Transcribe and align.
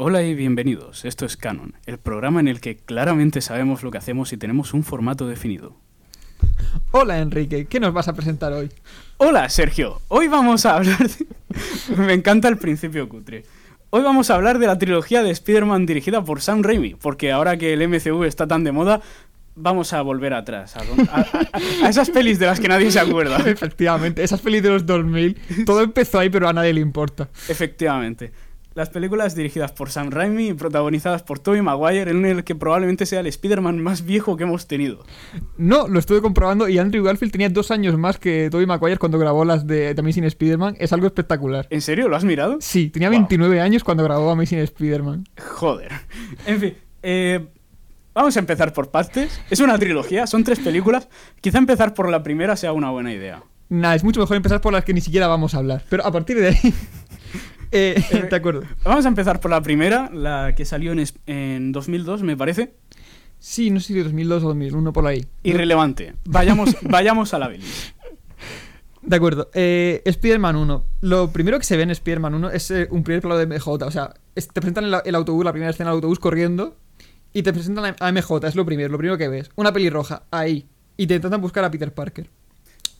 Hola 0.00 0.22
y 0.22 0.34
bienvenidos. 0.34 1.04
Esto 1.04 1.26
es 1.26 1.36
Canon, 1.36 1.74
el 1.86 1.98
programa 1.98 2.38
en 2.40 2.46
el 2.48 2.60
que 2.60 2.76
claramente 2.76 3.40
sabemos 3.40 3.82
lo 3.82 3.90
que 3.90 3.98
hacemos 3.98 4.32
y 4.32 4.36
tenemos 4.36 4.72
un 4.72 4.84
formato 4.84 5.26
definido. 5.26 5.74
Hola 6.92 7.18
Enrique, 7.18 7.66
¿qué 7.66 7.80
nos 7.80 7.92
vas 7.92 8.06
a 8.06 8.12
presentar 8.12 8.52
hoy? 8.52 8.70
Hola 9.16 9.48
Sergio, 9.48 10.00
hoy 10.08 10.28
vamos 10.28 10.64
a 10.66 10.76
hablar... 10.76 10.98
de- 10.98 11.26
Me 11.96 12.12
encanta 12.12 12.46
el 12.48 12.58
principio 12.58 13.08
cutre. 13.08 13.44
Hoy 13.90 14.02
vamos 14.02 14.30
a 14.30 14.34
hablar 14.36 14.58
de 14.60 14.66
la 14.68 14.78
trilogía 14.78 15.22
de 15.22 15.30
Spider-Man 15.30 15.86
dirigida 15.86 16.22
por 16.22 16.40
Sam 16.42 16.62
Raimi, 16.62 16.94
porque 16.94 17.32
ahora 17.32 17.56
que 17.56 17.72
el 17.72 17.88
MCU 17.88 18.22
está 18.24 18.46
tan 18.46 18.62
de 18.62 18.70
moda, 18.70 19.00
vamos 19.56 19.92
a 19.94 20.02
volver 20.02 20.34
atrás, 20.34 20.76
a, 20.76 20.82
a 21.84 21.88
esas 21.88 22.10
pelis 22.10 22.38
de 22.38 22.46
las 22.46 22.60
que 22.60 22.68
nadie 22.68 22.90
se 22.92 23.00
acuerda. 23.00 23.38
Efectivamente, 23.46 24.22
esas 24.22 24.40
pelis 24.42 24.62
de 24.62 24.68
los 24.68 24.86
2000, 24.86 25.64
todo 25.64 25.82
empezó 25.82 26.18
ahí 26.20 26.28
pero 26.28 26.48
a 26.48 26.52
nadie 26.52 26.72
le 26.74 26.80
importa. 26.82 27.28
Efectivamente. 27.48 28.30
Las 28.78 28.90
películas 28.90 29.34
dirigidas 29.34 29.72
por 29.72 29.90
Sam 29.90 30.10
Raimi 30.12 30.50
y 30.50 30.54
protagonizadas 30.54 31.24
por 31.24 31.40
Tobey 31.40 31.60
Maguire, 31.62 32.12
en 32.12 32.24
el 32.24 32.44
que 32.44 32.54
probablemente 32.54 33.06
sea 33.06 33.18
el 33.18 33.26
Spider-Man 33.26 33.82
más 33.82 34.04
viejo 34.04 34.36
que 34.36 34.44
hemos 34.44 34.68
tenido. 34.68 35.04
No, 35.56 35.88
lo 35.88 35.98
estuve 35.98 36.22
comprobando 36.22 36.68
y 36.68 36.78
Andrew 36.78 37.02
Garfield 37.02 37.32
tenía 37.32 37.48
dos 37.48 37.72
años 37.72 37.98
más 37.98 38.18
que 38.18 38.46
Tobey 38.52 38.66
Maguire 38.66 38.96
cuando 38.98 39.18
grabó 39.18 39.44
las 39.44 39.66
de 39.66 39.96
The 39.96 40.00
Amazing 40.00 40.22
Spider-Man. 40.22 40.76
Es 40.78 40.92
algo 40.92 41.08
espectacular. 41.08 41.66
¿En 41.70 41.80
serio? 41.80 42.06
¿Lo 42.08 42.14
has 42.14 42.22
mirado? 42.22 42.58
Sí, 42.60 42.88
tenía 42.88 43.08
Wow. 43.08 43.18
29 43.18 43.60
años 43.60 43.82
cuando 43.82 44.04
grabó 44.04 44.30
Amazing 44.30 44.60
Spider-Man. 44.60 45.24
Joder. 45.56 45.90
En 46.46 46.60
fin, 46.60 46.74
eh, 47.02 47.48
vamos 48.14 48.36
a 48.36 48.38
empezar 48.38 48.72
por 48.72 48.92
partes. 48.92 49.40
Es 49.50 49.58
una 49.58 49.76
trilogía, 49.76 50.28
son 50.28 50.44
tres 50.44 50.60
películas. 50.60 51.08
Quizá 51.40 51.58
empezar 51.58 51.94
por 51.94 52.08
la 52.08 52.22
primera 52.22 52.54
sea 52.54 52.72
una 52.72 52.90
buena 52.92 53.12
idea. 53.12 53.42
Nah, 53.70 53.96
es 53.96 54.04
mucho 54.04 54.20
mejor 54.20 54.36
empezar 54.36 54.60
por 54.60 54.72
las 54.72 54.84
que 54.84 54.94
ni 54.94 55.00
siquiera 55.00 55.26
vamos 55.26 55.54
a 55.54 55.58
hablar. 55.58 55.82
Pero 55.90 56.06
a 56.06 56.12
partir 56.12 56.38
de 56.38 56.50
ahí... 56.50 56.74
eh, 57.72 58.02
de 58.30 58.36
acuerdo. 58.36 58.62
Vamos 58.84 59.04
a 59.04 59.08
empezar 59.08 59.40
por 59.40 59.50
la 59.50 59.60
primera, 59.62 60.10
la 60.12 60.54
que 60.54 60.64
salió 60.64 60.92
en, 60.92 61.04
en 61.26 61.72
2002, 61.72 62.22
me 62.22 62.36
parece. 62.36 62.74
Sí, 63.38 63.70
no 63.70 63.78
sé 63.80 63.88
si 63.88 63.94
de 63.94 64.04
2002 64.04 64.42
o 64.44 64.48
2001 64.48 64.92
por 64.92 65.06
ahí. 65.06 65.24
Irrelevante. 65.42 66.14
Vayamos, 66.24 66.76
vayamos 66.82 67.32
a 67.34 67.38
la 67.38 67.48
bilis. 67.48 67.94
De 69.02 69.16
acuerdo. 69.16 69.48
Eh, 69.54 70.02
Spider-Man 70.04 70.56
1. 70.56 70.84
Lo 71.02 71.30
primero 71.30 71.58
que 71.58 71.64
se 71.64 71.76
ve 71.76 71.84
en 71.84 71.90
Spider-Man 71.90 72.34
1 72.34 72.50
es 72.50 72.70
eh, 72.72 72.88
un 72.90 73.04
primer 73.04 73.22
plano 73.22 73.36
de 73.38 73.46
MJ. 73.46 73.68
O 73.86 73.90
sea, 73.90 74.12
es- 74.34 74.48
te 74.48 74.60
presentan 74.60 74.84
el, 74.84 74.94
el 75.04 75.14
autobús, 75.14 75.44
la 75.44 75.52
primera 75.52 75.70
escena 75.70 75.90
del 75.90 75.96
autobús 75.96 76.18
corriendo. 76.18 76.76
Y 77.32 77.42
te 77.42 77.52
presentan 77.52 77.84
a 77.84 77.96
a 78.00 78.10
MJ, 78.12 78.46
es 78.48 78.56
lo 78.56 78.64
primero, 78.64 78.88
lo 78.90 78.98
primero 78.98 79.16
que 79.18 79.28
ves. 79.28 79.50
Una 79.54 79.72
pelirroja, 79.72 80.24
ahí. 80.30 80.66
Y 80.96 81.06
te 81.06 81.14
intentan 81.14 81.40
buscar 81.40 81.64
a 81.64 81.70
Peter 81.70 81.92
Parker. 81.94 82.28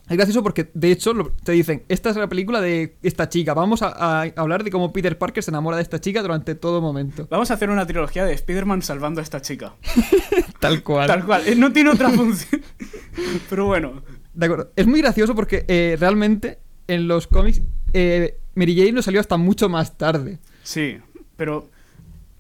Es 0.09 0.17
gracioso 0.17 0.43
porque, 0.43 0.71
de 0.73 0.91
hecho, 0.91 1.13
te 1.45 1.53
dicen, 1.53 1.83
esta 1.89 2.11
es 2.11 2.17
la 2.17 2.29
película 2.29 2.61
de 2.61 2.97
esta 3.03 3.29
chica. 3.29 3.53
Vamos 3.55 3.83
a, 3.83 4.23
a 4.23 4.33
hablar 4.37 4.65
de 4.65 4.71
cómo 4.71 4.93
Peter 4.93 5.19
Parker 5.19 5.43
se 5.43 5.51
enamora 5.51 5.77
de 5.77 5.83
esta 5.83 6.01
chica 6.01 6.23
durante 6.23 6.55
todo 6.55 6.81
momento. 6.81 7.27
Vamos 7.31 7.51
a 7.51 7.55
hacer 7.55 7.69
una 7.71 7.87
trilogía 7.87 8.25
de 8.25 8.33
Spider-Man 8.33 8.83
salvando 8.83 9.21
a 9.21 9.23
esta 9.23 9.43
chica. 9.43 9.75
Tal 10.61 10.83
cual. 10.83 11.07
Tal 11.07 11.25
cual. 11.27 11.43
Eh, 11.47 11.55
No 11.55 11.73
tiene 11.73 11.91
otra 11.91 12.11
función. 12.11 12.63
Pero 13.51 13.67
bueno. 13.67 14.03
De 14.35 14.47
acuerdo. 14.47 14.71
Es 14.77 14.87
muy 14.87 15.01
gracioso 15.03 15.35
porque 15.35 15.65
eh, 15.69 15.97
realmente 15.99 16.59
en 16.87 17.07
los 17.07 17.27
cómics 17.27 17.61
eh, 17.93 18.39
Mary 18.55 18.77
Jane 18.77 18.93
no 18.93 19.03
salió 19.03 19.21
hasta 19.21 19.37
mucho 19.37 19.69
más 19.69 19.97
tarde. 19.99 20.39
Sí, 20.63 20.99
pero 21.37 21.69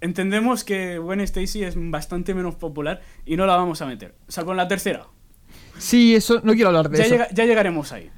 entendemos 0.00 0.64
que 0.64 0.98
Gwen 0.98 1.20
Stacy 1.20 1.64
es 1.64 1.74
bastante 1.76 2.34
menos 2.34 2.54
popular 2.56 3.00
y 3.24 3.36
no 3.36 3.46
la 3.46 3.56
vamos 3.56 3.82
a 3.82 3.86
meter. 3.86 4.14
Salvo 4.28 4.52
en 4.52 4.56
la 4.58 4.68
tercera. 4.68 5.06
Sí, 5.78 6.14
eso, 6.14 6.40
no 6.44 6.52
quiero 6.54 6.68
hablar 6.68 6.88
de 6.90 6.98
Ya, 6.98 7.04
eso. 7.04 7.14
llega- 7.14 7.28
ya 7.32 7.44
llegaremos 7.44 7.92
ahí. 7.92 8.10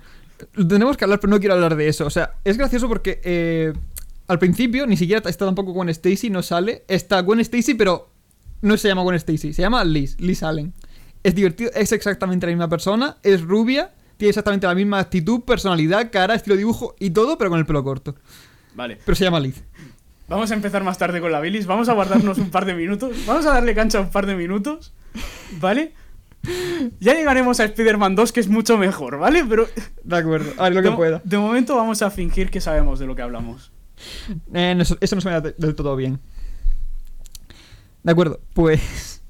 Tenemos 0.68 0.96
que 0.96 1.04
hablar, 1.04 1.20
pero 1.20 1.30
no 1.30 1.38
quiero 1.38 1.54
hablar 1.54 1.76
de 1.76 1.88
eso. 1.88 2.06
O 2.06 2.10
sea, 2.10 2.34
es 2.44 2.56
gracioso 2.56 2.88
porque 2.88 3.20
eh, 3.24 3.72
al 4.26 4.38
principio 4.38 4.86
ni 4.86 4.96
siquiera 4.96 5.28
está 5.28 5.44
tampoco 5.44 5.72
Gwen 5.72 5.88
Stacy, 5.90 6.30
no 6.30 6.42
sale. 6.42 6.84
Está 6.88 7.20
Gwen 7.20 7.40
Stacy, 7.40 7.74
pero 7.74 8.10
no 8.62 8.76
se 8.76 8.88
llama 8.88 9.02
Gwen 9.02 9.16
Stacy, 9.16 9.52
se 9.52 9.62
llama 9.62 9.84
Liz, 9.84 10.18
Liz 10.20 10.42
Allen. 10.42 10.72
Es 11.22 11.34
divertido, 11.34 11.70
es 11.74 11.92
exactamente 11.92 12.46
la 12.46 12.52
misma 12.52 12.68
persona, 12.68 13.18
es 13.22 13.42
rubia, 13.42 13.90
tiene 14.16 14.30
exactamente 14.30 14.66
la 14.66 14.74
misma 14.74 14.98
actitud, 15.00 15.42
personalidad, 15.42 16.10
cara, 16.10 16.34
estilo 16.34 16.54
de 16.54 16.60
dibujo 16.60 16.96
y 16.98 17.10
todo, 17.10 17.36
pero 17.36 17.50
con 17.50 17.58
el 17.58 17.66
pelo 17.66 17.84
corto. 17.84 18.14
Vale. 18.74 18.98
Pero 19.04 19.14
se 19.16 19.24
llama 19.24 19.40
Liz. 19.40 19.62
Vamos 20.28 20.50
a 20.50 20.54
empezar 20.54 20.84
más 20.84 20.96
tarde 20.96 21.20
con 21.20 21.32
la 21.32 21.40
bilis. 21.40 21.66
Vamos 21.66 21.88
a 21.88 21.92
guardarnos 21.92 22.38
un 22.38 22.50
par 22.50 22.64
de 22.64 22.72
minutos. 22.74 23.14
Vamos 23.26 23.44
a 23.46 23.50
darle 23.52 23.74
cancha 23.74 24.00
un 24.00 24.10
par 24.10 24.26
de 24.26 24.36
minutos. 24.36 24.92
¿Vale? 25.60 25.92
Ya 27.00 27.14
llegaremos 27.14 27.60
a 27.60 27.64
Spider-Man 27.64 28.14
2, 28.16 28.32
que 28.32 28.40
es 28.40 28.48
mucho 28.48 28.78
mejor, 28.78 29.18
¿vale? 29.18 29.44
Pero 29.48 29.66
De 30.04 30.16
acuerdo, 30.16 30.50
haré 30.58 30.74
lo 30.74 30.82
que 30.82 30.90
de, 30.90 30.96
pueda. 30.96 31.20
de 31.24 31.38
momento 31.38 31.76
vamos 31.76 32.00
a 32.02 32.10
fingir 32.10 32.50
que 32.50 32.60
sabemos 32.60 32.98
de 32.98 33.06
lo 33.06 33.14
que 33.14 33.22
hablamos. 33.22 33.70
Eh, 34.54 34.74
no, 34.74 34.82
eso 34.82 34.96
no 35.14 35.20
se 35.20 35.28
me 35.28 35.32
da 35.34 35.40
de- 35.42 35.54
del 35.58 35.74
todo 35.74 35.94
bien. 35.96 36.18
De 38.02 38.12
acuerdo, 38.12 38.40
pues. 38.54 39.22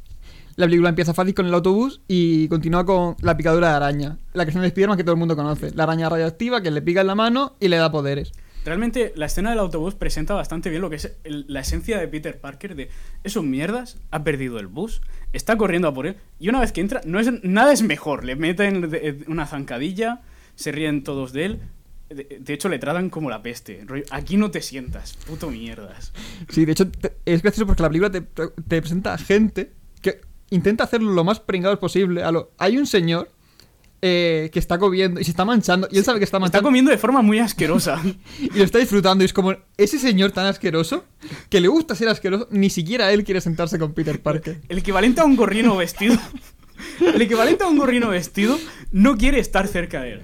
La 0.56 0.66
película 0.66 0.90
empieza 0.90 1.14
fácil 1.14 1.34
con 1.34 1.46
el 1.46 1.54
autobús 1.54 2.02
y 2.06 2.46
continúa 2.48 2.84
con 2.84 3.16
la 3.22 3.36
picadura 3.36 3.70
de 3.70 3.74
araña. 3.76 4.18
La 4.34 4.44
creación 4.44 4.60
de 4.62 4.68
Spider-Man 4.68 4.98
que 4.98 5.04
todo 5.04 5.14
el 5.14 5.18
mundo 5.18 5.34
conoce. 5.34 5.70
La 5.74 5.84
araña 5.84 6.08
radioactiva 6.10 6.60
que 6.60 6.70
le 6.70 6.82
pica 6.82 7.00
en 7.00 7.06
la 7.06 7.14
mano 7.14 7.56
y 7.60 7.68
le 7.68 7.76
da 7.78 7.90
poderes. 7.90 8.32
Realmente 8.64 9.12
la 9.16 9.26
escena 9.26 9.50
del 9.50 9.58
autobús 9.58 9.94
presenta 9.94 10.34
bastante 10.34 10.68
bien 10.70 10.82
lo 10.82 10.90
que 10.90 10.96
es 10.96 11.16
la 11.24 11.60
esencia 11.60 11.98
de 11.98 12.06
Peter 12.08 12.38
Parker 12.38 12.74
de 12.74 12.90
esos 13.24 13.42
mierdas, 13.42 13.98
ha 14.10 14.22
perdido 14.22 14.58
el 14.58 14.66
bus, 14.66 15.00
está 15.32 15.56
corriendo 15.56 15.88
a 15.88 15.94
por 15.94 16.06
él 16.06 16.16
y 16.38 16.48
una 16.50 16.60
vez 16.60 16.70
que 16.72 16.80
entra 16.82 17.00
no 17.06 17.18
es 17.20 17.42
nada 17.42 17.72
es 17.72 17.82
mejor, 17.82 18.24
le 18.24 18.36
meten 18.36 18.90
una 19.28 19.46
zancadilla, 19.46 20.20
se 20.56 20.72
ríen 20.72 21.02
todos 21.04 21.32
de 21.32 21.44
él. 21.46 21.60
De, 22.10 22.52
hecho 22.52 22.68
le 22.68 22.80
tratan 22.80 23.08
como 23.08 23.30
la 23.30 23.40
peste. 23.40 23.86
Aquí 24.10 24.36
no 24.36 24.50
te 24.50 24.60
sientas, 24.62 25.16
puto 25.28 25.48
mierdas. 25.48 26.12
Sí, 26.48 26.64
de 26.64 26.72
hecho 26.72 26.90
es 27.24 27.40
gracioso 27.40 27.66
porque 27.68 27.82
la 27.84 27.88
película 27.88 28.10
te, 28.10 28.20
te 28.20 28.80
presenta 28.82 29.14
a 29.14 29.18
gente 29.18 29.70
que 30.02 30.20
intenta 30.50 30.82
hacerlo 30.82 31.12
lo 31.12 31.22
más 31.22 31.38
pringados 31.38 31.78
posible. 31.78 32.24
A 32.24 32.32
lo- 32.32 32.50
Hay 32.58 32.76
un 32.78 32.86
señor 32.88 33.30
eh, 34.02 34.50
que 34.52 34.58
está 34.58 34.78
comiendo 34.78 35.20
y 35.20 35.24
se 35.24 35.30
está 35.30 35.44
manchando 35.44 35.88
y 35.90 35.98
él 35.98 36.04
sabe 36.04 36.18
que 36.18 36.24
está 36.24 36.38
Está 36.38 36.40
manchando 36.40 36.68
comiendo 36.68 36.90
de 36.90 36.98
forma 36.98 37.22
muy 37.22 37.38
asquerosa. 37.38 38.00
y 38.40 38.56
lo 38.56 38.64
está 38.64 38.78
disfrutando 38.78 39.22
y 39.22 39.26
es 39.26 39.32
como 39.32 39.54
ese 39.76 39.98
señor 39.98 40.32
tan 40.32 40.46
asqueroso 40.46 41.04
que 41.48 41.60
le 41.60 41.68
gusta 41.68 41.94
ser 41.94 42.08
asqueroso, 42.08 42.48
ni 42.50 42.70
siquiera 42.70 43.12
él 43.12 43.24
quiere 43.24 43.40
sentarse 43.40 43.78
con 43.78 43.92
Peter 43.92 44.20
Parker. 44.20 44.60
El 44.68 44.78
equivalente 44.78 45.20
a 45.20 45.24
un 45.24 45.36
gorrino 45.36 45.76
vestido. 45.76 46.16
El 47.00 47.20
equivalente 47.20 47.64
a 47.64 47.66
un 47.66 47.76
gorrino 47.76 48.08
vestido 48.08 48.58
no 48.90 49.16
quiere 49.16 49.38
estar 49.38 49.68
cerca 49.68 50.00
de 50.00 50.12
él. 50.14 50.22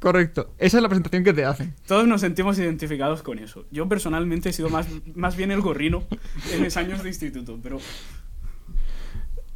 Correcto, 0.00 0.54
esa 0.56 0.78
es 0.78 0.82
la 0.82 0.88
presentación 0.88 1.24
que 1.24 1.34
te 1.34 1.44
hacen. 1.44 1.74
Todos 1.86 2.08
nos 2.08 2.22
sentimos 2.22 2.58
identificados 2.58 3.22
con 3.22 3.38
eso. 3.38 3.66
Yo 3.70 3.86
personalmente 3.86 4.48
he 4.48 4.52
sido 4.54 4.70
más, 4.70 4.86
más 5.14 5.36
bien 5.36 5.50
el 5.50 5.60
gorrino 5.60 6.04
en 6.54 6.62
mis 6.62 6.78
años 6.78 7.02
de 7.02 7.10
instituto, 7.10 7.60
pero 7.62 7.78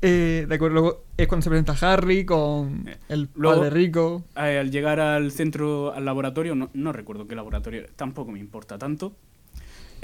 Eh, 0.06 0.44
de 0.46 0.54
acuerdo, 0.54 0.74
luego 0.74 1.04
es 1.16 1.26
cuando 1.26 1.42
se 1.44 1.48
presenta 1.48 1.72
Harry 1.80 2.26
con 2.26 2.86
Eh, 2.86 2.96
el 3.08 3.30
luego- 3.34 3.60
padre 3.62 3.70
rico. 3.70 4.22
eh, 4.36 4.58
al 4.58 4.70
llegar 4.70 5.00
al 5.00 5.30
centro, 5.32 5.94
al 5.94 6.04
laboratorio, 6.04 6.54
no, 6.54 6.68
no 6.74 6.92
recuerdo 6.92 7.26
qué 7.26 7.34
laboratorio 7.34 7.86
tampoco 7.96 8.30
me 8.30 8.38
importa 8.38 8.76
tanto. 8.76 9.12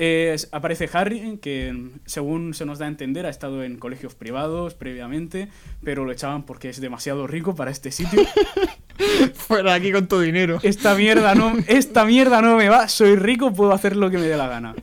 eh, 0.03 0.35
aparece 0.53 0.89
Harry, 0.95 1.37
que 1.43 1.91
según 2.07 2.55
se 2.55 2.65
nos 2.65 2.79
da 2.79 2.87
a 2.87 2.89
entender 2.89 3.27
ha 3.27 3.29
estado 3.29 3.63
en 3.63 3.77
colegios 3.77 4.15
privados 4.15 4.73
previamente, 4.75 5.49
pero 5.85 6.07
lo 6.07 6.13
echaban 6.13 6.45
porque 6.45 6.71
es 6.71 6.81
demasiado 6.81 7.27
rico 7.27 7.55
para 7.55 7.71
este 7.71 7.91
sitio. 7.91 8.23
Fuera 9.35 9.71
de 9.73 9.77
aquí 9.79 9.93
con 9.93 10.07
tu 10.07 10.21
dinero. 10.21 10.59
Esta 10.63 10.95
mierda 10.95 11.35
no, 11.35 11.55
esta 11.67 12.05
mierda 12.05 12.41
no 12.43 12.57
me 12.57 12.69
va, 12.69 12.89
soy 12.89 13.17
rico, 13.17 13.53
puedo 13.53 13.73
hacer 13.73 13.97
lo 13.97 14.11
que 14.11 14.19
me 14.19 14.27
dé 14.27 14.37
la 14.37 14.49
gana. 14.49 14.75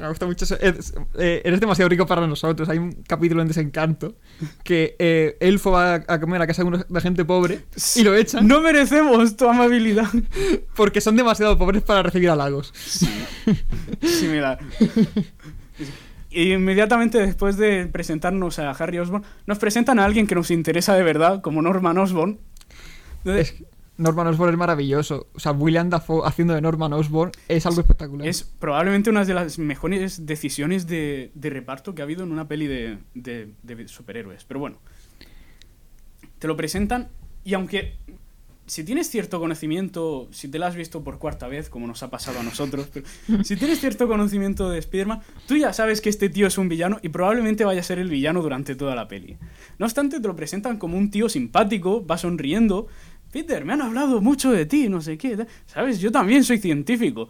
Me 0.00 0.08
gusta 0.08 0.26
mucho 0.26 0.44
eso. 0.44 0.58
Es- 0.60 0.94
eh, 1.18 1.42
eres 1.44 1.60
demasiado 1.60 1.88
rico 1.88 2.06
para 2.06 2.26
nosotros. 2.26 2.68
Hay 2.68 2.78
un 2.78 2.92
capítulo 3.06 3.42
en 3.42 3.48
Desencanto 3.48 4.16
que 4.62 4.96
eh, 4.98 5.36
Elfo 5.40 5.72
va 5.72 5.94
a 6.06 6.20
comer 6.20 6.40
a 6.42 6.46
casa 6.46 6.62
de, 6.62 6.68
una- 6.68 6.86
de 6.88 7.00
gente 7.00 7.24
pobre 7.24 7.60
y 7.96 8.02
lo 8.02 8.14
echan 8.14 8.46
No 8.46 8.60
merecemos 8.60 9.36
tu 9.36 9.48
amabilidad. 9.48 10.06
porque 10.74 11.00
son 11.00 11.16
demasiado 11.16 11.56
pobres 11.58 11.82
para 11.82 12.02
recibir 12.02 12.30
halagos. 12.30 12.72
Sí. 12.76 13.08
Y 16.30 16.52
inmediatamente 16.52 17.18
después 17.18 17.56
de 17.56 17.86
presentarnos 17.86 18.58
a 18.58 18.70
Harry 18.70 18.98
Osborn, 18.98 19.22
nos 19.46 19.58
presentan 19.58 19.98
a 20.00 20.04
alguien 20.04 20.26
que 20.26 20.34
nos 20.34 20.50
interesa 20.50 20.94
de 20.94 21.02
verdad, 21.04 21.40
como 21.42 21.62
Norman 21.62 21.96
Osborn. 21.98 22.38
Es, 23.24 23.54
Norman 23.96 24.26
Osborn 24.26 24.52
es 24.52 24.58
maravilloso. 24.58 25.28
O 25.34 25.40
sea, 25.40 25.52
William 25.52 25.88
Dafoe 25.90 26.22
haciendo 26.26 26.54
de 26.54 26.60
Norman 26.60 26.92
Osborn 26.92 27.30
es 27.48 27.64
algo 27.66 27.80
espectacular. 27.80 28.26
Es 28.26 28.42
probablemente 28.42 29.10
una 29.10 29.24
de 29.24 29.34
las 29.34 29.58
mejores 29.58 30.26
decisiones 30.26 30.86
de, 30.86 31.30
de 31.34 31.50
reparto 31.50 31.94
que 31.94 32.02
ha 32.02 32.04
habido 32.04 32.24
en 32.24 32.32
una 32.32 32.48
peli 32.48 32.66
de, 32.66 32.98
de- 33.14 33.52
de 33.62 33.88
superhéroes. 33.88 34.44
Pero 34.44 34.60
bueno, 34.60 34.78
te 36.38 36.46
lo 36.46 36.56
presentan 36.56 37.08
y 37.44 37.54
aunque 37.54 37.94
si 38.66 38.82
tienes 38.82 39.10
cierto 39.10 39.40
conocimiento, 39.40 40.26
si 40.30 40.48
te 40.48 40.58
la 40.58 40.68
has 40.68 40.74
visto 40.74 41.04
por 41.04 41.18
cuarta 41.18 41.48
vez, 41.48 41.68
como 41.68 41.86
nos 41.86 42.02
ha 42.02 42.08
pasado 42.08 42.40
a 42.40 42.42
nosotros, 42.42 42.88
pero 42.92 43.06
si 43.44 43.56
tienes 43.56 43.78
cierto 43.78 44.08
conocimiento 44.08 44.70
de 44.70 44.78
Spider-Man, 44.78 45.20
tú 45.46 45.56
ya 45.58 45.74
sabes 45.74 46.00
que 46.00 46.08
este 46.08 46.30
tío 46.30 46.46
es 46.46 46.56
un 46.56 46.70
villano 46.70 46.98
y 47.02 47.10
probablemente 47.10 47.66
vaya 47.66 47.80
a 47.80 47.84
ser 47.84 47.98
el 47.98 48.08
villano 48.08 48.40
durante 48.40 48.74
toda 48.74 48.94
la 48.94 49.06
peli. 49.06 49.36
No 49.78 49.84
obstante, 49.84 50.18
te 50.18 50.26
lo 50.26 50.34
presentan 50.34 50.78
como 50.78 50.96
un 50.96 51.10
tío 51.10 51.28
simpático, 51.28 52.06
va 52.06 52.16
sonriendo. 52.16 52.86
Peter, 53.34 53.64
me 53.64 53.72
han 53.72 53.82
hablado 53.82 54.20
mucho 54.20 54.52
de 54.52 54.64
ti, 54.64 54.88
no 54.88 55.00
sé 55.00 55.18
qué. 55.18 55.46
¿Sabes? 55.66 55.98
Yo 55.98 56.12
también 56.12 56.44
soy 56.44 56.58
científico. 56.58 57.28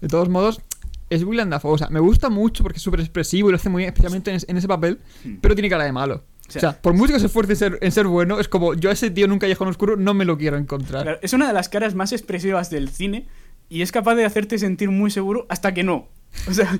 De 0.00 0.08
todos 0.08 0.28
modos, 0.28 0.60
es 1.08 1.22
William 1.22 1.48
Dafoe. 1.48 1.74
O 1.74 1.78
sea, 1.78 1.88
me 1.90 2.00
gusta 2.00 2.28
mucho 2.28 2.64
porque 2.64 2.78
es 2.78 2.82
súper 2.82 2.98
expresivo 3.00 3.48
y 3.48 3.52
lo 3.52 3.56
hace 3.56 3.68
muy 3.68 3.82
bien, 3.82 3.88
especialmente 3.90 4.30
en, 4.30 4.36
es- 4.36 4.46
en 4.48 4.56
ese 4.56 4.66
papel, 4.66 4.98
pero 5.40 5.54
tiene 5.54 5.68
cara 5.70 5.84
de 5.84 5.92
malo. 5.92 6.24
O 6.48 6.52
sea, 6.52 6.60
sea, 6.60 6.82
por 6.82 6.94
mucho 6.94 7.12
que 7.12 7.20
se 7.20 7.26
esfuerce 7.26 7.52
en 7.52 7.56
ser, 7.58 7.78
en 7.80 7.92
ser 7.92 8.08
bueno, 8.08 8.40
es 8.40 8.48
como 8.48 8.74
yo 8.74 8.90
a 8.90 8.92
ese 8.92 9.10
tío 9.12 9.24
en 9.26 9.30
un 9.32 9.38
callejón 9.38 9.68
oscuro 9.68 9.96
no 9.96 10.12
me 10.14 10.24
lo 10.24 10.36
quiero 10.36 10.56
encontrar. 10.56 11.04
Claro, 11.04 11.18
es 11.22 11.32
una 11.32 11.46
de 11.46 11.52
las 11.52 11.68
caras 11.68 11.94
más 11.94 12.10
expresivas 12.12 12.70
del 12.70 12.88
cine 12.88 13.28
y 13.68 13.82
es 13.82 13.92
capaz 13.92 14.16
de 14.16 14.24
hacerte 14.24 14.58
sentir 14.58 14.90
muy 14.90 15.12
seguro 15.12 15.46
hasta 15.48 15.72
que 15.72 15.84
no. 15.84 16.08
O 16.48 16.54
sea, 16.54 16.76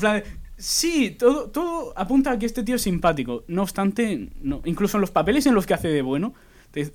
plan 0.00 0.24
sí, 0.56 1.14
todo, 1.16 1.48
todo 1.50 1.92
apunta 1.96 2.32
a 2.32 2.38
que 2.40 2.46
este 2.46 2.64
tío 2.64 2.74
es 2.74 2.82
simpático. 2.82 3.44
No 3.46 3.62
obstante, 3.62 4.30
no. 4.40 4.62
incluso 4.64 4.96
en 4.96 5.02
los 5.02 5.12
papeles 5.12 5.46
en 5.46 5.54
los 5.54 5.64
que 5.66 5.74
hace 5.74 5.86
de 5.88 6.02
bueno, 6.02 6.34
te- 6.72 6.92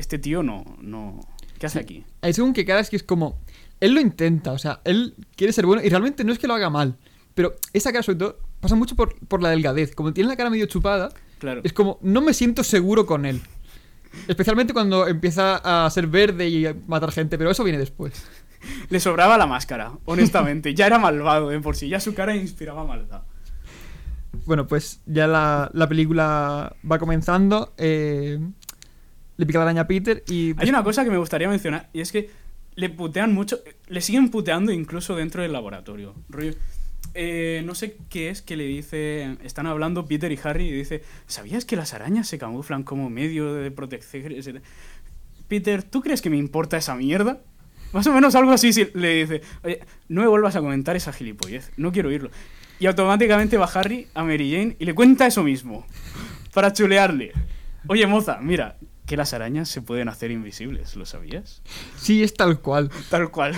este 0.00 0.18
tío 0.18 0.42
no, 0.42 0.64
no. 0.80 1.20
¿Qué 1.58 1.66
hace 1.66 1.78
aquí? 1.78 2.04
Hay 2.22 2.32
según 2.32 2.52
que 2.52 2.64
caras 2.64 2.90
que 2.90 2.96
es 2.96 3.02
como. 3.02 3.38
Él 3.80 3.94
lo 3.94 4.00
intenta, 4.00 4.52
o 4.52 4.58
sea, 4.58 4.80
él 4.84 5.14
quiere 5.36 5.52
ser 5.52 5.64
bueno 5.66 5.82
y 5.82 5.88
realmente 5.88 6.24
no 6.24 6.32
es 6.32 6.38
que 6.38 6.46
lo 6.46 6.54
haga 6.54 6.68
mal. 6.70 6.96
Pero 7.34 7.54
esa 7.72 7.92
cara, 7.92 8.02
sobre 8.02 8.18
todo, 8.18 8.38
pasa 8.60 8.74
mucho 8.74 8.96
por, 8.96 9.18
por 9.26 9.40
la 9.42 9.50
delgadez. 9.50 9.94
Como 9.94 10.12
tiene 10.12 10.28
la 10.28 10.36
cara 10.36 10.50
medio 10.50 10.66
chupada, 10.66 11.10
Claro. 11.38 11.60
es 11.64 11.72
como, 11.72 11.98
no 12.02 12.20
me 12.20 12.34
siento 12.34 12.62
seguro 12.64 13.06
con 13.06 13.24
él. 13.24 13.40
Especialmente 14.28 14.72
cuando 14.74 15.06
empieza 15.06 15.86
a 15.86 15.88
ser 15.90 16.08
verde 16.08 16.48
y 16.48 16.66
a 16.66 16.74
matar 16.88 17.12
gente, 17.12 17.38
pero 17.38 17.50
eso 17.50 17.62
viene 17.64 17.78
después. 17.78 18.26
Le 18.90 19.00
sobraba 19.00 19.38
la 19.38 19.46
máscara, 19.46 19.92
honestamente. 20.04 20.74
ya 20.74 20.86
era 20.86 20.98
malvado 20.98 21.48
de 21.48 21.60
por 21.60 21.76
sí, 21.76 21.88
ya 21.88 22.00
su 22.00 22.12
cara 22.12 22.34
inspiraba 22.36 22.84
maldad. 22.84 23.22
Bueno, 24.44 24.66
pues 24.66 25.00
ya 25.06 25.26
la, 25.26 25.70
la 25.72 25.88
película 25.88 26.74
va 26.90 26.98
comenzando. 26.98 27.72
eh, 27.78 28.38
le 29.40 29.46
pica 29.46 29.58
la 29.58 29.64
araña 29.64 29.80
a 29.82 29.86
Peter 29.86 30.22
y. 30.28 30.54
Hay 30.58 30.68
una 30.68 30.84
cosa 30.84 31.02
que 31.02 31.10
me 31.10 31.16
gustaría 31.16 31.48
mencionar 31.48 31.88
y 31.92 32.00
es 32.02 32.12
que 32.12 32.30
le 32.76 32.90
putean 32.90 33.32
mucho, 33.32 33.58
le 33.88 34.00
siguen 34.00 34.30
puteando 34.30 34.70
incluso 34.70 35.16
dentro 35.16 35.42
del 35.42 35.52
laboratorio. 35.52 36.14
Rollo, 36.28 36.52
eh, 37.14 37.62
no 37.64 37.74
sé 37.74 37.96
qué 38.10 38.28
es 38.30 38.42
que 38.42 38.56
le 38.56 38.64
dice, 38.64 39.36
están 39.42 39.66
hablando 39.66 40.06
Peter 40.06 40.30
y 40.30 40.38
Harry 40.44 40.68
y 40.68 40.72
dice, 40.72 41.02
¿sabías 41.26 41.64
que 41.64 41.74
las 41.74 41.94
arañas 41.94 42.28
se 42.28 42.38
camuflan 42.38 42.82
como 42.84 43.08
medio 43.10 43.54
de 43.54 43.70
protección? 43.70 44.30
etcétera?". 44.32 44.62
Peter, 45.48 45.82
¿tú 45.82 46.00
crees 46.02 46.20
que 46.22 46.30
me 46.30 46.36
importa 46.36 46.76
esa 46.76 46.94
mierda? 46.94 47.40
Más 47.92 48.06
o 48.06 48.12
menos 48.12 48.34
algo 48.36 48.52
así 48.52 48.72
si- 48.72 48.88
le 48.94 49.24
dice, 49.24 49.40
oye, 49.64 49.80
no 50.08 50.20
me 50.20 50.28
vuelvas 50.28 50.54
a 50.54 50.60
comentar 50.60 50.94
esa 50.94 51.12
gilipollez, 51.12 51.72
no 51.76 51.90
quiero 51.90 52.08
oírlo. 52.10 52.30
Y 52.78 52.86
automáticamente 52.86 53.56
va 53.58 53.64
Harry 53.66 54.06
a 54.14 54.22
Mary 54.22 54.52
Jane 54.52 54.76
y 54.78 54.84
le 54.84 54.94
cuenta 54.94 55.26
eso 55.26 55.42
mismo, 55.42 55.86
para 56.54 56.72
chulearle. 56.72 57.32
Oye, 57.88 58.06
moza, 58.06 58.38
mira, 58.40 58.76
que 59.10 59.16
las 59.16 59.34
arañas 59.34 59.68
se 59.68 59.82
pueden 59.82 60.08
hacer 60.08 60.30
invisibles, 60.30 60.94
¿lo 60.94 61.04
sabías? 61.04 61.62
Sí, 61.96 62.22
es 62.22 62.32
tal 62.32 62.60
cual. 62.60 62.92
Tal 63.08 63.32
cual. 63.32 63.56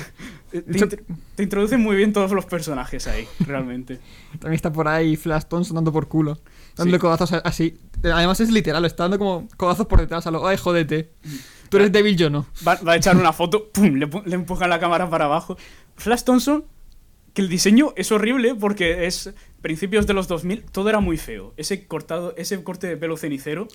Te, 0.51 1.43
introducen 1.43 1.79
muy 1.79 1.95
bien 1.95 2.15
todos 2.15 2.33
los 2.33 2.47
personajes 2.47 3.07
ahí, 3.07 3.29
realmente. 3.41 4.01
También 4.33 4.55
está 4.55 4.73
por 4.73 4.89
ahí 4.89 5.15
Flash 5.15 5.45
Thompson 5.45 5.75
dando 5.75 5.93
por 5.93 6.09
culo. 6.09 6.39
Dándole 6.75 6.97
Sí. 6.97 7.01
codazos 7.03 7.35
así. 7.45 7.77
Además 8.03 8.41
es 8.41 8.51
literal, 8.51 8.83
está 8.87 9.03
dando 9.03 9.19
como 9.19 9.47
codazos 9.59 9.87
por 9.87 10.01
detrás 10.01 10.27
a 10.27 10.31
lo. 10.31 10.49
Ay, 10.49 10.57
jódete. 10.57 11.11
Tú 11.69 11.77
eres 11.77 11.93
débil, 11.93 12.17
yo 12.17 12.31
no. 12.31 12.47
Va, 12.67 12.77
va 12.77 12.93
a 12.93 12.97
echar 12.97 13.19
una 13.19 13.33
foto, 13.35 13.69
¡pum! 13.69 13.97
Le, 13.97 14.09
le 14.25 14.35
empujan 14.35 14.71
la 14.71 14.81
cámara 14.81 15.11
para 15.11 15.27
abajo. 15.27 15.59
Flash 15.97 16.23
Thompson, 16.23 16.65
que 17.35 17.43
el 17.43 17.51
diseño 17.51 17.93
es 17.97 18.11
horrible 18.11 18.55
porque 18.55 19.05
es 19.07 19.35
principios 19.61 20.07
de 20.07 20.15
los 20.15 20.29
2000, 20.29 20.65
todo 20.73 20.89
era 20.89 21.01
muy 21.01 21.19
feo. 21.19 21.53
Ese 21.59 21.87
cortado, 21.87 22.33
ese 22.39 22.65
corte 22.65 22.87
de 22.87 22.97
pelo 22.97 23.19
cenicero 23.19 23.69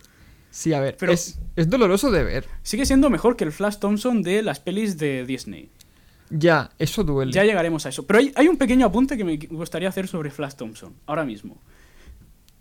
Sí, 0.50 0.74
a 0.74 0.80
ver. 0.80 0.96
Pero- 1.00 1.12
es, 1.12 1.40
es 1.56 1.70
doloroso 1.70 2.10
de 2.12 2.24
ver. 2.24 2.46
sigue 2.64 2.86
siendo 2.86 3.10
mejor 3.10 3.36
que 3.36 3.44
el 3.44 3.52
Flash 3.52 3.78
Thompson 3.78 4.22
de 4.24 4.42
las 4.42 4.60
pelis 4.60 4.98
de 4.98 5.26
Disney. 5.26 5.70
Ya, 6.30 6.72
eso 6.78 7.04
duele. 7.04 7.32
Ya 7.32 7.44
llegaremos 7.44 7.86
a 7.86 7.90
eso. 7.90 8.06
Pero 8.06 8.20
hay, 8.20 8.32
hay 8.36 8.48
un 8.48 8.58
pequeño 8.58 8.86
apunte 8.86 9.18
que 9.18 9.24
me 9.24 9.38
gustaría 9.38 9.88
hacer 9.90 10.08
sobre 10.08 10.30
Flash 10.32 10.56
Thompson, 10.56 10.94
ahora 11.06 11.24
mismo. 11.24 11.58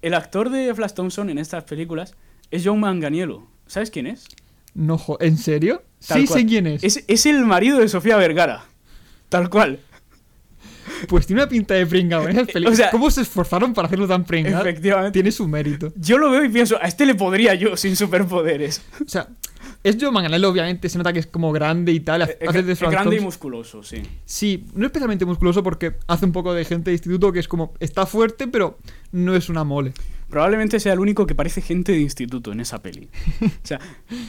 El 0.03 0.15
actor 0.15 0.51
de 0.51 0.73
Flash 0.75 0.93
Thompson 0.93 1.31
en 1.31 1.39
estas 1.39 1.65
películas 1.65 2.15
es 2.51 2.63
John 2.65 2.79
Manganiello. 2.81 3.47
¿Sabes 3.67 3.91
quién 3.91 4.07
es? 4.07 4.27
No, 4.75 5.01
¿En 5.21 5.39
serio? 5.39 5.83
Tal 6.07 6.21
sí, 6.21 6.27
cual. 6.29 6.41
sé 6.41 6.47
quién 6.47 6.67
es. 6.67 6.85
es. 6.85 7.05
Es 7.09 7.27
el 7.27 7.45
marido 7.45 7.79
de 7.79 7.89
Sofía 7.89 8.17
Vergara. 8.19 8.65
Tal 9.31 9.49
cual. 9.51 9.81
Pues 11.09 11.27
tiene 11.27 11.43
una 11.43 11.49
pinta 11.49 11.75
de 11.75 11.87
pringao 11.87 12.29
en. 12.29 12.39
O 12.67 12.75
sea- 12.75 12.91
¿Cómo 12.91 13.11
se 13.11 13.23
esforzaron 13.23 13.75
para 13.75 13.87
hacerlo 13.87 14.07
tan 14.09 14.25
pringao? 14.25 14.61
Efectivamente. 14.61 15.13
Tiene 15.13 15.31
su 15.33 15.47
mérito. 15.49 15.93
Yo 15.97 16.19
lo 16.19 16.31
veo 16.31 16.45
y 16.45 16.49
pienso, 16.49 16.77
a 16.81 16.87
este 16.87 17.07
le 17.07 17.15
podría 17.15 17.55
yo 17.55 17.77
sin 17.77 17.97
superpoderes. 17.97 18.83
O 19.05 19.09
sea, 19.09 19.29
es 19.83 19.97
Joe 20.01 20.11
Manganiello, 20.11 20.51
obviamente. 20.51 20.89
Se 20.89 20.99
nota 20.99 21.13
que 21.13 21.21
es 21.21 21.27
como 21.27 21.53
grande 21.53 21.93
y 21.93 22.01
tal. 22.01 22.23
Es, 22.23 22.37
hace 22.49 22.63
de 22.63 22.73
es 22.73 22.79
Flash 22.79 22.91
grande 22.91 23.17
y 23.17 23.21
musculoso, 23.21 23.83
sí. 23.83 24.03
Sí, 24.25 24.67
no 24.75 24.87
especialmente 24.87 25.25
musculoso 25.25 25.63
porque 25.63 25.95
hace 26.07 26.25
un 26.25 26.33
poco 26.33 26.55
de 26.55 26.65
gente 26.65 26.91
de 26.91 26.95
instituto 26.95 27.33
que 27.33 27.41
es 27.41 27.49
como. 27.49 27.75
Está 27.81 28.07
fuerte, 28.07 28.49
pero 28.49 28.79
no 29.13 29.35
es 29.37 29.49
una 29.49 29.65
mole. 29.65 29.93
Probablemente 30.29 30.81
sea 30.81 30.93
el 30.93 30.99
único 30.99 31.25
que 31.25 31.37
parece 31.37 31.61
gente 31.61 31.93
de 31.93 32.01
instituto 32.01 32.51
en 32.51 32.59
esa 32.59 32.83
peli. 32.83 33.09
O 33.43 33.49
sea, 33.63 33.79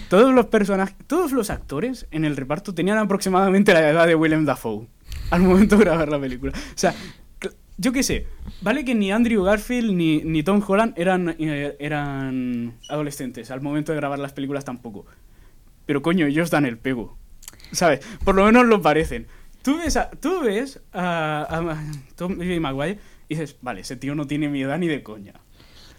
todos 0.09 0.31
los 0.33 0.45
personajes, 0.45 0.95
todos 1.07 1.31
los 1.31 1.49
actores 1.49 2.05
en 2.11 2.23
el 2.23 2.37
reparto 2.37 2.75
tenían 2.75 2.99
aproximadamente 2.99 3.73
la 3.73 3.89
edad 3.89 4.05
de 4.05 4.13
Willem 4.13 4.45
Dafoe 4.45 4.85
al 5.29 5.41
momento 5.41 5.77
de 5.77 5.85
grabar 5.85 6.09
la 6.09 6.19
película. 6.19 6.53
O 6.53 6.77
sea, 6.77 6.93
yo 7.77 7.91
qué 7.91 8.01
sé, 8.01 8.25
vale 8.61 8.83
que 8.83 8.95
ni 8.95 9.11
Andrew 9.11 9.43
Garfield 9.43 9.91
ni, 9.91 10.21
ni 10.23 10.41
Tom 10.41 10.63
Holland 10.67 10.93
eran, 10.97 11.35
eh, 11.37 11.75
eran 11.79 12.73
adolescentes 12.89 13.51
al 13.51 13.61
momento 13.61 13.91
de 13.91 13.97
grabar 13.97 14.17
las 14.17 14.33
películas 14.33 14.65
tampoco. 14.65 15.05
Pero 15.85 16.01
coño, 16.01 16.25
ellos 16.25 16.49
dan 16.49 16.65
el 16.65 16.77
pego. 16.77 17.17
¿Sabes? 17.71 18.05
Por 18.23 18.35
lo 18.35 18.45
menos 18.45 18.65
lo 18.65 18.81
parecen. 18.81 19.27
Tú 19.61 19.77
ves 19.77 19.95
a, 19.95 20.09
tú 20.09 20.41
ves 20.41 20.81
a, 20.91 21.45
a 21.49 21.91
Tom 22.15 22.37
Maguire 22.37 22.99
y 23.29 23.35
dices, 23.35 23.57
vale, 23.61 23.81
ese 23.81 23.95
tío 23.95 24.15
no 24.15 24.25
tiene 24.25 24.49
mi 24.49 24.61
edad 24.63 24.79
ni 24.79 24.87
de 24.87 25.03
coña. 25.03 25.33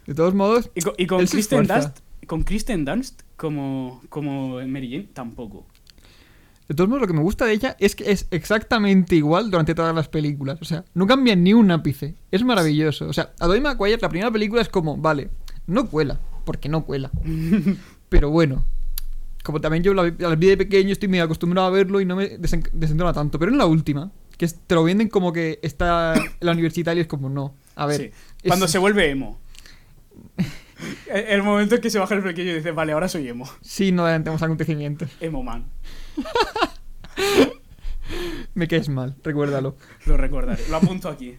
De 0.06 0.14
todos 0.14 0.34
modos, 0.34 0.70
Y 0.74 0.80
con, 0.80 0.94
y 0.96 1.06
con 1.06 1.26
Kristen. 1.26 1.66
Dunst, 1.66 1.98
con 2.26 2.42
Kristen 2.42 2.84
Dunst 2.84 3.22
como, 3.36 4.02
como 4.08 4.60
Mary 4.66 4.90
Jane, 4.90 5.08
tampoco. 5.12 5.66
De 6.68 6.74
todos 6.74 6.88
modos, 6.88 7.00
lo 7.00 7.06
que 7.06 7.14
me 7.14 7.22
gusta 7.22 7.46
de 7.46 7.52
ella 7.54 7.76
es 7.80 7.96
que 7.96 8.10
es 8.12 8.26
exactamente 8.30 9.16
igual 9.16 9.50
durante 9.50 9.74
todas 9.74 9.94
las 9.94 10.08
películas. 10.08 10.58
O 10.60 10.64
sea, 10.66 10.84
no 10.94 11.06
cambia 11.06 11.34
ni 11.34 11.54
un 11.54 11.70
ápice. 11.70 12.14
Es 12.30 12.44
maravilloso. 12.44 13.08
O 13.08 13.12
sea, 13.12 13.32
a 13.40 13.46
Dwayne 13.46 13.68
McGuire, 13.68 13.98
la 14.00 14.08
primera 14.10 14.30
película 14.30 14.60
es 14.60 14.68
como, 14.68 14.96
vale, 14.96 15.30
no 15.66 15.88
cuela, 15.88 16.20
porque 16.44 16.68
no 16.68 16.84
cuela. 16.84 17.10
Pero 18.10 18.30
bueno, 18.30 18.64
como 19.44 19.60
también 19.60 19.82
yo 19.82 19.94
la, 19.94 20.02
vi- 20.02 20.14
la 20.18 20.34
vi 20.34 20.46
de 20.48 20.56
pequeño, 20.58 20.92
estoy 20.92 21.08
muy 21.08 21.20
acostumbrado 21.20 21.68
a 21.68 21.70
verlo 21.70 22.00
y 22.00 22.04
no 22.04 22.16
me 22.16 22.38
desen- 22.38 22.68
desentona 22.72 23.12
tanto. 23.14 23.38
Pero 23.38 23.50
en 23.52 23.58
la 23.58 23.66
última, 23.66 24.10
que 24.36 24.44
es- 24.44 24.58
te 24.66 24.74
lo 24.74 24.84
venden 24.84 25.08
como 25.08 25.32
que 25.32 25.58
está 25.62 26.14
en 26.16 26.30
la 26.40 26.52
universidad 26.52 26.94
y 26.96 27.00
es 27.00 27.06
como, 27.06 27.30
no. 27.30 27.54
A 27.76 27.86
ver, 27.86 27.96
Sí. 27.96 28.02
es- 28.42 28.48
Cuando 28.48 28.68
se 28.68 28.76
vuelve 28.78 29.08
emo. 29.10 29.38
el, 31.10 31.24
el 31.28 31.42
momento 31.42 31.76
en 31.76 31.80
que 31.80 31.90
se 31.90 31.98
baja 31.98 32.14
el 32.14 32.22
flequillo 32.22 32.52
y 32.52 32.54
dice, 32.56 32.72
vale, 32.72 32.92
ahora 32.92 33.08
soy 33.08 33.26
emo. 33.28 33.48
sí, 33.62 33.90
no 33.92 34.04
adelantemos 34.04 34.42
acontecimientos. 34.42 35.08
Emo 35.20 35.42
man. 35.42 35.64
Me 38.54 38.66
caes 38.68 38.88
mal, 38.88 39.14
recuérdalo. 39.22 39.76
Lo 40.06 40.16
recordaré. 40.16 40.62
Lo 40.70 40.76
apunto 40.76 41.08
aquí. 41.08 41.36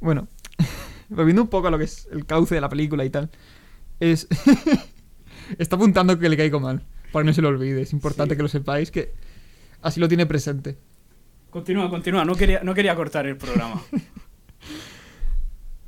Bueno, 0.00 0.28
volviendo 1.08 1.42
un 1.42 1.48
poco 1.48 1.68
a 1.68 1.70
lo 1.70 1.78
que 1.78 1.84
es 1.84 2.08
el 2.12 2.24
cauce 2.26 2.54
de 2.54 2.60
la 2.60 2.68
película 2.68 3.04
y 3.04 3.10
tal, 3.10 3.30
es. 3.98 4.26
Está 5.58 5.76
apuntando 5.76 6.18
que 6.18 6.28
le 6.28 6.36
caigo 6.36 6.60
mal, 6.60 6.86
para 7.12 7.22
que 7.24 7.26
no 7.26 7.32
se 7.34 7.42
lo 7.42 7.48
olvide. 7.48 7.82
Es 7.82 7.92
importante 7.92 8.34
Sí. 8.34 8.36
que 8.36 8.42
lo 8.42 8.48
sepáis, 8.48 8.90
que 8.90 9.12
así 9.82 9.98
lo 10.00 10.06
tiene 10.08 10.26
presente. 10.26 10.78
Continúa, 11.50 11.90
continúa. 11.90 12.24
No 12.24 12.36
quería, 12.36 12.62
no 12.62 12.72
quería 12.74 12.94
cortar 12.94 13.26
el 13.26 13.36
programa. 13.36 13.82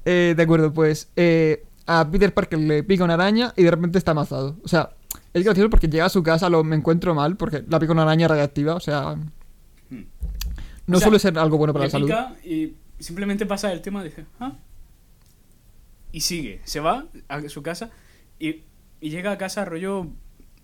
Eh, 0.04 0.34
de 0.36 0.42
acuerdo, 0.42 0.72
pues 0.72 1.12
eh, 1.14 1.64
a 1.86 2.10
Peter 2.10 2.34
Parker 2.34 2.58
le 2.58 2.82
pica 2.82 3.04
una 3.04 3.14
araña 3.14 3.54
y 3.56 3.62
de 3.62 3.70
repente 3.70 3.98
está 3.98 4.10
amazado. 4.10 4.58
O 4.64 4.66
sea, 4.66 4.90
es 5.34 5.44
gracioso 5.44 5.70
porque 5.70 5.88
llega 5.88 6.04
a 6.06 6.10
su 6.10 6.22
casa, 6.22 6.48
lo 6.48 6.62
me 6.64 6.76
encuentro 6.76 7.14
mal, 7.14 7.36
porque 7.36 7.64
la 7.68 7.78
pica 7.78 7.92
una 7.92 8.02
araña 8.02 8.28
radiactiva. 8.28 8.74
O 8.74 8.80
sea, 8.80 9.16
Hmm. 9.90 10.04
no 10.86 10.96
O 10.96 11.00
sea, 11.00 11.06
suele 11.06 11.18
ser 11.18 11.38
algo 11.38 11.58
bueno 11.58 11.72
para 11.72 11.84
la 11.86 11.90
salud. 11.90 12.10
y 12.44 12.74
simplemente 12.98 13.44
pasa 13.46 13.72
el 13.72 13.82
tema 13.82 14.00
y 14.00 14.04
dice, 14.04 14.24
¿ah? 14.40 14.52
Y 16.12 16.20
sigue. 16.20 16.60
Se 16.64 16.80
va 16.80 17.06
a 17.28 17.48
su 17.48 17.62
casa 17.62 17.90
y, 18.38 18.62
y 19.00 19.10
llega 19.10 19.32
a 19.32 19.38
casa 19.38 19.64
rollo 19.64 20.08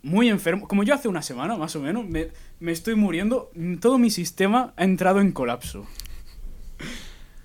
muy 0.02 0.28
enfermo. 0.28 0.68
Como 0.68 0.82
yo 0.82 0.94
hace 0.94 1.08
una 1.08 1.22
semana, 1.22 1.56
más 1.56 1.74
o 1.76 1.80
menos, 1.80 2.06
me, 2.06 2.28
me 2.60 2.72
estoy 2.72 2.94
muriendo. 2.94 3.50
Todo 3.80 3.98
mi 3.98 4.10
sistema 4.10 4.72
ha 4.76 4.84
entrado 4.84 5.20
en 5.20 5.32
colapso. 5.32 5.86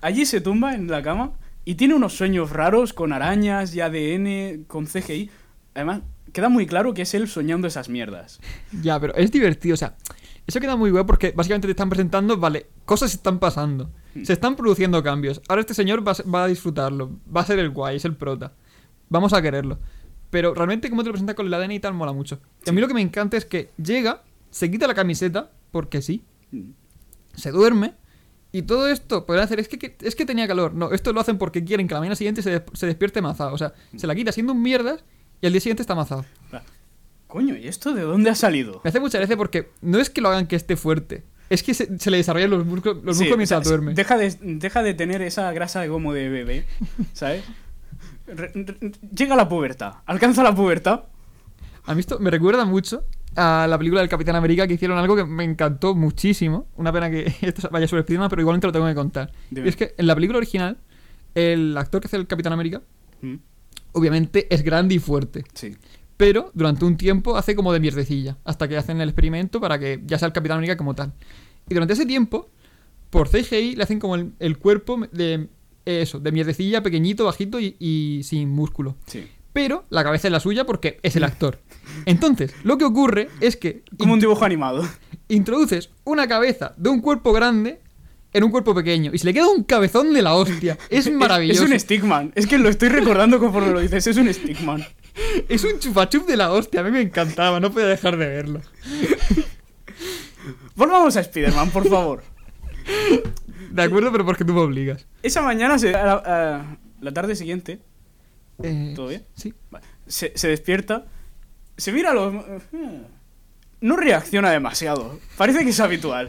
Allí 0.00 0.26
se 0.26 0.40
tumba 0.40 0.74
en 0.74 0.88
la 0.88 1.02
cama 1.02 1.32
y 1.64 1.76
tiene 1.76 1.94
unos 1.94 2.14
sueños 2.14 2.50
raros 2.50 2.92
con 2.92 3.12
arañas 3.12 3.74
y 3.74 3.80
ADN, 3.80 4.64
con 4.66 4.86
CGI. 4.86 5.30
Además, 5.74 6.02
queda 6.34 6.50
muy 6.50 6.66
claro 6.66 6.92
que 6.92 7.02
es 7.02 7.14
él 7.14 7.28
soñando 7.28 7.66
esas 7.66 7.88
mierdas. 7.88 8.40
Ya, 8.82 9.00
pero 9.00 9.14
es 9.14 9.30
divertido, 9.32 9.72
o 9.74 9.76
sea, 9.78 9.96
eso 10.46 10.60
queda 10.60 10.76
muy 10.76 10.90
guay 10.90 11.04
porque 11.04 11.32
básicamente 11.34 11.66
te 11.68 11.70
están 11.72 11.88
presentando, 11.88 12.36
vale, 12.36 12.66
cosas 12.84 13.14
están 13.14 13.38
pasando, 13.38 13.90
Hmm. 14.14 14.24
se 14.24 14.34
están 14.34 14.54
produciendo 14.56 15.02
cambios. 15.02 15.40
Ahora 15.48 15.60
este 15.62 15.72
señor 15.74 16.06
va 16.06 16.14
va 16.32 16.44
a 16.44 16.46
disfrutarlo, 16.46 17.10
va 17.34 17.40
a 17.40 17.46
ser 17.46 17.58
el 17.58 17.70
guay, 17.70 17.96
es 17.96 18.04
el 18.04 18.14
prota. 18.14 18.52
Vamos 19.08 19.32
a 19.32 19.40
quererlo. 19.40 19.78
Pero 20.30 20.52
realmente 20.54 20.90
como 20.90 21.02
te 21.02 21.08
lo 21.08 21.12
presenta 21.12 21.34
con 21.34 21.46
el 21.46 21.54
ADN 21.54 21.72
y 21.72 21.80
tal 21.80 21.94
mola 21.94 22.12
mucho. 22.12 22.40
Y 22.66 22.70
a 22.70 22.72
mí 22.72 22.80
lo 22.80 22.88
que 22.88 22.94
me 22.94 23.00
encanta 23.00 23.36
es 23.36 23.44
que 23.44 23.70
llega, 23.76 24.22
se 24.50 24.70
quita 24.70 24.86
la 24.86 24.94
camiseta, 24.94 25.50
porque 25.70 26.02
sí, 26.02 26.22
Mm. 26.52 26.70
se 27.34 27.50
duerme 27.50 27.94
Y 28.56 28.62
todo 28.62 28.86
esto 28.86 29.26
podrían 29.26 29.46
hacer, 29.46 29.58
es 29.58 29.66
que, 29.66 29.96
es 30.00 30.14
que 30.14 30.24
tenía 30.24 30.46
calor. 30.46 30.74
No, 30.74 30.92
esto 30.92 31.12
lo 31.12 31.20
hacen 31.20 31.38
porque 31.38 31.64
quieren 31.64 31.88
que 31.88 31.94
la 31.94 31.98
mañana 31.98 32.14
siguiente 32.14 32.40
se, 32.40 32.50
des- 32.50 32.62
se 32.72 32.86
despierte 32.86 33.20
mazado. 33.20 33.52
O 33.52 33.58
sea, 33.58 33.72
se 33.96 34.06
la 34.06 34.14
quita 34.14 34.30
siendo 34.30 34.52
un 34.52 34.62
mierdas 34.62 35.02
y 35.44 35.46
al 35.46 35.52
día 35.52 35.60
siguiente 35.60 35.82
está 35.82 35.94
mazado. 35.94 36.24
Coño, 37.26 37.54
¿y 37.56 37.68
esto 37.68 37.92
de 37.92 38.00
dónde 38.00 38.30
ha 38.30 38.34
salido? 38.34 38.80
Me 38.82 38.88
hace 38.88 38.98
mucha 39.00 39.18
gracia 39.18 39.36
porque 39.36 39.68
no 39.82 39.98
es 39.98 40.08
que 40.08 40.20
lo 40.22 40.28
hagan 40.30 40.46
que 40.46 40.56
esté 40.56 40.74
fuerte, 40.76 41.22
es 41.50 41.62
que 41.62 41.74
se, 41.74 41.98
se 41.98 42.10
le 42.10 42.16
desarrollan 42.16 42.48
los 42.50 42.64
músculos, 42.64 43.04
los 43.04 43.16
Sí, 43.18 43.24
músculos 43.24 43.34
o 43.34 43.36
mientras 43.36 43.62
sea, 43.64 43.70
duerme. 43.70 43.92
Deja 43.94 44.16
de, 44.16 44.34
deja 44.40 44.82
de 44.82 44.94
tener 44.94 45.20
esa 45.20 45.52
grasa 45.52 45.80
de 45.82 45.88
gomo 45.88 46.14
de 46.14 46.28
bebé, 46.30 46.64
¿sabes? 47.12 47.44
Re- 48.26 48.52
re- 48.54 48.92
llega 49.14 49.36
la 49.36 49.48
pubertad, 49.48 49.96
alcanza 50.06 50.42
la 50.42 50.54
pubertad. 50.54 51.04
A 51.84 51.94
mí 51.94 52.00
esto 52.00 52.18
me 52.20 52.30
recuerda 52.30 52.64
mucho 52.64 53.04
a 53.36 53.66
la 53.68 53.76
película 53.76 54.00
del 54.00 54.08
Capitán 54.08 54.36
América 54.36 54.66
que 54.66 54.74
hicieron 54.74 54.96
algo 54.96 55.14
que 55.16 55.24
me 55.24 55.44
encantó 55.44 55.94
muchísimo. 55.94 56.68
Una 56.76 56.90
pena 56.92 57.10
que 57.10 57.34
esto 57.42 57.68
vaya 57.70 57.86
sobre 57.86 58.02
Spiderman, 58.04 58.30
pero 58.30 58.40
igualmente 58.40 58.66
lo 58.68 58.72
tengo 58.72 58.86
que 58.86 58.94
contar. 58.94 59.30
Y 59.50 59.68
es 59.68 59.76
que 59.76 59.94
en 59.98 60.06
la 60.06 60.14
película 60.14 60.38
original, 60.38 60.78
el 61.34 61.76
actor 61.76 62.00
que 62.00 62.06
hace 62.06 62.16
el 62.16 62.26
Capitán 62.26 62.52
América, 62.54 62.80
Mm, 63.20 63.34
obviamente 63.94 64.46
es 64.54 64.62
grande 64.62 64.94
y 64.94 64.98
fuerte. 64.98 65.44
Sí. 65.54 65.76
Pero 66.16 66.50
durante 66.54 66.84
un 66.84 66.96
tiempo 66.96 67.36
hace 67.36 67.56
como 67.56 67.72
de 67.72 67.80
mierdecilla, 67.80 68.38
hasta 68.44 68.68
que 68.68 68.76
hacen 68.76 69.00
el 69.00 69.08
experimento 69.08 69.60
para 69.60 69.78
que 69.78 70.00
ya 70.06 70.18
sea 70.18 70.26
el 70.26 70.32
Capitán 70.32 70.58
América 70.58 70.76
como 70.76 70.94
tal. 70.94 71.12
Y 71.68 71.74
durante 71.74 71.94
ese 71.94 72.06
tiempo, 72.06 72.50
por 73.10 73.28
CGI, 73.28 73.74
le 73.76 73.82
hacen 73.82 73.98
como 73.98 74.14
el, 74.14 74.32
el 74.38 74.58
cuerpo 74.58 75.00
de 75.10 75.48
eh, 75.86 76.02
eso, 76.02 76.20
de 76.20 76.30
mierdecilla, 76.30 76.82
pequeñito, 76.82 77.24
bajito 77.24 77.58
y, 77.58 77.76
y 77.80 78.20
sin 78.22 78.50
músculo. 78.50 78.96
Sí. 79.06 79.26
Pero 79.52 79.84
la 79.90 80.02
cabeza 80.04 80.28
es 80.28 80.32
la 80.32 80.40
suya 80.40 80.64
porque 80.66 80.98
es 81.02 81.16
el 81.16 81.24
actor. 81.24 81.60
Entonces, 82.06 82.54
lo 82.64 82.76
que 82.78 82.84
ocurre 82.84 83.28
es 83.40 83.56
que 83.56 83.82
Como 83.98 84.12
un 84.12 84.20
dibujo 84.20 84.44
animado. 84.44 84.84
introduces 85.28 85.90
una 86.04 86.26
cabeza 86.28 86.74
de 86.76 86.90
un 86.90 87.00
cuerpo 87.00 87.32
grande 87.32 87.80
en 88.34 88.44
un 88.44 88.50
cuerpo 88.50 88.74
pequeño 88.74 89.10
y 89.14 89.18
se 89.18 89.24
le 89.24 89.32
queda 89.32 89.48
un 89.48 89.64
cabezón 89.64 90.12
de 90.12 90.20
la 90.20 90.34
hostia. 90.34 90.76
Es 90.90 91.10
maravilloso. 91.10 91.64
Es, 91.64 91.70
un 91.70 91.80
stickman. 91.80 92.32
Es 92.34 92.46
que 92.46 92.58
lo 92.58 92.68
estoy 92.68 92.90
recordando 92.90 93.38
conforme 93.38 93.72
lo 93.72 93.80
dices. 93.80 94.06
Es 94.06 94.16
un 94.18 94.32
stickman. 94.32 94.84
Es 95.48 95.64
un 95.64 95.78
chupachup 95.78 96.26
de 96.26 96.36
la 96.36 96.52
hostia. 96.52 96.80
A 96.80 96.84
mí 96.84 96.90
me 96.90 97.00
encantaba, 97.00 97.60
no 97.60 97.70
podía 97.72 97.86
dejar 97.86 98.16
de 98.16 98.26
verlo. 98.26 98.60
Volvamos 100.74 101.16
a 101.16 101.20
Spider-Man, 101.20 101.70
por 101.70 101.88
favor. 101.88 102.22
De 103.70 103.82
acuerdo, 103.82 104.12
pero 104.12 104.24
porque 104.24 104.44
tú 104.44 104.52
me 104.52 104.60
obligas. 104.60 105.06
Esa 105.22 105.42
mañana, 105.42 105.78
se- 105.78 105.94
a 105.94 106.04
la, 106.04 106.12
a 106.14 106.76
la 107.00 107.12
tarde 107.12 107.34
siguiente, 107.36 107.80
Eh, 108.62 108.92
¿todo 108.94 109.08
bien? 109.08 109.24
Sí. 109.34 109.54
Vale. 109.70 109.84
Se, 110.06 110.32
se 110.36 110.48
despierta, 110.48 111.06
se 111.76 111.92
mira 111.92 112.10
a 112.10 112.14
los... 112.14 112.34
No 113.80 113.96
reacciona 113.96 114.50
demasiado. 114.50 115.18
Parece 115.36 115.64
que 115.64 115.70
es 115.70 115.80
habitual. 115.80 116.28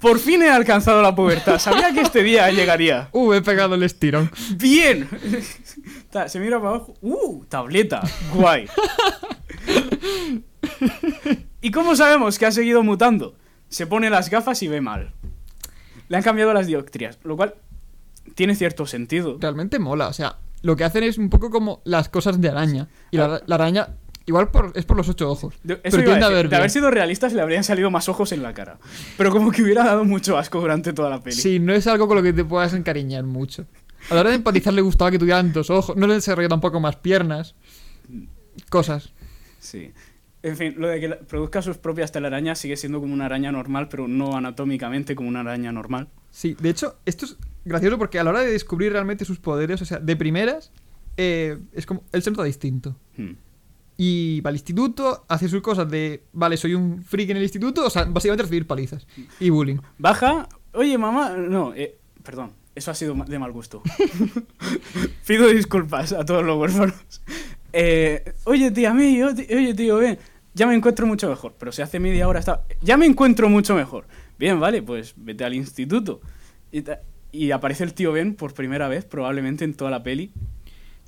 Por 0.00 0.18
fin 0.20 0.42
he 0.42 0.48
alcanzado 0.48 1.02
la 1.02 1.14
pubertad. 1.14 1.58
Sabía 1.58 1.92
que 1.92 2.00
este 2.00 2.22
día 2.22 2.50
llegaría. 2.50 3.08
Uh, 3.18 3.32
he 3.32 3.42
pegado 3.42 3.74
el 3.74 3.82
estirón. 3.82 4.30
¡Bien! 4.56 5.08
Se 6.28 6.38
mira 6.38 6.58
para 6.58 6.70
abajo. 6.76 6.94
¡Uh! 7.00 7.44
Tableta. 7.46 8.02
Guay. 8.34 8.68
¿Y 11.60 11.70
cómo 11.70 11.96
sabemos 11.96 12.38
que 12.38 12.46
ha 12.46 12.52
seguido 12.52 12.82
mutando? 12.82 13.34
Se 13.68 13.86
pone 13.86 14.08
las 14.10 14.30
gafas 14.30 14.62
y 14.62 14.68
ve 14.68 14.80
mal. 14.80 15.12
Le 16.08 16.16
han 16.16 16.22
cambiado 16.22 16.52
las 16.54 16.66
dioptrías, 16.66 17.18
lo 17.24 17.36
cual 17.36 17.54
tiene 18.34 18.54
cierto 18.54 18.86
sentido. 18.86 19.36
Realmente 19.40 19.78
mola. 19.78 20.08
O 20.08 20.12
sea, 20.12 20.36
lo 20.62 20.76
que 20.76 20.84
hacen 20.84 21.02
es 21.02 21.18
un 21.18 21.28
poco 21.28 21.50
como 21.50 21.82
las 21.84 22.08
cosas 22.08 22.40
de 22.40 22.48
araña. 22.48 22.88
Y 23.10 23.16
la, 23.16 23.42
la 23.46 23.54
araña, 23.56 23.88
igual 24.28 24.50
por- 24.50 24.72
es 24.74 24.84
por 24.84 24.96
los 24.96 25.08
ocho 25.08 25.28
ojos. 25.30 25.54
De, 25.62 25.76
pero 25.76 26.12
a 26.12 26.16
a 26.26 26.28
ver 26.28 26.48
de 26.48 26.56
haber 26.56 26.70
sido 26.70 26.90
realistas 26.90 27.32
le 27.32 27.40
habrían 27.42 27.64
salido 27.64 27.90
más 27.90 28.08
ojos 28.08 28.30
en 28.32 28.42
la 28.42 28.54
cara. 28.54 28.78
Pero 29.16 29.30
como 29.30 29.50
que 29.50 29.62
hubiera 29.62 29.84
dado 29.84 30.04
mucho 30.04 30.38
asco 30.38 30.60
durante 30.60 30.92
toda 30.92 31.10
la 31.10 31.20
peli. 31.20 31.36
Sí, 31.36 31.58
no 31.58 31.72
es 31.72 31.86
algo 31.86 32.06
con 32.06 32.16
lo 32.16 32.22
que 32.22 32.32
te 32.32 32.44
puedas 32.44 32.72
encariñar 32.74 33.24
mucho. 33.24 33.66
A 34.10 34.14
la 34.14 34.20
hora 34.20 34.30
de 34.30 34.36
empatizar 34.36 34.72
le 34.72 34.80
gustaba 34.82 35.10
que 35.10 35.18
tuvieran 35.18 35.52
dos 35.52 35.70
ojos. 35.70 35.96
No 35.96 36.06
le 36.06 36.14
desarrolló 36.14 36.48
tampoco 36.48 36.78
más 36.80 36.96
piernas. 36.96 37.54
Cosas. 38.70 39.12
Sí. 39.58 39.92
En 40.42 40.56
fin, 40.56 40.74
lo 40.78 40.88
de 40.88 41.00
que 41.00 41.08
produzca 41.08 41.62
sus 41.62 41.78
propias 41.78 42.12
telarañas 42.12 42.58
sigue 42.58 42.76
siendo 42.76 43.00
como 43.00 43.12
una 43.12 43.26
araña 43.26 43.50
normal, 43.50 43.88
pero 43.88 44.06
no 44.06 44.36
anatómicamente 44.36 45.16
como 45.16 45.28
una 45.28 45.40
araña 45.40 45.72
normal. 45.72 46.08
Sí, 46.30 46.56
de 46.60 46.70
hecho, 46.70 46.96
esto 47.06 47.24
es 47.24 47.36
gracioso 47.64 47.98
porque 47.98 48.18
a 48.20 48.24
la 48.24 48.30
hora 48.30 48.40
de 48.40 48.52
descubrir 48.52 48.92
realmente 48.92 49.24
sus 49.24 49.38
poderes, 49.40 49.82
o 49.82 49.84
sea, 49.84 49.98
de 49.98 50.16
primeras, 50.16 50.70
eh, 51.16 51.58
es 51.72 51.86
como. 51.86 52.04
Él 52.12 52.22
se 52.22 52.30
nota 52.30 52.44
distinto. 52.44 52.96
Hmm. 53.16 53.32
Y 54.00 54.40
va 54.42 54.50
al 54.50 54.56
instituto, 54.56 55.24
hace 55.28 55.48
sus 55.48 55.60
cosas 55.60 55.90
de. 55.90 56.22
Vale, 56.32 56.56
soy 56.56 56.74
un 56.74 57.02
freak 57.02 57.30
en 57.30 57.36
el 57.38 57.42
instituto, 57.42 57.84
o 57.84 57.90
sea, 57.90 58.04
básicamente 58.04 58.44
recibir 58.44 58.66
palizas 58.66 59.06
y 59.40 59.50
bullying. 59.50 59.78
Baja, 59.98 60.48
oye 60.72 60.96
mamá, 60.96 61.30
no, 61.30 61.74
eh, 61.74 61.98
perdón, 62.22 62.52
eso 62.76 62.92
ha 62.92 62.94
sido 62.94 63.14
de 63.14 63.38
mal 63.40 63.50
gusto. 63.50 63.82
Pido 65.26 65.48
disculpas 65.48 66.12
a 66.12 66.24
todos 66.24 66.44
los 66.44 66.56
huérfanos. 66.56 66.94
Eh, 67.72 68.34
oye 68.44 68.70
tía, 68.70 68.94
mí, 68.94 69.20
oye 69.20 69.74
tío, 69.74 69.96
ven, 69.96 70.16
ya 70.54 70.66
me 70.66 70.74
encuentro 70.74 71.06
mucho 71.06 71.28
mejor, 71.28 71.54
pero 71.58 71.72
si 71.72 71.82
hace 71.82 72.00
media 72.00 72.28
hora 72.28 72.40
estaba... 72.40 72.64
Ya 72.80 72.96
me 72.96 73.06
encuentro 73.06 73.48
mucho 73.48 73.74
mejor. 73.74 74.06
Bien, 74.38 74.58
vale, 74.58 74.82
pues 74.82 75.14
vete 75.16 75.44
al 75.44 75.54
instituto. 75.54 76.20
Y, 76.72 76.84
y 77.32 77.50
aparece 77.50 77.84
el 77.84 77.94
tío 77.94 78.12
Ben 78.12 78.34
por 78.34 78.54
primera 78.54 78.88
vez, 78.88 79.04
probablemente 79.04 79.64
en 79.64 79.74
toda 79.74 79.90
la 79.90 80.02
peli. 80.02 80.32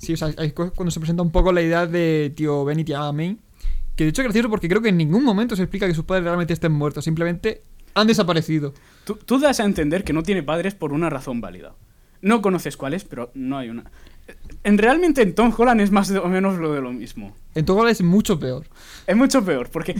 Sí, 0.01 0.13
o 0.13 0.17
sea, 0.17 0.29
es 0.29 0.53
cu- 0.53 0.71
cuando 0.75 0.89
se 0.91 0.99
presenta 0.99 1.21
un 1.21 1.31
poco 1.31 1.51
la 1.51 1.61
idea 1.61 1.85
de 1.85 2.31
tío 2.35 2.65
Ben 2.65 2.79
y 2.79 2.83
tía 2.83 3.11
May. 3.11 3.37
Que 3.95 4.05
de 4.05 4.09
hecho 4.09 4.21
es 4.21 4.25
gracioso 4.25 4.49
porque 4.49 4.67
creo 4.67 4.81
que 4.81 4.89
en 4.89 4.97
ningún 4.97 5.23
momento 5.23 5.55
se 5.55 5.61
explica 5.63 5.85
que 5.85 5.93
sus 5.93 6.05
padres 6.05 6.23
realmente 6.23 6.53
estén 6.53 6.71
muertos, 6.71 7.03
simplemente 7.05 7.61
han 7.93 8.07
desaparecido. 8.07 8.73
Tú, 9.05 9.15
tú 9.15 9.37
das 9.37 9.59
a 9.59 9.65
entender 9.65 10.03
que 10.03 10.13
no 10.13 10.23
tiene 10.23 10.41
padres 10.43 10.73
por 10.75 10.91
una 10.93 11.09
razón 11.09 11.39
válida. 11.41 11.75
No 12.21 12.41
conoces 12.41 12.77
cuáles, 12.77 13.03
pero 13.03 13.31
no 13.35 13.57
hay 13.57 13.69
una. 13.69 13.83
En 14.63 14.77
realmente 14.77 15.21
en 15.21 15.35
Tom 15.35 15.53
Holland 15.55 15.81
es 15.81 15.91
más 15.91 16.09
o 16.11 16.27
menos 16.29 16.57
lo 16.57 16.73
de 16.73 16.81
lo 16.81 16.91
mismo. 16.93 17.35
En 17.53 17.65
todo 17.65 17.87
es 17.87 18.01
mucho 18.01 18.39
peor. 18.39 18.65
Es 19.05 19.15
mucho 19.15 19.43
peor, 19.43 19.69
porque 19.69 19.95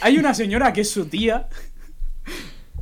hay 0.00 0.16
una 0.16 0.32
señora 0.32 0.72
que 0.72 0.82
es 0.82 0.90
su 0.90 1.06
tía 1.06 1.48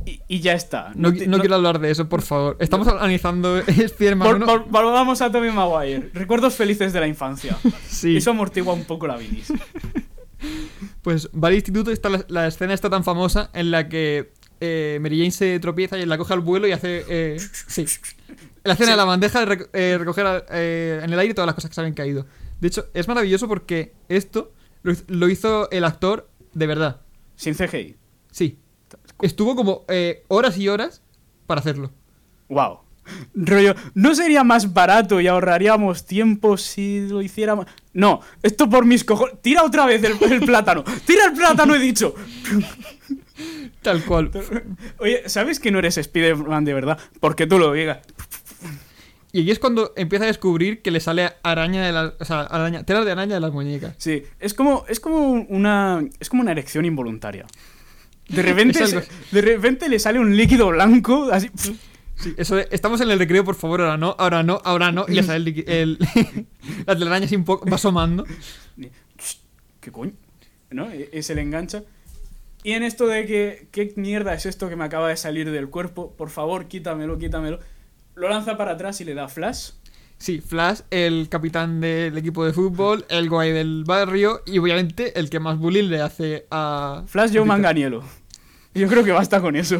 y, 0.05 0.21
y 0.27 0.39
ya 0.41 0.53
está. 0.53 0.91
No, 0.95 1.13
te- 1.13 1.27
no 1.27 1.39
quiero 1.39 1.55
hablar 1.55 1.79
de 1.79 1.91
eso, 1.91 2.07
por 2.09 2.21
favor. 2.21 2.57
Estamos 2.59 2.87
analizando 2.87 3.57
Spider-Man 3.67 4.27
Vol- 4.27 4.35
1. 4.35 4.45
vol- 4.45 4.65
volvamos 4.69 5.21
a 5.21 5.31
Tommy 5.31 5.51
Maguire. 5.51 6.09
Recuerdos 6.13 6.55
felices 6.55 6.93
de 6.93 6.99
la 6.99 7.07
infancia. 7.07 7.57
Sí. 7.87 8.17
Eso 8.17 8.31
amortigua 8.31 8.73
un 8.73 8.83
poco 8.85 9.07
la 9.07 9.17
bilis. 9.17 9.51
Pues 11.01 11.29
va 11.31 11.47
al 11.49 11.53
instituto 11.55 11.91
está 11.91 12.09
la, 12.09 12.25
la 12.27 12.47
escena 12.47 12.73
está 12.73 12.89
tan 12.89 13.03
famosa 13.03 13.49
en 13.53 13.71
la 13.71 13.87
que 13.89 14.33
eh, 14.59 14.97
Mary 15.01 15.17
Jane 15.17 15.31
se 15.31 15.59
tropieza 15.59 15.97
y 15.97 16.05
la 16.05 16.17
coge 16.17 16.33
al 16.33 16.39
vuelo 16.41 16.67
y 16.67 16.71
hace... 16.71 17.03
eh, 17.07 17.37
sí. 17.67 17.85
La 18.63 18.73
escena 18.73 18.91
de 18.91 18.97
la 18.97 19.03
bandeja 19.05 19.39
de 19.39 19.45
rec- 19.57 19.69
eh, 19.73 19.97
recoger 19.97 20.45
eh, 20.51 21.01
en 21.03 21.11
el 21.11 21.19
aire 21.19 21.33
todas 21.33 21.45
las 21.45 21.55
cosas 21.55 21.69
que 21.69 21.75
se 21.75 21.81
habían 21.81 21.93
caído. 21.93 22.25
De 22.61 22.67
hecho, 22.69 22.87
es 22.93 23.07
maravilloso 23.07 23.47
porque 23.47 23.93
esto 24.09 24.53
lo 25.07 25.29
hizo 25.29 25.69
el 25.71 25.83
actor 25.83 26.29
de 26.53 26.67
verdad. 26.67 27.01
Sin 27.35 27.53
CGI. 27.55 27.97
Sí. 28.31 28.59
Estuvo 29.23 29.55
como 29.55 29.85
eh, 29.87 30.25
horas 30.27 30.57
y 30.57 30.67
horas 30.67 31.01
para 31.47 31.61
hacerlo. 31.61 31.91
Wow. 32.49 32.79
Rollo, 33.33 33.73
¿no 33.93 34.13
sería 34.15 34.43
más 34.43 34.73
barato 34.73 35.21
y 35.21 35.27
ahorraríamos 35.27 36.05
tiempo 36.05 36.57
si 36.57 37.07
lo 37.07 37.21
hiciéramos? 37.21 37.67
No, 37.93 38.19
esto 38.41 38.69
por 38.69 38.85
mis 38.85 39.05
cojones. 39.05 39.41
Tira 39.41 39.63
otra 39.63 39.85
vez 39.85 40.03
el, 40.03 40.17
el 40.29 40.41
plátano. 40.41 40.83
Tira 41.05 41.27
el 41.27 41.33
plátano, 41.33 41.73
he 41.73 41.79
dicho. 41.79 42.13
Tal 43.81 44.03
cual. 44.03 44.29
Oye, 44.99 45.23
¿sabes 45.29 45.61
que 45.61 45.71
no 45.71 45.79
eres 45.79 45.97
Spider-Man 45.97 46.65
de 46.65 46.73
verdad? 46.73 46.99
Porque 47.21 47.47
tú 47.47 47.59
lo 47.59 47.71
digas. 47.71 47.99
Y 49.31 49.39
ahí 49.39 49.51
es 49.51 49.59
cuando 49.59 49.93
empieza 49.95 50.25
a 50.25 50.27
descubrir 50.27 50.81
que 50.81 50.91
le 50.91 50.99
sale 50.99 51.31
araña 51.43 51.85
de 51.85 51.93
las... 51.93 52.13
O 52.19 52.25
sea, 52.25 52.41
araña, 52.41 52.83
tela 52.83 53.05
de 53.05 53.11
araña 53.13 53.35
de 53.35 53.39
las 53.39 53.53
muñecas. 53.53 53.95
Sí, 53.99 54.23
es 54.41 54.53
como, 54.53 54.83
es 54.89 54.99
como 54.99 55.31
una. 55.31 56.03
Es 56.19 56.29
como 56.29 56.41
una 56.41 56.51
erección 56.51 56.83
involuntaria. 56.83 57.45
De 58.29 58.41
repente, 58.41 58.79
Es 58.83 58.91
de 59.31 59.41
repente 59.41 59.89
le 59.89 59.99
sale 59.99 60.19
un 60.19 60.35
líquido 60.35 60.69
blanco, 60.69 61.29
así. 61.31 61.49
Sí, 62.15 62.33
eso 62.37 62.55
de, 62.55 62.67
estamos 62.71 63.01
en 63.01 63.09
el 63.11 63.19
recreo, 63.19 63.43
por 63.43 63.55
favor, 63.55 63.81
ahora 63.81 63.97
no, 63.97 64.15
ahora 64.19 64.43
no, 64.43 64.61
ahora 64.63 64.91
no. 64.91 65.05
Y 65.07 65.13
le 65.15 65.23
sale 65.23 65.49
el, 65.67 65.67
el- 65.67 66.45
la 66.85 66.97
telaraña 66.97 67.25
así 67.25 67.35
un 67.35 67.43
poco, 67.43 67.67
va 67.69 67.75
asomando. 67.75 68.25
¿Qué 69.79 69.91
coño? 69.91 70.13
¿No? 70.71 70.87
Y 70.95 71.21
se 71.23 71.35
le 71.35 71.41
engancha. 71.41 71.83
Y 72.63 72.71
en 72.71 72.83
esto 72.83 73.07
de 73.07 73.25
que, 73.25 73.67
¿qué 73.71 73.93
mierda 73.97 74.33
es 74.33 74.45
esto 74.45 74.69
que 74.69 74.75
me 74.77 74.85
acaba 74.85 75.09
de 75.09 75.17
salir 75.17 75.51
del 75.51 75.69
cuerpo? 75.69 76.15
Por 76.15 76.29
favor, 76.29 76.67
quítamelo, 76.67 77.17
quítamelo. 77.17 77.59
Lo 78.15 78.29
lanza 78.29 78.57
para 78.57 78.71
atrás 78.71 79.01
y 79.01 79.05
le 79.05 79.13
da 79.15 79.27
flash. 79.27 79.71
Sí, 80.23 80.39
Flash, 80.39 80.79
el 80.89 81.27
capitán 81.27 81.81
del 81.81 82.17
equipo 82.17 82.45
de 82.45 82.53
fútbol, 82.53 83.03
el 83.09 83.29
guay 83.29 83.51
del 83.51 83.83
barrio 83.85 84.41
y 84.45 84.57
obviamente 84.57 85.19
el 85.19 85.29
que 85.29 85.41
más 85.41 85.57
bullying 85.59 85.89
le 85.89 85.99
hace 86.01 86.45
a... 86.49 87.03
Flash 87.07 87.31
Joe. 87.33 87.43
Manganiello. 87.43 88.01
Yo 88.73 88.87
creo 88.87 89.03
que 89.03 89.11
basta 89.11 89.41
con 89.41 89.57
eso. 89.57 89.79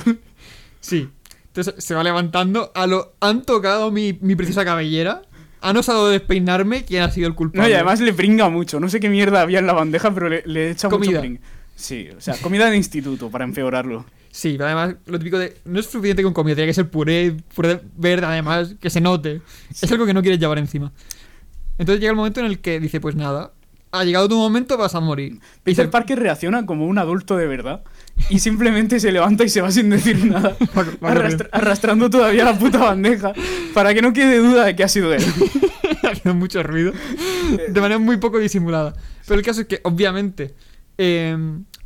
Sí. 0.82 1.08
Entonces 1.48 1.76
se 1.78 1.96
va 1.96 2.04
levantando. 2.04 2.74
A 2.76 2.88
lo, 2.88 3.14
han 3.22 3.44
tocado 3.44 3.90
mi, 3.90 4.18
mi 4.20 4.36
preciosa 4.36 4.66
cabellera. 4.66 5.22
Han 5.62 5.78
osado 5.78 6.10
despeinarme. 6.10 6.84
¿Quién 6.84 7.04
ha 7.04 7.10
sido 7.10 7.28
el 7.28 7.32
No, 7.32 7.38
culpable? 7.38 7.70
y 7.70 7.74
además 7.76 8.02
le 8.02 8.12
pringa 8.14 8.50
mucho. 8.50 8.82
No 8.82 8.90
sé 8.90 9.00
qué 9.00 9.08
mierda 9.08 9.40
había 9.40 9.60
en 9.60 9.68
la 9.68 9.72
bandeja, 9.72 10.14
pero 10.14 10.28
le, 10.28 10.44
le 10.46 10.72
echa 10.72 10.90
mucho 10.90 11.00
Comida. 11.00 11.22
pring. 11.22 11.40
Sí, 11.74 12.10
o 12.16 12.20
sea, 12.20 12.36
comida 12.42 12.70
de 12.70 12.76
instituto, 12.76 13.32
para 13.32 13.46
empeorarlo. 13.46 14.06
Sí, 14.36 14.54
pero 14.58 14.66
además 14.66 14.96
lo 15.06 15.20
típico 15.20 15.38
de. 15.38 15.56
No 15.66 15.80
es 15.80 15.86
suficiente 15.86 16.24
con 16.24 16.34
comida, 16.34 16.56
tiene 16.56 16.70
que 16.70 16.74
ser 16.74 16.90
puré, 16.90 17.38
puré 17.54 17.80
verde, 17.96 18.26
además, 18.26 18.74
que 18.82 18.90
se 18.90 19.00
note. 19.00 19.42
Es 19.70 19.92
algo 19.92 20.08
que 20.08 20.14
no 20.16 20.22
quieres 20.24 20.40
llevar 20.40 20.58
encima. 20.58 20.92
Entonces 21.78 22.00
llega 22.02 22.10
el 22.12 22.16
momento 22.18 22.40
en 22.40 22.48
el 22.48 22.58
que 22.60 22.80
dice: 22.80 23.00
Pues 23.00 23.16
nada, 23.16 23.52
ha 23.92 24.04
llegado 24.04 24.28
tu 24.28 24.36
momento, 24.36 24.76
vas 24.76 24.96
a 24.96 25.00
morir. 25.02 25.34
Y 25.34 25.40
Peter 25.64 25.88
Parker 25.92 26.18
reacciona 26.20 26.66
como 26.66 26.88
un 26.88 26.98
adulto 26.98 27.38
de 27.38 27.46
verdad 27.46 27.84
y 28.32 28.40
simplemente 28.40 29.00
se 29.00 29.12
levanta 29.12 29.44
y 29.44 29.50
se 29.50 29.62
va 29.62 29.70
sin 29.72 29.92
decir 29.92 30.26
nada, 30.26 30.58
arrastra- 31.02 31.50
arrastrando 31.52 32.10
todavía 32.10 32.44
la 32.44 32.58
puta 32.58 32.80
bandeja 32.80 33.34
para 33.76 33.94
que 33.94 34.02
no 34.02 34.14
quede 34.14 34.40
duda 34.40 34.66
de 34.66 34.76
que 34.76 34.84
ha 34.84 34.88
sido 34.88 35.14
él. 35.14 35.24
haciendo 36.04 36.34
mucho 36.34 36.64
ruido. 36.64 36.92
De 37.70 37.80
manera 37.82 38.00
muy 38.00 38.18
poco 38.18 38.40
disimulada. 38.40 38.96
Pero 39.28 39.40
el 39.40 39.46
caso 39.46 39.62
es 39.62 39.68
que, 39.68 39.80
obviamente, 39.84 40.54
eh, 40.98 41.38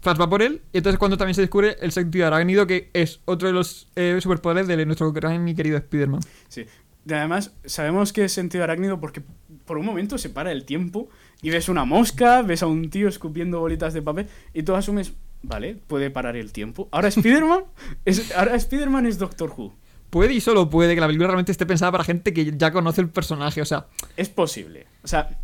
Flash 0.02 0.20
va 0.20 0.30
por 0.30 0.42
él. 0.42 0.62
Y 0.74 0.78
entonces, 0.78 1.00
cuando 1.00 1.18
también 1.18 1.36
se 1.36 1.42
descubre 1.42 1.78
el 1.82 1.92
sentido 1.92 2.28
arácnido, 2.28 2.68
que 2.68 2.90
es 2.94 3.22
otro 3.26 3.48
de 3.48 3.54
los 3.54 3.90
eh, 3.96 4.18
superpoderes 4.22 4.68
de 4.68 4.86
nuestro 4.86 5.12
gran 5.12 5.48
y 5.48 5.56
querido 5.56 5.78
Spider-Man. 5.78 6.22
Sí. 6.48 6.66
Y 7.08 7.14
además, 7.14 7.54
sabemos 7.66 8.12
que 8.12 8.26
es 8.26 8.34
sentido 8.34 8.64
arácnido 8.64 9.00
porque 9.00 9.22
por 9.66 9.78
un 9.78 9.86
momento 9.86 10.18
se 10.18 10.30
para 10.30 10.52
el 10.52 10.66
tiempo 10.66 11.10
y 11.42 11.50
ves 11.50 11.70
una 11.70 11.86
mosca, 11.86 12.42
ves 12.42 12.64
a 12.64 12.68
un 12.68 12.90
tío 12.90 13.08
escupiendo 13.08 13.60
bolitas 13.60 13.94
de 13.94 14.02
papel 14.02 14.28
y 14.54 14.64
tú 14.64 14.76
asumes, 14.76 15.14
vale, 15.42 15.76
puede 15.76 16.10
parar 16.10 16.36
el 16.36 16.52
tiempo. 16.52 16.90
Ahora 16.92 17.08
Spider-Man 17.08 17.64
es, 18.06 18.36
ahora 18.36 18.56
Spider-Man 18.56 19.06
es 19.06 19.18
Doctor 19.18 19.54
Who. 19.56 19.74
Puede 20.10 20.34
y 20.34 20.42
solo 20.42 20.70
puede 20.70 20.96
que 20.96 21.02
la 21.02 21.08
película 21.08 21.28
realmente 21.28 21.52
esté 21.52 21.66
pensada 21.66 21.92
para 21.92 22.04
gente 22.04 22.34
que 22.34 22.54
ya 22.58 22.72
conoce 22.72 23.02
el 23.02 23.10
personaje. 23.10 23.62
O 23.62 23.66
sea, 23.66 23.88
Es 24.16 24.30
posible. 24.30 24.88
O 25.04 25.08
sea, 25.08 25.38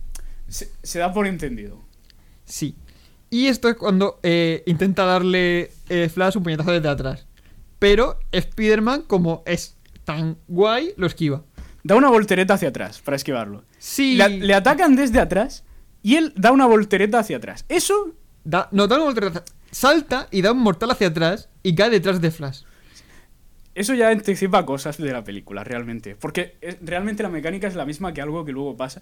se, 0.48 0.70
se 0.82 1.00
da 1.00 1.14
por 1.14 1.28
entendido. 1.28 1.80
sí. 2.46 2.76
Y 3.34 3.48
esto 3.48 3.68
es 3.68 3.76
cuando 3.76 4.20
eh, 4.22 4.62
intenta 4.68 5.06
darle 5.06 5.72
eh, 5.90 6.08
Flash 6.08 6.38
un 6.38 6.44
puñetazo 6.44 6.72
desde 6.72 6.88
atrás. 6.88 7.26
Pero 7.80 8.20
Spider-Man, 8.32 9.06
como 9.08 9.42
es 9.48 9.76
tan 10.04 10.38
guay, 10.48 10.94
lo 10.98 11.08
esquiva. 11.08 11.44
Da 11.84 11.96
una 11.96 12.10
voltereta 12.10 12.54
hacia 12.54 12.70
atrás 12.70 13.02
para 13.02 13.18
esquivarlo. 13.18 13.64
Sí. 13.80 14.18
Le, 14.18 14.30
le 14.38 14.54
atacan 14.54 14.96
desde 14.96 15.20
atrás 15.20 15.64
y 16.04 16.18
él 16.18 16.32
da 16.36 16.52
una 16.52 16.68
voltereta 16.68 17.18
hacia 17.18 17.38
atrás. 17.38 17.66
Eso 17.70 18.14
Da, 18.44 18.68
no, 18.72 18.88
da 18.88 18.98
una 18.98 19.06
voltereta. 19.06 19.44
Salta 19.72 20.28
y 20.30 20.44
da 20.44 20.52
un 20.52 20.60
mortal 20.60 20.92
hacia 20.92 21.08
atrás 21.08 21.50
y 21.64 21.74
cae 21.74 21.90
detrás 21.90 22.22
de 22.22 22.30
Flash. 22.30 22.64
Eso 23.76 23.96
ya 23.96 24.10
anticipa 24.10 24.66
cosas 24.66 24.98
de 24.98 25.12
la 25.12 25.24
película, 25.24 25.64
realmente. 25.64 26.16
Porque 26.16 26.58
eh, 26.62 26.78
realmente 26.82 27.24
la 27.24 27.30
mecánica 27.30 27.68
es 27.68 27.74
la 27.74 27.86
misma 27.86 28.14
que 28.14 28.22
algo 28.22 28.46
que 28.46 28.52
luego 28.52 28.78
pasa. 28.78 29.02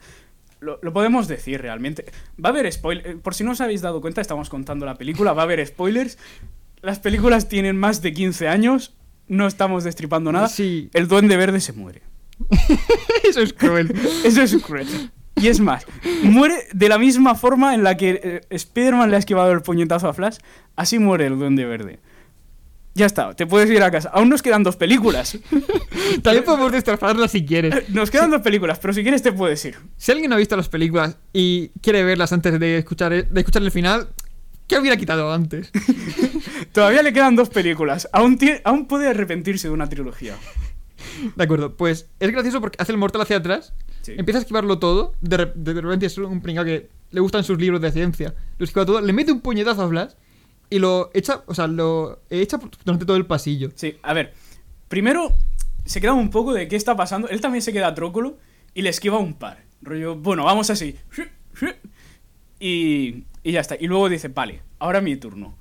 Lo, 0.61 0.79
lo 0.81 0.93
podemos 0.93 1.27
decir 1.27 1.61
realmente. 1.61 2.05
Va 2.43 2.49
a 2.49 2.51
haber 2.51 2.71
spoilers. 2.71 3.19
Por 3.21 3.33
si 3.35 3.43
no 3.43 3.51
os 3.51 3.61
habéis 3.61 3.81
dado 3.81 3.99
cuenta, 3.99 4.21
estamos 4.21 4.49
contando 4.49 4.85
la 4.85 4.95
película. 4.95 5.33
Va 5.33 5.41
a 5.41 5.45
haber 5.45 5.65
spoilers. 5.65 6.17
Las 6.81 6.99
películas 6.99 7.49
tienen 7.49 7.77
más 7.77 8.01
de 8.01 8.13
15 8.13 8.47
años. 8.47 8.95
No 9.27 9.47
estamos 9.47 9.83
destripando 9.83 10.31
nada. 10.31 10.47
Sí. 10.47 10.89
El 10.93 11.07
duende 11.07 11.35
verde 11.35 11.59
se 11.59 11.73
muere. 11.73 12.01
Eso 13.27 13.41
es 13.41 13.53
cruel. 13.53 13.93
Eso 14.23 14.41
es 14.41 14.55
cruel. 14.57 14.87
Y 15.35 15.47
es 15.47 15.59
más, 15.59 15.85
muere 16.23 16.55
de 16.73 16.89
la 16.89 16.99
misma 16.99 17.35
forma 17.35 17.73
en 17.73 17.83
la 17.83 17.97
que 17.97 18.19
eh, 18.23 18.41
Spider-Man 18.49 19.09
le 19.09 19.15
ha 19.15 19.19
esquivado 19.19 19.51
el 19.51 19.61
puñetazo 19.61 20.07
a 20.07 20.13
Flash. 20.13 20.37
Así 20.75 20.99
muere 20.99 21.25
el 21.25 21.39
duende 21.39 21.65
verde. 21.65 21.99
Ya 22.93 23.05
está, 23.05 23.33
te 23.33 23.47
puedes 23.47 23.69
ir 23.69 23.81
a 23.83 23.89
casa. 23.89 24.09
Aún 24.13 24.27
nos 24.29 24.41
quedan 24.41 24.63
dos 24.63 24.75
películas. 24.75 25.37
También 26.23 26.43
podemos 26.43 26.71
destrozarla 26.73 27.27
si 27.29 27.45
quieres. 27.45 27.89
Nos 27.89 28.11
quedan 28.11 28.29
dos 28.31 28.41
películas, 28.41 28.79
pero 28.79 28.93
si 28.93 29.01
quieres 29.01 29.21
te 29.21 29.31
puedes 29.31 29.63
ir. 29.63 29.77
Si 29.97 30.11
alguien 30.11 30.29
no 30.29 30.35
ha 30.35 30.39
visto 30.39 30.57
las 30.57 30.67
películas 30.67 31.17
y 31.31 31.69
quiere 31.81 32.03
verlas 32.03 32.33
antes 32.33 32.59
de 32.59 32.77
escuchar, 32.79 33.27
de 33.29 33.39
escuchar 33.39 33.61
el 33.63 33.71
final, 33.71 34.09
¿qué 34.67 34.77
hubiera 34.77 34.97
quitado 34.97 35.31
antes? 35.31 35.71
Todavía 36.73 37.01
le 37.01 37.13
quedan 37.13 37.35
dos 37.35 37.49
películas. 37.49 38.09
Aún, 38.11 38.37
aún 38.65 38.87
puede 38.87 39.07
arrepentirse 39.07 39.67
de 39.69 39.73
una 39.73 39.87
trilogía. 39.87 40.35
De 41.35 41.43
acuerdo, 41.43 41.75
pues 41.75 42.07
es 42.19 42.31
gracioso 42.31 42.61
porque 42.61 42.77
hace 42.79 42.91
el 42.91 42.97
mortal 42.97 43.21
hacia 43.21 43.37
atrás, 43.37 43.73
Sí. 44.01 44.13
empieza 44.17 44.39
a 44.39 44.41
esquivarlo 44.41 44.79
todo, 44.79 45.13
de, 45.21 45.37
re- 45.37 45.51
de 45.53 45.73
repente 45.79 46.07
es 46.07 46.17
un 46.17 46.41
pringao 46.41 46.65
que 46.65 46.89
le 47.11 47.19
gustan 47.21 47.43
sus 47.43 47.59
libros 47.59 47.79
de 47.81 47.91
ciencia, 47.91 48.33
lo 48.57 48.65
esquiva 48.65 48.83
todo, 48.83 48.99
le 48.99 49.13
mete 49.13 49.31
un 49.31 49.41
puñetazo 49.41 49.83
a 49.83 49.89
Flash 49.89 50.11
y 50.71 50.79
lo 50.79 51.11
echa, 51.13 51.43
o 51.45 51.53
sea, 51.53 51.67
lo 51.67 52.21
echa 52.31 52.59
durante 52.83 53.05
todo 53.05 53.17
el 53.17 53.27
pasillo. 53.27 53.69
Sí, 53.75 53.97
a 54.01 54.13
ver. 54.13 54.33
Primero 54.87 55.33
se 55.85 56.01
queda 56.01 56.13
un 56.13 56.29
poco 56.31 56.53
de 56.53 56.67
qué 56.67 56.75
está 56.75 56.95
pasando. 56.95 57.29
Él 57.29 57.41
también 57.41 57.61
se 57.61 57.71
queda 57.73 57.93
trócolo 57.93 58.37
y 58.73 58.81
le 58.81 58.89
esquiva 58.89 59.17
un 59.19 59.35
par. 59.35 59.63
Rollo, 59.83 60.15
bueno, 60.15 60.45
vamos 60.45 60.69
así. 60.69 60.95
Y, 62.59 63.23
y 63.43 63.51
ya 63.51 63.59
está. 63.61 63.75
Y 63.79 63.87
luego 63.87 64.09
dice, 64.09 64.27
vale, 64.29 64.61
ahora 64.79 65.01
mi 65.01 65.15
turno. 65.17 65.57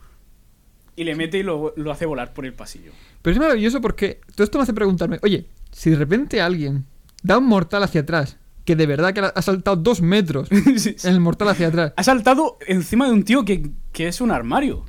Y 0.97 1.05
le 1.05 1.15
mete 1.15 1.39
y 1.39 1.43
lo, 1.43 1.73
lo 1.77 1.91
hace 1.93 2.05
volar 2.07 2.33
por 2.35 2.45
el 2.45 2.53
pasillo. 2.53 2.93
Pero 3.23 3.33
es 3.35 3.41
maravilloso 3.41 3.81
porque 3.81 4.21
todo 4.35 4.45
esto 4.45 4.59
me 4.59 4.63
hace 4.63 4.75
preguntarme, 4.75 5.19
oye, 5.23 5.47
si 5.73 5.91
de 5.91 5.97
repente 5.97 6.41
alguien 6.41 6.85
da 7.23 7.39
un 7.39 7.47
mortal 7.47 7.83
hacia 7.83 8.03
atrás, 8.03 8.37
que 8.65 8.77
de 8.77 8.87
verdad 8.87 9.15
que 9.15 9.21
ha 9.21 9.43
saltado 9.43 9.77
dos 9.77 10.03
metros 10.03 10.49
Sí, 10.77 10.95
sí. 10.97 11.09
en 11.09 11.15
el 11.15 11.21
mortal 11.21 11.49
hacia 11.49 11.69
atrás, 11.69 11.93
Ha 11.97 12.03
saltado 12.05 12.59
encima 12.67 13.07
de 13.07 13.13
un 13.13 13.25
tío 13.25 13.45
que, 13.45 13.71
que 13.93 14.09
es 14.09 14.21
un 14.21 14.31
armario. 14.31 14.85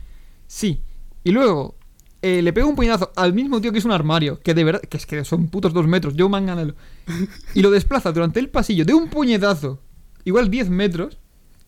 Sí, 0.51 0.81
y 1.23 1.31
luego 1.31 1.75
eh, 2.21 2.41
le 2.41 2.51
pega 2.51 2.67
un 2.67 2.75
puñetazo 2.75 3.11
al 3.15 3.33
mismo 3.33 3.61
tío 3.61 3.71
que 3.71 3.77
es 3.79 3.85
un 3.85 3.91
armario, 3.93 4.39
que 4.41 4.53
de 4.53 4.63
verdad, 4.65 4.81
que 4.81 4.97
es 4.97 5.05
que 5.05 5.23
son 5.23 5.47
putos 5.47 5.71
dos 5.73 5.87
metros, 5.87 6.13
Joe 6.17 6.27
Manganello, 6.29 6.75
y 7.55 7.61
lo 7.61 7.71
desplaza 7.71 8.11
durante 8.11 8.39
el 8.41 8.49
pasillo 8.49 8.83
de 8.85 8.93
un 8.93 9.09
puñetazo, 9.09 9.79
igual 10.25 10.49
10 10.49 10.69
metros, 10.69 11.17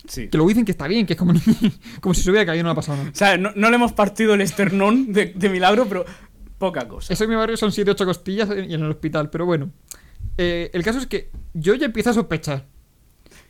Sí. 0.06 0.28
que 0.28 0.36
luego 0.38 0.50
dicen 0.50 0.66
que 0.66 0.74
está 0.74 0.86
bien, 0.88 1.06
que 1.06 1.14
es 1.14 1.20
como, 1.20 1.34
como 2.02 2.14
si 2.14 2.22
se 2.24 2.30
hubiera 2.30 2.46
caído 2.46 2.60
y 2.60 2.64
no 2.66 2.72
ha 2.72 2.76
pasado 2.76 2.98
nada. 2.98 3.10
O 3.12 3.16
sea, 3.16 3.38
no, 3.38 3.52
no 3.56 3.70
le 3.70 3.76
hemos 3.78 3.94
partido 3.94 4.34
el 4.34 4.42
esternón 4.42 5.14
de, 5.14 5.28
de 5.28 5.50
milagro, 5.50 5.86
pero 5.88 6.04
poca 6.58 6.86
cosa. 6.90 7.14
Eso 7.14 7.24
en 7.24 7.30
mi 7.30 7.38
barrio 7.38 7.56
son 7.56 7.72
7-8 7.72 8.04
costillas 8.06 8.50
y 8.50 8.74
en 8.74 8.82
el 8.84 8.90
hospital, 8.92 9.30
pero 9.30 9.46
bueno. 9.46 9.72
Eh, 10.38 10.70
el 10.74 10.84
caso 10.84 11.00
es 11.00 11.08
que 11.08 11.32
yo 11.54 11.74
ya 11.76 11.86
empiezo 11.86 12.10
a 12.10 12.14
sospechar. 12.16 12.66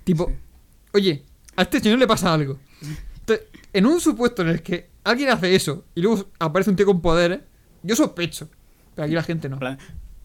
Tipo, 0.03 0.27
Sí. 0.27 0.35
oye, 0.93 1.23
a 1.55 1.63
este 1.63 1.79
señor 1.79 1.97
le 1.97 2.05
pasa 2.07 2.31
algo. 2.31 2.59
Entonces, 3.25 3.47
en 3.71 3.85
un 3.85 3.99
supuesto 4.01 4.41
en 4.41 4.49
el 4.49 4.61
que 4.61 4.89
alguien 5.03 5.29
hace 5.29 5.55
eso 5.55 5.85
y 5.95 6.01
luego 6.01 6.25
aparece 6.39 6.69
un 6.69 6.75
tío 6.75 6.85
con 6.85 7.01
poderes, 7.01 7.39
yo 7.81 7.95
sospecho. 7.95 8.49
Pero 8.95 9.05
aquí 9.05 9.13
la 9.15 9.23
gente 9.23 9.49
no. 9.49 9.59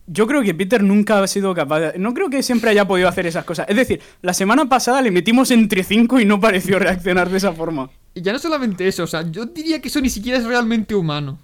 Yo 0.06 0.26
creo 0.26 0.42
que 0.42 0.54
Peter 0.54 0.82
nunca 0.82 1.22
ha 1.22 1.26
sido 1.26 1.54
capaz 1.54 1.80
de... 1.80 1.98
No 1.98 2.14
creo 2.14 2.30
que 2.30 2.42
siempre 2.42 2.70
haya 2.70 2.88
podido 2.88 3.08
hacer 3.08 3.26
esas 3.26 3.44
cosas. 3.44 3.66
Es 3.68 3.76
decir, 3.76 4.00
la 4.22 4.32
semana 4.32 4.68
pasada 4.68 5.02
le 5.02 5.10
metimos 5.10 5.50
entre 5.50 5.84
cinco 5.84 6.18
y 6.18 6.24
no 6.24 6.40
pareció 6.40 6.78
reaccionar 6.78 7.28
de 7.28 7.36
esa 7.36 7.52
forma. 7.52 7.90
Y 8.14 8.22
ya 8.22 8.32
no 8.32 8.38
solamente 8.38 8.88
eso, 8.88 9.04
o 9.04 9.06
sea, 9.06 9.22
yo 9.30 9.44
diría 9.46 9.80
que 9.80 9.88
eso 9.88 10.00
ni 10.00 10.08
siquiera 10.10 10.38
es 10.38 10.44
realmente 10.44 10.94
humano. 10.94 11.38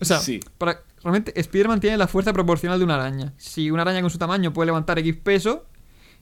O 0.00 0.04
sea, 0.04 0.18
Sí. 0.18 0.40
para, 0.58 0.80
realmente 1.02 1.38
Spider-Man 1.38 1.80
tiene 1.80 1.96
la 1.96 2.06
fuerza 2.06 2.32
proporcional 2.32 2.78
de 2.78 2.84
una 2.84 2.94
araña. 2.94 3.32
Si 3.36 3.70
una 3.70 3.82
araña 3.82 4.00
con 4.00 4.10
su 4.10 4.18
tamaño 4.18 4.52
puede 4.52 4.66
levantar 4.66 4.98
X 4.98 5.16
peso, 5.16 5.66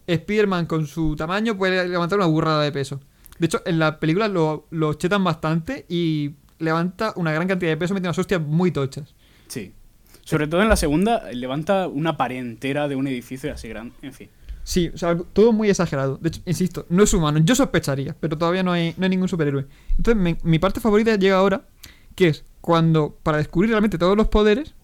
Spider-Man 0.06 0.66
con 0.66 0.86
su 0.86 1.14
tamaño 1.16 1.56
puede 1.56 1.88
levantar 1.88 2.18
una 2.18 2.26
burrada 2.26 2.62
de 2.62 2.72
peso. 2.72 3.00
De 3.44 3.46
hecho, 3.46 3.62
en 3.66 3.78
la 3.78 4.00
película 4.00 4.26
lo, 4.28 4.66
lo 4.70 4.94
chetan 4.94 5.22
bastante 5.22 5.84
y 5.88 6.30
levanta 6.58 7.12
una 7.16 7.30
gran 7.30 7.46
cantidad 7.46 7.70
de 7.72 7.76
peso, 7.76 7.92
mete 7.92 8.06
unas 8.06 8.18
hostias 8.18 8.40
muy 8.40 8.70
tochas. 8.70 9.14
Sí. 9.48 9.72
Sobre 10.22 10.46
todo 10.46 10.62
en 10.62 10.70
la 10.70 10.76
segunda, 10.76 11.30
levanta 11.32 11.86
una 11.88 12.16
pared 12.16 12.38
entera 12.38 12.88
de 12.88 12.96
un 12.96 13.06
edificio 13.06 13.52
así 13.52 13.68
grande. 13.68 13.94
En 14.00 14.14
fin. 14.14 14.30
Sí, 14.62 14.90
o 14.94 14.96
sea, 14.96 15.14
todo 15.34 15.52
muy 15.52 15.68
exagerado. 15.68 16.16
De 16.22 16.28
hecho, 16.28 16.40
insisto, 16.46 16.86
no 16.88 17.02
es 17.02 17.12
humano. 17.12 17.38
Yo 17.44 17.54
sospecharía, 17.54 18.16
pero 18.18 18.38
todavía 18.38 18.62
no 18.62 18.72
hay, 18.72 18.94
no 18.96 19.04
hay 19.04 19.10
ningún 19.10 19.28
superhéroe. 19.28 19.66
Entonces, 19.98 20.16
me- 20.22 20.38
mi 20.42 20.58
parte 20.58 20.80
favorita 20.80 21.14
llega 21.16 21.36
ahora, 21.36 21.66
que 22.14 22.28
es 22.28 22.44
cuando, 22.62 23.18
para 23.22 23.36
descubrir 23.36 23.68
realmente 23.72 23.98
todos 23.98 24.16
los 24.16 24.28
poderes, 24.28 24.74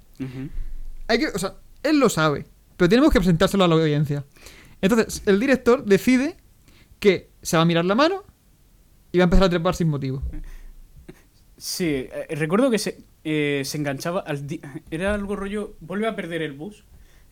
hay 1.09 1.19
que, 1.19 1.29
o 1.29 1.39
sea, 1.39 1.55
él 1.83 1.99
lo 1.99 2.11
sabe, 2.11 2.45
pero 2.77 2.91
tenemos 2.91 3.11
que 3.11 3.21
presentárselo 3.21 3.65
a 3.65 3.69
la 3.69 3.77
audiencia. 3.77 4.27
Entonces, 4.83 5.23
el 5.25 5.41
director 5.41 5.83
decide 5.87 6.37
que 6.99 7.31
se 7.41 7.57
va 7.57 7.63
a 7.63 7.67
mirar 7.67 7.87
la 7.87 7.95
mano 7.95 8.23
y 9.13 9.19
va 9.19 9.25
a 9.25 9.27
empezar 9.27 9.45
a 9.45 9.51
trepar 9.51 9.75
sin 9.75 9.89
motivo. 9.89 10.23
Sí, 11.57 11.87
eh, 11.87 12.27
recuerdo 12.31 12.71
que 12.71 12.79
se, 12.79 12.99
eh, 13.25 13.63
se 13.65 13.79
enganchaba 13.79 14.21
al... 14.21 14.45
Era 14.91 15.15
algo 15.15 15.37
rollo... 15.37 15.77
Vuelve 15.81 16.07
a 16.07 16.17
perder 16.17 16.43
el 16.43 16.53
bus, 16.53 16.85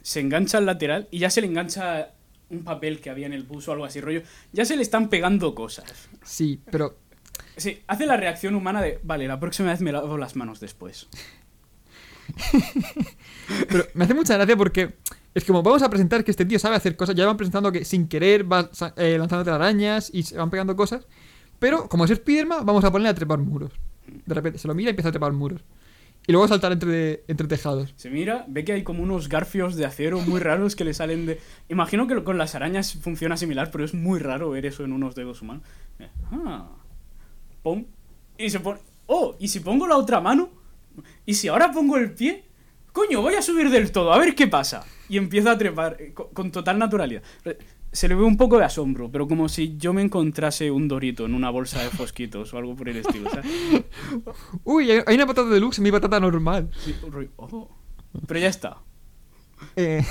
se 0.02 0.20
engancha 0.20 0.58
al 0.58 0.66
lateral 0.66 1.08
y 1.10 1.18
ya 1.18 1.30
se 1.30 1.40
le 1.40 1.46
engancha 1.46 2.12
un 2.50 2.64
papel 2.64 3.00
que 3.00 3.10
había 3.10 3.26
en 3.26 3.32
el 3.32 3.42
bus 3.42 3.68
o 3.68 3.72
algo 3.72 3.84
así, 3.84 4.00
rollo. 4.00 4.22
Ya 4.52 4.64
se 4.64 4.76
le 4.76 4.82
están 4.82 5.08
pegando 5.08 5.54
cosas. 5.54 6.08
Sí, 6.24 6.60
pero 6.70 6.96
Sí, 7.58 7.82
hace 7.88 8.06
la 8.06 8.16
reacción 8.16 8.54
humana 8.54 8.80
de, 8.80 9.00
vale, 9.02 9.26
la 9.26 9.40
próxima 9.40 9.70
vez 9.70 9.80
me 9.80 9.90
lavo 9.90 10.16
las 10.16 10.36
manos 10.36 10.60
después. 10.60 11.08
Pero 13.68 13.86
me 13.94 14.04
hace 14.04 14.14
mucha 14.14 14.36
gracia 14.36 14.56
porque 14.56 14.94
es 15.34 15.44
como 15.44 15.62
vamos 15.62 15.82
a 15.82 15.90
presentar 15.90 16.22
que 16.22 16.30
este 16.30 16.44
tío 16.44 16.58
sabe 16.58 16.76
hacer 16.76 16.94
cosas. 16.94 17.16
Ya 17.16 17.26
van 17.26 17.36
presentando 17.36 17.72
que 17.72 17.84
sin 17.84 18.06
querer 18.06 18.50
va 18.50 18.70
eh, 18.96 19.16
lanzando 19.18 19.44
telarañas 19.44 20.10
y 20.12 20.22
se 20.22 20.36
van 20.36 20.50
pegando 20.50 20.76
cosas. 20.76 21.06
Pero 21.58 21.88
como 21.88 22.04
es 22.04 22.10
Spiderman, 22.14 22.64
vamos 22.64 22.84
a 22.84 22.90
ponerle 22.90 23.08
a 23.10 23.14
trepar 23.14 23.38
muros. 23.38 23.72
De 24.26 24.34
repente 24.34 24.58
se 24.58 24.68
lo 24.68 24.74
mira 24.74 24.88
y 24.88 24.90
empieza 24.90 25.08
a 25.08 25.12
trepar 25.12 25.32
muros. 25.32 25.62
Y 26.26 26.32
luego 26.32 26.46
saltar 26.46 26.72
entre, 26.72 27.24
entre 27.26 27.46
tejados. 27.48 27.94
Se 27.96 28.10
mira, 28.10 28.44
ve 28.48 28.64
que 28.64 28.72
hay 28.72 28.82
como 28.82 29.02
unos 29.02 29.28
garfios 29.28 29.76
de 29.76 29.86
acero 29.86 30.20
muy 30.20 30.40
raros 30.40 30.76
que 30.76 30.84
le 30.84 30.92
salen 30.92 31.24
de... 31.26 31.40
Imagino 31.68 32.06
que 32.06 32.22
con 32.22 32.36
las 32.36 32.54
arañas 32.54 32.94
funciona 32.94 33.36
similar, 33.36 33.70
pero 33.70 33.84
es 33.84 33.94
muy 33.94 34.18
raro 34.18 34.50
ver 34.50 34.66
eso 34.66 34.84
en 34.84 34.92
unos 34.92 35.14
dedos 35.14 35.40
humanos. 35.40 35.62
Ah. 36.30 36.68
Pum. 37.62 37.86
Y 38.36 38.50
se 38.50 38.60
pone... 38.60 38.80
Oh, 39.06 39.36
y 39.38 39.48
si 39.48 39.60
pongo 39.60 39.86
la 39.86 39.96
otra 39.96 40.20
mano, 40.20 40.50
¿Y 41.24 41.34
si 41.34 41.48
ahora 41.48 41.70
pongo 41.70 41.96
el 41.96 42.12
pie? 42.12 42.44
Coño, 42.92 43.22
voy 43.22 43.34
a 43.34 43.42
subir 43.42 43.70
del 43.70 43.92
todo, 43.92 44.12
a 44.12 44.18
ver 44.18 44.34
qué 44.34 44.48
pasa. 44.48 44.84
Y 45.08 45.16
empieza 45.16 45.52
a 45.52 45.58
trepar 45.58 45.96
eh, 46.00 46.12
co- 46.12 46.30
con, 46.30 46.50
total 46.50 46.78
naturalidad. 46.78 47.22
Se 47.90 48.06
le 48.08 48.14
ve 48.14 48.22
un 48.22 48.36
poco 48.36 48.58
de 48.58 48.64
asombro, 48.64 49.10
pero 49.10 49.26
como 49.26 49.48
si 49.48 49.76
yo 49.78 49.92
me 49.92 50.02
encontrase 50.02 50.70
un 50.70 50.88
dorito 50.88 51.24
en 51.24 51.34
una 51.34 51.48
bolsa 51.50 51.82
de 51.82 51.88
fosquitos 51.88 52.52
o 52.52 52.58
algo 52.58 52.76
por 52.76 52.88
el 52.88 52.98
estilo. 52.98 53.30
¿sabes? 53.30 53.46
Uy, 54.64 54.90
hay 54.90 55.14
una 55.14 55.26
patata 55.26 55.48
deluxe, 55.48 55.80
mi 55.80 55.90
patata 55.90 56.20
normal. 56.20 56.70
Sí, 56.84 56.94
"Oh". 57.36 57.68
Pero 58.26 58.40
ya 58.40 58.48
está. 58.48 58.78
Eh, 59.76 60.04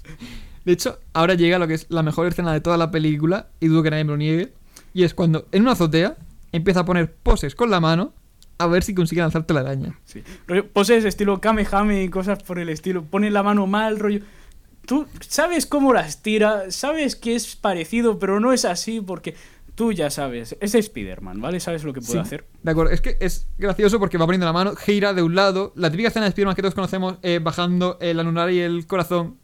de 0.64 0.72
hecho, 0.72 0.98
ahora 1.12 1.34
llega 1.34 1.58
lo 1.58 1.66
que 1.66 1.74
es 1.74 1.86
la 1.88 2.02
mejor 2.02 2.26
escena 2.26 2.52
de 2.52 2.60
toda 2.60 2.76
la 2.76 2.90
película, 2.90 3.48
y 3.60 3.68
dudo 3.68 3.82
que 3.82 3.90
nadie 3.90 4.04
me 4.04 4.10
lo 4.12 4.16
niegue, 4.18 4.52
y 4.92 5.04
es 5.04 5.14
cuando 5.14 5.46
en 5.52 5.62
una 5.62 5.72
azotea 5.72 6.16
empieza 6.52 6.80
a 6.80 6.84
poner 6.84 7.12
poses 7.14 7.54
con 7.54 7.70
la 7.70 7.80
mano 7.80 8.12
a 8.58 8.66
ver 8.68 8.84
si 8.84 8.94
consigue 8.94 9.20
lanzarte 9.20 9.52
la 9.52 9.60
araña. 9.60 9.98
Sí. 10.04 10.22
Rollo, 10.46 10.68
poses 10.68 11.04
estilo 11.04 11.40
Kamehame 11.40 12.04
y 12.04 12.08
cosas 12.08 12.42
por 12.42 12.58
el 12.60 12.68
estilo. 12.68 13.02
Pone 13.04 13.30
la 13.30 13.42
mano 13.42 13.66
mal, 13.66 13.98
rollo. 13.98 14.20
Tú 14.86 15.06
sabes 15.20 15.66
cómo 15.66 15.92
las 15.92 16.22
tira, 16.22 16.70
sabes 16.70 17.16
que 17.16 17.34
es 17.34 17.56
parecido, 17.56 18.18
pero 18.18 18.38
no 18.40 18.52
es 18.52 18.64
así 18.64 19.00
porque 19.00 19.34
tú 19.74 19.92
ya 19.92 20.10
sabes. 20.10 20.56
Es 20.60 20.74
Spider-Man, 20.74 21.40
¿vale? 21.40 21.58
Sabes 21.60 21.84
lo 21.84 21.92
que 21.92 22.00
puede 22.00 22.12
Sí, 22.12 22.18
hacer. 22.18 22.46
De 22.62 22.70
acuerdo, 22.70 22.92
es 22.92 23.00
que 23.00 23.16
es 23.20 23.48
gracioso 23.58 23.98
porque 23.98 24.18
va 24.18 24.26
poniendo 24.26 24.46
la 24.46 24.52
mano, 24.52 24.76
gira 24.76 25.14
de 25.14 25.22
un 25.22 25.34
lado, 25.34 25.72
la 25.76 25.90
típica 25.90 26.08
escena 26.08 26.26
de 26.26 26.28
Spider-Man 26.30 26.54
que 26.54 26.62
todos 26.62 26.74
conocemos, 26.74 27.16
eh, 27.22 27.40
bajando 27.42 27.98
el 28.00 28.20
anular 28.20 28.50
y 28.50 28.60
el 28.60 28.86
corazón, 28.86 29.38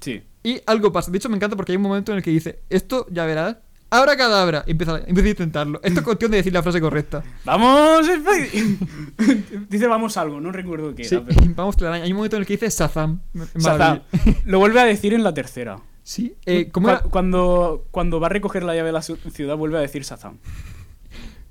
Sí. 0.00 0.22
y 0.42 0.60
algo 0.66 0.92
pasa. 0.92 1.10
De 1.10 1.16
hecho, 1.18 1.28
me 1.28 1.36
encanta 1.36 1.56
porque 1.56 1.72
hay 1.72 1.76
un 1.76 1.82
momento 1.82 2.12
en 2.12 2.18
el 2.18 2.24
que 2.24 2.30
dice, 2.30 2.60
esto 2.70 3.06
ya 3.10 3.24
verás, 3.24 3.56
abra 3.92 4.16
cadabra, 4.16 4.64
empieza, 4.66 4.98
empieza 5.06 5.26
a 5.26 5.30
intentarlo. 5.30 5.80
Esto 5.82 6.00
es 6.00 6.04
cuestión 6.04 6.30
de 6.30 6.38
decir 6.38 6.52
la 6.52 6.62
frase 6.62 6.80
correcta. 6.80 7.22
¡Vamos! 7.44 8.06
Dice 9.68 9.86
vamos 9.86 10.16
algo, 10.16 10.40
no 10.40 10.52
recuerdo 10.52 10.94
qué 10.94 11.04
Sí, 11.04 11.14
era. 11.14 11.24
pero- 11.24 11.40
vamos. 11.54 11.76
Hay 11.82 12.10
un 12.10 12.16
momento 12.16 12.36
en 12.36 12.40
el 12.42 12.46
que 12.46 12.54
dice 12.56 12.68
Shazam. 12.70 13.20
maravilla. 13.54 14.02
Lo 14.44 14.58
vuelve 14.58 14.80
a 14.80 14.84
decir 14.84 15.14
en 15.14 15.22
la 15.22 15.34
tercera. 15.34 15.80
Sí, 16.02 16.34
eh, 16.46 16.68
¿cómo, 16.72 16.88
Cu- 16.88 16.90
era, 16.90 17.00
cuando, 17.02 17.86
cuando 17.90 18.18
va 18.18 18.26
a 18.26 18.30
recoger 18.30 18.64
la 18.64 18.74
llave 18.74 18.88
de 18.88 18.92
la 18.92 19.02
ciudad, 19.02 19.56
vuelve 19.56 19.78
a 19.78 19.80
decir 19.80 20.02
Shazam. 20.02 20.38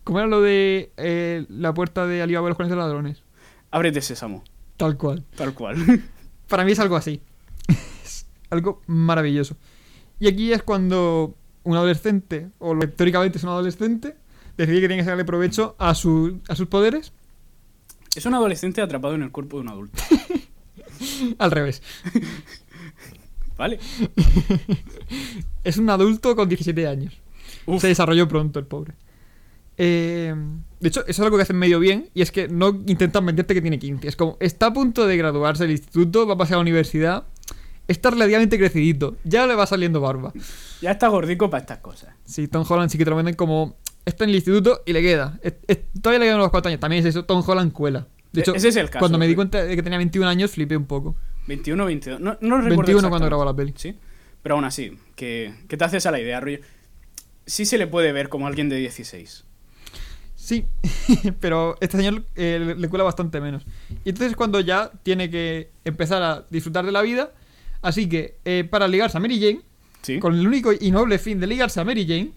cómo 0.03 0.19
era 0.19 0.27
lo 0.27 0.41
de 0.41 0.91
eh, 0.97 1.45
la 1.49 1.73
puerta 1.73 2.05
de 2.05 2.21
Alibaba 2.21 2.47
y 2.47 2.49
los 2.49 2.57
conexión 2.57 2.79
de 2.79 2.83
ladrones? 2.85 3.23
Ábrete 3.71 4.01
sésamo. 4.01 4.43
Tal 4.77 4.97
cual. 4.97 5.23
Tal 5.35 5.53
cual. 5.53 6.01
Para 6.47 6.65
mí 6.65 6.73
es 6.73 6.79
algo 6.79 6.95
así. 6.97 7.21
es 8.03 8.25
algo 8.49 8.81
maravilloso. 8.87 9.55
Y 10.19 10.27
aquí 10.27 10.51
es 10.51 10.63
cuando 10.63 11.35
un 11.63 11.75
adolescente, 11.75 12.49
o 12.59 12.73
lo 12.73 12.81
que 12.81 12.87
teóricamente 12.87 13.37
es 13.37 13.43
un 13.43 13.49
adolescente, 13.51 14.15
decide 14.57 14.75
que 14.81 14.87
tiene 14.87 14.97
que 14.97 15.03
sacarle 15.03 15.25
provecho 15.25 15.75
a, 15.79 15.93
su- 15.95 16.39
a 16.47 16.55
sus 16.55 16.67
poderes. 16.67 17.13
es 18.15 18.25
un 18.25 18.33
adolescente 18.33 18.81
atrapado 18.81 19.15
en 19.15 19.23
el 19.23 19.31
cuerpo 19.31 19.57
de 19.57 19.61
un 19.63 19.69
adulto. 19.69 20.01
Al 21.39 21.51
revés. 21.51 21.81
¿Vale? 23.57 23.79
Es 25.63 25.77
un 25.77 25.89
adulto 25.89 26.35
con 26.35 26.49
17 26.49 26.87
años. 26.87 27.21
Uf. 27.67 27.81
Se 27.81 27.87
desarrolló 27.87 28.27
pronto 28.27 28.57
el 28.59 28.65
pobre. 28.65 28.93
Eh, 29.77 30.33
de 30.79 30.87
hecho, 30.87 31.01
eso 31.01 31.09
es 31.11 31.19
algo 31.19 31.37
que 31.37 31.43
hacen 31.43 31.57
medio 31.57 31.79
bien. 31.79 32.09
Y 32.15 32.21
es 32.23 32.31
que 32.31 32.47
no 32.47 32.69
intentan 32.87 33.23
venderte 33.25 33.53
que 33.53 33.61
tiene 33.61 33.77
15. 33.77 34.07
Es 34.07 34.15
como, 34.15 34.37
está 34.39 34.67
a 34.67 34.73
punto 34.73 35.05
de 35.05 35.17
graduarse 35.17 35.63
del 35.63 35.73
instituto, 35.73 36.25
va 36.25 36.33
a 36.33 36.37
pasar 36.37 36.55
a 36.55 36.57
la 36.57 36.61
universidad. 36.61 37.25
Está 37.91 38.09
relativamente 38.09 38.57
crecidito. 38.57 39.17
Ya 39.23 39.45
le 39.45 39.55
va 39.55 39.65
saliendo 39.65 39.99
barba. 40.01 40.31
Ya 40.81 40.91
está 40.91 41.07
gordico 41.09 41.49
para 41.49 41.61
estas 41.61 41.79
cosas. 41.79 42.13
Sí, 42.25 42.47
Tom 42.47 42.65
Holland 42.67 42.89
sí 42.89 42.97
que 42.97 43.03
te 43.03 43.09
lo 43.09 43.15
venden 43.17 43.35
como. 43.35 43.75
Está 44.05 44.23
en 44.23 44.29
el 44.31 44.37
instituto 44.37 44.81
y 44.85 44.93
le 44.93 45.01
queda. 45.01 45.39
Es- 45.43 45.55
es- 45.67 45.79
todavía 46.01 46.19
le 46.19 46.25
quedan 46.25 46.37
unos 46.39 46.51
cuatro 46.51 46.69
años. 46.69 46.79
También 46.79 47.01
es 47.05 47.09
eso, 47.09 47.25
Tom 47.25 47.43
Holland 47.45 47.71
cuela. 47.73 48.07
De 48.31 48.41
hecho, 48.41 48.53
E- 48.53 48.57
ese 48.57 48.69
es 48.69 48.75
el 48.77 48.89
caso. 48.89 48.99
cuando 48.99 49.17
me 49.17 49.27
di 49.27 49.35
cuenta 49.35 49.63
de 49.63 49.75
que 49.75 49.83
tenía 49.83 49.97
21 49.97 50.27
años, 50.27 50.51
flipé 50.51 50.77
un 50.77 50.85
poco. 50.85 51.15
21 51.47 51.83
o 51.83 51.85
22. 51.87 52.19
No, 52.19 52.37
no 52.39 52.57
recuerdo 52.57 52.77
21 52.77 53.09
cuando 53.09 53.27
grabó 53.27 53.43
la 53.45 53.53
peli. 53.55 53.73
Sí. 53.75 53.95
Pero 54.41 54.55
aún 54.55 54.63
así, 54.65 54.97
que, 55.15 55.53
que 55.67 55.77
te 55.77 55.83
haces 55.83 56.05
a 56.05 56.11
la 56.11 56.19
idea, 56.19 56.39
rollo. 56.39 56.59
Sí 57.45 57.65
se 57.65 57.77
le 57.77 57.87
puede 57.87 58.11
ver 58.13 58.29
como 58.29 58.47
alguien 58.47 58.69
de 58.69 58.77
16. 58.77 59.43
Sí, 60.35 60.65
pero 61.39 61.75
este 61.81 61.97
señor 61.97 62.23
eh, 62.35 62.73
le, 62.77 62.89
cuela 62.89 63.03
bastante 63.03 63.39
menos. 63.41 63.63
Y 64.03 64.09
entonces 64.09 64.31
es 64.31 64.35
cuando 64.37 64.59
ya 64.61 64.91
tiene 65.03 65.29
que 65.29 65.69
empezar 65.83 66.23
a 66.23 66.45
disfrutar 66.49 66.85
de 66.85 66.91
la 66.91 67.01
vida. 67.01 67.31
Así 67.81 68.07
que 68.07 68.37
eh, 68.45 68.63
para 68.69 68.87
ligarse 68.87 69.17
a 69.17 69.19
Mary 69.21 69.39
Jane, 69.39 69.61
Sí. 70.01 70.19
con 70.19 70.33
el 70.33 70.47
único 70.47 70.71
y 70.73 70.89
noble 70.91 71.19
fin 71.19 71.39
de 71.39 71.47
ligarse 71.47 71.79
a 71.79 71.85
Mary 71.85 72.05
Jane, 72.07 72.31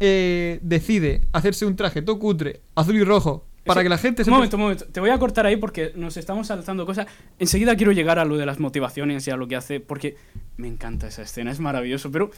eh, 0.00 0.58
decide 0.62 1.22
hacerse 1.32 1.66
un 1.66 1.76
traje 1.76 2.02
todo 2.02 2.18
cutre, 2.18 2.60
azul 2.74 2.96
y 2.96 3.04
rojo, 3.04 3.46
para 3.64 3.82
que 3.82 3.88
la 3.88 3.98
gente 3.98 4.22
Un 4.22 4.24
se... 4.24 4.30
momento, 4.32 4.56
un 4.56 4.62
momento. 4.64 4.86
Te 4.86 4.98
voy 4.98 5.10
a 5.10 5.18
cortar 5.18 5.46
ahí 5.46 5.56
porque 5.56 5.92
nos 5.94 6.16
estamos 6.16 6.48
saltando 6.48 6.84
cosas. 6.86 7.06
Enseguida 7.38 7.76
quiero 7.76 7.92
llegar 7.92 8.18
a 8.18 8.24
lo 8.24 8.36
de 8.36 8.44
las 8.46 8.58
motivaciones 8.58 9.26
y 9.28 9.30
a 9.30 9.36
lo 9.36 9.46
que 9.46 9.54
hace, 9.56 9.78
porque 9.80 10.16
me 10.56 10.66
encanta 10.66 11.06
esa 11.06 11.22
escena, 11.22 11.52
es 11.52 11.60
maravilloso. 11.60 12.10
Pero 12.10 12.30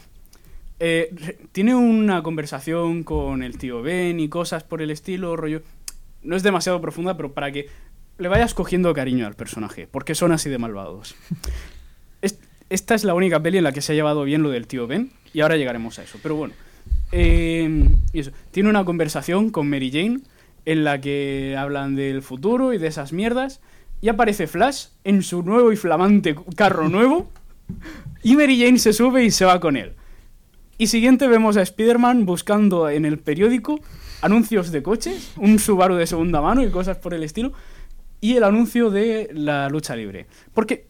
eh, 0.79 1.37
tiene 1.51 1.73
una 1.75 2.21
conversación 2.21 3.03
con 3.03 3.41
el 3.41 3.57
tío 3.57 3.81
Ben 3.81 4.19
y 4.19 4.29
cosas 4.29 4.63
por 4.63 4.81
el 4.83 4.91
estilo, 4.91 5.35
rollo. 5.35 5.63
No 6.21 6.35
es 6.35 6.43
demasiado 6.43 6.79
profunda, 6.81 7.15
pero 7.17 7.33
para 7.33 7.51
que 7.51 7.67
le 8.19 8.27
vayas 8.27 8.53
cogiendo 8.53 8.93
cariño 8.93 9.25
al 9.25 9.33
personaje, 9.35 9.87
porque 9.87 10.13
son 10.13 10.31
así 10.31 10.49
de 10.49 10.57
malvados. 10.59 11.15
Es- 12.69 12.81
esta 12.81 12.95
es 12.95 13.03
la 13.03 13.13
única 13.13 13.41
peli 13.41 13.57
en 13.57 13.63
la 13.63 13.71
que 13.71 13.81
se 13.81 13.91
ha 13.91 13.95
llevado 13.95 14.23
bien 14.23 14.43
lo 14.43 14.49
del 14.49 14.67
tío 14.67 14.87
Ben, 14.87 15.11
y 15.33 15.41
ahora 15.41 15.57
llegaremos 15.57 15.99
a 15.99 16.03
eso. 16.03 16.19
Pero 16.21 16.35
bueno, 16.35 16.53
eso. 17.11 18.31
tiene 18.51 18.69
una 18.69 18.85
conversación 18.85 19.49
con 19.49 19.69
Mary 19.69 19.91
Jane 19.91 20.19
en 20.65 20.83
la 20.83 20.99
que 20.99 21.55
hablan 21.57 21.95
del 21.95 22.21
futuro 22.21 22.73
y 22.73 22.77
de 22.77 22.87
esas 22.87 23.13
mierdas, 23.13 23.61
y 24.01 24.09
aparece 24.09 24.47
Flash 24.47 24.87
en 25.03 25.21
su 25.23 25.43
nuevo 25.43 25.71
y 25.71 25.75
flamante 25.75 26.35
carro 26.55 26.89
nuevo, 26.89 27.29
y 28.23 28.35
Mary 28.35 28.59
Jane 28.59 28.79
se 28.79 28.93
sube 28.93 29.23
y 29.23 29.31
se 29.31 29.45
va 29.45 29.59
con 29.59 29.77
él. 29.77 29.93
Y 30.77 30.87
siguiente 30.87 31.27
vemos 31.27 31.55
a 31.57 31.61
Spider-Man 31.61 32.25
buscando 32.25 32.89
en 32.89 33.05
el 33.05 33.19
periódico 33.19 33.79
anuncios 34.21 34.71
de 34.71 34.83
coches, 34.83 35.31
un 35.37 35.59
Subaru 35.59 35.95
de 35.95 36.07
segunda 36.07 36.41
mano 36.41 36.63
y 36.63 36.69
cosas 36.71 36.97
por 36.97 37.13
el 37.13 37.23
estilo, 37.23 37.53
y 38.21 38.35
el 38.35 38.43
anuncio 38.43 38.89
de 38.89 39.29
la 39.33 39.69
lucha 39.69 39.95
libre. 39.95 40.25
Porque 40.53 40.87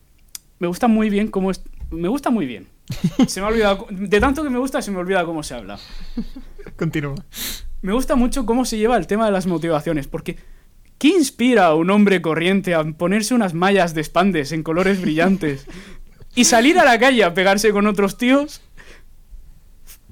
me 0.59 0.67
gusta 0.67 0.87
muy 0.87 1.09
bien 1.09 1.29
cómo 1.29 1.51
es... 1.51 1.61
Me 1.91 2.07
gusta 2.07 2.29
muy 2.29 2.45
bien. 2.45 2.67
Se 3.27 3.39
me 3.39 3.47
ha 3.47 3.49
olvidado... 3.49 3.87
De 3.89 4.19
tanto 4.19 4.43
que 4.43 4.49
me 4.49 4.59
gusta, 4.59 4.81
se 4.81 4.91
me 4.91 4.97
olvida 4.97 5.25
cómo 5.25 5.43
se 5.43 5.55
habla. 5.55 5.79
Continúa. 6.77 7.15
Me 7.81 7.93
gusta 7.93 8.15
mucho 8.15 8.45
cómo 8.45 8.65
se 8.65 8.77
lleva 8.77 8.97
el 8.97 9.07
tema 9.07 9.25
de 9.25 9.31
las 9.31 9.45
motivaciones, 9.45 10.07
porque 10.07 10.37
¿qué 10.97 11.09
inspira 11.09 11.67
a 11.67 11.75
un 11.75 11.89
hombre 11.89 12.21
corriente 12.21 12.73
a 12.73 12.83
ponerse 12.83 13.35
unas 13.35 13.53
mallas 13.53 13.93
de 13.93 14.03
spandex 14.03 14.51
en 14.51 14.63
colores 14.63 15.01
brillantes 15.01 15.67
y 16.33 16.45
salir 16.45 16.79
a 16.79 16.85
la 16.85 16.97
calle 16.99 17.23
a 17.23 17.33
pegarse 17.33 17.71
con 17.71 17.85
otros 17.85 18.17
tíos? 18.17 18.61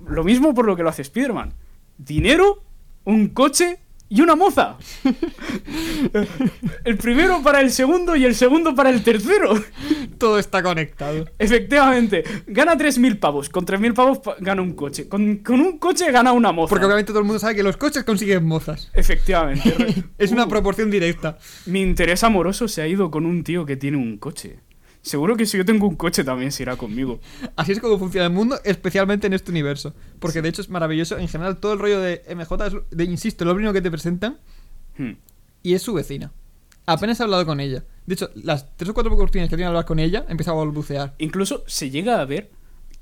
Lo 0.05 0.23
mismo 0.23 0.53
por 0.53 0.65
lo 0.65 0.75
que 0.75 0.83
lo 0.83 0.89
hace 0.89 1.01
Spider-Man. 1.01 1.53
Dinero, 1.97 2.63
un 3.05 3.29
coche 3.29 3.79
y 4.15 4.21
una 4.21 4.35
moza. 4.35 4.77
El 6.85 6.97
primero 6.97 7.41
para 7.41 7.61
el 7.61 7.71
segundo 7.71 8.15
y 8.15 8.25
el 8.25 8.35
segundo 8.35 8.75
para 8.75 8.89
el 8.89 9.03
tercero. 9.03 9.53
Todo 10.17 10.37
está 10.37 10.61
conectado. 10.61 11.25
Efectivamente, 11.39 12.23
gana 12.47 12.75
3.000 12.77 13.19
pavos. 13.19 13.49
Con 13.49 13.65
3.000 13.65 13.93
pavos 13.93 14.19
pa- 14.19 14.35
gana 14.39 14.61
un 14.61 14.73
coche. 14.75 15.07
Con, 15.07 15.37
con 15.37 15.59
un 15.59 15.77
coche 15.79 16.11
gana 16.11 16.31
una 16.31 16.51
moza. 16.51 16.69
Porque 16.69 16.85
obviamente 16.85 17.11
todo 17.11 17.19
el 17.19 17.25
mundo 17.25 17.39
sabe 17.39 17.55
que 17.55 17.63
los 17.63 17.77
coches 17.77 18.03
consiguen 18.03 18.45
mozas. 18.45 18.91
Efectivamente. 18.93 19.75
Es 20.17 20.31
una 20.31 20.43
Uh, 20.45 20.49
proporción 20.49 20.91
directa. 20.91 21.37
Mi 21.65 21.81
interés 21.81 22.23
amoroso 22.23 22.67
se 22.67 22.81
ha 22.81 22.87
ido 22.87 23.09
con 23.09 23.25
un 23.25 23.43
tío 23.43 23.65
que 23.65 23.77
tiene 23.77 23.97
un 23.97 24.17
coche. 24.17 24.59
Seguro 25.03 25.35
que 25.35 25.45
si 25.45 25.57
yo 25.57 25.65
tengo 25.65 25.87
un 25.87 25.95
coche 25.95 26.23
también 26.23 26.51
se 26.51 26.63
irá 26.63 26.75
conmigo. 26.77 27.19
Así 27.55 27.73
es 27.73 27.79
como 27.79 27.99
funciona 27.99 28.25
el 28.25 28.33
mundo, 28.33 28.57
especialmente 28.63 29.27
en 29.27 29.33
este 29.33 29.51
universo. 29.51 29.93
Porque 30.19 30.41
de 30.41 30.49
hecho 30.49 30.61
es 30.61 30.69
maravilloso. 30.69 31.17
En 31.19 31.27
general, 31.27 31.57
todo 31.57 31.73
el 31.73 31.79
rollo 31.79 31.99
de 31.99 32.23
MJ 32.35 32.67
es, 32.67 32.73
de, 32.89 33.03
insisto, 33.03 33.45
lo 33.45 33.53
primero 33.53 33.73
que 33.73 33.81
te 33.81 33.91
presentan 33.91 34.39
Hmm. 34.97 35.13
y 35.61 35.73
es 35.73 35.81
su 35.81 35.93
vecina. 35.93 36.31
Apenas 36.85 37.19
he 37.19 37.23
hablado 37.23 37.45
con 37.45 37.59
ella. 37.59 37.83
De 38.05 38.13
hecho, 38.15 38.29
las 38.35 38.75
tres 38.75 38.89
o 38.89 38.93
cuatro 38.93 39.13
oportunidades 39.13 39.49
que 39.49 39.55
tiene 39.55 39.67
hablar 39.67 39.85
con 39.85 39.99
ella, 39.99 40.25
empezaba 40.27 40.61
a 40.61 40.65
balbucear. 40.65 41.15
Incluso 41.17 41.63
se 41.67 41.89
llega 41.89 42.19
a 42.19 42.25
ver 42.25 42.51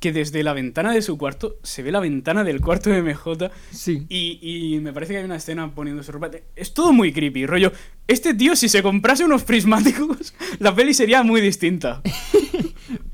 que 0.02 0.12
desde 0.12 0.44
la 0.44 0.52
ventana 0.54 0.92
de 0.92 1.02
su 1.02 1.18
cuarto 1.18 1.60
se 1.64 1.84
ve 1.84 1.92
la 1.92 2.00
ventana 2.02 2.44
del 2.44 2.60
cuarto 2.60 2.90
de 2.90 3.02
MJ 3.04 3.52
Sí. 3.72 4.06
y, 4.10 4.40
y 4.76 4.80
me 4.82 4.92
parece 4.92 5.14
que 5.14 5.20
hay 5.20 5.26
una 5.26 5.36
escena 5.38 5.74
poniendo 5.74 6.02
su 6.04 6.12
ropa. 6.12 6.32
Es 6.56 6.74
todo 6.74 6.92
muy 6.92 7.14
creepy, 7.14 7.46
rollo. 7.46 7.72
Este 8.08 8.34
tío, 8.34 8.56
si 8.56 8.68
se 8.68 8.82
comprase 8.84 9.24
unos 9.24 9.44
prismáticos, 9.44 10.34
la 10.60 10.76
peli 10.76 10.94
sería 10.94 11.24
muy 11.24 11.40
distinta. 11.40 12.02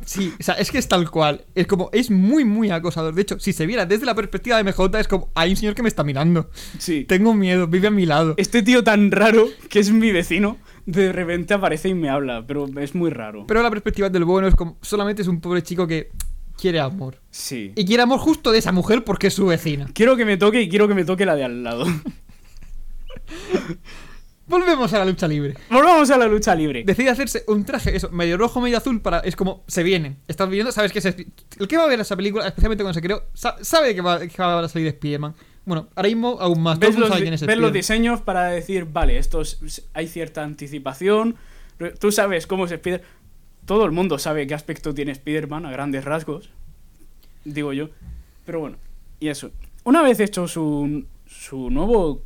Sí, 0.05 0.33
o 0.39 0.41
sea, 0.43 0.55
es 0.55 0.71
que 0.71 0.77
es 0.77 0.87
tal 0.87 1.11
cual. 1.11 1.43
Es 1.53 1.67
como, 1.67 1.89
es 1.91 2.09
muy, 2.09 2.45
muy 2.45 2.71
acosador. 2.71 3.13
De 3.13 3.23
hecho, 3.23 3.39
si 3.39 3.51
se 3.51 3.65
viera 3.65 3.85
desde 3.85 4.05
la 4.05 4.15
perspectiva 4.15 4.55
de 4.55 4.63
MJ, 4.63 4.97
es 5.01 5.07
como, 5.09 5.29
hay 5.35 5.49
un 5.51 5.57
señor 5.57 5.75
que 5.75 5.83
me 5.83 5.89
está 5.89 6.05
mirando. 6.05 6.49
Sí. 6.79 7.03
Tengo 7.03 7.33
miedo, 7.33 7.67
vive 7.67 7.87
a 7.89 7.91
mi 7.91 8.05
lado. 8.05 8.33
Este 8.37 8.63
tío 8.63 8.85
tan 8.85 9.11
raro, 9.11 9.47
que 9.69 9.79
es 9.79 9.91
mi 9.91 10.13
vecino, 10.13 10.57
de 10.85 11.11
repente 11.11 11.53
aparece 11.53 11.89
y 11.89 11.93
me 11.93 12.09
habla, 12.09 12.45
pero 12.47 12.67
es 12.79 12.95
muy 12.95 13.09
raro. 13.09 13.45
Pero 13.47 13.61
la 13.61 13.69
perspectiva 13.69 14.09
del 14.09 14.23
bueno 14.23 14.47
es 14.47 14.55
como, 14.55 14.77
solamente 14.81 15.23
es 15.23 15.27
un 15.27 15.41
pobre 15.41 15.61
chico 15.61 15.85
que 15.85 16.09
quiere 16.59 16.79
amor. 16.79 17.19
Sí. 17.31 17.71
Y 17.75 17.85
quiere 17.85 18.03
amor 18.03 18.19
justo 18.19 18.51
de 18.51 18.59
esa 18.59 18.71
mujer 18.71 19.03
porque 19.03 19.27
es 19.27 19.33
su 19.33 19.45
vecina. 19.45 19.87
Quiero 19.93 20.15
que 20.17 20.25
me 20.25 20.37
toque 20.37 20.61
y 20.61 20.69
quiero 20.69 20.87
que 20.87 20.93
me 20.95 21.05
toque 21.05 21.25
la 21.25 21.35
de 21.35 21.43
al 21.43 21.63
lado. 21.63 21.85
Volvemos 24.47 24.93
a 24.93 24.99
la 24.99 25.05
lucha 25.05 25.27
libre. 25.27 25.55
Volvamos 25.69 26.09
a 26.09 26.17
la 26.17 26.25
lucha 26.25 26.55
libre. 26.55 26.83
Decide 26.85 27.09
hacerse 27.09 27.43
un 27.47 27.65
traje, 27.65 27.93
eso, 27.97 28.09
medio 28.11 28.37
rojo, 28.37 28.61
medio 28.61 28.77
azul, 28.77 29.01
para. 29.01 29.19
Es 29.19 29.35
como 29.35 29.65
se 29.67 29.83
viene. 29.83 30.17
Estás 30.29 30.49
viendo, 30.49 30.71
sabes 30.71 30.93
que 30.93 30.99
es. 30.99 31.05
El 31.05 31.67
que 31.67 31.75
va 31.75 31.83
a 31.83 31.87
ver 31.87 31.99
esa 31.99 32.15
película, 32.15 32.47
especialmente 32.47 32.81
cuando 32.83 32.93
se 32.93 33.01
creó, 33.01 33.23
sa- 33.33 33.57
sabe 33.61 33.93
que 33.93 33.99
va, 33.99 34.19
que 34.25 34.41
va 34.41 34.61
a 34.61 34.69
salir 34.69 34.87
Spider-Man. 34.87 35.35
Bueno, 35.65 35.89
ahora 35.95 36.07
mismo 36.07 36.37
aún 36.39 36.61
más. 36.61 36.79
Ves 36.79 36.97
los, 36.97 37.11
quién 37.11 37.33
es 37.33 37.45
ves 37.45 37.57
los 37.57 37.73
diseños 37.73 38.21
para 38.21 38.45
decir, 38.45 38.85
vale, 38.85 39.17
estos 39.17 39.59
hay 39.93 40.07
cierta 40.07 40.43
anticipación. 40.45 41.35
Tú 41.99 42.13
sabes 42.13 42.47
cómo 42.47 42.63
es 42.65 42.71
Spider. 42.71 43.03
Todo 43.67 43.85
el 43.85 43.91
mundo 43.91 44.17
sabe 44.17 44.47
qué 44.47 44.55
aspecto 44.55 44.93
tiene 44.95 45.11
Spider-Man 45.11 45.67
a 45.67 45.71
grandes 45.71 46.03
rasgos. 46.03 46.49
Digo 47.45 47.73
yo. 47.73 47.89
Pero 48.45 48.59
bueno, 48.61 48.77
y 49.19 49.27
eso. 49.27 49.51
Una 49.83 50.01
vez 50.01 50.19
hecho 50.19 50.47
su, 50.47 51.05
su 51.27 51.69
nuevo 51.69 52.23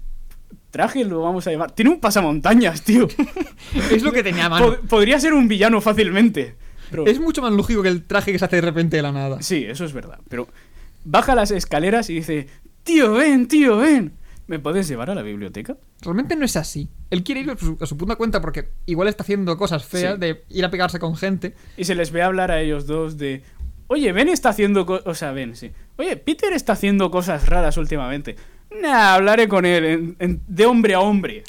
traje, 0.69 1.03
lo 1.03 1.21
vamos 1.21 1.45
a 1.47 1.51
llamar. 1.51 1.71
Tiene 1.71 1.91
un 1.91 1.99
pasamontañas, 1.99 2.83
tío. 2.83 3.07
Es 3.91 4.03
lo 4.03 4.11
que 4.11 4.23
tenía 4.23 4.47
mano. 4.49 4.67
Pod- 4.67 4.79
podría 4.87 5.19
ser 5.19 5.33
un 5.33 5.47
villano 5.47 5.81
fácilmente. 5.81 6.55
Pero... 6.89 7.05
Es 7.07 7.19
mucho 7.19 7.41
más 7.41 7.51
lógico 7.53 7.81
que 7.81 7.89
el 7.89 8.03
traje 8.05 8.31
que 8.31 8.39
se 8.39 8.45
hace 8.45 8.57
de 8.57 8.61
repente 8.61 8.97
de 8.97 9.03
la 9.03 9.11
nada. 9.11 9.41
Sí, 9.41 9.65
eso 9.65 9.83
es 9.85 9.93
verdad. 9.93 10.19
Pero 10.29 10.47
baja 11.05 11.33
las 11.35 11.49
escaleras 11.51 12.09
y 12.09 12.15
dice: 12.15 12.47
Tío, 12.83 13.13
ven, 13.13 13.47
tío, 13.47 13.77
ven. 13.77 14.13
¿Me 14.51 14.59
puedes 14.59 14.85
llevar 14.89 15.09
a 15.09 15.15
la 15.15 15.21
biblioteca? 15.21 15.77
Realmente 16.01 16.35
no 16.35 16.43
es 16.43 16.57
así. 16.57 16.89
Él 17.09 17.23
quiere 17.23 17.39
ir 17.39 17.49
a 17.51 17.57
su, 17.57 17.77
a 17.79 17.85
su 17.85 17.95
punta 17.95 18.17
cuenta 18.17 18.41
porque 18.41 18.67
igual 18.85 19.07
está 19.07 19.23
haciendo 19.23 19.55
cosas 19.57 19.85
feas 19.85 20.15
Sí. 20.15 20.19
de 20.19 20.43
ir 20.49 20.65
a 20.65 20.69
pegarse 20.69 20.99
con 20.99 21.15
gente. 21.15 21.55
Y 21.77 21.85
se 21.85 21.95
les 21.95 22.11
ve 22.11 22.21
hablar 22.21 22.51
a 22.51 22.59
ellos 22.59 22.85
dos 22.85 23.17
de. 23.17 23.43
Oye, 23.87 24.11
Ben 24.11 24.27
está 24.27 24.49
haciendo. 24.49 24.85
co- 24.85 25.01
O 25.05 25.15
sea, 25.15 25.31
Ben, 25.31 25.55
sí. 25.55 25.71
Oye, 25.95 26.17
Peter 26.17 26.51
está 26.51 26.73
haciendo 26.73 27.09
cosas 27.11 27.47
raras 27.47 27.77
últimamente. 27.77 28.35
Nah, 28.81 29.13
hablaré 29.13 29.47
con 29.47 29.65
él 29.65 29.85
en- 29.85 30.15
en- 30.19 30.41
de 30.47 30.65
hombre 30.65 30.95
a 30.95 30.99
hombre. 30.99 31.43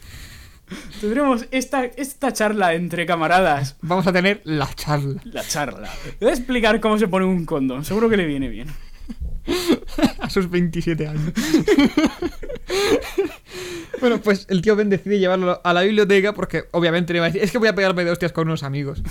Tendremos 1.01 1.47
esta, 1.51 1.85
esta 1.85 2.33
charla 2.33 2.75
entre 2.75 3.05
camaradas. 3.05 3.77
Vamos 3.83 4.07
a 4.07 4.13
tener 4.13 4.41
la 4.45 4.73
charla. 4.75 5.21
La 5.25 5.43
charla. 5.43 5.91
Voy 6.21 6.31
a 6.31 6.33
explicar 6.33 6.81
cómo 6.81 6.99
se 6.99 7.09
pone 7.09 7.27
un 7.27 7.45
condón. 7.47 7.85
Seguro 7.85 8.09
que 8.09 8.17
le 8.17 8.27
viene 8.27 8.49
bien. 8.49 8.69
A 10.21 10.31
sus 10.31 10.51
27 10.51 11.07
años. 11.07 11.33
bueno, 14.01 14.21
pues 14.21 14.47
el 14.49 14.63
tío 14.63 14.77
Ben 14.77 14.89
decide 14.89 15.19
llevarlo 15.19 15.61
a 15.63 15.73
la 15.73 15.83
biblioteca 15.83 16.33
porque 16.33 16.65
obviamente 16.71 17.13
le 17.13 17.21
va 17.21 17.27
a 17.27 17.29
decir, 17.29 17.43
es 17.43 17.51
que 17.51 17.59
voy 17.59 17.69
a 17.69 17.75
pegarme 17.75 18.05
de 18.05 18.11
hostias 18.11 18.33
con 18.33 18.49
unos 18.49 18.63
amigos. 18.63 19.03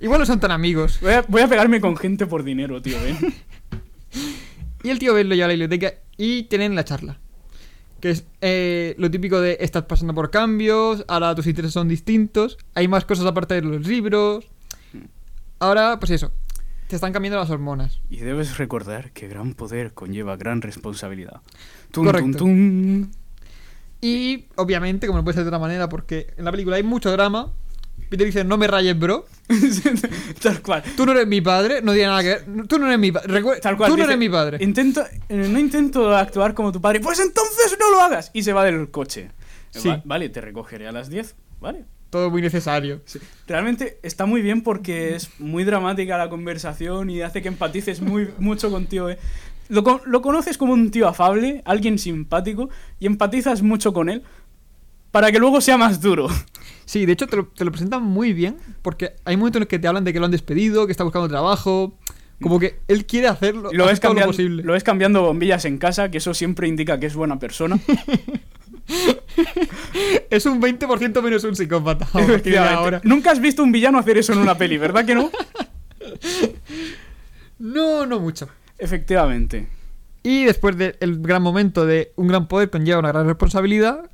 Igual 0.00 0.20
no 0.20 0.26
son 0.26 0.40
tan 0.40 0.50
amigos. 0.50 0.98
Voy 1.00 1.12
a, 1.12 1.22
voy 1.22 1.42
a 1.42 1.48
pegarme 1.48 1.80
con 1.80 1.96
gente 1.96 2.26
por 2.26 2.44
dinero, 2.44 2.80
tío, 2.80 2.96
Ben. 3.02 3.18
Y 4.84 4.90
el 4.90 5.00
tío 5.00 5.12
Ben 5.12 5.28
lo 5.28 5.34
lleva 5.34 5.46
a 5.46 5.48
la 5.48 5.54
biblioteca 5.54 5.94
y 6.16 6.44
tienen 6.44 6.76
la 6.76 6.84
charla. 6.84 7.18
Que 8.00 8.10
es 8.10 8.24
eh, 8.40 8.94
lo 8.96 9.10
típico 9.10 9.40
de 9.40 9.58
estás 9.60 9.84
pasando 9.84 10.14
por 10.14 10.30
cambios, 10.30 11.04
ahora 11.08 11.34
tus 11.34 11.48
intereses 11.48 11.72
son 11.72 11.88
distintos, 11.88 12.58
hay 12.74 12.86
más 12.86 13.04
cosas 13.04 13.26
aparte 13.26 13.54
de 13.54 13.62
los 13.62 13.88
libros. 13.88 14.46
Ahora, 15.58 15.98
pues 15.98 16.12
eso, 16.12 16.30
te 16.88 16.96
están 16.96 17.12
cambiando 17.12 17.38
las 17.38 17.50
hormonas. 17.50 18.00
Y 18.10 18.18
debes 18.18 18.58
recordar 18.58 19.12
que 19.12 19.28
gran 19.28 19.54
poder 19.54 19.92
conlleva 19.92 20.36
gran 20.36 20.62
responsabilidad. 20.62 21.40
Tum, 21.90 22.06
Correcto. 22.06 22.44
Y 24.00 24.44
obviamente, 24.56 25.06
como 25.06 25.18
no 25.18 25.24
puede 25.24 25.34
ser 25.34 25.44
de 25.44 25.48
otra 25.48 25.58
manera, 25.58 25.88
porque 25.88 26.32
en 26.36 26.44
la 26.44 26.50
película 26.50 26.76
hay 26.76 26.82
mucho 26.84 27.10
drama, 27.10 27.52
Peter 28.08 28.26
dice, 28.26 28.44
no 28.44 28.56
me 28.56 28.66
rayes, 28.68 28.98
bro. 28.98 29.26
Tal 30.42 30.62
cual. 30.62 30.82
Tú 30.96 31.04
no 31.04 31.12
eres 31.12 31.26
mi 31.26 31.40
padre, 31.40 31.82
no 31.82 31.92
tiene 31.92 32.06
nada 32.08 32.22
que 32.22 32.28
ver. 32.28 32.66
Tú 32.68 32.78
no 32.78 32.86
eres 32.86 32.98
mi 32.98 33.10
padre. 33.12 33.42
Tal 33.60 33.76
cual. 33.76 33.90
Tú 33.90 33.96
no 33.96 34.02
dice, 34.02 34.06
eres 34.12 34.18
mi 34.18 34.28
padre. 34.28 34.58
Intento, 34.62 35.04
eh, 35.28 35.48
no 35.50 35.58
intento 35.58 36.16
actuar 36.16 36.54
como 36.54 36.70
tu 36.72 36.80
padre. 36.80 37.00
Pues 37.00 37.18
entonces 37.18 37.76
no 37.78 37.90
lo 37.90 38.00
hagas. 38.00 38.30
Y 38.32 38.42
se 38.44 38.52
va 38.52 38.64
del 38.64 38.90
coche. 38.90 39.30
Sí. 39.70 39.88
Va- 39.88 40.00
vale, 40.04 40.28
te 40.28 40.40
recogeré 40.40 40.86
a 40.88 40.92
las 40.92 41.10
10. 41.10 41.34
Vale. 41.60 41.84
Todo 42.10 42.30
muy 42.30 42.40
necesario. 42.40 43.02
Realmente 43.46 43.98
está 44.02 44.24
muy 44.24 44.40
bien 44.40 44.62
porque 44.62 45.14
es 45.14 45.30
muy 45.38 45.64
dramática 45.64 46.16
la 46.16 46.30
conversación 46.30 47.10
y 47.10 47.20
hace 47.20 47.42
que 47.42 47.48
empatices 47.48 48.00
muy, 48.00 48.30
mucho 48.38 48.70
con 48.70 48.86
tío. 48.86 49.10
eh. 49.10 49.18
Lo, 49.68 50.00
lo 50.06 50.22
conoces 50.22 50.56
como 50.56 50.72
un 50.72 50.90
tío 50.90 51.06
afable, 51.06 51.62
alguien 51.66 51.98
simpático, 51.98 52.70
y 52.98 53.06
empatizas 53.06 53.60
mucho 53.62 53.92
con 53.92 54.08
él 54.08 54.22
para 55.10 55.30
que 55.30 55.38
luego 55.38 55.60
sea 55.60 55.76
más 55.76 56.00
duro. 56.00 56.28
Sí, 56.86 57.04
de 57.04 57.12
hecho 57.12 57.26
te 57.26 57.36
lo, 57.36 57.46
te 57.48 57.64
lo 57.66 57.70
presentan 57.70 58.02
muy 58.02 58.32
bien, 58.32 58.56
porque 58.80 59.12
hay 59.26 59.36
momentos 59.36 59.58
en 59.58 59.60
los 59.60 59.68
que 59.68 59.78
te 59.78 59.86
hablan 59.88 60.04
de 60.04 60.12
que 60.14 60.18
lo 60.18 60.24
han 60.24 60.30
despedido, 60.30 60.86
que 60.86 60.92
está 60.92 61.04
buscando 61.04 61.28
trabajo. 61.28 61.98
Como 62.40 62.58
que 62.60 62.78
él 62.86 63.04
quiere 63.04 63.26
hacerlo 63.26 63.70
lo 63.72 63.86
ves, 63.86 63.98
todo 64.00 64.14
lo 64.14 64.24
posible. 64.26 64.62
lo 64.62 64.72
ves 64.72 64.84
cambiando 64.84 65.22
bombillas 65.22 65.64
en 65.64 65.76
casa, 65.76 66.10
que 66.10 66.18
eso 66.18 66.32
siempre 66.34 66.68
indica 66.68 66.98
que 67.00 67.06
es 67.06 67.14
buena 67.14 67.38
persona. 67.38 67.78
Es 70.30 70.46
un 70.46 70.60
20% 70.60 71.22
menos 71.22 71.44
un 71.44 71.54
psicópata. 71.56 72.08
ahora. 72.68 73.00
Nunca 73.04 73.30
has 73.30 73.40
visto 73.40 73.62
un 73.62 73.72
villano 73.72 73.98
hacer 73.98 74.18
eso 74.18 74.32
en 74.32 74.38
una 74.38 74.56
peli, 74.56 74.78
¿verdad 74.78 75.04
que 75.04 75.14
no? 75.14 75.30
No, 77.58 78.06
no 78.06 78.20
mucho. 78.20 78.48
Efectivamente. 78.78 79.66
Y 80.22 80.44
después 80.44 80.76
del 80.76 80.96
gran 81.20 81.42
momento 81.42 81.86
de 81.86 82.12
un 82.16 82.28
gran 82.28 82.48
poder 82.48 82.70
conlleva 82.70 82.98
una 83.00 83.08
gran 83.12 83.26
responsabilidad, 83.26 84.10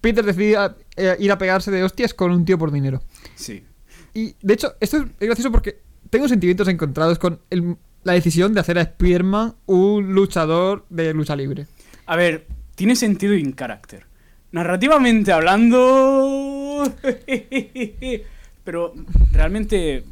Peter 0.00 0.24
decide 0.24 0.56
a- 0.56 0.76
eh, 0.96 1.16
ir 1.18 1.32
a 1.32 1.38
pegarse 1.38 1.70
de 1.70 1.82
hostias 1.82 2.12
con 2.14 2.30
un 2.30 2.44
tío 2.44 2.58
por 2.58 2.70
dinero. 2.72 3.02
Sí. 3.34 3.64
Y 4.12 4.36
de 4.42 4.54
hecho, 4.54 4.74
esto 4.80 4.98
es 4.98 5.04
gracioso 5.28 5.50
porque 5.50 5.80
tengo 6.10 6.28
sentimientos 6.28 6.68
encontrados 6.68 7.18
con 7.18 7.40
el- 7.50 7.76
la 8.02 8.12
decisión 8.12 8.52
de 8.52 8.60
hacer 8.60 8.78
a 8.78 8.82
Spider-Man 8.82 9.54
un 9.66 10.12
luchador 10.14 10.84
de 10.90 11.14
lucha 11.14 11.34
libre. 11.36 11.66
A 12.06 12.16
ver, 12.16 12.46
tiene 12.74 12.96
sentido 12.96 13.34
in 13.34 13.52
character. 13.52 14.06
Narrativamente 14.52 15.32
hablando. 15.32 16.84
Pero 18.64 18.94
realmente 19.32 20.04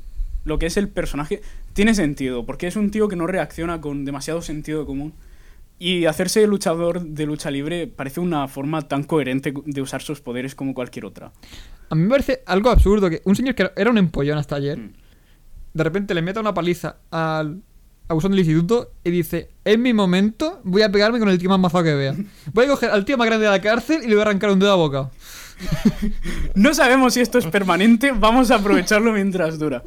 lo 0.44 0.58
que 0.58 0.66
es 0.66 0.76
el 0.76 0.88
personaje 0.88 1.40
tiene 1.72 1.94
sentido, 1.94 2.44
porque 2.44 2.66
es 2.66 2.76
un 2.76 2.90
tío 2.90 3.08
que 3.08 3.16
no 3.16 3.26
reacciona 3.26 3.80
con 3.80 4.04
demasiado 4.04 4.42
sentido 4.42 4.84
común. 4.86 5.14
Y 5.78 6.04
hacerse 6.06 6.46
luchador 6.46 7.02
de 7.02 7.26
lucha 7.26 7.50
libre 7.50 7.86
parece 7.88 8.20
una 8.20 8.46
forma 8.46 8.82
tan 8.82 9.02
coherente 9.02 9.52
de 9.64 9.82
usar 9.82 10.00
sus 10.02 10.20
poderes 10.20 10.54
como 10.54 10.74
cualquier 10.74 11.06
otra. 11.06 11.32
A 11.88 11.94
mí 11.94 12.02
me 12.02 12.10
parece 12.10 12.42
algo 12.46 12.70
absurdo 12.70 13.10
que 13.10 13.20
un 13.24 13.34
señor 13.34 13.54
que 13.56 13.70
era 13.74 13.90
un 13.90 13.98
empollón 13.98 14.38
hasta 14.38 14.56
ayer, 14.56 14.78
Mm. 14.78 14.92
de 15.74 15.84
repente 15.84 16.14
le 16.14 16.22
meta 16.22 16.40
una 16.40 16.54
paliza 16.54 16.98
al 17.10 17.62
abusón 18.12 18.30
del 18.32 18.40
instituto 18.40 18.92
y 19.04 19.10
dice, 19.10 19.50
en 19.64 19.82
mi 19.82 19.92
momento 19.92 20.60
voy 20.64 20.82
a 20.82 20.90
pegarme 20.92 21.18
con 21.18 21.28
el 21.28 21.38
tío 21.38 21.50
más 21.50 21.58
mazado 21.58 21.84
que 21.84 21.94
vea. 21.94 22.14
Voy 22.52 22.64
a 22.66 22.68
coger 22.68 22.90
al 22.90 23.04
tío 23.04 23.16
más 23.18 23.26
grande 23.26 23.46
de 23.46 23.50
la 23.50 23.60
cárcel 23.60 24.00
y 24.04 24.06
le 24.08 24.14
voy 24.14 24.20
a 24.20 24.22
arrancar 24.26 24.50
un 24.50 24.58
dedo 24.58 24.72
a 24.72 24.76
boca. 24.76 25.10
No 26.54 26.74
sabemos 26.74 27.14
si 27.14 27.20
esto 27.20 27.38
es 27.38 27.46
permanente, 27.46 28.12
vamos 28.12 28.50
a 28.50 28.56
aprovecharlo 28.56 29.12
mientras 29.12 29.58
dura. 29.58 29.82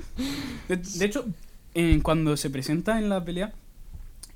De, 0.68 0.78
de 0.78 1.06
hecho, 1.06 1.26
eh, 1.74 2.00
cuando 2.02 2.38
se 2.38 2.50
presenta 2.50 2.98
en 3.00 3.10
la 3.10 3.24
pelea, 3.24 3.54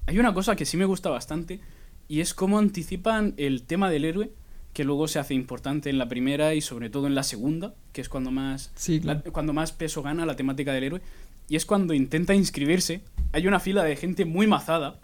hay 0.06 0.20
una 0.20 0.34
cosa 0.34 0.56
que 0.56 0.66
sí 0.66 0.78
me 0.78 0.86
gusta 0.86 1.10
bastante 1.10 1.60
y 2.08 2.22
es 2.22 2.34
cómo 2.34 2.58
anticipan 2.60 3.34
el 3.38 3.64
tema 3.64 3.90
del 3.90 4.06
héroe, 4.06 4.32
que 4.74 4.84
luego 4.84 5.08
se 5.08 5.20
hace 5.20 5.34
importante 5.34 5.90
en 5.90 5.98
la 5.98 6.08
primera 6.10 6.54
y 6.56 6.62
sobre 6.62 6.90
todo 6.90 7.08
en 7.08 7.16
la 7.16 7.24
segunda, 7.24 7.74
que 7.94 8.02
es 8.02 8.10
cuando 8.10 8.32
más, 8.32 8.72
Sí, 8.76 9.00
la- 9.00 9.16
claro. 9.20 9.32
cuando 9.34 9.54
más 9.54 9.72
peso 9.72 10.02
gana 10.04 10.26
la 10.26 10.36
temática 10.36 10.74
del 10.74 10.84
héroe, 10.84 11.02
y 11.48 11.56
es 11.56 11.66
cuando 11.66 11.94
intenta 11.94 12.36
inscribirse. 12.36 13.02
Hay 13.32 13.48
una 13.48 13.60
fila 13.60 13.84
de 13.84 13.96
gente 13.96 14.26
muy 14.26 14.48
mazada. 14.48 15.00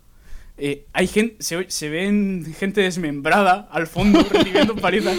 eh, 0.58 0.86
hay 0.94 1.08
gente, 1.08 1.36
se, 1.40 1.70
se 1.70 1.90
ven 1.90 2.46
gente 2.58 2.82
desmembrada 2.82 3.68
al 3.72 3.88
fondo 3.88 4.24
recibiendo 4.32 4.76
palizas. 4.76 5.18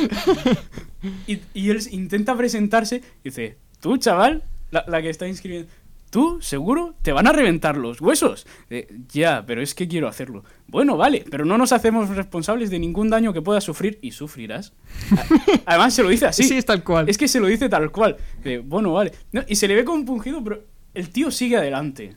Y, 1.26 1.40
y 1.54 1.70
él 1.70 1.80
intenta 1.90 2.36
presentarse 2.36 2.96
y 3.22 3.28
dice, 3.30 3.56
tú, 3.80 3.96
chaval, 3.98 4.42
la, 4.70 4.84
la 4.88 5.00
que 5.02 5.10
está 5.10 5.28
inscribiendo, 5.28 5.68
tú, 6.10 6.38
seguro, 6.40 6.94
te 7.02 7.12
van 7.12 7.26
a 7.26 7.32
reventar 7.32 7.76
los 7.76 8.00
huesos. 8.00 8.46
Eh, 8.70 8.88
ya, 9.12 9.44
pero 9.46 9.60
es 9.62 9.74
que 9.74 9.86
quiero 9.86 10.08
hacerlo. 10.08 10.42
Bueno, 10.66 10.96
vale, 10.96 11.24
pero 11.30 11.44
no 11.44 11.58
nos 11.58 11.70
hacemos 11.72 12.08
responsables 12.08 12.70
de 12.70 12.78
ningún 12.78 13.10
daño 13.10 13.32
que 13.32 13.42
puedas 13.42 13.62
sufrir 13.62 13.98
y 14.02 14.12
sufrirás. 14.12 14.72
Además, 15.66 15.94
se 15.94 16.02
lo 16.02 16.08
dice 16.08 16.26
así. 16.26 16.42
Sí, 16.48 16.56
es 16.56 16.64
tal 16.64 16.82
cual. 16.82 17.08
Es 17.08 17.18
que 17.18 17.28
se 17.28 17.38
lo 17.40 17.46
dice 17.46 17.68
tal 17.68 17.90
cual. 17.92 18.16
De, 18.42 18.58
bueno, 18.58 18.92
vale. 18.94 19.12
No, 19.32 19.42
y 19.46 19.56
se 19.56 19.68
le 19.68 19.74
ve 19.74 19.84
compungido, 19.84 20.42
pero 20.42 20.64
el 20.94 21.10
tío 21.10 21.30
sigue 21.30 21.56
adelante. 21.56 22.16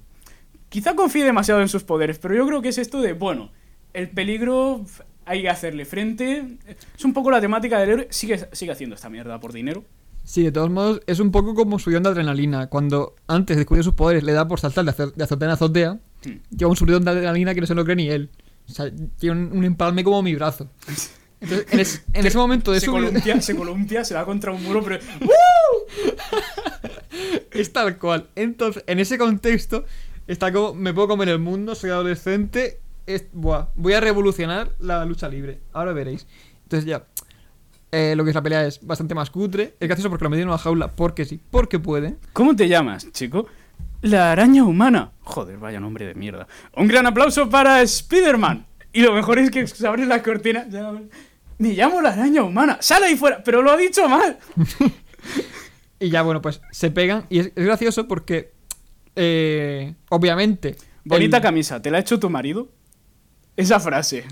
Quizá 0.70 0.96
confíe 0.96 1.24
demasiado 1.24 1.62
en 1.62 1.68
sus 1.70 1.84
poderes, 1.84 2.20
pero 2.20 2.36
yo 2.36 2.46
creo 2.48 2.62
que 2.62 2.70
es 2.70 2.78
esto 2.78 3.02
de, 3.02 3.14
bueno, 3.14 3.52
el 3.94 4.10
peligro 4.10 4.86
hay 5.26 5.42
que 5.42 5.50
hacerle 5.50 5.86
frente. 5.86 6.58
Es 6.98 7.04
un 7.06 7.14
poco 7.14 7.32
la 7.32 7.42
temática 7.42 7.80
del 7.80 7.90
héroe. 7.90 8.08
Sigue, 8.12 8.48
sigue 8.52 8.72
haciendo 8.72 8.96
esta 8.96 9.10
mierda 9.10 9.40
por 9.40 9.52
dinero. 9.54 9.84
Sí, 10.24 10.44
de 10.44 10.52
todos 10.52 10.70
modos, 10.70 11.02
es 11.08 11.20
un 11.20 11.32
poco 11.32 11.56
como 11.56 11.80
su 11.80 11.90
de 11.90 11.98
adrenalina. 11.98 12.68
Cuando 12.68 13.16
antes 13.28 13.56
de 13.58 13.62
descubrir 13.62 13.84
sus 13.84 13.96
poderes 13.96 14.24
le 14.24 14.34
da 14.34 14.48
por 14.48 14.60
saltar 14.60 14.86
de, 14.86 14.92
azo- 14.92 15.14
de 15.14 15.24
azotea 15.24 15.48
en 15.48 15.52
azotea, 15.54 16.00
Hmm. 16.26 16.34
lleva 16.56 16.70
un 16.70 16.76
subidón 16.76 17.06
de 17.06 17.12
adrenalina 17.12 17.56
que 17.56 17.62
no 17.62 17.68
se 17.68 17.74
lo 17.74 17.84
cree 17.86 17.96
ni 17.96 18.10
él. 18.10 18.30
O 18.68 18.72
sea, 18.74 18.92
tiene 19.18 19.40
un, 19.42 19.58
un 19.58 19.64
empalme 19.64 20.04
como 20.04 20.22
mi 20.22 20.36
brazo. 20.36 20.70
Entonces, 21.40 21.68
en, 21.72 21.80
es- 21.80 22.04
en 22.14 22.26
ese 22.28 22.38
momento 22.38 22.72
de 22.74 22.80
Se 22.82 22.88
su 22.88 22.92
columpia, 22.92 23.42
se 23.42 23.56
columpia, 23.56 24.04
se 24.04 24.14
va 24.14 24.26
contra 24.26 24.52
un 24.52 24.62
muro, 24.62 24.84
pero... 24.84 25.00
Es 27.52 27.74
tal 27.74 27.98
cual. 27.98 28.30
Entonces, 28.36 28.84
en 28.88 29.00
ese 29.00 29.18
contexto, 29.18 29.86
está 30.34 30.52
como, 30.54 30.74
me 30.74 30.94
puedo 30.94 31.08
comer 31.10 31.30
el 31.30 31.40
mundo, 31.40 31.76
soy 31.76 31.90
adolescente, 31.90 32.80
es, 33.06 33.26
buah, 33.34 33.68
voy 33.76 33.94
a 33.94 34.00
revolucionar 34.00 34.72
la 34.80 35.04
lucha 35.06 35.28
libre. 35.28 35.60
Ahora 35.74 35.94
veréis. 35.94 36.28
Entonces 36.64 36.86
ya, 36.86 37.06
eh, 37.92 38.14
lo 38.16 38.24
que 38.24 38.30
es 38.30 38.36
la 38.36 38.42
pelea 38.44 38.66
es 38.66 38.86
bastante 38.86 39.16
más 39.16 39.30
cutre. 39.32 39.76
Es 39.80 39.88
gracioso 39.88 40.10
porque 40.10 40.24
lo 40.26 40.30
metieron 40.30 40.50
en 40.50 40.54
una 40.54 40.58
jaula 40.62 40.92
porque 40.92 41.26
sí, 41.26 41.40
porque 41.50 41.80
puede. 41.80 42.18
¿Cómo 42.34 42.56
te 42.56 42.68
llamas, 42.68 43.12
chico? 43.12 43.48
La 44.02 44.32
araña 44.32 44.64
humana. 44.64 45.12
Joder, 45.22 45.58
vaya 45.58 45.80
nombre 45.80 46.06
de 46.06 46.14
mierda. 46.16 46.48
Un 46.78 46.88
gran 46.88 47.06
aplauso 47.08 47.50
para 47.50 47.82
Spider-Man. 47.82 48.66
Y 48.94 49.02
lo 49.02 49.14
mejor 49.14 49.40
es 49.40 49.52
que 49.52 49.66
se 49.68 49.86
abren 49.88 50.08
las 50.08 50.22
cortinas. 50.22 50.70
ya- 50.70 50.94
Me 51.58 51.74
llamo 51.74 52.02
la 52.02 52.14
araña 52.14 52.44
humana. 52.44 52.78
Sal 52.80 53.04
ahí 53.04 53.18
fuera. 53.18 53.44
Pero 53.44 53.62
lo 53.62 53.72
ha 53.72 53.78
dicho 53.78 54.08
mal. 54.08 54.38
Y 56.00 56.10
ya, 56.10 56.22
bueno, 56.22 56.42
pues 56.42 56.62
se 56.72 56.92
pegan. 56.92 57.26
Y 57.30 57.40
es, 57.40 57.48
es 57.56 57.66
gracioso 57.66 58.08
porque, 58.08 58.54
eh, 59.16 59.94
obviamente. 60.10 60.76
Bonita 61.04 61.38
el- 61.38 61.44
camisa. 61.44 61.82
¿Te 61.82 61.92
la 61.92 61.98
ha 61.98 62.02
hecho 62.02 62.20
tu 62.20 62.30
marido? 62.30 62.70
Esa 63.56 63.80
frase. 63.80 64.26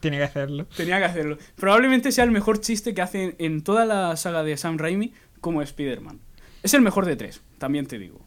Tiene 0.00 0.18
que 0.18 0.24
hacerlo. 0.24 0.66
Tenía 0.76 0.98
que 0.98 1.04
hacerlo. 1.04 1.38
Probablemente 1.56 2.12
sea 2.12 2.24
el 2.24 2.30
mejor 2.30 2.60
chiste 2.60 2.94
que 2.94 3.02
hace 3.02 3.36
en 3.38 3.62
toda 3.62 3.84
la 3.84 4.16
saga 4.16 4.42
de 4.42 4.56
Sam 4.56 4.78
Raimi 4.78 5.12
como 5.40 5.62
Spider-Man. 5.62 6.20
Es 6.62 6.74
el 6.74 6.80
mejor 6.82 7.06
de 7.06 7.16
tres, 7.16 7.42
también 7.58 7.86
te 7.86 7.98
digo. 7.98 8.20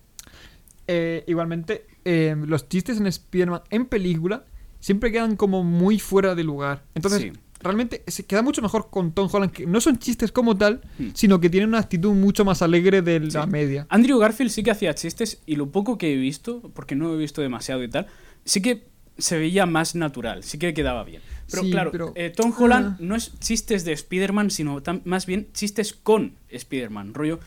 Eh, 0.87 1.23
igualmente, 1.27 1.85
eh, 2.05 2.35
los 2.47 2.67
chistes 2.69 2.97
en 2.97 3.07
Spider-Man 3.07 3.61
en 3.69 3.85
película 3.85 4.45
siempre 4.79 5.11
quedan 5.11 5.35
como 5.35 5.63
muy 5.63 5.99
fuera 5.99 6.35
de 6.35 6.43
lugar. 6.43 6.83
Entonces, 6.95 7.21
Sí. 7.21 7.31
Realmente 7.59 8.03
se 8.07 8.25
queda 8.25 8.41
mucho 8.41 8.61
mejor 8.61 8.89
con 8.89 9.11
Tom 9.13 9.29
Holland, 9.31 9.51
que 9.51 9.65
no 9.65 9.81
son 9.81 9.97
chistes 9.97 10.31
como 10.31 10.57
tal, 10.57 10.81
Hmm. 10.97 11.09
sino 11.13 11.39
que 11.39 11.49
tiene 11.49 11.67
una 11.67 11.79
actitud 11.79 12.13
mucho 12.13 12.45
más 12.45 12.61
alegre 12.61 13.01
de 13.01 13.19
la 13.19 13.43
Sí. 13.43 13.49
media. 13.49 13.85
Andrew 13.89 14.17
Garfield 14.19 14.51
sí 14.51 14.63
que 14.63 14.71
hacía 14.71 14.93
chistes 14.95 15.41
y 15.45 15.55
lo 15.55 15.69
poco 15.71 15.97
que 15.97 16.13
he 16.13 16.15
visto, 16.15 16.61
porque 16.73 16.95
no 16.95 17.13
he 17.13 17.17
visto 17.17 17.41
demasiado 17.41 17.83
y 17.83 17.89
tal, 17.89 18.07
sí 18.45 18.61
que 18.61 18.87
se 19.17 19.37
veía 19.37 19.65
más 19.65 19.95
natural, 19.95 20.43
sí 20.43 20.57
que 20.57 20.73
quedaba 20.73 21.03
bien. 21.03 21.21
Pero 21.51 21.63
Sí, 21.63 21.71
claro, 21.71 21.91
pero- 21.91 22.13
eh, 22.15 22.29
Tom 22.33 22.53
Holland 22.57 22.93
Ah. 22.93 22.97
no 23.01 23.15
es 23.15 23.37
chistes 23.39 23.83
de 23.83 23.91
Spider-Man, 23.91 24.49
sino 24.51 24.81
más 25.03 25.25
bien 25.25 25.47
chistes 25.51 25.93
con 25.93 26.35
Spider-Man. 26.49 27.13
Rollo, 27.13 27.39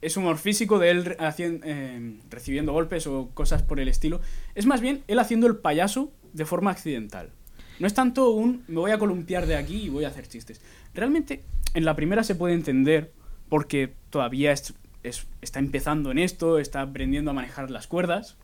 es 0.00 0.16
humor 0.16 0.38
físico 0.38 0.78
de 0.78 0.90
él 0.90 1.04
re- 1.04 1.16
hacien- 1.18 1.60
eh, 1.64 2.20
recibiendo 2.30 2.72
golpes 2.72 3.06
o 3.06 3.28
cosas 3.34 3.62
por 3.62 3.80
el 3.80 3.88
estilo. 3.88 4.20
Es 4.54 4.64
más 4.64 4.80
bien 4.80 5.02
él 5.08 5.18
haciendo 5.18 5.46
el 5.48 5.56
payaso 5.56 6.12
de 6.32 6.46
forma 6.46 6.70
accidental. 6.70 7.32
No 7.80 7.86
es 7.86 7.94
tanto 7.94 8.30
un 8.30 8.64
me 8.68 8.76
voy 8.76 8.90
a 8.90 8.98
columpiar 8.98 9.46
de 9.46 9.56
aquí 9.56 9.82
y 9.82 9.88
voy 9.88 10.04
a 10.04 10.08
hacer 10.08 10.26
chistes. 10.28 10.60
Realmente, 10.94 11.42
en 11.74 11.84
la 11.84 11.94
primera 11.96 12.24
se 12.24 12.34
puede 12.34 12.54
entender 12.54 13.12
porque 13.48 13.94
todavía 14.10 14.52
es- 14.52 14.74
es- 15.02 15.26
está 15.42 15.58
empezando 15.58 16.10
en 16.10 16.18
esto, 16.18 16.58
está 16.58 16.82
aprendiendo 16.82 17.30
a 17.30 17.34
manejar 17.34 17.70
las 17.70 17.86
cuerdas, 17.86 18.36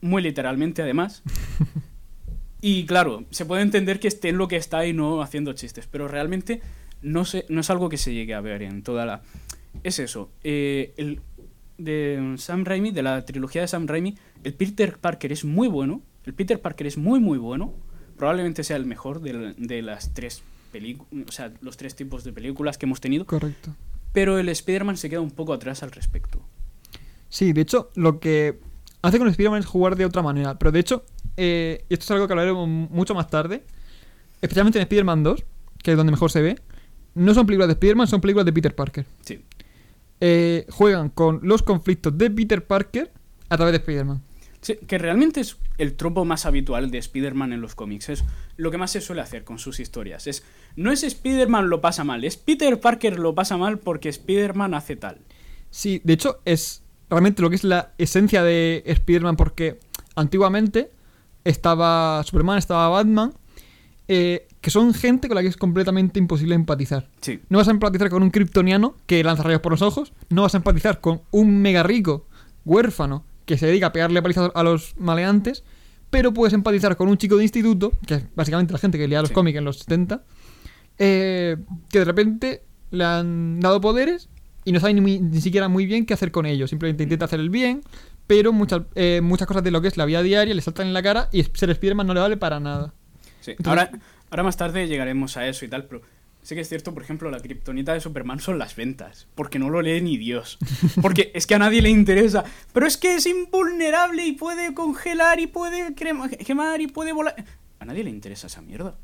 muy 0.00 0.22
literalmente 0.22 0.82
además. 0.82 1.22
Y 2.60 2.86
claro, 2.86 3.24
se 3.28 3.44
puede 3.44 3.60
entender 3.60 4.00
que 4.00 4.08
esté 4.08 4.30
en 4.30 4.38
lo 4.38 4.48
que 4.48 4.56
está 4.56 4.86
y 4.86 4.94
no 4.94 5.20
haciendo 5.20 5.52
chistes, 5.52 5.86
pero 5.86 6.08
realmente 6.08 6.62
no, 7.02 7.26
se, 7.26 7.44
no 7.50 7.60
es 7.60 7.68
algo 7.68 7.90
que 7.90 7.98
se 7.98 8.14
llegue 8.14 8.32
a 8.32 8.40
ver 8.40 8.62
en 8.62 8.82
toda 8.82 9.04
la... 9.04 9.20
Es 9.82 9.98
eso, 9.98 10.30
eh, 10.44 10.94
el 10.96 11.20
de 11.76 12.34
Sam 12.38 12.64
Raimi, 12.64 12.90
de 12.90 13.02
la 13.02 13.22
trilogía 13.26 13.60
de 13.60 13.68
Sam 13.68 13.86
Raimi, 13.86 14.16
el 14.44 14.54
Peter 14.54 14.96
Parker 14.96 15.30
es 15.30 15.44
muy 15.44 15.68
bueno, 15.68 16.00
el 16.24 16.32
Peter 16.32 16.58
Parker 16.58 16.86
es 16.86 16.96
muy 16.96 17.20
muy 17.20 17.36
bueno, 17.36 17.74
probablemente 18.16 18.64
sea 18.64 18.76
el 18.76 18.86
mejor 18.86 19.20
de, 19.20 19.32
la- 19.32 19.54
de 19.56 19.82
las 19.82 20.12
tres 20.14 20.42
películas, 20.72 21.26
o 21.28 21.32
sea, 21.32 21.52
los 21.60 21.76
tres 21.76 21.94
tipos 21.94 22.24
de 22.24 22.32
películas 22.32 22.78
que 22.78 22.86
hemos 22.86 23.00
tenido, 23.00 23.24
Correcto. 23.26 23.74
pero 24.12 24.38
el 24.38 24.48
Spider-Man 24.48 24.96
se 24.96 25.08
queda 25.10 25.20
un 25.20 25.30
poco 25.30 25.52
atrás 25.52 25.82
al 25.82 25.90
respecto. 25.92 26.40
Sí, 27.28 27.52
de 27.52 27.60
hecho, 27.62 27.90
lo 27.94 28.20
que 28.20 28.58
hace 29.02 29.18
con 29.18 29.28
Spider-Man 29.28 29.60
es 29.60 29.66
jugar 29.66 29.96
de 29.96 30.04
otra 30.04 30.22
manera. 30.22 30.58
Pero 30.58 30.70
de 30.72 30.80
hecho, 30.80 31.04
eh, 31.36 31.84
y 31.88 31.94
esto 31.94 32.04
es 32.04 32.10
algo 32.12 32.26
que 32.26 32.32
hablaremos 32.32 32.68
mucho 32.68 33.14
más 33.14 33.28
tarde, 33.28 33.64
especialmente 34.40 34.78
en 34.78 34.82
Spider-Man 34.82 35.22
2, 35.24 35.44
que 35.82 35.90
es 35.92 35.96
donde 35.96 36.10
mejor 36.12 36.30
se 36.30 36.42
ve, 36.42 36.58
no 37.14 37.34
son 37.34 37.46
películas 37.46 37.68
de 37.68 37.72
Spider-Man, 37.74 38.06
son 38.06 38.20
películas 38.20 38.44
de 38.46 38.52
Peter 38.52 38.74
Parker. 38.74 39.04
Sí. 39.22 39.40
Eh, 40.20 40.64
juegan 40.70 41.08
con 41.10 41.40
los 41.42 41.62
conflictos 41.62 42.16
de 42.16 42.30
Peter 42.30 42.64
Parker 42.64 43.10
a 43.48 43.56
través 43.56 43.72
de 43.72 43.78
Spider-Man. 43.78 44.22
Sí, 44.64 44.76
que 44.76 44.96
realmente 44.96 45.40
es 45.40 45.58
el 45.76 45.92
tropo 45.92 46.24
más 46.24 46.46
habitual 46.46 46.90
de 46.90 46.96
Spider-Man 46.96 47.52
en 47.52 47.60
los 47.60 47.74
cómics. 47.74 48.08
Es 48.08 48.24
lo 48.56 48.70
que 48.70 48.78
más 48.78 48.92
se 48.92 49.02
suele 49.02 49.20
hacer 49.20 49.44
con 49.44 49.58
sus 49.58 49.78
historias. 49.78 50.26
Es, 50.26 50.42
no 50.74 50.90
es 50.90 51.02
Spider-Man 51.02 51.68
lo 51.68 51.82
pasa 51.82 52.02
mal, 52.02 52.24
es 52.24 52.38
Peter 52.38 52.80
Parker 52.80 53.18
lo 53.18 53.34
pasa 53.34 53.58
mal 53.58 53.78
porque 53.78 54.08
Spider-Man 54.08 54.72
hace 54.72 54.96
tal. 54.96 55.18
Sí, 55.68 56.00
de 56.02 56.14
hecho, 56.14 56.40
es 56.46 56.82
realmente 57.10 57.42
lo 57.42 57.50
que 57.50 57.56
es 57.56 57.64
la 57.64 57.92
esencia 57.98 58.42
de 58.42 58.82
Spider-Man, 58.86 59.36
porque 59.36 59.80
antiguamente 60.16 60.90
estaba 61.44 62.22
Superman, 62.24 62.56
estaba 62.56 62.88
Batman, 62.88 63.34
eh, 64.08 64.48
que 64.62 64.70
son 64.70 64.94
gente 64.94 65.28
con 65.28 65.34
la 65.34 65.42
que 65.42 65.48
es 65.48 65.58
completamente 65.58 66.18
imposible 66.18 66.54
empatizar. 66.54 67.10
Sí. 67.20 67.42
No 67.50 67.58
vas 67.58 67.68
a 67.68 67.72
empatizar 67.72 68.08
con 68.08 68.22
un 68.22 68.30
kryptoniano 68.30 68.96
que 69.04 69.22
lanza 69.22 69.42
rayos 69.42 69.60
por 69.60 69.72
los 69.72 69.82
ojos, 69.82 70.14
no 70.30 70.40
vas 70.40 70.54
a 70.54 70.56
empatizar 70.56 71.02
con 71.02 71.20
un 71.32 71.60
mega 71.60 71.82
rico 71.82 72.26
huérfano 72.64 73.24
que 73.46 73.58
se 73.58 73.66
dedica 73.66 73.86
a 73.86 73.92
pegarle 73.92 74.20
palizas 74.22 74.50
a 74.54 74.62
los 74.62 74.94
maleantes, 74.98 75.64
pero 76.10 76.32
puedes 76.32 76.52
empatizar 76.54 76.96
con 76.96 77.08
un 77.08 77.18
chico 77.18 77.36
de 77.36 77.42
instituto, 77.44 77.92
que 78.06 78.14
es 78.14 78.24
básicamente 78.34 78.72
la 78.72 78.78
gente 78.78 78.98
que 78.98 79.06
leía 79.08 79.20
los 79.20 79.28
Sí. 79.28 79.34
cómics 79.34 79.58
en 79.58 79.64
los 79.64 79.78
70, 79.80 80.22
eh, 80.98 81.56
que 81.90 81.98
de 81.98 82.04
repente 82.04 82.62
le 82.90 83.04
han 83.04 83.60
dado 83.60 83.80
poderes 83.80 84.28
y 84.64 84.72
no 84.72 84.80
sabe 84.80 84.94
ni, 84.94 85.18
ni 85.18 85.40
siquiera 85.40 85.68
muy 85.68 85.86
bien 85.86 86.06
qué 86.06 86.14
hacer 86.14 86.30
con 86.30 86.46
ellos. 86.46 86.70
Simplemente 86.70 87.02
intenta 87.02 87.24
hacer 87.26 87.40
el 87.40 87.50
bien, 87.50 87.82
pero 88.26 88.52
muchas, 88.52 88.82
eh, 88.94 89.20
muchas 89.22 89.46
cosas 89.48 89.62
de 89.64 89.70
lo 89.70 89.80
que 89.82 89.88
es 89.88 89.96
la 89.96 90.04
vida 90.06 90.22
diaria 90.22 90.54
le 90.54 90.62
saltan 90.62 90.86
en 90.86 90.94
la 90.94 91.02
cara 91.02 91.28
y 91.32 91.42
ser 91.42 91.74
Spiderman 91.74 92.06
no 92.06 92.14
le 92.14 92.20
vale 92.20 92.36
para 92.36 92.60
nada. 92.60 92.94
Sí. 93.40 93.50
Entonces- 93.52 93.66
ahora, 93.88 93.90
ahora 94.30 94.42
más 94.44 94.56
tarde 94.56 94.86
llegaremos 94.86 95.36
a 95.36 95.46
eso 95.48 95.64
y 95.64 95.68
tal, 95.68 95.84
pero 95.84 96.00
sí 96.44 96.54
que 96.54 96.60
es 96.60 96.68
cierto, 96.68 96.94
por 96.94 97.02
ejemplo, 97.02 97.28
la 97.30 97.40
kriptonita 97.40 97.92
de 97.92 98.00
Superman 98.00 98.38
son 98.38 98.58
las 98.60 98.76
ventas, 98.76 99.26
porque 99.34 99.58
no 99.58 99.68
lo 99.70 99.82
lee 99.82 100.00
ni 100.00 100.16
Dios. 100.16 100.58
Porque 101.02 101.32
es 101.34 101.48
que 101.48 101.56
a 101.56 101.58
nadie 101.58 101.82
le 101.82 101.90
interesa. 101.90 102.44
Pero 102.72 102.86
es 102.86 102.96
que 102.96 103.16
es 103.16 103.26
invulnerable 103.26 104.24
y 104.24 104.32
puede 104.32 104.72
congelar 104.74 105.40
y 105.40 105.48
puede 105.48 105.96
crema- 105.96 106.28
quemar 106.30 106.80
y 106.80 106.86
puede 106.86 107.12
volar. 107.12 107.34
A 107.80 107.84
nadie 107.84 108.04
le 108.04 108.10
interesa 108.10 108.46
esa 108.46 108.62
mierda. 108.62 108.94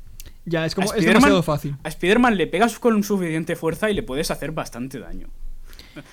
Ya, 0.45 0.65
es 0.65 0.73
como 0.75 0.93
es 0.93 1.03
demasiado 1.05 1.43
fácil. 1.43 1.75
A 1.83 1.89
Spider-Man 1.89 2.37
le 2.37 2.47
pegas 2.47 2.79
con 2.79 3.03
suficiente 3.03 3.55
fuerza 3.55 3.89
y 3.91 3.93
le 3.93 4.03
puedes 4.03 4.31
hacer 4.31 4.51
bastante 4.53 4.99
daño. 4.99 5.27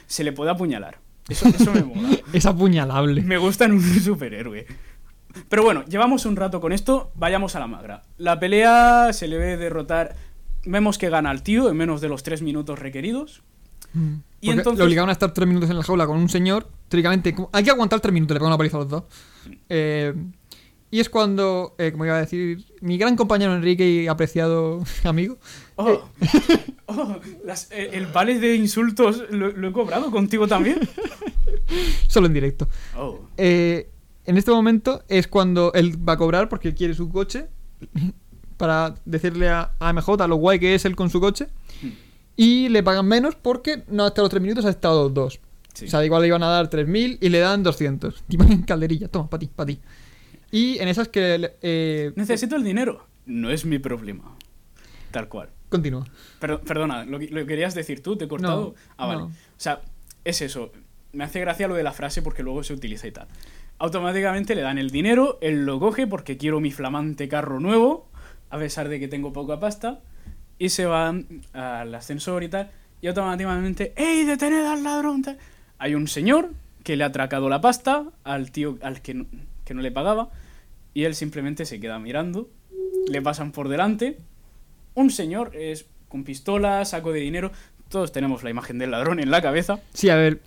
Se 0.07 0.25
le 0.25 0.33
puede 0.33 0.51
apuñalar. 0.51 0.99
Eso, 1.29 1.47
eso 1.49 1.73
me 1.73 1.83
mola. 1.83 2.09
Es 2.33 2.47
apuñalable. 2.47 3.23
Me 3.23 3.37
gusta 3.39 3.67
en 3.67 3.73
un 3.73 3.83
superhéroe. 3.83 4.67
Pero 5.49 5.63
bueno, 5.63 5.85
llevamos 5.85 6.25
un 6.27 6.37
rato 6.37 6.61
con 6.61 6.73
esto, 6.73 7.13
vayamos 7.15 7.55
a 7.55 7.61
la 7.61 7.67
magra. 7.67 8.03
La 8.17 8.41
pelea 8.41 9.13
se 9.13 9.29
le 9.29 9.37
ve 9.39 9.57
derrotar. 9.57 10.17
Vemos 10.65 10.99
que 10.99 11.09
gana 11.09 11.31
al 11.31 11.43
tío 11.43 11.71
en 11.71 11.77
menos 11.77 12.01
de 12.01 12.09
los 12.09 12.23
tres 12.23 12.43
minutos 12.43 12.79
requeridos. 12.79 13.43
Mm. 13.95 14.15
Y 14.41 14.47
Porque 14.49 14.59
entonces- 14.61 14.79
Le 14.79 14.85
obligaban 14.85 15.09
a 15.09 15.13
estar 15.13 15.33
tres 15.33 15.49
minutos 15.49 15.71
en 15.71 15.77
la 15.77 15.83
jaula 15.83 16.07
con 16.07 16.19
un 16.19 16.29
señor. 16.29 16.69
Teóricamente, 16.89 17.35
hay 17.53 17.65
que 17.65 17.71
aguantar 17.71 18.01
tres 18.01 18.13
minutos, 18.13 18.35
le 18.35 18.39
pegan 18.41 18.51
una 18.51 18.59
paliza 18.59 18.77
a 18.77 18.81
los 18.81 18.89
dos. 18.89 19.05
Eh, 19.69 20.15
y 20.91 21.01
es 21.01 21.09
cuando, 21.11 21.75
eh, 21.79 21.93
como 21.93 22.05
iba 22.07 22.17
a 22.17 22.21
decir, 22.21 22.65
mi 22.81 22.97
gran 22.99 23.15
compañero 23.17 23.55
Enrique 23.55 23.89
y 23.89 24.07
apreciado 24.09 24.83
amigo. 25.05 25.39
Oh, 25.77 26.03
oh, 26.87 27.17
las- 27.45 27.71
eh, 27.73 27.91
el 27.93 28.07
vale 28.07 28.39
de 28.39 28.55
insultos 28.57 29.25
lo, 29.31 29.49
lo 29.53 29.69
he 29.69 29.73
cobrado 29.73 30.11
contigo 30.11 30.47
también. 30.49 30.81
Solo 32.09 32.27
en 32.27 32.33
directo. 32.35 32.69
Oh, 32.97 33.21
en 33.37 34.37
este 34.37 34.51
momento 34.51 35.03
es 35.09 35.27
cuando 35.29 35.73
él 35.73 35.97
va 36.07 36.15
a 36.15 36.17
cobrar 36.19 36.49
porque 36.51 36.75
quiere 36.75 36.93
su 36.95 37.09
coche. 37.11 37.47
Para 38.59 38.95
decirle 39.07 39.49
a, 39.49 39.71
a 39.79 39.93
MJ 39.95 40.27
lo 40.29 40.37
guay 40.37 40.59
que 40.59 40.75
es 40.75 40.85
él 40.85 40.95
con 40.95 41.09
su 41.09 41.21
coche. 41.21 41.49
Y 42.37 42.69
le 42.69 42.83
pagan 42.83 43.07
menos 43.07 43.35
porque 43.35 43.85
no 43.89 44.05
ha 44.05 44.09
estado 44.09 44.29
tres 44.29 44.43
minutos, 44.43 44.65
ha 44.67 44.71
estado 44.71 45.05
los 45.05 45.15
dos. 45.15 45.41
sí. 45.75 45.87
O 45.87 45.89
sea, 45.89 46.05
igual 46.05 46.21
le 46.23 46.29
iban 46.29 46.43
a 46.43 46.49
dar 46.49 46.69
3.000 46.71 47.19
y 47.21 47.29
le 47.31 47.39
dan 47.39 47.63
200. 47.63 48.23
Tipo 48.29 48.45
en 48.45 48.63
calderilla. 48.63 49.09
Toma, 49.09 49.29
para 49.31 49.41
ti, 49.41 49.47
para 49.55 49.67
ti. 49.69 49.81
Y 50.51 50.79
en 50.79 50.89
esas 50.89 51.09
que... 51.09 51.53
Eh, 51.63 52.13
Necesito 52.17 52.57
el 52.57 52.63
dinero. 52.65 53.07
No 53.27 53.51
es 53.51 53.65
mi 53.65 53.79
problema. 53.79 54.37
Tal 55.11 55.29
cual. 55.29 55.51
Continúa. 55.69 56.05
Pero- 56.41 56.61
perdona, 56.61 57.05
¿lo, 57.05 57.19
que- 57.19 57.29
lo 57.29 57.45
querías 57.47 57.75
decir 57.75 58.03
tú? 58.03 58.17
¿Te 58.17 58.25
he 58.27 58.29
cortado? 58.29 58.75
No, 58.75 58.75
ah, 58.97 59.07
vale. 59.07 59.21
no. 59.21 59.27
O 59.27 59.33
sea, 59.57 59.83
es 60.25 60.41
eso. 60.43 60.71
Me 61.13 61.25
hace 61.25 61.41
gracia 61.41 61.67
lo 61.69 61.75
de 61.75 61.83
la 61.83 61.93
frase 61.93 62.23
porque 62.23 62.43
luego 62.43 62.63
se 62.63 62.73
utiliza 62.73 63.07
y 63.07 63.13
tal. 63.13 63.27
Automáticamente 63.81 64.55
le 64.55 64.63
dan 64.63 64.79
el 64.79 64.91
dinero, 64.91 65.39
él 65.41 65.65
lo 65.65 65.79
coge 65.79 66.07
porque 66.07 66.37
quiero 66.37 66.61
mi 66.61 66.73
flamante 66.73 67.29
carro 67.29 67.61
nuevo, 67.61 68.08
a 68.51 68.59
pesar 68.59 68.89
de 68.89 69.01
que 69.01 69.09
tengo 69.09 69.33
poca 69.33 69.61
pasta, 69.61 70.01
y 70.59 70.71
se 70.71 70.87
va 70.87 71.15
al 71.53 71.95
ascensor 71.95 72.43
y 72.43 72.49
tal, 72.49 72.71
y 73.01 73.07
automáticamente, 73.07 73.93
¡Ey, 73.97 74.25
detened 74.25 74.65
al 74.65 74.83
ladrón! 74.83 75.25
Hay 75.79 75.95
un 75.95 76.09
señor 76.09 76.51
que 76.83 76.97
le 76.97 77.05
ha 77.05 77.09
atracado 77.09 77.49
la 77.49 77.61
pasta 77.61 78.05
al 78.25 78.51
tío 78.51 78.79
al 78.83 79.03
que 79.03 79.15
no, 79.15 79.27
que 79.65 79.75
no 79.75 79.83
le 79.83 79.93
pagaba, 79.93 80.31
y 80.95 81.05
él 81.05 81.15
simplemente 81.15 81.65
se 81.65 81.79
queda 81.79 81.99
mirando, 81.99 82.49
le 83.09 83.23
pasan 83.23 83.53
por 83.53 83.69
delante, 83.69 84.19
un 84.95 85.11
señor 85.11 85.55
es 85.55 85.87
con 86.09 86.25
pistola, 86.25 86.85
saco 86.85 87.13
de 87.13 87.21
dinero. 87.21 87.53
Todos 87.89 88.11
tenemos 88.13 88.43
la 88.43 88.51
imagen 88.51 88.79
del 88.79 88.91
ladrón 88.91 89.21
en 89.21 89.31
la 89.31 89.41
cabeza. 89.41 89.81
Sí, 89.95 90.11
a 90.11 90.17
ver. 90.17 90.41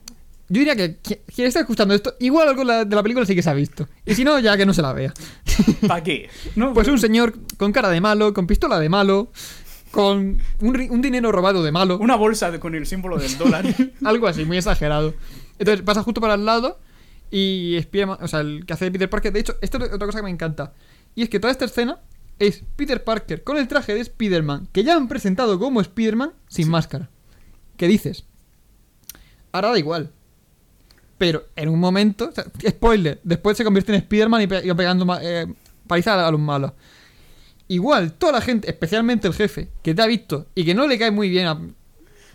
Yo 0.53 0.59
diría 0.59 0.75
que 0.75 1.01
qui- 1.01 1.19
quien 1.33 1.47
está 1.47 1.61
escuchando 1.61 1.93
esto, 1.93 2.15
igual 2.19 2.49
algo 2.49 2.65
de 2.65 2.95
la 2.95 3.01
película 3.03 3.25
sí 3.25 3.35
que 3.35 3.41
se 3.41 3.49
ha 3.49 3.53
visto. 3.53 3.87
Y 4.05 4.15
si 4.15 4.23
no, 4.25 4.37
ya 4.39 4.57
que 4.57 4.65
no 4.65 4.73
se 4.73 4.81
la 4.81 4.91
vea. 4.91 5.13
¿Para 5.87 6.03
qué? 6.03 6.29
¿No? 6.55 6.73
Pues 6.73 6.87
un 6.89 6.99
señor 6.99 7.33
con 7.57 7.71
cara 7.71 7.89
de 7.89 8.01
malo, 8.01 8.33
con 8.33 8.47
pistola 8.47 8.77
de 8.79 8.89
malo. 8.89 9.31
con 9.91 10.39
un, 10.61 11.01
dinero 11.01 11.31
robado 11.31 11.63
de 11.63 11.71
malo. 11.71 11.97
Una 11.99 12.15
bolsa 12.15 12.51
de- 12.51 12.59
con 12.59 12.75
el 12.75 12.85
símbolo 12.85 13.17
del 13.17 13.37
dólar. 13.37 13.65
Algo 14.03 14.27
así, 14.27 14.43
muy 14.45 14.57
exagerado. 14.57 15.13
Entonces 15.59 15.83
pasa 15.85 16.03
justo 16.03 16.19
para 16.21 16.33
el 16.35 16.45
lado 16.45 16.79
y 17.29 17.77
Spiderman, 17.81 18.17
o 18.21 18.27
sea, 18.27 18.41
el 18.41 18.65
que 18.65 18.73
hace 18.73 18.91
Peter 18.91 19.09
Parker. 19.09 19.31
De 19.31 19.39
hecho, 19.39 19.55
esto 19.61 19.77
es 19.77 19.91
otra 19.93 20.05
cosa 20.05 20.19
que 20.19 20.23
me 20.23 20.29
encanta. 20.31 20.73
Y 21.15 21.23
es 21.23 21.29
que 21.29 21.39
toda 21.39 21.51
esta 21.51 21.65
escena 21.65 21.99
es 22.39 22.63
Peter 22.75 23.03
Parker 23.03 23.43
con 23.43 23.57
el 23.57 23.67
traje 23.67 23.93
de 23.93 24.03
Spiderman, 24.03 24.67
que 24.73 24.83
ya 24.83 24.95
han 24.95 25.07
presentado 25.07 25.59
como 25.59 25.81
Spiderman 25.83 26.33
sin 26.49 26.69
máscara. 26.69 27.09
¿Qué 27.77 27.87
dices? 27.87 28.25
Ahora 29.51 29.69
da 29.71 29.79
igual. 29.79 30.11
Pero 31.21 31.45
en 31.55 31.69
un 31.69 31.79
momento, 31.79 32.29
o 32.29 32.31
sea, 32.31 32.45
spoiler, 32.67 33.19
después 33.23 33.55
se 33.55 33.63
convierte 33.63 33.93
en 33.93 34.01
Spiderman 34.01 34.41
y, 34.41 34.47
pe- 34.47 34.65
y 34.65 34.69
va 34.69 34.75
pegando 34.75 35.05
eh, 35.21 35.45
paliza 35.85 36.27
a, 36.27 36.31
los 36.31 36.39
malos. 36.39 36.71
Igual, 37.67 38.13
toda 38.13 38.31
la 38.31 38.41
gente, 38.41 38.67
especialmente 38.67 39.27
el 39.27 39.35
jefe, 39.35 39.67
que 39.83 39.93
te 39.93 40.01
ha 40.01 40.07
visto 40.07 40.47
y 40.55 40.65
que 40.65 40.73
no 40.73 40.87
le 40.87 40.97
cae 40.97 41.11
muy 41.11 41.29
bien 41.29 41.45
a... 41.45 41.61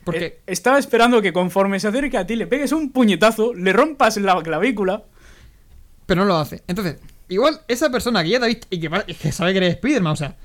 Porque... 0.04 0.24
Eh, 0.24 0.40
estaba 0.46 0.78
esperando 0.78 1.20
que 1.20 1.32
conforme 1.32 1.80
se 1.80 1.88
acerque 1.88 2.16
a 2.16 2.24
ti 2.24 2.36
le 2.36 2.46
pegues 2.46 2.70
un 2.70 2.92
puñetazo, 2.92 3.54
le 3.54 3.72
rompas 3.72 4.18
la 4.18 4.40
clavícula. 4.40 5.02
pero 6.06 6.20
no 6.20 6.28
lo 6.28 6.36
hace. 6.36 6.62
Entonces, 6.68 6.98
igual 7.28 7.60
esa 7.66 7.90
persona 7.90 8.22
que 8.22 8.28
ya 8.30 8.38
te 8.38 8.44
ha 8.44 8.48
visto 8.48 8.68
y 8.70 8.78
que, 8.78 8.88
es 9.08 9.18
que 9.18 9.32
sabe 9.32 9.50
que 9.50 9.58
eres 9.58 9.74
Spiderman, 9.78 10.12
o 10.12 10.16
sea, 10.16 10.36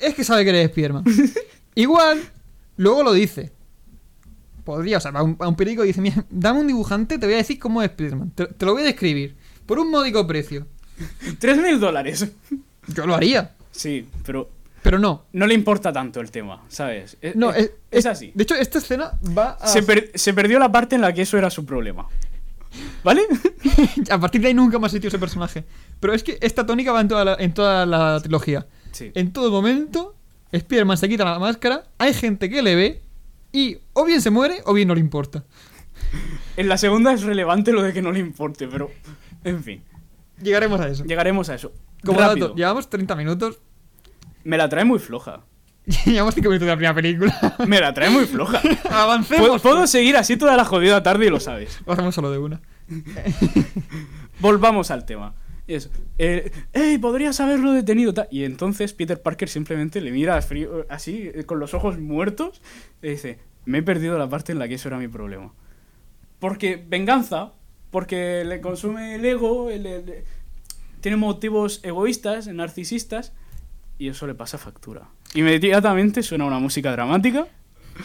es 0.00 0.14
que 0.14 0.22
sabe 0.22 0.44
que 0.44 0.50
eres 0.50 0.70
Spiderman. 0.70 1.02
igual, 1.74 2.22
luego 2.76 3.02
lo 3.02 3.12
dice. 3.12 3.50
Podría, 4.64 4.96
o 4.96 5.00
sea, 5.00 5.10
va 5.10 5.20
a 5.20 5.22
un, 5.22 5.36
a 5.38 5.48
un 5.48 5.56
periódico 5.56 5.84
y 5.84 5.88
dice, 5.88 6.00
mira, 6.00 6.24
dame 6.30 6.60
un 6.60 6.66
dibujante, 6.66 7.18
te 7.18 7.26
voy 7.26 7.34
a 7.34 7.38
decir 7.38 7.58
cómo 7.58 7.82
es 7.82 7.90
Spiderman. 7.90 8.30
Te, 8.30 8.46
te 8.46 8.64
lo 8.66 8.72
voy 8.72 8.82
a 8.82 8.86
describir. 8.86 9.36
Por 9.66 9.78
un 9.78 9.90
módico 9.90 10.26
precio. 10.26 10.66
Tres 11.38 11.58
mil 11.58 11.78
dólares. 11.80 12.26
Yo 12.88 13.06
lo 13.06 13.14
haría, 13.14 13.52
Sí, 13.72 14.06
pero 14.24 14.50
pero 14.82 14.98
no. 14.98 15.24
no 15.32 15.46
le 15.46 15.54
importa 15.54 15.92
tanto 15.92 16.20
el 16.20 16.30
tema, 16.30 16.62
¿sabes? 16.68 17.16
Es, 17.22 17.34
No, 17.36 17.50
es- 17.52 17.64
es, 17.64 17.70
es 17.90 18.06
así. 18.06 18.32
De 18.34 18.42
hecho, 18.42 18.54
esta 18.54 18.78
escena 18.78 19.12
va 19.36 19.52
a... 19.60 19.66
Se, 19.66 19.82
per- 19.82 20.10
se 20.14 20.34
perdió 20.34 20.58
la 20.58 20.70
parte 20.70 20.94
en 20.94 21.00
la 21.00 21.12
que 21.14 21.22
eso 21.22 21.38
era 21.38 21.48
su 21.48 21.64
problema. 21.64 22.06
¿Vale? 23.02 23.22
a 24.10 24.18
partir 24.20 24.40
de 24.42 24.48
ahí 24.48 24.54
nunca 24.54 24.78
más 24.78 24.92
sitio 24.92 25.08
ese 25.08 25.18
personaje. 25.18 25.64
Pero 26.00 26.12
es 26.12 26.22
que 26.22 26.36
esta 26.42 26.66
tónica 26.66 26.92
va 26.92 27.00
en 27.00 27.08
toda 27.08 27.24
la, 27.24 27.34
en 27.38 27.54
toda 27.54 27.86
la 27.86 28.20
trilogía. 28.20 28.66
Sí. 28.92 29.10
En 29.14 29.32
todo 29.32 29.50
momento, 29.50 30.14
Spider-Man 30.52 30.98
se 30.98 31.08
quita 31.08 31.24
la 31.24 31.38
máscara, 31.38 31.84
hay 31.98 32.12
gente 32.12 32.50
que 32.50 32.62
le 32.62 32.74
ve 32.76 33.02
y 33.54 33.78
o 33.94 34.04
bien 34.04 34.20
se 34.20 34.28
muere 34.30 34.58
o 34.66 34.74
bien 34.74 34.88
no 34.88 34.94
le 34.94 35.00
importa. 35.00 35.44
En 36.56 36.68
la 36.68 36.76
segunda 36.76 37.12
es 37.12 37.22
relevante 37.22 37.72
lo 37.72 37.82
de 37.82 37.92
que 37.92 38.02
no 38.02 38.12
le 38.12 38.18
importe, 38.20 38.68
pero. 38.68 38.90
En 39.44 39.62
fin, 39.62 39.82
Llegaremos 40.42 40.80
a 40.80 40.88
eso. 40.88 41.04
llegaremos 41.04 41.48
a 41.48 41.54
eso. 41.54 41.72
Como 42.04 42.18
Rápido. 42.20 42.48
dato, 42.48 42.56
llevamos 42.56 42.90
30 42.90 43.14
minutos. 43.16 43.60
Me 44.42 44.56
la 44.58 44.68
trae 44.68 44.84
muy 44.84 44.98
floja. 44.98 45.40
llevamos 46.06 46.34
5 46.34 46.48
minutos 46.48 46.66
de 46.66 46.72
la 46.72 46.76
primera 46.76 46.94
película. 46.94 47.56
Me 47.66 47.80
la 47.80 47.94
trae 47.94 48.10
muy 48.10 48.24
floja. 48.26 48.60
Puedo, 48.60 48.76
Avancemos. 48.90 49.62
puedo 49.62 49.86
seguir 49.86 50.16
así 50.16 50.36
toda 50.36 50.56
la 50.56 50.64
jodida 50.64 51.02
tarde 51.02 51.26
y 51.26 51.30
lo 51.30 51.40
sabes. 51.40 51.80
Lo 51.86 51.92
hacemos 51.92 52.14
solo 52.14 52.30
de 52.30 52.38
una. 52.38 52.60
Volvamos 54.40 54.90
al 54.90 55.04
tema. 55.04 55.34
Y 55.66 55.74
eso. 55.74 55.88
Eh, 56.18 56.50
¡Ey! 56.72 56.98
Podrías 56.98 57.40
haberlo 57.40 57.72
detenido. 57.72 58.12
ta-". 58.12 58.28
Y 58.30 58.44
entonces 58.44 58.92
Peter 58.92 59.20
Parker 59.20 59.48
simplemente 59.48 60.00
le 60.00 60.10
mira 60.10 60.38
así, 60.88 61.30
eh, 61.34 61.44
con 61.44 61.58
los 61.58 61.72
ojos 61.74 61.98
muertos, 61.98 62.60
y 63.02 63.08
dice: 63.08 63.38
Me 63.64 63.78
he 63.78 63.82
perdido 63.82 64.18
la 64.18 64.28
parte 64.28 64.52
en 64.52 64.58
la 64.58 64.68
que 64.68 64.74
eso 64.74 64.88
era 64.88 64.98
mi 64.98 65.08
problema. 65.08 65.52
Porque 66.38 66.82
venganza, 66.86 67.52
porque 67.90 68.44
le 68.44 68.60
consume 68.60 69.14
el 69.14 69.24
ego, 69.24 69.70
el- 69.70 70.24
tiene 71.00 71.16
motivos 71.16 71.80
egoístas, 71.82 72.46
narcisistas, 72.48 73.32
y 73.98 74.08
eso 74.08 74.26
le 74.26 74.34
pasa 74.34 74.58
factura. 74.58 75.08
Inmediatamente 75.34 76.22
suena 76.22 76.44
una 76.44 76.58
música 76.58 76.92
dramática. 76.92 77.46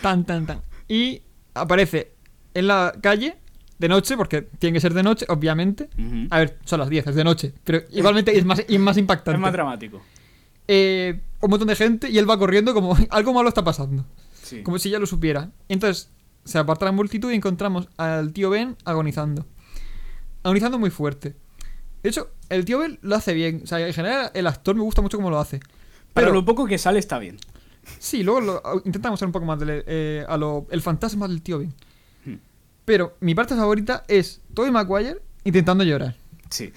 Tan, 0.01 0.25
tan, 0.25 0.45
tan. 0.45 0.61
Y 0.87 1.23
aparece 1.53 2.13
en 2.53 2.67
la 2.67 2.93
calle 3.01 3.35
de 3.79 3.87
noche, 3.87 4.17
porque 4.17 4.41
tiene 4.41 4.73
que 4.73 4.81
ser 4.81 4.93
de 4.93 5.01
noche, 5.01 5.25
obviamente. 5.29 5.89
A 6.29 6.39
ver, 6.39 6.59
son 6.65 6.81
las 6.81 6.89
10, 6.89 7.07
es 7.07 7.15
de 7.15 7.23
noche. 7.23 7.53
Pero 7.63 7.81
igualmente 7.91 8.37
es 8.37 8.45
más, 8.45 8.59
es 8.59 8.79
más 8.79 8.97
impactante. 8.97 9.31
Es 9.39 9.41
más 9.41 9.53
dramático. 9.53 10.01
Eh, 10.67 11.21
un 11.41 11.49
montón 11.49 11.67
de 11.69 11.75
gente 11.75 12.09
y 12.09 12.17
él 12.17 12.29
va 12.29 12.37
corriendo 12.37 12.73
como 12.73 12.95
algo 13.09 13.33
malo 13.33 13.47
está 13.47 13.63
pasando. 13.63 14.05
Sí. 14.43 14.61
Como 14.63 14.77
si 14.77 14.89
ya 14.89 14.99
lo 14.99 15.05
supiera. 15.05 15.51
Entonces, 15.69 16.11
se 16.43 16.57
aparta 16.57 16.85
la 16.85 16.91
multitud 16.91 17.31
y 17.31 17.35
encontramos 17.35 17.87
al 17.95 18.33
tío 18.33 18.49
Ben 18.49 18.75
agonizando. 18.83 19.45
Agonizando 20.43 20.77
muy 20.77 20.89
fuerte. 20.89 21.35
De 22.03 22.09
hecho, 22.09 22.29
el 22.49 22.65
tío 22.65 22.79
Ben 22.79 22.99
lo 23.01 23.15
hace 23.15 23.33
bien. 23.33 23.61
O 23.63 23.67
sea, 23.67 23.85
en 23.85 23.93
general, 23.93 24.29
el 24.33 24.45
actor 24.45 24.75
me 24.75 24.81
gusta 24.81 25.01
mucho 25.01 25.17
cómo 25.17 25.29
lo 25.29 25.39
hace. 25.39 25.59
Para 26.13 26.27
Pero, 26.27 26.33
lo 26.33 26.43
poco 26.43 26.65
que 26.65 26.77
sale 26.77 26.99
está 26.99 27.17
bien. 27.17 27.37
sí, 27.97 28.23
luego 28.23 28.41
lo, 28.41 28.61
intentamos 28.83 29.17
hacer 29.17 29.27
un 29.27 29.31
poco 29.31 29.45
más 29.45 29.59
de, 29.59 29.85
eh, 29.87 30.25
a 30.27 30.35
lo, 30.35 30.67
el 30.69 30.81
fantasma 30.81 31.29
del 31.29 31.41
tío 31.41 31.59
Ben. 31.59 31.73
Pero 32.89 33.15
mi 33.19 33.35
parte 33.35 33.53
favorita 33.55 34.03
es 34.07 34.41
Tobey 34.55 34.71
Maguire 34.71 35.21
intentando 35.43 35.83
llorar. 35.83 36.15
Sí. 36.49 36.73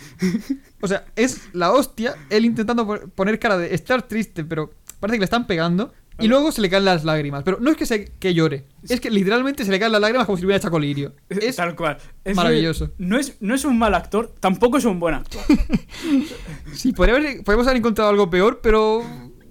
O 0.82 0.86
sea, 0.86 1.06
es 1.16 1.40
la 1.54 1.72
hostia, 1.72 2.14
él 2.28 2.44
intentando 2.44 2.86
po- 2.86 3.08
poner 3.14 3.38
cara 3.38 3.56
de 3.56 3.74
estar 3.74 4.02
triste, 4.06 4.44
pero 4.44 4.74
parece 5.00 5.16
que 5.16 5.20
le 5.20 5.24
están 5.24 5.46
pegando. 5.46 5.90
Y 6.18 6.28
luego 6.28 6.52
se 6.52 6.60
le 6.60 6.68
caen 6.68 6.84
las 6.84 7.02
lágrimas. 7.04 7.44
Pero 7.44 7.58
no 7.60 7.70
es 7.70 7.78
que, 7.78 7.86
se, 7.86 8.04
que 8.04 8.34
llore, 8.34 8.66
es 8.86 9.00
que 9.00 9.10
literalmente 9.10 9.64
se 9.64 9.70
le 9.70 9.80
caen 9.80 9.92
las 9.92 10.02
lágrimas 10.02 10.26
como 10.26 10.36
si 10.36 10.44
hubiera 10.44 10.58
hecho 10.58 10.70
colirio. 10.70 11.14
Es, 11.30 11.56
Tal 11.56 11.74
cual. 11.74 11.96
Es 12.24 12.36
maravilloso. 12.36 12.90
No 12.98 13.18
es, 13.18 13.38
no 13.40 13.54
es 13.54 13.64
un 13.64 13.78
mal 13.78 13.94
actor, 13.94 14.34
tampoco 14.38 14.76
es 14.76 14.84
un 14.84 15.00
buen 15.00 15.14
actor. 15.14 15.40
sí, 16.74 16.92
podríamos 16.92 17.66
haber 17.66 17.76
encontrado 17.78 18.10
algo 18.10 18.28
peor, 18.28 18.60
pero. 18.62 19.02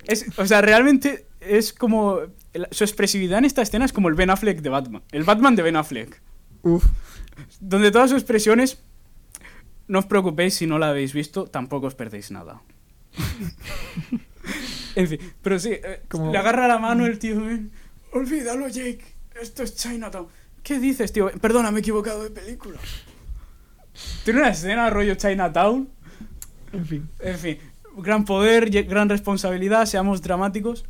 Es, 0.05 0.25
o 0.37 0.45
sea, 0.45 0.61
realmente 0.61 1.25
es 1.39 1.73
como. 1.73 2.19
Su 2.69 2.83
expresividad 2.83 3.39
en 3.39 3.45
esta 3.45 3.61
escena 3.61 3.85
es 3.85 3.93
como 3.93 4.09
el 4.09 4.13
Ben 4.15 4.29
Affleck 4.29 4.61
de 4.61 4.69
Batman. 4.69 5.01
El 5.11 5.23
Batman 5.23 5.55
de 5.55 5.63
Ben 5.63 5.75
Affleck. 5.77 6.21
Uf. 6.63 6.85
Donde 7.59 7.91
todas 7.91 8.09
sus 8.09 8.19
expresiones. 8.19 8.79
No 9.87 9.99
os 9.99 10.05
preocupéis 10.05 10.53
si 10.53 10.67
no 10.67 10.79
la 10.79 10.89
habéis 10.89 11.11
visto, 11.11 11.47
tampoco 11.47 11.87
os 11.87 11.95
perdéis 11.95 12.31
nada. 12.31 12.61
en 14.95 15.07
fin, 15.07 15.19
pero 15.41 15.59
sí, 15.59 15.71
eh, 15.71 16.01
le 16.31 16.37
agarra 16.37 16.67
la 16.67 16.79
mano 16.79 17.05
el 17.05 17.19
tío 17.19 17.41
Ben. 17.41 17.71
Olvídalo, 18.13 18.67
Jake. 18.67 19.03
Esto 19.41 19.63
es 19.63 19.75
Chinatown. 19.75 20.27
¿Qué 20.63 20.79
dices, 20.79 21.11
tío? 21.11 21.31
Perdona, 21.41 21.71
me 21.71 21.79
he 21.79 21.81
equivocado 21.81 22.23
de 22.23 22.29
película. 22.29 22.77
Tiene 24.23 24.39
una 24.39 24.49
escena 24.49 24.89
rollo 24.89 25.15
Chinatown. 25.15 25.89
En 26.71 26.85
fin. 26.85 27.09
En 27.19 27.37
fin, 27.37 27.57
gran 27.97 28.25
poder, 28.25 28.69
gran 28.85 29.09
responsabilidad, 29.09 29.85
seamos 29.85 30.21
dramáticos. 30.21 30.85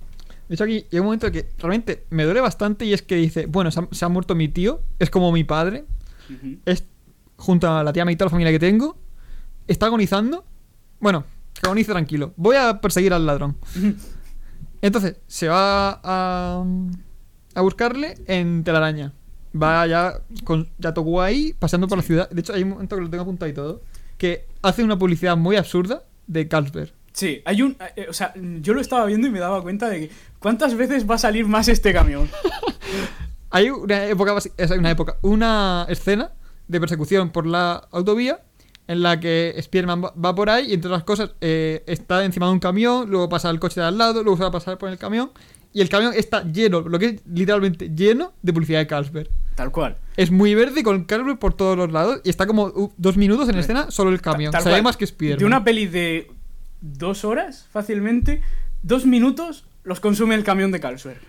De 0.51 0.55
hecho, 0.55 0.65
aquí 0.65 0.85
llega 0.89 0.99
un 0.99 1.05
momento 1.05 1.31
que 1.31 1.47
realmente 1.59 2.03
me 2.09 2.25
duele 2.25 2.41
bastante 2.41 2.83
y 2.83 2.91
es 2.91 3.01
que 3.01 3.15
dice: 3.15 3.45
Bueno, 3.45 3.71
se 3.71 3.79
ha, 3.79 3.87
se 3.89 4.03
ha 4.03 4.09
muerto 4.09 4.35
mi 4.35 4.49
tío, 4.49 4.81
es 4.99 5.09
como 5.09 5.31
mi 5.31 5.45
padre, 5.45 5.85
es 6.65 6.83
junto 7.37 7.71
a 7.71 7.85
la 7.85 7.93
tía 7.93 8.03
mitad 8.03 8.25
de 8.25 8.27
la 8.27 8.31
familia 8.31 8.51
que 8.51 8.59
tengo, 8.59 8.97
está 9.65 9.85
agonizando. 9.85 10.43
Bueno, 10.99 11.23
que 11.53 11.61
agonice 11.63 11.93
tranquilo. 11.93 12.33
Voy 12.35 12.57
a 12.57 12.81
perseguir 12.81 13.13
al 13.13 13.25
ladrón. 13.25 13.55
Entonces, 14.81 15.21
se 15.25 15.47
va 15.47 16.01
a, 16.03 16.65
a 17.55 17.61
buscarle 17.61 18.15
en 18.27 18.65
telaraña. 18.65 19.13
Va 19.55 19.87
ya 19.87 20.19
con 20.43 20.67
ya 20.79 20.93
tocó 20.93 21.21
ahí, 21.21 21.53
paseando 21.57 21.87
por 21.87 21.97
la 21.97 22.03
ciudad. 22.03 22.29
De 22.29 22.41
hecho, 22.41 22.51
hay 22.51 22.63
un 22.63 22.71
momento 22.71 22.97
que 22.97 23.03
lo 23.03 23.09
tengo 23.09 23.23
apuntado 23.23 23.49
y 23.49 23.53
todo. 23.53 23.83
Que 24.17 24.47
hace 24.61 24.83
una 24.83 24.99
publicidad 24.99 25.37
muy 25.37 25.55
absurda 25.55 26.03
de 26.27 26.49
Carlsberg. 26.49 26.91
Sí, 27.13 27.41
hay 27.45 27.61
un. 27.61 27.77
eh, 27.95 28.07
o 28.09 28.13
sea, 28.13 28.33
yo 28.35 28.73
lo 28.73 28.81
estaba 28.81 29.05
viendo 29.05 29.27
y 29.27 29.31
me 29.31 29.39
daba 29.39 29.61
cuenta 29.61 29.89
de 29.89 29.99
que. 29.99 30.11
¿Cuántas 30.39 30.75
veces 30.75 31.09
va 31.09 31.15
a 31.15 31.19
salir 31.19 31.45
más 31.47 31.67
este 31.67 31.93
camión? 31.93 32.29
Hay 33.51 33.69
una 33.69 34.05
época, 34.05 34.33
una 34.77 34.91
época, 34.91 35.17
una 35.21 35.85
escena 35.89 36.31
de 36.69 36.79
persecución 36.79 37.31
por 37.31 37.45
la 37.45 37.85
autovía 37.91 38.39
en 38.87 39.03
la 39.03 39.19
que 39.19 39.55
Spiderman 39.61 40.03
va, 40.03 40.35
por 40.35 40.49
ahí 40.49 40.71
y 40.71 40.73
entre 40.73 40.89
otras 40.89 41.03
cosas 41.03 41.31
eh, 41.41 41.83
está 41.85 42.23
encima 42.23 42.47
de 42.47 42.53
un 42.53 42.59
camión, 42.59 43.09
luego 43.09 43.27
pasa 43.27 43.49
el 43.49 43.59
coche 43.59 43.81
de 43.81 43.87
al 43.87 43.97
lado, 43.97 44.23
luego 44.23 44.37
se 44.37 44.43
va 44.43 44.49
a 44.49 44.53
pasar 44.53 44.77
por 44.77 44.89
el 44.89 44.97
camión 44.97 45.31
y 45.73 45.81
el 45.81 45.89
camión 45.89 46.13
está 46.15 46.43
lleno, 46.43 46.81
lo 46.81 46.97
que 46.97 47.05
es 47.05 47.21
literalmente 47.25 47.89
lleno 47.89 48.33
de 48.41 48.53
publicidad 48.53 48.79
de 48.79 48.87
Carlsberg. 48.87 49.29
Tal 49.55 49.71
cual. 49.71 49.97
Es 50.15 50.31
muy 50.31 50.55
verde 50.55 50.81
con 50.81 51.03
Carlsberg 51.03 51.37
por 51.37 51.53
todos 51.53 51.77
los 51.77 51.91
lados 51.91 52.21
y 52.23 52.29
está 52.29 52.47
como 52.47 52.93
dos 52.97 53.17
minutos 53.17 53.49
en 53.49 53.57
escena 53.57 53.91
solo 53.91 54.11
el 54.11 54.21
camión. 54.21 54.51
Tal 54.51 54.81
más 54.81 54.95
que 54.95 55.05
Spiderman. 55.05 55.39
De 55.39 55.45
una 55.45 55.63
peli 55.63 55.87
de 55.87 56.31
dos 56.81 57.23
horas, 57.25 57.67
fácilmente, 57.71 58.41
dos 58.83 59.05
minutos 59.05 59.65
los 59.83 59.99
consume 59.99 60.35
el 60.35 60.43
camión 60.43 60.71
de 60.71 60.79
Carlsberg. 60.79 61.21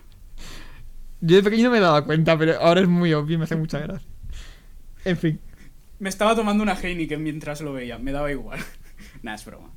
Yo 1.20 1.36
de 1.36 1.42
pequeño 1.42 1.64
no 1.64 1.70
me 1.70 1.80
daba 1.80 2.05
cuenta, 2.05 2.36
pero 2.36 2.61
ahora 2.61 2.80
es 2.80 2.88
muy 2.88 3.12
obvio 3.14 3.34
y 3.34 3.38
me 3.38 3.44
hace 3.44 3.57
mucha 3.57 3.78
gracia. 3.78 4.09
En 5.05 5.16
fin. 5.16 5.40
Me 6.00 6.09
estaba 6.09 6.34
tomando 6.34 6.62
una 6.62 6.74
Heineken 6.74 7.22
mientras 7.22 7.61
lo 7.61 7.72
veía, 7.72 7.98
me 7.98 8.11
daba 8.12 8.30
igual. 8.32 8.59
nah, 9.22 9.34
es 9.34 9.44
broma. 9.44 9.70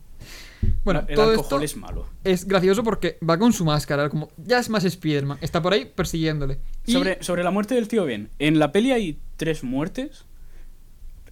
Bueno, 0.84 1.04
el 1.08 1.16
todo 1.16 1.30
alcohol 1.30 1.44
esto 1.46 1.62
es 1.62 1.78
malo. 1.78 2.10
es 2.24 2.46
gracioso 2.48 2.84
porque 2.84 3.20
va 3.28 3.38
con 3.38 3.54
su 3.54 3.64
máscara, 3.66 4.10
como 4.10 4.30
ya 4.38 4.58
es 4.60 4.70
más 4.70 4.84
Spiderman, 4.84 5.38
está 5.42 5.62
por 5.62 5.74
ahí 5.74 5.86
persiguiéndole. 5.86 6.58
Y 6.86 6.94
Sobre, 6.94 7.22
sobre 7.24 7.44
la 7.44 7.52
muerte 7.52 7.76
del 7.76 7.88
tío 7.88 8.06
Ben. 8.06 8.30
En 8.40 8.58
la 8.58 8.72
peli 8.72 8.92
hay 8.92 9.20
tres 9.38 9.64
muertes. 9.64 10.26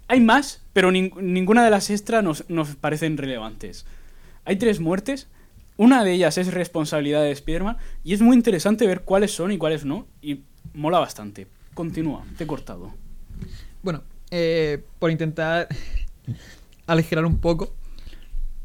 Hay 0.08 0.22
más, 0.22 0.62
pero 0.74 0.91
nin- 0.91 1.16
ninguna 1.22 1.64
de 1.64 1.72
las 1.72 1.89
extras 1.89 2.24
nos, 2.24 2.48
nos 2.50 2.76
parecen 2.76 3.18
relevantes. 3.18 3.86
Hay 4.46 4.58
tres 4.58 4.80
muertes 4.80 5.28
Una 5.78 6.04
de 6.04 6.14
ellas 6.14 6.38
es 6.38 6.54
responsabilidad 6.54 7.22
de 7.24 7.32
Spider-Man 7.32 7.78
y 8.04 8.14
es 8.14 8.22
muy 8.22 8.36
interesante 8.38 8.86
ver 8.86 9.02
cuáles 9.02 9.32
son 9.34 9.52
y 9.52 9.58
cuáles 9.58 9.86
no. 9.86 10.06
Y 10.22 10.41
mola 10.74 11.00
bastante. 11.00 11.48
Continúa, 11.74 12.24
te 12.38 12.44
he 12.44 12.48
cortado. 12.48 12.94
Bueno, 13.82 14.04
eh, 14.32 14.84
por 15.00 15.10
intentar 15.12 15.68
aligerar 16.88 17.26
un 17.26 17.39
poco, 17.39 17.74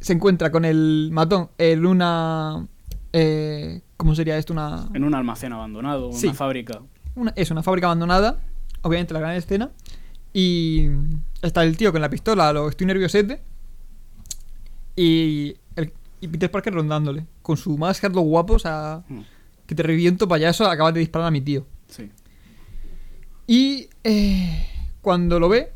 se 0.01 0.12
encuentra 0.12 0.51
con 0.53 0.64
el 0.64 1.09
matón 1.12 1.49
en 1.59 1.87
una... 1.87 2.66
eh, 3.12 3.81
¿Cómo 3.97 4.14
sería 4.14 4.37
esto? 4.39 4.53
Una... 4.53 4.89
En 4.95 5.03
un 5.05 5.14
almacén 5.14 5.53
abandonado, 5.53 6.12
Sí. 6.12 6.26
una 6.26 6.35
fábrica. 6.35 6.83
una- 7.16 7.33
es 7.37 7.51
una 7.51 7.62
fábrica 7.62 7.87
abandonada, 7.87 8.39
obviamente 8.83 9.12
la 9.14 9.20
gran 9.20 9.35
escena, 9.35 9.70
y 10.33 10.89
está 11.43 11.64
el 11.64 11.76
tío 11.76 11.91
con 11.91 12.01
la 12.01 12.11
pistola, 12.11 12.53
lo 12.53 12.68
estoy 12.68 12.87
nerviosete, 12.87 13.41
y, 14.95 15.57
y 16.21 16.29
Peter 16.29 16.51
Parker 16.51 16.75
rondándole, 16.75 17.27
con 17.43 17.57
su 17.57 17.77
máscara, 17.79 18.12
lo 18.14 18.21
guapo, 18.23 18.55
o 18.55 18.59
sea, 18.59 19.03
Mm, 19.09 19.21
que 19.66 19.75
te 19.75 19.83
reviento, 19.83 20.27
payaso, 20.29 20.66
acabas 20.66 20.95
de 20.95 21.01
disparar 21.01 21.29
a 21.29 21.31
mi 21.31 21.41
tío. 21.41 21.66
Sí. 21.89 22.11
Y 23.47 23.89
eh, 24.05 24.66
cuando 25.01 25.41
lo 25.41 25.49
ve, 25.49 25.73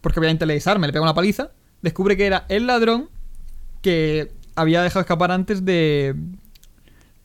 porque 0.00 0.20
obviamente 0.20 0.46
le 0.46 0.54
desarma, 0.54 0.86
le 0.86 0.92
pega 0.92 1.02
una 1.02 1.14
paliza, 1.14 1.50
descubre 1.82 2.16
que 2.16 2.26
era 2.26 2.44
el 2.48 2.66
ladrón 2.66 3.08
que 3.82 4.30
había 4.54 4.82
dejado 4.82 5.00
escapar 5.00 5.30
antes 5.30 5.64
de 5.64 6.14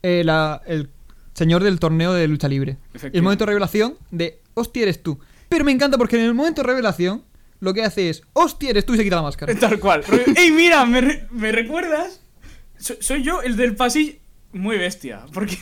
eh, 0.02 0.22
la- 0.24 0.60
el 0.66 0.90
señor 1.34 1.62
del 1.64 1.80
torneo 1.80 2.12
de 2.12 2.28
lucha 2.28 2.48
libre. 2.48 2.76
Y 3.12 3.16
el 3.16 3.22
momento 3.22 3.44
de 3.44 3.50
revelación 3.50 3.94
de 4.10 4.40
hostia 4.54 4.82
eres 4.84 5.02
tú. 5.02 5.18
Pero 5.48 5.64
me 5.64 5.72
encanta 5.72 5.98
porque 5.98 6.16
en 6.16 6.22
el 6.26 6.34
momento 6.34 6.62
de 6.62 6.68
revelación 6.68 7.22
lo 7.60 7.72
que 7.74 7.82
hace 7.82 8.10
es 8.10 8.22
hostia 8.34 8.70
eres 8.70 8.84
tú 8.86 8.94
y 8.94 8.98
se 8.98 9.04
quita 9.04 9.16
la 9.16 9.22
máscara. 9.22 9.54
Tal 9.58 9.80
cual. 9.80 10.04
¡Ey, 10.36 10.50
mira! 10.52 10.84
¿Me, 10.86 11.00
re- 11.00 11.26
me 11.30 11.50
recuerdas? 11.52 12.20
So- 12.84 12.96
soy 13.00 13.22
yo, 13.22 13.40
el 13.40 13.56
del 13.56 13.74
pasillo. 13.76 14.12
Muy 14.52 14.76
bestia. 14.76 15.24
Porque 15.32 15.56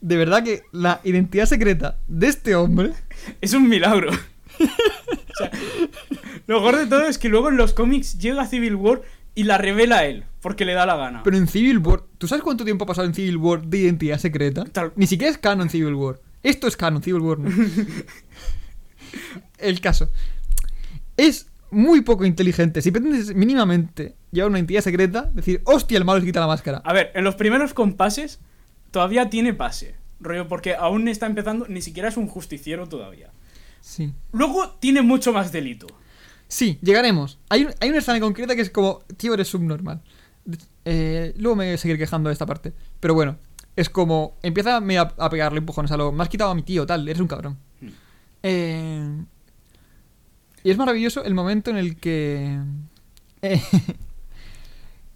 De 0.00 0.16
verdad 0.16 0.44
que 0.44 0.62
la 0.72 1.00
identidad 1.02 1.46
secreta 1.46 1.98
de 2.06 2.28
este 2.28 2.54
hombre 2.54 2.92
es 3.40 3.52
un 3.54 3.68
milagro. 3.68 4.10
O 4.58 5.36
sea, 5.38 5.50
lo 6.46 6.60
mejor 6.60 6.76
de 6.78 6.86
todo 6.86 7.06
es 7.06 7.18
que 7.18 7.28
luego 7.28 7.50
en 7.50 7.58
los 7.58 7.74
cómics 7.74 8.16
llega 8.18 8.46
Civil 8.46 8.74
War 8.76 9.02
y 9.34 9.42
la 9.42 9.58
revela 9.58 10.06
él. 10.06 10.24
Porque 10.40 10.64
le 10.64 10.72
da 10.72 10.86
la 10.86 10.96
gana. 10.96 11.22
Pero 11.24 11.36
en 11.36 11.46
Civil 11.46 11.78
War, 11.78 12.04
¿tú 12.16 12.26
sabes 12.26 12.42
cuánto 12.42 12.64
tiempo 12.64 12.84
ha 12.84 12.86
pasado 12.86 13.06
en 13.06 13.12
Civil 13.14 13.36
War 13.36 13.66
de 13.66 13.78
identidad 13.78 14.18
secreta? 14.18 14.64
Tal- 14.64 14.92
Ni 14.96 15.06
siquiera 15.06 15.30
es 15.30 15.36
canon 15.38 15.68
Civil 15.68 15.94
War. 15.94 16.20
Esto 16.42 16.68
es 16.68 16.76
canon, 16.76 17.02
Civil 17.02 17.20
War 17.20 17.38
no. 17.40 17.50
El 19.58 19.80
caso. 19.82 20.10
Es 21.16 21.48
muy 21.70 22.00
poco 22.02 22.24
inteligente. 22.24 22.80
Si 22.80 22.90
pretendes 22.90 23.34
mínimamente 23.34 24.14
llevar 24.36 24.50
una 24.50 24.58
identidad 24.58 24.82
secreta, 24.82 25.30
decir, 25.34 25.60
hostia, 25.64 25.98
el 25.98 26.04
malo 26.04 26.20
se 26.20 26.26
quita 26.26 26.40
la 26.40 26.46
máscara. 26.46 26.78
A 26.84 26.92
ver, 26.92 27.10
en 27.14 27.24
los 27.24 27.34
primeros 27.34 27.74
compases 27.74 28.40
todavía 28.90 29.28
tiene 29.30 29.52
pase. 29.54 29.96
Rollo, 30.20 30.48
porque 30.48 30.74
aún 30.74 31.08
está 31.08 31.26
empezando, 31.26 31.66
ni 31.68 31.82
siquiera 31.82 32.08
es 32.08 32.16
un 32.16 32.26
justiciero 32.28 32.88
todavía. 32.88 33.30
Sí. 33.80 34.12
Luego 34.32 34.70
tiene 34.80 35.02
mucho 35.02 35.32
más 35.32 35.52
delito. 35.52 35.86
Sí, 36.48 36.78
llegaremos. 36.82 37.38
Hay, 37.48 37.64
un- 37.64 37.74
hay 37.80 37.88
una 37.90 37.98
escena 37.98 38.20
concreta 38.20 38.54
que 38.54 38.62
es 38.62 38.70
como, 38.70 39.00
tío, 39.16 39.34
eres 39.34 39.48
subnormal. 39.48 40.00
Eh, 40.84 41.34
luego 41.38 41.56
me 41.56 41.66
voy 41.66 41.74
a 41.74 41.78
seguir 41.78 41.98
quejando 41.98 42.28
de 42.28 42.32
esta 42.32 42.46
parte. 42.46 42.72
Pero 43.00 43.14
bueno, 43.14 43.36
es 43.74 43.90
como, 43.90 44.36
empieza 44.42 44.76
a 44.78 45.30
pegarle 45.30 45.58
empujones 45.58 45.90
a 45.92 45.96
lo, 45.96 46.12
me 46.12 46.22
has 46.22 46.28
quitado 46.28 46.50
a 46.50 46.54
mi 46.54 46.62
tío, 46.62 46.86
tal, 46.86 47.06
eres 47.08 47.20
un 47.20 47.28
cabrón. 47.28 47.58
Hmm. 47.80 47.88
Eh, 48.42 49.24
y 50.64 50.70
es 50.70 50.76
maravilloso 50.78 51.24
el 51.24 51.34
momento 51.34 51.70
en 51.70 51.76
el 51.76 51.96
que 51.96 52.58
eh, 53.42 53.60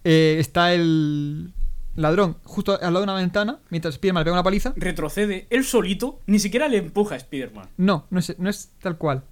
eh, 0.05 0.36
está 0.38 0.72
el 0.72 1.53
ladrón 1.96 2.36
justo 2.44 2.72
al 2.72 2.92
lado 2.92 3.01
de 3.01 3.05
una 3.05 3.14
ventana, 3.14 3.59
mientras 3.70 3.94
Spiderman 3.94 4.22
le 4.22 4.24
pega 4.24 4.34
una 4.34 4.42
paliza. 4.42 4.72
Retrocede, 4.76 5.46
él 5.51 5.64
solito, 5.64 6.20
ni 6.26 6.38
siquiera 6.38 6.68
le 6.68 6.78
empuja 6.78 7.14
a 7.14 7.18
Spider-Man. 7.18 7.68
No, 7.76 8.07
no 8.11 8.18
es, 8.18 8.38
no 8.38 8.48
es 8.48 8.70
tal 8.80 8.96
cual. 8.96 9.22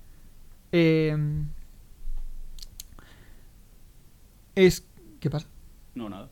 Eh, 0.73 1.17
es... 4.55 4.85
¿Qué 5.21 5.31
pasa? 5.31 5.47
No, 5.95 6.09
nada. 6.09 6.29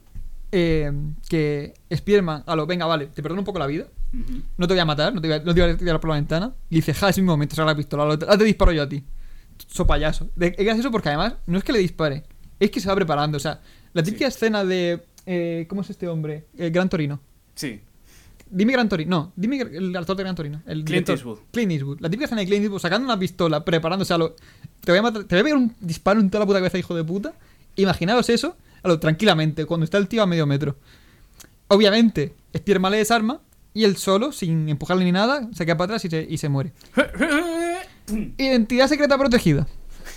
Eh, 0.52 0.92
que 1.28 1.74
Spiderman, 1.94 2.44
a 2.46 2.56
lo, 2.56 2.66
venga, 2.66 2.86
vale, 2.86 3.06
te 3.06 3.22
perdono 3.22 3.40
un 3.40 3.44
poco 3.44 3.58
la 3.58 3.66
vida. 3.66 3.86
No 4.56 4.66
te 4.66 4.72
voy 4.72 4.80
a 4.80 4.84
matar, 4.84 5.14
no 5.14 5.20
te 5.20 5.28
voy 5.28 5.36
a, 5.36 5.40
no 5.40 5.54
te 5.54 5.60
voy 5.60 5.70
a 5.70 5.76
tirar 5.76 6.00
por 6.00 6.10
la 6.10 6.16
ventana. 6.16 6.54
Y 6.70 6.76
dice, 6.76 6.94
ja, 6.94 7.08
es 7.08 7.18
mi 7.18 7.24
momento, 7.24 7.54
saca 7.54 7.66
la 7.66 7.76
pistola. 7.76 8.04
Ahora 8.04 8.38
te, 8.38 8.44
disparo 8.44 8.72
yo 8.72 8.82
a 8.82 8.88
ti. 8.88 9.04
So 9.66 9.86
payaso. 9.86 10.30
Es 10.38 10.56
gracioso 10.56 10.90
porque 10.90 11.08
además 11.08 11.34
no 11.46 11.58
es 11.58 11.64
que 11.64 11.72
le 11.72 11.78
dispare, 11.80 12.24
es 12.60 12.70
que 12.70 12.80
se 12.80 12.88
va 12.88 12.94
preparando. 12.94 13.36
O 13.36 13.40
sea, 13.40 13.60
la 13.92 14.02
típica 14.02 14.26
escena 14.26 14.64
de. 14.64 15.04
eh, 15.26 15.66
¿Cómo 15.68 15.80
es 15.82 15.90
este 15.90 16.08
hombre? 16.08 16.46
El 16.56 16.70
Gran 16.70 16.88
Torino. 16.88 17.20
Sí. 17.54 17.80
Dime 18.48 18.72
Gran 18.72 18.88
Torino. 18.88 19.10
No, 19.10 19.32
dime 19.34 19.60
el 19.60 19.94
actor 19.96 20.16
de 20.16 20.22
Gran 20.22 20.36
Torino. 20.36 20.62
El 20.66 20.84
Clint. 20.84 21.08
Eastwood. 21.08 21.38
Clint 21.50 21.72
Eastwood. 21.72 22.00
La 22.00 22.08
típica 22.08 22.26
escena 22.26 22.40
de 22.42 22.46
Clint 22.46 22.62
Eastwood 22.62 22.80
sacando 22.80 23.04
una 23.06 23.18
pistola, 23.18 23.64
preparándose 23.64 24.14
a 24.14 24.18
lo. 24.18 24.36
Te 24.80 24.92
voy 24.92 24.98
a, 24.98 25.02
matar- 25.02 25.24
te 25.24 25.34
voy 25.34 25.40
a 25.40 25.44
pegar 25.44 25.58
un 25.58 25.74
disparo 25.80 26.20
en 26.20 26.30
toda 26.30 26.40
la 26.40 26.46
puta 26.46 26.58
cabeza, 26.60 26.78
hijo 26.78 26.94
de 26.94 27.02
puta. 27.02 27.32
Imaginaos 27.74 28.28
eso, 28.30 28.56
a 28.82 28.88
lo 28.88 29.00
tranquilamente, 29.00 29.64
cuando 29.66 29.84
está 29.84 29.98
el 29.98 30.06
tío 30.08 30.22
a 30.22 30.26
medio 30.26 30.46
metro. 30.46 30.76
Obviamente, 31.68 32.34
Spiderman 32.56 32.92
le 32.92 32.98
desarma 32.98 33.40
y 33.74 33.82
él 33.84 33.96
solo, 33.96 34.30
sin 34.32 34.68
empujarle 34.68 35.04
ni 35.04 35.12
nada, 35.12 35.48
se 35.52 35.66
queda 35.66 35.76
para 35.76 35.86
atrás 35.96 36.04
y 36.04 36.08
se, 36.10 36.24
y 36.30 36.38
se 36.38 36.48
muere. 36.48 36.72
Identidad 38.38 38.86
secreta 38.88 39.18
protegida. 39.18 39.66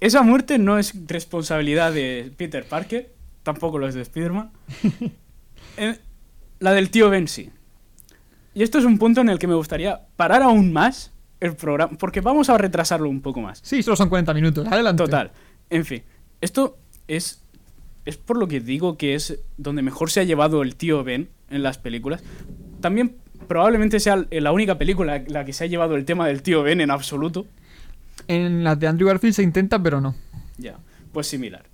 Esa 0.00 0.22
muerte 0.22 0.58
no 0.58 0.78
es 0.78 0.94
responsabilidad 1.06 1.92
de 1.92 2.32
Peter 2.36 2.64
Parker, 2.64 3.12
tampoco 3.42 3.78
lo 3.78 3.88
es 3.88 3.94
de 3.94 4.02
Spider-Man. 4.02 4.50
Eh, 5.76 5.96
la 6.58 6.72
del 6.72 6.90
tío 6.90 7.08
Ben 7.08 7.28
sí. 7.28 7.50
Y 8.52 8.64
esto 8.64 8.78
es 8.78 8.84
un 8.84 8.98
punto 8.98 9.20
en 9.20 9.28
el 9.28 9.38
que 9.38 9.46
me 9.46 9.54
gustaría 9.54 10.00
parar 10.16 10.42
aún 10.42 10.72
más 10.72 11.12
el 11.38 11.54
programa, 11.54 11.96
porque 11.98 12.20
vamos 12.20 12.50
a 12.50 12.58
retrasarlo 12.58 13.08
un 13.08 13.20
poco 13.20 13.40
más. 13.40 13.60
Sí, 13.62 13.82
solo 13.84 13.96
son 13.96 14.08
40 14.08 14.34
minutos. 14.34 14.66
Adelante. 14.66 15.04
Total. 15.04 15.30
En 15.70 15.84
fin, 15.84 16.02
esto 16.40 16.78
es, 17.06 17.44
es 18.04 18.16
por 18.16 18.38
lo 18.38 18.48
que 18.48 18.58
digo 18.60 18.96
que 18.96 19.14
es 19.14 19.38
donde 19.56 19.82
mejor 19.82 20.10
se 20.10 20.20
ha 20.20 20.24
llevado 20.24 20.62
el 20.62 20.74
tío 20.74 21.04
Ben 21.04 21.28
en 21.50 21.62
las 21.62 21.78
películas. 21.78 22.24
También 22.80 23.16
probablemente 23.46 24.00
sea 24.00 24.26
la 24.30 24.52
única 24.52 24.78
película 24.78 25.22
la 25.28 25.44
que 25.44 25.52
se 25.52 25.64
ha 25.64 25.66
llevado 25.68 25.94
el 25.94 26.04
tema 26.04 26.26
del 26.26 26.42
tío 26.42 26.62
Ben 26.62 26.80
en 26.80 26.90
absoluto. 26.90 27.46
En 28.26 28.64
las 28.64 28.78
de 28.78 28.86
Andrew 28.86 29.08
Garfield 29.08 29.34
se 29.34 29.42
intenta, 29.42 29.82
pero 29.82 30.00
no. 30.00 30.14
Ya, 30.58 30.78
pues 31.12 31.26
similar. 31.26 31.64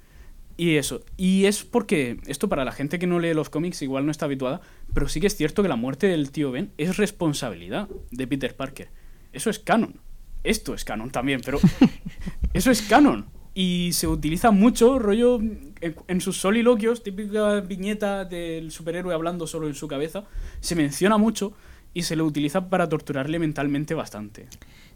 Y 0.57 0.77
eso. 0.77 1.03
Y 1.17 1.47
es 1.47 1.65
porque 1.65 2.21
esto 2.27 2.49
para 2.49 2.65
la 2.65 2.73
gente 2.73 2.99
que 2.99 3.07
no 3.07 3.19
lee 3.19 3.35
los 3.35 3.51
cómics 3.51 3.83
igual 3.83 4.05
no 4.05 4.13
está 4.13 4.27
habituada, 4.27 4.61
pero 4.93 5.09
sí 5.09 5.21
que 5.21 5.27
es 5.27 5.37
cierto 5.37 5.63
que 5.63 5.69
la 5.69 5.77
muerte 5.77 6.07
del 6.07 6.31
tío 6.31 6.53
Ben 6.53 6.71
es 6.79 6.97
responsabilidad 6.97 7.89
de 8.11 8.27
Peter 8.27 8.55
Parker. 8.55 8.89
Eso 9.33 9.51
es 9.51 9.59
canon. 9.59 10.01
Esto 10.45 10.75
es 10.75 10.85
canon 10.85 11.11
también, 11.11 11.41
pero 11.45 11.59
eso 12.53 12.71
es 12.71 12.83
canon. 12.83 13.27
Y 13.55 13.91
se 13.93 14.07
utiliza 14.07 14.51
mucho, 14.51 14.99
rollo, 14.99 15.41
en, 15.81 16.21
sus 16.21 16.39
soliloquios, 16.39 17.03
típica 17.03 17.61
viñeta 17.61 18.25
del 18.25 18.71
superhéroe 18.71 19.15
hablando 19.15 19.47
solo 19.47 19.69
en 19.69 19.75
su 19.75 19.87
cabeza, 19.87 20.25
se 20.61 20.75
menciona 20.75 21.19
mucho 21.19 21.53
y 21.95 22.03
se 22.03 22.17
le 22.17 22.23
utiliza 22.23 22.69
para 22.69 22.89
torturarle 22.89 23.39
mentalmente 23.39 23.95
bastante. 23.95 24.47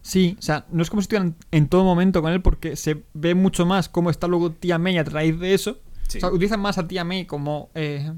Sí, 0.02 0.36
o 0.38 0.42
sea, 0.42 0.66
no 0.70 0.82
es 0.82 0.90
como 0.90 1.00
si 1.02 1.04
estuvieran 1.04 1.34
en 1.50 1.68
todo 1.68 1.84
momento 1.84 2.20
con 2.22 2.32
él 2.32 2.42
porque 2.42 2.76
se 2.76 3.02
ve 3.14 3.34
mucho 3.34 3.64
más 3.66 3.88
cómo 3.88 4.10
está 4.10 4.26
luego 4.26 4.52
tía 4.52 4.78
May 4.78 4.98
a 4.98 5.04
raíz 5.04 5.38
de 5.38 5.54
eso. 5.54 5.78
Sí. 6.08 6.18
O 6.18 6.20
sea, 6.20 6.30
utilizan 6.30 6.60
más 6.60 6.78
a 6.78 6.86
tía 6.88 7.04
May 7.04 7.26
como, 7.26 7.70
eh, 7.74 8.12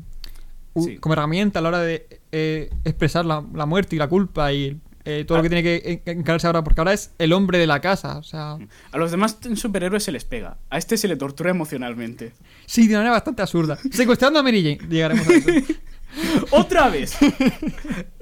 Sí. 0.77 0.97
como 0.99 1.15
herramienta 1.15 1.59
a 1.59 1.63
la 1.63 1.69
hora 1.69 1.81
de 1.81 2.21
eh, 2.33 2.71
expresar 2.85 3.25
la, 3.27 3.45
la 3.55 3.67
muerte 3.67 3.97
y 3.97 3.99
la 3.99 4.09
culpa 4.09 4.53
y 4.53 4.79
eh, 5.05 5.25
todo 5.27 5.37
Ah. 5.37 5.39
lo 5.39 5.43
que 5.43 5.49
tiene 5.49 5.63
que 5.65 6.03
en- 6.07 6.19
encararse 6.21 6.47
ahora, 6.47 6.63
porque 6.63 6.81
ahora 6.83 6.93
es 6.93 7.11
el 7.19 7.33
hombre 7.33 7.59
de 7.59 7.67
la 7.67 7.81
casa. 7.81 8.19
O 8.19 8.23
sea, 8.23 8.59
A 8.93 8.99
los 8.99 9.11
demás 9.11 9.39
superhéroes 9.57 10.05
se 10.05 10.13
les 10.13 10.25
pega. 10.25 10.59
A 10.69 10.79
este 10.79 10.97
se 10.97 11.09
le 11.09 11.17
tortura 11.17 11.51
emocionalmente. 11.51 12.33
sí, 12.67 12.83
de 12.87 12.91
una 12.91 12.99
manera 13.01 13.13
bastante 13.15 13.43
absurda. 13.43 13.79
Secuestrando 13.91 14.39
a 14.39 14.43
Mary 14.45 14.63
Jane, 14.79 14.89
llegaremos 14.91 15.27
a 15.27 15.33
eso. 15.35 15.51
¡Otra 16.53 16.89
vez! 16.91 17.17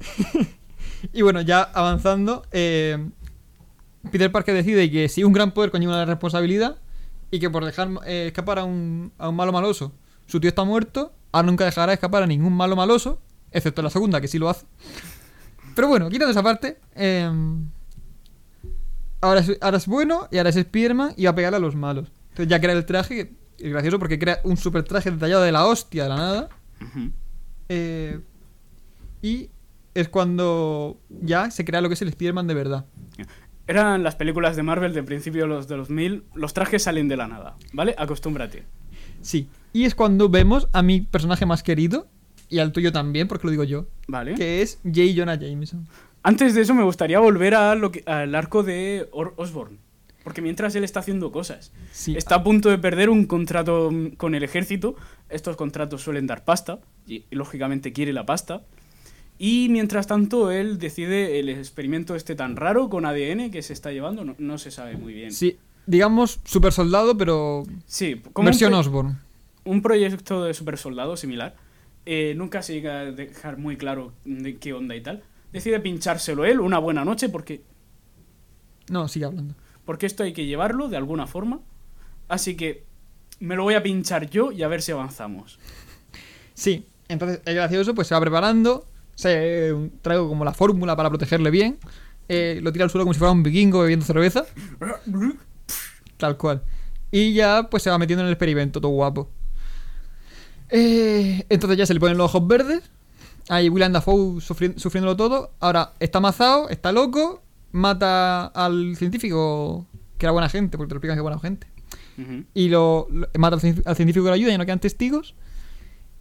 Y 1.12 1.22
bueno, 1.22 1.40
ya 1.40 1.62
avanzando, 1.62 2.44
eh, 2.52 3.08
Peter 4.10 4.30
Parker 4.30 4.54
decide 4.54 4.90
que 4.90 5.08
si 5.08 5.24
un 5.24 5.32
gran 5.32 5.52
poder 5.52 5.70
conlleva 5.70 5.94
una 5.94 6.04
responsabilidad 6.04 6.76
y 7.30 7.40
que 7.40 7.48
por 7.48 7.64
dejar 7.64 7.88
eh, 8.06 8.26
escapar 8.28 8.58
a 8.58 8.64
un, 8.64 9.12
a 9.18 9.28
un 9.28 9.36
malo 9.36 9.52
maloso, 9.52 9.92
su 10.26 10.40
tío 10.40 10.48
está 10.48 10.64
muerto, 10.64 11.12
ahora 11.32 11.46
nunca 11.46 11.64
dejará 11.64 11.92
escapar 11.92 12.22
a 12.22 12.26
ningún 12.26 12.52
malo 12.52 12.76
maloso, 12.76 13.20
excepto 13.50 13.82
la 13.82 13.90
segunda, 13.90 14.20
que 14.20 14.28
sí 14.28 14.38
lo 14.38 14.48
hace. 14.48 14.66
Pero 15.74 15.88
bueno, 15.88 16.08
quitando 16.08 16.32
esa 16.32 16.42
parte, 16.42 16.78
eh, 16.94 17.30
ahora, 19.20 19.40
es, 19.40 19.56
ahora 19.60 19.76
es 19.76 19.86
bueno 19.86 20.28
y 20.30 20.38
ahora 20.38 20.50
es 20.50 20.56
Spiderman 20.56 21.14
y 21.16 21.24
va 21.24 21.30
a 21.30 21.34
pegarle 21.34 21.56
a 21.56 21.60
los 21.60 21.76
malos. 21.76 22.12
Entonces 22.30 22.48
ya 22.48 22.60
crea 22.60 22.74
el 22.74 22.84
traje, 22.84 23.14
que 23.56 23.66
es 23.66 23.72
gracioso 23.72 23.98
porque 23.98 24.18
crea 24.18 24.40
un 24.44 24.56
super 24.56 24.82
traje 24.82 25.10
detallado 25.10 25.42
de 25.42 25.52
la 25.52 25.66
hostia 25.66 26.04
de 26.04 26.08
la 26.08 26.16
nada. 26.16 26.48
Eh, 27.68 28.20
y 29.22 29.50
es 29.94 30.08
cuando 30.08 30.98
ya 31.08 31.50
se 31.50 31.64
crea 31.64 31.80
lo 31.80 31.88
que 31.88 31.94
es 31.94 32.02
el 32.02 32.08
Spider-Man 32.08 32.46
de 32.46 32.54
verdad. 32.54 32.86
Eran 33.66 34.02
las 34.02 34.16
películas 34.16 34.56
de 34.56 34.62
Marvel 34.64 34.92
de 34.94 35.02
principio 35.02 35.42
de 35.42 35.48
los, 35.48 35.68
de 35.68 35.76
los 35.76 35.90
1000. 35.90 36.24
Los 36.34 36.54
trajes 36.54 36.82
salen 36.82 37.06
de 37.08 37.16
la 37.16 37.28
nada, 37.28 37.56
¿vale? 37.72 37.94
Acostúmbrate. 37.98 38.64
Sí. 39.20 39.48
Y 39.72 39.84
es 39.84 39.94
cuando 39.94 40.28
vemos 40.28 40.68
a 40.72 40.82
mi 40.82 41.00
personaje 41.02 41.46
más 41.46 41.62
querido, 41.62 42.08
y 42.48 42.58
al 42.58 42.72
tuyo 42.72 42.90
también, 42.90 43.28
porque 43.28 43.46
lo 43.46 43.52
digo 43.52 43.62
yo, 43.62 43.86
Vale. 44.08 44.34
que 44.34 44.60
es 44.62 44.80
J. 44.82 45.00
Jonah 45.16 45.36
Jameson. 45.38 45.86
Antes 46.24 46.54
de 46.54 46.62
eso 46.62 46.74
me 46.74 46.82
gustaría 46.82 47.20
volver 47.20 47.54
a 47.54 47.76
lo 47.76 47.92
que- 47.92 48.02
al 48.06 48.34
arco 48.34 48.64
de 48.64 49.08
Or- 49.12 49.34
Osborn. 49.36 49.78
Porque 50.24 50.42
mientras 50.42 50.74
él 50.74 50.82
está 50.84 51.00
haciendo 51.00 51.30
cosas, 51.32 51.72
Sí. 51.92 52.14
está 52.16 52.34
a 52.36 52.42
punto 52.42 52.68
de 52.68 52.76
perder 52.78 53.08
un 53.08 53.24
contrato 53.26 53.90
mm, 53.92 54.16
con 54.16 54.34
el 54.34 54.42
ejército. 54.42 54.96
Estos 55.28 55.56
contratos 55.56 56.02
suelen 56.02 56.26
dar 56.26 56.44
pasta, 56.44 56.80
y, 57.06 57.24
y 57.30 57.36
lógicamente 57.36 57.92
quiere 57.92 58.12
la 58.12 58.26
pasta. 58.26 58.62
Y 59.42 59.68
mientras 59.70 60.06
tanto, 60.06 60.50
él 60.50 60.78
decide 60.78 61.40
el 61.40 61.48
experimento 61.48 62.14
este 62.14 62.34
tan 62.34 62.56
raro 62.56 62.90
con 62.90 63.06
ADN 63.06 63.50
que 63.50 63.62
se 63.62 63.72
está 63.72 63.90
llevando, 63.90 64.22
no, 64.22 64.34
no 64.38 64.58
se 64.58 64.70
sabe 64.70 64.98
muy 64.98 65.14
bien. 65.14 65.32
Sí. 65.32 65.56
Digamos, 65.86 66.40
super 66.44 66.72
soldado, 66.74 67.16
pero 67.16 67.62
Sí, 67.86 68.20
como 68.34 68.44
versión 68.44 68.72
pro- 68.72 68.80
Osborn. 68.80 69.18
un 69.64 69.80
proyecto 69.80 70.44
de 70.44 70.52
super 70.52 70.76
soldado 70.76 71.16
similar. 71.16 71.56
eh, 72.04 72.34
nunca 72.36 72.60
se 72.62 72.74
llega 72.74 73.00
a 73.00 73.04
dejar 73.12 73.56
muy 73.56 73.76
claro 73.78 74.12
de 74.26 74.56
qué 74.58 74.72
onda 74.74 74.94
y 74.94 75.00
tal. 75.02 75.22
Decide 75.52 75.80
pinchárselo 75.80 76.44
él 76.44 76.60
una 76.60 76.78
buena 76.78 77.04
noche 77.04 77.28
porque 77.30 77.62
No, 78.90 79.08
sigue 79.08 79.24
hablando. 79.26 79.54
porque 79.86 80.04
esto 80.06 80.22
hay 80.22 80.32
que 80.34 80.44
llevarlo 80.46 80.88
de 80.88 80.96
alguna 80.98 81.26
forma. 81.26 81.60
Así 82.28 82.56
que 82.56 82.84
me 83.38 83.56
lo 83.56 83.62
voy 83.64 83.74
a 83.74 83.82
pinchar 83.82 84.28
yo 84.30 84.52
y 84.52 84.62
a 84.62 84.68
ver 84.68 84.82
si 84.82 84.92
avanzamos. 84.92 85.58
Sí, 86.54 86.84
entonces 87.08 87.40
el 87.46 87.54
gracioso 87.54 87.94
pues 87.94 88.06
se 88.08 88.14
va 88.14 88.20
preparando, 88.20 88.86
se 89.20 89.74
traigo 90.02 90.28
como 90.28 90.44
la 90.44 90.52
fórmula 90.54 90.96
para 90.96 91.08
protegerle 91.10 91.50
bien, 91.50 91.78
eh, 92.28 92.60
lo 92.62 92.72
tira 92.72 92.84
al 92.84 92.90
suelo 92.90 93.04
como 93.04 93.12
si 93.14 93.18
fuera 93.18 93.32
un 93.32 93.42
vikingo 93.42 93.80
bebiendo 93.80 94.04
cerveza, 94.06 94.44
tal 96.16 96.36
cual. 96.36 96.62
Y 97.10 97.32
ya 97.34 97.68
pues 97.70 97.82
se 97.82 97.90
va 97.90 97.98
metiendo 97.98 98.22
en 98.22 98.28
el 98.28 98.32
experimento, 98.32 98.80
todo 98.80 98.92
guapo. 98.92 99.28
Eh, 100.70 101.44
entonces 101.48 101.76
ya 101.78 101.86
se 101.86 101.94
le 101.94 102.00
ponen 102.00 102.16
los 102.16 102.26
ojos 102.34 102.46
verdes. 102.46 102.82
Ahí 103.48 103.68
William 103.68 103.92
Dafoe 103.92 104.36
sufri- 104.40 104.76
sufriéndolo 104.78 105.16
todo. 105.16 105.50
Ahora 105.60 105.92
está 105.98 106.18
amazado, 106.18 106.68
está 106.68 106.92
loco, 106.92 107.42
mata 107.72 108.46
al 108.46 108.94
científico 108.96 109.86
que 110.18 110.26
era 110.26 110.32
buena 110.32 110.48
gente, 110.48 110.76
porque 110.76 110.88
te 110.90 110.94
lo 110.94 110.98
explican 110.98 111.16
que 111.16 111.20
es 111.20 111.22
buena 111.22 111.38
gente 111.40 111.66
y 112.54 112.68
lo, 112.68 113.08
lo- 113.10 113.28
mata 113.38 113.56
al 113.56 113.96
científico 113.96 114.24
que 114.24 114.28
lo 114.28 114.34
ayuda 114.34 114.52
y 114.52 114.58
no 114.58 114.66
quedan 114.66 114.78
testigos 114.78 115.34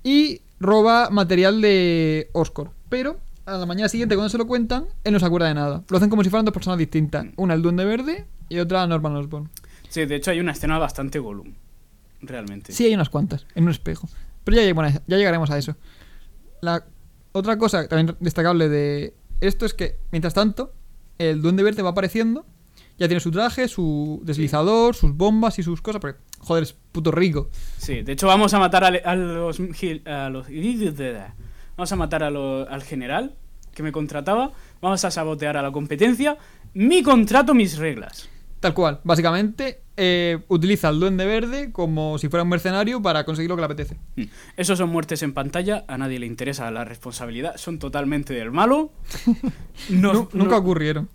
y 0.01 0.41
roba 0.59 1.09
material 1.09 1.59
de 1.61 2.29
Oscorp 2.31 2.71
pero 2.89 3.17
a 3.45 3.53
la 3.57 3.65
mañana 3.65 3.89
siguiente 3.89 4.15
cuando 4.15 4.29
se 4.29 4.37
lo 4.37 4.45
cuentan 4.47 4.85
él 5.03 5.13
no 5.13 5.19
se 5.19 5.25
acuerda 5.25 5.47
de 5.47 5.53
nada. 5.53 5.83
Lo 5.89 5.97
hacen 5.97 6.09
como 6.09 6.23
si 6.23 6.29
fueran 6.29 6.45
dos 6.45 6.53
personas 6.53 6.77
distintas. 6.77 7.25
Una 7.37 7.53
el 7.53 7.61
duende 7.61 7.85
verde 7.85 8.25
y 8.49 8.59
otra 8.59 8.85
Norman 8.87 9.15
Osborn. 9.15 9.49
Sí, 9.89 10.05
de 10.05 10.15
hecho 10.15 10.31
hay 10.31 10.39
una 10.39 10.51
escena 10.51 10.77
bastante 10.77 11.19
Gollum. 11.19 11.53
Realmente. 12.21 12.73
sí 12.73 12.85
hay 12.85 12.93
unas 12.93 13.09
cuantas 13.09 13.45
en 13.55 13.63
un 13.63 13.69
espejo. 13.69 14.09
Pero 14.43 14.57
ya, 14.61 15.01
ya 15.07 15.17
llegaremos 15.17 15.49
a 15.51 15.57
eso. 15.57 15.75
La 16.61 16.83
otra 17.31 17.57
cosa 17.57 17.87
también 17.87 18.17
destacable 18.19 18.67
de 18.67 19.13
esto 19.41 19.65
es 19.65 19.73
que 19.73 19.97
mientras 20.11 20.33
tanto 20.33 20.73
el 21.17 21.41
duende 21.41 21.63
verde 21.63 21.81
va 21.81 21.89
apareciendo. 21.91 22.45
Ya 22.97 23.07
tiene 23.07 23.21
su 23.21 23.31
traje, 23.31 23.69
su 23.69 24.19
deslizador, 24.25 24.93
sus 24.93 25.15
bombas 25.15 25.57
y 25.57 25.63
sus 25.63 25.81
cosas, 25.81 26.01
porque, 26.01 26.19
joder, 26.39 26.63
es 26.63 26.73
puto 26.91 27.11
rico. 27.11 27.49
Sí, 27.77 28.01
de 28.01 28.11
hecho 28.11 28.27
vamos 28.27 28.53
a 28.53 28.59
matar 28.59 28.83
a, 28.83 28.91
los, 28.91 29.01
a 29.05 29.15
los- 30.29 30.49
Vamos 31.79 31.93
a 31.93 31.95
matar 31.95 32.23
a 32.23 32.29
lo- 32.29 32.67
al 32.69 32.83
general 32.83 33.35
que 33.73 33.83
me 33.83 33.93
contrataba. 33.93 34.51
Vamos 34.81 35.05
a 35.05 35.11
sabotear 35.11 35.55
a 35.55 35.61
la 35.61 35.71
competencia. 35.71 36.37
Mi 36.73 37.01
contrato, 37.03 37.53
mis 37.53 37.77
reglas. 37.77 38.27
Tal 38.59 38.73
cual. 38.73 38.99
Básicamente, 39.05 39.79
eh, 39.95 40.39
utiliza 40.49 40.89
al 40.89 40.99
duende 40.99 41.25
verde 41.25 41.71
como 41.71 42.17
si 42.17 42.27
fuera 42.27 42.43
un 42.43 42.49
mercenario 42.49 43.01
para 43.01 43.23
conseguir 43.23 43.47
lo 43.49 43.55
que 43.55 43.61
le 43.61 43.65
apetece. 43.67 43.95
Mm. 44.17 44.23
Esos 44.57 44.77
son 44.77 44.89
muertes 44.89 45.23
en 45.23 45.31
pantalla. 45.33 45.85
A 45.87 45.97
nadie 45.97 46.19
le 46.19 46.25
interesa 46.25 46.69
la 46.69 46.83
responsabilidad. 46.83 47.55
Son 47.55 47.79
totalmente 47.79 48.33
del 48.33 48.51
malo. 48.51 48.91
Nos- 49.89 50.13
Nu- 50.13 50.29
nunca 50.33 50.51
no- 50.55 50.57
ocurrieron. 50.57 51.07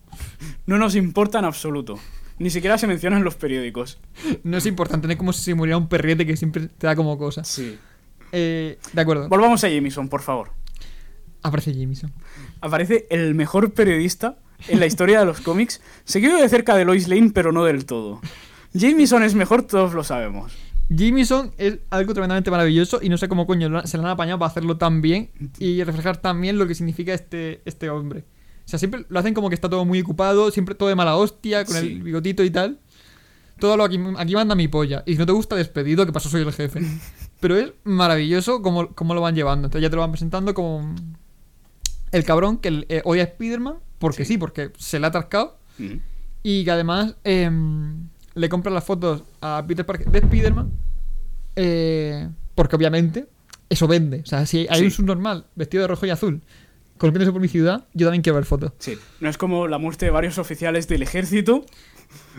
No 0.65 0.79
nos 0.79 0.97
importa 0.97 1.41
en 1.41 1.45
absoluto. 1.45 1.99
Ni 2.39 2.49
siquiera 2.49 2.79
se 2.79 2.87
menciona 2.87 3.19
en 3.19 3.25
los 3.25 3.35
periódicos. 3.35 3.99
No 4.45 4.57
es 4.57 4.65
importante, 4.65 5.07
no 5.09 5.13
es 5.13 5.19
como 5.19 5.35
si 5.35 5.43
se 5.43 5.55
muriera 5.55 5.77
un 5.77 5.89
perrete 5.89 6.25
que 6.25 6.39
siempre 6.39 6.69
te 6.69 6.87
da 6.87 6.97
como 6.97 7.19
cosa. 7.19 7.45
Sí. 7.45 7.77
Eh, 8.35 8.79
de 8.93 9.01
acuerdo. 9.01 9.29
Volvamos 9.29 9.63
a 9.65 9.69
Jameson, 9.69 10.09
por 10.09 10.23
favor. 10.23 10.51
Aparece 11.43 11.73
Jameson. 11.75 12.13
Aparece 12.61 13.07
el 13.11 13.35
mejor 13.35 13.73
periodista 13.73 14.39
en 14.69 14.81
la 14.81 14.87
historia 14.87 15.21
de 15.21 15.27
los 15.27 15.41
cómics, 15.41 15.81
seguido 16.05 16.41
de 16.41 16.49
cerca 16.49 16.75
de 16.75 16.85
Lois 16.85 17.07
Lane, 17.09 17.31
pero 17.35 17.53
no 17.53 17.65
del 17.65 17.85
todo. 17.85 18.21
Jameson 18.73 19.23
es 19.23 19.35
mejor, 19.35 19.63
todos 19.63 19.93
lo 19.95 20.03
sabemos. 20.05 20.53
Jameson 20.89 21.53
es 21.59 21.79
algo 21.91 22.13
tremendamente 22.13 22.51
maravilloso 22.51 22.99
y 23.03 23.09
no 23.09 23.17
sé 23.19 23.29
cómo 23.29 23.47
coño 23.47 23.87
se 23.87 23.97
lo 23.97 24.05
han 24.05 24.11
apañado 24.11 24.39
para 24.39 24.51
hacerlo 24.51 24.77
tan 24.77 25.01
bien 25.01 25.31
y 25.59 25.83
reflejar 25.83 26.17
tan 26.19 26.41
bien 26.41 26.59
lo 26.59 26.67
que 26.67 26.75
significa 26.75 27.15
este, 27.15 27.63
este 27.65 27.89
hombre. 27.91 28.25
O 28.67 28.69
sea, 28.69 28.79
siempre 28.79 29.05
lo 29.09 29.19
hacen 29.19 29.35
como 29.35 29.49
que 29.51 29.55
está 29.55 29.69
todo 29.69 29.85
muy 29.85 30.01
ocupado, 30.01 30.51
siempre 30.51 30.75
todo 30.75 30.89
de 30.89 30.95
mala 30.95 31.17
hostia, 31.17 31.65
con 31.65 31.77
Sí. 31.77 31.87
el 31.87 32.03
bigotito 32.03 32.43
y 32.43 32.51
tal. 32.51 32.81
Todo 33.59 33.77
lo 33.77 33.85
aquí, 33.85 34.01
aquí 34.19 34.35
manda 34.35 34.55
mi 34.55 34.69
polla. 34.69 35.03
Y 35.07 35.13
si 35.13 35.19
no 35.19 35.27
te 35.27 35.33
gusta, 35.33 35.55
despedido, 35.57 36.05
que 36.07 36.13
pasó 36.13 36.29
soy 36.29 36.43
el 36.43 36.53
jefe. 36.53 36.81
Pero 37.41 37.57
es 37.57 37.73
maravilloso 37.85 38.63
cómo, 38.63 38.89
cómo 38.95 39.15
lo 39.15 39.21
van 39.21 39.35
llevando. 39.35 39.67
Entonces 39.67 39.83
ya 39.83 39.91
te 39.91 39.97
lo 39.97 40.03
van 40.03 40.13
presentando 40.13 40.55
como 40.55 40.95
el 42.13 42.25
cabrón 42.25 42.59
que 42.59 42.87
eh, 42.89 43.03
odia 43.05 43.23
a 43.25 43.27
Spider-Man, 43.27 43.77
porque 43.99 44.25
Sí. 44.25 44.35
sí, 44.35 44.39
porque 44.39 44.71
se 44.79 44.99
le 44.99 45.07
ha 45.07 45.09
atascado. 45.09 45.59
Y 46.43 46.65
que 46.65 46.71
además 46.71 47.17
em, 47.25 48.09
le 48.35 48.49
compra 48.49 48.71
las 48.73 48.85
fotos 48.85 49.25
a 49.41 49.65
Peter 49.67 49.85
Parker 49.85 50.11
de 50.11 50.19
Spider-Man. 50.21 50.71
eh, 51.57 52.29
porque 52.55 52.77
obviamente 52.77 53.27
eso 53.69 53.87
vende. 53.89 54.21
O 54.21 54.27
sea, 54.27 54.47
si 54.47 54.67
hay 54.71 54.79
Sí. 54.81 54.85
un 54.87 54.91
subnormal 54.91 55.47
vestido 55.57 55.83
de 55.83 55.89
rojo 55.89 56.07
y 56.07 56.11
azul 56.11 56.41
columpiándose 56.99 57.33
por 57.33 57.41
mi 57.41 57.49
ciudad, 57.49 57.87
yo 57.95 58.07
también 58.07 58.23
quiero 58.23 58.37
ver 58.37 58.45
fotos. 58.45 58.73
Sí, 58.79 58.97
no 59.21 59.29
es 59.29 59.37
como 59.37 59.67
la 59.67 59.79
muerte 59.79 60.07
de 60.07 60.11
varios 60.13 60.39
oficiales 60.39 60.87
del 60.89 61.03
ejército 61.03 61.65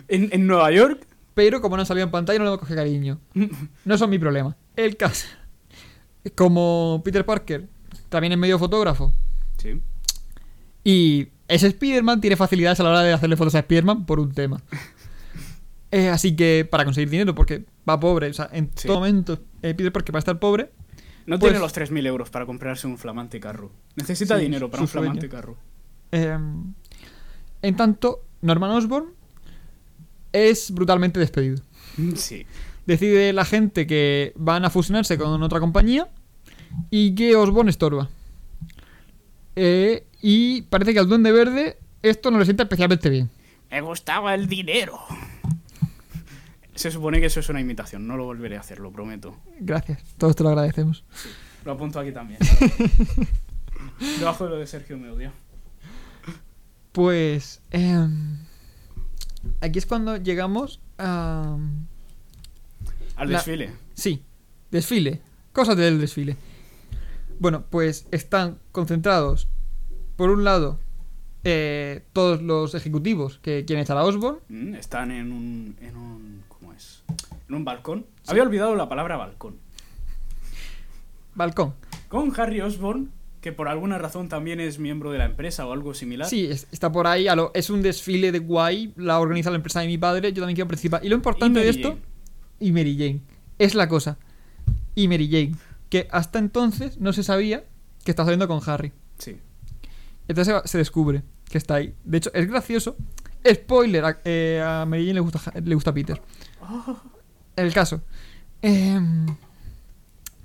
en, 0.08 0.30
en 0.32 0.48
Nueva 0.48 0.72
York. 0.72 1.06
Pero 1.34 1.60
como 1.60 1.76
no 1.76 1.82
han 1.82 1.86
salido 1.86 2.06
en 2.06 2.12
pantalla, 2.12 2.40
no 2.40 2.50
le 2.50 2.58
coge 2.58 2.76
cariño. 2.76 3.20
No 3.86 3.98
son 3.98 4.10
mi 4.10 4.18
problema. 4.20 4.56
El 4.76 4.98
caso. 4.98 5.28
Como 6.36 7.02
Peter 7.04 7.26
Parker 7.26 7.68
también 8.10 8.34
es 8.34 8.38
medio 8.40 8.58
fotógrafo. 8.60 9.14
Sí. 9.58 9.80
Y 10.84 11.28
ese 11.48 11.68
Spider-Man 11.68 12.22
tiene 12.22 12.36
facilidades 12.36 12.80
a 12.80 12.84
la 12.84 12.90
hora 12.90 13.02
de 13.04 13.14
hacerle 13.14 13.38
fotos 13.38 13.56
a 13.56 13.60
Spider-Man 13.60 14.06
por 14.06 14.20
un 14.20 14.32
tema. 14.34 14.62
Eh, 15.92 16.10
así 16.10 16.36
que 16.36 16.68
para 16.70 16.84
conseguir 16.84 17.10
dinero, 17.10 17.34
porque 17.36 17.64
va 17.88 17.98
pobre. 17.98 18.28
O 18.30 18.34
sea, 18.34 18.50
en 18.52 18.70
Sí. 18.76 18.86
todo 18.88 18.98
momento 18.98 19.40
eh, 19.62 19.74
Peter 19.76 19.94
Parker 19.94 20.12
para 20.12 20.20
estar 20.20 20.40
pobre. 20.40 20.70
No 21.26 21.40
Pues- 21.40 21.52
tiene 21.54 21.60
los 21.60 21.72
3.000 21.74 22.06
euros 22.06 22.30
para 22.30 22.46
comprarse 22.46 22.86
un 22.86 22.98
flamante 22.98 23.40
carro. 23.40 23.72
Necesita 23.96 24.36
Sí, 24.36 24.42
dinero 24.44 24.70
para 24.70 24.82
un 24.82 24.90
flamante 24.90 25.30
carro. 25.30 25.56
eh, 26.12 26.38
en 27.62 27.76
tanto, 27.78 28.26
Norman 28.42 28.72
Osborn 28.72 29.06
es 30.34 30.72
brutalmente 30.72 31.18
despedido. 31.20 31.62
Sí. 32.16 32.46
Decide 32.86 33.34
la 33.34 33.46
gente 33.46 33.88
que 33.88 34.34
van 34.36 34.66
a 34.66 34.70
fusionarse 34.70 35.18
con 35.18 35.42
otra 35.42 35.60
compañía 35.60 36.08
y 36.90 37.16
que 37.16 37.36
Osborn 37.36 37.70
estorba. 37.70 38.10
Eh, 39.56 40.06
y 40.22 40.64
parece 40.64 40.94
que 40.94 41.00
al 41.00 41.08
Duende 41.08 41.32
Verde 41.32 41.78
esto 42.04 42.30
no 42.30 42.40
le 42.40 42.46
sienta 42.46 42.64
especialmente 42.64 43.10
bien. 43.10 43.30
Me 43.72 43.82
gustaba 43.82 44.36
el 44.36 44.48
dinero. 44.48 45.00
Se 46.76 46.92
supone 46.92 47.20
que 47.20 47.28
eso 47.28 47.40
es 47.40 47.50
una 47.50 47.62
imitación. 47.62 48.06
No 48.06 48.18
lo 48.18 48.26
volveré 48.26 48.58
a 48.58 48.60
hacer, 48.60 48.80
lo 48.80 48.92
prometo. 48.92 49.36
Gracias, 49.60 50.04
todos 50.18 50.36
te 50.36 50.44
lo 50.44 50.50
agradecemos. 50.50 51.04
Lo 51.64 51.72
apunto 51.72 52.00
aquí 52.00 52.12
también. 52.12 52.40
Debajo 54.20 54.44
de 54.44 54.50
lo 54.52 54.58
de 54.58 54.68
Sergio 54.68 54.98
me 54.98 55.10
odia. 55.10 55.32
Pues 56.92 57.62
em, 57.72 58.38
aquí 59.62 59.80
es 59.80 59.86
cuando 59.86 60.18
llegamos 60.18 60.80
a... 60.98 61.58
Al 63.16 63.32
La- 63.32 63.38
desfile. 63.38 63.72
Sí, 63.94 64.24
desfile. 64.72 65.22
Cosas 65.54 65.78
del 65.78 66.00
desfile. 66.00 66.36
Bueno, 67.40 67.66
pues 67.70 68.08
están 68.12 68.60
concentrados, 68.72 69.48
por 70.16 70.30
un 70.30 70.44
lado, 70.44 70.80
eh, 71.44 72.04
todos 72.14 72.42
los 72.42 72.76
ejecutivos 72.76 73.40
que 73.40 73.66
quieren 73.66 73.84
echar 73.84 73.98
a 73.98 74.04
Osborn. 74.04 74.40
Mm, 74.50 74.74
Están 74.76 75.12
en 75.12 75.32
un, 75.32 75.76
en 75.82 75.96
un. 75.96 76.44
¿Cómo 76.48 76.74
es? 76.74 77.04
En 77.48 77.56
un 77.56 77.64
balcón. 77.66 78.06
Había 78.28 78.44
olvidado 78.44 78.76
la 78.76 78.90
palabra 78.90 79.18
balcón. 79.18 79.58
Balcón. 81.36 81.74
Con 82.08 82.34
Harry 82.40 82.62
Osborn, 82.62 83.12
que 83.42 83.52
por 83.52 83.68
alguna 83.68 83.98
razón 83.98 84.30
también 84.30 84.60
es 84.60 84.80
miembro 84.80 85.12
de 85.12 85.18
la 85.20 85.26
empresa 85.26 85.66
o 85.68 85.74
algo 85.74 85.94
similar. 85.94 86.28
Sí, 86.30 86.46
es- 86.46 86.68
está 86.72 86.92
por 86.92 87.08
ahí. 87.08 87.28
a 87.28 87.36
lo- 87.36 87.52
es 87.54 87.70
un 87.70 87.82
desfile 87.82 88.32
de 88.32 88.40
guay. 88.40 88.94
La 88.96 89.20
organiza 89.20 89.50
la 89.50 89.58
empresa 89.58 89.82
de 89.82 89.88
mi 89.88 89.98
padre. 89.98 90.32
Yo 90.34 90.42
también 90.42 90.56
quiero 90.56 90.68
participar. 90.68 91.04
Y 91.06 91.10
lo 91.10 91.16
importante 91.16 91.60
Y 91.60 91.64
de 91.64 91.70
esto. 91.70 91.90
Jane. 91.90 92.02
Y 92.60 92.72
Mary 92.72 92.98
Jane. 92.98 93.22
Es 93.60 93.76
la 93.76 93.88
cosa. 93.88 94.18
Y 94.96 95.08
Mary 95.08 95.28
Jane. 95.30 95.56
Que 95.90 96.08
hasta 96.12 96.40
entonces 96.40 97.00
no 97.00 97.14
se 97.14 97.24
sabía 97.24 97.64
que 98.04 98.12
está 98.12 98.24
saliendo 98.24 98.48
con 98.48 98.62
Harry. 98.66 98.92
Sí. 99.18 99.38
Entonces 100.28 100.62
se 100.64 100.68
se 100.68 100.78
descubre 100.78 101.24
que 101.50 101.58
está 101.58 101.76
ahí. 101.76 101.94
De 102.04 102.18
hecho, 102.18 102.32
es 102.34 102.48
gracioso. 102.48 102.96
Spoiler, 103.48 104.06
a, 104.06 104.20
eh, 104.26 104.64
a 104.66 104.86
Mary 104.86 105.04
Jane 105.04 105.16
le 105.16 105.20
gusta, 105.20 105.40
le 105.64 105.76
gusta 105.76 105.94
Peter. 105.94 106.22
El 107.56 107.74
caso. 107.74 108.02
em, 108.62 109.26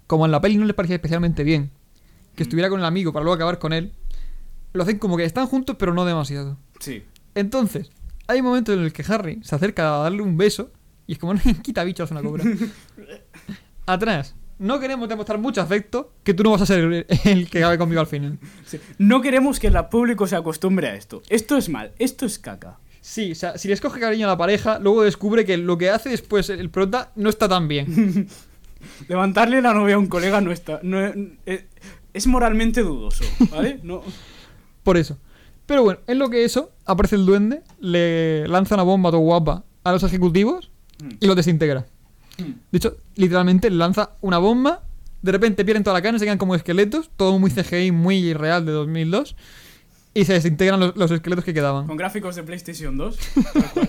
como 0.07 0.27
en 0.27 0.33
la 0.33 0.41
peli 0.41 0.57
no 0.57 0.65
les 0.67 0.75
parecía 0.75 0.97
especialmente 0.97 1.45
bien 1.45 1.71
que 2.35 2.43
estuviera 2.43 2.69
con 2.69 2.81
el 2.81 2.87
amigo 2.87 3.13
para 3.13 3.25
luego 3.25 3.35
acabar 3.37 3.59
con 3.59 3.73
él, 3.73 3.93
lo 4.73 4.83
hacen 4.83 4.99
como 4.99 5.17
que 5.17 5.25
están 5.25 5.47
juntos, 5.47 5.77
pero 5.79 5.95
no 5.95 6.05
demasiado. 6.05 6.59
Sí. 6.79 7.05
Entonces, 7.35 7.91
hay 8.27 8.41
un 8.41 8.47
momento 8.47 8.73
en 8.73 8.81
el 8.81 8.93
que 8.93 9.05
Harry 9.09 9.41
se 9.43 9.55
acerca 9.55 9.95
a 9.95 10.03
darle 10.03 10.23
un 10.23 10.37
beso 10.37 10.71
y 11.11 11.15
es 11.15 11.19
como, 11.19 11.35
no, 11.35 11.41
quita 11.65 11.83
bichos 11.83 12.13
una 12.13 12.23
cobra. 12.23 12.45
Atrás, 13.87 14.37
no 14.61 14.79
queremos 14.79 15.09
demostrar 15.09 15.41
mucho 15.41 15.61
afecto, 15.61 16.13
que 16.23 16.35
tú 16.35 16.45
no 16.45 16.53
vas 16.53 16.63
a 16.63 16.67
ser 16.67 16.79
el, 16.79 17.07
el 17.25 17.51
que 17.51 17.59
acabe 17.59 17.79
conmigo 17.79 18.01
al 18.01 18.07
final. 18.07 18.39
sí. 18.65 18.79
No 18.99 19.21
queremos 19.21 19.59
que 19.59 19.67
el 19.67 19.87
público 19.91 20.29
se 20.29 20.37
acostumbre 20.37 20.87
a 20.87 20.95
esto. 20.95 21.21
Esto 21.29 21.57
es 21.57 21.69
mal, 21.69 21.91
esto 21.99 22.27
es 22.27 22.39
caca. 22.39 22.79
Sí, 23.01 23.33
o 23.33 23.35
sea, 23.35 23.59
si 23.59 23.67
les 23.67 23.81
coge 23.81 23.99
cariño 23.99 24.27
a 24.27 24.31
la 24.31 24.37
pareja, 24.37 24.79
luego 24.79 25.03
descubre 25.03 25.45
que 25.45 25.57
lo 25.57 25.79
que 25.79 25.91
hace 25.91 26.11
después 26.11 26.49
el 26.49 26.71
prota 26.71 27.11
no 27.17 27.29
está 27.29 27.49
tan 27.49 27.67
bien. 27.67 28.29
Levantarle 29.09 29.61
la 29.63 29.75
novia 29.75 29.97
a 29.97 29.99
un 29.99 30.07
colega 30.07 30.41
no 30.41 30.53
está. 30.53 30.79
No, 30.85 31.13
es, 31.45 31.65
es 32.15 32.27
moralmente 32.29 32.83
dudoso, 32.83 33.25
¿vale? 33.51 33.81
No. 33.83 34.03
Por 34.85 34.97
eso. 34.97 35.19
Pero 35.67 35.83
bueno, 35.83 35.99
en 36.07 36.21
lo 36.21 36.31
que 36.31 36.45
eso, 36.45 36.71
aparece 36.85 37.17
el 37.17 37.27
duende, 37.27 37.63
le 37.81 38.47
lanza 38.47 38.77
una 38.77 38.85
bomba 38.85 39.11
todo 39.11 39.23
guapa 39.23 39.65
a 39.83 39.91
los 39.91 40.05
ejecutivos 40.05 40.70
y 41.21 41.27
los 41.27 41.37
desintegra. 41.37 41.87
De 42.39 42.77
hecho, 42.79 42.97
literalmente 43.17 43.69
lanza 43.71 44.11
una 44.21 44.39
bomba, 44.39 44.83
de 45.23 45.33
repente 45.33 45.65
pierden 45.65 45.85
toda 45.85 45.95
la 45.95 46.03
carne, 46.03 46.19
se 46.19 46.25
quedan 46.25 46.39
como 46.39 46.55
esqueletos, 46.55 47.11
todo 47.17 47.39
muy 47.39 47.51
CGI, 47.51 47.93
muy 47.93 48.33
real 48.33 48.65
de 48.65 48.73
2002, 48.73 49.37
y 50.15 50.25
se 50.25 50.33
desintegran 50.33 50.81
los, 50.81 50.97
los 50.97 51.11
esqueletos 51.11 51.45
que 51.45 51.53
quedaban. 51.53 51.87
Con 51.87 51.97
gráficos 51.99 52.37
de 52.37 52.43
PlayStation 52.43 52.97
2. 52.97 53.19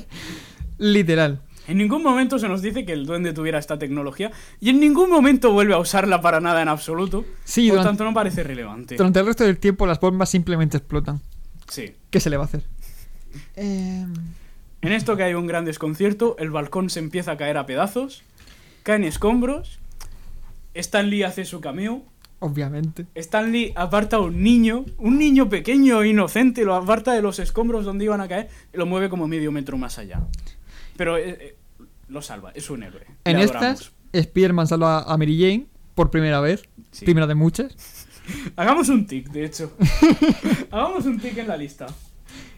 Literal. 0.78 1.42
En 1.68 1.78
ningún 1.78 2.02
momento 2.04 2.40
se 2.40 2.48
nos 2.50 2.62
dice 2.62 2.86
que 2.86 2.92
el 2.92 3.06
duende 3.06 3.34
tuviera 3.34 3.60
esta 3.60 3.78
tecnología 3.78 4.32
y 4.60 4.70
en 4.70 4.80
ningún 4.80 5.10
momento 5.10 5.52
vuelve 5.54 5.74
a 5.74 5.78
usarla 5.78 6.20
para 6.20 6.40
nada 6.42 6.62
en 6.62 6.68
absoluto. 6.68 7.24
Sí, 7.46 7.68
Por 7.68 7.78
durante, 7.78 7.90
tanto, 7.90 8.04
no 8.04 8.14
parece 8.14 8.44
relevante. 8.44 8.96
durante 8.96 9.20
el 9.20 9.26
resto 9.28 9.44
del 9.44 9.58
tiempo 9.60 9.86
las 9.86 10.00
bombas 10.00 10.30
simplemente 10.30 10.78
explotan. 10.78 11.22
Sí. 11.70 11.94
¿Qué 12.10 12.20
se 12.20 12.30
le 12.30 12.38
va 12.38 12.44
a 12.44 12.46
hacer? 12.48 12.64
Em, 13.56 14.12
En 14.82 14.94
esto 14.94 15.16
que 15.16 15.24
hay 15.24 15.34
un 15.36 15.46
gran 15.46 15.66
desconcierto, 15.66 16.36
el 16.40 16.50
balcón 16.50 16.90
se 16.90 17.00
empieza 17.00 17.34
a 17.34 17.38
caer 17.38 17.58
a 17.58 17.66
pedazos, 17.66 18.24
caen 18.84 19.04
escombros, 19.04 19.80
Stan 20.74 21.10
Lee 21.10 21.24
hace 21.24 21.46
su 21.46 21.62
cameo, 21.62 22.04
obviamente. 22.40 23.06
Stan 23.14 23.52
Lee 23.52 23.74
aparta 23.76 24.16
a 24.16 24.20
un 24.22 24.42
niño, 24.42 24.86
un 24.98 25.20
niño 25.20 25.50
pequeño 25.50 26.02
e 26.02 26.10
inocente, 26.10 26.64
lo 26.64 26.74
aparta 26.74 27.14
de 27.14 27.22
los 27.22 27.38
escombros 27.38 27.86
donde 27.86 28.06
iban 28.06 28.22
a 28.22 28.28
caer 28.28 28.50
y 28.74 28.78
lo 28.78 28.88
mueve 28.88 29.10
como 29.10 29.28
medio 29.28 29.52
metro 29.52 29.78
más 29.78 30.00
allá. 30.00 30.22
Pero 30.98 31.18
eh, 31.18 31.38
eh, 31.40 31.56
lo 32.08 32.22
salva, 32.22 32.52
es 32.56 32.70
un 32.70 32.84
héroe. 32.84 33.06
En 33.24 33.38
Le 33.38 33.44
estas. 33.44 33.92
Spider-Man 34.14 34.68
salva 34.68 35.04
a 35.04 35.18
Mary 35.18 35.40
Jane 35.40 35.66
por 35.96 36.10
primera 36.10 36.42
vez. 36.42 36.64
Sí. 36.92 37.06
Primera 37.06 37.28
de 37.28 37.36
muchas. 37.36 37.76
Hagamos 38.56 38.90
un 38.90 39.06
tic, 39.06 39.30
de 39.30 39.46
hecho. 39.46 39.72
Hagamos 40.72 41.06
un 41.06 41.20
tic 41.20 41.38
en 41.38 41.48
la 41.48 41.58
lista. 41.58 41.88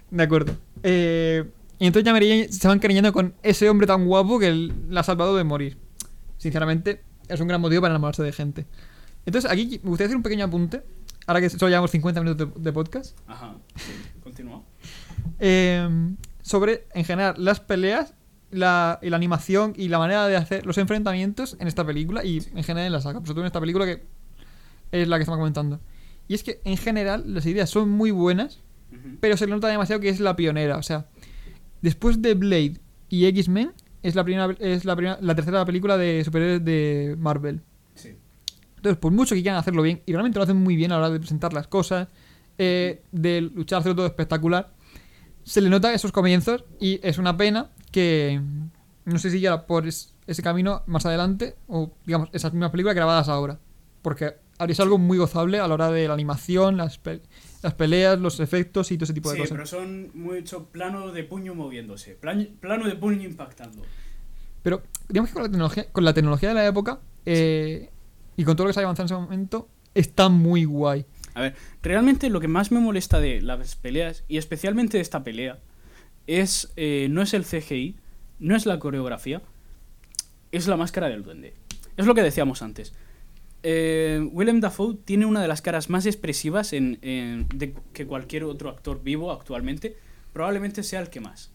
De 0.09 0.23
acuerdo. 0.23 0.55
Eh, 0.83 1.43
y 1.79 1.87
entonces 1.87 2.05
ya 2.05 2.13
Mary 2.13 2.47
se 2.49 2.67
van 2.67 2.79
cariñando 2.79 3.11
con 3.13 3.33
ese 3.43 3.69
hombre 3.69 3.87
tan 3.87 4.05
guapo 4.05 4.39
que 4.39 4.51
la 4.89 5.01
ha 5.01 5.03
salvado 5.03 5.35
de 5.35 5.43
morir. 5.43 5.77
Sinceramente, 6.37 7.03
es 7.27 7.39
un 7.39 7.47
gran 7.47 7.61
motivo 7.61 7.81
para 7.81 7.93
enamorarse 7.93 8.23
de 8.23 8.31
gente. 8.31 8.65
Entonces, 9.25 9.49
aquí 9.49 9.79
me 9.83 9.89
gustaría 9.89 10.07
hacer 10.07 10.17
un 10.17 10.23
pequeño 10.23 10.45
apunte. 10.45 10.83
Ahora 11.25 11.39
que 11.39 11.49
solo 11.49 11.69
llevamos 11.69 11.91
50 11.91 12.21
minutos 12.21 12.53
de, 12.55 12.61
de 12.61 12.73
podcast. 12.73 13.17
Ajá, 13.27 13.55
sí, 13.77 13.91
continúa. 14.21 14.61
eh, 15.39 15.87
sobre, 16.41 16.85
en 16.93 17.05
general, 17.05 17.35
las 17.37 17.59
peleas 17.61 18.13
la, 18.51 18.99
y 19.01 19.09
la 19.09 19.15
animación 19.15 19.73
y 19.77 19.87
la 19.87 19.99
manera 19.99 20.27
de 20.27 20.35
hacer 20.35 20.65
los 20.65 20.77
enfrentamientos 20.77 21.55
en 21.59 21.67
esta 21.69 21.85
película 21.85 22.23
y 22.25 22.37
en 22.53 22.63
general 22.63 22.87
en 22.87 22.91
la 22.93 23.01
saga, 23.01 23.19
sobre 23.19 23.31
todo 23.31 23.39
en 23.41 23.45
esta 23.47 23.59
película 23.61 23.85
que 23.85 24.03
es 24.91 25.07
la 25.07 25.17
que 25.17 25.23
estamos 25.23 25.39
comentando. 25.39 25.79
Y 26.27 26.33
es 26.35 26.43
que 26.43 26.59
en 26.65 26.77
general 26.77 27.23
las 27.33 27.45
ideas 27.45 27.69
son 27.69 27.89
muy 27.89 28.11
buenas, 28.11 28.59
Ujú. 28.91 29.17
pero 29.21 29.37
se 29.37 29.45
le 29.47 29.53
nota 29.53 29.67
demasiado 29.69 30.01
que 30.01 30.09
es 30.09 30.19
la 30.19 30.35
pionera. 30.35 30.77
O 30.77 30.83
sea, 30.83 31.05
después 31.83 32.19
de 32.19 32.33
Blade 32.33 32.79
y 33.09 33.25
X-Men, 33.25 33.73
es 34.01 34.15
la 34.15 34.23
primera, 34.23 34.55
es 34.59 34.83
la 34.85 34.95
primera, 34.95 35.19
la 35.21 35.35
tercera 35.35 35.63
película 35.65 35.95
de 35.97 36.23
superhéroes 36.25 36.65
de 36.65 37.15
Marvel. 37.19 37.61
Sí. 37.93 38.17
Entonces, 38.77 38.97
por 38.97 39.11
mucho 39.11 39.35
que 39.35 39.41
quieran 39.43 39.59
hacerlo 39.59 39.83
bien, 39.83 40.01
y 40.05 40.11
realmente 40.11 40.39
lo 40.39 40.43
hacen 40.43 40.57
muy 40.57 40.75
bien 40.75 40.91
a 40.91 40.95
la 40.95 41.01
hora 41.01 41.09
de 41.11 41.19
presentar 41.19 41.53
las 41.53 41.67
cosas, 41.67 42.07
eh, 42.57 43.03
de 43.11 43.41
luchar, 43.41 43.79
hacerlo 43.79 43.95
todo 43.95 44.05
espectacular, 44.07 44.73
se 45.43 45.61
le 45.61 45.69
nota 45.69 45.93
esos 45.93 46.11
comienzos 46.11 46.63
y 46.79 46.99
es 47.03 47.17
una 47.17 47.37
pena 47.37 47.69
que 47.91 48.41
no 49.05 49.19
se 49.19 49.29
siguiera 49.29 49.67
por 49.67 49.87
es- 49.87 50.15
ese 50.25 50.41
camino 50.41 50.83
más 50.87 51.05
adelante, 51.05 51.55
o 51.67 51.93
digamos, 52.05 52.29
esas 52.33 52.53
mismas 52.53 52.71
películas 52.71 52.95
grabadas 52.95 53.29
ahora. 53.29 53.59
Porque 54.01 54.35
habría 54.57 54.75
algo 54.79 54.97
muy 54.97 55.17
gozable 55.17 55.59
a 55.59 55.67
la 55.67 55.73
hora 55.73 55.91
de 55.91 56.07
la 56.07 56.13
animación, 56.13 56.77
las, 56.77 56.99
las 57.63 57.73
peleas, 57.73 58.19
los 58.19 58.39
efectos 58.39 58.91
y 58.91 58.97
todo 58.97 59.05
ese 59.05 59.13
tipo 59.13 59.29
de 59.29 59.35
Sí, 59.35 59.41
cosas. 59.41 59.55
pero 59.55 59.65
son 59.65 60.11
mucho 60.13 60.65
plano 60.65 61.11
de 61.11 61.23
puño 61.23 61.55
moviéndose, 61.55 62.13
plan- 62.15 62.49
plano 62.59 62.85
de 62.87 62.95
puño 62.95 63.23
impactando. 63.23 63.81
Pero 64.61 64.83
digamos 65.09 65.29
que 65.29 65.33
con 65.33 65.43
la 65.43 65.49
tecnología, 65.49 65.85
con 65.91 66.05
la 66.05 66.13
tecnología 66.13 66.49
de 66.49 66.55
la 66.55 66.65
época 66.67 66.99
eh, 67.25 67.89
y 68.37 68.43
con 68.43 68.55
todo 68.55 68.65
lo 68.65 68.69
que 68.69 68.73
se 68.73 68.79
ha 68.79 68.83
avanzado 68.83 69.03
en 69.03 69.13
ese 69.15 69.21
momento, 69.21 69.69
está 69.95 70.29
muy 70.29 70.65
guay. 70.65 71.05
A 71.35 71.41
ver, 71.41 71.55
realmente 71.81 72.29
lo 72.29 72.39
que 72.39 72.47
más 72.47 72.71
me 72.71 72.79
molesta 72.79 73.19
de 73.19 73.41
las 73.41 73.75
peleas, 73.75 74.23
y 74.27 74.37
especialmente 74.37 74.97
de 74.97 75.01
esta 75.01 75.23
pelea, 75.23 75.57
es 76.27 76.71
eh, 76.75 77.07
no 77.09 77.21
es 77.21 77.33
el 77.33 77.43
CGI, 77.45 77.95
no 78.39 78.55
es 78.55 78.65
la 78.65 78.77
coreografía, 78.79 79.41
es 80.51 80.67
la 80.67 80.77
máscara 80.77 81.09
del 81.09 81.23
duende. 81.23 81.53
Es 81.97 82.05
lo 82.05 82.13
que 82.15 82.21
decíamos 82.23 82.61
antes. 82.61 82.93
Eh, 83.63 84.27
Willem 84.31 84.59
Dafoe 84.59 84.97
tiene 85.05 85.25
una 85.25 85.41
de 85.41 85.47
las 85.47 85.61
caras 85.61 85.89
más 85.89 86.05
expresivas 86.05 86.71
de 86.71 87.75
que 87.93 88.05
cualquier 88.05 88.43
otro 88.43 88.69
actor 88.69 89.01
vivo 89.01 89.31
actualmente. 89.31 89.97
Probablemente 90.33 90.83
sea 90.83 90.99
el 90.99 91.09
que 91.09 91.21
más. 91.21 91.51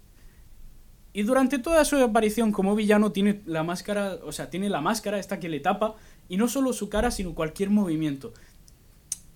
Y 1.12 1.22
durante 1.22 1.58
toda 1.58 1.84
su 1.84 1.96
aparición 1.96 2.52
como 2.52 2.76
villano 2.76 3.12
tiene 3.12 3.40
la 3.46 3.64
máscara, 3.64 4.18
o 4.24 4.32
sea, 4.32 4.50
tiene 4.50 4.68
la 4.68 4.80
máscara 4.80 5.18
esta 5.18 5.40
que 5.40 5.48
le 5.48 5.60
tapa 5.60 5.96
y 6.28 6.36
no 6.36 6.48
solo 6.48 6.72
su 6.72 6.88
cara, 6.88 7.10
sino 7.10 7.34
cualquier 7.34 7.70
movimiento. 7.70 8.32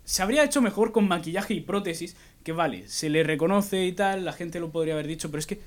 Se 0.05 0.23
habría 0.23 0.45
hecho 0.45 0.63
mejor 0.63 0.93
con 0.93 1.09
maquillaje 1.09 1.55
y 1.55 1.61
prótesis, 1.61 2.17
que 2.45 2.53
vale, 2.53 2.89
se 2.89 3.09
le 3.09 3.23
reconoce 3.23 3.85
y 3.87 3.93
tal, 3.93 4.25
la 4.25 4.33
gente 4.33 4.61
lo 4.61 4.71
podría 4.71 4.95
haber 4.95 5.07
dicho, 5.07 5.31
pero 5.31 5.39
es 5.39 5.47
que 5.47 5.61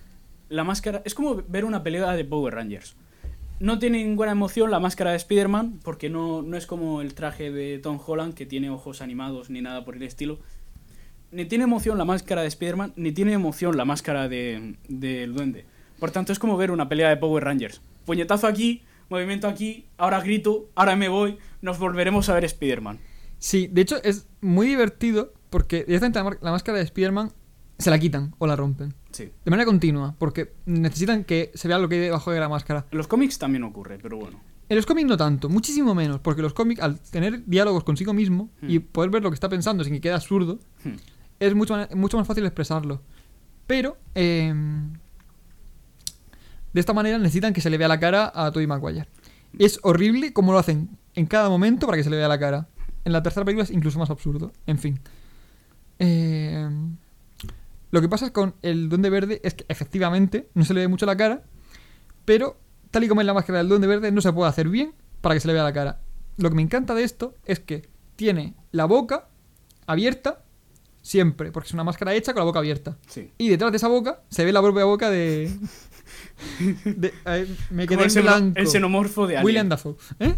la 0.49 0.64
máscara 0.64 1.01
es 1.06 1.16
como 1.16 1.43
ver 1.47 1.66
una 1.66 1.84
pelea 1.84 2.14
de 2.14 2.26
Power 2.26 2.53
Rangers. 2.53 2.95
No 3.60 3.80
tiene 3.80 4.03
ninguna 4.03 4.32
emoción 4.32 4.70
la 4.70 4.80
máscara 4.80 5.12
de 5.12 5.18
Spider-Man, 5.18 5.80
porque 5.84 6.10
no, 6.10 6.41
no 6.41 6.58
es 6.58 6.66
como 6.68 7.01
el 7.01 7.14
traje 7.14 7.51
de 7.51 7.80
Tom 7.80 7.99
Holland, 8.06 8.34
que 8.34 8.45
tiene 8.45 8.70
ojos 8.70 9.01
animados 9.01 9.49
ni 9.49 9.62
nada 9.62 9.86
por 9.86 9.95
el 9.95 10.03
estilo. 10.03 10.39
Ni 11.32 11.45
tiene 11.45 11.64
emoción 11.64 11.97
la 11.97 12.06
máscara 12.06 12.41
de 12.41 12.47
Spider-Man, 12.49 12.93
ni 12.97 13.12
tiene 13.12 13.34
emoción 13.34 13.78
la 13.78 13.86
máscara 13.86 14.28
de- 14.28 14.76
del 14.89 15.34
duende. 15.34 15.66
Por 15.99 16.12
tanto, 16.12 16.34
es 16.34 16.39
como 16.39 16.58
ver 16.58 16.72
una 16.72 16.89
pelea 16.89 17.10
de 17.10 17.18
Power 17.18 17.43
Rangers. 17.45 17.82
Puñetazo 18.06 18.45
aquí, 18.47 18.84
movimiento 19.10 19.47
aquí, 19.47 19.86
ahora 19.97 20.20
grito, 20.22 20.70
ahora 20.76 20.95
me 20.97 21.08
voy, 21.08 21.38
nos 21.62 21.80
volveremos 21.80 22.28
a 22.30 22.34
ver 22.34 22.43
Spider-Man. 22.43 22.99
Sí, 23.39 23.68
de 23.72 23.82
hecho 23.82 24.03
es 24.03 24.28
muy 24.41 24.68
divertido 24.68 25.34
porque 25.49 25.84
directamente 25.86 26.20
la, 26.22 26.38
la 26.41 26.51
máscara 26.51 26.78
de 26.78 26.84
Spider-Man 26.84 27.32
se 27.78 27.89
la 27.89 27.99
quitan 27.99 28.34
o 28.38 28.47
la 28.47 28.55
rompen. 28.55 28.93
Sí. 29.11 29.32
De 29.43 29.51
manera 29.51 29.65
continua, 29.65 30.15
porque 30.17 30.53
necesitan 30.65 31.23
que 31.23 31.51
se 31.55 31.67
vea 31.67 31.78
lo 31.80 31.89
que 31.89 31.95
hay 31.95 32.01
debajo 32.01 32.32
de 32.32 32.39
la 32.39 32.49
máscara. 32.49 32.86
En 32.91 32.97
los 32.97 33.07
cómics 33.07 33.38
también 33.38 33.63
ocurre, 33.63 33.99
pero 34.01 34.17
bueno. 34.17 34.39
En 34.67 34.78
los 34.78 34.86
cómics 34.86 35.07
no 35.07 35.15
tanto, 35.17 35.47
muchísimo 35.49 35.93
menos, 35.93 36.19
porque 36.21 36.41
los 36.41 36.53
cómics, 36.53 36.82
al 36.82 36.99
tener 36.99 37.45
diálogos 37.45 37.84
consigo 37.84 38.13
mismo 38.13 38.49
y 38.61 38.80
Hmm. 38.80 38.84
poder 38.91 39.11
ver 39.11 39.21
lo 39.23 39.30
que 39.30 39.36
está 39.36 39.47
pensando 39.49 39.84
sin 39.84 39.93
que 39.93 40.01
quede 40.01 40.13
absurdo, 40.13 40.59
Hmm. 40.84 40.95
es 41.39 41.53
mucho, 41.53 41.76
mucho 41.95 42.17
más 42.17 42.26
fácil 42.28 42.45
expresarlo. 42.45 43.01
Pero, 43.67 43.97
eh, 44.15 44.53
de 46.73 46.80
esta 46.80 46.93
manera 46.93 47.17
necesitan 47.17 47.53
que 47.53 47.61
se 47.61 47.69
le 47.69 47.78
vea 47.78 47.88
la 47.88 47.99
cara 47.99 48.32
a 48.34 48.51
Tobey 48.51 48.67
Maguire. 48.67 49.07
Es 49.57 49.80
horrible 49.84 50.34
como 50.34 50.51
lo 50.51 50.59
hacen 50.59 50.89
en 51.13 51.26
cada 51.26 51.47
momento 51.49 51.86
para 51.86 51.97
que 51.97 52.03
se 52.03 52.09
le 52.09 52.17
vea 52.17 52.28
la 52.28 52.39
cara. 52.39 52.67
En 53.05 53.13
la 53.13 53.21
tercera 53.23 53.45
película 53.45 53.63
es 53.63 53.71
incluso 53.71 53.99
más 53.99 54.09
absurdo. 54.09 54.51
En 54.65 54.78
fin. 54.80 54.99
Eh, 55.99 56.69
lo 57.95 58.01
que 58.01 58.09
pasa 58.09 58.33
con 58.33 58.55
el 58.61 58.89
Duende 58.89 59.09
Verde 59.09 59.39
es 59.43 59.53
que 59.53 59.65
efectivamente 59.69 60.49
no 60.53 60.65
se 60.65 60.73
le 60.73 60.81
ve 60.81 60.87
mucho 60.89 61.05
la 61.05 61.15
cara, 61.15 61.43
pero 62.25 62.57
tal 62.91 63.05
y 63.05 63.07
como 63.07 63.21
es 63.21 63.27
la 63.27 63.33
máscara 63.33 63.59
del 63.59 63.69
Duende 63.69 63.87
Verde 63.87 64.11
no 64.11 64.19
se 64.19 64.33
puede 64.33 64.49
hacer 64.49 64.67
bien 64.67 64.93
para 65.21 65.33
que 65.33 65.39
se 65.39 65.47
le 65.47 65.53
vea 65.53 65.63
la 65.63 65.71
cara. 65.71 66.01
Lo 66.35 66.49
que 66.49 66.55
me 66.55 66.61
encanta 66.61 66.93
de 66.93 67.03
esto 67.05 67.35
es 67.45 67.61
que 67.61 67.87
tiene 68.17 68.53
la 68.71 68.83
boca 68.83 69.29
abierta 69.87 70.43
siempre, 71.01 71.53
porque 71.53 71.67
es 71.67 71.73
una 71.73 71.85
máscara 71.85 72.13
hecha 72.13 72.33
con 72.33 72.41
la 72.41 72.45
boca 72.45 72.59
abierta. 72.59 72.97
Sí. 73.07 73.31
Y 73.37 73.47
detrás 73.47 73.71
de 73.71 73.77
esa 73.77 73.87
boca 73.87 74.23
se 74.29 74.43
ve 74.43 74.51
la 74.51 74.61
propia 74.61 74.83
boca 74.83 75.09
de... 75.09 75.49
de- 76.83 77.13
me 77.69 77.85
Como 77.87 78.01
quedé 78.01 78.19
en 78.19 78.25
blanco. 78.25 78.59
el 78.59 78.67
xenomorfo 78.67 79.27
de 79.27 79.37
Alien. 79.37 79.45
William 79.45 79.69
Dafoe. 79.69 79.95
¿Eh? 80.19 80.35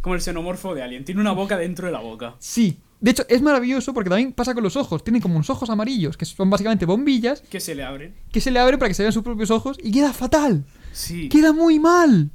Como 0.00 0.14
el 0.14 0.20
xenomorfo 0.22 0.74
de 0.74 0.82
Alien. 0.82 1.04
Tiene 1.04 1.20
una 1.20 1.32
boca 1.32 1.58
dentro 1.58 1.86
de 1.86 1.92
la 1.92 2.00
boca. 2.00 2.34
Sí. 2.38 2.78
De 3.04 3.10
hecho, 3.10 3.24
es 3.28 3.42
maravilloso 3.42 3.92
porque 3.92 4.08
también 4.08 4.32
pasa 4.32 4.54
con 4.54 4.62
los 4.64 4.76
ojos. 4.76 5.04
Tienen 5.04 5.20
como 5.20 5.34
unos 5.34 5.50
ojos 5.50 5.68
amarillos, 5.68 6.16
que 6.16 6.24
son 6.24 6.48
básicamente 6.48 6.86
bombillas, 6.86 7.42
Que 7.42 7.60
se 7.60 7.74
le 7.74 7.82
abren. 7.84 8.14
que 8.32 8.40
se 8.40 8.50
le 8.50 8.58
abren 8.58 8.78
para 8.78 8.88
que 8.88 8.94
se 8.94 9.02
vean 9.02 9.12
sus 9.12 9.22
propios 9.22 9.50
ojos 9.50 9.76
y 9.82 9.92
queda 9.92 10.12
fatal. 10.14 10.64
Sí. 10.92 11.28
Queda 11.28 11.52
muy 11.52 11.78
mal. 11.78 12.30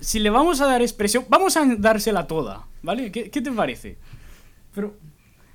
Si 0.00 0.18
le 0.18 0.30
vamos 0.30 0.62
a 0.62 0.66
dar 0.66 0.80
expresión, 0.80 1.26
vamos 1.28 1.56
a 1.58 1.64
dársela 1.78 2.26
toda, 2.26 2.66
¿vale? 2.82 3.12
¿Qué, 3.12 3.30
qué 3.30 3.42
te 3.42 3.52
parece? 3.52 3.98
Pero, 4.74 4.96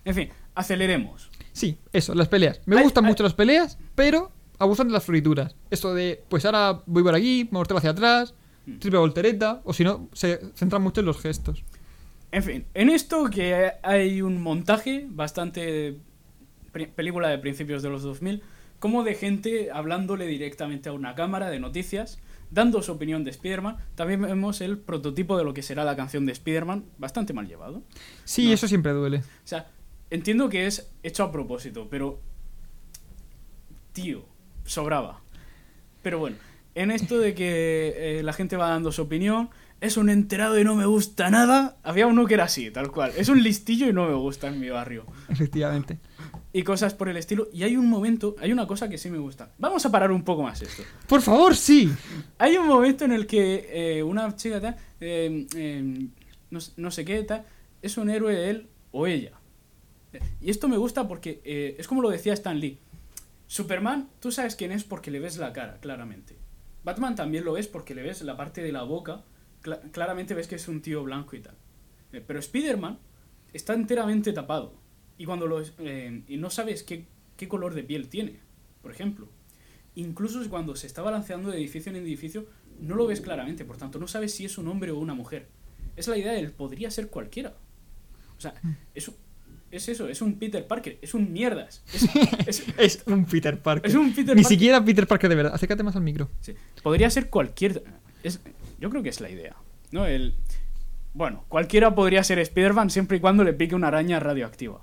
en 0.05 0.13
fin, 0.13 0.29
aceleremos. 0.53 1.29
Sí, 1.51 1.77
eso, 1.91 2.13
las 2.13 2.27
peleas. 2.27 2.61
Me 2.67 2.81
gustan 2.83 3.05
mucho 3.05 3.23
las 3.23 3.33
peleas, 3.33 3.79
pero 3.95 4.31
abusan 4.59 4.87
de 4.87 4.93
las 4.93 5.03
florituras. 5.03 5.55
Esto 5.71 5.95
de, 5.95 6.23
pues 6.29 6.45
ahora 6.45 6.83
voy 6.85 7.01
por 7.01 7.15
aquí, 7.15 7.47
me 7.51 7.57
volteo 7.57 7.77
hacia 7.77 7.89
atrás, 7.89 8.35
Mm. 8.67 8.79
triple 8.79 8.99
voltereta, 8.99 9.61
o 9.63 9.71
si 9.71 9.85
no, 9.85 10.09
se 10.11 10.41
centran 10.53 10.81
mucho 10.81 10.99
en 10.99 11.05
los 11.07 11.17
gestos. 11.21 11.63
En 12.37 12.43
fin, 12.43 12.65
en 12.75 12.91
esto 12.91 13.31
que 13.31 13.71
hay 13.81 14.21
un 14.21 14.39
montaje 14.39 15.07
bastante 15.09 15.97
película 16.95 17.29
de 17.29 17.39
principios 17.39 17.81
de 17.81 17.89
los 17.89 18.03
2000, 18.03 18.43
como 18.77 19.03
de 19.03 19.15
gente 19.15 19.71
hablándole 19.71 20.27
directamente 20.27 20.89
a 20.89 20.93
una 20.93 21.15
cámara 21.15 21.49
de 21.49 21.59
noticias, 21.59 22.19
dando 22.51 22.83
su 22.83 22.91
opinión 22.91 23.23
de 23.23 23.31
Spider-Man. 23.31 23.77
También 23.95 24.21
vemos 24.21 24.61
el 24.61 24.77
prototipo 24.77 25.35
de 25.35 25.45
lo 25.45 25.55
que 25.55 25.63
será 25.63 25.83
la 25.83 25.95
canción 25.95 26.27
de 26.27 26.33
Spider-Man, 26.33 26.85
bastante 26.99 27.33
mal 27.33 27.47
llevado. 27.47 27.81
Sí, 28.23 28.45
No. 28.49 28.53
eso 28.53 28.67
siempre 28.67 28.91
duele. 28.91 29.17
O 29.17 29.23
sea, 29.43 29.71
entiendo 30.11 30.47
que 30.47 30.67
es 30.67 30.91
hecho 31.01 31.23
a 31.23 31.31
propósito, 31.31 31.87
pero... 31.89 32.19
Tío, 33.93 34.23
sobraba. 34.63 35.21
Pero 36.03 36.19
bueno, 36.19 36.37
en 36.75 36.91
esto 36.91 37.17
de 37.17 37.33
que 37.33 38.19
eh, 38.19 38.21
la 38.21 38.31
gente 38.33 38.57
va 38.57 38.69
dando 38.69 38.91
su 38.91 39.01
opinión, 39.01 39.49
es 39.81 39.97
un 39.97 40.09
enterado 40.09 40.59
y 40.59 40.63
no 40.63 40.75
me 40.75 40.85
gusta 40.85 41.29
nada. 41.29 41.77
Había 41.83 42.07
uno 42.07 42.25
que 42.25 42.35
era 42.35 42.45
así, 42.45 42.71
tal 42.71 42.91
cual. 42.91 43.11
Es 43.17 43.29
un 43.29 43.41
listillo 43.43 43.87
y 43.87 43.93
no 43.93 44.07
me 44.07 44.15
gusta 44.15 44.47
en 44.47 44.59
mi 44.59 44.69
barrio. 44.69 45.05
Efectivamente. 45.29 45.99
Y 46.53 46.63
cosas 46.63 46.93
por 46.93 47.09
el 47.09 47.17
estilo. 47.17 47.47
Y 47.53 47.63
hay 47.63 47.77
un 47.77 47.89
momento, 47.89 48.35
hay 48.39 48.51
una 48.51 48.65
cosa 48.65 48.89
que 48.89 48.97
sí 48.97 49.09
me 49.09 49.19
gusta. 49.19 49.51
Vamos 49.57 49.85
a 49.85 49.91
parar 49.91 50.11
un 50.11 50.23
poco 50.23 50.43
más 50.43 50.61
esto. 50.61 50.83
Por 51.07 51.21
favor, 51.21 51.55
sí. 51.55 51.91
Hay 52.39 52.57
un 52.57 52.67
momento 52.67 53.05
en 53.05 53.11
el 53.11 53.27
que 53.27 53.69
eh, 53.71 54.03
una 54.03 54.35
chica 54.35 54.59
tal, 54.59 54.75
eh, 54.99 55.45
eh, 55.55 56.07
no, 56.49 56.59
no 56.77 56.91
sé 56.91 57.05
qué 57.05 57.21
tal, 57.23 57.45
es 57.81 57.97
un 57.97 58.09
héroe 58.09 58.49
él 58.49 58.67
o 58.91 59.05
ella. 59.07 59.33
Y 60.41 60.49
esto 60.49 60.67
me 60.67 60.77
gusta 60.77 61.07
porque 61.07 61.41
eh, 61.43 61.75
es 61.77 61.87
como 61.87 62.01
lo 62.01 62.09
decía 62.09 62.33
Stan 62.33 62.59
Lee. 62.59 62.79
Superman, 63.47 64.09
tú 64.19 64.31
sabes 64.31 64.55
quién 64.55 64.71
es 64.71 64.83
porque 64.83 65.11
le 65.11 65.19
ves 65.19 65.37
la 65.37 65.53
cara, 65.53 65.77
claramente. 65.79 66.35
Batman 66.83 67.15
también 67.15 67.45
lo 67.45 67.53
ves 67.53 67.67
porque 67.67 67.95
le 67.95 68.01
ves 68.01 68.21
la 68.21 68.37
parte 68.37 68.61
de 68.61 68.71
la 68.71 68.83
boca. 68.83 69.23
Cla- 69.67 69.91
claramente 69.91 70.33
ves 70.33 70.47
que 70.47 70.55
es 70.55 70.67
un 70.67 70.81
tío 70.81 71.03
blanco 71.03 71.35
y 71.35 71.41
tal. 71.41 71.55
Eh, 72.13 72.23
pero 72.25 72.39
Spider-Man 72.39 72.97
está 73.53 73.73
enteramente 73.73 74.31
tapado. 74.33 74.73
Y 75.17 75.25
cuando 75.25 75.47
lo, 75.47 75.61
eh, 75.79 76.23
y 76.27 76.37
no 76.37 76.49
sabes 76.49 76.83
qué, 76.83 77.05
qué 77.35 77.47
color 77.47 77.73
de 77.73 77.83
piel 77.83 78.07
tiene, 78.07 78.39
por 78.81 78.91
ejemplo. 78.91 79.27
Incluso 79.95 80.47
cuando 80.49 80.75
se 80.75 80.87
está 80.87 81.01
balanceando 81.01 81.49
de 81.49 81.57
edificio 81.57 81.91
en 81.91 81.95
edificio, 81.97 82.45
no 82.79 82.95
lo 82.95 83.07
ves 83.07 83.19
claramente, 83.21 83.65
por 83.65 83.77
tanto, 83.77 83.97
no 83.99 84.07
sabes 84.07 84.33
si 84.33 84.45
es 84.45 84.57
un 84.59 84.67
hombre 84.67 84.91
o 84.91 84.99
una 84.99 85.15
mujer. 85.15 85.47
Es 85.95 86.07
la 86.07 86.17
idea 86.17 86.33
del 86.33 86.51
podría 86.51 86.91
ser 86.91 87.09
cualquiera. 87.09 87.55
O 88.37 88.41
sea, 88.41 88.53
es, 88.93 89.07
un- 89.07 89.15
es 89.71 89.89
eso, 89.89 90.07
es 90.07 90.21
un 90.21 90.37
Peter 90.37 90.67
Parker, 90.67 90.99
es 91.01 91.15
un 91.15 91.33
mierdas. 91.33 91.83
Es, 91.91 92.03
es- 92.47 92.63
Es 92.77 93.03
un 93.07 93.25
Peter 93.25 93.59
Parker. 93.59 93.89
es 93.89 93.95
un 93.97 94.09
Peter 94.13 94.35
Ni 94.35 94.43
Parker. 94.43 94.45
siquiera 94.45 94.85
Peter 94.85 95.07
Parker 95.07 95.29
de 95.31 95.35
verdad. 95.35 95.55
Acércate 95.55 95.81
más 95.81 95.95
al 95.95 96.03
micro. 96.03 96.29
Sí, 96.41 96.53
Podría 96.83 97.09
ser 97.09 97.31
cualquier. 97.31 97.83
Es, 98.21 98.39
yo 98.79 98.89
creo 98.89 99.03
que 99.03 99.09
es 99.09 99.21
la 99.21 99.29
idea. 99.29 99.55
¿no? 99.91 100.05
El, 100.05 100.33
bueno, 101.13 101.45
cualquiera 101.47 101.95
podría 101.95 102.23
ser 102.23 102.39
Spider-Man 102.39 102.89
siempre 102.89 103.17
y 103.17 103.19
cuando 103.19 103.43
le 103.43 103.53
pique 103.53 103.75
una 103.75 103.87
araña 103.87 104.19
radioactiva. 104.19 104.81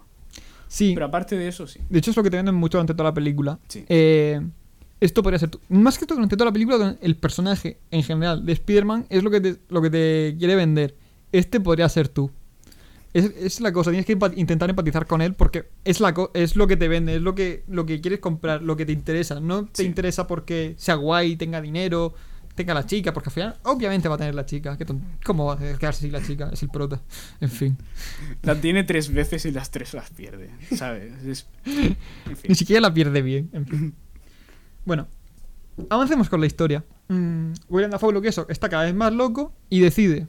Sí. 0.69 0.93
Pero 0.95 1.07
aparte 1.07 1.37
de 1.37 1.49
eso, 1.49 1.67
sí. 1.67 1.81
De 1.89 1.99
hecho, 1.99 2.11
es 2.11 2.17
lo 2.17 2.23
que 2.23 2.31
te 2.31 2.37
venden 2.37 2.55
mucho 2.55 2.79
durante 2.79 2.95
toda 2.95 3.11
la 3.11 3.15
película. 3.15 3.59
Sí. 3.69 3.85
Eh, 3.89 4.41
esto 5.01 5.23
podría 5.23 5.39
ser. 5.39 5.51
Más 5.69 5.99
que 5.99 6.07
todo 6.07 6.17
durante 6.17 6.37
toda 6.37 6.47
la 6.51 6.53
película, 6.53 6.97
el 7.01 7.17
personaje 7.17 7.79
en 7.91 8.03
general 8.03 8.45
de 8.45 8.53
Spider-Man 8.55 9.07
es 9.11 9.23
lo 9.23 9.31
que, 9.31 9.41
te, 9.41 9.57
lo 9.69 9.83
que 9.83 9.91
te 9.91 10.35
quiere 10.39 10.57
vender. 10.57 10.97
Este 11.31 11.61
podría 11.61 11.89
ser 11.89 12.09
tú. 12.09 12.31
Es, 13.13 13.27
es 13.37 13.61
la 13.61 13.73
cosa, 13.73 13.91
tienes 13.93 14.07
que 14.07 14.19
intentar 14.37 14.69
empatizar 14.71 15.07
con 15.07 15.23
él 15.23 15.35
porque 15.35 15.69
es, 15.85 16.01
la 16.01 16.13
co- 16.15 16.33
es 16.35 16.57
lo 16.57 16.67
que 16.67 16.77
te 16.77 16.89
vende, 16.89 17.15
es 17.17 17.23
lo 17.23 17.37
que, 17.37 17.63
lo 17.69 17.87
que 17.87 18.01
quieres 18.01 18.19
comprar, 18.19 18.61
lo 18.63 18.77
que 18.77 18.87
te 18.87 18.93
interesa. 18.93 19.39
No 19.39 19.67
te 19.67 19.83
Sí. 19.83 19.85
interesa 19.85 20.27
porque 20.27 20.75
sea 20.79 20.97
guay, 20.97 21.37
tenga 21.37 21.61
dinero, 21.61 22.15
tenga 22.55 22.73
la 22.75 22.87
chica, 22.87 23.13
porque 23.13 23.29
al 23.31 23.33
final, 23.33 23.57
obviamente 23.65 24.09
va 24.09 24.15
a 24.15 24.19
tener 24.19 24.35
la 24.35 24.47
chica. 24.47 24.77
Qué 24.77 24.87
¿Cómo 25.25 25.47
va 25.47 25.55
a 25.55 25.59
quedarse 25.59 26.03
sin 26.03 26.13
la 26.13 26.23
chica? 26.23 26.51
Es 26.53 26.63
el 26.63 26.69
prota. 26.69 27.01
En 27.41 27.51
fin. 27.51 27.77
La 28.43 28.55
tiene 28.61 28.85
tres 28.85 29.13
veces 29.13 29.45
y 29.45 29.51
las 29.51 29.71
tres 29.71 29.93
las 29.95 30.11
pierde. 30.11 30.51
¿Sabes? 30.77 31.23
Es- 31.25 31.47
en 31.67 31.97
Ni 32.49 32.55
siquiera 32.55 32.81
la 32.81 32.93
pierde 32.95 33.23
bien. 33.23 33.51
en 33.53 33.67
fin. 33.67 33.95
Bueno, 34.85 35.09
avancemos 35.91 36.29
con 36.29 36.41
la 36.41 36.47
historia. 36.47 36.85
Mm, 37.09 37.53
William 37.69 37.91
Dafoe 37.91 38.13
lo 38.13 38.21
que 38.23 38.29
eso 38.29 38.47
está 38.49 38.69
cada 38.69 38.85
vez 38.85 38.95
más 38.95 39.13
loco 39.13 39.53
y 39.69 39.81
decide 39.81 40.27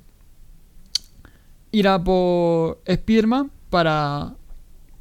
ir 1.71 1.87
a 1.87 2.03
por 2.03 2.81
Spiderman 2.89 3.51
para 3.69 4.33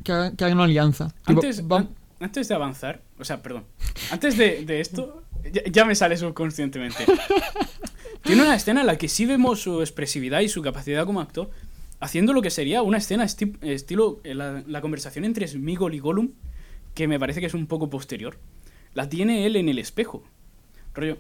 que 0.02 0.12
hagan, 0.12 0.34
una 0.54 0.64
alianza. 0.64 1.14
Antes, 1.24 1.62
antes 2.20 2.48
de 2.48 2.54
avanzar, 2.54 3.02
o 3.18 3.24
sea, 3.24 3.42
perdón, 3.42 3.64
antes 4.10 4.36
de, 4.36 4.64
de 4.64 4.80
esto, 4.80 5.22
ya, 5.52 5.62
ya 5.70 5.84
me 5.84 5.94
sale 5.94 6.16
subconscientemente. 6.16 7.04
Tiene 8.22 8.42
una 8.42 8.54
escena 8.56 8.80
en 8.80 8.86
la 8.86 8.96
que 8.96 9.08
sí 9.08 9.26
vemos 9.26 9.60
su 9.60 9.80
expresividad 9.80 10.40
y 10.40 10.48
su 10.48 10.62
capacidad 10.62 11.04
como 11.06 11.20
actor 11.20 11.50
haciendo 12.00 12.32
lo 12.32 12.42
que 12.42 12.50
sería 12.50 12.82
una 12.82 12.98
escena 12.98 13.24
esti- 13.24 13.56
estilo 13.62 14.20
eh, 14.24 14.34
la, 14.34 14.62
la 14.66 14.80
conversación 14.80 15.24
entre 15.24 15.46
Smigol 15.46 15.94
y 15.94 15.98
Gollum, 16.00 16.32
que 16.94 17.08
me 17.08 17.18
parece 17.18 17.40
que 17.40 17.46
es 17.46 17.54
un 17.54 17.66
poco 17.66 17.88
posterior. 17.90 18.38
La 18.94 19.08
tiene 19.08 19.46
él 19.46 19.56
en 19.56 19.68
el 19.68 19.78
espejo. 19.78 20.22
Rollo, 20.94 21.16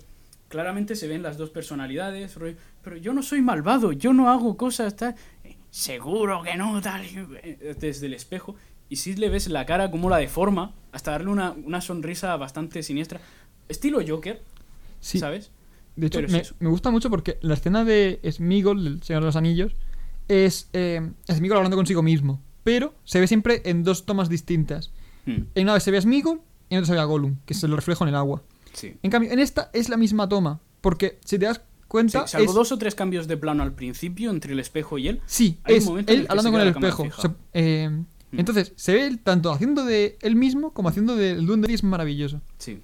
claramente 0.48 0.94
se 0.94 1.08
ven 1.08 1.22
las 1.22 1.36
dos 1.38 1.50
personalidades, 1.50 2.34
rollo, 2.36 2.56
pero 2.82 2.96
yo 2.96 3.12
no 3.12 3.22
soy 3.22 3.40
malvado, 3.42 3.92
yo 3.92 4.12
no 4.12 4.28
hago 4.30 4.56
cosas 4.56 4.94
tal. 4.96 5.14
"Eh, 5.42 5.56
Seguro 5.70 6.42
que 6.42 6.54
no, 6.56 6.80
tal. 6.82 7.02
eh, 7.42 7.74
Desde 7.78 8.06
el 8.06 8.14
espejo. 8.14 8.54
Y 8.94 8.96
sí 8.96 9.16
le 9.16 9.28
ves 9.28 9.48
la 9.48 9.66
cara 9.66 9.90
como 9.90 10.08
la 10.08 10.18
deforma, 10.18 10.72
hasta 10.92 11.10
darle 11.10 11.28
una, 11.28 11.50
una 11.50 11.80
sonrisa 11.80 12.36
bastante 12.36 12.80
siniestra. 12.84 13.20
Estilo 13.68 13.98
Joker, 14.06 14.40
sí, 15.00 15.18
¿sabes? 15.18 15.50
de 15.96 16.06
hecho, 16.06 16.20
es 16.20 16.30
me, 16.30 16.42
me 16.60 16.68
gusta 16.68 16.92
mucho 16.92 17.10
porque 17.10 17.36
la 17.40 17.54
escena 17.54 17.84
de 17.84 18.20
Smigol, 18.30 18.84
del 18.84 19.02
Señor 19.02 19.22
de 19.22 19.26
los 19.26 19.34
Anillos, 19.34 19.74
es 20.28 20.68
eh, 20.74 21.10
Smigol 21.28 21.56
hablando 21.56 21.76
consigo 21.76 22.04
mismo. 22.04 22.40
Pero 22.62 22.94
se 23.02 23.18
ve 23.18 23.26
siempre 23.26 23.62
en 23.64 23.82
dos 23.82 24.06
tomas 24.06 24.28
distintas. 24.28 24.92
Hmm, 25.26 25.42
En 25.56 25.64
una 25.64 25.72
vez 25.74 25.82
se 25.82 25.90
ve 25.90 25.98
a 25.98 26.02
Smigol 26.02 26.40
y 26.68 26.74
en 26.76 26.78
otra 26.78 26.86
se 26.86 26.92
ve 26.92 27.00
a 27.00 27.04
Gollum, 27.04 27.38
que 27.46 27.54
se 27.54 27.66
lo 27.66 27.74
reflejo 27.74 28.04
en 28.04 28.10
el 28.10 28.14
agua. 28.14 28.44
sí. 28.74 28.94
En 29.02 29.10
cambio, 29.10 29.32
en 29.32 29.40
esta 29.40 29.70
es 29.72 29.88
la 29.88 29.96
misma 29.96 30.28
toma. 30.28 30.60
Porque 30.80 31.18
si 31.24 31.36
te 31.36 31.46
das 31.46 31.56
Sí, 31.56 31.62
cuenta. 31.88 32.26
salvo 32.28 32.46
es- 32.50 32.54
dos 32.54 32.70
o 32.70 32.78
tres 32.78 32.94
cambios 32.94 33.26
de 33.26 33.36
plano 33.36 33.64
al 33.64 33.72
principio 33.72 34.30
entre 34.30 34.52
el 34.52 34.60
espejo 34.60 34.98
y 34.98 35.08
él. 35.08 35.20
Sí, 35.26 35.58
hay 35.64 35.78
un 35.78 35.80
es 35.80 35.88
él 35.88 36.20
el 36.20 36.26
que 36.26 36.26
hablando 36.30 36.52
con 36.52 36.60
el 36.60 36.68
espejo. 36.68 37.06
Se- 37.20 37.28
eh. 37.54 37.90
Entonces, 38.36 38.72
se 38.76 38.94
ve 38.94 39.18
tanto 39.22 39.52
haciendo 39.52 39.84
de 39.84 40.18
él 40.22 40.36
mismo 40.36 40.72
como 40.72 40.88
haciendo 40.88 41.16
del 41.16 41.46
Duende 41.46 41.70
y 41.70 41.74
es 41.74 41.84
maravilloso. 41.84 42.40
Sí. 42.58 42.80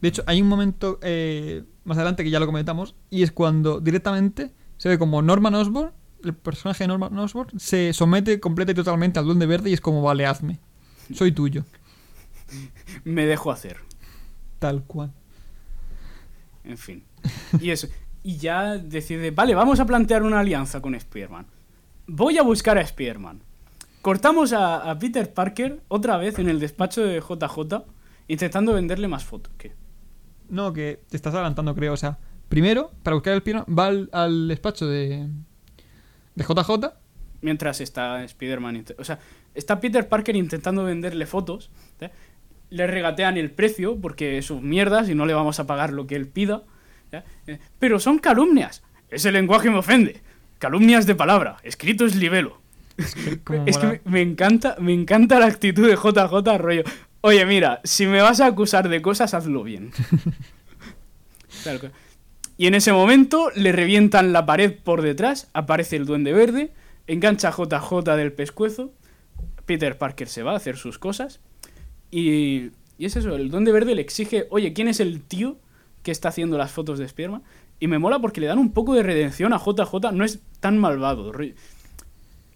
De 0.00 0.08
hecho, 0.08 0.22
hay 0.26 0.40
un 0.40 0.48
momento 0.48 0.98
eh, 1.02 1.64
más 1.84 1.96
adelante 1.96 2.22
que 2.22 2.30
ya 2.30 2.40
lo 2.40 2.46
comentamos, 2.46 2.94
y 3.10 3.22
es 3.22 3.32
cuando 3.32 3.80
directamente 3.80 4.52
se 4.76 4.88
ve 4.88 4.98
como 4.98 5.22
Norman 5.22 5.54
Osborn, 5.54 5.92
el 6.24 6.34
personaje 6.34 6.84
de 6.84 6.88
Norman 6.88 7.18
Osborn, 7.18 7.58
se 7.58 7.92
somete 7.92 8.40
completa 8.40 8.72
y 8.72 8.74
totalmente 8.74 9.18
al 9.18 9.24
Duende 9.24 9.46
Verde 9.46 9.70
y 9.70 9.72
es 9.72 9.80
como, 9.80 10.02
vale, 10.02 10.26
hazme. 10.26 10.58
Soy 11.12 11.32
tuyo. 11.32 11.64
Me 13.04 13.26
dejo 13.26 13.50
hacer. 13.50 13.78
Tal 14.58 14.82
cual. 14.84 15.12
En 16.64 16.78
fin. 16.78 17.04
Y 17.60 17.70
eso. 17.70 17.88
Y 18.22 18.36
ya 18.36 18.76
decide, 18.76 19.30
vale, 19.30 19.54
vamos 19.54 19.80
a 19.80 19.86
plantear 19.86 20.22
una 20.22 20.40
alianza 20.40 20.82
con 20.82 20.94
Spider-Man. 20.94 21.46
Voy 22.06 22.38
a 22.38 22.42
buscar 22.42 22.76
a 22.78 22.82
Spider-Man. 22.82 23.42
Cortamos 24.02 24.52
a, 24.52 24.90
a 24.90 24.98
Peter 24.98 25.32
Parker 25.32 25.80
otra 25.88 26.16
vez 26.16 26.38
en 26.38 26.48
el 26.48 26.60
despacho 26.60 27.02
de 27.02 27.20
JJ 27.20 27.84
intentando 28.28 28.74
venderle 28.74 29.08
más 29.08 29.24
fotos. 29.24 29.52
¿Qué? 29.58 29.72
No, 30.48 30.72
que 30.72 31.02
te 31.08 31.16
estás 31.16 31.34
adelantando, 31.34 31.74
creo. 31.74 31.92
O 31.92 31.96
sea, 31.96 32.18
primero, 32.48 32.92
para 33.02 33.14
buscar 33.14 33.34
el 33.34 33.42
piano, 33.42 33.66
va 33.66 33.86
al, 33.88 34.08
al 34.12 34.48
despacho 34.48 34.86
de, 34.86 35.28
de 36.34 36.44
JJ. 36.44 36.94
Mientras 37.40 37.80
está 37.80 38.24
Spider-Man. 38.24 38.84
O 38.98 39.04
sea, 39.04 39.18
está 39.54 39.80
Peter 39.80 40.08
Parker 40.08 40.36
intentando 40.36 40.84
venderle 40.84 41.26
fotos. 41.26 41.70
¿eh? 42.00 42.10
Le 42.70 42.86
regatean 42.86 43.36
el 43.36 43.50
precio 43.50 44.00
porque 44.00 44.40
sus 44.42 44.60
mierdas 44.62 45.08
y 45.08 45.14
no 45.14 45.26
le 45.26 45.34
vamos 45.34 45.60
a 45.60 45.66
pagar 45.66 45.92
lo 45.92 46.06
que 46.06 46.16
él 46.16 46.28
pida. 46.28 46.62
Eh, 47.46 47.58
Pero 47.78 47.98
son 47.98 48.18
calumnias. 48.18 48.82
Ese 49.10 49.32
lenguaje 49.32 49.70
me 49.70 49.78
ofende. 49.78 50.22
Calumnias 50.58 51.06
de 51.06 51.14
palabra. 51.14 51.56
Escrito 51.62 52.04
es 52.04 52.16
libelo. 52.16 52.60
como 53.44 53.64
Es 53.66 53.78
que 53.78 53.86
me, 53.86 54.00
me 54.04 54.20
encanta, 54.22 54.76
me 54.80 54.92
encanta 54.92 55.38
la 55.38 55.46
actitud 55.46 55.86
de 55.88 55.96
JJ 55.96 56.58
rollo. 56.58 56.82
Oye, 57.20 57.44
mira, 57.46 57.80
si 57.84 58.06
me 58.06 58.20
vas 58.22 58.40
a 58.40 58.46
acusar 58.46 58.88
de 58.88 59.02
cosas, 59.02 59.34
hazlo 59.34 59.62
bien. 59.62 59.90
Y 62.56 62.66
en 62.66 62.74
ese 62.74 62.92
momento 62.92 63.50
le 63.54 63.72
revientan 63.72 64.32
la 64.32 64.44
pared 64.46 64.74
por 64.82 65.02
detrás, 65.02 65.48
aparece 65.52 65.96
el 65.96 66.06
duende 66.06 66.32
verde, 66.32 66.72
engancha 67.06 67.48
a 67.48 67.52
JJ 67.52 68.16
del 68.16 68.32
pescuezo, 68.32 68.92
Peter 69.66 69.96
Parker 69.96 70.28
se 70.28 70.42
va 70.42 70.52
a 70.52 70.56
hacer 70.56 70.76
sus 70.76 70.98
cosas 70.98 71.40
y, 72.10 72.70
y 72.98 73.04
es 73.06 73.16
eso, 73.16 73.34
el 73.36 73.50
duende 73.50 73.70
verde 73.72 73.94
le 73.94 74.02
exige, 74.02 74.46
oye, 74.50 74.72
¿quién 74.72 74.88
es 74.88 74.98
el 75.00 75.22
tío 75.22 75.58
que 76.02 76.10
está 76.10 76.30
haciendo 76.30 76.58
las 76.58 76.72
fotos 76.72 76.98
de 76.98 77.06
Spiderman? 77.08 77.42
Y 77.80 77.86
me 77.86 77.98
mola 77.98 78.18
porque 78.18 78.40
le 78.40 78.48
dan 78.48 78.58
un 78.58 78.72
poco 78.72 78.94
de 78.94 79.02
redención 79.04 79.52
a 79.52 79.58
JJ, 79.58 80.12
no 80.12 80.24
es 80.24 80.40
tan 80.60 80.78
malvado. 80.78 81.32
ro- 81.32 81.44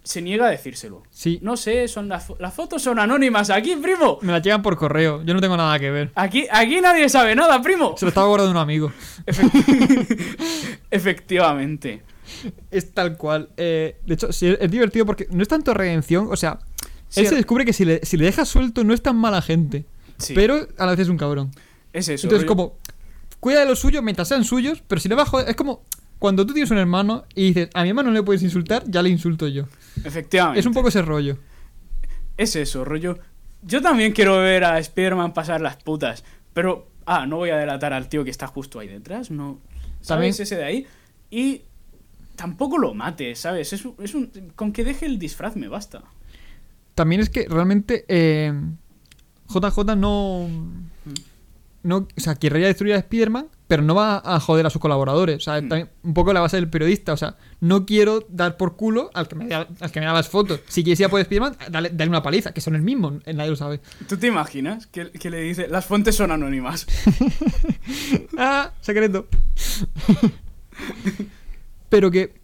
Se 0.05 0.21
niega 0.21 0.47
a 0.47 0.51
decírselo. 0.51 1.05
Sí. 1.11 1.39
No 1.43 1.57
sé, 1.57 1.87
son 1.87 2.09
las, 2.09 2.29
fo- 2.29 2.37
las 2.41 2.53
fotos 2.53 2.83
son 2.83 2.99
anónimas 2.99 3.51
aquí, 3.51 3.77
primo. 3.77 4.19
Me 4.23 4.33
la 4.33 4.41
llegan 4.41 4.61
por 4.61 4.77
correo. 4.77 5.23
Yo 5.23 5.33
no 5.33 5.41
tengo 5.41 5.57
nada 5.57 5.79
que 5.79 5.91
ver. 5.93 6.11
Aquí, 6.17 6.47
aquí 6.51 6.81
nadie 6.81 7.09
sabe 7.09 7.37
nada, 7.37 7.63
primo. 7.63 7.95
Se 7.97 8.05
lo 8.05 8.09
estaba 8.09 8.27
guardando 8.27 8.51
un 8.51 8.57
amigo. 8.59 8.93
Efectivamente. 10.91 12.03
Es 12.71 12.93
tal 12.93 13.17
cual. 13.17 13.51
Eh, 13.57 13.97
de 14.07 14.15
hecho, 14.15 14.33
sí, 14.33 14.55
es 14.59 14.71
divertido 14.71 15.07
porque 15.07 15.27
no 15.31 15.43
es 15.43 15.49
tanto 15.49 15.75
redención. 15.75 16.29
O 16.31 16.37
sea, 16.37 16.59
Sí, 17.09 17.21
él 17.21 17.27
se 17.29 17.35
descubre 17.35 17.65
que 17.67 17.75
si 17.75 17.85
le, 17.85 18.01
si 18.05 18.17
le 18.17 18.25
dejas 18.25 18.49
suelto 18.49 18.85
no 18.85 18.95
es 18.95 19.03
tan 19.03 19.17
mala 19.17 19.43
gente. 19.43 19.85
Sí, 20.17 20.33
Pero 20.35 20.67
a 20.79 20.87
la 20.87 20.93
vez 20.93 21.01
es 21.01 21.09
un 21.09 21.19
cabrón. 21.19 21.51
es 21.93 22.09
eso. 22.09 22.27
Entonces, 22.27 22.47
rollo- 22.47 22.49
como, 22.49 22.79
cuida 23.39 23.61
de 23.61 23.67
los 23.67 23.81
suyos 23.81 24.03
mientras 24.03 24.29
sean 24.29 24.45
suyos, 24.45 24.83
pero 24.89 24.99
si 25.01 25.09
le 25.11 25.17
joder- 25.17 25.49
Es 25.49 25.55
como 25.57 25.83
cuando 26.23 26.47
tú 26.47 26.53
tienes 26.55 26.71
un 26.71 26.79
hermano 26.79 27.25
y 27.35 27.49
dices, 27.49 27.69
a 27.75 27.83
mi 27.83 27.89
hermano 27.89 28.11
no 28.11 28.15
le 28.15 28.23
puedes 28.23 28.45
insultar, 28.45 28.85
ya 28.87 29.03
le 29.03 29.09
insulto 29.09 29.49
yo. 29.49 29.65
Efectivamente. 30.05 30.61
Es 30.61 30.67
un 30.67 30.73
poco 30.73 30.87
ese 30.87 31.03
rollo. 31.03 31.37
Es 32.37 32.55
eso, 32.55 32.85
rollo. 32.85 33.19
Yo 33.63 33.83
también 33.83 34.13
quiero 34.13 34.39
ver 34.39 34.63
a 34.63 34.79
Spider-Man 34.79 35.35
pasar 35.35 35.61
las 35.61 35.77
putas. 35.83 36.23
Pero. 36.55 36.87
Ah, 37.07 37.27
no 37.27 37.39
voy 37.39 37.51
a 37.51 37.57
delatar 37.57 37.93
al 37.93 38.09
tío 38.09 38.23
que 38.23 38.31
está 38.31 38.47
justo 38.47 38.79
ahí 38.79 38.87
detrás. 38.87 39.33
No. 39.33 39.59
También- 40.07 40.33
¿Sabes? 40.33 40.41
Ese 40.53 40.57
de 40.59 40.65
ahí. 40.65 40.87
Y. 41.29 41.63
Tampoco 42.37 42.79
lo 42.79 42.95
mate, 42.95 43.35
¿sabes? 43.35 43.73
Es 43.73 43.85
un, 43.85 43.97
es 44.01 44.15
un- 44.15 44.31
Con 44.55 44.73
que 44.73 44.85
deje 44.85 45.07
el 45.07 45.19
disfraz 45.19 45.57
me 45.57 45.67
basta. 45.67 46.05
También 46.95 47.21
es 47.21 47.31
que 47.31 47.49
realmente 47.49 48.05
eh, 48.07 48.53
JJ 49.49 49.97
no. 49.97 50.49
no 51.83 51.97
o 52.17 52.21
sea, 52.21 52.37
querría 52.37 52.69
destruir 52.69 52.95
a 52.95 52.99
Spider-Man, 52.99 53.49
pero 53.73 53.83
no 53.83 53.95
va 53.95 54.21
a 54.23 54.39
joder 54.39 54.67
a 54.67 54.71
sus 54.71 54.83
colaboradores. 54.83 55.39
O 55.39 55.41
sea, 55.41 55.55
Mm. 55.63 55.69
también 55.71 55.89
un 56.03 56.13
poco 56.13 56.35
la 56.35 56.41
base 56.41 56.59
del 56.59 56.69
periodista. 56.69 57.15
O 57.15 57.17
sea, 57.17 57.39
no 57.61 57.87
quiero 57.87 58.23
dar 58.29 58.59
por 58.59 58.77
culo 58.77 59.11
al 59.15 59.29
que 59.29 59.35
me 59.35 59.47
da, 59.49 59.67
al 59.81 59.91
que 59.91 59.99
me 59.99 60.05
da 60.05 60.13
las 60.13 60.29
fotos. 60.29 60.61
Si 60.69 60.85
quieres 60.85 61.01
ir 61.01 61.07
a 61.07 61.09
por 61.09 61.19
Spider-Man, 61.21 61.57
dale, 61.71 61.89
dale 61.89 62.11
una 62.11 62.23
paliza, 62.23 62.53
que 62.53 62.61
son 62.61 62.75
el 62.75 62.83
mismo, 62.83 63.19
nadie 63.33 63.49
lo 63.49 63.57
sabe. 63.57 63.81
¿Tú 64.07 64.19
te 64.19 64.27
imaginas 64.27 64.87
que, 64.89 65.11
que 65.11 65.31
le 65.31 65.41
dice 65.41 65.69
las 65.69 65.87
fuentes 65.87 66.15
son 66.17 66.33
anónimas? 66.33 66.87
¡Ah! 68.37 68.73
Secreto. 68.83 69.27
Pero 71.89 72.11
que 72.11 72.35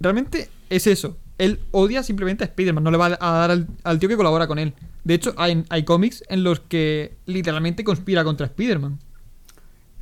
realmente 0.00 0.48
es 0.70 0.86
eso. 0.86 1.18
Él 1.36 1.60
odia 1.70 2.02
simplemente 2.02 2.44
a 2.44 2.46
Spider-Man, 2.46 2.82
no 2.82 2.90
le 2.90 2.96
va 2.96 3.06
a 3.20 3.32
dar 3.32 3.50
al, 3.50 3.68
al 3.84 3.98
tío 3.98 4.08
que 4.08 4.16
colabora 4.16 4.46
con 4.46 4.58
él. 4.58 4.72
De 5.04 5.14
hecho, 5.14 5.34
hay, 5.36 5.64
hay 5.68 5.84
cómics 5.84 6.24
en 6.28 6.44
los 6.44 6.60
que 6.60 7.16
literalmente 7.26 7.84
conspira 7.84 8.24
contra 8.24 8.46
Spider-Man. 8.46 8.98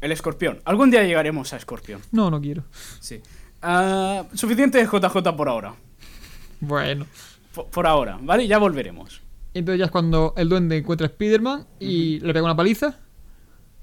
El 0.00 0.12
escorpión. 0.12 0.60
Algún 0.64 0.90
día 0.90 1.02
llegaremos 1.04 1.52
a 1.52 1.56
escorpión. 1.56 2.00
No, 2.12 2.30
no 2.30 2.40
quiero. 2.40 2.64
Sí. 3.00 3.20
Ah, 3.62 4.24
suficiente 4.34 4.78
de 4.78 4.84
JJ 4.86 5.36
por 5.36 5.48
ahora. 5.48 5.74
Bueno. 6.60 7.06
Por, 7.54 7.66
por 7.66 7.86
ahora, 7.86 8.18
¿vale? 8.20 8.46
Ya 8.46 8.58
volveremos. 8.58 9.22
Entonces 9.54 9.78
ya 9.78 9.86
es 9.86 9.90
cuando 9.90 10.34
el 10.36 10.48
duende 10.50 10.76
encuentra 10.76 11.06
a 11.06 11.10
Spider-Man 11.10 11.66
y 11.80 12.20
le 12.20 12.32
pega 12.34 12.44
una 12.44 12.56
paliza 12.56 12.98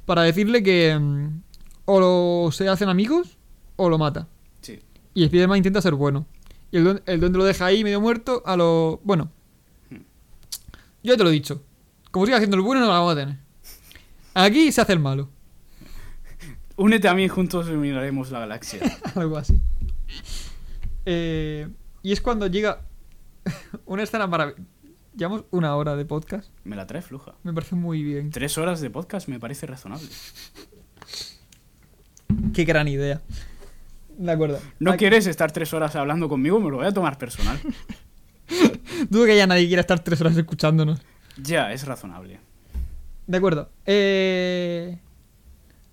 para 0.05 0.22
decirle 0.22 0.61
que 0.61 0.95
mm, 0.99 1.41
o 1.86 1.99
lo- 2.45 2.51
se 2.51 2.70
hacen 2.70 2.89
amigos 2.89 3.38
o 3.76 3.89
lo 3.89 3.97
mata. 3.97 4.28
Sí. 4.61 4.80
Y 5.16 5.24
Spider-Man 5.24 5.57
intenta 5.57 5.82
ser 5.82 5.95
bueno. 5.95 6.28
Y 6.72 6.78
el 6.78 6.84
duende, 6.84 7.01
el 7.07 7.20
duende 7.20 7.38
lo 7.39 7.43
deja 7.45 7.66
ahí 7.66 7.84
medio 7.84 7.99
muerto 8.01 8.43
a 8.45 8.55
lo... 8.55 9.01
Bueno. 9.03 9.32
Yo 11.03 11.18
te 11.18 11.24
lo 11.24 11.30
he 11.30 11.34
dicho. 11.34 11.64
Como 12.11 12.26
siga 12.26 12.38
haciendo 12.38 12.55
el 12.57 12.61
bueno 12.64 12.82
no 12.82 12.88
lo 12.88 12.93
vamos 12.93 13.14
a 13.14 13.16
tener. 13.20 13.38
Aquí 14.36 14.72
se 14.72 14.82
hace 14.82 14.93
el 14.93 14.99
malo. 14.99 15.30
Únete 16.76 17.07
a 17.07 17.13
mí, 17.13 17.28
juntos 17.28 17.67
dominaremos 17.67 18.32
la 18.32 18.39
galaxia. 18.39 18.80
Algo 19.15 19.38
así. 19.38 19.59
Eh, 21.05 21.67
y 22.01 22.11
es 22.11 22.21
cuando 22.21 22.47
llega 22.47 22.82
una 23.86 24.03
escena 24.03 24.28
maravillosa. 24.28 24.63
Llevamos 25.15 25.45
una 25.51 25.76
hora 25.76 25.95
de 25.95 26.05
podcast. 26.05 26.49
Me 26.63 26.76
la 26.76 26.88
trae 26.88 27.03
fluja. 27.03 27.36
Me 27.43 27.53
parece 27.53 27.76
muy 27.76 28.01
bien. 28.01 28.32
Tres 28.32 28.57
horas 28.57 28.82
de 28.82 28.89
podcast 28.89 29.28
me 29.28 29.39
parece 29.39 29.67
razonable. 29.67 30.07
Qué 32.53 32.63
gran 32.65 32.88
idea. 32.88 33.21
De 34.17 34.32
acuerdo. 34.32 34.59
¿No 34.80 34.91
Aquí- 34.91 34.99
quieres 34.99 35.28
estar 35.28 35.51
tres 35.51 35.71
horas 35.74 35.95
hablando 35.95 36.28
conmigo? 36.28 36.59
Me 36.59 36.71
lo 36.71 36.78
voy 36.78 36.88
a 36.88 36.91
tomar 36.91 37.19
personal. 37.19 37.59
Dudo 39.09 39.26
que 39.26 39.38
ya 39.38 39.45
nadie 39.45 39.67
quiera 39.67 39.82
estar 39.82 39.99
tres 39.99 40.19
horas 40.21 40.36
escuchándonos. 40.36 40.99
Ya, 41.38 41.71
es 41.74 41.86
razonable. 41.86 42.39
De 43.28 43.38
acuerdo. 43.38 43.69
Eh... 43.86 44.97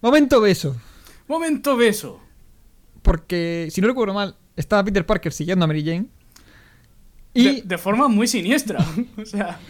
Momento 0.01 0.41
beso. 0.41 0.77
Momento 1.29 1.77
beso. 1.77 2.21
Porque, 3.03 3.69
si 3.71 3.81
no 3.81 3.89
recuerdo 3.89 4.15
mal, 4.15 4.37
estaba 4.57 4.85
Peter 4.85 5.05
Parker 5.05 5.33
siguiendo 5.33 5.65
a 5.65 5.69
Mary 5.69 5.85
Jane. 5.85 6.07
Y 7.35 7.45
De, 7.45 7.63
de 7.63 7.79
forma 7.79 8.09
muy 8.09 8.27
siniestra. 8.27 8.85
o 9.17 9.25
sea, 9.25 9.61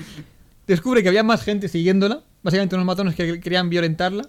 descubre 0.66 1.02
que 1.02 1.08
había 1.08 1.22
más 1.22 1.42
gente 1.42 1.68
siguiéndola. 1.68 2.22
Básicamente 2.42 2.74
unos 2.74 2.86
matones 2.86 3.14
que 3.14 3.40
querían 3.40 3.68
violentarla. 3.68 4.28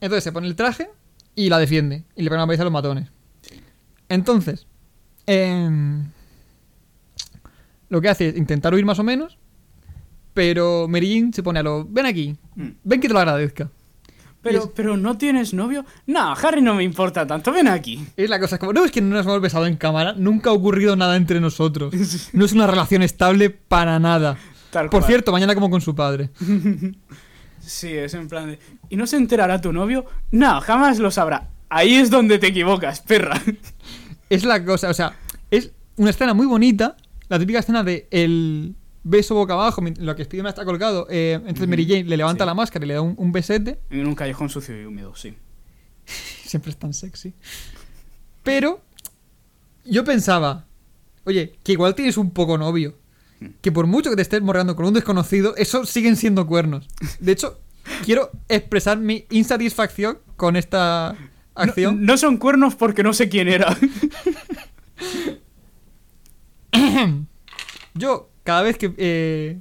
Entonces 0.00 0.24
se 0.24 0.32
pone 0.32 0.46
el 0.46 0.56
traje 0.56 0.90
y 1.34 1.48
la 1.48 1.58
defiende. 1.58 2.04
Y 2.16 2.22
le 2.22 2.30
pega 2.30 2.42
una 2.42 2.46
paliza 2.46 2.62
a 2.62 2.64
los 2.64 2.72
matones. 2.72 3.08
Entonces, 4.08 4.66
em, 5.26 6.04
lo 7.88 8.00
que 8.00 8.08
hace 8.08 8.28
es 8.28 8.36
intentar 8.36 8.74
huir 8.74 8.84
más 8.84 8.98
o 8.98 9.04
menos. 9.04 9.38
Pero 10.34 10.88
Mary 10.88 11.14
Jane 11.14 11.32
se 11.32 11.42
pone 11.42 11.60
a 11.60 11.62
lo... 11.62 11.84
Ven 11.84 12.06
aquí. 12.06 12.36
Mm. 12.54 12.68
Ven 12.84 13.00
que 13.00 13.08
te 13.08 13.14
lo 13.14 13.20
agradezca. 13.20 13.70
Pero, 14.42 14.58
es- 14.64 14.70
pero 14.74 14.96
¿no 14.96 15.16
tienes 15.18 15.52
novio? 15.54 15.84
No, 16.06 16.32
Harry 16.32 16.62
no 16.62 16.74
me 16.74 16.82
importa 16.84 17.26
tanto. 17.26 17.52
Ven 17.52 17.68
aquí. 17.68 18.04
Es 18.16 18.30
la 18.30 18.40
cosa, 18.40 18.56
es 18.56 18.60
como, 18.60 18.72
no 18.72 18.84
es 18.84 18.90
que 18.90 19.00
no 19.00 19.14
nos 19.16 19.26
hemos 19.26 19.40
besado 19.40 19.66
en 19.66 19.76
cámara, 19.76 20.14
nunca 20.16 20.50
ha 20.50 20.52
ocurrido 20.52 20.96
nada 20.96 21.16
entre 21.16 21.40
nosotros. 21.40 21.92
No 22.32 22.44
es 22.44 22.52
una 22.52 22.66
relación 22.66 23.02
estable 23.02 23.50
para 23.50 23.98
nada. 23.98 24.36
Tal 24.70 24.88
Por 24.88 25.00
cual. 25.00 25.04
cierto, 25.10 25.32
mañana 25.32 25.54
como 25.54 25.68
con 25.70 25.80
su 25.80 25.94
padre. 25.94 26.30
Sí, 27.60 27.88
es 27.88 28.14
en 28.14 28.26
plan 28.28 28.46
de... 28.48 28.58
¿Y 28.88 28.96
no 28.96 29.06
se 29.06 29.16
enterará 29.16 29.60
tu 29.60 29.70
novio? 29.72 30.06
No, 30.30 30.60
jamás 30.62 30.98
lo 30.98 31.10
sabrá. 31.10 31.48
Ahí 31.68 31.94
es 31.96 32.10
donde 32.10 32.38
te 32.38 32.48
equivocas, 32.48 33.00
perra. 33.00 33.40
Es 34.30 34.44
la 34.44 34.64
cosa, 34.64 34.88
o 34.88 34.94
sea, 34.94 35.12
es 35.50 35.70
una 35.96 36.10
escena 36.10 36.32
muy 36.34 36.46
bonita, 36.46 36.96
la 37.28 37.38
típica 37.38 37.58
escena 37.58 37.84
de 37.84 38.08
el 38.10 38.74
beso 39.02 39.34
boca 39.34 39.54
abajo, 39.54 39.82
lo 39.98 40.14
que 40.16 40.24
Spiderman 40.24 40.50
está 40.50 40.64
colgado, 40.64 41.06
eh, 41.10 41.34
entonces 41.34 41.68
Mary 41.68 41.86
Jane 41.86 42.04
le 42.04 42.16
levanta 42.16 42.44
Sí. 42.44 42.46
la 42.46 42.54
máscara 42.54 42.84
y 42.84 42.88
le 42.88 42.94
da 42.94 43.00
un, 43.02 43.14
un 43.16 43.32
besete, 43.32 43.78
En 43.90 44.06
un 44.06 44.14
callejón 44.14 44.48
sucio 44.50 44.80
y 44.80 44.84
húmedo, 44.84 45.14
sí. 45.16 45.34
siempre 46.44 46.70
es 46.70 46.76
tan 46.78 46.92
sexy. 46.92 47.32
Pero 48.42 48.80
yo 49.84 50.04
pensaba, 50.04 50.66
oye, 51.24 51.54
que 51.62 51.72
igual 51.72 51.94
tienes 51.94 52.16
un 52.16 52.30
poco 52.30 52.58
novio, 52.58 52.96
que 53.62 53.72
por 53.72 53.86
mucho 53.86 54.10
que 54.10 54.16
te 54.16 54.22
estés 54.22 54.42
morreando 54.42 54.76
con 54.76 54.84
un 54.86 54.92
desconocido, 54.94 55.54
eso 55.56 55.86
siguen 55.86 56.16
siendo 56.16 56.46
cuernos. 56.46 56.88
De 57.20 57.32
hecho, 57.32 57.58
quiero 58.04 58.30
expresar 58.48 58.98
mi 58.98 59.24
insatisfacción 59.30 60.18
con 60.36 60.56
esta 60.56 61.16
No, 61.18 61.28
acción. 61.54 62.04
no 62.04 62.16
son 62.18 62.36
cuernos 62.36 62.74
porque 62.74 63.02
no 63.02 63.12
sé 63.14 63.28
quién 63.28 63.48
era. 63.48 63.76
Yo, 67.94 68.29
cada 68.44 68.62
vez 68.62 68.76
que, 68.78 68.92
eh, 68.96 69.58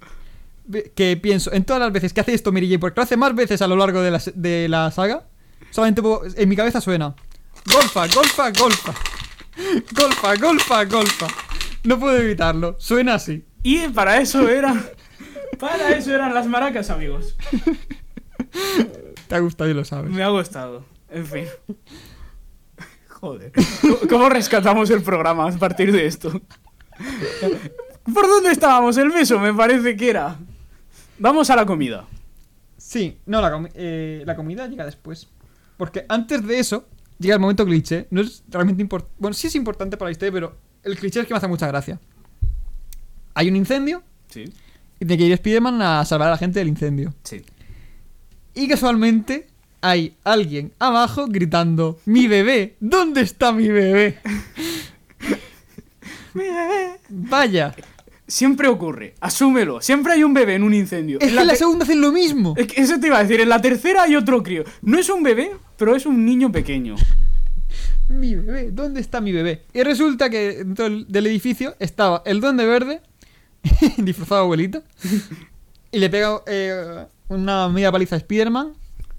que 0.95 1.17
pienso 1.17 1.51
en 1.53 1.63
todas 1.65 1.81
las 1.81 1.91
veces 1.91 2.13
que 2.13 2.21
hace 2.21 2.33
esto 2.33 2.51
Mary 2.51 2.67
Jane, 2.67 2.79
porque 2.79 2.97
lo 2.99 3.03
hace 3.03 3.17
más 3.17 3.33
veces 3.35 3.61
a 3.61 3.67
lo 3.67 3.75
largo 3.75 4.01
de 4.01 4.11
la, 4.11 4.21
de 4.35 4.67
la 4.69 4.91
saga, 4.91 5.23
solamente 5.71 6.01
puedo- 6.01 6.21
en 6.35 6.49
mi 6.49 6.55
cabeza 6.55 6.79
suena 6.81 7.15
golfa, 7.73 8.07
golfa, 8.07 8.51
golfa, 8.51 8.93
golfa, 9.95 10.35
golfa, 10.35 10.85
golfa. 10.85 11.27
No 11.83 11.99
puedo 11.99 12.17
evitarlo, 12.17 12.75
suena 12.79 13.15
así. 13.15 13.43
Y 13.63 13.87
para 13.89 14.19
eso 14.21 14.47
eran... 14.49 14.85
Para 15.59 15.89
eso 15.97 16.13
eran 16.15 16.33
las 16.33 16.47
maracas, 16.47 16.89
amigos. 16.89 17.35
Te 19.27 19.35
ha 19.35 19.39
gustado 19.39 19.69
y 19.69 19.73
lo 19.73 19.83
sabes. 19.83 20.09
Me 20.11 20.23
ha 20.23 20.29
gustado. 20.29 20.85
En 21.09 21.25
fin. 21.25 21.45
Joder. 23.09 23.51
¿Cómo- 23.81 23.97
¿Cómo 24.09 24.29
rescatamos 24.29 24.89
el 24.91 25.01
programa 25.01 25.49
a 25.49 25.51
partir 25.57 25.91
de 25.91 26.05
esto? 26.05 26.31
¿Por 28.13 28.27
dónde 28.27 28.51
estábamos? 28.51 28.97
El 28.97 29.09
beso, 29.11 29.39
me 29.39 29.53
parece 29.53 29.95
que 29.95 30.09
era. 30.09 30.37
Vamos 31.17 31.49
a 31.49 31.55
la 31.55 31.65
comida. 31.65 32.05
Sí, 32.77 33.17
no, 33.25 33.41
la, 33.41 33.51
comi- 33.51 33.71
eh, 33.75 34.23
la 34.25 34.35
comida 34.35 34.67
llega 34.67 34.85
después. 34.85 35.27
Porque 35.77 36.05
antes 36.09 36.45
de 36.45 36.59
eso, 36.59 36.85
llega 37.19 37.35
el 37.35 37.41
momento 37.41 37.65
cliché. 37.65 38.07
No 38.11 38.21
es 38.21 38.43
realmente 38.49 38.81
importante. 38.81 39.15
Bueno, 39.19 39.33
sí 39.33 39.47
es 39.47 39.55
importante 39.55 39.97
para 39.97 40.07
la 40.09 40.11
historia, 40.13 40.31
pero 40.31 40.57
el 40.83 40.97
cliché 40.97 41.19
es 41.19 41.27
que 41.27 41.33
me 41.33 41.37
hace 41.37 41.47
mucha 41.47 41.67
gracia. 41.67 41.99
Hay 43.33 43.47
un 43.49 43.55
incendio 43.55 44.01
Sí. 44.29 44.43
y 44.99 45.05
tiene 45.05 45.17
que 45.17 45.23
ir 45.25 45.37
Spiderman 45.37 45.81
a 45.81 46.03
salvar 46.05 46.29
a 46.29 46.31
la 46.31 46.37
gente 46.37 46.59
del 46.59 46.67
incendio. 46.67 47.13
Sí. 47.23 47.41
Y 48.55 48.67
casualmente 48.67 49.47
hay 49.81 50.15
alguien 50.23 50.73
abajo 50.79 51.27
gritando: 51.27 51.99
¡Mi 52.05 52.27
bebé! 52.27 52.75
¿Dónde 52.79 53.21
está 53.21 53.51
mi 53.51 53.67
bebé? 53.69 54.19
Vaya. 57.09 57.75
Siempre 58.29 58.67
ocurre. 58.69 59.15
Asúmelo. 59.19 59.81
Siempre 59.81 60.13
hay 60.13 60.23
un 60.23 60.33
bebé 60.33 60.55
en 60.55 60.63
un 60.63 60.73
incendio. 60.73 61.17
Es 61.19 61.23
En 61.23 61.29
que 61.29 61.35
la 61.35 61.41
en 61.41 61.47
la 61.47 61.53
te- 61.53 61.59
segunda 61.59 61.83
hacen 61.83 61.99
lo 61.99 62.11
mismo. 62.11 62.53
Es 62.55 62.67
que 62.67 62.79
Eso 62.81 62.99
te 62.99 63.07
iba 63.07 63.17
a 63.17 63.23
decir. 63.23 63.41
En 63.41 63.49
la 63.49 63.59
tercera 63.59 64.03
hay 64.03 64.15
otro 64.15 64.41
crío. 64.43 64.63
No 64.81 64.97
es 64.99 65.09
un 65.09 65.21
bebé, 65.23 65.51
pero 65.77 65.95
es 65.95 66.05
un 66.05 66.23
niño 66.25 66.51
pequeño. 66.51 66.95
bebé? 68.07 68.71
¿Dónde 68.71 69.01
está 69.01 69.21
mi 69.21 69.31
bebé? 69.31 69.63
Y 69.73 69.83
resulta 69.83 70.29
que 70.29 70.63
dentro 70.63 70.89
del, 70.89 71.27
edificio 71.27 71.75
estaba 71.79 72.21
el 72.25 72.39
duende 72.41 72.65
verde, 72.65 73.01
disfrazado 73.97 74.41
abuelito, 74.41 74.83
y 75.91 75.99
le 75.99 76.09
pega 76.09 76.41
eh, 76.47 77.05
una 77.29 77.67
media 77.69 77.91
paliza 77.91 78.15
a 78.15 78.19
Spider-Man. 78.19 78.73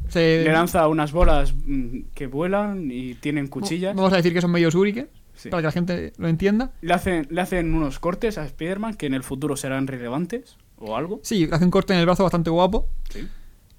Se- 0.09 0.43
Le 0.45 0.53
lanza 0.53 0.89
unas 0.89 1.13
bolas 1.13 1.55
mm, 1.67 1.99
que 2.15 2.27
vuelan 2.27 2.91
y 2.91 3.15
tienen 3.15 3.47
cuchillas. 3.47 3.95
Vamos 3.95 4.13
a 4.13 4.17
decir 4.17 4.33
que 4.33 4.41
son 4.41 4.51
medio 4.51 4.71
shuriken, 4.71 5.09
Sí. 5.41 5.49
para 5.49 5.63
que 5.63 5.67
la 5.69 5.73
gente 5.73 6.13
lo 6.19 6.29
entienda. 6.29 6.73
Le 6.83 6.93
hacen, 6.93 7.27
le 7.31 7.41
hacen 7.41 7.73
unos 7.75 7.99
cortes 7.99 8.37
a 8.39 8.45
Spider-Man 8.45 8.95
que 8.95 9.07
en 9.07 9.15
el 9.15 9.23
futuro 9.23 9.57
serán 9.57 9.87
relevantes 9.87 10.57
o 10.77 10.97
algo. 10.97 11.21
Sí, 11.23 11.49
hace 11.51 11.65
un 11.65 11.71
corte 11.71 11.93
en 11.95 12.01
el 12.01 12.07
brazo 12.07 12.23
bastante 12.25 12.51
guapo. 12.51 12.89
Sí. 13.11 13.27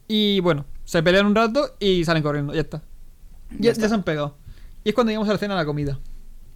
Y 0.07 0.39
bueno, 0.39 0.66
se 0.84 1.03
pelean 1.03 1.26
un 1.28 1.36
rato 1.36 1.76
y 1.80 2.03
salen 2.03 2.24
corriendo, 2.24 2.53
ya 2.53 2.62
está. 2.62 2.80
Ya, 3.51 3.57
Ya 3.57 3.62
ya 3.66 3.72
está. 3.74 3.88
se 3.89 3.93
han 3.95 4.03
pegado. 4.03 4.38
Y 4.84 4.89
es 4.89 4.95
cuando 4.95 5.12
llegamos 5.12 5.30
a 5.30 5.34
la 5.34 5.38
cena 5.38 5.53
de 5.53 5.59
la 5.62 5.66
comida. 5.66 5.99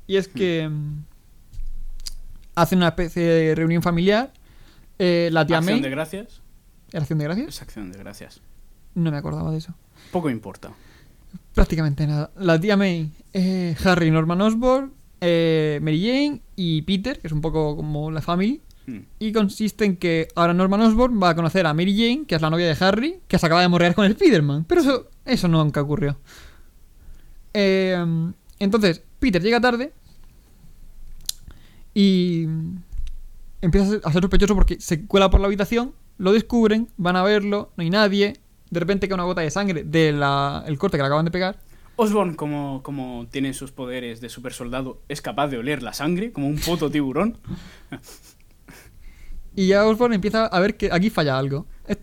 Y 0.08 0.18
es 0.18 0.28
que 0.28 0.68
mm, 0.68 1.04
hacen 2.56 2.80
una 2.80 2.88
especie 2.90 3.24
de 3.24 3.56
reunión 3.56 3.82
familiar. 3.82 4.32
Eh, 4.98 5.30
la 5.32 5.46
tía 5.46 5.58
Acción 5.58 5.76
May. 5.76 5.84
de 5.84 5.90
gracias. 5.90 6.42
¿Era 6.92 7.02
acción 7.02 7.20
de 7.20 7.26
gracias? 7.26 7.48
Es 7.50 7.62
acción 7.62 7.92
de 7.92 8.00
gracias. 8.00 8.42
No 8.94 9.12
me 9.12 9.18
acordaba 9.18 9.52
de 9.52 9.58
eso. 9.58 9.74
Poco 10.12 10.30
importa. 10.30 10.72
Prácticamente 11.54 12.06
nada. 12.08 12.32
La 12.38 12.60
tía 12.60 12.78
May, 12.78 13.12
eh, 13.34 13.76
Harry, 13.84 14.12
Norman 14.12 14.42
Osborn, 14.42 14.94
eh, 15.22 15.80
Mary 15.82 16.02
Jane 16.02 16.42
y 16.56 16.82
Peter, 16.84 17.20
que 17.20 17.28
es 17.28 17.34
un 17.34 17.42
poco 17.42 17.76
como 17.76 18.12
la 18.12 18.22
family. 18.22 18.62
Mm. 18.88 19.00
Y 19.20 19.32
consiste 19.32 19.86
en 19.86 19.98
que 19.98 20.28
ahora 20.36 20.54
Norman 20.54 20.82
Osborn 20.82 21.22
va 21.22 21.30
a 21.30 21.36
conocer 21.36 21.66
a 21.66 21.74
Mary 21.74 21.96
Jane, 21.96 22.26
que 22.28 22.36
es 22.36 22.42
la 22.42 22.50
novia 22.50 22.68
de 22.68 22.78
Harry, 22.86 23.20
que 23.28 23.40
se 23.40 23.46
acaba 23.46 23.62
de 23.62 23.68
morrear 23.68 23.96
con 23.96 24.06
el 24.06 24.12
Spider-Man. 24.12 24.66
Pero 24.68 24.82
eso, 24.82 25.10
eso 25.26 25.48
nunca 25.48 25.82
ocurrió. 25.82 26.18
Eh, 27.54 28.34
entonces, 28.60 29.02
Peter 29.20 29.42
llega 29.42 29.62
tarde 29.62 29.94
y 31.94 32.46
empieza 33.62 34.00
a 34.04 34.12
ser 34.12 34.22
sospechoso 34.22 34.54
porque 34.54 34.80
se 34.80 35.06
cuela 35.06 35.30
por 35.30 35.40
la 35.40 35.48
habitación, 35.48 35.94
lo 36.18 36.34
descubren, 36.34 36.90
van 36.98 37.16
a 37.16 37.24
verlo, 37.24 37.72
no 37.76 37.82
hay 37.82 37.90
nadie. 37.90 38.34
De 38.70 38.80
repente 38.80 39.08
cae 39.08 39.16
una 39.16 39.24
gota 39.24 39.42
de 39.42 39.52
sangre 39.52 39.84
del 39.84 40.20
corte 40.78 40.98
que 40.98 41.02
le 41.04 41.08
acaban 41.08 41.26
de 41.26 41.32
pegar. 41.32 41.58
Osborn, 41.98 42.34
como, 42.36 42.82
como 42.84 43.26
tiene 43.32 43.54
sus 43.54 43.72
poderes 43.72 44.20
de 44.20 44.28
super 44.30 44.52
soldado, 44.54 45.02
es 45.08 45.22
capaz 45.22 45.48
de 45.48 45.58
oler 45.58 45.82
la 45.82 45.94
sangre 45.94 46.32
como 46.34 46.48
un 46.48 46.58
puto 46.58 46.90
tiburón. 46.92 47.38
Y 49.58 49.68
ya 49.68 49.86
Osborn 49.86 50.12
empieza 50.14 50.48
a 50.48 50.60
ver 50.60 50.76
que 50.76 50.90
aquí 50.92 51.10
falla 51.10 51.38
algo. 51.38 51.66
Es- 51.88 51.98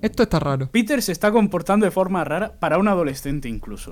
Esto 0.00 0.22
está 0.22 0.38
raro. 0.40 0.70
Peter 0.70 1.02
se 1.02 1.12
está 1.12 1.30
comportando 1.30 1.84
de 1.84 1.90
forma 1.90 2.24
rara 2.24 2.58
para 2.58 2.78
un 2.78 2.88
adolescente 2.88 3.50
incluso. 3.50 3.90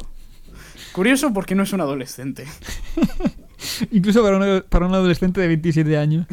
Curioso 0.92 1.30
porque 1.34 1.54
no 1.54 1.64
es 1.64 1.72
un 1.74 1.82
adolescente. 1.82 2.46
Incluso 3.90 4.22
para 4.22 4.38
un, 4.38 4.64
para 4.68 4.86
un 4.86 4.94
adolescente 4.94 5.40
de 5.40 5.48
27 5.48 5.96
años. 5.98 6.26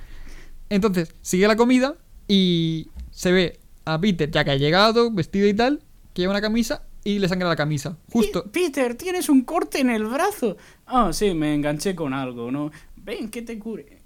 Entonces, 0.68 1.14
sigue 1.20 1.46
la 1.46 1.54
comida 1.56 1.94
y 2.26 2.88
se 3.12 3.30
ve 3.32 3.59
a 3.84 4.00
Peter, 4.00 4.30
ya 4.30 4.44
que 4.44 4.50
ha 4.52 4.56
llegado, 4.56 5.10
vestido 5.10 5.48
y 5.48 5.54
tal, 5.54 5.82
que 6.12 6.22
lleva 6.22 6.32
una 6.32 6.40
camisa 6.40 6.84
y 7.04 7.18
le 7.18 7.28
sangra 7.28 7.48
la 7.48 7.56
camisa. 7.56 7.96
Justo. 8.12 8.44
Peter, 8.50 8.94
tienes 8.94 9.28
un 9.28 9.42
corte 9.42 9.80
en 9.80 9.90
el 9.90 10.04
brazo. 10.04 10.56
Ah, 10.86 11.12
sí, 11.12 11.34
me 11.34 11.54
enganché 11.54 11.94
con 11.94 12.12
algo, 12.12 12.50
¿no? 12.50 12.70
Ven, 12.96 13.30
que 13.30 13.42
te 13.42 13.58
cure. 13.58 14.00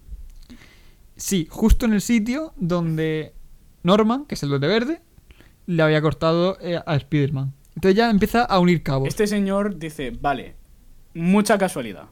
Sí, 1.17 1.47
justo 1.51 1.87
en 1.87 1.93
el 1.93 2.01
sitio 2.01 2.53
donde 2.57 3.35
Norman, 3.83 4.27
que 4.27 4.35
es 4.35 4.43
el 4.43 4.49
duende 4.49 4.69
verde, 4.69 5.03
le 5.67 5.83
había 5.83 6.03
cortado 6.03 6.59
eh, 6.61 6.81
a 6.85 6.97
Spider-Man. 6.97 7.53
Entonces 7.75 7.97
ya 7.97 8.11
empieza 8.11 8.45
a 8.45 8.59
unir 8.59 8.83
cabos. 8.83 9.09
Este 9.09 9.27
señor 9.27 9.79
dice, 9.79 10.11
vale, 10.11 10.57
mucha 11.15 11.59
casualidad. 11.59 12.09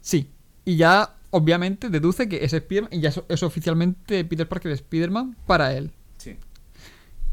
Sí. 0.00 0.30
Y 0.64 0.76
ya, 0.76 1.16
obviamente, 1.30 1.88
deduce 1.90 2.28
que 2.28 2.44
es 2.44 2.52
Spider-Man 2.52 2.92
y 2.92 3.00
ya 3.00 3.08
es, 3.08 3.20
es 3.28 3.42
oficialmente 3.42 4.24
Peter 4.24 4.48
Parker 4.48 4.70
de 4.70 4.76
Spider-Man 4.76 5.36
para 5.46 5.74
él. 5.76 5.92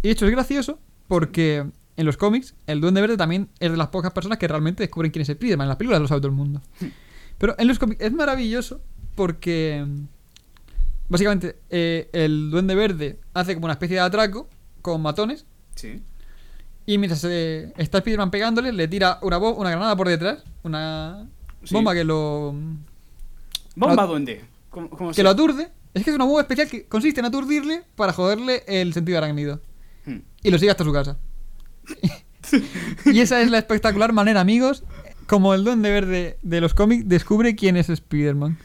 Y 0.01 0.07
de 0.07 0.11
hecho 0.11 0.25
es 0.25 0.31
gracioso 0.31 0.79
porque 1.07 1.65
en 1.97 2.05
los 2.05 2.17
cómics 2.17 2.55
el 2.67 2.79
Duende 2.81 3.01
Verde 3.01 3.17
también 3.17 3.49
es 3.59 3.71
de 3.71 3.77
las 3.77 3.87
pocas 3.89 4.13
personas 4.13 4.37
que 4.37 4.47
realmente 4.47 4.83
descubren 4.83 5.11
quién 5.11 5.21
es 5.23 5.29
Spider-Man. 5.29 5.65
En 5.65 5.69
las 5.69 5.77
películas 5.77 6.01
lo 6.01 6.07
sabe 6.07 6.21
todo 6.21 6.29
el 6.29 6.35
mundo. 6.37 6.61
Pero 7.37 7.55
en 7.57 7.67
los 7.67 7.79
cómics 7.79 8.01
es 8.03 8.11
maravilloso 8.13 8.81
porque 9.15 9.85
básicamente 11.09 11.57
eh, 11.69 12.09
el 12.13 12.49
Duende 12.51 12.75
Verde 12.75 13.19
hace 13.33 13.53
como 13.55 13.65
una 13.65 13.73
especie 13.73 13.95
de 13.95 14.01
atraco 14.01 14.47
con 14.81 15.01
matones 15.01 15.45
Sí. 15.75 16.01
y 16.85 16.97
mientras 16.97 17.23
eh, 17.25 17.73
está 17.77 17.99
Spider-Man 17.99 18.31
pegándole 18.31 18.71
le 18.73 18.87
tira 18.87 19.17
una, 19.21 19.37
una 19.37 19.69
granada 19.71 19.95
por 19.95 20.07
detrás, 20.07 20.43
una 20.63 21.27
Sí. 21.63 21.73
bomba 21.73 21.93
que 21.93 22.03
lo, 22.05 22.53
Bomba 23.75 24.03
Lo- 24.03 24.07
duende. 24.07 24.45
¿Cómo, 24.69 24.89
cómo 24.89 25.11
que 25.11 25.23
lo 25.23 25.29
aturde. 25.29 25.69
Es 25.93 26.03
que 26.03 26.09
es 26.11 26.15
una 26.15 26.25
bomba 26.25 26.41
especial 26.41 26.69
que 26.69 26.85
consiste 26.85 27.19
en 27.19 27.25
aturdirle 27.25 27.83
para 27.95 28.13
joderle 28.13 28.63
el 28.67 28.93
sentido 28.93 29.17
arácnido. 29.17 29.59
Hmm. 30.09 30.21
y 30.43 30.51
lo 30.51 30.57
sigue 30.57 30.71
hasta 30.71 30.83
su 30.83 30.93
casa. 30.93 31.17
y 33.05 33.19
esa 33.19 33.41
es 33.41 33.49
la 33.51 33.57
espectacular 33.57 34.13
manera, 34.13 34.41
amigos, 34.41 34.83
como 35.27 35.53
el 35.53 35.63
duende 35.63 35.91
verde 35.91 36.37
de 36.41 36.61
los 36.61 36.73
cómics 36.73 37.07
descubre 37.07 37.55
quién 37.55 37.77
es 37.77 37.89
Spider-Man. 37.89 38.57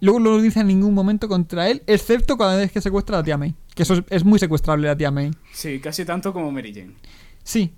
Luego 0.00 0.20
no 0.20 0.30
lo 0.30 0.42
dice 0.42 0.60
en 0.60 0.66
ningún 0.66 0.92
momento 0.92 1.28
contra 1.28 1.68
él, 1.70 1.82
excepto 1.86 2.36
cada 2.36 2.56
vez 2.56 2.70
que 2.70 2.80
secuestra 2.80 3.16
a 3.16 3.20
la 3.20 3.24
tía 3.24 3.38
May. 3.38 3.54
Que 3.74 3.84
eso 3.84 3.94
es, 3.94 4.02
es 4.10 4.24
muy 4.24 4.38
secuestrable 4.38 4.86
la 4.86 4.96
tía 4.96 5.10
May. 5.10 5.30
Sí, 5.52 5.80
casi 5.80 6.04
tanto 6.04 6.32
como 6.32 6.52
Mary 6.52 6.74
Jane. 6.74 6.94
Sí. 7.42 7.72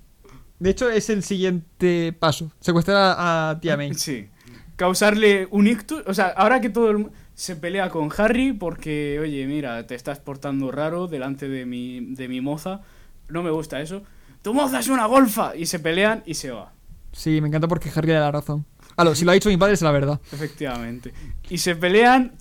De 0.59 0.71
hecho, 0.71 0.89
es 0.89 1.09
el 1.09 1.23
siguiente 1.23 2.13
paso. 2.13 2.51
Secuestrar 2.59 2.97
a, 2.97 3.49
a 3.51 3.59
tía 3.59 3.77
May. 3.77 3.93
Sí. 3.93 4.27
Causarle 4.75 5.47
un 5.51 5.67
ictus. 5.67 6.03
O 6.05 6.13
sea, 6.13 6.27
ahora 6.27 6.59
que 6.59 6.69
todo 6.69 6.91
el 6.91 7.07
se 7.37 7.55
pelea 7.55 7.89
con 7.89 8.09
Harry 8.17 8.51
porque, 8.51 9.19
oye, 9.21 9.45
mira, 9.45 9.85
te 9.85 9.93
estás 9.93 10.19
portando 10.19 10.71
raro 10.71 11.07
delante 11.07 11.47
de 11.47 11.67
mi, 11.67 11.99
de 12.15 12.27
mi 12.27 12.41
moza. 12.41 12.81
No 13.29 13.43
me 13.43 13.51
gusta 13.51 13.81
eso. 13.81 14.03
Tu 14.41 14.53
moza 14.53 14.79
es 14.79 14.87
una 14.87 15.05
golfa. 15.05 15.55
Y 15.55 15.65
se 15.65 15.79
pelean 15.79 16.23
y 16.25 16.35
se 16.35 16.51
va. 16.51 16.73
Sí, 17.11 17.41
me 17.41 17.47
encanta 17.47 17.67
porque 17.67 17.91
Harry 17.93 18.07
le 18.07 18.13
da 18.13 18.19
la 18.21 18.31
razón. 18.31 18.65
Aló, 18.95 19.13
si 19.13 19.25
lo 19.25 19.31
ha 19.31 19.33
dicho 19.33 19.49
mi 19.49 19.57
padre 19.57 19.73
es 19.73 19.81
la 19.81 19.91
verdad. 19.91 20.19
Efectivamente. 20.31 21.13
Y 21.49 21.59
se 21.59 21.75
pelean. 21.75 22.33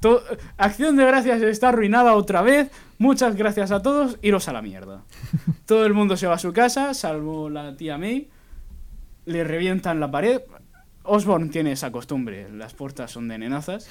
Acción 0.56 0.96
de 0.96 1.04
gracias 1.04 1.42
está 1.42 1.70
arruinada 1.70 2.14
otra 2.14 2.42
vez. 2.42 2.70
Muchas 2.98 3.36
gracias 3.36 3.70
a 3.70 3.82
todos. 3.82 4.18
Iros 4.22 4.48
a 4.48 4.52
la 4.52 4.62
mierda. 4.62 5.04
Todo 5.66 5.84
el 5.84 5.94
mundo 5.94 6.16
se 6.16 6.26
va 6.26 6.34
a 6.34 6.38
su 6.38 6.52
casa, 6.52 6.94
salvo 6.94 7.50
la 7.50 7.76
tía 7.76 7.98
May. 7.98 8.28
Le 9.26 9.44
revientan 9.44 10.00
la 10.00 10.10
pared. 10.10 10.42
Osborn 11.02 11.50
tiene 11.50 11.72
esa 11.72 11.92
costumbre. 11.92 12.48
Las 12.50 12.74
puertas 12.74 13.10
son 13.10 13.28
de 13.28 13.38
nenazas. 13.38 13.88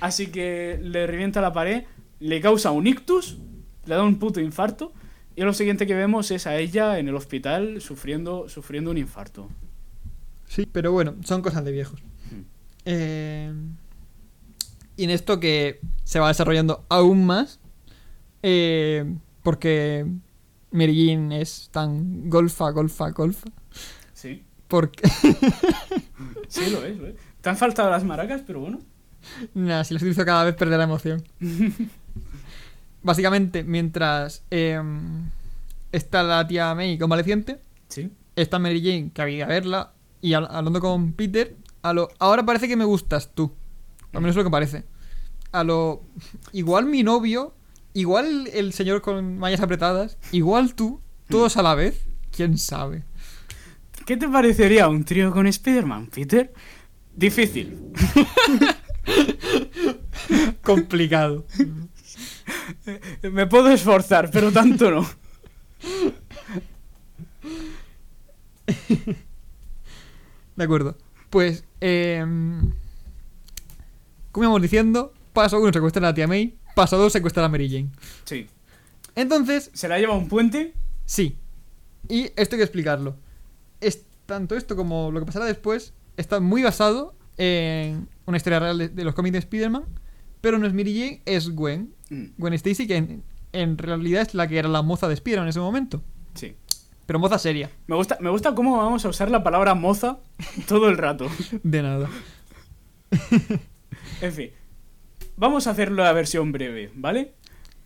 Así 0.00 0.28
que 0.28 0.78
le 0.82 1.06
revienta 1.06 1.40
la 1.40 1.52
pared. 1.52 1.84
Le 2.18 2.40
causa 2.40 2.70
un 2.70 2.86
ictus. 2.86 3.38
Le 3.86 3.94
da 3.94 4.02
un 4.02 4.18
puto 4.18 4.40
infarto. 4.40 4.92
Y 5.38 5.42
lo 5.42 5.54
siguiente 5.54 5.86
que 5.86 5.94
vemos 5.94 6.32
es 6.32 6.48
a 6.48 6.56
ella 6.56 6.98
en 6.98 7.06
el 7.06 7.14
hospital 7.14 7.80
sufriendo, 7.80 8.48
sufriendo 8.48 8.90
un 8.90 8.98
infarto. 8.98 9.48
Sí, 10.48 10.66
pero 10.66 10.90
bueno, 10.90 11.14
son 11.22 11.42
cosas 11.42 11.64
de 11.64 11.70
viejos. 11.70 12.02
Mm. 12.02 12.40
Eh, 12.86 13.52
y 14.96 15.04
en 15.04 15.10
esto 15.10 15.38
que 15.38 15.78
se 16.02 16.18
va 16.18 16.26
desarrollando 16.26 16.84
aún 16.88 17.24
más, 17.24 17.60
eh, 18.42 19.04
porque 19.44 20.06
Mary 20.72 21.06
Jane 21.06 21.40
es 21.40 21.68
tan 21.70 22.28
golfa, 22.28 22.72
golfa, 22.72 23.10
golfa. 23.10 23.48
Sí. 24.14 24.42
Porque, 24.66 25.08
Sí, 26.48 26.68
lo 26.72 26.84
es, 26.84 26.96
lo 26.98 27.06
es. 27.06 27.14
Te 27.40 27.48
han 27.48 27.56
faltado 27.56 27.90
las 27.90 28.02
maracas, 28.02 28.42
pero 28.44 28.58
bueno. 28.58 28.80
nada, 29.54 29.84
si 29.84 29.94
las 29.94 30.02
utilizo 30.02 30.24
cada 30.24 30.42
vez 30.42 30.56
perderá 30.56 30.82
emoción. 30.82 31.22
Básicamente, 33.02 33.64
mientras 33.64 34.42
eh, 34.50 34.80
está 35.92 36.22
la 36.22 36.46
tía 36.46 36.74
May 36.74 36.98
convaleciente, 36.98 37.58
Sí. 37.88 38.10
está 38.36 38.58
Mary 38.58 38.80
Jane, 38.82 39.10
que 39.14 39.22
había 39.22 39.46
que 39.46 39.52
verla, 39.52 39.92
y 40.20 40.30
habl- 40.32 40.48
hablando 40.50 40.80
con 40.80 41.12
Peter, 41.12 41.56
a 41.82 41.92
lo, 41.92 42.08
ahora 42.18 42.44
parece 42.44 42.68
que 42.68 42.76
me 42.76 42.84
gustas 42.84 43.32
tú. 43.34 43.52
Al 44.12 44.20
menos 44.20 44.30
es 44.30 44.36
lo 44.36 44.44
que 44.44 44.50
parece. 44.50 44.84
A 45.52 45.64
lo, 45.64 46.02
igual 46.52 46.86
mi 46.86 47.02
novio, 47.02 47.54
igual 47.94 48.48
el 48.52 48.72
señor 48.72 49.00
con 49.00 49.38
mallas 49.38 49.60
apretadas, 49.60 50.18
igual 50.32 50.74
tú, 50.74 51.00
todos 51.28 51.56
a 51.56 51.62
la 51.62 51.74
vez, 51.74 52.02
quién 52.32 52.58
sabe. 52.58 53.04
¿Qué 54.06 54.16
te 54.16 54.28
parecería 54.28 54.88
un 54.88 55.04
trío 55.04 55.32
con 55.32 55.46
Spider-Man, 55.46 56.08
Peter? 56.08 56.52
Difícil. 57.14 57.78
Complicado. 60.62 61.44
Me 63.32 63.46
puedo 63.46 63.70
esforzar, 63.70 64.30
pero 64.30 64.52
tanto 64.52 64.90
no. 64.90 65.08
De 70.56 70.64
acuerdo. 70.64 70.96
Pues, 71.30 71.64
eh, 71.80 72.24
como 74.32 74.44
íbamos 74.44 74.62
diciendo, 74.62 75.12
paso 75.32 75.60
uno 75.60 75.72
secuestra 75.72 76.00
a 76.00 76.10
la 76.10 76.14
tía 76.14 76.26
May, 76.26 76.56
paso 76.74 76.96
dos 76.96 77.12
secuestra 77.12 77.44
a 77.44 77.48
Mary 77.48 77.68
Jane. 77.68 77.90
Sí. 78.24 78.48
Entonces, 79.14 79.70
Se 79.74 79.88
la 79.88 79.98
lleva 79.98 80.14
a 80.14 80.16
un 80.16 80.28
puente. 80.28 80.74
Sí. 81.04 81.36
Y 82.08 82.24
esto 82.36 82.54
hay 82.54 82.58
que 82.58 82.64
explicarlo. 82.64 83.16
Es 83.80 84.04
tanto 84.26 84.56
esto 84.56 84.76
como 84.76 85.10
lo 85.10 85.20
que 85.20 85.26
pasará 85.26 85.44
después 85.44 85.92
está 86.16 86.40
muy 86.40 86.62
basado 86.62 87.14
en 87.36 88.08
una 88.26 88.36
historia 88.36 88.58
real 88.58 88.78
de, 88.78 88.88
de 88.88 89.04
los 89.04 89.14
cómics 89.14 89.32
de 89.32 89.38
Spider-Man, 89.38 89.84
pero 90.40 90.58
no 90.58 90.66
es 90.66 90.74
Mary 90.74 90.94
Jane, 90.98 91.22
es 91.24 91.50
Gwen. 91.50 91.94
Mm, 92.10 92.24
Gwen 92.36 92.54
Stacy, 92.54 92.86
que 92.86 92.96
en, 92.96 93.22
en 93.52 93.78
realidad 93.78 94.22
es 94.22 94.34
la 94.34 94.48
que 94.48 94.58
era 94.58 94.68
la 94.68 94.82
moza 94.82 95.08
de 95.08 95.14
Spider-Man 95.14 95.46
en 95.46 95.50
ese 95.50 95.60
momento. 95.60 96.02
Sí. 96.34 96.54
Pero 97.06 97.18
moza 97.18 97.38
seria, 97.38 97.70
Me 97.86 97.96
gusta, 97.96 98.18
me 98.20 98.28
gusta 98.28 98.54
cómo 98.54 98.76
vamos 98.76 99.04
a 99.04 99.08
usar 99.08 99.30
la 99.30 99.42
palabra 99.42 99.74
moza 99.74 100.18
todo 100.66 100.88
el 100.88 100.98
rato. 100.98 101.28
de 101.62 101.82
nada. 101.82 102.10
En 104.20 104.32
fin. 104.32 104.50
Vamos 105.36 105.66
a 105.66 105.70
hacerlo 105.70 106.02
la 106.02 106.12
versión 106.12 106.50
breve, 106.50 106.90
¿vale? 106.94 107.34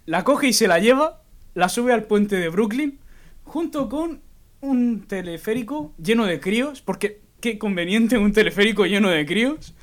La 0.07 0.25
coge 0.25 0.49
y 0.49 0.53
se 0.55 0.67
la 0.67 0.79
lleva, 0.79 1.23
la 1.55 1.69
sube 1.69 1.93
al 1.93 2.05
puente 2.05 2.37
de 2.37 2.49
Brooklyn, 2.49 2.99
junto 3.45 3.91
con 3.91 4.23
un 4.61 5.07
teleférico 5.07 5.93
lleno 6.03 6.25
de 6.25 6.41
críos, 6.41 6.81
porque 6.81 7.21
qué 7.41 7.59
conveniente 7.59 8.17
un 8.17 8.33
teleférico 8.33 8.87
lleno 8.87 9.11
de 9.11 9.27
críos. 9.27 9.75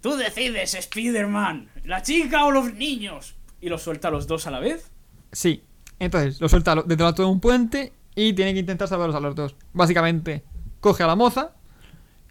Tú 0.00 0.16
decides, 0.16 0.74
Spider-Man, 0.74 1.70
la 1.84 2.02
chica 2.02 2.44
o 2.44 2.52
los 2.52 2.72
niños. 2.74 3.34
Y 3.64 3.70
los 3.70 3.82
suelta 3.82 4.08
a 4.08 4.10
los 4.10 4.26
dos 4.26 4.46
a 4.46 4.50
la 4.50 4.60
vez. 4.60 4.90
Sí. 5.32 5.64
Entonces, 5.98 6.38
lo 6.38 6.50
suelta 6.50 6.74
lo- 6.74 6.82
detrás 6.82 7.14
de 7.16 7.24
un 7.24 7.40
puente 7.40 7.94
y 8.14 8.34
tiene 8.34 8.52
que 8.52 8.60
intentar 8.60 8.88
salvarlos 8.88 9.16
a 9.16 9.20
los 9.20 9.34
dos. 9.34 9.56
Básicamente, 9.72 10.44
coge 10.80 11.02
a 11.02 11.06
la 11.06 11.16
moza 11.16 11.54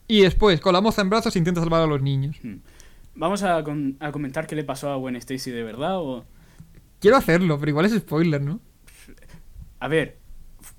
y 0.07 0.21
después, 0.21 0.61
con 0.61 0.73
la 0.73 0.81
moza 0.81 1.01
en 1.01 1.09
brazos, 1.09 1.35
intenta 1.35 1.59
salvar 1.59 1.81
a 1.81 1.87
los 1.87 2.03
niños. 2.03 2.37
Hmm. 2.43 2.57
Vamos 3.15 3.41
a, 3.41 3.63
comentar 4.11 4.45
qué 4.45 4.55
le 4.55 4.63
pasó 4.63 4.91
a 4.91 4.95
Gwen 4.97 5.15
Stacy 5.15 5.49
de 5.49 5.63
verdad 5.63 5.97
o... 5.97 6.23
Quiero 6.99 7.17
hacerlo, 7.17 7.57
pero 7.59 7.69
igual 7.71 7.85
es 7.87 7.93
spoiler, 7.97 8.41
¿no? 8.41 8.59
A 9.79 9.87
ver, 9.87 10.19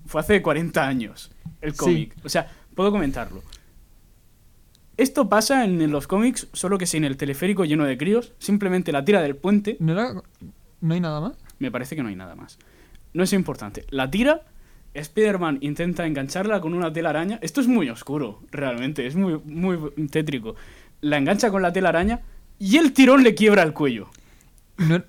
fue 0.06 0.20
hace 0.20 0.40
40 0.40 0.86
años 0.86 1.32
el 1.60 1.72
Sí. 1.72 1.78
cómic. 1.78 2.16
O 2.24 2.28
sea, 2.28 2.48
puedo 2.76 2.92
comentarlo. 2.92 3.42
Esto 4.96 5.28
pasa 5.28 5.64
en 5.64 5.90
los 5.90 6.06
cómics, 6.06 6.48
solo 6.52 6.78
que 6.78 6.86
sin 6.86 7.04
el 7.04 7.16
teleférico 7.16 7.64
lleno 7.64 7.84
de 7.84 7.98
críos. 7.98 8.32
Simplemente 8.38 8.92
la 8.92 9.04
tira 9.04 9.22
del 9.22 9.36
puente. 9.36 9.76
¿No, 9.80 9.92
era- 9.92 10.22
¿No 10.80 10.94
hay 10.94 11.00
nada 11.00 11.20
más? 11.20 11.32
Me 11.58 11.70
parece 11.70 11.96
que 11.96 12.02
no 12.02 12.08
hay 12.08 12.16
nada 12.16 12.34
más. 12.36 12.58
No 13.12 13.22
es 13.22 13.32
importante. 13.32 13.84
La 13.90 14.10
tira. 14.10 14.42
Spider-Man 14.94 15.58
intenta 15.60 16.06
engancharla 16.06 16.60
con 16.60 16.72
una 16.74 16.92
telaraña. 16.92 17.38
Esto 17.42 17.60
es 17.60 17.66
muy 17.66 17.88
oscuro, 17.90 18.42
realmente. 18.52 19.06
Es 19.06 19.16
muy, 19.16 19.40
muy 19.44 19.76
tétrico. 20.08 20.54
La 21.00 21.16
engancha 21.18 21.50
con 21.50 21.62
la 21.62 21.72
telaraña 21.72 22.20
y 22.60 22.76
el 22.76 22.92
tirón 22.92 23.24
le 23.24 23.34
quiebra 23.34 23.62
el 23.64 23.72
cuello. 23.72 24.08
No- 24.78 25.02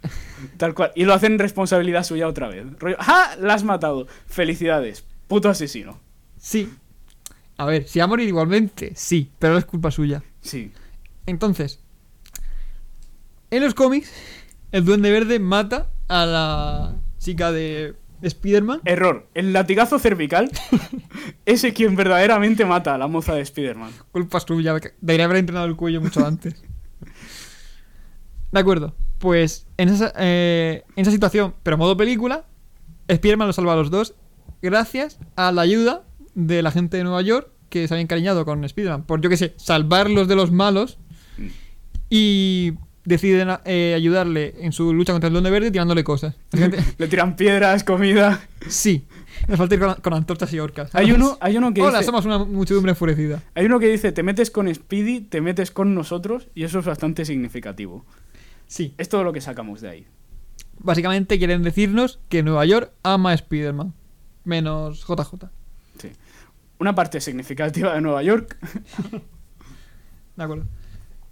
Tal 0.57 0.74
cual. 0.74 0.91
Y 0.95 1.06
lo 1.06 1.14
hacen 1.14 1.38
responsabilidad 1.38 2.03
suya 2.03 2.28
otra 2.28 2.48
vez. 2.48 2.66
Rollo, 2.80 2.95
¡Ah! 2.99 3.36
La 3.40 3.53
has 3.53 3.64
matado. 3.64 4.07
Felicidades. 4.26 5.06
Puto 5.28 5.49
asesino. 5.49 5.99
Sí. 6.38 6.70
A 7.57 7.65
ver, 7.65 7.88
si 7.88 7.99
va 7.99 8.06
a 8.06 8.07
morir 8.07 8.27
igualmente, 8.27 8.91
sí, 8.95 9.32
pero 9.40 9.53
no 9.53 9.60
es 9.60 9.65
culpa 9.65 9.91
suya. 9.91 10.23
Sí. 10.41 10.72
Entonces, 11.26 11.80
en 13.49 13.64
los 13.64 13.73
cómics, 13.73 14.11
el 14.72 14.84
Duende 14.84 15.11
Verde 15.11 15.40
mata 15.40 15.90
a 16.07 16.26
la 16.26 16.95
chica 17.18 17.52
de 17.52 17.95
Spider-Man. 18.22 18.82
Error. 18.86 19.27
El 19.34 19.53
latigazo 19.53 19.99
cervical 19.99 20.49
ese 21.45 21.73
quien 21.73 21.95
verdaderamente 21.95 22.65
mata 22.65 22.95
a 22.95 22.98
la 22.98 23.07
moza 23.07 23.34
de 23.34 23.41
Spider-Man. 23.41 23.91
Culpa 24.11 24.40
suya, 24.40 24.76
debería 25.02 25.26
haber 25.26 25.38
entrenado 25.38 25.68
el 25.68 25.76
cuello 25.76 26.02
mucho 26.02 26.26
antes. 26.26 26.64
De 28.52 28.60
acuerdo, 28.60 28.95
pues 29.19 29.68
en 29.77 29.90
esa, 29.90 30.14
eh, 30.18 30.84
en 30.95 31.02
esa 31.02 31.11
situación, 31.11 31.56
pero 31.64 31.77
modo 31.77 31.98
película, 31.98 32.45
Spider-Man 33.07 33.48
lo 33.48 33.53
salva 33.53 33.73
a 33.73 33.77
los 33.77 33.90
dos 33.90 34.15
gracias 34.61 35.19
a 35.36 35.52
la 35.52 35.61
ayuda 35.61 36.03
de 36.36 36.62
la 36.62 36.72
gente 36.72 36.98
de 36.98 37.03
Nueva 37.03 37.22
York 37.22 37.49
que 37.70 37.88
se 37.88 37.94
había 37.94 38.03
encariñado 38.03 38.45
con 38.45 38.64
Spider-Man. 38.64 39.03
Por, 39.03 39.22
yo 39.22 39.30
que 39.30 39.38
sé, 39.38 39.53
salvarlos 39.57 40.28
de 40.28 40.36
los 40.36 40.52
malos 40.52 40.98
y 42.10 42.74
deciden 43.03 43.49
eh, 43.66 43.94
ayudarle 43.95 44.56
en 44.60 44.72
su 44.72 44.94
lucha 44.94 45.14
contra 45.14 45.28
el 45.28 45.34
Duende 45.34 45.49
Verde 45.49 45.72
tirándole 45.72 46.03
cosas. 46.03 46.36
Le 46.98 47.07
tiran 47.07 47.36
piedras, 47.36 47.84
comida. 47.84 48.48
sí, 48.68 49.06
me 49.48 49.57
falta 49.57 49.76
ir 49.76 49.82
con, 49.82 49.95
con 49.95 50.14
antorchas 50.14 50.53
y 50.53 50.60
orcas. 50.60 50.94
Hay 50.94 51.12
uno, 51.12 51.38
hay 51.41 51.57
uno 51.57 51.74
que 51.74 51.82
Hola, 51.82 51.99
dice, 51.99 52.06
somos 52.06 52.26
una 52.26 52.40
muchedumbre 52.40 52.91
enfurecida. 52.91 53.41
hay 53.53 53.66
uno 53.66 53.80
que 53.80 53.88
dice, 53.88 54.12
te 54.12 54.24
metes 54.24 54.52
con 54.52 54.74
Speedy, 54.74 55.22
te 55.22 55.41
metes 55.41 55.72
con 55.72 55.94
nosotros, 55.95 56.48
y 56.56 56.64
eso 56.64 56.80
es 56.80 56.86
bastante 56.86 57.26
significativo. 57.26 58.06
Sí, 58.68 58.95
Es 58.98 59.10
todo 59.10 59.24
lo 59.24 59.32
que 59.32 59.41
sacamos 59.41 59.82
de 59.82 59.90
ahí. 59.90 60.07
Básicamente 60.80 61.38
quieren 61.38 61.62
decirnos 61.62 62.20
que 62.30 62.41
Nueva 62.41 62.66
York 62.66 62.91
ama 63.03 63.32
a 63.32 63.34
Spider-Man. 63.36 63.94
Menos 64.44 65.06
JJ. 65.07 65.49
Una 66.80 66.93
parte 66.93 67.22
significativa 67.22 67.93
de 67.93 68.02
Nueva 68.02 68.22
York. 68.23 68.57
De 70.35 70.43
acuerdo. 70.43 70.65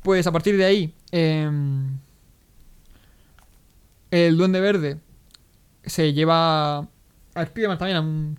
Pues 0.02 0.26
a 0.28 0.32
partir 0.32 0.58
de 0.58 0.66
ahí, 0.66 0.94
em, 1.12 1.98
el 4.12 4.38
Duende 4.38 4.60
Verde 4.60 5.00
se 5.86 6.14
lleva 6.14 6.80
a 6.80 6.88
Spider-Man 7.36 7.78
también 7.78 7.98
a 7.98 8.02
un, 8.02 8.38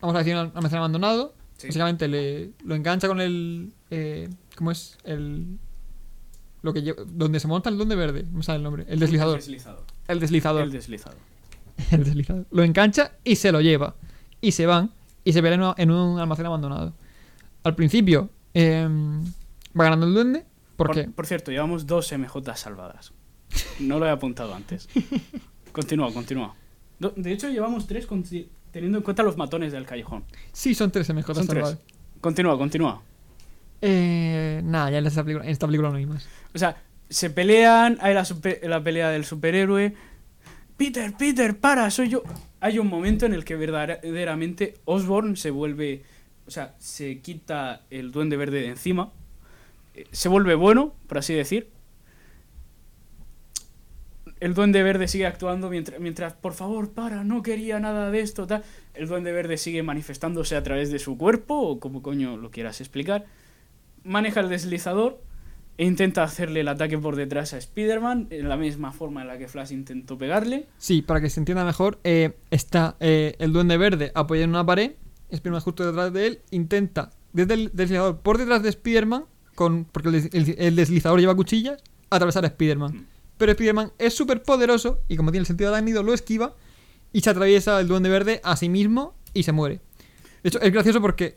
vamos 0.00 0.14
a 0.14 0.18
decir, 0.18 0.34
un 0.34 0.52
almacén 0.54 0.78
abandonado. 0.78 1.34
Sí. 1.56 1.68
Básicamente 1.68 2.08
le, 2.08 2.52
lo 2.64 2.74
engancha 2.74 3.08
con 3.08 3.20
el... 3.20 3.72
Eh, 3.90 4.28
¿Cómo 4.56 4.70
es? 4.70 4.98
El... 5.04 5.58
Lo 6.62 6.72
que 6.72 6.82
lleva, 6.82 7.02
donde 7.06 7.40
se 7.40 7.48
monta 7.48 7.70
el 7.70 7.76
Duende 7.76 7.96
Verde, 7.96 8.24
no 8.30 8.38
me 8.38 8.42
sale 8.42 8.58
el 8.58 8.62
nombre. 8.62 8.84
El 8.88 8.98
deslizador. 8.98 9.36
El 9.36 9.40
deslizador. 9.40 9.84
El 10.08 10.20
deslizador. 10.20 10.62
El 10.62 10.72
deslizador. 10.72 11.18
el 11.90 12.04
deslizador. 12.04 12.46
Lo 12.50 12.62
engancha 12.62 13.12
y 13.24 13.36
se 13.36 13.52
lo 13.52 13.60
lleva. 13.60 13.96
Y 14.40 14.52
se 14.52 14.66
van. 14.66 14.90
Y 15.24 15.32
se 15.32 15.40
ven 15.40 15.60
en, 15.76 15.90
un 15.90 16.18
almacén 16.18 16.46
abandonado. 16.46 16.94
Al 17.62 17.74
principio 17.74 18.30
em, 18.54 19.22
va 19.78 19.84
ganando 19.84 20.06
el 20.06 20.14
duende. 20.14 20.46
¿Por, 20.76 20.92
qué? 20.92 21.04
Por 21.04 21.26
cierto, 21.26 21.50
llevamos 21.50 21.86
dos 21.86 22.10
MJ 22.12 22.56
salvadas. 22.56 23.12
No 23.80 23.98
lo 23.98 24.06
he 24.06 24.10
apuntado 24.10 24.54
antes. 24.54 24.88
Continúa, 25.72 26.12
continúa. 26.12 26.54
De 27.16 27.32
hecho, 27.32 27.48
llevamos 27.48 27.86
tres 27.86 28.06
teniendo 28.72 28.98
en 28.98 29.04
cuenta 29.04 29.22
los 29.22 29.36
matones 29.36 29.72
del 29.72 29.86
callejón. 29.86 30.24
Sí, 30.52 30.74
son 30.74 30.90
tres 30.90 31.08
MJ 31.12 31.34
Son 31.34 31.46
tres. 31.46 31.64
salvadas. 31.64 31.78
Continúa, 32.20 32.58
continúa. 32.58 33.02
Eh, 33.80 34.60
nada, 34.64 34.90
ya 34.90 34.98
en 34.98 35.06
esta, 35.06 35.22
película, 35.22 35.44
en 35.44 35.50
esta 35.52 35.66
película 35.66 35.90
no 35.90 35.96
hay 35.96 36.06
más. 36.06 36.28
O 36.54 36.58
sea, 36.58 36.82
se 37.08 37.30
pelean, 37.30 37.98
hay 38.00 38.14
la, 38.14 38.24
super- 38.24 38.60
la 38.62 38.82
pelea 38.82 39.10
del 39.10 39.24
superhéroe. 39.24 39.94
Peter, 40.76 41.14
Peter, 41.16 41.58
para, 41.58 41.90
soy 41.90 42.08
yo. 42.08 42.22
Hay 42.60 42.78
un 42.78 42.88
momento 42.88 43.26
en 43.26 43.34
el 43.34 43.44
que 43.44 43.56
verdaderamente 43.56 44.74
Osborn 44.84 45.36
se 45.36 45.50
vuelve. 45.50 46.02
O 46.46 46.50
sea, 46.50 46.74
se 46.78 47.20
quita 47.20 47.82
el 47.90 48.10
duende 48.12 48.36
verde 48.36 48.60
de 48.60 48.68
encima. 48.68 49.12
eh, 49.94 50.06
Se 50.12 50.28
vuelve 50.28 50.54
bueno, 50.54 50.94
por 51.06 51.18
así 51.18 51.34
decir. 51.34 51.70
El 54.40 54.54
duende 54.54 54.82
verde 54.82 55.06
sigue 55.06 55.26
actuando 55.26 55.68
mientras, 55.68 56.00
mientras, 56.00 56.32
por 56.32 56.54
favor, 56.54 56.92
para, 56.92 57.24
no 57.24 57.42
quería 57.42 57.78
nada 57.78 58.10
de 58.10 58.20
esto, 58.20 58.46
tal. 58.46 58.64
El 58.94 59.06
duende 59.06 59.32
verde 59.32 59.58
sigue 59.58 59.82
manifestándose 59.82 60.56
a 60.56 60.62
través 60.62 60.90
de 60.90 60.98
su 60.98 61.18
cuerpo, 61.18 61.54
o 61.60 61.78
como 61.78 62.02
coño 62.02 62.36
lo 62.38 62.50
quieras 62.50 62.80
explicar. 62.80 63.26
Maneja 64.02 64.40
el 64.40 64.48
deslizador 64.48 65.20
intenta 65.86 66.22
hacerle 66.22 66.60
el 66.60 66.68
ataque 66.68 66.98
por 66.98 67.16
detrás 67.16 67.52
a 67.54 67.58
Spider-Man, 67.58 68.28
en 68.30 68.48
la 68.48 68.56
misma 68.56 68.92
forma 68.92 69.22
en 69.22 69.28
la 69.28 69.38
que 69.38 69.48
Flash 69.48 69.72
intentó 69.72 70.18
pegarle. 70.18 70.66
Sí, 70.78 71.02
para 71.02 71.20
que 71.20 71.30
se 71.30 71.40
entienda 71.40 71.64
mejor, 71.64 71.98
eh, 72.04 72.36
está 72.50 72.96
eh, 73.00 73.34
el 73.38 73.52
duende 73.52 73.76
verde 73.76 74.12
apoyado 74.14 74.44
en 74.44 74.50
una 74.50 74.64
pared. 74.66 74.92
Spider-Man 75.30 75.60
justo 75.62 75.86
detrás 75.86 76.12
de 76.12 76.26
él. 76.26 76.40
Intenta, 76.50 77.10
desde 77.32 77.54
el 77.54 77.70
deslizador, 77.72 78.18
por 78.18 78.38
detrás 78.38 78.62
de 78.62 78.68
Spider-Man, 78.70 79.24
con, 79.54 79.84
porque 79.84 80.08
el, 80.08 80.22
des- 80.22 80.34
el- 80.34 80.56
el 80.58 80.76
deslizador 80.76 81.20
lleva 81.20 81.34
cuchillas, 81.34 81.82
atravesar 82.10 82.44
a 82.44 82.48
Spider-Man. 82.48 82.92
Mm. 82.94 83.06
Pero 83.38 83.52
Spider-Man 83.52 83.92
es 83.98 84.14
súper 84.14 84.42
poderoso 84.42 85.00
y 85.08 85.16
como 85.16 85.30
tiene 85.30 85.42
el 85.42 85.46
sentido 85.46 85.70
de 85.70 85.76
arácnido, 85.76 86.02
lo 86.02 86.12
esquiva 86.12 86.54
y 87.12 87.20
se 87.22 87.30
atraviesa 87.30 87.80
el 87.80 87.88
duende 87.88 88.08
verde 88.10 88.40
a 88.44 88.56
sí 88.56 88.68
mismo 88.68 89.14
y 89.32 89.44
se 89.44 89.52
muere. 89.52 89.80
De 90.42 90.48
hecho, 90.48 90.60
es 90.60 90.72
gracioso 90.72 91.00
porque 91.00 91.36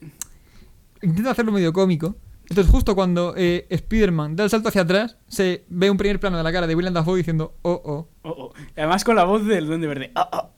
intenta 1.01 1.31
hacerlo 1.31 1.51
medio 1.51 1.71
cómico. 1.71 2.15
Entonces, 2.49 2.71
justo 2.71 2.93
cuando 2.95 3.33
eh, 3.37 3.65
Spider-Man 3.69 4.35
da 4.35 4.43
el 4.43 4.49
salto 4.49 4.69
hacia 4.69 4.81
atrás, 4.81 5.17
se 5.27 5.63
ve 5.69 5.89
un 5.89 5.97
primer 5.97 6.19
plano 6.19 6.37
de 6.37 6.43
la 6.43 6.51
cara 6.51 6.67
de 6.67 6.75
William 6.75 6.93
Dafoe 6.93 7.17
diciendo, 7.17 7.55
oh, 7.61 7.81
oh. 7.85 8.07
Oh, 8.23 8.29
oh. 8.29 8.53
Además 8.75 9.03
con 9.03 9.15
la 9.15 9.23
voz 9.23 9.45
del 9.45 9.65
duende 9.67 9.87
verde. 9.87 10.11
Ah, 10.15 10.29
ah, 10.31 10.49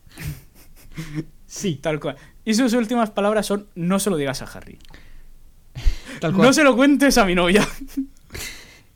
Sí, 1.45 1.75
tal 1.75 1.99
cual. 1.99 2.15
Y 2.43 2.53
sus 2.53 2.73
últimas 2.73 3.11
palabras 3.11 3.45
son, 3.45 3.67
no 3.75 3.99
se 3.99 4.09
lo 4.09 4.17
digas 4.17 4.41
a 4.41 4.45
Harry. 4.45 4.77
tal 6.19 6.33
cual. 6.33 6.47
No 6.47 6.53
se 6.53 6.63
lo 6.63 6.75
cuentes 6.75 7.17
a 7.17 7.25
mi 7.25 7.35
novia. 7.35 7.67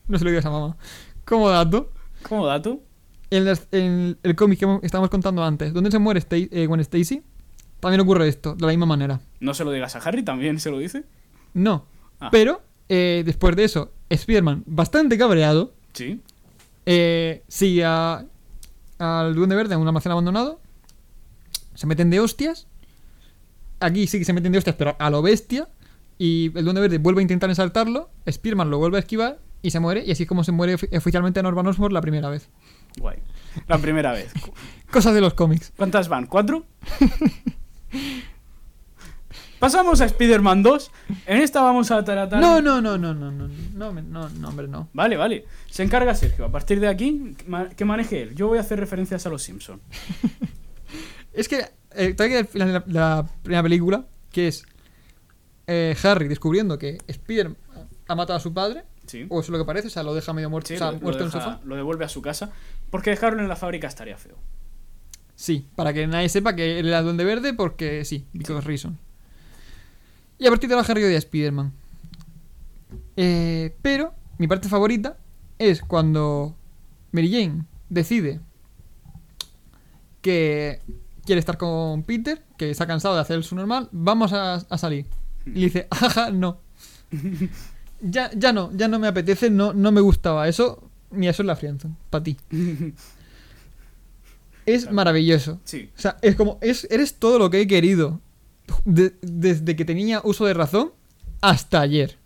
No 0.07 0.17
se 0.17 0.23
lo 0.25 0.31
digas 0.31 0.45
a 0.47 0.49
mamá. 0.49 0.75
Como 1.23 1.49
dato, 1.51 1.91
Como 2.27 2.47
dato. 2.47 2.81
en, 3.29 3.45
las- 3.45 3.67
en 3.71 4.17
el 4.23 4.35
cómic 4.35 4.57
que 4.57 4.79
estábamos 4.81 5.11
contando 5.11 5.43
antes, 5.43 5.71
donde 5.71 5.91
se 5.91 5.99
muere 5.99 6.23
eh, 6.31 6.65
Gwen 6.65 6.79
Stacy, 6.79 7.21
también 7.79 8.01
ocurre 8.01 8.27
esto, 8.27 8.55
de 8.55 8.61
la 8.65 8.69
misma 8.69 8.87
manera. 8.87 9.19
No 9.39 9.53
se 9.53 9.63
lo 9.63 9.71
digas 9.71 9.95
a 9.95 9.99
Harry, 9.99 10.23
también 10.23 10.59
se 10.59 10.71
lo 10.71 10.79
dice. 10.79 11.03
No, 11.53 11.85
Ah. 12.19 12.29
pero 12.31 12.63
eh, 12.89 13.23
después 13.25 13.55
de 13.55 13.63
eso, 13.63 13.91
Spider-Man, 14.09 14.63
bastante 14.65 15.17
cabreado, 15.17 15.73
Sí. 15.93 16.19
eh, 16.85 17.43
sigue 17.47 17.85
a- 17.85 18.25
al 18.99 19.35
Duende 19.35 19.55
Verde 19.55 19.75
en 19.75 19.81
un 19.81 19.87
almacén 19.87 20.11
abandonado, 20.11 20.59
se 21.75 21.87
meten 21.87 22.09
de 22.09 22.19
hostias, 22.19 22.67
aquí 23.79 24.07
sí 24.07 24.19
que 24.19 24.25
se 24.25 24.33
meten 24.33 24.51
de 24.51 24.57
hostias, 24.57 24.75
pero 24.77 24.95
a 24.99 25.09
lo 25.09 25.21
bestia, 25.21 25.67
Y 26.21 26.51
el 26.57 26.65
Duende 26.65 26.81
Verde 26.81 26.97
vuelve 26.97 27.19
a 27.19 27.21
intentar 27.21 27.49
ensaltarlo, 27.49 28.09
Spearman 28.29 28.69
lo 28.69 28.77
vuelve 28.77 28.97
a 28.97 28.99
esquivar 28.99 29.39
y 29.61 29.71
se 29.71 29.79
muere. 29.79 30.03
Y 30.05 30.11
así 30.11 30.23
es 30.23 30.27
como 30.27 30.43
se 30.43 30.51
muere 30.51 30.75
ofi- 30.77 30.97
oficialmente 30.97 31.41
Norman 31.41 31.65
Osborn 31.67 31.93
la 31.93 32.01
primera 32.01 32.27
vez. 32.29 32.49
Guay. 32.97 33.19
La 33.69 33.77
primera 33.77 34.11
vez. 34.11 34.33
Cosas 34.91 35.13
de 35.13 35.21
los 35.21 35.33
cómics. 35.33 35.71
¿Cuántas 35.77 36.09
van? 36.09 36.25
¿Cuatro? 36.25 36.65
Pasamos 39.59 39.99
a 40.01 40.05
Spider-Man 40.05 40.63
2. 40.63 40.91
En 41.25 41.37
esta 41.41 41.61
vamos 41.61 41.91
a 41.91 42.03
tratar. 42.03 42.39
No, 42.39 42.61
no, 42.61 42.79
no, 42.81 42.97
no, 42.97 43.13
no, 43.13 43.29
no, 43.31 43.47
no, 43.47 43.91
no, 44.01 44.29
no, 44.29 44.47
hombre, 44.47 44.67
no. 44.67 44.89
Vale, 44.93 45.17
vale. 45.17 45.45
Se 45.69 45.83
encarga 45.83 46.15
Sergio. 46.15 46.45
A 46.45 46.51
partir 46.51 46.79
de 46.79 46.87
aquí, 46.87 47.35
que 47.75 47.85
maneje 47.85 48.21
él. 48.21 48.35
Yo 48.35 48.47
voy 48.47 48.57
a 48.57 48.61
hacer 48.61 48.79
referencias 48.79 49.25
a 49.25 49.29
los 49.29 49.43
Simpsons. 49.43 49.81
Es 51.31 51.47
que 51.47 51.59
eh, 51.95 52.15
el 52.15 52.15
de 52.15 52.47
la, 52.53 52.83
la 52.87 53.25
primera 53.43 53.61
película, 53.63 54.05
que 54.31 54.47
es 54.47 54.65
eh, 55.67 55.95
Harry 56.03 56.27
descubriendo 56.27 56.77
que 56.79 56.97
Spider 57.07 57.55
ha 58.07 58.15
matado 58.15 58.37
a 58.37 58.39
su 58.39 58.53
padre, 58.53 58.83
Sí. 59.05 59.25
o 59.29 59.39
eso 59.39 59.45
es 59.47 59.49
lo 59.49 59.57
que 59.59 59.65
parece, 59.65 59.87
o 59.87 59.89
sea, 59.91 60.03
lo 60.03 60.13
deja 60.13 60.33
medio 60.33 60.49
muerto, 60.49 60.67
Sí, 60.67 60.73
o 60.75 60.77
sea, 60.77 60.87
lo, 60.91 60.97
lo 60.97 60.99
muerto 61.01 61.23
en 61.23 61.29
deja- 61.29 61.43
sofá. 61.43 61.59
lo 61.63 61.75
devuelve 61.75 62.03
a 62.05 62.09
su 62.09 62.21
casa. 62.21 62.51
Porque 62.89 63.11
dejarlo 63.11 63.41
en 63.41 63.47
la 63.47 63.55
fábrica 63.55 63.87
estaría 63.87 64.17
feo. 64.17 64.37
Sí, 65.35 65.67
para 65.75 65.93
que 65.93 66.05
nadie 66.07 66.29
sepa 66.29 66.55
que 66.55 66.79
él 66.79 66.87
era 66.87 66.99
el 66.99 67.05
Duende 67.05 67.23
Verde, 67.23 67.53
porque 67.53 68.03
sí, 68.05 68.25
because 68.33 68.65
reason. 68.67 68.97
Y 70.39 70.47
a 70.47 70.49
partir 70.49 70.69
de 70.69 70.75
ahora 70.75 70.87
Harry 70.89 71.03
odia 71.03 71.15
a 71.15 71.19
Spider-Man. 71.19 71.73
Eh, 73.17 73.75
pero 73.81 74.13
mi 74.37 74.47
parte 74.47 74.69
favorita 74.69 75.17
es 75.57 75.81
cuando 75.81 76.55
Mary 77.11 77.29
Jane 77.31 77.65
decide 77.89 78.39
que 80.21 80.79
quiere 81.25 81.39
estar 81.39 81.57
con 81.57 82.03
Peter, 82.03 82.41
que 82.57 82.73
se 82.73 82.81
ha 82.81 82.87
cansado 82.87 83.15
de 83.15 83.21
hacer 83.21 83.43
su 83.43 83.55
normal, 83.55 83.89
vamos 83.91 84.31
a, 84.33 84.55
a 84.55 84.77
salir. 84.77 85.05
Y 85.45 85.51
le 85.51 85.65
dice, 85.65 85.87
ajá, 85.89 86.31
no. 86.31 86.59
Ya, 88.01 88.31
ya 88.33 88.53
no, 88.53 88.71
ya 88.73 88.87
no 88.87 88.97
me 88.97 89.09
apetece, 89.09 89.49
no, 89.49 89.73
no 89.73 89.91
me 89.91 89.99
gustaba. 89.99 90.47
Eso, 90.47 90.89
ni 91.11 91.27
eso 91.27 91.41
es 91.41 91.47
la 91.47 91.57
friendzone, 91.57 91.95
para 92.09 92.23
ti. 92.23 92.37
Es 94.65 94.91
maravilloso. 94.91 95.59
Sí. 95.63 95.89
O 95.97 95.99
sea, 95.99 96.17
es 96.21 96.35
como, 96.35 96.59
es, 96.61 96.87
eres 96.91 97.15
todo 97.15 97.39
lo 97.39 97.49
que 97.49 97.59
he 97.59 97.67
querido. 97.67 98.21
De- 98.85 99.15
desde 99.21 99.75
que 99.75 99.85
tenía 99.85 100.21
uso 100.23 100.45
de 100.45 100.53
razón 100.53 100.91
hasta 101.41 101.81
ayer. 101.81 102.17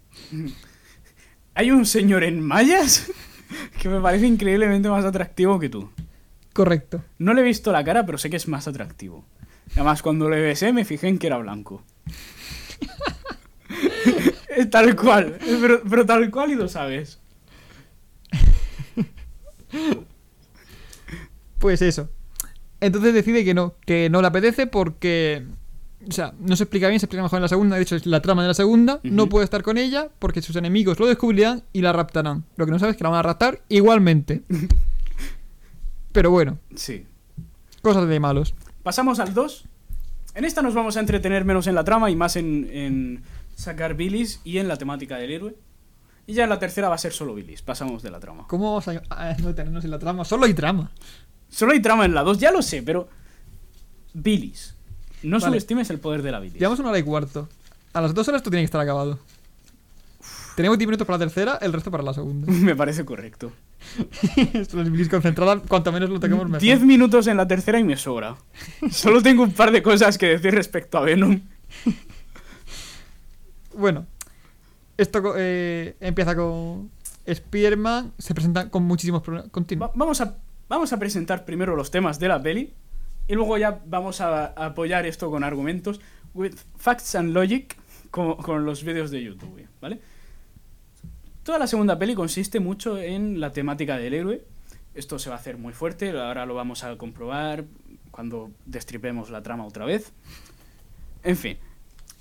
Hay 1.56 1.72
un 1.72 1.86
señor 1.86 2.24
en 2.24 2.42
mallas 2.42 3.12
que 3.82 3.90
me 3.90 4.00
parece 4.02 4.26
increíblemente 4.28 4.90
más 4.90 5.06
atractivo 5.06 5.60
que 5.60 5.70
tú. 5.70 5.90
Correcto. 6.54 7.04
No 7.18 7.34
le 7.34 7.42
he 7.42 7.44
visto 7.46 7.72
la 7.72 7.84
cara, 7.84 8.06
pero 8.06 8.18
sé 8.18 8.30
que 8.30 8.38
es 8.38 8.48
más 8.48 8.68
atractivo. 8.68 9.26
Además, 9.74 10.02
cuando 10.02 10.30
le 10.30 10.40
besé 10.42 10.72
me 10.74 10.86
fijé 10.86 11.08
en 11.08 11.18
que 11.18 11.28
era 11.28 11.38
blanco. 11.38 11.84
Eh, 14.56 14.68
tal 14.68 14.96
cual, 14.96 15.40
eh, 15.42 15.58
pero, 15.60 15.82
pero 15.90 16.06
tal 16.06 16.30
cual 16.30 16.52
y 16.52 16.56
lo 16.56 16.68
sabes. 16.70 17.20
Pues 21.60 21.82
eso. 21.82 22.10
Entonces 22.80 23.14
decide 23.14 23.44
que 23.46 23.54
no, 23.54 23.76
que 23.86 24.10
no 24.10 24.22
le 24.22 24.28
apetece 24.28 24.68
porque. 24.68 25.46
O 26.08 26.12
sea, 26.12 26.34
no 26.40 26.56
se 26.56 26.64
explica 26.64 26.88
bien, 26.88 27.00
se 27.00 27.06
explica 27.06 27.24
mejor 27.24 27.38
en 27.38 27.44
la 27.44 27.48
segunda. 27.48 27.76
De 27.78 27.82
hecho, 27.82 27.96
es 27.96 28.06
la 28.06 28.22
trama 28.22 28.42
de 28.42 28.50
la 28.50 28.54
segunda. 28.54 29.00
No 29.04 29.30
puede 29.30 29.46
estar 29.46 29.64
con 29.64 29.78
ella 29.78 30.10
porque 30.20 30.42
sus 30.42 30.56
enemigos 30.56 31.00
lo 31.00 31.08
descubrirán 31.08 31.64
y 31.74 31.82
la 31.82 31.94
raptarán. 31.94 32.44
Lo 32.58 32.66
que 32.66 32.72
no 32.72 32.80
sabes 32.80 32.94
es 32.94 32.98
que 32.98 33.04
la 33.04 33.10
van 33.10 33.20
a 33.20 33.24
raptar 33.24 33.62
igualmente. 33.70 34.44
Pero 36.12 36.30
bueno, 36.32 36.60
Sí. 36.76 37.06
cosas 37.82 38.08
de 38.08 38.20
malos. 38.20 38.54
Pasamos 38.84 39.20
al 39.20 39.34
2. 39.34 39.66
En 40.36 40.46
esta 40.46 40.62
nos 40.62 40.74
vamos 40.74 40.98
a 40.98 41.00
entretener 41.00 41.46
menos 41.46 41.68
en 41.68 41.76
la 41.76 41.84
trama 41.84 42.10
y 42.12 42.16
más 42.16 42.36
en, 42.36 42.70
en 42.72 43.24
sacar 43.56 43.96
bilis 43.96 44.42
y 44.44 44.58
en 44.58 44.68
la 44.68 44.78
temática 44.78 45.18
del 45.18 45.32
héroe. 45.32 45.56
Y 46.26 46.34
ya 46.34 46.44
en 46.44 46.50
la 46.50 46.60
tercera 46.60 46.90
va 46.90 46.96
a 46.96 47.00
ser 47.00 47.14
solo 47.14 47.34
bilis. 47.36 47.62
Pasamos 47.62 48.02
de 48.04 48.12
la 48.12 48.20
trama. 48.20 48.46
¿Cómo 48.48 48.66
vamos 48.66 48.88
a, 48.88 49.02
a 49.10 49.36
no 49.38 49.48
detenernos 49.50 49.84
en 49.86 49.92
la 49.92 50.00
trama? 50.00 50.24
Solo 50.26 50.46
hay 50.46 50.54
trama. 50.54 50.92
Solo 51.50 51.74
hay 51.74 51.82
trama 51.82 52.06
en 52.06 52.14
la 52.14 52.24
2, 52.24 52.38
ya 52.40 52.52
lo 52.52 52.62
sé, 52.62 52.82
pero. 52.84 53.10
Bilis. 54.14 54.73
No 55.24 55.38
Vale. 55.40 55.46
subestimes 55.46 55.90
el 55.90 56.00
poder 56.00 56.22
de 56.22 56.32
la 56.32 56.40
bilis. 56.40 56.60
Llevamos 56.60 56.80
una 56.80 56.90
hora 56.90 57.00
y 57.00 57.04
cuarto. 57.04 57.50
A 57.94 58.02
las 58.02 58.14
dos 58.14 58.28
horas 58.28 58.40
esto 58.40 58.50
tiene 58.50 58.62
que 58.64 58.66
estar 58.66 58.82
acabado. 58.82 59.20
Tenemos 60.56 60.78
10 60.78 60.88
minutos 60.88 61.08
para 61.08 61.18
la 61.18 61.26
tercera, 61.26 61.58
el 61.62 61.74
resto 61.74 61.90
para 61.90 62.04
la 62.04 62.14
segunda. 62.14 62.46
Me 62.52 62.76
parece 62.76 63.04
correcto. 63.06 63.52
Esto 64.54 64.82
es 64.82 64.92
bilis 64.92 65.10
concentrada, 65.10 65.60
cuanto 65.68 65.92
menos 65.92 66.10
lo 66.10 66.20
toquemos 66.20 66.46
mejor. 66.46 66.60
10 66.62 66.82
minutos 66.84 67.28
en 67.28 67.36
la 67.38 67.48
tercera 67.48 67.80
y 67.80 67.84
me 67.84 67.98
sobra. 67.98 68.36
Solo 68.92 69.22
tengo 69.22 69.44
un 69.44 69.52
par 69.52 69.72
de 69.72 69.82
cosas 69.84 70.18
que 70.18 70.28
decir 70.28 70.54
respecto 70.54 70.98
a 70.98 71.02
Venom. 71.02 71.42
Bueno, 73.76 74.06
esto 74.98 75.34
eh, 75.36 75.96
empieza 76.00 76.36
con 76.36 76.92
Spider-Man, 77.26 78.14
se 78.18 78.34
presenta 78.34 78.70
con 78.70 78.84
muchísimos 78.84 79.22
problemas. 79.22 79.50
Continúa. 79.52 79.88
Va- 79.88 79.94
vamos, 79.96 80.22
a, 80.22 80.38
vamos 80.70 80.94
a 80.94 81.00
presentar 81.00 81.44
primero 81.46 81.76
los 81.76 81.90
temas 81.92 82.20
de 82.20 82.28
la 82.28 82.42
peli 82.42 82.74
y 83.28 83.36
luego 83.36 83.58
ya 83.58 83.82
vamos 83.86 84.22
a, 84.22 84.48
apoyar 84.48 85.06
esto 85.06 85.32
con 85.32 85.44
argumentos, 85.44 86.02
with 86.34 86.56
facts 86.78 87.16
and 87.16 87.34
logic, 87.34 87.78
con, 88.12 88.66
los 88.66 88.84
vídeos 88.84 89.12
de 89.12 89.24
YouTube, 89.24 89.68
¿vale? 89.82 90.00
Toda 91.44 91.60
la 91.60 91.68
segunda 91.68 91.98
peli 91.98 92.16
consiste 92.16 92.60
mucho 92.60 92.98
en 92.98 93.40
la 93.40 93.52
temática 93.52 93.98
del 93.98 94.14
héroe. 94.14 94.44
Esto 94.94 95.20
se 95.20 95.30
va 95.30 95.36
a 95.36 95.40
hacer 95.40 95.58
muy 95.58 95.74
fuerte, 95.74 96.12
ahora 96.12 96.46
lo 96.46 96.54
vamos 96.54 96.84
a 96.84 96.96
comprobar 96.98 97.66
cuando 98.12 98.52
destripemos 98.66 99.30
la 99.30 99.42
trama 99.42 99.66
otra 99.66 99.86
vez. 99.86 100.14
En 101.24 101.36
fin. 101.36 101.58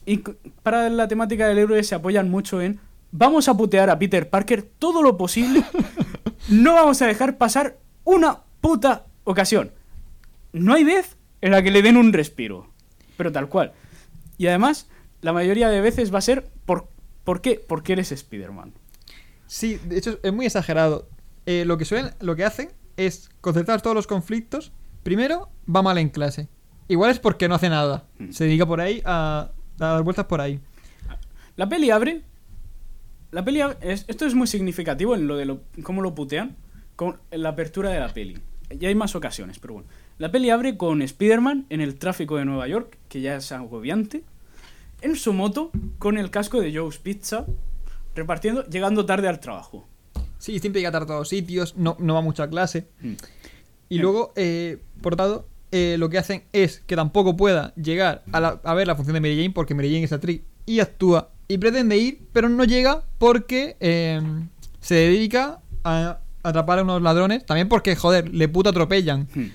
Y 0.07 0.19
para 0.63 0.89
la 0.89 1.07
temática 1.07 1.47
del 1.47 1.59
héroe 1.59 1.83
se 1.85 1.95
apoyan 1.95 2.31
mucho 2.31 2.61
en 2.61 2.81
vamos 3.13 3.49
a 3.49 3.57
putear 3.57 3.91
a 3.91 3.99
Peter 3.99 4.29
Parker 4.29 4.63
todo 4.63 5.03
lo 5.03 5.17
posible. 5.17 5.63
no 6.49 6.75
vamos 6.75 7.01
a 7.03 7.07
dejar 7.07 7.37
pasar 7.37 7.77
una 8.05 8.39
puta 8.61 9.05
ocasión. 9.25 9.71
No 10.53 10.75
hay 10.75 10.85
vez 10.85 11.17
en 11.41 11.53
la 11.53 11.63
que 11.63 11.71
le 11.71 11.83
den 11.83 11.97
un 11.97 12.13
respiro. 12.13 12.71
Pero 13.17 13.33
tal 13.33 13.49
cual. 13.49 13.73
Y 14.39 14.47
además, 14.47 14.89
la 15.21 15.33
mayoría 15.33 15.69
de 15.69 15.81
veces 15.81 16.13
va 16.13 16.19
a 16.19 16.23
ser 16.23 16.49
por 16.67 16.89
¿por 17.25 17.41
qué? 17.41 17.63
Porque 17.67 17.93
eres 17.93 18.11
Spider-Man. 18.13 18.73
Sí, 19.47 19.79
de 19.85 19.99
hecho 19.99 20.19
es 20.23 20.33
muy 20.33 20.47
exagerado. 20.47 21.09
Eh, 21.47 21.65
lo 21.65 21.77
que 21.79 21.85
suelen, 21.85 22.13
lo 22.21 22.37
que 22.37 22.45
hacen 22.45 22.71
es 22.97 23.31
concentrar 23.41 23.81
todos 23.83 23.95
los 23.95 24.07
conflictos. 24.07 24.73
Primero, 25.03 25.49
va 25.75 25.83
mal 25.83 25.99
en 25.99 26.09
clase. 26.09 26.49
Igual 26.89 27.11
es 27.11 27.19
porque 27.19 27.49
no 27.49 27.55
hace 27.55 27.69
nada. 27.69 28.05
Mm. 28.19 28.31
Se 28.31 28.45
dedica 28.45 28.67
por 28.67 28.81
ahí 28.81 29.03
a, 29.05 29.51
a 29.79 29.85
dar 29.85 30.03
vueltas 30.03 30.27
por 30.27 30.41
ahí. 30.41 30.61
La 31.57 31.69
peli 31.69 31.91
abre. 31.91 32.23
La 33.31 33.45
peli 33.45 33.61
ab- 33.61 33.77
esto 33.81 34.27
es 34.27 34.35
muy 34.35 34.47
significativo 34.47 35.15
en 35.15 35.27
lo 35.27 35.37
de 35.37 35.47
lo, 35.47 35.63
cómo 35.83 36.03
lo 36.03 36.15
putean. 36.15 36.57
Con 36.97 37.19
la 37.31 37.51
apertura 37.51 37.91
de 37.91 38.01
la 38.01 38.13
peli. 38.13 38.39
Ya 38.79 38.89
hay 38.89 38.95
más 38.95 39.15
ocasiones, 39.15 39.59
pero 39.59 39.75
bueno. 39.75 39.89
La 40.23 40.31
peli 40.31 40.51
abre 40.51 40.77
con 40.77 41.03
Spider-Man 41.03 41.67
en 41.69 41.81
el 41.81 41.97
tráfico 41.99 42.37
de 42.37 42.45
Nueva 42.45 42.69
York, 42.69 42.97
que 43.09 43.21
ya 43.21 43.35
es 43.35 43.51
agobiante. 43.51 44.23
En 45.01 45.17
su 45.17 45.33
moto, 45.33 45.73
con 45.99 46.17
el 46.17 46.31
casco 46.31 46.61
de 46.61 46.73
Joe's 46.73 46.99
Pizza, 46.99 47.45
repartiendo, 48.15 48.65
llegando 48.69 49.05
tarde 49.05 49.27
al 49.27 49.41
trabajo. 49.41 49.85
Sí, 50.39 50.61
siempre 50.61 50.81
llega 50.81 50.93
tarde 50.93 51.07
a 51.07 51.17
todos 51.17 51.29
sitios, 51.29 51.77
no, 51.77 51.97
no 51.99 52.15
va 52.15 52.21
mucho 52.21 52.45
a 52.45 52.49
clase. 52.49 52.87
Mm. 53.01 53.07
Y 53.09 53.15
Bien. 53.97 54.03
luego, 54.03 54.33
eh, 54.37 54.79
por 55.01 55.15
otro 55.15 55.27
lado, 55.27 55.49
eh, 55.73 55.97
lo 55.99 56.09
que 56.09 56.19
hacen 56.19 56.45
es 56.53 56.79
que 56.87 56.95
tampoco 56.95 57.37
pueda 57.37 57.75
llegar 57.75 58.23
a, 58.31 58.39
la- 58.39 58.61
a 58.63 58.75
ver 58.75 58.87
la 58.87 58.95
función 58.95 59.15
de 59.15 59.21
Mary 59.21 59.35
Jane, 59.35 59.51
porque 59.51 59.75
Mary 59.75 59.89
Jane 59.91 60.05
es 60.05 60.13
actriz 60.13 60.43
y 60.67 60.79
actúa 60.79 61.31
y 61.49 61.59
pretende 61.59 61.97
ir, 61.97 62.21
pero 62.33 62.49
no 62.49 62.63
llega 62.63 63.03
porque 63.19 63.77
eh, 63.81 64.21
se 64.79 64.95
dedica 64.95 65.59
a 65.83 66.21
atrapar 66.45 66.79
a 66.79 66.83
unos 66.85 67.03
ladrones. 67.03 67.45
También 67.45 67.69
porque, 67.69 67.97
joder, 67.97 68.33
le 68.33 68.47
puto 68.47 68.71
atropellan. 68.71 69.27
Hmm. 69.35 69.47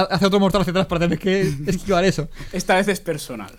Ha- 0.00 0.02
Hace 0.14 0.26
otro 0.26 0.40
mortal 0.40 0.60
hacia 0.62 0.70
atrás 0.72 0.86
para 0.86 1.00
tener 1.00 1.18
que 1.18 1.40
esquivar 1.66 2.04
eso. 2.04 2.28
Esta 2.52 2.74
vez 2.76 2.88
es 2.88 3.00
personal. 3.00 3.52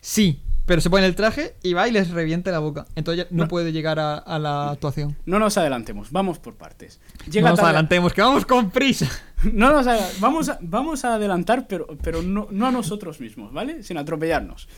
Sí, 0.00 0.40
pero 0.66 0.80
se 0.80 0.90
pone 0.90 1.06
el 1.06 1.14
traje 1.14 1.54
y 1.62 1.72
va 1.74 1.88
y 1.88 1.92
les 1.92 2.10
revienta 2.10 2.50
la 2.50 2.58
boca. 2.60 2.86
Entonces 2.94 3.24
ya 3.24 3.30
no 3.34 3.44
No. 3.44 3.48
puede 3.48 3.72
llegar 3.72 3.98
a, 3.98 4.16
a 4.18 4.38
la 4.38 4.70
actuación. 4.70 5.16
No 5.26 5.38
nos 5.38 5.56
adelantemos, 5.58 6.10
vamos 6.12 6.38
por 6.38 6.54
partes. 6.56 7.00
No 7.26 7.32
Llega 7.32 7.48
nos 7.50 7.58
tarde- 7.58 7.68
adelantemos, 7.70 8.12
que 8.12 8.22
vamos 8.22 8.44
con 8.46 8.70
prisa. 8.70 9.08
No 9.52 9.72
nos 9.72 9.88
haga- 9.88 10.08
vamos, 10.20 10.48
a, 10.48 10.58
vamos 10.60 11.04
a 11.04 11.14
adelantar, 11.14 11.66
pero, 11.66 11.88
pero 12.00 12.22
no, 12.22 12.46
no 12.52 12.66
a 12.68 12.70
nosotros 12.70 13.18
mismos, 13.20 13.52
¿vale? 13.52 13.82
Sin 13.82 13.98
atropellarnos. 13.98 14.68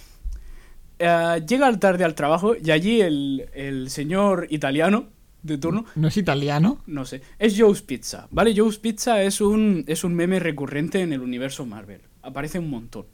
Eh, 0.99 1.43
llega 1.47 1.71
tarde 1.79 2.05
al 2.05 2.15
trabajo 2.15 2.55
y 2.57 2.71
allí 2.71 3.01
el, 3.03 3.49
el 3.53 3.91
señor 3.91 4.47
italiano 4.51 5.09
de 5.45 5.59
turno, 5.59 5.85
¿No 5.95 6.09
es 6.09 6.17
italiano? 6.17 6.83
no 6.87 7.05
sé, 7.05 7.23
es 7.39 7.55
Joe's 7.57 7.83
Pizza, 7.83 8.27
¿vale? 8.31 8.55
Joe's 8.57 8.79
Pizza 8.79 9.23
es 9.23 9.41
un, 9.41 9.85
es 9.87 10.03
un 10.03 10.15
meme 10.15 10.41
recurrente 10.41 11.03
en 11.03 11.13
el 11.13 11.21
universo 11.21 11.67
Marvel. 11.67 12.01
Aparece 12.23 12.59
un 12.59 12.71
montón. 12.71 13.07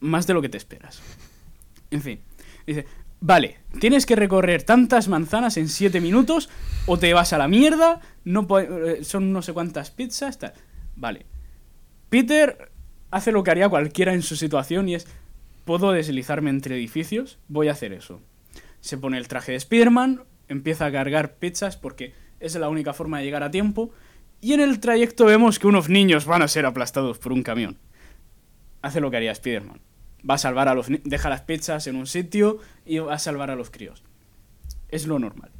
Más 0.00 0.26
de 0.26 0.34
lo 0.34 0.42
que 0.42 0.48
te 0.48 0.58
esperas. 0.58 1.00
En 1.90 2.02
fin, 2.02 2.20
dice, 2.66 2.86
vale, 3.20 3.58
tienes 3.80 4.04
que 4.04 4.16
recorrer 4.16 4.64
tantas 4.64 5.06
manzanas 5.08 5.56
en 5.56 5.68
7 5.68 6.00
minutos 6.00 6.50
o 6.86 6.98
te 6.98 7.14
vas 7.14 7.32
a 7.32 7.38
la 7.38 7.46
mierda, 7.48 8.00
no 8.24 8.46
eh, 8.58 9.04
son 9.04 9.32
no 9.32 9.40
sé 9.40 9.52
cuántas 9.52 9.92
pizzas, 9.92 10.38
tal. 10.38 10.52
Vale. 10.96 11.26
Peter 12.10 12.72
hace 13.12 13.30
lo 13.30 13.44
que 13.44 13.52
haría 13.52 13.68
cualquiera 13.68 14.12
en 14.12 14.22
su 14.22 14.34
situación 14.34 14.88
y 14.88 14.96
es, 14.96 15.06
¿puedo 15.64 15.92
deslizarme 15.92 16.50
entre 16.50 16.74
edificios? 16.76 17.38
Voy 17.46 17.68
a 17.68 17.72
hacer 17.72 17.92
eso. 17.92 18.20
Se 18.80 18.98
pone 18.98 19.18
el 19.18 19.28
traje 19.28 19.52
de 19.52 19.58
Spider-Man, 19.58 20.24
empieza 20.48 20.86
a 20.86 20.92
cargar 20.92 21.36
pizzas 21.36 21.76
porque 21.76 22.14
es 22.40 22.54
la 22.54 22.68
única 22.68 22.92
forma 22.92 23.18
de 23.18 23.24
llegar 23.24 23.42
a 23.42 23.50
tiempo. 23.50 23.90
Y 24.40 24.52
en 24.52 24.60
el 24.60 24.80
trayecto 24.80 25.24
vemos 25.24 25.58
que 25.58 25.66
unos 25.66 25.88
niños 25.88 26.26
van 26.26 26.42
a 26.42 26.48
ser 26.48 26.66
aplastados 26.66 27.18
por 27.18 27.32
un 27.32 27.42
camión. 27.42 27.78
Hace 28.82 29.00
lo 29.00 29.10
que 29.10 29.16
haría 29.16 29.32
Spider-Man. 29.32 29.80
Va 30.28 30.34
a 30.34 30.38
salvar 30.38 30.68
a 30.68 30.74
los 30.74 30.86
deja 30.88 31.30
las 31.30 31.42
pizzas 31.42 31.86
en 31.86 31.96
un 31.96 32.06
sitio 32.06 32.58
y 32.84 32.98
va 32.98 33.14
a 33.14 33.18
salvar 33.18 33.50
a 33.50 33.56
los 33.56 33.70
críos. 33.70 34.02
Es 34.88 35.06
lo 35.06 35.18
normal. 35.18 35.50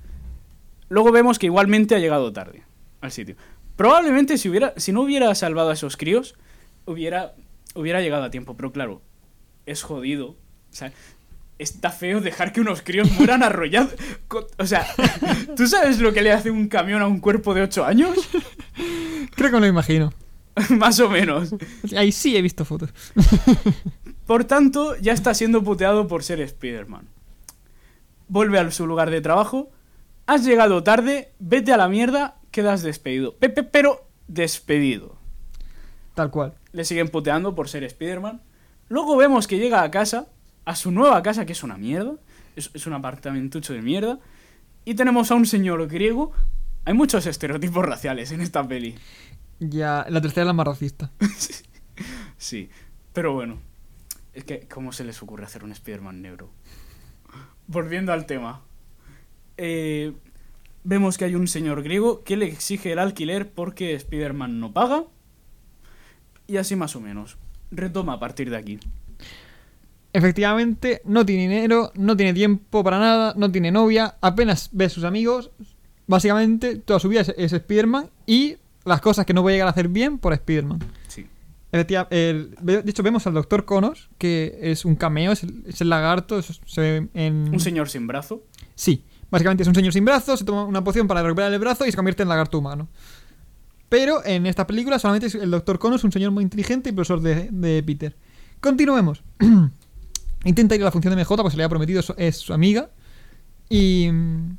Luego 0.88 1.12
vemos 1.12 1.38
que 1.38 1.46
igualmente 1.46 1.94
ha 1.94 1.98
llegado 1.98 2.32
tarde 2.32 2.64
al 3.00 3.10
sitio. 3.10 3.36
Probablemente 3.76 4.38
si, 4.38 4.48
hubiera, 4.48 4.72
si 4.76 4.92
no 4.92 5.02
hubiera 5.02 5.34
salvado 5.34 5.70
a 5.70 5.74
esos 5.74 5.96
críos, 5.96 6.36
hubiera, 6.84 7.34
hubiera 7.74 8.00
llegado 8.00 8.24
a 8.24 8.30
tiempo. 8.30 8.56
Pero 8.56 8.72
claro, 8.72 9.02
es 9.66 9.82
jodido. 9.82 10.30
O 10.30 10.36
sea, 10.70 10.92
está 11.58 11.90
feo 11.90 12.20
dejar 12.20 12.52
que 12.52 12.60
unos 12.60 12.82
críos 12.82 13.10
mueran 13.12 13.42
arrollados. 13.42 13.94
O 14.58 14.66
sea, 14.66 14.86
¿tú 15.56 15.66
sabes 15.66 15.98
lo 15.98 16.12
que 16.12 16.22
le 16.22 16.32
hace 16.32 16.50
un 16.50 16.68
camión 16.68 17.02
a 17.02 17.06
un 17.06 17.20
cuerpo 17.20 17.54
de 17.54 17.62
8 17.62 17.84
años? 17.84 18.16
Creo 19.34 19.50
que 19.50 19.56
me 19.56 19.60
lo 19.60 19.66
imagino. 19.66 20.12
Más 20.70 20.98
o 21.00 21.08
menos. 21.08 21.54
Ahí 21.96 22.12
sí 22.12 22.36
he 22.36 22.42
visto 22.42 22.64
fotos. 22.64 22.90
Por 24.26 24.44
tanto, 24.44 24.96
ya 24.96 25.12
está 25.12 25.34
siendo 25.34 25.62
puteado 25.62 26.08
por 26.08 26.24
ser 26.24 26.40
Spider-Man. 26.40 27.08
Vuelve 28.28 28.58
a 28.58 28.70
su 28.70 28.86
lugar 28.86 29.10
de 29.10 29.20
trabajo. 29.20 29.70
Has 30.26 30.44
llegado 30.44 30.82
tarde, 30.82 31.32
vete 31.38 31.72
a 31.72 31.76
la 31.76 31.88
mierda, 31.88 32.38
quedas 32.50 32.82
despedido. 32.82 33.36
Pepe, 33.36 33.62
pero 33.62 34.08
despedido. 34.26 35.16
Tal 36.14 36.30
cual. 36.30 36.54
Le 36.72 36.84
siguen 36.84 37.08
puteando 37.08 37.54
por 37.54 37.68
ser 37.68 37.84
Spider-Man. 37.84 38.40
Luego 38.88 39.16
vemos 39.16 39.46
que 39.46 39.58
llega 39.58 39.82
a 39.82 39.90
casa, 39.90 40.28
a 40.66 40.76
su 40.76 40.90
nueva 40.90 41.22
casa, 41.22 41.47
que 41.47 41.52
es 41.52 41.62
una 41.62 41.78
mierda. 41.78 42.16
Es, 42.55 42.70
es 42.74 42.86
un 42.86 42.93
apartamentucho 42.93 43.72
de 43.72 43.80
mierda. 43.80 44.18
Y 44.84 44.94
tenemos 44.94 45.30
a 45.30 45.34
un 45.34 45.47
señor 45.47 45.86
griego. 45.88 46.32
Hay 46.84 46.93
muchos 46.93 47.26
estereotipos 47.26 47.84
raciales 47.84 48.30
en 48.32 48.43
esta 48.43 48.66
peli. 48.66 48.97
Ya, 49.59 50.05
la 50.09 50.20
tercera 50.20 50.43
es 50.43 50.47
la 50.47 50.52
más 50.52 50.66
racista. 50.66 51.10
Sí, 52.38 52.68
pero 53.14 53.32
bueno. 53.32 53.59
Es 54.34 54.44
que, 54.44 54.68
¿cómo 54.68 54.93
se 54.93 55.02
les 55.02 55.22
ocurre 55.22 55.44
hacer 55.44 55.64
un 55.64 55.72
Spider-Man 55.72 56.20
negro? 56.20 56.51
Volviendo 57.66 58.12
al 58.12 58.26
tema. 58.26 58.62
Eh, 59.56 60.12
vemos 60.84 61.16
que 61.16 61.24
hay 61.24 61.34
un 61.34 61.48
señor 61.48 61.82
griego 61.82 62.22
que 62.22 62.36
le 62.36 62.44
exige 62.47 62.93
el 62.93 62.98
alquiler 62.98 63.51
porque 63.51 63.94
Spider-Man 63.94 64.60
no 64.60 64.74
paga. 64.74 65.05
Y 66.47 66.59
así 66.59 66.76
más 66.76 66.94
o 66.97 67.01
menos. 67.01 67.38
Retoma 67.70 68.12
a 68.12 68.20
partir 68.20 68.51
de 68.51 68.59
aquí. 68.59 68.78
Efectivamente, 70.16 71.02
no 71.05 71.26
tiene 71.26 71.43
dinero, 71.43 71.93
no 71.94 72.16
tiene 72.16 72.32
tiempo 72.32 72.82
para 72.82 72.98
nada, 72.98 73.34
no 73.36 73.52
tiene 73.52 73.70
novia, 73.70 74.14
apenas 74.22 74.70
ve 74.72 74.86
a 74.86 74.88
sus 74.88 75.05
amigos. 75.05 75.51
Básicamente, 76.06 76.76
toda 76.76 76.98
su 77.01 77.10
vida 77.10 77.20
es, 77.20 77.34
es 77.36 77.52
Spider-Man 77.52 78.09
y 78.26 78.56
las 78.86 79.02
cosas 79.02 79.26
que 79.26 79.34
no 79.34 79.43
puede 79.43 79.56
llegar 79.56 79.68
a 79.68 79.72
hacer 79.72 79.88
bien 79.88 80.16
por 80.18 80.32
Spider-Man. 80.32 80.78
Sí. 81.09 81.26
El- 81.70 82.55
de 82.62 82.82
hecho, 82.86 83.02
vemos 83.02 83.26
al 83.26 83.34
Dr. 83.34 83.66
Connors, 83.66 84.09
que 84.16 84.59
es 84.62 84.86
un 84.86 84.97
cameo, 84.97 85.32
es 85.32 85.43
el, 85.43 85.64
es 85.66 85.82
el 85.82 85.90
lagarto, 85.90 86.40
se 86.40 86.80
ve 86.80 87.09
en... 87.12 87.51
Un 87.52 87.60
señor 87.60 87.90
sin 87.90 88.06
brazo. 88.06 88.43
Sí, 88.74 89.05
básicamente 89.30 89.64
es 89.64 89.68
un 89.68 89.74
señor 89.74 89.93
sin 89.93 90.06
brazo, 90.06 90.34
se 90.38 90.47
toma 90.47 90.64
una 90.64 90.82
poción 90.82 91.06
para 91.06 91.22
recuperar 91.22 91.52
el 91.52 91.59
brazo 91.59 91.84
y 91.84 91.90
se 91.90 91.97
convierte 91.97 92.22
en 92.22 92.30
lagarto 92.30 92.59
humano. 92.59 92.88
Pero 93.90 94.24
en 94.24 94.47
esta 94.47 94.66
película 94.66 94.98
solamente 94.98 95.26
es 95.26 95.34
el 95.34 95.51
Dr. 95.51 95.78
Connors, 95.78 96.05
un 96.05 96.12
señor 96.12 96.30
muy 96.30 96.43
inteligente 96.43 96.88
y 96.88 96.93
profesor 96.93 97.20
de, 97.20 97.51
de 97.51 97.82
Peter. 97.82 98.16
Continuemos. 98.62 99.22
Intenta 100.44 100.74
ir 100.74 100.82
a 100.82 100.84
la 100.84 100.92
función 100.92 101.14
de 101.14 101.22
MJ, 101.22 101.36
pues 101.36 101.52
se 101.52 101.58
le 101.58 101.64
ha 101.64 101.68
prometido, 101.68 102.02
es 102.16 102.36
su 102.36 102.52
amiga. 102.52 102.90
Y 103.68 104.08
mm, 104.12 104.56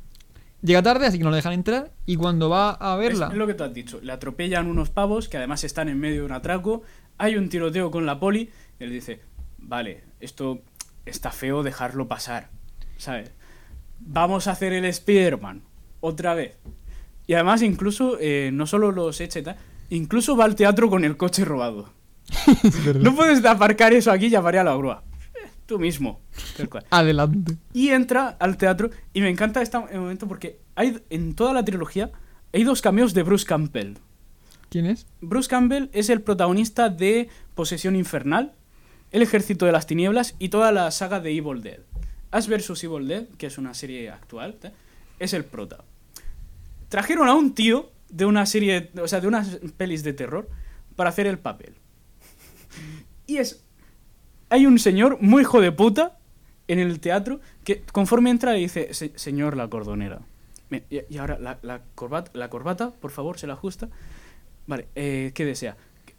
llega 0.62 0.82
tarde, 0.82 1.06
así 1.06 1.18
que 1.18 1.24
no 1.24 1.30
le 1.30 1.36
dejan 1.36 1.52
entrar. 1.52 1.92
Y 2.06 2.16
cuando 2.16 2.48
va 2.48 2.70
a 2.72 2.96
verla... 2.96 3.28
es 3.28 3.34
lo 3.34 3.46
que 3.46 3.54
tú 3.54 3.64
has 3.64 3.72
dicho. 3.72 4.00
Le 4.02 4.12
atropellan 4.12 4.66
unos 4.66 4.90
pavos 4.90 5.28
que 5.28 5.36
además 5.36 5.64
están 5.64 5.88
en 5.88 5.98
medio 5.98 6.20
de 6.20 6.26
un 6.26 6.32
atraco. 6.32 6.82
Hay 7.16 7.36
un 7.36 7.48
tiroteo 7.48 7.90
con 7.90 8.06
la 8.06 8.20
poli. 8.20 8.50
Y 8.78 8.84
él 8.84 8.90
dice, 8.90 9.20
vale, 9.58 10.04
esto 10.20 10.60
está 11.06 11.30
feo 11.30 11.62
dejarlo 11.62 12.08
pasar. 12.08 12.50
¿Sabes? 12.96 13.32
Vamos 14.00 14.46
a 14.46 14.52
hacer 14.52 14.72
el 14.72 14.84
Spider-Man. 14.84 15.62
Otra 16.00 16.34
vez. 16.34 16.58
Y 17.26 17.34
además 17.34 17.62
incluso, 17.62 18.16
eh, 18.20 18.50
no 18.52 18.66
solo 18.66 18.90
los 18.92 19.20
echa 19.20 19.38
y 19.38 19.42
tal, 19.42 19.56
incluso 19.90 20.36
va 20.36 20.44
al 20.44 20.54
teatro 20.54 20.88
con 20.88 21.04
el 21.04 21.16
coche 21.16 21.44
robado. 21.44 21.92
No 23.00 23.14
puedes 23.14 23.44
aparcar 23.44 23.92
eso 23.92 24.10
aquí 24.10 24.26
y 24.26 24.30
llamaré 24.30 24.58
a 24.58 24.64
la 24.64 24.74
grúa. 24.76 25.02
Tú 25.68 25.78
mismo. 25.78 26.22
Tal 26.56 26.70
cual. 26.70 26.86
Adelante. 26.88 27.58
Y 27.74 27.90
entra 27.90 28.28
al 28.40 28.56
teatro 28.56 28.88
y 29.12 29.20
me 29.20 29.28
encanta 29.28 29.60
este 29.60 29.78
momento 29.78 30.26
porque 30.26 30.60
hay 30.74 30.98
en 31.10 31.34
toda 31.34 31.52
la 31.52 31.62
trilogía 31.62 32.10
hay 32.54 32.64
dos 32.64 32.80
cameos 32.80 33.12
de 33.12 33.22
Bruce 33.22 33.44
Campbell. 33.44 33.96
¿Quién 34.70 34.86
es? 34.86 35.06
Bruce 35.20 35.46
Campbell 35.48 35.90
es 35.92 36.08
el 36.08 36.22
protagonista 36.22 36.88
de 36.88 37.28
Posesión 37.54 37.96
Infernal, 37.96 38.54
El 39.12 39.20
Ejército 39.20 39.66
de 39.66 39.72
las 39.72 39.86
Tinieblas 39.86 40.34
y 40.38 40.48
toda 40.48 40.72
la 40.72 40.90
saga 40.90 41.20
de 41.20 41.36
Evil 41.36 41.60
Dead. 41.60 41.80
Ash 42.30 42.48
vs. 42.48 42.82
Evil 42.84 43.06
Dead, 43.06 43.26
que 43.36 43.46
es 43.46 43.58
una 43.58 43.74
serie 43.74 44.08
actual, 44.08 44.56
¿eh? 44.62 44.72
es 45.18 45.34
el 45.34 45.44
prota. 45.44 45.84
Trajeron 46.88 47.28
a 47.28 47.34
un 47.34 47.54
tío 47.54 47.92
de 48.08 48.24
una 48.24 48.46
serie, 48.46 48.90
o 48.98 49.06
sea, 49.06 49.20
de 49.20 49.28
unas 49.28 49.58
pelis 49.76 50.02
de 50.02 50.14
terror 50.14 50.48
para 50.96 51.10
hacer 51.10 51.26
el 51.26 51.38
papel. 51.38 51.74
Y 53.26 53.36
es 53.36 53.62
hay 54.50 54.66
un 54.66 54.78
señor 54.78 55.18
muy 55.20 55.42
hijo 55.42 55.60
de 55.60 55.72
puta 55.72 56.18
en 56.68 56.78
el 56.78 57.00
teatro 57.00 57.40
que 57.64 57.82
conforme 57.92 58.30
entra 58.30 58.52
le 58.52 58.58
dice, 58.58 58.92
"Se- 58.94 59.12
señor 59.16 59.56
la 59.56 59.68
cordonera. 59.68 60.20
Y, 60.90 61.16
ahora 61.16 61.38
la, 61.38 61.58
la 61.62 61.80
corbata, 61.94 62.30
la 62.34 62.50
corbata, 62.50 62.90
por 62.90 63.10
favor, 63.10 63.38
se 63.38 63.46
la 63.46 63.54
ajusta. 63.54 63.88
Vale, 64.66 64.88
eh, 64.94 65.32
¿qué 65.34 65.46
desea? 65.46 65.76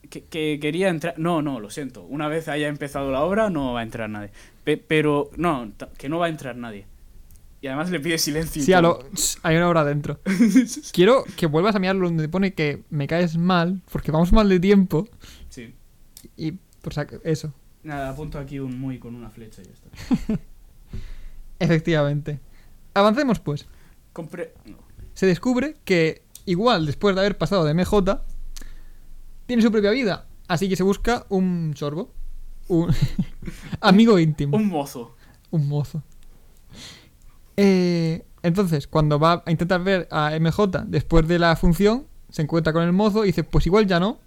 Que, 0.10 0.23
que 0.23 0.57
quería 0.60 0.89
entrar... 0.89 1.14
No, 1.19 1.43
no, 1.43 1.60
lo 1.60 1.69
siento. 1.69 2.01
Una 2.03 2.27
vez 2.27 2.47
haya 2.47 2.68
empezado 2.68 3.11
la 3.11 3.22
obra 3.22 3.51
no 3.51 3.73
va 3.73 3.81
a 3.81 3.84
entrar 3.84 4.10
nadie. 4.10 4.31
Pe- 4.64 4.77
pero, 4.77 5.30
no, 5.38 5.72
que 5.99 6.10
no 6.10 6.18
va 6.18 6.26
a 6.26 6.30
entrar 6.30 6.56
nadie. 6.56 6.88
Y 7.61 7.68
además 7.68 7.91
le 7.91 7.99
pide 7.99 8.18
silencio. 8.18 8.64
Sí, 8.64 8.73
a 8.73 8.81
lo- 8.81 9.03
hay 9.43 9.56
una 9.57 9.68
hora 9.69 9.84
dentro. 9.85 10.19
Quiero 10.93 11.26
que 11.38 11.45
vuelvas 11.45 11.76
a 11.76 11.80
mirar 11.80 11.99
donde 11.99 12.27
pone 12.27 12.53
que 12.56 12.81
me 12.89 13.06
caes 13.06 13.38
mal, 13.38 13.81
porque 13.91 14.11
vamos 14.11 14.31
mal 14.31 14.49
de 14.49 14.60
tiempo. 14.60 15.07
Sí. 15.49 15.76
Y, 16.38 16.53
por 16.81 16.93
eso. 17.23 17.53
Nada, 17.84 18.10
apunto 18.10 18.39
aquí 18.39 18.60
un 18.60 18.80
muy 18.80 18.99
con 18.99 19.15
una 19.15 19.30
flecha 19.30 19.61
y 19.61 19.65
ya 19.65 19.72
está. 19.72 20.39
Efectivamente. 21.60 22.39
Avancemos 22.93 23.39
pues. 23.39 23.68
No. 24.65 24.77
Se 25.14 25.26
descubre 25.26 25.76
que, 25.85 26.23
igual 26.45 26.85
después 26.85 27.15
de 27.15 27.22
haber 27.22 27.38
pasado 27.38 27.64
de 27.64 27.73
MJ, 27.73 28.22
tiene 29.45 29.61
su 29.61 29.72
propia 29.72 29.91
vida. 29.91 30.27
Así 30.47 30.68
que 30.68 30.76
se 30.76 30.84
busca 30.84 31.26
un 31.30 31.73
sorbo. 31.76 32.11
Un 32.68 32.93
amigo 33.81 34.19
íntimo. 34.19 34.57
Un 34.57 34.68
mozo. 34.68 35.15
Un 35.51 35.68
mozo. 35.68 36.03
Eh, 37.56 38.26
entonces, 38.43 38.88
cuando 38.88 39.19
va 39.19 39.43
a 39.45 39.51
intentar 39.51 39.84
ver 39.84 40.07
a 40.11 40.38
MJ 40.39 40.85
después 40.85 41.27
de 41.27 41.39
la 41.39 41.56
función, 41.56 42.07
se 42.30 42.41
encuentra 42.41 42.73
con 42.73 42.84
el 42.84 42.93
mozo 42.93 43.23
y 43.23 43.27
dice, 43.27 43.43
pues 43.43 43.65
igual 43.65 43.88
ya 43.88 43.99
no. 43.99 44.19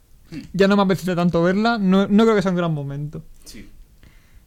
Ya 0.52 0.66
no 0.66 0.76
me 0.76 0.82
apetece 0.82 1.14
tanto 1.14 1.42
verla. 1.42 1.78
No, 1.78 2.08
no 2.08 2.24
creo 2.24 2.34
que 2.34 2.42
sea 2.42 2.50
un 2.50 2.56
gran 2.56 2.72
momento. 2.72 3.22
Sí. 3.44 3.68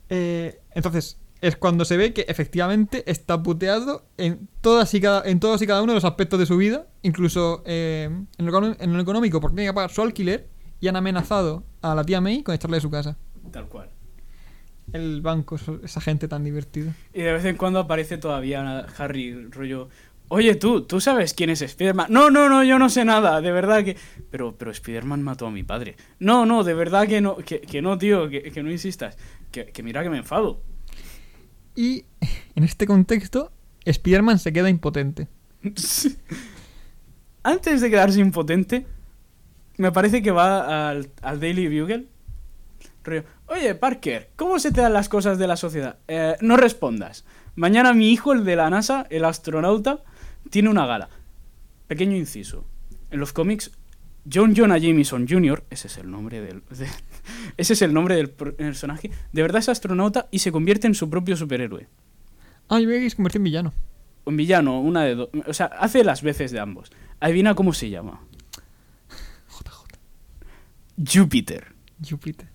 Eh, 0.09 0.59
entonces, 0.71 1.17
es 1.41 1.55
cuando 1.55 1.85
se 1.85 1.97
ve 1.97 2.13
que 2.13 2.25
efectivamente 2.27 3.03
está 3.09 3.41
puteado 3.41 4.05
en 4.17 4.47
todas 4.61 4.93
y 4.93 5.01
cada, 5.01 5.27
en 5.29 5.39
todos 5.39 5.61
y 5.61 5.67
cada 5.67 5.81
uno 5.81 5.91
de 5.91 5.97
los 5.97 6.05
aspectos 6.05 6.39
de 6.39 6.45
su 6.45 6.57
vida, 6.57 6.87
incluso 7.01 7.63
eh, 7.65 8.09
en, 8.37 8.45
lo, 8.45 8.65
en 8.65 8.93
lo 8.93 8.99
económico, 8.99 9.39
porque 9.39 9.55
tiene 9.55 9.69
que 9.69 9.73
pagar 9.73 9.91
su 9.91 10.01
alquiler 10.01 10.47
y 10.79 10.87
han 10.87 10.95
amenazado 10.95 11.63
a 11.81 11.95
la 11.95 12.03
tía 12.03 12.21
May 12.21 12.43
con 12.43 12.55
echarle 12.55 12.77
de 12.77 12.81
su 12.81 12.89
casa. 12.89 13.17
Tal 13.51 13.67
cual. 13.67 13.89
El 14.93 15.21
banco, 15.21 15.57
esa 15.83 16.01
gente 16.01 16.27
tan 16.27 16.43
divertida. 16.43 16.93
Y 17.13 17.21
de 17.21 17.33
vez 17.33 17.45
en 17.45 17.57
cuando 17.57 17.79
aparece 17.79 18.17
todavía 18.17 18.85
Harry, 18.97 19.47
rollo. 19.49 19.89
Oye, 20.27 20.55
tú, 20.55 20.81
¿tú 20.81 20.99
sabes 20.99 21.33
quién 21.33 21.49
es 21.51 21.61
Spider-Man? 21.61 22.07
No, 22.09 22.29
no, 22.31 22.49
no, 22.49 22.63
yo 22.63 22.79
no 22.79 22.89
sé 22.89 23.05
nada, 23.05 23.41
de 23.41 23.51
verdad 23.51 23.83
que. 23.83 23.95
Pero, 24.31 24.55
pero 24.57 24.71
Spider-Man 24.71 25.21
mató 25.21 25.45
a 25.47 25.51
mi 25.51 25.63
padre. 25.63 25.95
No, 26.19 26.45
no, 26.45 26.63
de 26.63 26.73
verdad 26.73 27.07
que 27.07 27.21
no, 27.21 27.37
que, 27.37 27.61
que 27.61 27.81
no, 27.81 27.97
tío, 27.97 28.27
que, 28.29 28.41
que 28.51 28.63
no 28.63 28.71
insistas. 28.71 29.17
Que, 29.51 29.67
que 29.67 29.83
mira 29.83 30.01
que 30.03 30.09
me 30.09 30.17
enfado. 30.17 30.61
Y 31.75 32.05
en 32.55 32.63
este 32.63 32.87
contexto, 32.87 33.51
Spider-Man 33.85 34.39
se 34.39 34.51
queda 34.51 34.69
impotente. 34.69 35.27
Antes 37.43 37.81
de 37.81 37.89
quedarse 37.89 38.19
impotente, 38.19 38.87
me 39.77 39.91
parece 39.91 40.21
que 40.23 40.31
va 40.31 40.89
al, 40.89 41.09
al 41.21 41.39
Daily 41.39 41.67
Bugle. 41.79 42.07
Oye, 43.47 43.75
Parker, 43.75 44.31
¿cómo 44.35 44.57
se 44.57 44.71
te 44.71 44.81
dan 44.81 44.93
las 44.93 45.09
cosas 45.09 45.37
de 45.37 45.45
la 45.45 45.55
sociedad? 45.57 45.97
"Eh, 46.07 46.35
no 46.41 46.57
respondas. 46.57 47.23
Mañana 47.55 47.93
mi 47.93 48.11
hijo, 48.11 48.33
el 48.33 48.43
de 48.43 48.55
la 48.55 48.69
NASA, 48.71 49.05
el 49.11 49.25
astronauta, 49.25 49.99
tiene 50.49 50.69
una 50.69 50.85
gala. 50.85 51.09
Pequeño 51.87 52.15
inciso. 52.15 52.65
En 53.11 53.19
los 53.19 53.33
cómics, 53.33 53.71
John 54.31 54.55
Jonah 54.55 54.77
Jameson 54.77 55.27
Jr., 55.27 55.63
ese 55.69 55.87
es 55.87 55.97
el 55.97 56.09
nombre 56.09 56.41
del, 56.41 56.63
de- 56.71 56.87
ese 57.57 57.73
es 57.73 57.81
el 57.81 57.93
nombre 57.93 58.15
del 58.15 58.29
per- 58.29 58.55
personaje, 58.55 59.11
de 59.31 59.41
verdad 59.41 59.59
es 59.59 59.69
astronauta 59.69 60.27
y 60.31 60.39
se 60.39 60.51
convierte 60.51 60.87
en 60.87 60.95
su 60.95 61.09
propio 61.09 61.37
superhéroe. 61.37 61.87
Ah, 62.67 62.79
yo 62.79 62.89
que 62.89 63.09
se 63.09 63.15
convirtió 63.15 63.37
en 63.39 63.43
villano. 63.43 63.73
Un 64.25 64.37
villano, 64.37 64.79
una 64.81 65.03
de 65.03 65.13
dos. 65.15 65.29
O 65.45 65.53
sea, 65.53 65.67
hace 65.67 66.03
las 66.03 66.23
veces 66.23 66.51
de 66.51 66.59
ambos. 66.59 66.91
Adivina 67.19 67.53
cómo 67.53 67.73
se 67.73 67.91
llama. 67.91 68.21
JJ. 69.49 71.13
Júpiter. 71.19 71.73
Júpiter. 72.07 72.47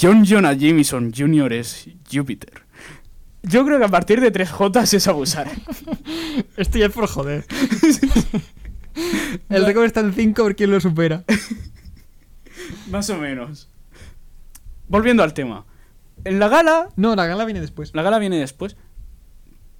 John 0.00 0.24
Jonah 0.24 0.54
Jameson 0.54 1.12
Jr. 1.14 1.52
es 1.52 1.88
Júpiter. 2.10 2.62
Yo 3.42 3.64
creo 3.64 3.78
que 3.78 3.84
a 3.84 3.88
partir 3.88 4.20
de 4.20 4.30
3 4.30 4.50
J 4.50 4.82
es 4.82 5.08
abusar. 5.08 5.50
Esto 6.56 6.78
ya 6.78 6.86
es 6.86 6.92
por 6.92 7.06
joder. 7.06 7.44
El 9.48 9.64
récord 9.64 9.84
está 9.84 10.00
en 10.00 10.12
5 10.12 10.42
por 10.42 10.56
quién 10.56 10.70
lo 10.70 10.80
supera. 10.80 11.24
Más 12.90 13.08
o 13.10 13.18
menos. 13.18 13.68
Volviendo 14.88 15.22
al 15.22 15.34
tema. 15.34 15.66
En 16.24 16.38
la 16.38 16.48
gala. 16.48 16.88
No, 16.96 17.14
la 17.14 17.26
gala 17.26 17.44
viene 17.44 17.60
después. 17.60 17.94
La 17.94 18.02
gala 18.02 18.18
viene 18.18 18.38
después. 18.38 18.76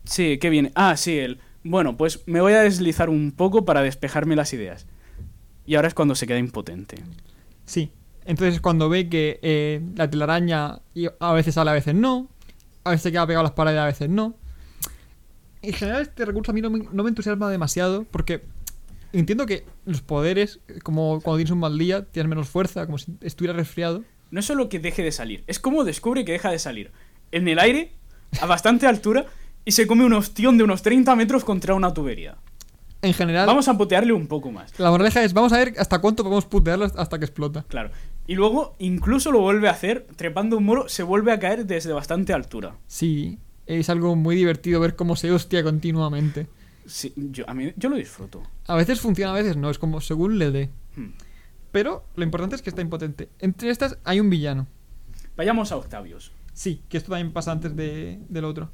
Sí, 0.05 0.39
¿qué 0.39 0.51
viene? 0.51 0.73
Ah, 0.75 0.97
sí, 0.97 1.19
el. 1.19 1.41
Bueno, 1.65 1.97
pues 1.97 2.23
me 2.27 2.41
voy 2.41 2.53
a 2.53 2.63
deslizar 2.63 3.11
un 3.11 3.33
poco 3.33 3.65
para 3.65 3.83
despejarme 3.83 4.37
las 4.37 4.53
ideas. 4.53 4.87
Y 5.67 5.75
ahora 5.75 5.89
es 5.89 5.95
cuando 5.95 6.15
se 6.15 6.27
queda 6.27 6.39
impotente. 6.39 7.03
Sí. 7.67 7.91
Entonces 8.25 8.61
cuando 8.61 8.89
ve 8.89 9.09
que 9.09 9.39
eh, 9.43 9.83
la 9.97 10.09
telaraña 10.09 10.81
a 11.21 11.33
veces 11.33 11.55
sale, 11.55 11.71
a 11.71 11.75
veces 11.75 11.95
no. 11.95 12.29
A 12.89 12.93
veces 12.93 13.13
queda 13.13 13.27
pegado 13.27 13.41
a 13.41 13.45
las 13.45 13.53
paredes, 13.53 13.79
a 13.81 13.87
veces 13.87 14.09
no. 14.09 14.35
En 15.63 15.73
general 15.73 16.03
este 16.03 16.25
recurso 16.25 16.53
a 16.53 16.55
mí 16.55 16.61
no 16.61 16.71
me, 16.71 16.81
no 16.93 17.03
me 17.03 17.09
entusiasma 17.09 17.51
demasiado 17.51 18.05
porque 18.11 18.45
entiendo 19.13 19.47
que 19.47 19.65
los 19.87 20.03
poderes, 20.03 20.61
como 20.83 21.21
cuando 21.21 21.39
tienes 21.39 21.51
un 21.51 21.59
mal 21.59 21.77
día, 21.77 22.05
tienes 22.05 22.29
menos 22.29 22.49
fuerza, 22.49 22.87
como 22.87 22.99
si 22.99 23.13
estuviera 23.21 23.55
resfriado. 23.57 24.05
No 24.31 24.41
es 24.41 24.47
solo 24.47 24.69
que 24.69 24.79
deje 24.79 25.03
de 25.03 25.13
salir, 25.13 25.45
es 25.47 25.59
como 25.59 25.85
descubre 25.85 26.25
que 26.25 26.33
deja 26.33 26.51
de 26.51 26.59
salir. 26.59 26.93
En 27.33 27.49
el 27.49 27.59
aire, 27.59 27.93
a 28.41 28.47
bastante 28.47 28.87
altura, 28.89 29.27
y 29.65 29.73
se 29.73 29.87
come 29.87 30.05
un 30.05 30.13
ostión 30.13 30.57
de 30.57 30.65
unos 30.65 30.83
30 30.83 31.15
metros 31.17 31.45
contra 31.45 31.75
una 31.75 31.93
tubería. 31.93 32.37
En 33.01 33.15
general, 33.15 33.47
Vamos 33.47 33.69
a 33.69 33.77
putearle 33.79 34.13
un 34.13 34.27
poco 34.27 34.51
más. 34.51 34.77
la 34.79 34.91
moraleja 34.91 35.23
es, 35.23 35.33
vamos 35.33 35.53
a 35.53 35.59
ver 35.59 35.75
hasta 35.79 36.01
cuánto 36.01 36.25
podemos 36.25 36.47
putearlo 36.47 36.85
hasta 36.85 37.19
que 37.19 37.25
explota. 37.25 37.65
Claro. 37.69 37.91
Y 38.29 38.35
luego, 38.37 38.77
incluso 38.79 39.33
lo 39.33 39.41
vuelve 39.41 39.69
a 39.69 39.73
hacer, 39.73 40.07
trepando 40.15 40.59
un 40.59 40.65
muro, 40.65 40.89
se 40.89 41.03
vuelve 41.03 41.33
a 41.33 41.39
caer 41.41 41.67
desde 41.67 41.93
bastante 41.93 42.33
altura. 42.33 42.77
Sí, 42.87 43.39
es 43.67 43.89
algo 43.89 44.15
muy 44.17 44.37
divertido 44.37 44.79
ver 44.81 44.95
cómo 44.95 45.17
se 45.17 45.33
hostia 45.33 45.63
continuamente. 45.65 46.47
Sí, 46.87 47.13
yo, 47.17 47.49
a 47.49 47.55
mí, 47.55 47.73
yo 47.77 47.89
lo 47.89 47.97
disfruto. 47.97 48.43
A 48.67 48.77
veces 48.77 49.01
funciona, 49.01 49.33
a 49.33 49.35
veces 49.35 49.57
no, 49.57 49.71
es 49.71 49.79
como 49.79 50.01
según 50.01 50.39
le 50.39 50.51
dé. 50.51 50.71
Hmm. 50.95 51.09
Pero 51.73 52.05
lo 52.17 52.23
importante 52.25 52.55
es 52.55 52.63
que 52.63 52.71
está 52.71 52.83
impotente. 52.83 53.29
Entre 53.41 53.71
estas 53.71 53.99
hay 54.05 54.21
un 54.21 54.31
villano. 54.31 54.67
Vayamos 55.37 55.73
a 55.73 55.77
Octavius. 55.77 56.33
Sí, 56.53 56.83
que 56.89 56.99
esto 56.99 57.11
también 57.11 57.33
pasa 57.33 57.53
antes 57.53 57.75
de- 57.77 58.19
del 58.29 58.45
otro. 58.45 58.71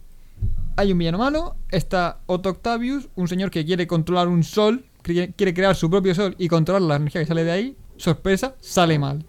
Hay 0.77 0.91
un 0.91 0.99
villano 0.99 1.19
malo, 1.19 1.57
está 1.71 2.19
Otto 2.27 2.49
Octavius, 2.51 3.09
un 3.15 3.29
señor 3.29 3.51
que 3.53 3.65
quiere 3.65 3.87
controlar 3.87 4.27
un 4.27 4.43
sol, 4.43 4.85
quiere 5.03 5.55
crear 5.55 5.77
su 5.77 5.89
propio 5.89 6.13
sol 6.15 6.35
y 6.39 6.49
controlar 6.49 6.83
la 6.83 6.97
energía 6.97 7.21
que 7.21 7.27
sale 7.29 7.45
de 7.45 7.53
ahí. 7.53 7.77
Sorpresa, 7.97 8.57
sale 8.61 8.99
mal. 8.99 9.25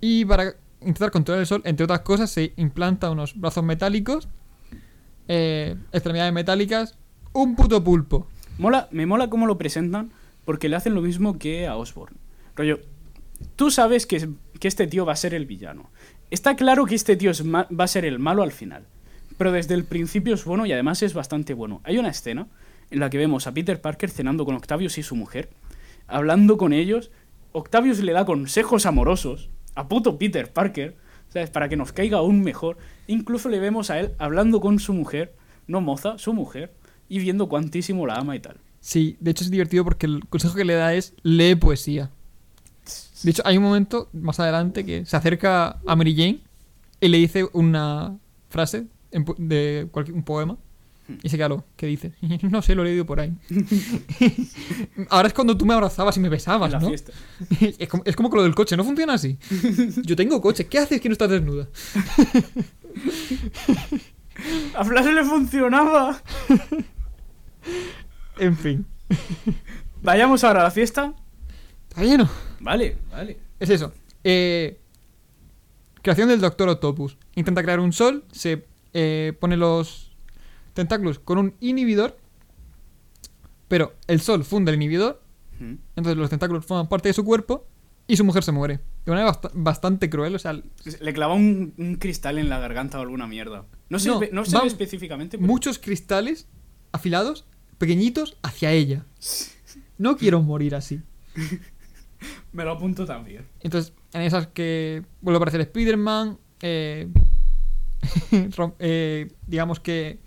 Y 0.00 0.24
para 0.24 0.54
intentar 0.80 1.10
controlar 1.10 1.40
el 1.40 1.46
sol, 1.46 1.62
entre 1.64 1.84
otras 1.84 2.00
cosas, 2.00 2.30
se 2.30 2.52
implanta 2.56 3.10
unos 3.10 3.38
brazos 3.38 3.64
metálicos, 3.64 4.28
eh, 5.26 5.76
extremidades 5.92 6.32
metálicas, 6.32 6.96
un 7.32 7.56
puto 7.56 7.82
pulpo. 7.82 8.28
Mola, 8.58 8.88
me 8.90 9.06
mola 9.06 9.28
cómo 9.28 9.46
lo 9.46 9.58
presentan 9.58 10.10
porque 10.44 10.68
le 10.68 10.76
hacen 10.76 10.94
lo 10.94 11.02
mismo 11.02 11.38
que 11.38 11.66
a 11.66 11.76
Osborn. 11.76 12.16
Rollo, 12.56 12.80
tú 13.56 13.70
sabes 13.70 14.06
que, 14.06 14.30
que 14.58 14.68
este 14.68 14.86
tío 14.86 15.04
va 15.04 15.12
a 15.12 15.16
ser 15.16 15.34
el 15.34 15.46
villano. 15.46 15.90
Está 16.30 16.56
claro 16.56 16.86
que 16.86 16.94
este 16.94 17.16
tío 17.16 17.30
es 17.30 17.44
va 17.46 17.66
a 17.84 17.88
ser 17.88 18.04
el 18.04 18.18
malo 18.18 18.42
al 18.42 18.52
final. 18.52 18.84
Pero 19.36 19.52
desde 19.52 19.74
el 19.74 19.84
principio 19.84 20.34
es 20.34 20.44
bueno 20.44 20.66
y 20.66 20.72
además 20.72 21.02
es 21.02 21.14
bastante 21.14 21.54
bueno. 21.54 21.80
Hay 21.84 21.98
una 21.98 22.08
escena 22.08 22.48
en 22.90 23.00
la 23.00 23.10
que 23.10 23.18
vemos 23.18 23.46
a 23.46 23.52
Peter 23.52 23.80
Parker 23.80 24.10
cenando 24.10 24.44
con 24.44 24.56
Octavius 24.56 24.98
y 24.98 25.02
su 25.02 25.14
mujer, 25.14 25.50
hablando 26.06 26.56
con 26.56 26.72
ellos. 26.72 27.10
Octavius 27.52 28.00
le 28.00 28.12
da 28.12 28.24
consejos 28.24 28.86
amorosos 28.86 29.50
a 29.78 29.86
puto 29.86 30.18
Peter 30.18 30.52
Parker, 30.52 30.96
¿sabes? 31.28 31.50
Para 31.50 31.68
que 31.68 31.76
nos 31.76 31.92
caiga 31.92 32.18
aún 32.18 32.42
mejor. 32.42 32.78
Incluso 33.06 33.48
le 33.48 33.60
vemos 33.60 33.90
a 33.90 34.00
él 34.00 34.12
hablando 34.18 34.60
con 34.60 34.80
su 34.80 34.92
mujer, 34.92 35.34
no 35.68 35.80
moza, 35.80 36.18
su 36.18 36.32
mujer, 36.32 36.74
y 37.08 37.20
viendo 37.20 37.48
cuantísimo 37.48 38.04
la 38.04 38.16
ama 38.16 38.34
y 38.34 38.40
tal. 38.40 38.56
Sí, 38.80 39.16
de 39.20 39.30
hecho 39.30 39.44
es 39.44 39.50
divertido 39.50 39.84
porque 39.84 40.06
el 40.06 40.26
consejo 40.26 40.56
que 40.56 40.64
le 40.64 40.74
da 40.74 40.94
es 40.94 41.14
lee 41.22 41.54
poesía. 41.54 42.10
De 43.22 43.30
hecho, 43.30 43.42
hay 43.44 43.56
un 43.56 43.62
momento 43.62 44.08
más 44.12 44.40
adelante 44.40 44.84
que 44.84 45.04
se 45.04 45.16
acerca 45.16 45.78
a 45.86 45.96
Mary 45.96 46.14
Jane 46.16 46.40
y 47.00 47.08
le 47.08 47.18
dice 47.18 47.46
una 47.52 48.16
frase 48.48 48.86
de 49.12 49.88
un 50.12 50.22
poema. 50.24 50.56
Y 51.22 51.28
se 51.28 51.36
queda 51.36 51.48
lo 51.48 51.64
que 51.76 51.86
dice. 51.86 52.12
No 52.42 52.62
sé, 52.62 52.74
lo 52.74 52.82
he 52.82 52.86
leído 52.86 53.06
por 53.06 53.20
ahí. 53.20 53.32
Ahora 55.10 55.28
es 55.28 55.34
cuando 55.34 55.56
tú 55.56 55.64
me 55.64 55.74
abrazabas 55.74 56.16
y 56.16 56.20
me 56.20 56.28
besabas, 56.28 56.68
en 56.68 56.72
la 56.72 56.80
¿no? 56.80 56.88
fiesta. 56.88 57.12
Es 57.78 57.88
como, 57.88 58.02
es 58.04 58.16
como 58.16 58.30
con 58.30 58.38
lo 58.38 58.42
del 58.44 58.54
coche, 58.54 58.76
no 58.76 58.84
funciona 58.84 59.14
así. 59.14 59.38
Yo 60.04 60.16
tengo 60.16 60.40
coche, 60.40 60.66
¿qué 60.66 60.78
haces 60.78 61.00
que 61.00 61.08
no 61.08 61.12
estás 61.12 61.30
desnuda? 61.30 61.68
A 64.74 64.84
Flash 64.84 65.06
le 65.06 65.24
funcionaba. 65.24 66.20
En 68.38 68.56
fin. 68.56 68.86
Vayamos 70.02 70.44
ahora 70.44 70.60
a 70.60 70.64
la 70.64 70.70
fiesta. 70.70 71.14
¿Está 71.88 72.02
bien? 72.02 72.20
o? 72.22 72.28
Vale, 72.60 72.98
vale. 73.10 73.38
Es 73.58 73.70
eso. 73.70 73.92
Eh, 74.22 74.78
creación 76.02 76.28
del 76.28 76.40
Doctor 76.40 76.68
Octopus. 76.68 77.16
Intenta 77.34 77.62
crear 77.62 77.80
un 77.80 77.92
sol, 77.92 78.24
se 78.32 78.66
eh, 78.92 79.32
pone 79.40 79.56
los 79.56 80.07
tentáculos 80.78 81.18
con 81.18 81.38
un 81.38 81.54
inhibidor, 81.58 82.16
pero 83.66 83.94
el 84.06 84.20
sol 84.20 84.44
funde 84.44 84.70
el 84.70 84.76
inhibidor, 84.76 85.20
Mm. 85.58 85.74
entonces 85.96 86.16
los 86.16 86.30
tentáculos 86.30 86.64
forman 86.64 86.88
parte 86.88 87.08
de 87.08 87.12
su 87.14 87.24
cuerpo 87.24 87.66
y 88.06 88.16
su 88.16 88.24
mujer 88.24 88.44
se 88.44 88.52
muere. 88.52 88.78
De 89.04 89.10
manera 89.10 89.32
bast- 89.32 89.50
bastante 89.54 90.08
cruel, 90.08 90.36
o 90.36 90.38
sea, 90.38 90.52
Le 90.52 91.12
clava 91.12 91.34
un, 91.34 91.74
un 91.76 91.96
cristal 91.96 92.38
en 92.38 92.48
la 92.48 92.60
garganta 92.60 92.98
o 92.98 93.02
alguna 93.02 93.26
mierda. 93.26 93.66
No 93.90 93.98
se, 93.98 94.08
No, 94.08 94.20
ve 94.20 94.30
específicamente. 94.66 95.36
pero- 95.36 95.48
muchos 95.48 95.78
cristales 95.80 96.46
afilados, 96.92 97.44
pequeñitos, 97.78 98.36
hacia 98.42 98.70
ella. 98.72 99.04
No 99.98 100.16
quiero 100.16 100.40
morir 100.42 100.76
así. 100.76 101.00
Me 102.52 102.64
lo 102.64 102.70
apunto 102.70 103.04
también. 103.04 103.44
Entonces, 103.60 103.92
en 104.12 104.22
esas 104.22 104.46
que 104.46 105.02
vuelve 105.20 105.36
a 105.36 105.38
aparecer 105.38 105.60
Spider-Man, 105.62 106.38
eh, 106.62 107.08
eh, 108.78 109.32
digamos 109.48 109.80
que 109.80 110.20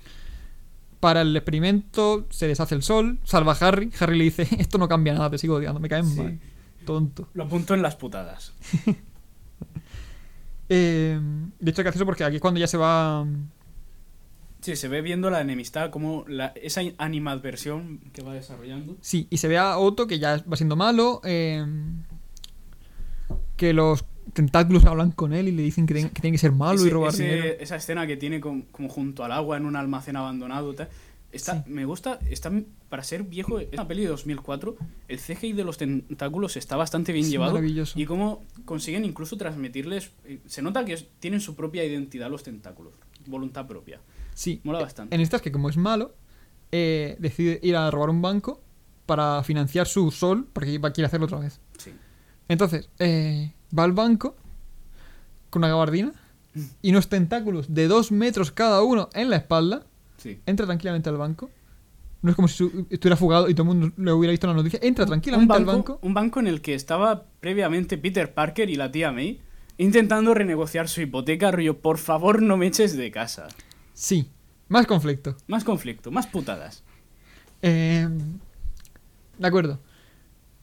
para 1.02 1.22
el 1.22 1.36
experimento 1.36 2.26
se 2.30 2.48
deshace 2.48 2.74
el 2.76 2.84
sol, 2.84 3.20
salva 3.26 3.52
a 3.60 3.68
Harry. 3.68 3.92
Harry 4.00 4.18
le 4.18 4.24
dice, 4.24 4.48
esto 4.58 4.78
no 4.78 4.88
cambia 4.88 5.14
nada, 5.14 5.30
te 5.30 5.38
sigo 5.38 5.56
odiando, 5.56 5.82
me 5.82 5.90
caen 5.90 6.06
Sí. 6.06 6.22
mal. 6.22 6.40
Tonto. 6.86 7.28
Lo 7.34 7.44
apunto 7.44 7.74
en 7.74 7.82
las 7.82 7.96
putadas. 7.98 8.54
Eh, 10.70 11.20
de 11.60 11.72
hecho, 11.72 11.82
es 11.82 11.86
gracioso 11.86 12.06
porque 12.06 12.24
aquí 12.24 12.38
es 12.38 12.42
cuando 12.42 12.60
ya 12.60 12.68
se 12.68 12.78
va... 12.78 13.26
Sí, 14.62 14.76
se 14.78 14.88
ve 14.88 15.02
viendo 15.02 15.30
la 15.30 15.42
enemistad, 15.42 15.90
como 15.90 16.24
la, 16.28 16.54
esa 16.56 16.82
animadversión 16.98 18.00
que 18.14 18.22
va 18.22 18.34
desarrollando. 18.34 18.96
Sí, 19.02 19.28
y 19.30 19.38
se 19.38 19.48
ve 19.48 19.58
a 19.58 19.78
Otto 19.78 20.08
que 20.08 20.18
ya 20.20 20.42
va 20.50 20.56
siendo 20.56 20.76
malo, 20.76 21.20
eh, 21.26 21.66
que 23.58 23.74
los 23.74 24.06
tentáculos 24.34 24.86
hablan 24.86 25.12
con 25.12 25.34
él 25.34 25.48
y 25.48 25.52
le 25.52 25.62
dicen 25.64 25.86
que, 25.86 25.94
ten- 25.94 26.10
que 26.10 26.22
tiene 26.22 26.34
que 26.34 26.38
ser 26.40 26.52
malo 26.52 26.86
y 26.86 26.90
robar 26.90 27.14
ese- 27.14 27.24
dinero. 27.24 27.46
Esa 27.60 27.76
escena 27.76 28.08
que 28.08 28.18
tiene 28.18 28.40
com- 28.40 28.64
como 28.72 28.90
junto 28.90 29.24
al 29.24 29.32
agua 29.32 29.58
en 29.58 29.66
un 29.66 29.76
almacén 29.76 30.16
abandonado. 30.16 30.74
tal. 30.74 30.90
Está, 31.32 31.64
Sí. 31.64 31.70
Me 31.72 31.86
gusta, 31.86 32.20
está, 32.30 32.52
para 32.90 33.04
ser 33.04 33.24
viejo, 33.24 33.58
es 33.60 33.70
una 33.72 33.88
peli 33.88 34.02
de 34.02 34.10
2004. 34.10 34.76
El 35.08 35.18
CGI 35.18 35.54
de 35.54 35.64
los 35.64 35.78
tentáculos 35.78 36.58
está 36.58 36.76
bastante 36.76 37.14
bien 37.14 37.24
Es 37.26 37.32
llevado. 37.32 37.54
maravilloso. 37.54 37.98
Y 37.98 38.06
cómo 38.06 38.44
consiguen 38.66 39.06
incluso 39.06 39.38
transmitirles. 39.38 40.12
eh, 40.26 40.40
Se 40.46 40.62
nota 40.62 40.84
que 40.84 40.98
tienen 41.20 41.40
su 41.40 41.56
propia 41.56 41.86
identidad 41.86 42.30
los 42.30 42.44
tentáculos, 42.44 42.94
voluntad 43.28 43.66
propia. 43.66 44.02
Sí, 44.34 44.60
Mola 44.66 44.80
eh, 44.80 44.84
bastante. 44.84 45.16
En 45.16 45.22
estas 45.22 45.42
que 45.42 45.54
como 45.54 45.70
es 45.70 45.78
malo, 45.78 46.16
eh, 46.74 47.16
decide 47.20 47.60
ir 47.64 47.78
a 47.78 47.90
robar 47.92 48.10
un 48.10 48.22
banco 48.22 48.62
para 49.06 49.42
financiar 49.44 49.88
su 49.88 50.12
sol, 50.12 50.48
porque 50.52 50.80
quiere 50.80 51.06
hacerlo 51.06 51.28
otra 51.28 51.40
vez. 51.40 51.62
Sí. 51.78 51.92
Entonces, 52.50 52.90
eh, 53.00 53.54
va 53.78 53.84
al 53.84 53.92
banco 53.92 54.36
con 55.50 55.62
una 55.62 55.70
gabardina 55.70 56.14
y 56.82 56.92
unos 56.92 57.10
tentáculos 57.10 57.74
de 57.74 57.88
dos 57.88 58.12
metros 58.12 58.52
cada 58.52 58.82
uno 58.84 59.10
en 59.14 59.30
la 59.30 59.38
espalda. 59.38 59.84
Sí. 60.18 60.40
Entra 60.46 60.66
tranquilamente 60.66 61.10
al 61.10 61.18
banco. 61.18 61.50
No 62.22 62.30
es 62.30 62.36
como 62.36 62.48
si 62.48 62.64
estuviera 62.90 63.16
fugado 63.16 63.50
y 63.50 63.56
todo 63.56 63.72
el 63.72 63.78
mundo 63.78 63.94
lo 63.98 64.18
hubiera 64.18 64.32
visto 64.32 64.48
en 64.48 64.52
la 64.52 64.58
noticia. 64.58 64.80
Entra 64.84 65.06
tranquilamente 65.06 65.52
banco, 65.52 65.72
al 65.72 65.78
banco. 65.78 66.00
un 66.02 66.14
banco 66.14 66.40
en 66.40 66.48
el 66.48 66.62
que 66.62 66.76
estaba 66.76 67.26
previamente 67.40 67.98
Peter 67.98 68.34
Parker 68.34 68.70
y 68.70 68.76
la 68.76 68.92
tía 68.92 69.12
May 69.12 69.42
intentando 69.78 70.36
renegociar 70.36 70.88
su 70.88 71.02
hipoteca, 71.02 71.50
rollo, 71.50 71.80
por 71.80 71.98
favor 71.98 72.44
no 72.44 72.56
me 72.56 72.68
eches 72.68 72.96
de 72.96 73.10
casa. 73.10 73.48
Sí, 73.94 74.30
más 74.68 74.86
conflicto. 74.86 75.36
Más 75.48 75.64
conflicto, 75.64 76.12
más 76.12 76.28
putadas. 76.28 76.84
Eh, 77.64 78.08
de 79.40 79.48
acuerdo. 79.48 79.80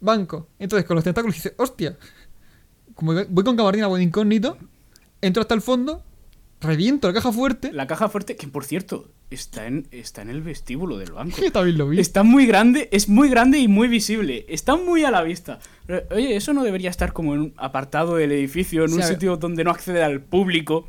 Banco. 0.01 0.48
Entonces 0.60 0.86
con 0.86 0.94
los 0.94 1.02
tentáculos 1.02 1.35
dice, 1.35 1.55
hostia. 1.59 1.98
Como 2.99 3.12
voy 3.29 3.45
con 3.45 3.55
gabardina, 3.55 3.87
voy 3.87 4.01
de 4.01 4.05
incógnito. 4.07 4.59
Entro 5.20 5.41
hasta 5.43 5.55
el 5.55 5.62
fondo 5.62 6.03
reviento 6.61 7.07
la 7.07 7.15
caja 7.15 7.31
fuerte. 7.31 7.73
La 7.73 7.87
caja 7.87 8.09
fuerte, 8.09 8.35
que 8.37 8.49
por 8.49 8.65
cierto, 8.65 9.09
está 9.31 9.66
en, 9.69 9.87
está 9.93 10.23
en 10.23 10.31
el 10.31 10.43
vestíbulo 10.43 10.99
del 10.99 11.12
banco. 11.12 11.37
Yo 11.43 11.53
también 11.53 11.79
lo 11.79 11.89
vi. 11.89 12.01
Está 12.01 12.25
muy 12.25 12.47
grande, 12.47 12.89
es 12.91 13.09
muy 13.09 13.29
grande 13.29 13.59
y 13.59 13.69
muy 13.69 13.87
visible. 13.87 14.45
Está 14.49 14.77
muy 14.77 15.05
a 15.05 15.12
la 15.12 15.23
vista. 15.23 15.61
Pero, 15.87 16.03
oye, 16.11 16.35
eso 16.35 16.53
no 16.53 16.65
debería 16.65 16.91
estar 16.91 17.12
como 17.12 17.35
en 17.35 17.41
un 17.41 17.55
apartado 17.57 18.16
del 18.16 18.33
edificio, 18.33 18.85
en 18.85 18.93
un 18.93 19.03
sitio 19.03 19.37
donde 19.37 19.62
no 19.65 19.70
accede 19.70 20.03
al 20.03 20.20
público. 20.20 20.89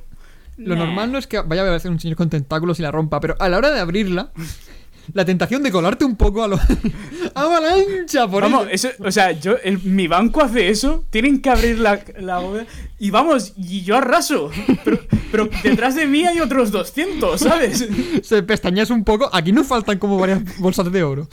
Lo 0.57 0.75
Nah. 0.75 0.85
normal 0.85 1.11
no 1.11 1.17
es 1.19 1.27
que 1.27 1.39
vaya 1.39 1.61
a 1.61 1.67
haber 1.67 1.87
un 1.89 1.99
señor 1.99 2.17
con 2.17 2.29
tentáculos 2.29 2.79
y 2.79 2.81
la 2.81 2.91
rompa, 2.91 3.19
pero 3.21 3.35
a 3.39 3.47
la 3.47 3.57
hora 3.57 3.69
de 3.71 3.79
abrirla, 3.79 4.31
la 5.13 5.25
tentación 5.25 5.63
de 5.63 5.71
colarte 5.71 6.05
un 6.05 6.15
poco 6.15 6.43
a 6.43 6.47
lo. 6.47 6.59
¡Avalancha! 7.35 8.27
Por 8.27 8.43
Vamos, 8.43 8.67
eso. 8.71 8.89
eso, 8.89 9.03
o 9.03 9.11
sea, 9.11 9.31
yo, 9.31 9.55
el- 9.63 9.79
mi 9.83 10.07
banco 10.07 10.41
hace 10.41 10.69
eso, 10.69 11.05
tienen 11.09 11.41
que 11.41 11.49
abrir 11.49 11.79
la, 11.79 12.03
la 12.19 12.39
bóveda 12.39 12.65
y 12.99 13.11
vamos, 13.11 13.53
y 13.57 13.81
yo 13.83 13.97
arraso. 13.97 14.49
Pero, 14.83 14.99
pero 15.31 15.49
detrás 15.63 15.95
de 15.95 16.05
mí 16.05 16.25
hay 16.25 16.39
otros 16.39 16.71
200, 16.71 17.39
¿sabes? 17.39 17.87
Se 18.23 18.43
pestañas 18.43 18.89
un 18.89 19.03
poco. 19.03 19.29
Aquí 19.33 19.51
nos 19.51 19.67
faltan 19.67 19.97
como 19.99 20.17
varias 20.17 20.41
bolsas 20.59 20.91
de 20.91 21.03
oro. 21.03 21.27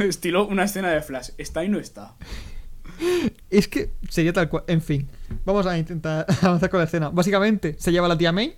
Estilo 0.00 0.46
una 0.46 0.64
escena 0.64 0.90
de 0.90 1.00
Flash. 1.02 1.30
Está 1.38 1.64
y 1.64 1.68
no 1.68 1.78
está. 1.78 2.14
Es 3.50 3.68
que 3.68 3.90
sería 4.08 4.32
tal 4.32 4.48
cual. 4.48 4.64
En 4.68 4.80
fin, 4.80 5.08
vamos 5.44 5.66
a 5.66 5.76
intentar 5.76 6.26
avanzar 6.42 6.70
con 6.70 6.78
la 6.78 6.84
escena. 6.84 7.08
Básicamente, 7.10 7.74
se 7.78 7.90
lleva 7.92 8.06
a 8.06 8.08
la 8.08 8.18
tía 8.18 8.32
May. 8.32 8.54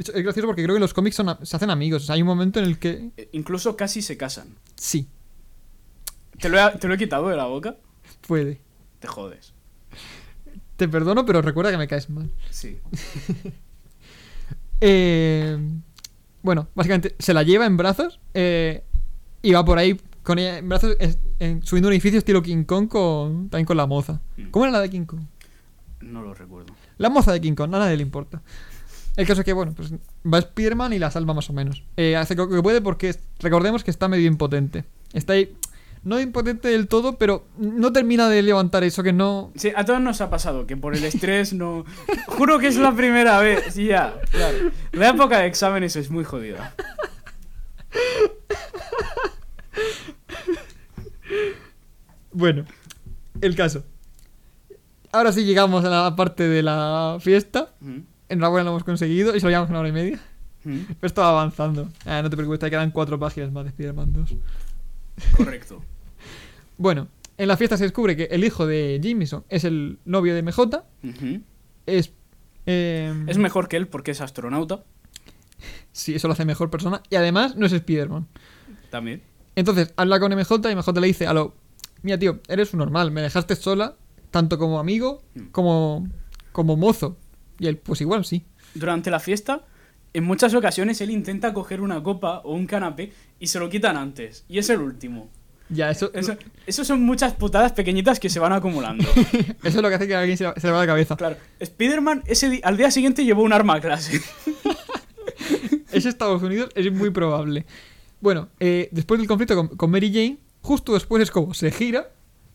Hecho, 0.00 0.12
es 0.14 0.22
gracioso 0.22 0.46
porque 0.46 0.62
creo 0.64 0.74
que 0.74 0.80
los 0.80 0.94
cómics 0.94 1.14
son 1.16 1.36
se 1.42 1.56
hacen 1.56 1.70
amigos. 1.70 2.02
O 2.02 2.06
sea, 2.06 2.14
hay 2.16 2.22
un 2.22 2.28
momento 2.28 2.58
en 2.58 2.64
el 2.66 2.78
que. 2.78 3.10
Eh, 3.16 3.28
Incluso 3.32 3.76
casi 3.76 4.02
se 4.02 4.16
casan. 4.16 4.56
Sí, 4.76 5.06
¿Te 6.38 6.48
lo, 6.48 6.58
he, 6.58 6.78
te 6.78 6.88
lo 6.88 6.94
he 6.94 6.98
quitado 6.98 7.28
de 7.28 7.36
la 7.36 7.44
boca? 7.46 7.76
puede. 8.26 8.60
Te 8.98 9.06
jodes. 9.08 9.52
Te 10.76 10.88
perdono, 10.88 11.24
pero 11.26 11.42
recuerda 11.42 11.70
que 11.70 11.76
me 11.76 11.86
caes 11.88 12.08
mal. 12.10 12.30
Sí. 12.50 12.78
Eh, 14.80 15.58
bueno, 16.42 16.68
básicamente 16.74 17.14
se 17.18 17.34
la 17.34 17.42
lleva 17.42 17.66
en 17.66 17.76
brazos 17.76 18.18
eh, 18.32 18.82
y 19.42 19.52
va 19.52 19.62
por 19.62 19.76
ahí 19.76 20.00
con 20.22 20.38
ella 20.38 20.56
en 20.58 20.68
brazos 20.70 20.96
en- 21.38 21.62
subiendo 21.62 21.88
un 21.88 21.92
edificio 21.92 22.18
estilo 22.18 22.42
King 22.42 22.64
Kong 22.64 22.88
con, 22.88 23.50
también 23.50 23.66
con 23.66 23.76
la 23.76 23.86
moza. 23.86 24.20
Mm. 24.38 24.46
¿Cómo 24.50 24.64
era 24.64 24.72
la 24.72 24.80
de 24.80 24.88
King 24.90 25.04
Kong? 25.04 25.20
No 26.00 26.22
lo 26.22 26.32
recuerdo. 26.32 26.74
La 26.96 27.10
moza 27.10 27.30
de 27.32 27.40
King 27.42 27.54
Kong, 27.54 27.74
a 27.74 27.78
nadie 27.78 27.96
le 27.98 28.02
importa. 28.02 28.40
El 29.20 29.26
caso 29.26 29.42
es 29.42 29.44
que, 29.44 29.52
bueno, 29.52 29.74
pues 29.76 29.92
va 30.24 30.40
Spiderman 30.40 30.94
y 30.94 30.98
la 30.98 31.10
salva 31.10 31.34
más 31.34 31.50
o 31.50 31.52
menos. 31.52 31.84
Eh, 31.98 32.16
hace 32.16 32.34
lo 32.34 32.48
que 32.48 32.62
puede 32.62 32.80
porque 32.80 33.14
recordemos 33.38 33.84
que 33.84 33.90
está 33.90 34.08
medio 34.08 34.26
impotente. 34.26 34.86
Está 35.12 35.34
ahí, 35.34 35.54
no 36.04 36.18
impotente 36.18 36.68
del 36.68 36.88
todo, 36.88 37.18
pero 37.18 37.44
no 37.58 37.92
termina 37.92 38.30
de 38.30 38.40
levantar 38.40 38.82
eso 38.82 39.02
que 39.02 39.12
no... 39.12 39.52
Sí, 39.56 39.72
a 39.76 39.84
todos 39.84 40.00
nos 40.00 40.22
ha 40.22 40.30
pasado 40.30 40.66
que 40.66 40.74
por 40.74 40.96
el 40.96 41.04
estrés 41.04 41.52
no. 41.52 41.84
Juro 42.28 42.58
que 42.58 42.68
es 42.68 42.78
la 42.78 42.96
primera 42.96 43.38
vez. 43.40 43.74
Sí, 43.74 43.84
ya, 43.88 44.18
claro. 44.30 44.56
La 44.92 45.10
época 45.10 45.40
de 45.40 45.48
exámenes 45.48 45.96
es 45.96 46.10
muy 46.10 46.24
jodida. 46.24 46.74
Bueno, 52.32 52.64
el 53.42 53.54
caso. 53.54 53.84
Ahora 55.12 55.32
sí 55.32 55.44
llegamos 55.44 55.84
a 55.84 55.90
la 55.90 56.16
parte 56.16 56.48
de 56.48 56.62
la 56.62 57.18
fiesta. 57.20 57.74
Mm, 57.80 57.98
Enhorabuena, 58.30 58.64
lo 58.64 58.70
hemos 58.70 58.84
conseguido 58.84 59.36
y 59.36 59.40
se 59.40 59.46
lo 59.46 59.50
llevamos 59.50 59.68
en 59.68 59.72
una 59.72 59.80
hora 59.80 59.88
y 59.88 59.92
media. 59.92 60.20
mm, 60.64 60.78
Pero 60.86 61.06
esto 61.06 61.20
va 61.20 61.28
avanzando. 61.30 61.88
Ah, 62.06 62.22
no 62.22 62.30
te 62.30 62.36
preocupes, 62.36 62.60
te 62.60 62.70
quedan 62.70 62.90
cuatro 62.90 63.18
páginas 63.18 63.52
más 63.52 63.64
de 63.64 63.70
Spider-Man 63.70 64.12
2. 64.14 64.34
Correcto. 65.36 65.82
Bueno, 66.78 67.08
en 67.36 67.46
la 67.48 67.58
fiesta 67.58 67.76
se 67.76 67.84
descubre 67.84 68.16
que 68.16 68.24
el 68.30 68.42
hijo 68.42 68.66
de 68.66 68.98
Jameson 69.02 69.44
es 69.50 69.64
el 69.64 69.98
novio 70.06 70.34
de 70.34 70.42
MJ. 70.42 70.82
Es. 71.84 72.10
eh, 72.64 73.24
Es 73.26 73.36
mejor 73.36 73.68
que 73.68 73.76
él 73.76 73.86
porque 73.86 74.12
es 74.12 74.20
astronauta. 74.22 74.82
Sí, 75.92 76.14
eso 76.14 76.26
lo 76.28 76.32
hace 76.32 76.46
mejor 76.46 76.70
persona. 76.70 77.02
Y 77.10 77.16
además 77.16 77.54
no 77.56 77.66
es 77.66 77.72
Spider-Man. 77.74 78.26
También. 78.90 79.20
Entonces 79.56 79.92
habla 79.96 80.18
con 80.20 80.32
MJ 80.34 80.70
y 80.70 80.74
MJ 80.76 80.92
le 81.00 81.06
dice 81.08 81.26
a 81.26 81.34
lo. 81.34 81.54
Mira, 82.02 82.18
tío, 82.18 82.40
eres 82.48 82.72
un 82.72 82.78
normal, 82.78 83.10
me 83.10 83.20
dejaste 83.20 83.56
sola, 83.56 83.96
tanto 84.30 84.56
como 84.56 84.78
amigo 84.80 85.20
Mm. 85.34 85.40
como. 85.52 86.08
como 86.52 86.76
mozo. 86.78 87.18
Y 87.60 87.68
él, 87.68 87.76
pues 87.76 88.00
igual 88.00 88.24
sí. 88.24 88.44
Durante 88.74 89.10
la 89.10 89.20
fiesta, 89.20 89.64
en 90.14 90.24
muchas 90.24 90.52
ocasiones 90.54 91.00
él 91.02 91.10
intenta 91.10 91.52
coger 91.52 91.80
una 91.80 92.02
copa 92.02 92.40
o 92.44 92.54
un 92.54 92.66
canapé 92.66 93.12
y 93.38 93.46
se 93.46 93.60
lo 93.60 93.68
quitan 93.68 93.96
antes. 93.96 94.44
Y 94.48 94.58
es 94.58 94.68
el 94.70 94.80
último. 94.80 95.28
Ya, 95.68 95.88
eso, 95.90 96.10
Eso, 96.14 96.36
eso 96.66 96.84
son 96.84 97.02
muchas 97.04 97.34
putadas 97.34 97.70
pequeñitas 97.72 98.18
que 98.18 98.28
se 98.28 98.40
van 98.40 98.52
acumulando. 98.52 99.04
eso 99.14 99.56
es 99.62 99.74
lo 99.76 99.88
que 99.88 99.94
hace 99.94 100.08
que 100.08 100.16
alguien 100.16 100.36
se, 100.36 100.44
se 100.56 100.66
le 100.66 100.72
va 100.72 100.80
la 100.80 100.86
cabeza. 100.86 101.16
Claro, 101.16 101.36
Spider-Man 101.60 102.24
ese 102.26 102.50
di- 102.50 102.60
al 102.64 102.76
día 102.76 102.90
siguiente 102.90 103.24
llevó 103.24 103.42
un 103.44 103.52
arma 103.52 103.74
a 103.74 103.80
clase. 103.80 104.20
Es 105.92 106.06
Estados 106.06 106.42
Unidos, 106.42 106.70
es 106.74 106.92
muy 106.92 107.10
probable. 107.10 107.66
Bueno, 108.20 108.48
eh, 108.60 108.88
después 108.92 109.18
del 109.18 109.26
conflicto 109.26 109.56
con, 109.56 109.68
con 109.68 109.90
Mary 109.90 110.08
Jane, 110.12 110.38
justo 110.60 110.94
después 110.94 111.22
es 111.22 111.30
como 111.30 111.52
se 111.54 111.70
gira 111.72 112.10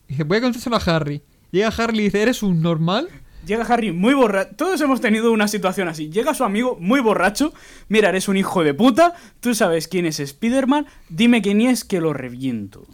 y 0.07 0.13
dice, 0.13 0.23
voy 0.23 0.37
a 0.37 0.41
contárselo 0.41 0.75
a 0.77 0.79
Harry. 0.79 1.21
Llega 1.51 1.67
Harry 1.67 1.99
y 1.99 2.03
dice, 2.03 2.21
¿eres 2.21 2.43
un 2.43 2.61
normal? 2.61 3.09
Llega 3.45 3.63
Harry 3.65 3.91
muy 3.91 4.13
borracho. 4.13 4.55
Todos 4.55 4.81
hemos 4.81 5.01
tenido 5.01 5.31
una 5.31 5.47
situación 5.47 5.87
así. 5.87 6.09
Llega 6.09 6.33
su 6.33 6.43
amigo 6.43 6.77
muy 6.79 6.99
borracho. 6.99 7.53
Mira, 7.89 8.09
eres 8.09 8.27
un 8.27 8.37
hijo 8.37 8.63
de 8.63 8.73
puta. 8.73 9.13
Tú 9.39 9.53
sabes 9.55 9.87
quién 9.87 10.05
es 10.05 10.19
Spider-Man. 10.19 10.87
Dime 11.09 11.41
quién 11.41 11.61
es 11.61 11.83
que 11.85 12.01
lo 12.01 12.13
reviento. 12.13 12.85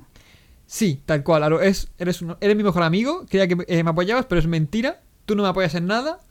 Sí, 0.66 1.02
tal 1.06 1.24
cual, 1.24 1.44
Aro, 1.44 1.62
es, 1.62 1.90
eres, 1.98 2.22
un- 2.22 2.38
eres 2.40 2.56
mi 2.56 2.64
mejor 2.64 2.84
amigo, 2.84 3.26
creía 3.30 3.46
que 3.48 3.58
eh, 3.68 3.84
me 3.84 3.90
apoyabas, 3.90 4.26
pero 4.26 4.40
es 4.40 4.48
mentira, 4.48 5.02
tú 5.26 5.36
no 5.36 5.44
me 5.44 5.50
apoyas 5.50 5.76
en 5.76 5.86
nada, 5.86 6.22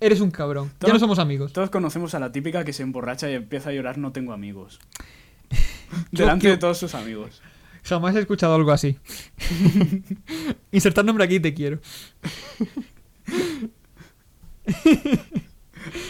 eres 0.00 0.22
un 0.22 0.30
cabrón, 0.30 0.72
ya 0.80 0.90
no 0.90 0.98
somos 0.98 1.18
amigos. 1.18 1.52
Todos 1.52 1.68
conocemos 1.68 2.14
a 2.14 2.18
la 2.18 2.32
típica 2.32 2.64
que 2.64 2.72
se 2.72 2.82
emborracha 2.82 3.30
y 3.30 3.34
empieza 3.34 3.68
a 3.68 3.72
llorar. 3.74 3.98
No 3.98 4.10
tengo 4.10 4.32
amigos. 4.32 4.80
Delante 6.12 6.48
de 6.48 6.56
todos 6.56 6.78
sus 6.78 6.94
amigos. 6.94 7.42
Jamás 7.82 8.16
he 8.16 8.20
escuchado 8.20 8.54
algo 8.54 8.72
así. 8.72 8.96
Insertar 10.72 11.04
nombre 11.04 11.24
aquí, 11.26 11.38
te 11.38 11.52
quiero. 11.52 11.80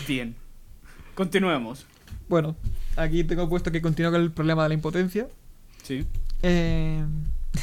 Bien. 0.06 0.34
Continuemos. 1.14 1.86
Bueno, 2.28 2.56
aquí 2.96 3.24
tengo 3.24 3.48
puesto 3.48 3.70
que 3.70 3.80
continúa 3.82 4.12
con 4.12 4.20
el 4.20 4.30
problema 4.32 4.62
de 4.64 4.68
la 4.70 4.74
impotencia. 4.74 5.28
Sí. 5.82 6.06
Eh, 6.42 7.04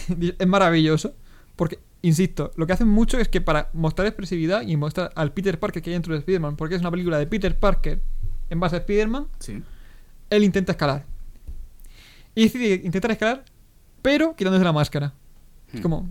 es 0.39 0.47
maravilloso. 0.47 1.13
Porque, 1.55 1.79
insisto, 2.01 2.51
lo 2.55 2.65
que 2.67 2.73
hacen 2.73 2.87
mucho 2.87 3.19
es 3.19 3.27
que 3.27 3.41
para 3.41 3.69
mostrar 3.73 4.07
expresividad 4.07 4.61
y 4.63 4.77
mostrar 4.77 5.11
al 5.15 5.31
Peter 5.33 5.59
Parker 5.59 5.81
que 5.81 5.89
hay 5.89 5.93
dentro 5.95 6.13
de 6.13 6.19
Spider-Man, 6.19 6.55
porque 6.55 6.75
es 6.75 6.81
una 6.81 6.91
película 6.91 7.17
de 7.19 7.27
Peter 7.27 7.57
Parker 7.57 8.01
en 8.49 8.59
base 8.59 8.75
a 8.77 8.79
Spider-Man, 8.79 9.27
Sí. 9.39 9.61
él 10.29 10.43
intenta 10.43 10.71
escalar. 10.73 11.05
Y 12.35 12.43
decide 12.43 12.81
intentar 12.83 13.11
escalar, 13.11 13.43
pero 14.01 14.35
quitándose 14.35 14.63
la 14.63 14.71
máscara. 14.73 15.13
Es 15.73 15.79
Hmm. 15.79 15.83
como, 15.83 16.09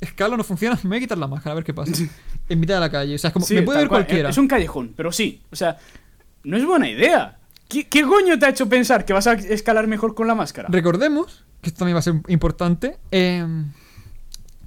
escalo, 0.00 0.36
no 0.36 0.44
funciona, 0.44 0.76
me 0.82 0.88
voy 0.90 0.96
a 0.98 1.00
quitar 1.00 1.18
la 1.18 1.26
máscara, 1.26 1.52
a 1.52 1.54
ver 1.54 1.64
qué 1.64 1.72
pasa. 1.74 1.92
en 2.48 2.60
mitad 2.60 2.74
de 2.74 2.80
la 2.80 2.90
calle. 2.90 3.14
O 3.14 3.18
sea, 3.18 3.28
es 3.28 3.32
como, 3.34 3.46
Sí, 3.46 3.54
me 3.54 3.62
puede 3.62 3.78
ver 3.80 3.88
cual. 3.88 4.04
cualquiera. 4.04 4.30
Es 4.30 4.38
un 4.38 4.48
callejón, 4.48 4.92
pero 4.96 5.12
sí. 5.12 5.42
O 5.50 5.56
sea, 5.56 5.76
no 6.44 6.56
es 6.56 6.64
buena 6.64 6.88
idea. 6.88 7.38
¿Qué, 7.68 7.88
qué 7.88 8.02
coño 8.02 8.38
te 8.38 8.46
ha 8.46 8.50
hecho 8.50 8.68
pensar 8.68 9.04
que 9.04 9.12
vas 9.12 9.26
a 9.26 9.32
escalar 9.32 9.86
mejor 9.88 10.14
con 10.14 10.26
la 10.28 10.34
máscara? 10.36 10.68
Recordemos, 10.70 11.44
que 11.60 11.70
esto 11.70 11.78
también 11.80 11.96
va 11.96 12.00
a 12.00 12.02
ser 12.02 12.14
importante, 12.28 12.96
em, 13.10 13.72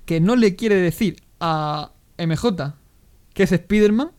que 0.06 0.20
no 0.20 0.36
le 0.36 0.56
quiere 0.58 0.76
decir 0.76 1.22
a 1.40 1.92
MJ 2.18 2.74
que 3.34 3.44
es 3.44 3.52
Spider-Man. 3.54 4.12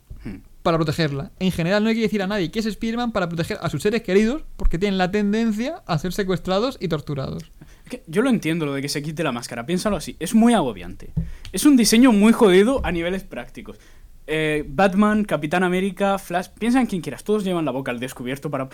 Para 0.62 0.77
protegerla. 0.77 1.32
En 1.39 1.53
general 1.53 1.82
no 1.82 1.89
le 1.89 1.95
quiere 1.95 2.07
decir 2.07 2.23
a 2.23 2.27
nadie 2.27 2.51
que 2.51 2.59
es 2.59 2.66
Spider-Man 2.66 3.12
para 3.12 3.28
proteger 3.28 3.59
a 3.61 3.70
sus 3.70 3.82
seres 3.82 4.03
queridos 4.03 4.43
porque 4.57 4.78
tienen 4.78 4.99
la 4.99 5.11
tendencia 5.11 5.82
a 5.87 5.99
ser 5.99 6.12
secuestrados 6.12 6.77
y 6.81 6.89
torturados. 6.89 7.51
Que 7.89 8.03
yo 8.07 8.23
lo 8.23 8.31
entiendo, 8.31 8.66
lo 8.66 8.74
de 8.74 8.82
que 8.82 8.89
se 8.89 9.03
quite 9.03 9.23
la 9.23 9.32
máscara. 9.32 9.66
Piénsalo 9.66 9.97
así. 9.97 10.16
Es 10.20 10.35
muy 10.35 10.55
agobiante. 10.55 11.12
Es 11.53 11.65
un 11.65 11.77
diseño 11.77 12.12
muy 12.12 12.32
jodido 12.32 12.85
a 12.85 12.93
niveles 12.93 13.24
prácticos. 13.24 13.78
Eh, 14.27 14.65
Batman, 14.69 15.24
Capitán 15.24 15.65
América, 15.65 16.19
Flash. 16.19 16.49
Piensa 16.59 16.81
en 16.81 16.87
quien 16.87 17.03
quieras. 17.03 17.24
Todos 17.24 17.43
llevan 17.43 17.65
la 17.65 17.73
boca 17.73 17.91
al 17.91 17.99
descubierto 17.99 18.51
para. 18.51 18.69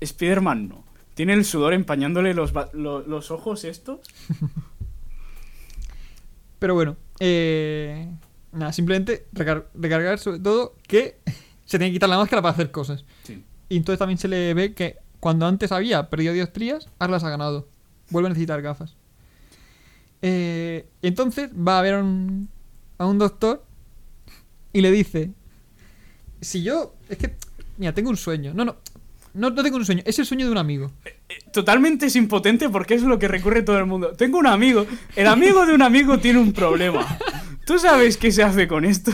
Spider-Man 0.00 0.68
no. 0.68 0.84
Tiene 1.14 1.34
el 1.34 1.44
sudor 1.44 1.72
empañándole 1.72 2.34
los, 2.34 2.52
los 2.74 3.30
ojos 3.30 3.64
estos. 3.64 4.00
Pero 6.58 6.74
bueno, 6.74 6.96
eh, 7.20 8.08
nada, 8.56 8.72
simplemente 8.72 9.26
recar- 9.32 9.66
recargar 9.74 10.18
sobre 10.18 10.38
todo 10.40 10.74
que 10.86 11.18
se 11.64 11.78
tiene 11.78 11.86
que 11.88 11.94
quitar 11.94 12.08
la 12.08 12.18
máscara 12.18 12.42
para 12.42 12.52
hacer 12.54 12.70
cosas. 12.70 13.04
Sí. 13.24 13.44
Y 13.68 13.76
entonces 13.76 13.98
también 13.98 14.18
se 14.18 14.28
le 14.28 14.54
ve 14.54 14.74
que 14.74 14.96
cuando 15.20 15.46
antes 15.46 15.72
había 15.72 16.08
perdido 16.10 16.32
dioptrías, 16.34 16.88
ahora 16.98 17.12
las 17.12 17.24
ha 17.24 17.30
ganado. 17.30 17.68
Vuelve 18.10 18.26
a 18.26 18.30
necesitar 18.30 18.62
gafas. 18.62 18.94
Eh, 20.22 20.86
entonces 21.02 21.50
va 21.52 21.78
a 21.78 21.82
ver 21.82 21.94
a 21.94 21.98
un, 22.02 22.48
a 22.98 23.06
un 23.06 23.18
doctor 23.18 23.64
y 24.72 24.80
le 24.80 24.90
dice: 24.90 25.30
Si 26.40 26.62
yo. 26.62 26.94
Es 27.08 27.18
que. 27.18 27.36
Mira, 27.78 27.92
tengo 27.92 28.10
un 28.10 28.16
sueño. 28.16 28.52
No, 28.54 28.64
no. 28.64 28.76
No, 29.34 29.50
no 29.50 29.62
tengo 29.62 29.76
un 29.76 29.84
sueño. 29.84 30.02
Es 30.06 30.18
el 30.18 30.24
sueño 30.24 30.46
de 30.46 30.52
un 30.52 30.58
amigo. 30.58 30.90
Eh, 31.04 31.12
Totalmente 31.52 32.06
es 32.06 32.16
impotente 32.16 32.70
porque 32.70 32.94
es 32.94 33.02
lo 33.02 33.18
que 33.18 33.28
recurre 33.28 33.62
todo 33.62 33.78
el 33.78 33.84
mundo. 33.86 34.12
Tengo 34.12 34.38
un 34.38 34.46
amigo. 34.46 34.86
El 35.14 35.26
amigo 35.26 35.66
de 35.66 35.74
un 35.74 35.82
amigo 35.82 36.18
tiene 36.18 36.38
un 36.38 36.52
problema. 36.52 37.18
¿Tú 37.66 37.78
sabes 37.78 38.16
qué 38.16 38.32
se 38.32 38.42
hace 38.42 38.66
con 38.66 38.84
esto? 38.86 39.12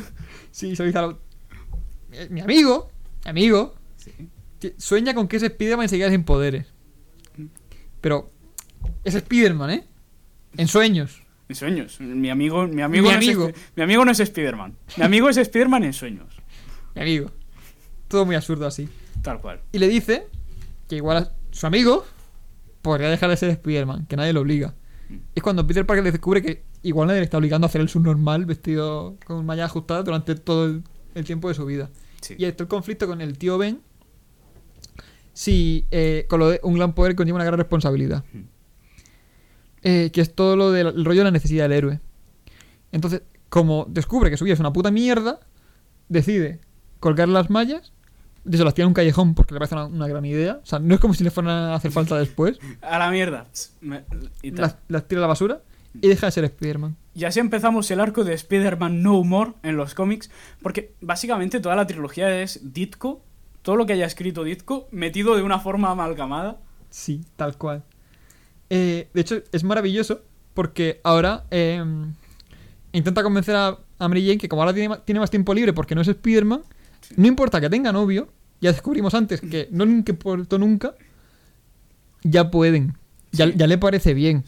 Sí, 0.52 0.76
se 0.76 0.82
lo 0.82 0.86
dice 0.86 0.98
al- 0.98 1.18
eh, 2.12 2.28
mi 2.30 2.40
amigo, 2.42 2.90
mi 3.24 3.30
amigo, 3.30 3.74
Sí. 3.96 4.12
que 4.60 4.74
sueña 4.78 5.14
con 5.14 5.26
que 5.26 5.36
es 5.38 5.42
Spider-Man 5.42 5.86
y 5.86 5.88
se 5.88 5.96
queda 5.98 6.10
sin 6.10 6.24
poderes. 6.24 6.66
Pero 8.00 8.30
es 9.04 9.14
Spider-Man, 9.14 9.70
¿eh? 9.70 9.84
En 10.56 10.68
sueños. 10.68 11.22
En 11.48 11.56
sueños. 11.56 11.98
Mi 12.00 12.30
amigo, 12.30 12.66
mi 12.66 12.82
amigo, 12.82 13.04
Mi 13.04 13.10
no, 13.12 13.16
amigo. 13.16 13.48
Es, 13.48 13.54
mi 13.76 13.82
amigo 13.82 14.04
no 14.04 14.10
es 14.12 14.20
Spider-Man. 14.20 14.76
Mi 14.98 15.04
amigo 15.04 15.28
es 15.28 15.36
Spider-Man 15.38 15.84
en 15.84 15.92
sueños. 15.92 16.34
Mi 16.94 17.02
amigo. 17.02 17.30
Todo 18.08 18.26
muy 18.26 18.36
absurdo 18.36 18.66
así. 18.66 18.88
Tal 19.22 19.40
cual. 19.40 19.60
Y 19.72 19.78
le 19.78 19.88
dice 19.88 20.26
que 20.88 20.96
igual 20.96 21.16
a 21.16 21.32
su 21.50 21.66
amigo 21.66 22.04
podría 22.82 23.08
dejar 23.08 23.30
de 23.30 23.36
ser 23.36 23.48
Spider-Man, 23.50 24.06
que 24.06 24.16
nadie 24.16 24.32
lo 24.34 24.40
obliga. 24.42 24.74
Es 25.34 25.42
cuando 25.42 25.66
Peter 25.66 25.86
Parker 25.86 26.04
le 26.04 26.12
descubre 26.12 26.42
que 26.42 26.62
igual 26.82 27.08
nadie 27.08 27.20
le 27.20 27.24
está 27.24 27.38
obligando 27.38 27.66
a 27.66 27.68
hacer 27.68 27.80
el 27.80 27.88
subnormal 27.88 28.44
vestido 28.46 29.16
con 29.24 29.44
malla 29.46 29.64
ajustada 29.66 30.02
durante 30.02 30.34
todo 30.34 30.66
el, 30.66 30.82
el 31.14 31.24
tiempo 31.24 31.48
de 31.48 31.54
su 31.54 31.64
vida. 31.66 31.90
Sí. 32.20 32.34
Y 32.38 32.44
está 32.44 32.64
el 32.64 32.68
conflicto 32.68 33.06
con 33.06 33.20
el 33.20 33.38
tío 33.38 33.58
Ben. 33.58 33.80
Si 35.32 35.86
eh, 35.90 36.26
con 36.28 36.40
lo 36.40 36.50
de 36.50 36.60
un 36.62 36.74
gran 36.74 36.94
poder 36.94 37.14
conlleva 37.14 37.36
una 37.36 37.44
gran 37.44 37.58
responsabilidad. 37.58 38.24
Mm. 38.32 38.40
Eh, 39.84 40.10
que 40.12 40.20
es 40.20 40.34
todo 40.34 40.56
lo 40.56 40.70
del 40.70 40.88
el 40.88 41.04
rollo 41.04 41.20
de 41.20 41.24
la 41.24 41.30
necesidad 41.30 41.64
del 41.64 41.72
héroe. 41.72 42.00
Entonces, 42.92 43.22
como 43.48 43.86
descubre 43.88 44.30
que 44.30 44.36
su 44.36 44.44
vida 44.44 44.54
es 44.54 44.60
una 44.60 44.72
puta 44.72 44.90
mierda, 44.90 45.40
decide 46.08 46.60
colgar 47.00 47.28
las 47.28 47.50
mallas, 47.50 47.92
de 48.44 48.58
se 48.58 48.64
las 48.64 48.74
tira 48.74 48.84
en 48.84 48.88
un 48.88 48.94
callejón 48.94 49.34
porque 49.34 49.54
le 49.54 49.58
parece 49.58 49.74
una, 49.74 49.86
una 49.86 50.06
gran 50.06 50.24
idea. 50.24 50.60
O 50.62 50.66
sea, 50.66 50.78
no 50.78 50.94
es 50.94 51.00
como 51.00 51.14
si 51.14 51.24
le 51.24 51.30
fueran 51.30 51.52
a 51.52 51.74
hacer 51.74 51.90
falta 51.90 52.16
después. 52.18 52.58
A 52.80 52.98
la 52.98 53.10
mierda. 53.10 53.46
Pss, 53.52 53.72
me- 53.80 54.04
y, 54.42 54.52
tal. 54.52 54.62
Las, 54.62 54.76
las 54.88 55.08
tira 55.08 55.20
a 55.20 55.22
la 55.22 55.28
basura 55.28 55.62
y 56.00 56.08
deja 56.08 56.26
de 56.26 56.32
ser 56.32 56.44
Spider-Man. 56.44 56.96
Y 57.14 57.24
así 57.24 57.40
empezamos 57.40 57.90
el 57.90 58.00
arco 58.00 58.24
de 58.24 58.32
Spider-Man 58.34 59.02
No 59.02 59.22
More 59.24 59.52
en 59.62 59.76
los 59.76 59.94
cómics. 59.94 60.30
Porque 60.62 60.94
básicamente 61.00 61.60
toda 61.60 61.76
la 61.76 61.86
trilogía 61.86 62.40
es 62.42 62.60
Ditko. 62.72 63.22
Todo 63.60 63.76
lo 63.76 63.86
que 63.86 63.92
haya 63.92 64.06
escrito 64.06 64.44
Ditko 64.44 64.88
metido 64.90 65.36
de 65.36 65.42
una 65.42 65.58
forma 65.60 65.90
amalgamada. 65.90 66.58
Sí, 66.90 67.20
tal 67.36 67.56
cual. 67.58 67.84
Eh, 68.70 69.08
de 69.12 69.20
hecho, 69.20 69.42
es 69.52 69.64
maravilloso 69.64 70.22
porque 70.54 71.00
ahora 71.04 71.44
eh, 71.50 71.84
intenta 72.92 73.22
convencer 73.22 73.54
a, 73.56 73.78
a 73.98 74.08
Mary 74.08 74.24
Jane 74.26 74.38
que 74.38 74.48
como 74.48 74.62
ahora 74.62 74.74
tiene, 74.74 75.20
más 75.20 75.30
tiempo 75.30 75.54
libre 75.54 75.72
porque 75.72 75.94
no 75.94 76.00
es 76.00 76.08
Spider-Man, 76.08 76.62
no 77.16 77.26
importa 77.26 77.60
que 77.60 77.68
tenga 77.70 77.92
novio, 77.92 78.28
ya 78.60 78.72
descubrimos 78.72 79.14
antes 79.14 79.40
que 79.40 79.68
no 79.72 79.84
le 79.84 79.92
importó 79.92 80.58
nunca, 80.58 80.94
ya 82.22 82.50
pueden. 82.50 82.94
Ya, 83.32 83.46
Sí. 83.46 83.54
ya 83.56 83.66
le 83.66 83.78
parece 83.78 84.12
bien. 84.14 84.44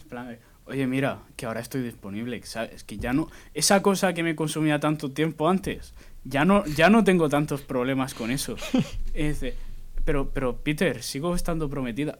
Oye, 0.65 0.87
mira, 0.87 1.19
que 1.35 1.45
ahora 1.45 1.59
estoy 1.61 1.81
disponible. 1.81 2.41
¿Sabes? 2.43 2.83
Que 2.83 2.97
ya 2.97 3.13
no. 3.13 3.29
Esa 3.53 3.81
cosa 3.81 4.13
que 4.13 4.23
me 4.23 4.35
consumía 4.35 4.79
tanto 4.79 5.11
tiempo 5.11 5.49
antes. 5.49 5.93
Ya 6.23 6.43
no, 6.45 6.65
ya 6.65 6.89
no 6.89 7.03
tengo 7.03 7.29
tantos 7.29 7.61
problemas 7.61 8.13
con 8.13 8.31
eso. 8.31 8.55
Es 9.13 9.39
de, 9.41 9.55
pero, 10.03 10.29
pero, 10.31 10.57
Peter, 10.57 11.01
sigo 11.03 11.35
estando 11.35 11.69
prometida. 11.69 12.19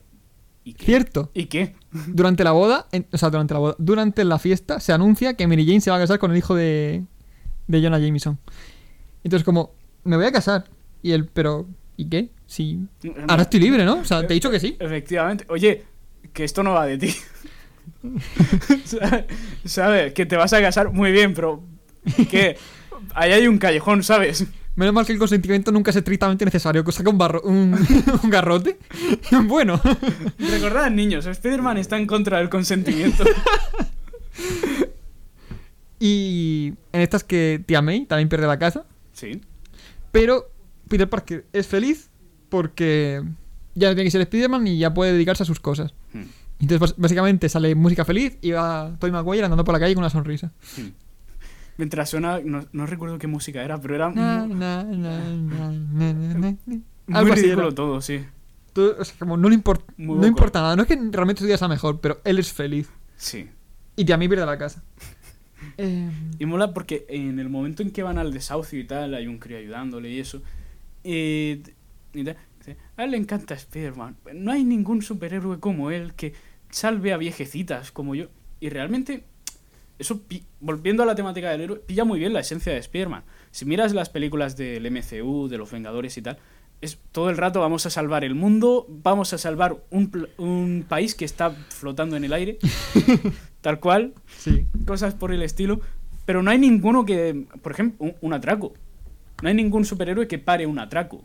¿Y 0.64 0.74
qué? 0.74 0.86
Cierto. 0.86 1.30
¿Y 1.34 1.46
qué? 1.46 1.76
Durante 2.08 2.44
la 2.44 2.52
boda, 2.52 2.88
en- 2.92 3.06
o 3.12 3.18
sea, 3.18 3.30
durante 3.30 3.54
la 3.54 3.60
boda, 3.60 3.76
durante 3.78 4.24
la 4.24 4.40
fiesta 4.40 4.80
se 4.80 4.94
anuncia 4.94 5.36
que 5.36 5.46
Mary 5.48 5.66
Jane 5.66 5.82
se 5.82 5.92
va 5.92 5.98
a 5.98 6.00
casar 6.00 6.18
con 6.20 6.32
el 6.32 6.38
hijo 6.38 6.56
de, 6.56 7.04
de 7.68 7.82
Jonah 7.84 8.00
Jameson. 8.00 8.40
Entonces, 9.24 9.44
como, 9.46 9.74
me 10.04 10.16
voy 10.18 10.26
a 10.26 10.32
casar. 10.32 10.66
Y 11.04 11.12
él, 11.12 11.30
pero, 11.32 11.68
¿y 11.98 12.10
qué? 12.10 12.30
Si 12.48 12.80
ahora 13.28 13.44
estoy 13.44 13.60
libre, 13.60 13.86
¿no? 13.86 14.00
O 14.00 14.06
sea, 14.06 14.26
te 14.26 14.34
he 14.34 14.36
dicho 14.36 14.50
que 14.52 14.60
sí. 14.60 14.76
Efectivamente. 14.80 15.46
Oye, 15.50 15.84
que 16.34 16.44
esto 16.44 16.64
no 16.64 16.74
va 16.74 16.86
de 16.86 16.98
ti. 16.98 17.10
¿Sabes? 19.66 20.14
Que 20.14 20.26
te 20.26 20.36
vas 20.36 20.54
a 20.54 20.62
casar 20.62 20.92
muy 20.92 21.12
bien, 21.12 21.34
pero. 21.34 21.64
Que 22.30 22.58
ahí 23.14 23.32
hay 23.32 23.48
un 23.48 23.58
callejón, 23.58 24.04
¿sabes? 24.04 24.46
Menos 24.76 24.94
mal 24.94 25.06
que 25.06 25.14
el 25.14 25.20
consentimiento 25.20 25.72
nunca 25.72 25.92
es 25.92 25.98
estrictamente 25.98 26.44
necesario. 26.44 26.84
Que 26.84 27.10
un, 27.10 27.18
barro, 27.18 27.42
un, 27.44 27.74
un 28.24 28.30
garrote. 28.30 28.78
bueno. 29.46 29.82
Recordad, 30.38 30.92
niños, 30.92 31.26
Spider-Man 31.26 31.78
está 31.78 31.98
en 31.98 32.08
contra 32.08 32.40
del 32.40 32.50
consentimiento. 32.50 33.24
Y 36.00 36.74
en 36.92 37.02
estas 37.02 37.24
que 37.24 37.64
Tia 37.66 37.82
May 37.82 38.06
también 38.06 38.28
pierde 38.28 38.48
la 38.48 38.60
casa. 38.60 38.86
Sí. 39.14 39.42
Pero 40.12 40.52
Peter 40.90 41.10
Parker 41.10 41.46
es 41.54 41.68
feliz 41.68 42.10
porque 42.50 43.24
ya 43.76 43.90
no 43.90 43.96
tiene 43.96 44.06
que 44.06 44.12
ser 44.12 44.22
Spider-Man 44.22 44.68
y 44.68 44.78
ya 44.78 44.94
puede 44.94 45.14
dedicarse 45.14 45.44
a 45.44 45.46
sus 45.46 45.60
cosas. 45.60 45.94
Hmm. 46.60 46.64
Entonces, 46.64 46.96
básicamente 46.98 47.50
sale 47.50 47.76
música 47.76 48.06
feliz 48.06 48.38
y 48.42 48.52
va 48.52 48.96
Tobey 49.00 49.12
Maguire 49.12 49.44
andando 49.46 49.64
por 49.64 49.74
la 49.74 49.80
calle 49.80 49.94
con 49.94 50.04
una 50.04 50.10
sonrisa. 50.10 50.52
Mientras 51.78 52.10
suena, 52.10 52.40
no, 52.44 52.66
no 52.72 52.86
recuerdo 52.86 53.18
qué 53.18 53.28
música 53.28 53.62
era, 53.64 53.80
pero 53.82 53.96
era 53.96 54.10
Na, 54.10 54.46
muy, 54.46 54.56
na, 54.56 54.84
na, 54.84 55.20
muy 56.66 56.84
Algo 57.12 57.34
así 57.34 57.42
ridículo 57.44 57.74
todo, 57.74 58.02
sí. 58.02 58.24
Todo- 58.74 58.96
o 59.00 59.04
sea, 59.06 59.16
como 59.20 59.36
no 59.38 59.50
le, 59.50 59.58
import- 59.58 59.84
Muy 59.98 60.18
no 60.20 60.28
importa 60.28 60.62
nada. 60.62 60.76
No 60.76 60.84
es 60.84 60.88
que 60.88 60.96
realmente 61.12 61.42
su 61.42 61.46
día 61.48 61.58
sea 61.58 61.68
mejor, 61.68 62.00
pero 62.00 62.22
él 62.24 62.40
es 62.40 62.52
feliz. 62.54 62.90
Sí. 63.18 63.50
Y 63.98 64.06
Tia 64.06 64.18
May 64.18 64.28
pierde 64.28 64.46
la 64.46 64.58
casa. 64.58 64.84
Eh, 65.78 66.10
Y 66.38 66.46
mola 66.46 66.74
porque 66.74 67.06
en 67.10 67.40
el 67.40 67.50
momento 67.50 67.82
en 67.82 67.90
que 67.90 68.04
van 68.04 68.18
al 68.20 68.32
desahucio 68.32 68.80
y 68.80 68.84
tal, 68.86 69.14
hay 69.16 69.26
un 69.28 69.40
crío 69.40 69.58
ayudándole 69.58 70.12
y 70.12 70.20
eso. 70.20 70.42
Y, 71.04 71.64
y 72.14 72.24
tal, 72.24 72.38
a 72.98 73.04
él 73.04 73.12
le 73.12 73.18
encanta 73.18 73.54
Spider-Man. 73.54 74.18
No 74.34 74.52
hay 74.52 74.64
ningún 74.64 75.02
superhéroe 75.02 75.60
como 75.60 75.92
él 75.92 76.14
que 76.14 76.34
salve 76.70 77.14
a 77.14 77.18
viejecitas 77.18 77.92
como 77.92 78.16
yo. 78.16 78.28
Y 78.60 78.70
realmente, 78.70 79.24
eso, 80.00 80.22
volviendo 80.60 81.04
a 81.04 81.06
la 81.06 81.16
temática 81.16 81.52
del 81.52 81.62
héroe, 81.62 81.80
pilla 81.80 82.06
muy 82.06 82.20
bien 82.20 82.34
la 82.34 82.40
esencia 82.40 82.74
de 82.74 82.80
Spider-Man. 82.80 83.24
Si 83.52 83.66
miras 83.66 83.94
las 83.94 84.10
películas 84.10 84.56
del 84.56 84.90
MCU, 84.92 85.48
de 85.48 85.58
los 85.58 85.72
Vengadores 85.72 86.18
y 86.18 86.22
tal, 86.22 86.38
es 86.82 87.00
todo 87.12 87.30
el 87.30 87.38
rato 87.38 87.62
vamos 87.62 87.86
a 87.86 87.90
salvar 87.90 88.24
el 88.24 88.36
mundo, 88.36 88.86
vamos 88.90 89.34
a 89.34 89.38
salvar 89.38 89.78
un 89.90 90.86
país 90.88 91.16
que 91.16 91.26
está 91.26 91.52
flotando 91.52 92.16
en 92.18 92.26
el 92.26 92.34
aire, 92.34 92.60
tal 93.62 93.80
cual, 93.80 94.14
sí. 94.38 94.68
cosas 94.86 95.14
por 95.14 95.34
el 95.34 95.42
estilo, 95.42 95.80
pero 96.26 96.44
no 96.44 96.52
hay 96.52 96.58
ninguno 96.58 97.06
que, 97.06 97.46
por 97.62 97.72
ejemplo, 97.72 98.06
un, 98.06 98.16
un 98.22 98.34
atraco. 98.34 98.74
No 99.42 99.50
hay 99.50 99.56
ningún 99.56 99.86
superhéroe 99.86 100.28
que 100.28 100.40
pare 100.40 100.66
un 100.66 100.80
atraco. 100.80 101.24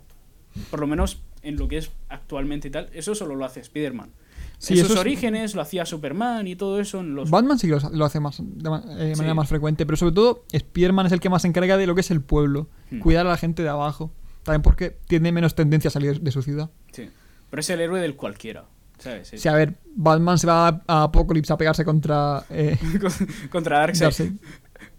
Por 0.70 0.80
lo 0.80 0.86
menos 0.86 1.22
en 1.42 1.56
lo 1.56 1.68
que 1.68 1.78
es 1.78 1.90
actualmente 2.08 2.68
y 2.68 2.70
tal, 2.70 2.88
eso 2.92 3.14
solo 3.14 3.34
lo 3.36 3.44
hace 3.44 3.60
Spider-Man. 3.60 4.10
Sí, 4.58 4.74
en 4.78 4.84
sus 4.84 4.92
es- 4.94 4.98
orígenes 5.00 5.54
lo 5.54 5.62
hacía 5.62 5.86
Superman 5.86 6.46
y 6.46 6.54
todo 6.56 6.80
eso 6.80 7.00
en 7.00 7.14
los... 7.14 7.30
Batman 7.30 7.58
sí 7.58 7.68
que 7.68 7.78
lo, 7.92 8.04
hace 8.04 8.20
más, 8.20 8.38
de 8.40 8.44
eh, 8.44 9.04
de 9.06 9.16
manera 9.16 9.30
Sí. 9.30 9.34
más 9.34 9.48
frecuente, 9.48 9.86
pero 9.86 9.96
sobre 9.96 10.12
todo 10.14 10.44
Spider-Man 10.52 11.06
es 11.06 11.12
el 11.12 11.20
que 11.20 11.30
más 11.30 11.42
se 11.42 11.48
encarga 11.48 11.76
de 11.78 11.86
lo 11.86 11.94
que 11.94 12.02
es 12.02 12.10
el 12.10 12.20
pueblo, 12.20 12.68
Hmm. 12.90 12.98
cuidar 13.00 13.26
a 13.26 13.30
la 13.30 13.36
gente 13.38 13.62
de 13.62 13.68
abajo. 13.70 14.12
También 14.42 14.62
porque 14.62 14.96
tiene 15.06 15.32
menos 15.32 15.54
tendencia 15.54 15.88
a 15.88 15.90
salir 15.92 16.20
de 16.20 16.30
su 16.32 16.42
ciudad. 16.42 16.70
Sí. 16.92 17.08
Pero 17.50 17.60
es 17.60 17.70
el 17.70 17.80
héroe 17.80 18.00
del 18.00 18.16
cualquiera, 18.16 18.64
¿sabes? 18.98 19.28
Sea, 19.34 19.52
a 19.52 19.56
ver, 19.56 19.74
Batman 19.94 20.38
se 20.38 20.46
va 20.46 20.68
a, 20.68 20.82
a 20.86 21.02
Apocalypse 21.04 21.52
a 21.52 21.56
pegarse 21.56 21.84
contra 21.84 22.44
eh, 22.50 22.76
Contra 23.50 23.78
Darkseid. 23.80 24.04
Darkseid. 24.06 24.32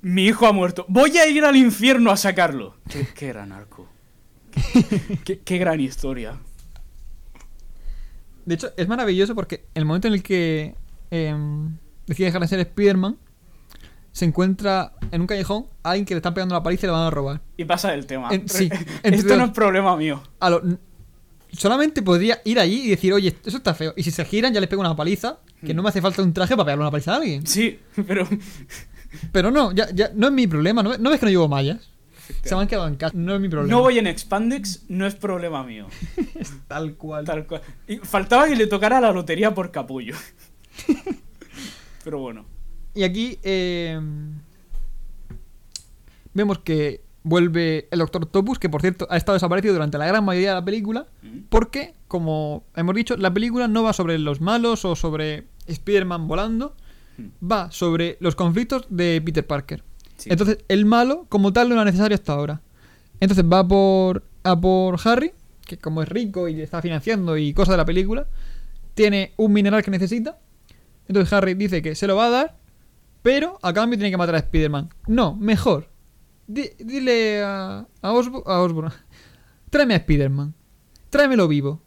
Mi 0.01 0.26
hijo 0.26 0.45
ha 0.47 0.51
muerto. 0.53 0.85
Voy 0.88 1.18
a 1.18 1.27
ir 1.27 1.43
al 1.43 1.55
infierno 1.55 2.11
a 2.11 2.18
sacarlo. 2.18 2.76
Qué, 2.89 3.07
qué 3.15 3.27
gran 3.30 3.51
arco. 3.51 3.88
Qué, 5.45 5.57
gran 5.57 5.79
historia. 5.79 6.37
De 8.45 8.55
hecho, 8.55 8.71
es 8.75 8.87
maravilloso 8.87 9.35
porque 9.35 9.65
el 9.75 9.85
momento 9.85 10.07
en 10.07 10.15
el 10.15 10.23
que 10.23 10.75
em, 11.11 11.77
decide 12.07 12.25
dejar 12.27 12.41
de 12.41 12.47
ser 12.47 12.59
Spider-Man, 12.59 13.17
se 14.11 14.25
encuentra 14.25 14.93
en 15.11 15.21
un 15.21 15.27
callejón 15.27 15.67
a 15.83 15.91
alguien 15.91 16.05
que 16.05 16.13
le 16.15 16.17
están 16.17 16.33
pegando 16.33 16.55
la 16.55 16.63
paliza 16.63 16.85
y 16.85 16.87
le 16.87 16.91
van 16.93 17.03
a 17.03 17.09
robar. 17.11 17.41
Y 17.57 17.65
pasa 17.65 17.93
el 17.93 18.05
tema. 18.05 18.29
En- 18.31 18.49
sí, 18.49 18.69
Esto 19.03 19.37
no 19.37 19.45
es 19.45 19.51
problema 19.51 19.95
mío. 19.95 20.21
A 20.39 20.49
lo- 20.49 20.63
n- 20.63 20.77
solamente 21.53 22.01
podría 22.01 22.41
ir 22.43 22.59
allí 22.59 22.81
y 22.81 22.89
decir, 22.89 23.13
oye, 23.13 23.37
eso 23.45 23.57
está 23.57 23.73
feo. 23.73 23.93
Y 23.95 24.03
si 24.03 24.11
se 24.11 24.25
giran, 24.25 24.53
ya 24.53 24.59
les 24.59 24.69
pego 24.69 24.81
una 24.81 24.95
paliza, 24.95 25.39
que 25.65 25.73
no 25.73 25.83
me 25.83 25.89
hace 25.89 26.01
falta 26.01 26.23
un 26.23 26.33
traje 26.33 26.55
para 26.55 26.65
pegarle 26.65 26.83
una 26.83 26.91
paliza 26.91 27.13
a 27.13 27.17
alguien. 27.17 27.45
Sí, 27.45 27.79
pero... 28.07 28.27
Pero 29.33 29.51
no, 29.51 29.73
ya, 29.73 29.89
ya 29.93 30.09
no 30.15 30.27
es 30.27 30.33
mi 30.33 30.47
problema. 30.47 30.81
¿No, 30.81 30.97
no 30.97 31.09
ves 31.09 31.19
que 31.19 31.25
no 31.25 31.31
llevo 31.31 31.47
mallas? 31.49 31.90
Se 32.43 32.55
me 32.55 32.61
han 32.61 32.67
quedado 32.67 32.87
en 32.87 32.95
casa. 32.95 33.15
No 33.15 33.35
es 33.35 33.41
mi 33.41 33.49
problema. 33.49 33.75
No 33.75 33.81
voy 33.81 33.99
en 33.99 34.07
Expandex, 34.07 34.85
no 34.89 35.05
es 35.05 35.15
problema 35.15 35.63
mío. 35.63 35.87
Tal 36.67 36.95
cual. 36.95 37.25
Tal 37.25 37.45
cual. 37.47 37.61
Y 37.87 37.97
faltaba 37.97 38.47
que 38.47 38.55
le 38.55 38.67
tocara 38.67 39.01
la 39.01 39.11
lotería 39.11 39.53
por 39.53 39.71
capullo. 39.71 40.15
Pero 42.03 42.19
bueno. 42.19 42.45
Y 42.93 43.03
aquí 43.03 43.39
eh, 43.43 43.99
vemos 46.33 46.59
que 46.59 47.01
vuelve 47.23 47.87
el 47.91 47.99
Doctor 47.99 48.23
Octopus, 48.23 48.59
que 48.59 48.69
por 48.69 48.81
cierto 48.81 49.07
ha 49.09 49.17
estado 49.17 49.35
desaparecido 49.35 49.73
durante 49.73 49.97
la 49.97 50.07
gran 50.07 50.25
mayoría 50.25 50.49
de 50.49 50.55
la 50.55 50.65
película, 50.65 51.07
porque, 51.49 51.93
como 52.07 52.63
hemos 52.75 52.95
dicho, 52.95 53.15
la 53.17 53.33
película 53.33 53.67
no 53.67 53.83
va 53.83 53.93
sobre 53.93 54.17
los 54.17 54.41
malos 54.41 54.85
o 54.85 54.95
sobre 54.95 55.47
Spider-Man 55.67 56.27
volando, 56.27 56.75
va 57.41 57.71
sobre 57.71 58.17
los 58.19 58.35
conflictos 58.35 58.87
de 58.89 59.21
Peter 59.23 59.45
Parker. 59.45 59.83
Sí. 60.22 60.30
Entonces, 60.31 60.60
el 60.68 60.85
malo, 60.85 61.26
como 61.30 61.52
tal, 61.52 61.68
no 61.69 61.76
era 61.76 61.84
necesario 61.85 62.15
hasta 62.15 62.34
ahora. 62.34 62.61
Entonces 63.19 63.43
va 63.45 63.68
por, 63.68 64.23
a 64.43 64.60
por 64.60 64.99
Harry, 65.06 65.31
que 65.65 65.77
como 65.77 66.02
es 66.03 66.10
rico 66.10 66.48
y 66.48 66.53
le 66.56 66.64
está 66.64 66.81
financiando 66.81 67.38
y 67.38 67.53
cosas 67.53 67.73
de 67.73 67.77
la 67.77 67.85
película, 67.85 68.27
tiene 68.93 69.34
un 69.38 69.52
mineral 69.53 69.84
que 69.84 69.91
necesita. 69.91 70.38
Entonces 71.07 71.31
Harry 71.34 71.53
dice 71.56 71.81
que 71.81 71.95
se 71.95 72.07
lo 72.07 72.15
va 72.15 72.27
a 72.27 72.30
dar, 72.30 72.57
pero 73.23 73.57
a 73.64 73.73
cambio 73.73 73.98
tiene 73.98 74.11
que 74.11 74.18
matar 74.18 74.35
a 74.35 74.39
Spider-Man. 74.39 74.89
No, 75.07 75.35
mejor. 75.35 75.88
Di- 76.48 76.72
dile 76.80 77.41
a, 77.43 77.85
a, 78.02 78.11
Osbo- 78.11 78.43
a 78.45 78.60
Osborn. 78.61 78.91
tráeme 79.69 79.93
a 79.95 79.98
Spider-Man. 79.98 80.53
Tráemelo 81.10 81.48
vivo. 81.48 81.81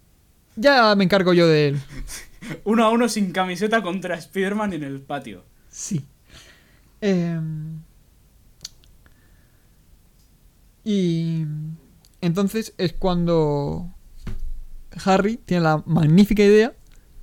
Ya 0.57 0.95
me 0.97 1.05
encargo 1.05 1.33
yo 1.35 1.47
de 1.47 1.69
él. 1.69 1.81
Uno 2.65 2.85
a 2.85 2.91
uno 2.91 3.09
sin 3.09 3.33
camiseta 3.33 3.83
contra 3.83 4.17
Spider-Man 4.17 4.73
en 4.75 4.83
el 4.85 5.01
patio. 5.01 5.45
Sí. 5.71 6.05
Em, 7.01 7.81
y 10.85 11.47
entonces 12.21 12.75
es 12.79 12.93
cuando 12.93 13.95
Harry 15.05 15.37
tiene 15.39 15.63
la 15.65 15.83
magnífica 15.87 16.43
idea 16.43 16.75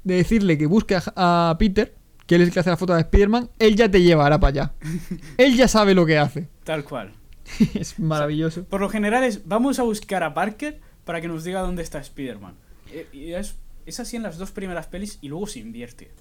de 0.04 0.16
decirle 0.16 0.58
que 0.58 0.66
busque 0.66 0.96
a, 0.96 1.04
a 1.52 1.58
Peter, 1.58 1.96
que 2.26 2.36
él 2.36 2.42
es 2.42 2.48
el 2.48 2.54
que 2.54 2.60
hace 2.60 2.70
la 2.70 2.78
foto 2.78 2.94
de 2.94 3.02
Spider-Man, 3.02 3.50
él 3.60 3.76
ya 3.76 3.90
te 3.90 4.02
llevará 4.02 4.40
para 4.40 4.50
allá. 4.50 4.74
él 5.38 5.56
ya 5.56 5.68
sabe 5.68 5.94
lo 5.94 6.06
que 6.06 6.18
hace. 6.18 6.50
Tal 6.64 6.84
cual. 6.84 7.14
es 7.74 8.00
maravilloso. 8.00 8.64
Por 8.66 8.82
lo 8.82 8.90
general 8.90 9.24
es, 9.24 9.48
vamos 9.48 9.80
a 9.80 9.84
buscar 9.84 10.24
a 10.24 10.34
Parker 10.34 10.80
para 11.06 11.22
que 11.22 11.28
nos 11.28 11.44
diga 11.44 11.62
dónde 11.62 11.84
está 11.84 12.00
Spider-Man. 12.00 12.56
Eh, 12.92 13.08
Y 13.12 13.34
es, 13.34 13.56
es 13.86 14.00
así 14.00 14.18
en 14.18 14.24
las 14.24 14.38
dos 14.38 14.52
primeras 14.52 14.88
pelis 14.88 15.20
y 15.22 15.28
luego 15.30 15.48
se 15.48 15.60
invierte. 15.60 16.12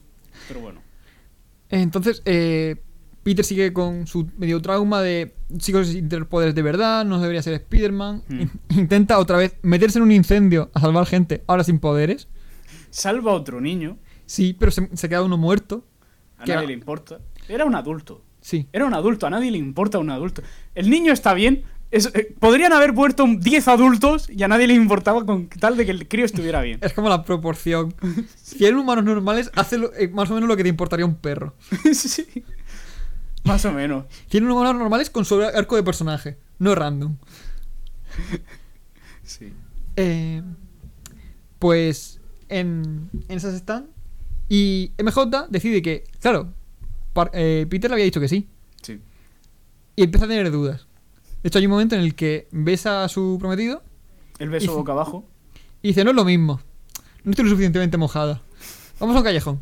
Pero 0.49 0.61
bueno. 0.61 0.83
Entonces, 1.69 2.23
eh, 2.25 2.77
Peter 3.23 3.45
sigue 3.45 3.73
con 3.73 4.07
su 4.07 4.29
medio 4.39 4.61
trauma 4.63 5.03
de 5.03 5.35
sigo 5.59 5.85
sin 5.85 6.09
tener 6.09 6.27
poderes 6.27 6.55
de 6.55 6.63
verdad, 6.63 7.05
no 7.05 7.21
debería 7.21 7.43
ser 7.43 7.55
Spider-Man. 7.55 8.23
Hmm. 8.29 8.41
In- 8.41 8.51
Intenta 8.71 9.19
otra 9.19 9.37
vez 9.37 9.57
meterse 9.63 9.99
en 9.99 10.05
un 10.05 10.13
incendio 10.13 10.71
a 10.75 10.81
salvar 10.81 11.07
gente, 11.07 11.43
ahora 11.47 11.65
sin 11.65 11.79
poderes. 11.79 12.29
Salva 12.91 13.33
a 13.33 13.35
otro 13.35 13.61
niño, 13.61 13.99
Sí, 14.27 14.55
pero 14.59 14.71
se, 14.71 14.89
se 14.97 15.09
queda 15.09 15.23
uno 15.23 15.37
muerto. 15.37 15.85
a 16.39 16.45
¿Qué 16.45 16.55
nadie 16.55 16.69
le 16.69 16.73
importa. 16.75 17.19
Era 17.49 17.65
un 17.65 17.75
adulto. 17.75 18.23
Sí. 18.41 18.69
Era 18.73 18.85
un 18.87 18.95
adulto, 18.95 19.27
a 19.27 19.31
nadie 19.31 19.51
le 19.51 19.59
importa 19.59 19.99
un 19.99 20.09
adulto. 20.11 20.43
El 20.75 20.89
niño 20.89 21.13
está 21.13 21.35
bien. 21.35 21.65
es- 21.91 22.11
eh, 22.15 22.35
podrían 22.39 22.73
haber 22.73 22.93
muerto 22.93 23.27
10 23.29 23.67
adultos 23.67 24.31
y 24.31 24.41
a 24.45 24.49
nadie 24.49 24.69
le 24.69 24.75
importaba 24.75 25.27
con 25.27 25.49
tal 25.49 25.77
de 25.77 25.85
que 25.85 25.91
el 25.91 26.07
crío 26.07 26.25
estuviera 26.25 26.63
bien. 26.63 26.79
Es 26.83 26.93
como 26.93 27.09
la 27.09 27.25
proporción. 27.25 27.93
100 28.37 28.77
humanos 28.77 29.05
normales 29.05 29.51
hace 29.57 29.77
lo- 29.79 29.93
eh, 29.95 30.07
más 30.09 30.31
o 30.31 30.35
menos 30.35 30.49
lo 30.49 30.57
que 30.57 30.63
te 30.63 30.69
importaría 30.69 31.05
un 31.05 31.17
perro. 31.17 31.55
sí. 31.93 32.25
Más 33.45 33.65
o 33.65 33.73
menos. 33.73 34.05
100 34.29 34.51
humanos 34.51 34.77
normales 34.77 35.11
con 35.11 35.25
su 35.25 35.41
arco 35.43 35.77
de 35.77 35.83
personaje, 35.83 36.39
no 36.59 36.75
random. 36.75 37.17
Sí. 39.23 39.53
Eh, 39.97 40.43
pues 41.59 42.21
en, 42.49 43.11
en 43.29 43.37
esas 43.37 43.55
están. 43.55 43.87
Y 44.49 44.93
MJ 45.03 45.47
decide 45.51 45.83
que, 45.83 46.05
claro, 46.21 46.53
par- 47.13 47.31
eh, 47.35 47.67
Peter 47.71 47.91
le 47.91 47.95
había 47.95 48.05
dicho 48.07 48.21
que 48.21 48.29
sí. 48.29 48.49
Sí. 48.83 49.01
Y 49.95 50.03
empieza 50.03 50.25
a 50.25 50.29
tener 50.29 50.51
dudas. 50.51 50.87
De 51.43 51.49
hecho, 51.49 51.59
hay 51.59 51.67
un 51.67 51.71
momento 51.73 51.95
en 51.95 52.01
el 52.03 52.15
que 52.15 52.49
besa 52.51 53.05
a 53.05 53.09
su 53.09 53.37
prometido 53.39 53.83
El 54.39 54.51
beso 54.51 54.73
Y- 54.73 54.75
boca 54.75 54.93
abajo. 54.93 55.25
y 55.83 55.89
dice, 55.89 56.03
no 56.05 56.11
es 56.11 56.17
lo 56.17 56.25
mismo. 56.25 56.61
No 57.23 57.31
estoy 57.31 57.45
lo 57.45 57.51
suficientemente 57.51 57.97
mojada. 57.97 58.43
Vamos 58.99 59.15
a 59.15 59.19
un 59.21 59.25
callejón. 59.25 59.61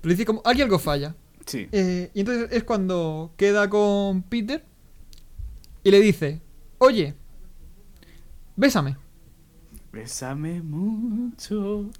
Pero 0.00 0.10
dice 0.12 0.24
como, 0.24 0.40
aquí 0.44 0.62
algo 0.62 0.78
falla. 0.78 1.14
Sí. 1.46 1.68
Eh, 1.72 2.10
y 2.14 2.20
entonces 2.20 2.48
es 2.52 2.64
cuando 2.64 3.32
queda 3.36 3.68
con 3.68 4.22
Peter 4.22 4.64
y 5.84 5.90
le 5.90 6.00
dice, 6.00 6.40
oye, 6.78 7.14
bésame. 8.56 8.96
Bésame 9.92 10.62
mucho. 10.62 11.90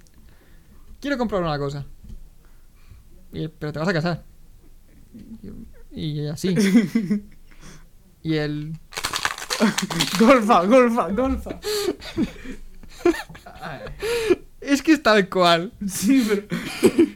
Quiero 0.99 1.17
comprar 1.17 1.41
una 1.41 1.57
cosa. 1.57 1.85
Y 3.31 3.43
él, 3.43 3.51
pero 3.51 3.73
te 3.73 3.79
vas 3.79 3.87
a 3.87 3.93
casar. 3.93 4.23
Y, 5.91 6.21
y 6.21 6.27
así. 6.27 6.55
y 8.23 8.35
él... 8.35 8.73
Golfa, 10.19 10.65
golfa, 10.65 11.09
golfa. 11.09 11.59
Es 14.59 14.81
que 14.81 14.93
es 14.93 15.03
tal 15.03 15.29
cual. 15.29 15.73
Sí, 15.87 16.25
pero. 16.27 16.47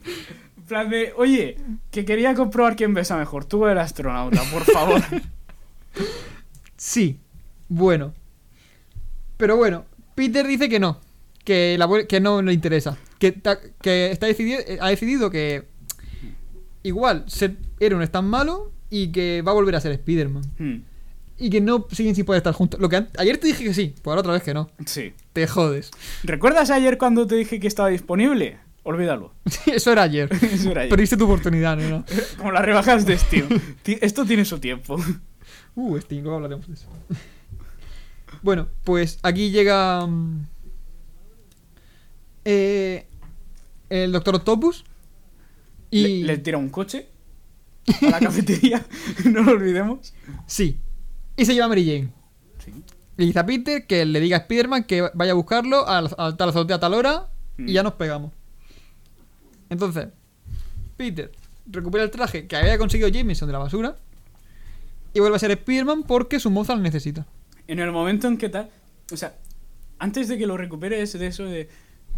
En 0.58 0.70
plan 0.70 0.90
de, 0.90 1.14
oye, 1.16 1.58
que 1.98 2.06
quería 2.06 2.36
comprobar 2.36 2.76
quién 2.76 2.94
besa 2.94 3.18
mejor, 3.18 3.46
tú 3.46 3.66
o 3.66 3.68
el 3.70 3.78
astronauta, 3.80 4.44
por 4.52 4.64
favor. 4.66 5.02
Sí. 6.78 7.20
Bueno. 7.70 8.14
Pero 9.38 9.58
bueno, 9.58 9.86
Peter 10.14 10.46
dice 10.46 10.70
que 10.70 10.80
no. 10.80 11.00
Que, 11.44 11.76
la, 11.80 11.88
que 12.08 12.20
no 12.20 12.42
le 12.44 12.54
interesa. 12.54 12.98
Que, 13.18 13.32
ta- 13.32 13.60
que 13.82 14.12
está 14.12 14.28
decidido, 14.28 14.60
eh, 14.60 14.78
ha 14.80 14.90
decidido 14.90 15.32
que 15.32 15.64
igual 16.84 17.24
ser 17.28 17.56
no 17.90 18.04
es 18.04 18.12
tan 18.12 18.26
malo 18.30 18.72
y 18.92 19.12
que 19.12 19.42
va 19.42 19.52
a 19.52 19.56
volver 19.56 19.76
a 19.76 19.82
ser 19.82 19.92
Spider-Man. 19.94 20.44
Hmm, 20.60 20.76
Y 21.40 21.50
que 21.50 21.62
no 21.62 21.88
siguen 21.92 22.14
sin 22.16 22.26
poder 22.26 22.42
estar 22.42 22.54
juntos. 22.54 22.80
Lo 22.80 22.90
que 22.90 23.08
ayer 23.18 23.38
te 23.40 23.48
dije 23.48 23.64
que 23.64 23.74
sí, 23.74 23.96
pues 24.04 24.12
ahora 24.12 24.20
otra 24.22 24.34
vez 24.34 24.44
que 24.44 24.54
no. 24.54 24.70
Sí. 24.86 25.14
Te 25.34 25.48
jodes. 25.48 25.90
¿Recuerdas 26.24 26.70
ayer 26.70 27.00
cuando 27.00 27.26
te 27.26 27.34
dije 27.36 27.60
que 27.60 27.68
estaba 27.68 27.90
disponible? 27.90 28.60
Olvídalo. 28.88 29.34
Eso 29.66 29.92
era 29.92 30.04
ayer. 30.04 30.30
Eso 30.42 30.72
era 30.72 30.82
ayer. 30.82 30.90
Perdiste 30.90 31.18
tu 31.18 31.26
oportunidad, 31.26 31.76
¿no? 31.78 32.06
Como 32.38 32.52
las 32.54 32.64
rebajas 32.64 33.06
de 33.06 33.18
Steam. 33.18 33.48
Esto 33.86 34.26
tiene 34.26 34.46
su 34.46 34.60
tiempo. 34.60 34.98
Uh, 35.76 36.00
Steam, 36.00 36.22
luego 36.24 36.38
hablaremos 36.38 36.68
de 36.68 36.74
eso. 36.74 36.88
bueno, 38.42 38.68
pues 38.86 39.20
aquí 39.24 39.52
llega. 39.52 40.08
mm, 40.08 40.48
eh, 42.46 43.08
el 43.90 44.12
Doctor 44.12 44.36
Octopus. 44.36 44.86
Y. 45.92 46.24
Le, 46.24 46.24
le 46.24 46.38
tira 46.38 46.58
un 46.58 46.70
coche 46.70 47.08
a 48.02 48.10
la 48.10 48.20
cafetería, 48.20 48.86
no 49.26 49.42
lo 49.44 49.52
olvidemos. 49.54 50.14
Sí. 50.46 50.80
Y 51.38 51.46
se 51.46 51.54
lleva 51.54 51.66
a 51.66 51.70
Mary 51.70 51.86
Jane. 51.86 52.14
Sí. 52.64 52.74
Le 53.18 53.26
dice 53.26 53.40
a 53.40 53.46
Peter 53.46 53.86
que 53.86 54.06
le 54.06 54.20
diga 54.20 54.38
a 54.38 54.40
Spider-Man 54.42 54.84
que 54.86 55.10
vaya 55.14 55.32
a 55.32 55.36
buscarlo 55.36 55.88
a, 55.88 56.00
a 56.00 56.36
tal 56.38 56.50
azotea 56.50 56.78
a 56.78 56.80
tal 56.80 56.94
hora 56.94 57.28
Mm. 57.60 57.70
y 57.70 57.74
ya 57.74 57.82
nos 57.82 57.94
pegamos. 57.94 58.34
Entonces, 59.70 60.08
Peter 60.96 61.32
recupera 61.66 62.04
el 62.04 62.12
traje 62.12 62.48
que 62.48 62.56
había 62.56 62.78
conseguido 62.78 63.10
Jameson 63.10 63.48
de 63.48 63.54
la 63.54 63.60
basura 63.60 63.96
y 65.14 65.20
vuelve 65.20 65.36
a 65.36 65.40
ser 65.40 65.52
Spider-Man 65.52 66.04
porque 66.04 66.40
su 66.40 66.50
moza 66.50 66.76
lo 66.76 66.82
necesita. 66.82 67.26
En 67.68 67.80
el 67.80 67.92
momento 67.92 68.28
en 68.28 68.38
que 68.38 68.50
tal. 68.50 68.70
O 69.12 69.18
sea, 69.18 69.36
antes 70.00 70.28
de 70.28 70.38
que 70.38 70.48
lo 70.48 70.58
recupere 70.58 71.02
es 71.02 71.14
de 71.14 71.28
eso 71.28 71.46
de. 71.46 71.70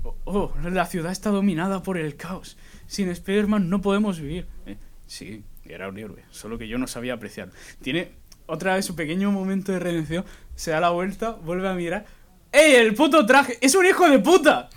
Oh, 0.03 0.15
oh, 0.25 0.53
la 0.69 0.85
ciudad 0.85 1.11
está 1.11 1.29
dominada 1.29 1.83
por 1.83 1.97
el 1.97 2.15
caos. 2.15 2.57
Sin 2.87 3.09
Spider-Man 3.09 3.69
no 3.69 3.81
podemos 3.81 4.19
vivir. 4.19 4.47
Eh, 4.65 4.77
sí, 5.07 5.43
era 5.65 5.89
un 5.89 5.97
héroe, 5.97 6.23
solo 6.29 6.57
que 6.57 6.67
yo 6.67 6.77
no 6.77 6.87
sabía 6.87 7.13
apreciar. 7.13 7.49
Tiene 7.81 8.11
otra 8.47 8.75
vez 8.75 8.85
su 8.85 8.95
pequeño 8.95 9.31
momento 9.31 9.71
de 9.71 9.79
redención. 9.79 10.25
Se 10.55 10.71
da 10.71 10.79
la 10.79 10.89
vuelta, 10.89 11.31
vuelve 11.31 11.67
a 11.67 11.73
mirar. 11.73 12.05
¡Ey, 12.51 12.75
el 12.75 12.93
puto 12.95 13.25
traje! 13.25 13.57
¡Es 13.61 13.75
un 13.75 13.85
hijo 13.85 14.09
de 14.09 14.19
puta! 14.19 14.69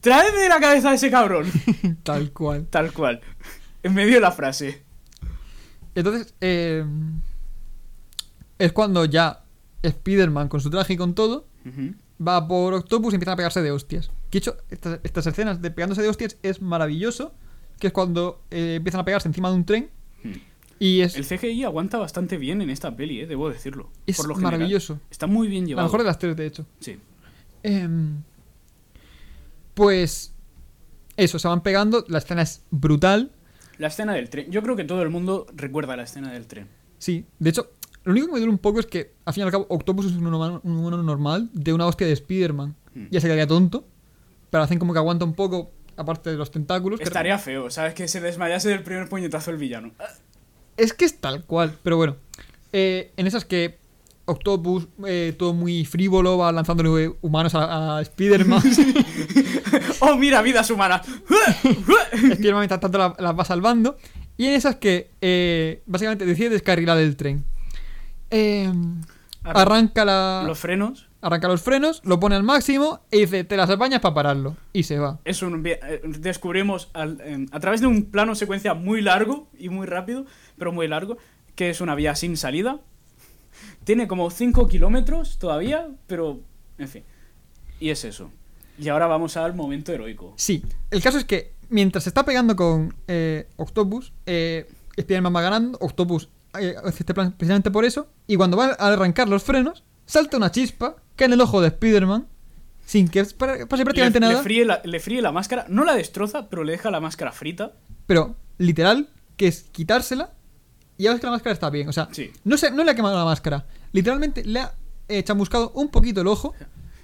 ¡Tráeme 0.00 0.48
la 0.48 0.60
cabeza 0.60 0.90
de 0.90 0.96
ese 0.96 1.10
cabrón! 1.10 1.50
Tal 2.02 2.32
cual. 2.32 2.66
Tal 2.68 2.92
cual. 2.92 3.20
En 3.82 3.94
medio 3.94 4.14
de 4.14 4.20
la 4.20 4.32
frase. 4.32 4.82
Entonces, 5.94 6.34
eh, 6.40 6.84
es 8.58 8.72
cuando 8.72 9.04
ya 9.04 9.44
Spider-Man 9.82 10.48
con 10.48 10.60
su 10.60 10.70
traje 10.70 10.94
y 10.94 10.96
con 10.96 11.14
todo 11.14 11.46
va 12.26 12.46
por 12.46 12.74
Octopus 12.74 13.12
y 13.12 13.16
empieza 13.16 13.32
a 13.32 13.36
pegarse 13.36 13.62
de 13.62 13.70
hostias. 13.70 14.10
Que 14.30 14.38
de 14.38 14.38
hecho, 14.38 14.56
estas, 14.70 15.00
estas 15.02 15.26
escenas 15.26 15.60
de 15.60 15.70
pegándose 15.70 16.02
de 16.02 16.08
hostias 16.08 16.36
es 16.42 16.62
maravilloso. 16.62 17.34
Que 17.78 17.88
es 17.88 17.92
cuando 17.92 18.42
eh, 18.50 18.76
empiezan 18.76 19.00
a 19.00 19.04
pegarse 19.04 19.28
encima 19.28 19.50
de 19.50 19.56
un 19.56 19.64
tren. 19.64 19.90
Y 20.78 21.00
es, 21.02 21.16
El 21.16 21.24
CGI 21.24 21.64
aguanta 21.64 21.98
bastante 21.98 22.36
bien 22.36 22.60
en 22.60 22.70
esta 22.70 22.94
peli, 22.96 23.20
eh, 23.20 23.26
debo 23.26 23.48
decirlo. 23.48 23.90
es 24.06 24.16
por 24.16 24.28
lo 24.28 24.34
general. 24.34 24.52
maravilloso. 24.58 25.00
Está 25.10 25.26
muy 25.26 25.48
bien 25.48 25.66
llevado. 25.66 25.86
mejor 25.86 26.00
de 26.00 26.06
las 26.06 26.18
tres, 26.18 26.36
de 26.36 26.46
hecho. 26.46 26.66
Sí. 26.80 26.98
Em, 27.62 28.22
pues 29.74 30.32
eso, 31.16 31.38
se 31.38 31.48
van 31.48 31.62
pegando. 31.62 32.04
La 32.08 32.18
escena 32.18 32.42
es 32.42 32.62
brutal. 32.70 33.32
La 33.78 33.88
escena 33.88 34.12
del 34.14 34.30
tren. 34.30 34.50
Yo 34.50 34.62
creo 34.62 34.76
que 34.76 34.84
todo 34.84 35.02
el 35.02 35.10
mundo 35.10 35.46
recuerda 35.54 35.96
la 35.96 36.04
escena 36.04 36.32
del 36.32 36.46
tren. 36.46 36.68
Sí, 36.98 37.24
de 37.38 37.50
hecho, 37.50 37.70
lo 38.04 38.12
único 38.12 38.26
que 38.26 38.32
me 38.34 38.38
duele 38.38 38.52
un 38.52 38.58
poco 38.58 38.80
es 38.80 38.86
que, 38.86 39.12
al 39.24 39.34
fin 39.34 39.42
y 39.42 39.44
al 39.46 39.50
cabo, 39.50 39.66
Octopus 39.68 40.06
es 40.06 40.12
un 40.12 40.26
humano, 40.26 40.60
un 40.64 40.76
humano 40.76 41.02
normal 41.02 41.50
de 41.52 41.72
una 41.72 41.86
hostia 41.86 42.06
de 42.06 42.12
Spider-Man. 42.12 42.74
Hmm. 42.94 43.06
Ya 43.10 43.20
se 43.20 43.26
quedaría 43.26 43.46
tonto, 43.46 43.84
pero 44.50 44.62
hacen 44.64 44.78
como 44.78 44.92
que 44.92 44.98
aguanta 45.00 45.24
un 45.24 45.34
poco, 45.34 45.72
aparte 45.96 46.30
de 46.30 46.36
los 46.36 46.50
tentáculos. 46.50 46.98
que- 47.00 47.04
Estaría 47.04 47.38
feo, 47.38 47.70
¿sabes? 47.70 47.94
Que 47.94 48.06
se 48.06 48.20
desmayase 48.20 48.68
del 48.68 48.82
primer 48.82 49.08
puñetazo 49.08 49.50
el 49.50 49.56
villano. 49.56 49.92
Es 50.76 50.92
que 50.92 51.04
es 51.04 51.18
tal 51.20 51.44
cual, 51.44 51.76
pero 51.82 51.96
bueno. 51.96 52.16
Eh, 52.72 53.12
en 53.16 53.26
esas 53.26 53.44
que 53.44 53.78
Octopus, 54.26 54.88
eh, 55.06 55.34
todo 55.38 55.52
muy 55.52 55.84
frívolo, 55.84 56.38
va 56.38 56.50
lanzándole 56.50 57.12
humanos 57.20 57.54
a, 57.54 57.98
a 57.98 58.02
Spider-Man. 58.02 58.62
¡Oh, 60.00 60.16
mira, 60.16 60.42
vidas 60.42 60.70
humanas! 60.70 61.06
Spider-Man 62.12 62.60
mientras 62.60 62.80
tanto 62.80 62.98
la- 62.98 63.14
las 63.18 63.38
va 63.38 63.44
salvando. 63.44 63.96
Y 64.36 64.46
en 64.46 64.54
esas 64.54 64.76
que 64.76 65.10
eh, 65.20 65.82
básicamente 65.86 66.26
decide 66.26 66.50
descarrilar 66.50 66.98
el 66.98 67.16
tren. 67.16 67.44
Eh, 68.30 68.68
Arran- 69.44 69.60
arranca 69.60 70.04
la. 70.04 70.42
Los 70.46 70.58
frenos. 70.58 71.06
Arranca 71.26 71.48
los 71.48 71.62
frenos, 71.62 72.02
lo 72.04 72.20
pone 72.20 72.36
al 72.36 72.42
máximo 72.42 73.00
y 73.10 73.20
dice, 73.20 73.44
te 73.44 73.56
las 73.56 73.70
apañas 73.70 74.00
para 74.00 74.14
pararlo. 74.14 74.56
Y 74.74 74.82
se 74.82 74.98
va. 74.98 75.20
Es 75.24 75.40
un, 75.42 75.62
eh, 75.66 76.02
descubrimos 76.18 76.90
al- 76.92 77.48
a 77.50 77.60
través 77.60 77.80
de 77.80 77.86
un 77.86 78.04
plano 78.10 78.34
secuencia 78.34 78.74
muy 78.74 79.00
largo 79.00 79.48
y 79.58 79.70
muy 79.70 79.86
rápido, 79.86 80.26
pero 80.58 80.70
muy 80.70 80.86
largo, 80.86 81.16
que 81.54 81.70
es 81.70 81.80
una 81.80 81.94
vía 81.94 82.14
sin 82.14 82.36
salida. 82.36 82.80
Tiene 83.84 84.06
como 84.08 84.30
5 84.30 84.66
kilómetros 84.68 85.38
todavía, 85.38 85.88
pero 86.06 86.40
en 86.78 86.88
fin. 86.88 87.04
Y 87.80 87.88
es 87.90 88.04
eso. 88.04 88.30
Y 88.78 88.88
ahora 88.88 89.06
vamos 89.06 89.36
al 89.36 89.54
momento 89.54 89.92
heroico. 89.92 90.34
Sí, 90.36 90.62
el 90.90 91.02
caso 91.02 91.16
es 91.18 91.24
que 91.24 91.52
mientras 91.70 92.04
se 92.04 92.10
está 92.10 92.24
pegando 92.24 92.54
con 92.56 92.94
eh, 93.08 93.46
Octopus, 93.56 94.12
eh, 94.26 94.66
Spider-Man 94.96 95.34
va 95.34 95.40
ganando, 95.40 95.78
Octopus 95.80 96.28
eh, 96.60 96.74
hace 96.84 96.98
este 97.02 97.14
plan 97.14 97.32
precisamente 97.32 97.70
por 97.70 97.84
eso, 97.86 98.08
y 98.26 98.36
cuando 98.36 98.56
va 98.56 98.76
a 98.78 98.92
arrancar 98.92 99.28
los 99.28 99.42
frenos, 99.42 99.84
salta 100.06 100.36
una 100.36 100.50
chispa, 100.50 100.96
cae 101.16 101.26
en 101.26 101.32
el 101.34 101.40
ojo 101.40 101.60
de 101.60 101.68
Spider-Man, 101.68 102.26
sin 102.86 103.08
que 103.08 103.24
pase 103.24 103.66
prácticamente 103.66 104.20
le, 104.20 104.26
nada, 104.26 104.34
Le 104.38 104.42
fríe, 104.42 104.64
la, 104.64 104.80
le 104.84 105.00
fríe 105.00 105.22
la 105.22 105.32
máscara, 105.32 105.64
no 105.68 105.84
la 105.84 105.94
destroza, 105.94 106.48
pero 106.50 106.64
le 106.64 106.72
deja 106.72 106.90
la 106.90 107.00
máscara 107.00 107.32
frita. 107.32 107.72
pero 108.06 108.36
literal, 108.58 109.08
que 109.36 109.48
es 109.48 109.62
quitársela, 109.72 110.32
y 110.98 111.04
ya 111.04 111.10
ves 111.10 111.20
que 111.20 111.26
la 111.26 111.32
máscara 111.32 111.52
está 111.54 111.70
bien, 111.70 111.88
o 111.88 111.92
sea, 111.92 112.08
Sí. 112.12 112.30
no, 112.44 112.56
se, 112.56 112.70
no 112.70 112.84
le 112.84 112.90
ha 112.90 112.94
quemado 112.94 113.16
la 113.18 113.24
máscara, 113.24 113.66
literalmente 113.92 114.44
le 114.44 114.60
ha 114.60 114.74
eh, 115.08 115.22
chamuscado 115.24 115.70
un 115.74 115.88
poquito 115.88 116.20
el 116.20 116.26
ojo, 116.28 116.54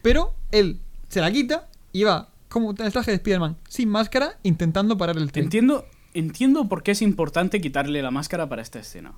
pero 0.03 0.35
él 0.53 0.81
se 1.09 1.21
la 1.21 1.31
quita 1.33 1.69
y 1.93 2.05
va 2.05 2.29
como 2.49 2.71
en 2.73 2.81
el 2.83 2.93
traje 2.93 3.11
de 3.13 3.17
Spider-Man, 3.17 3.57
sin 3.69 3.89
máscara, 3.89 4.39
intentando 4.43 4.97
parar 4.99 5.17
el 5.17 5.31
tren. 5.33 5.45
Entiendo, 5.45 5.87
entiendo 6.15 6.69
por 6.69 6.83
qué 6.83 6.91
es 6.93 7.03
importante 7.03 7.61
quitarle 7.61 8.03
la 8.03 8.11
máscara 8.11 8.49
para 8.49 8.61
esta 8.63 8.79
escena. 8.81 9.13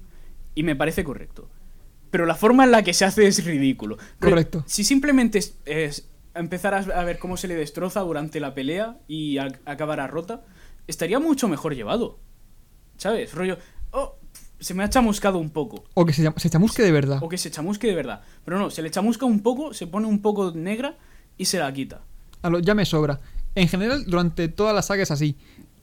Y 0.54 0.62
me 0.64 0.76
parece 0.76 1.02
correcto. 1.02 1.48
Pero 2.12 2.26
la 2.26 2.36
forma 2.36 2.62
en 2.62 2.70
la 2.70 2.82
que 2.84 2.92
se 2.94 3.04
hace 3.04 3.26
es 3.26 3.44
ridículo. 3.44 3.96
Correcto. 4.20 4.62
Si 4.68 4.84
simplemente 4.84 5.40
es, 5.64 6.08
a 6.34 7.04
ver 7.04 7.18
cómo 7.18 7.36
se 7.36 7.48
le 7.48 7.56
destroza 7.56 8.00
durante 8.00 8.38
la 8.38 8.54
pelea 8.54 8.98
y 9.08 9.38
a- 9.38 9.48
acabará 9.64 10.06
rota, 10.06 10.44
estaría 10.86 11.18
mucho 11.18 11.48
mejor 11.48 11.74
llevado. 11.74 12.20
¿Sabes? 12.98 13.34
Rollo, 13.34 13.58
oh, 13.90 14.16
se 14.60 14.74
me 14.74 14.84
ha 14.84 14.90
chamuscado 14.90 15.38
un 15.38 15.50
poco. 15.50 15.84
O 15.94 16.04
que 16.06 16.12
se 16.12 16.22
chamusque 16.50 16.82
de 16.82 16.92
verdad. 16.92 17.18
O 17.22 17.28
que 17.28 17.38
se 17.38 17.50
chamusque 17.50 17.88
de 17.88 17.94
verdad. 17.94 18.20
Pero 18.44 18.58
no, 18.58 18.70
se 18.70 18.82
le 18.82 18.90
chamusca 18.90 19.26
un 19.26 19.40
poco, 19.40 19.74
se 19.74 19.86
pone 19.86 20.06
un 20.06 20.20
poco 20.22 20.52
negra 20.54 20.96
y 21.36 21.46
se 21.46 21.58
la 21.58 21.72
quita. 21.72 22.02
A 22.42 22.50
lo- 22.50 22.60
ya 22.60 22.74
me 22.74 22.84
sobra. 22.84 23.20
En 23.54 23.68
general, 23.68 24.04
durante 24.06 24.48
toda 24.48 24.72
la 24.72 24.82
saga 24.82 25.02
es 25.02 25.10
así. 25.10 25.36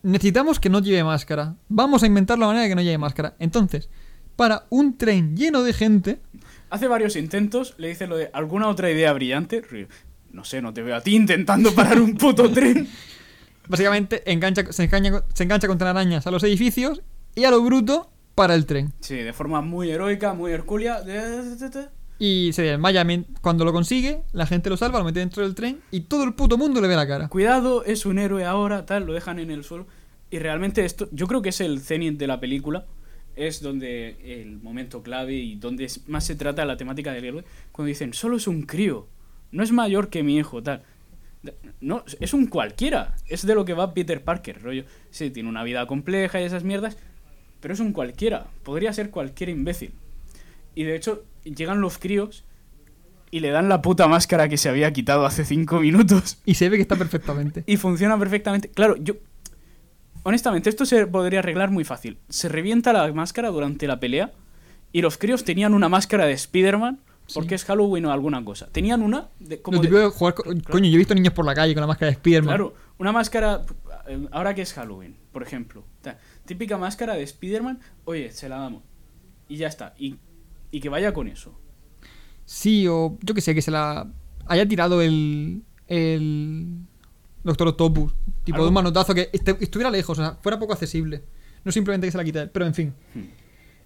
Necesitamos 0.03 0.60
que 0.60 0.69
no 0.69 0.80
lleve 0.80 1.03
máscara. 1.03 1.56
Vamos 1.68 2.03
a 2.03 2.07
inventar 2.07 2.39
la 2.39 2.45
manera 2.47 2.64
de 2.64 2.69
que 2.69 2.76
no 2.76 2.81
lleve 2.81 2.97
máscara. 2.97 3.35
Entonces, 3.39 3.89
para 4.40 4.68
un 4.70 4.98
tren 4.98 5.36
lleno 5.36 5.64
de 5.64 5.74
gente, 5.74 6.20
Hace 6.70 6.88
varios 6.88 7.18
intentos, 7.18 7.74
le 7.78 7.90
dice 7.90 8.07
lo 8.07 8.16
de 8.16 8.30
alguna 8.32 8.70
otra 8.70 8.90
idea 8.90 9.11
brillante. 9.11 9.61
No 10.32 10.45
sé, 10.45 10.61
no 10.61 10.74
te 10.74 10.82
veo 10.82 10.95
a 10.95 11.02
ti 11.02 11.14
intentando 11.14 11.74
parar 11.74 11.99
un 11.99 12.16
puto 12.16 12.49
tren. 12.49 12.88
básicamente 13.68 14.32
engancha, 14.32 14.72
se, 14.72 14.86
engancha, 14.86 15.26
se 15.34 15.44
engancha 15.44 15.68
contra 15.68 15.90
arañas 15.90 16.26
a 16.26 16.32
los 16.32 16.41
edificios 16.44 17.02
y 17.36 17.44
a 17.44 17.52
lo 17.52 17.61
bruto 17.61 18.11
para 18.34 18.56
el 18.56 18.66
tren. 18.66 18.94
Sí, 19.02 19.16
de 19.16 19.34
forma 19.34 19.60
muy 19.61 19.91
heroica, 19.91 20.34
muy 20.34 20.53
hercúlea. 20.53 21.02
Y 22.18 22.52
se 22.53 22.61
desmaya 22.61 23.06
cuando 23.41 23.66
lo 23.66 23.74
consigue, 23.74 24.22
la 24.32 24.45
gente 24.45 24.70
lo 24.70 24.78
salva, 24.78 24.99
lo 24.99 25.06
mete 25.06 25.20
dentro 25.20 25.44
del 25.44 25.53
tren 25.53 25.82
y 25.91 26.02
todo 26.02 26.24
el 26.24 26.34
puto 26.34 26.57
mundo 26.57 26.80
le 26.80 26.88
ve 26.88 26.95
la 26.95 27.07
cara. 27.07 27.28
Cuidado, 27.28 27.84
es 27.84 28.06
un 28.06 28.20
héroe 28.20 28.45
ahora, 28.45 28.86
tal, 28.86 29.06
lo 29.06 29.11
dejan 29.11 29.40
en 29.40 29.52
el 29.52 29.66
suelo. 29.66 29.86
Y 30.32 30.40
realmente 30.40 30.86
esto, 30.86 31.10
yo 31.11 31.28
creo 31.28 31.41
que 31.41 31.49
es 31.49 31.60
el 31.60 31.82
cenit 31.82 32.18
de 32.18 32.28
la 32.28 32.40
película. 32.40 32.86
Es 33.40 33.61
donde 33.61 34.18
el 34.41 34.57
momento 34.57 35.02
clave 35.02 35.34
y 35.34 35.56
donde 35.56 35.90
más 36.07 36.26
se 36.26 36.36
trata 36.36 36.66
la 36.66 36.76
temática 36.76 37.14
del 37.14 37.24
héroe. 37.24 37.45
Cuando 37.72 37.88
dicen, 37.88 38.14
solo 38.14 38.36
es 38.36 38.48
un 38.48 38.64
crío, 38.64 39.07
no 39.52 39.64
es 39.64 39.72
mayor 39.72 40.10
que 40.10 40.24
mi 40.24 40.38
hijo, 40.38 40.61
tal. 40.61 40.84
No, 41.80 42.03
es 42.20 42.34
un 42.34 42.48
cualquiera. 42.48 43.16
Es 43.28 43.45
de 43.45 43.56
lo 43.56 43.64
que 43.64 43.74
va 43.74 43.94
Peter 43.94 44.22
Parker, 44.22 44.61
rollo. 44.61 44.84
Sí, 45.10 45.30
tiene 45.30 45.48
una 45.48 45.64
vida 45.64 45.88
compleja 45.88 46.41
y 46.41 46.44
esas 46.44 46.66
mierdas, 46.66 46.98
pero 47.61 47.74
es 47.74 47.80
un 47.80 47.94
cualquiera. 47.94 48.48
Podría 48.64 48.91
ser 48.91 49.10
cualquier 49.10 49.48
imbécil. 49.48 49.94
Y 50.76 50.84
de 50.84 50.98
hecho, 50.98 51.24
llegan 51.45 51.80
los 51.80 51.98
críos 51.98 52.44
y 53.32 53.40
le 53.40 53.52
dan 53.52 53.70
la 53.70 53.82
puta 53.82 54.07
máscara 54.07 54.49
que 54.49 54.57
se 54.57 54.68
había 54.68 54.91
quitado 54.91 55.26
hace 55.26 55.45
cinco 55.45 55.80
minutos. 55.80 56.40
Y 56.45 56.56
se 56.56 56.68
ve 56.68 56.76
que 56.76 56.82
está 56.82 56.98
perfectamente. 56.98 57.64
Y 57.68 57.78
funciona 57.78 58.20
perfectamente. 58.20 58.70
Claro, 58.70 58.98
yo. 58.98 59.16
Honestamente, 60.23 60.69
esto 60.69 60.85
se 60.85 61.07
podría 61.07 61.39
arreglar 61.39 61.71
muy 61.71 61.83
fácil. 61.83 62.17
Se 62.29 62.49
revienta 62.49 62.93
la 62.93 63.11
máscara 63.13 63.49
durante 63.49 63.87
la 63.87 63.99
pelea. 63.99 64.31
Y 64.91 65.01
los 65.01 65.17
críos 65.17 65.43
tenían 65.43 65.73
una 65.73 65.87
máscara 65.89 66.25
de 66.25 66.33
Spider-Man. 66.33 66.99
Porque 67.31 67.53
es 67.53 67.63
Halloween 67.63 68.05
o 68.07 68.11
alguna 68.11 68.43
cosa. 68.43 68.67
Tenían 68.71 69.03
una. 69.03 69.27
De, 69.39 69.61
como 69.61 69.79
de- 69.83 69.87
de 69.89 70.07
jugar 70.09 70.33
Coño, 70.33 70.89
yo 70.89 70.95
he 70.95 70.97
visto 70.97 71.13
niños 71.13 71.31
por 71.33 71.45
la 71.45 71.53
calle 71.53 71.75
con 71.75 71.81
la 71.81 71.85
máscara 71.87 72.09
de 72.09 72.15
Spiderman. 72.15 72.47
Claro, 72.47 72.73
una 72.97 73.11
máscara. 73.11 73.61
eh, 74.07 74.27
Ahora 74.31 74.55
que 74.55 74.63
es 74.63 74.73
Halloween, 74.73 75.15
por 75.31 75.43
ejemplo. 75.43 75.83
Típica 76.45 76.75
máscara 76.79 77.13
de 77.13 77.21
Spider-Man. 77.21 77.79
Oye, 78.05 78.31
se 78.31 78.49
la 78.49 78.57
damos. 78.57 78.81
Y 79.47 79.57
ya 79.57 79.67
está. 79.67 79.93
Y, 79.99 80.15
y 80.71 80.79
que 80.79 80.89
vaya 80.89 81.13
con 81.13 81.27
eso. 81.27 81.53
Sí, 82.45 82.87
o 82.87 83.15
yo 83.21 83.35
que 83.35 83.41
sé, 83.41 83.53
que 83.53 83.61
se 83.61 83.69
la 83.69 84.07
haya 84.47 84.67
tirado 84.67 84.99
el. 85.03 85.61
el. 85.85 86.79
Doctor 87.44 87.68
Octopus. 87.70 88.14
Tipo 88.44 88.56
Algo- 88.57 88.66
de 88.66 88.68
un 88.70 88.74
manotazo 88.74 89.14
que 89.14 89.30
este- 89.34 89.57
estuviera 89.60 89.90
lejos, 89.90 90.18
o 90.18 90.22
sea, 90.22 90.38
fuera 90.41 90.57
poco 90.60 90.74
accesible. 90.74 91.24
No 91.64 91.72
simplemente 91.72 92.07
que 92.07 92.11
se 92.11 92.18
la 92.18 92.24
quita 92.24 92.41
él. 92.44 92.49
Pero 92.49 92.66
en 92.66 92.74
fin. 92.74 92.94
Hmm. 93.14 93.22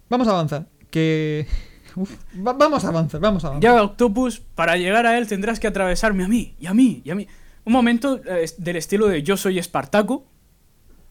Vamos 0.10 0.28
a 0.28 0.32
avanzar. 0.32 0.68
Que. 0.90 1.48
Uf, 1.96 2.12
va- 2.46 2.54
vamos 2.54 2.84
a 2.86 2.90
avanzar, 2.90 3.22
vamos 3.22 3.44
a 3.44 3.48
avanzar. 3.50 3.64
Ya, 3.76 3.82
Octopus, 3.84 4.40
para 4.40 4.78
llegar 4.78 5.06
a 5.06 5.18
él 5.18 5.28
tendrás 5.28 5.60
que 5.60 5.68
atravesarme 5.68 6.24
a 6.24 6.28
mí, 6.28 6.56
y 6.60 6.66
a 6.68 6.74
mí, 6.74 7.02
y 7.06 7.10
a 7.12 7.16
mí. 7.16 7.28
Un 7.66 7.74
momento 7.74 8.20
eh, 8.26 8.50
del 8.58 8.76
estilo 8.76 9.08
de 9.08 9.22
yo 9.24 9.38
soy 9.38 9.58
Espartaco, 9.60 10.26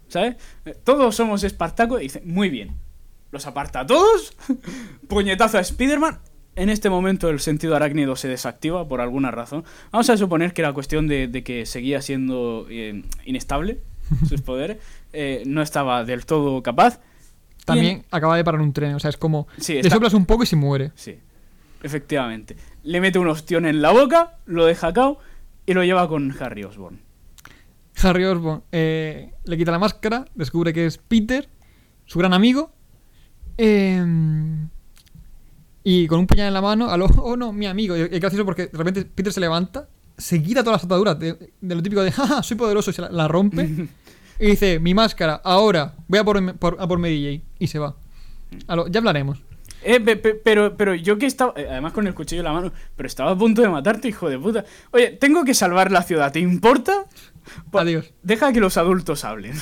¿sabes? 0.08 0.36
Eh, 0.64 0.76
Todos 0.84 1.14
somos 1.16 1.44
Espartaco, 1.44 1.98
y 1.98 2.04
dice, 2.04 2.20
muy 2.24 2.48
bien. 2.50 2.76
¿Los 3.30 3.46
aparta 3.46 3.80
a 3.80 3.86
todos? 3.86 4.36
Puñetazo 5.08 5.56
a 5.58 5.60
Spider-Man. 5.62 6.18
En 6.54 6.68
este 6.68 6.90
momento 6.90 7.30
el 7.30 7.40
sentido 7.40 7.74
arácnido 7.76 8.14
se 8.16 8.28
desactiva 8.28 8.86
por 8.86 9.00
alguna 9.00 9.30
razón. 9.30 9.64
Vamos 9.90 10.10
a 10.10 10.16
suponer 10.16 10.52
que 10.52 10.60
era 10.62 10.72
cuestión 10.72 11.08
de, 11.08 11.26
de 11.28 11.42
que 11.42 11.64
seguía 11.66 12.02
siendo 12.02 12.66
eh, 12.68 13.02
inestable 13.24 13.78
sus 14.28 14.42
poderes. 14.42 14.76
Eh, 15.14 15.42
no 15.46 15.62
estaba 15.62 16.04
del 16.04 16.26
todo 16.26 16.62
capaz. 16.62 17.00
También 17.64 18.04
acaba 18.10 18.36
de 18.36 18.44
parar 18.44 18.60
un 18.60 18.72
tren, 18.72 18.94
o 18.94 19.00
sea, 19.00 19.08
es 19.08 19.16
como. 19.16 19.46
Sí, 19.58 19.74
le 19.74 19.80
está- 19.80 19.94
soplas 19.94 20.14
un 20.14 20.26
poco 20.26 20.42
y 20.42 20.46
se 20.46 20.56
muere. 20.56 20.90
Sí, 20.94 21.16
efectivamente. 21.82 22.56
Le 22.82 23.00
mete 23.00 23.18
un 23.18 23.28
ostión 23.28 23.64
en 23.66 23.80
la 23.80 23.90
boca, 23.92 24.36
lo 24.46 24.66
deja 24.66 24.92
cao 24.92 25.18
y 25.64 25.72
lo 25.74 25.84
lleva 25.84 26.08
con 26.08 26.34
Harry 26.40 26.64
Osborn. 26.64 26.98
Harry 28.02 28.24
Osborn 28.24 28.62
eh, 28.72 29.32
le 29.44 29.56
quita 29.56 29.70
la 29.70 29.78
máscara, 29.78 30.24
descubre 30.34 30.72
que 30.72 30.86
es 30.86 30.98
Peter, 30.98 31.48
su 32.04 32.18
gran 32.18 32.32
amigo. 32.34 32.72
eh, 33.58 34.04
y 35.84 36.06
con 36.06 36.20
un 36.20 36.26
puñal 36.26 36.48
en 36.48 36.54
la 36.54 36.60
mano, 36.62 36.90
a 36.90 36.96
lo, 36.96 37.06
oh 37.22 37.36
no, 37.36 37.52
mi 37.52 37.66
amigo. 37.66 37.96
Y 37.96 38.00
es 38.02 38.20
gracioso 38.20 38.44
porque 38.44 38.66
de 38.66 38.78
repente 38.78 39.04
Peter 39.04 39.32
se 39.32 39.40
levanta, 39.40 39.88
se 40.18 40.42
quita 40.42 40.62
todas 40.62 40.78
las 40.80 40.84
ataduras 40.84 41.18
de, 41.18 41.52
de 41.60 41.74
lo 41.74 41.82
típico 41.82 42.02
de, 42.02 42.12
jaja, 42.12 42.42
soy 42.42 42.56
poderoso, 42.56 42.90
y 42.90 42.94
se 42.94 43.02
la, 43.02 43.10
la 43.10 43.28
rompe. 43.28 43.88
y 44.38 44.46
dice, 44.46 44.78
mi 44.80 44.94
máscara, 44.94 45.40
ahora, 45.44 45.94
voy 46.08 46.18
a 46.18 46.24
por, 46.24 46.54
por- 46.56 46.76
a 46.80 46.86
por 46.86 46.98
mi 46.98 47.08
DJ. 47.10 47.42
Y 47.58 47.66
se 47.68 47.78
va. 47.78 47.96
A 48.66 48.76
lo- 48.76 48.86
ya 48.88 48.98
hablaremos. 48.98 49.42
Eh, 49.84 49.98
pe- 49.98 50.14
pe- 50.16 50.34
pero, 50.34 50.76
pero 50.76 50.94
yo 50.94 51.18
que 51.18 51.26
estaba, 51.26 51.54
eh, 51.56 51.66
además 51.68 51.92
con 51.92 52.06
el 52.06 52.14
cuchillo 52.14 52.42
en 52.42 52.44
la 52.44 52.52
mano, 52.52 52.72
pero 52.94 53.06
estaba 53.08 53.32
a 53.32 53.36
punto 53.36 53.62
de 53.62 53.68
matarte, 53.68 54.06
hijo 54.08 54.28
de 54.30 54.38
puta. 54.38 54.64
Oye, 54.92 55.10
tengo 55.10 55.44
que 55.44 55.54
salvar 55.54 55.90
la 55.90 56.02
ciudad, 56.04 56.30
¿te 56.30 56.38
importa? 56.38 57.06
Pa- 57.72 57.80
Adiós. 57.80 58.12
Deja 58.22 58.52
que 58.52 58.60
los 58.60 58.76
adultos 58.76 59.24
hablen. 59.24 59.54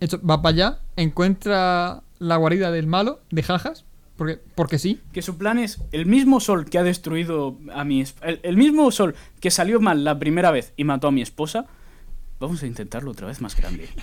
De 0.00 0.06
hecho, 0.06 0.20
va 0.28 0.42
para 0.42 0.52
allá, 0.54 0.78
encuentra 0.96 2.02
la 2.18 2.36
guarida 2.36 2.72
del 2.72 2.88
malo, 2.88 3.20
de 3.30 3.44
jajas, 3.44 3.84
porque, 4.16 4.38
porque 4.54 4.78
sí. 4.78 5.00
Que 5.12 5.22
su 5.22 5.36
plan 5.38 5.58
es 5.58 5.78
el 5.92 6.06
mismo 6.06 6.40
sol 6.40 6.66
que 6.68 6.78
ha 6.78 6.82
destruido 6.82 7.58
a 7.74 7.84
mi 7.84 8.00
el, 8.22 8.40
el 8.42 8.56
mismo 8.56 8.90
sol 8.90 9.14
que 9.40 9.50
salió 9.50 9.80
mal 9.80 10.04
la 10.04 10.18
primera 10.18 10.50
vez 10.50 10.72
y 10.76 10.84
mató 10.84 11.08
a 11.08 11.12
mi 11.12 11.22
esposa. 11.22 11.66
Vamos 12.40 12.62
a 12.62 12.66
intentarlo 12.66 13.10
otra 13.12 13.26
vez 13.28 13.40
más 13.40 13.56
grande. 13.56 13.88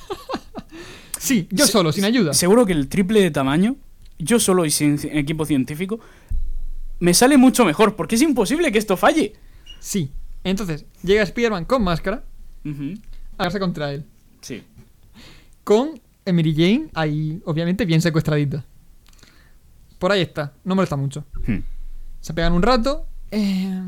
Sí, 1.18 1.48
yo 1.52 1.66
Se- 1.66 1.72
solo, 1.74 1.92
sin 1.92 2.06
ayuda. 2.06 2.34
Seguro 2.34 2.66
que 2.66 2.72
el 2.72 2.88
triple 2.88 3.22
de 3.22 3.30
tamaño, 3.30 3.76
yo 4.20 4.40
solo 4.40 4.66
y 4.66 4.72
sin 4.72 4.98
equipo 5.12 5.46
científico, 5.46 6.00
me 7.00 7.14
sale 7.14 7.36
mucho 7.38 7.66
mejor, 7.66 7.98
porque 7.98 8.16
es 8.16 8.22
imposible 8.22 8.72
que 8.72 8.78
esto 8.78 8.96
falle. 8.96 9.34
Sí. 9.82 10.12
Entonces, 10.46 10.86
llega 11.04 11.24
Spider-Man 11.24 11.66
con 11.66 11.84
máscara 11.84 12.24
Ujú, 12.64 12.94
a 13.38 13.44
darse 13.44 13.60
contra 13.60 13.92
él. 13.92 14.06
Sí. 14.42 14.64
Con 15.66 16.00
Mary 16.26 16.54
Jane 16.56 16.88
ahí, 16.94 17.42
obviamente, 17.46 17.84
bien 17.86 18.02
secuestradita. 18.02 18.64
Por 20.00 20.12
ahí 20.12 20.22
está, 20.22 20.54
no 20.64 20.76
molesta 20.76 20.96
mucho. 20.96 21.26
Hmm. 21.46 21.60
Se 22.22 22.34
pegan 22.34 22.54
un 22.54 22.62
rato. 22.64 23.06
eh, 23.32 23.82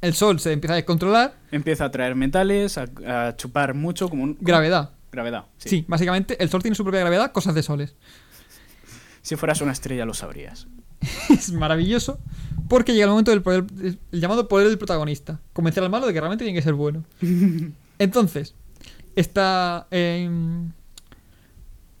El 0.00 0.14
sol 0.14 0.38
se 0.40 0.52
empieza 0.52 0.74
a 0.74 0.76
descontrolar. 0.76 1.34
Empieza 1.50 1.86
a 1.86 1.90
traer 1.90 2.14
metales, 2.14 2.76
a, 2.78 2.84
a 3.06 3.36
chupar 3.36 3.74
mucho, 3.74 4.08
como 4.08 4.22
un... 4.24 4.36
Gravedad. 4.40 4.90
Gravedad, 5.10 5.46
sí. 5.58 5.68
Sí. 5.68 5.84
básicamente 5.88 6.42
el 6.42 6.50
sol 6.50 6.60
tiene 6.60 6.74
su 6.74 6.82
propia 6.84 7.00
gravedad, 7.00 7.32
cosas 7.32 7.54
de 7.54 7.62
soles. 7.62 7.94
Si 9.22 9.36
fueras 9.36 9.60
una 9.62 9.72
estrella 9.72 10.04
lo 10.04 10.12
sabrías. 10.12 10.66
es 11.30 11.52
maravilloso. 11.52 12.18
Porque 12.68 12.92
llega 12.92 13.04
el 13.04 13.10
momento 13.10 13.30
del 13.30 13.42
poder, 13.42 13.64
el 13.82 13.98
llamado 14.20 14.48
poder 14.48 14.68
del 14.68 14.76
protagonista. 14.78 15.40
Convencer 15.52 15.82
al 15.82 15.90
malo 15.90 16.06
de 16.06 16.12
que 16.12 16.20
realmente 16.20 16.44
tiene 16.44 16.58
que 16.58 16.62
ser 16.64 16.74
bueno. 16.74 17.04
Entonces, 17.98 18.54
está 19.14 19.86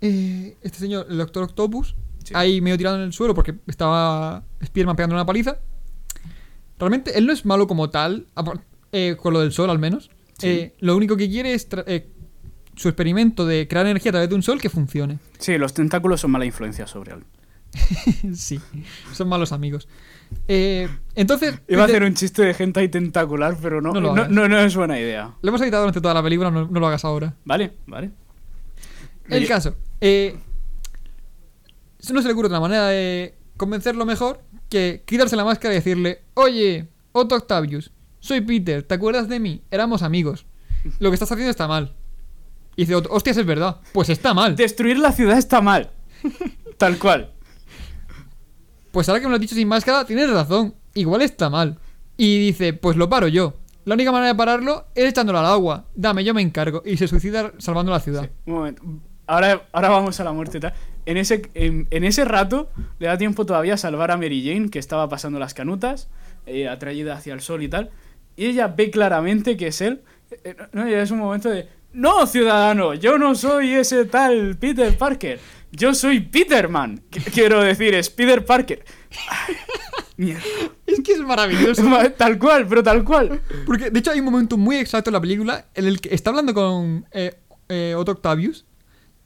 eh, 0.08 0.56
este 0.62 0.78
señor, 0.78 1.06
el 1.10 1.18
Doctor 1.18 1.44
Octopus, 1.44 1.96
Sí. 2.24 2.32
ahí 2.36 2.60
medio 2.62 2.78
tirado 2.78 2.96
en 2.96 3.02
el 3.02 3.12
suelo 3.12 3.34
porque 3.34 3.54
estaba 3.66 4.44
Spiderman 4.64 4.96
pegando 4.96 5.14
una 5.14 5.26
paliza. 5.26 5.58
realmente 6.78 7.16
él 7.18 7.26
no 7.26 7.32
es 7.32 7.44
malo 7.44 7.66
como 7.66 7.90
tal, 7.90 8.26
eh, 8.92 9.16
con 9.20 9.32
lo 9.32 9.40
del 9.40 9.52
sol 9.52 9.68
al 9.70 9.78
menos. 9.78 10.10
Sí. 10.38 10.48
Eh, 10.48 10.74
lo 10.80 10.96
único 10.96 11.16
que 11.16 11.28
quiere 11.28 11.54
es 11.54 11.68
eh, 11.86 12.08
su 12.76 12.88
experimento 12.88 13.46
de 13.46 13.68
crear 13.68 13.86
energía 13.86 14.10
a 14.10 14.12
través 14.14 14.28
de 14.30 14.34
un 14.34 14.42
sol 14.42 14.60
que 14.60 14.68
funcione. 14.70 15.18
Sí, 15.38 15.58
los 15.58 15.74
tentáculos 15.74 16.20
son 16.20 16.30
mala 16.30 16.44
influencia 16.46 16.86
sobre 16.86 17.12
él. 17.14 17.24
sí, 18.34 18.60
son 19.12 19.28
malos 19.28 19.52
amigos. 19.52 19.88
Eh, 20.48 20.88
entonces, 21.14 21.60
Iba 21.68 21.82
a 21.82 21.86
hacer 21.86 22.02
un 22.04 22.14
chiste 22.14 22.42
de 22.42 22.54
gente 22.54 22.86
tentacular, 22.88 23.56
pero 23.60 23.80
no, 23.80 23.92
No 23.92 24.00
lo 24.00 24.08
no, 24.14 24.22
hagas. 24.22 24.30
no, 24.30 24.48
no 24.48 24.58
es 24.60 24.74
buena 24.76 24.98
idea. 24.98 25.34
lo 25.42 25.48
hemos 25.48 25.60
editado 25.60 25.82
durante 25.82 26.00
toda 26.00 26.14
la 26.14 26.22
película, 26.22 26.50
no, 26.50 26.66
no 26.68 26.80
lo 26.80 26.86
hagas 26.86 27.04
ahora. 27.04 27.34
Vale, 27.44 27.72
vale. 27.86 28.10
El 29.28 29.38
Oye, 29.38 29.46
caso, 29.48 29.74
eh, 30.06 30.36
no 32.12 32.20
se 32.20 32.28
le 32.28 32.34
ocurre 32.34 32.48
otra 32.48 32.60
manera 32.60 32.88
de 32.88 33.38
convencerlo 33.56 34.04
mejor 34.04 34.42
que 34.68 35.02
quitarse 35.06 35.34
la 35.34 35.46
máscara 35.46 35.72
y 35.72 35.78
decirle, 35.78 36.24
oye, 36.34 36.88
Otto 37.12 37.36
Octavius, 37.36 37.90
soy 38.20 38.42
Peter, 38.42 38.82
¿te 38.82 38.92
acuerdas 38.92 39.30
de 39.30 39.40
mí? 39.40 39.62
Éramos 39.70 40.02
amigos. 40.02 40.44
Lo 40.98 41.08
que 41.08 41.14
estás 41.14 41.32
haciendo 41.32 41.50
está 41.50 41.66
mal. 41.66 41.96
Y 42.76 42.82
dice, 42.82 42.96
Otto, 42.96 43.08
hostias, 43.12 43.38
es 43.38 43.46
verdad. 43.46 43.80
Pues 43.94 44.10
está 44.10 44.34
mal. 44.34 44.56
Destruir 44.56 44.98
la 44.98 45.10
ciudad 45.10 45.38
está 45.38 45.62
mal. 45.62 45.90
Tal 46.76 46.98
cual. 46.98 47.32
Pues 48.92 49.08
ahora 49.08 49.20
que 49.20 49.26
me 49.26 49.30
lo 49.30 49.36
has 49.36 49.40
dicho 49.40 49.54
sin 49.54 49.68
máscara, 49.68 50.04
tienes 50.04 50.30
razón. 50.30 50.74
Igual 50.92 51.22
está 51.22 51.48
mal. 51.48 51.78
Y 52.18 52.40
dice, 52.40 52.74
pues 52.74 52.98
lo 52.98 53.08
paro 53.08 53.28
yo. 53.28 53.54
La 53.86 53.94
única 53.94 54.12
manera 54.12 54.32
de 54.32 54.34
pararlo 54.34 54.86
es 54.94 55.06
echándolo 55.06 55.38
al 55.38 55.46
agua. 55.46 55.86
Dame, 55.94 56.24
yo 56.24 56.34
me 56.34 56.42
encargo. 56.42 56.82
Y 56.84 56.98
se 56.98 57.08
suicida 57.08 57.54
salvando 57.56 57.90
la 57.90 58.00
ciudad. 58.00 58.28
Un 58.44 58.54
momento. 58.54 58.82
Ahora, 59.26 59.66
ahora 59.72 59.88
vamos 59.88 60.18
a 60.20 60.24
la 60.24 60.32
muerte. 60.32 60.58
y 60.58 60.60
tal. 60.60 60.74
En 61.06 61.16
ese, 61.16 61.42
en, 61.54 61.86
en 61.90 62.04
ese 62.04 62.24
rato 62.24 62.70
le 62.98 63.06
da 63.08 63.18
tiempo 63.18 63.44
todavía 63.46 63.74
a 63.74 63.76
salvar 63.78 64.10
a 64.10 64.16
Mary 64.16 64.42
Jane, 64.46 64.70
que 64.70 64.78
estaba 64.78 65.08
pasando 65.08 65.38
las 65.38 65.52
canutas, 65.54 66.08
eh, 66.46 66.68
atraída 66.68 67.14
hacia 67.14 67.34
el 67.34 67.40
sol 67.40 67.62
y 67.62 67.68
tal. 67.68 67.90
Y 68.36 68.46
ella 68.46 68.68
ve 68.68 68.90
claramente 68.90 69.56
que 69.56 69.68
es 69.68 69.80
él. 69.80 70.02
Eh, 70.44 70.56
no, 70.72 70.88
y 70.88 70.94
es 70.94 71.10
un 71.10 71.18
momento 71.18 71.48
de... 71.50 71.68
No, 71.92 72.26
ciudadano, 72.26 72.94
yo 72.94 73.18
no 73.18 73.34
soy 73.36 73.74
ese 73.74 74.04
tal 74.06 74.56
Peter 74.58 74.96
Parker. 74.98 75.38
Yo 75.70 75.94
soy 75.94 76.20
Peterman. 76.20 77.00
Qu- 77.10 77.32
Quiero 77.32 77.60
decir, 77.62 77.94
es 77.94 78.10
Peter 78.10 78.44
Parker. 78.44 78.84
Mierda. 80.16 80.42
Es 80.86 81.00
que 81.00 81.12
es 81.12 81.20
maravilloso. 81.20 81.82
Tal 82.16 82.38
cual, 82.38 82.66
pero 82.68 82.82
tal 82.82 83.02
cual. 83.04 83.40
Porque, 83.66 83.90
de 83.90 83.98
hecho, 83.98 84.12
hay 84.12 84.20
un 84.20 84.24
momento 84.26 84.56
muy 84.56 84.76
exacto 84.76 85.10
en 85.10 85.14
la 85.14 85.20
película 85.20 85.66
en 85.74 85.86
el 85.86 86.00
que 86.00 86.14
está 86.14 86.30
hablando 86.30 86.54
con 86.54 87.04
eh, 87.10 87.34
eh, 87.68 87.94
Otto 87.96 88.12
Octavius. 88.12 88.64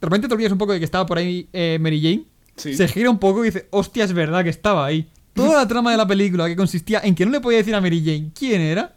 De 0.00 0.04
repente 0.06 0.28
te 0.28 0.34
olvidas 0.34 0.52
un 0.52 0.58
poco 0.58 0.72
de 0.72 0.78
que 0.78 0.84
estaba 0.84 1.06
por 1.06 1.18
ahí 1.18 1.48
eh, 1.52 1.78
Mary 1.80 2.00
Jane. 2.00 2.24
Sí. 2.56 2.74
Se 2.74 2.88
gira 2.88 3.10
un 3.10 3.18
poco 3.18 3.42
y 3.44 3.48
dice, 3.48 3.66
hostia, 3.70 4.04
es 4.04 4.12
verdad 4.12 4.42
que 4.44 4.50
estaba 4.50 4.84
ahí. 4.86 5.08
Toda 5.34 5.58
la 5.62 5.68
trama 5.68 5.90
de 5.92 5.96
la 5.96 6.06
película 6.06 6.46
que 6.48 6.56
consistía 6.56 7.00
en 7.04 7.14
que 7.14 7.24
no 7.24 7.30
le 7.32 7.40
podía 7.40 7.58
decir 7.58 7.74
a 7.74 7.80
Mary 7.80 8.00
Jane 8.04 8.30
quién 8.36 8.60
era, 8.60 8.94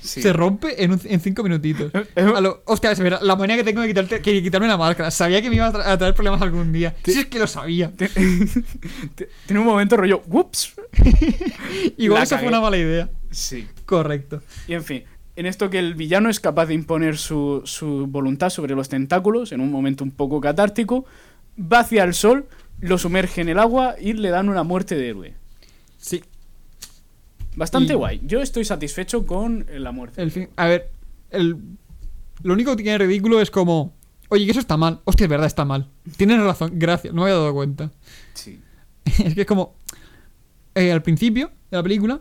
Sí. 0.00 0.22
se 0.22 0.32
rompe 0.32 0.82
en, 0.84 0.92
un- 0.92 1.00
en 1.04 1.20
cinco 1.20 1.42
minutitos. 1.42 1.90
A 2.14 2.40
lo, 2.40 2.62
hostia, 2.66 2.92
es 2.92 3.00
verdad, 3.00 3.20
la 3.20 3.34
manera 3.34 3.56
que 3.56 3.64
tengo 3.64 3.80
de 3.82 3.88
quitarte- 3.92 4.20
que 4.22 4.42
quitarme 4.42 4.68
la 4.68 4.76
máscara. 4.76 5.10
Sabía 5.10 5.42
que 5.42 5.50
me 5.50 5.56
iba 5.56 5.66
a, 5.66 5.72
tra- 5.72 5.86
a 5.86 5.98
traer 5.98 6.14
problemas 6.14 6.40
algún 6.40 6.72
día. 6.72 6.94
Si 7.04 7.18
es 7.18 7.26
que 7.26 7.38
lo 7.38 7.46
sabía. 7.48 7.90
Te- 7.90 8.08
te- 9.14 9.28
Tiene 9.46 9.60
un 9.60 9.66
momento 9.66 9.96
rollo, 9.96 10.22
whoops. 10.28 10.74
Igual 11.96 12.20
La 12.20 12.24
esa 12.24 12.38
fue 12.38 12.48
una 12.48 12.60
mala 12.60 12.76
idea. 12.76 13.10
Sí. 13.30 13.66
Correcto. 13.86 14.42
Y 14.68 14.74
en 14.74 14.84
fin, 14.84 15.04
en 15.38 15.46
esto 15.46 15.70
que 15.70 15.78
el 15.78 15.94
villano 15.94 16.30
es 16.30 16.40
capaz 16.40 16.66
de 16.66 16.74
imponer 16.74 17.16
su, 17.16 17.62
su 17.64 18.06
voluntad 18.08 18.50
sobre 18.50 18.74
los 18.74 18.88
tentáculos, 18.88 19.52
en 19.52 19.60
un 19.60 19.70
momento 19.70 20.02
un 20.02 20.10
poco 20.10 20.40
catártico, 20.40 21.04
va 21.56 21.80
hacia 21.80 22.02
el 22.02 22.12
sol, 22.14 22.46
lo 22.80 22.98
sumerge 22.98 23.40
en 23.40 23.48
el 23.48 23.60
agua 23.60 23.94
y 24.00 24.14
le 24.14 24.30
dan 24.30 24.48
una 24.48 24.64
muerte 24.64 24.96
de 24.96 25.08
héroe. 25.10 25.34
Sí. 25.96 26.24
Bastante 27.54 27.92
Y- 27.92 27.96
guay. 27.96 28.20
Yo 28.24 28.42
estoy 28.42 28.64
satisfecho 28.64 29.26
con 29.26 29.64
la 29.70 29.92
muerte. 29.92 30.20
El 30.22 30.32
fin, 30.32 30.48
a 30.56 30.66
ver, 30.66 30.90
el, 31.30 31.56
lo 32.42 32.52
único 32.52 32.74
que 32.74 32.82
tiene 32.82 32.98
ridículo 32.98 33.40
es 33.40 33.52
como, 33.52 33.94
oye, 34.30 34.44
que 34.44 34.50
eso 34.50 34.60
está 34.60 34.76
mal. 34.76 35.00
Hostia, 35.04 35.24
es 35.26 35.30
verdad, 35.30 35.46
está 35.46 35.64
mal. 35.64 35.88
Tienes 36.16 36.40
razón, 36.40 36.72
gracias, 36.74 37.14
no 37.14 37.22
me 37.22 37.30
había 37.30 37.38
dado 37.40 37.54
cuenta. 37.54 37.92
Sí. 38.34 38.60
es 39.24 39.34
que 39.36 39.42
es 39.42 39.46
como, 39.46 39.76
eh, 40.74 40.90
al 40.90 41.02
principio 41.02 41.52
de 41.70 41.76
la 41.76 41.82
película. 41.84 42.20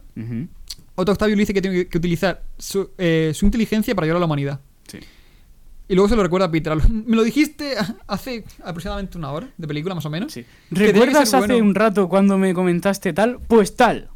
Otto 1.00 1.12
Octavio 1.12 1.36
le 1.36 1.42
dice 1.42 1.54
que 1.54 1.62
tiene 1.62 1.88
que 1.88 1.98
utilizar 1.98 2.44
su, 2.58 2.90
eh, 2.98 3.32
su 3.36 3.46
inteligencia 3.46 3.94
para 3.96 4.06
ayudar 4.06 4.18
a 4.18 4.20
la 4.20 4.26
humanidad. 4.26 4.60
Sí. 4.88 4.98
Y 5.88 5.94
luego 5.96 6.10
se 6.10 6.16
lo 6.16 6.24
recuerda 6.24 6.48
a 6.48 6.52
Peter. 6.52 6.76
Me 6.90 7.16
lo 7.16 7.24
dijiste 7.24 7.76
hace 8.08 8.44
aproximadamente 8.64 9.18
una 9.18 9.32
hora 9.32 9.48
de 9.58 9.68
película, 9.68 9.94
más 9.96 10.06
o 10.06 10.10
menos. 10.10 10.34
Sí. 10.34 10.44
tenía 10.70 10.88
que 10.88 10.92
¿Recuerdas 10.94 11.34
hace 11.34 11.38
bueno. 11.54 11.58
un 11.66 11.76
rato 11.76 12.10
cuando 12.10 12.38
me 12.38 12.54
comentaste 12.54 13.14
tal? 13.14 13.40
Pues 13.48 13.76
tal. 13.76 14.10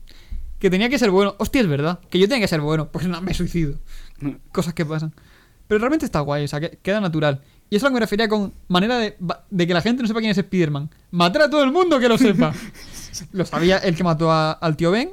Que 0.59 0.69
tenía 0.69 0.89
que 0.89 0.99
ser 0.99 1.11
bueno. 1.11 1.35
Hostia, 1.37 1.61
es 1.61 1.67
verdad. 1.67 1.99
Que 2.09 2.19
yo 2.19 2.27
tenía 2.27 2.41
que 2.43 2.47
ser 2.47 2.61
bueno. 2.61 2.89
Pues 2.91 3.07
no, 3.07 3.21
me 3.21 3.33
suicido. 3.33 3.75
Cosas 4.51 4.73
que 4.73 4.85
pasan. 4.85 5.13
Pero 5.67 5.79
realmente 5.79 6.05
está 6.05 6.19
guay, 6.19 6.43
o 6.43 6.47
sea, 6.47 6.59
que 6.59 6.77
queda 6.81 6.99
natural. 6.99 7.41
Y 7.69 7.77
eso 7.77 7.85
es 7.85 7.89
lo 7.89 7.89
que 7.89 7.93
me 7.93 7.99
refería 8.01 8.27
con 8.27 8.53
manera 8.67 8.97
de, 8.97 9.15
de 9.49 9.67
que 9.67 9.73
la 9.73 9.81
gente 9.81 10.01
no 10.01 10.07
sepa 10.07 10.19
quién 10.19 10.31
es 10.31 10.37
Spider-Man. 10.37 10.89
Matar 11.11 11.43
a 11.43 11.49
todo 11.49 11.63
el 11.63 11.71
mundo 11.71 11.97
que 11.99 12.09
lo 12.09 12.17
sepa. 12.17 12.53
lo 13.31 13.45
sabía 13.45 13.77
el 13.77 13.95
que 13.95 14.03
mató 14.03 14.29
a- 14.29 14.51
al 14.51 14.75
tío 14.75 14.91
Ben, 14.91 15.11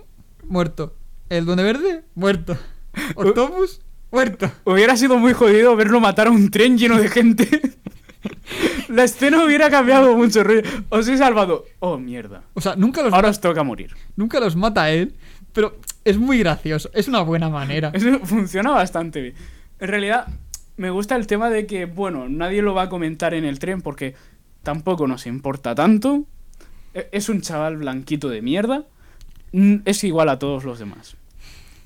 muerto. 0.49 0.97
El 1.29 1.45
Duende 1.45 1.63
Verde, 1.65 2.05
muerto. 2.15 2.57
Octopus, 3.15 3.81
muerto. 4.11 4.51
Hubiera 4.65 4.97
sido 4.97 5.19
muy 5.19 5.33
jodido 5.33 5.77
verlo 5.77 6.01
matar 6.01 6.27
a 6.29 6.31
un 6.31 6.51
tren 6.51 6.79
lleno 6.79 6.99
de 6.99 7.09
gente. 7.09 7.49
La 8.89 9.05
escena 9.05 9.45
hubiera 9.45 9.71
cambiado 9.71 10.17
mucho. 10.17 10.43
rollo. 10.43 10.63
Os 10.89 11.07
he 11.09 11.17
salvado. 11.19 11.65
Oh, 11.81 11.99
mierda. 11.99 12.43
O 12.55 12.61
sea, 12.61 12.75
nunca 12.77 13.03
los, 13.03 13.13
Ahora 13.13 13.29
os 13.29 13.41
toca 13.41 13.63
morir. 13.63 13.95
nunca 14.17 14.41
los 14.41 14.57
mata 14.57 14.91
él, 14.91 15.15
pero 15.53 15.79
es 16.05 16.17
muy 16.19 16.39
gracioso. 16.39 16.91
Es 16.95 17.07
una 17.09 17.21
buena 17.21 17.49
manera. 17.51 17.91
Eso 17.95 18.19
funciona 18.25 18.71
bastante 18.71 19.21
bien. 19.21 19.35
En 19.79 19.89
realidad, 19.89 20.27
me 20.79 20.91
gusta 20.91 21.15
el 21.17 21.27
tema 21.27 21.51
de 21.51 21.67
que, 21.67 21.85
bueno, 21.85 22.29
nadie 22.29 22.63
lo 22.63 22.75
va 22.75 22.83
a 22.85 22.89
comentar 22.89 23.35
en 23.35 23.45
el 23.45 23.59
tren 23.59 23.83
porque 23.83 24.15
tampoco 24.63 25.07
nos 25.07 25.27
importa 25.27 25.75
tanto. 25.75 26.25
E- 26.95 27.09
Es 27.13 27.29
un 27.29 27.43
chaval 27.43 27.77
blanquito 27.77 28.31
de 28.31 28.41
mierda. 28.43 28.85
Es 29.85 30.03
igual 30.05 30.31
a 30.31 30.39
todos 30.39 30.65
los 30.65 30.79
demás. 30.79 31.17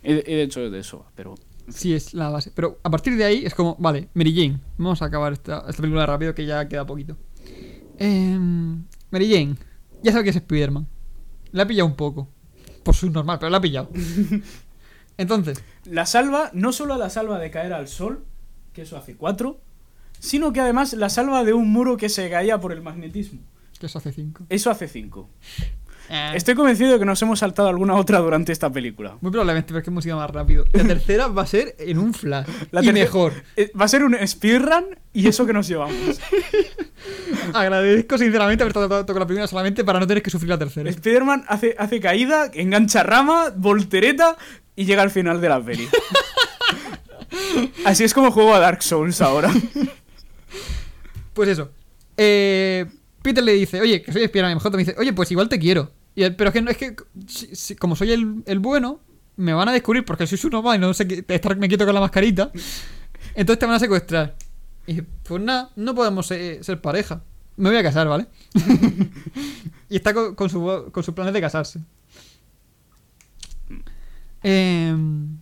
He, 0.02 0.22
he 0.26 0.42
hecho 0.42 0.68
de 0.70 0.78
eso, 0.78 1.06
pero. 1.14 1.34
Sí, 1.68 1.94
es 1.94 2.12
la 2.12 2.28
base. 2.28 2.50
Pero 2.54 2.78
a 2.82 2.90
partir 2.90 3.16
de 3.16 3.24
ahí 3.24 3.44
es 3.46 3.54
como, 3.54 3.76
vale, 3.78 4.08
Mary 4.14 4.34
Jane. 4.34 4.60
Vamos 4.78 5.00
a 5.00 5.06
acabar 5.06 5.32
esta, 5.32 5.64
esta 5.68 5.80
película 5.80 6.04
rápido 6.06 6.34
que 6.34 6.44
ya 6.44 6.66
queda 6.68 6.84
poquito. 6.84 7.16
Em, 7.98 8.84
Mary 9.10 9.30
Jane. 9.32 9.56
Ya 10.02 10.12
sabe 10.12 10.24
que 10.24 10.30
es 10.30 10.36
Spider-Man. 10.36 10.86
La 11.52 11.62
ha 11.62 11.66
pillado 11.66 11.86
un 11.86 11.94
poco. 11.96 12.28
Por 12.82 12.94
su 12.96 13.10
normal, 13.10 13.38
pero 13.38 13.50
la 13.50 13.58
ha 13.58 13.60
pillado. 13.60 13.90
Entonces, 15.16 15.62
La 15.84 16.06
salva, 16.06 16.50
no 16.52 16.72
solo 16.72 16.96
la 16.96 17.10
salva 17.10 17.38
de 17.38 17.50
caer 17.50 17.72
al 17.72 17.86
sol, 17.86 18.24
que 18.72 18.82
eso 18.82 18.96
hace 18.96 19.16
cuatro, 19.16 19.60
sino 20.18 20.52
que 20.52 20.60
además 20.60 20.94
la 20.94 21.10
salva 21.10 21.44
de 21.44 21.52
un 21.52 21.70
muro 21.70 21.96
que 21.96 22.08
se 22.08 22.28
caía 22.30 22.58
por 22.60 22.72
el 22.72 22.82
magnetismo. 22.82 23.40
que 23.78 23.86
eso 23.86 23.98
hace 23.98 24.12
5. 24.12 24.46
Eso 24.48 24.70
hace 24.70 24.88
cinco. 24.88 25.28
Estoy 26.34 26.54
convencido 26.54 26.92
de 26.92 26.98
que 26.98 27.04
nos 27.06 27.20
hemos 27.22 27.38
saltado 27.38 27.68
alguna 27.68 27.94
otra 27.94 28.18
durante 28.18 28.52
esta 28.52 28.70
película. 28.70 29.16
Muy 29.22 29.30
probablemente, 29.30 29.68
pero 29.68 29.78
es 29.78 29.84
que 29.84 29.90
hemos 29.90 30.04
ido 30.04 30.16
más 30.18 30.30
rápido. 30.30 30.64
La 30.72 30.84
tercera 30.84 31.28
va 31.28 31.42
a 31.42 31.46
ser 31.46 31.74
en 31.78 31.98
un 31.98 32.12
flash. 32.12 32.46
La 32.70 32.82
y 32.82 32.86
tercera- 32.86 32.92
mejor. 32.92 33.32
Eh, 33.56 33.70
Va 33.80 33.86
a 33.86 33.88
ser 33.88 34.04
un 34.04 34.14
speedrun 34.26 34.84
y 35.14 35.26
eso 35.28 35.46
que 35.46 35.52
nos 35.54 35.66
llevamos. 35.68 35.96
Agradezco 37.54 38.18
sinceramente 38.18 38.62
haber 38.62 38.72
tratado 38.74 39.06
con 39.06 39.18
la 39.18 39.26
primera 39.26 39.46
solamente 39.46 39.84
para 39.84 39.98
no 40.00 40.06
tener 40.06 40.22
que 40.22 40.30
sufrir 40.30 40.50
la 40.50 40.58
tercera. 40.58 40.90
Spider-Man 40.90 41.44
hace, 41.48 41.74
hace 41.78 41.98
caída, 42.00 42.50
engancha 42.52 43.02
rama, 43.02 43.50
voltereta 43.56 44.36
y 44.76 44.84
llega 44.84 45.02
al 45.02 45.10
final 45.10 45.40
de 45.40 45.48
la 45.48 45.62
peli. 45.62 45.88
Así 47.84 48.04
es 48.04 48.14
como 48.14 48.30
juego 48.30 48.54
a 48.54 48.58
Dark 48.58 48.82
Souls 48.82 49.20
ahora. 49.20 49.50
Pues 51.34 51.48
eso. 51.48 51.70
Eh, 52.16 52.86
Peter 53.22 53.42
le 53.42 53.52
dice, 53.52 53.80
oye, 53.80 54.02
que 54.02 54.12
soy 54.12 54.22
Spider-Man. 54.24 54.56
MJ 54.56 54.70
me 54.70 54.78
dice, 54.78 54.94
oye, 54.98 55.12
pues 55.12 55.30
igual 55.30 55.48
te 55.48 55.58
quiero. 55.58 55.90
Pero 56.14 56.48
es 56.48 56.52
que, 56.52 56.58
es 56.70 56.76
que 56.76 56.96
si- 57.26 57.76
como 57.76 57.96
soy 57.96 58.12
el, 58.12 58.42
el 58.46 58.58
bueno, 58.58 59.00
me 59.36 59.52
van 59.54 59.68
a 59.68 59.72
descubrir 59.72 60.04
porque 60.04 60.26
soy 60.26 60.38
su 60.38 60.50
normal 60.50 60.76
y 60.76 60.80
no 60.80 60.92
sé 60.94 61.06
qué, 61.06 61.24
me 61.56 61.68
quieto 61.68 61.84
con 61.84 61.94
la 61.94 62.00
mascarita. 62.00 62.50
Entonces 63.34 63.58
te 63.58 63.66
van 63.66 63.74
a 63.76 63.78
secuestrar. 63.80 64.36
Y 64.86 65.00
pues 65.02 65.42
nada, 65.42 65.70
no 65.76 65.94
podemos 65.94 66.26
ser, 66.26 66.80
pareja. 66.80 67.22
Me 67.56 67.68
voy 67.70 67.78
a 67.78 67.82
casar, 67.82 68.08
¿vale? 68.08 68.26
y 69.88 69.96
está 69.96 70.12
con, 70.12 70.34
con 70.34 70.50
su, 70.50 70.88
con 70.90 71.02
sus 71.02 71.14
planes 71.14 71.32
de 71.34 71.40
casarse. 71.40 71.80
Em, 74.42 75.38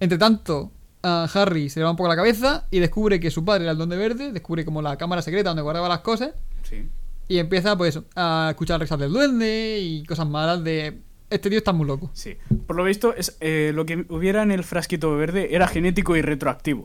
entre 0.00 0.18
tanto, 0.18 0.70
a 1.02 1.28
Harry 1.34 1.68
se 1.70 1.80
le 1.80 1.84
va 1.84 1.90
un 1.90 1.96
poco 1.96 2.08
la 2.08 2.16
cabeza 2.16 2.66
y 2.70 2.78
descubre 2.78 3.18
que 3.20 3.30
su 3.30 3.44
padre 3.44 3.64
era 3.64 3.72
el 3.72 3.78
Donde 3.78 3.96
Verde, 3.96 4.32
descubre 4.32 4.64
como 4.64 4.82
la 4.82 4.96
cámara 4.96 5.22
secreta 5.22 5.50
donde 5.50 5.62
guardaba 5.62 5.88
las 5.88 6.00
cosas 6.00 6.32
Sí. 6.62 6.86
y 7.28 7.38
empieza, 7.38 7.76
pues 7.76 7.98
a 8.14 8.48
escuchar 8.50 8.80
risas 8.80 8.98
del 8.98 9.12
duende 9.12 9.78
y 9.80 10.04
cosas 10.04 10.28
malas 10.28 10.62
de 10.64 10.98
este 11.30 11.48
tío 11.48 11.56
está 11.56 11.72
muy 11.72 11.86
loco. 11.86 12.10
Sí. 12.12 12.36
Por 12.66 12.76
lo 12.76 12.84
visto, 12.84 13.14
es, 13.16 13.38
eh, 13.40 13.72
lo 13.74 13.86
que 13.86 14.04
hubiera 14.10 14.42
en 14.42 14.50
el 14.52 14.62
frasquito 14.64 15.16
verde 15.16 15.54
era 15.54 15.66
genético 15.66 16.14
y 16.14 16.20
retroactivo. 16.20 16.84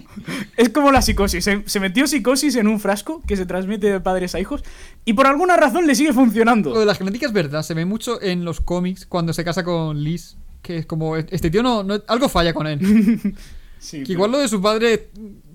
es 0.56 0.68
como 0.68 0.92
la 0.92 1.02
psicosis. 1.02 1.42
Se, 1.42 1.64
se 1.66 1.80
metió 1.80 2.06
psicosis 2.06 2.54
en 2.54 2.68
un 2.68 2.78
frasco 2.78 3.22
que 3.26 3.36
se 3.36 3.44
transmite 3.44 3.90
de 3.90 3.98
padres 4.00 4.36
a 4.36 4.40
hijos 4.40 4.62
y 5.04 5.14
por 5.14 5.26
alguna 5.26 5.56
razón 5.56 5.88
le 5.88 5.96
sigue 5.96 6.10
Lo 6.10 6.14
funcionando. 6.14 6.78
de 6.78 6.86
la 6.86 6.94
genética 6.94 7.26
es 7.26 7.32
verdad, 7.32 7.62
se 7.64 7.74
ve 7.74 7.84
mucho 7.86 8.22
en 8.22 8.44
los 8.44 8.60
cómics 8.60 9.04
cuando 9.04 9.32
se 9.32 9.42
casa 9.44 9.64
con 9.64 10.00
Liz, 10.04 10.36
que 10.62 10.78
es 10.78 10.86
como, 10.86 11.16
este 11.16 11.50
tío 11.50 11.64
no, 11.64 11.82
no- 11.82 12.00
algo 12.06 12.28
falla 12.28 12.52
con 12.54 12.68
él. 12.68 12.78
Sí, 13.78 13.98
Que 13.98 14.02
pero- 14.04 14.12
igual 14.14 14.30
lo 14.32 14.38
de 14.38 14.48
su 14.48 14.60
padre, 14.60 15.10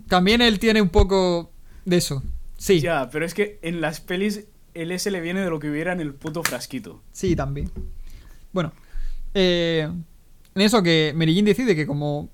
también 0.08 0.41
él 0.41 0.60
tiene 0.60 0.82
un 0.82 0.90
poco 0.90 1.52
de 1.86 1.98
eso. 1.98 2.24
Sí, 2.58 2.80
Ya, 2.80 3.10
pero 3.12 3.26
es 3.26 3.34
que 3.34 3.60
en 3.62 3.82
las 3.82 4.00
pelis 4.00 4.45
el 4.74 4.91
S 4.91 5.10
le 5.12 5.20
viene 5.22 5.41
de 5.41 5.50
lo 5.50 5.60
que 5.60 5.70
hubiera 5.70 5.91
en 5.94 6.00
el 6.00 6.14
puto 6.14 6.44
frasquito. 6.44 7.02
sí, 7.12 7.36
también. 7.36 7.70
Bueno, 8.54 8.72
eh, 9.34 9.90
en 10.56 10.62
eso 10.62 10.82
que 10.84 11.14
Mary 11.16 11.36
Jane 11.36 11.48
decide 11.50 11.76
que 11.76 11.86
como 11.88 12.30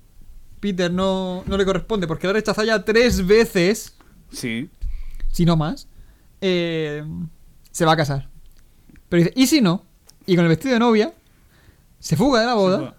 Peter 0.60 0.90
no, 0.92 1.42
no 1.46 1.56
le 1.56 1.64
corresponde 1.64 2.06
porque 2.06 2.26
lo 2.26 2.30
ha 2.30 2.34
rechazado 2.34 2.66
ya 2.66 2.84
tres 2.84 3.26
veces, 3.26 3.94
Sí. 4.30 4.68
si 5.32 5.44
no 5.44 5.56
más, 5.56 5.88
eh, 6.42 7.02
se 7.72 7.84
va 7.84 7.92
a 7.92 7.96
casar. 7.96 8.28
Pero 9.08 9.22
dice, 9.24 9.32
¿y 9.36 9.46
si 9.46 9.60
no? 9.60 9.84
Y 10.26 10.36
con 10.36 10.44
el 10.44 10.50
vestido 10.50 10.74
de 10.74 10.80
novia, 10.80 11.12
se 11.98 12.16
fuga 12.16 12.40
de 12.40 12.46
la 12.46 12.54
boda. 12.54 12.94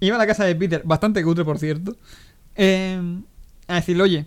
Iba 0.00 0.16
a 0.16 0.18
la 0.18 0.26
casa 0.26 0.44
de 0.44 0.54
Peter, 0.54 0.82
bastante 0.84 1.22
cutre 1.22 1.44
por 1.44 1.58
cierto, 1.58 1.96
eh, 2.54 3.00
a 3.66 3.74
decirle, 3.76 4.02
oye, 4.02 4.26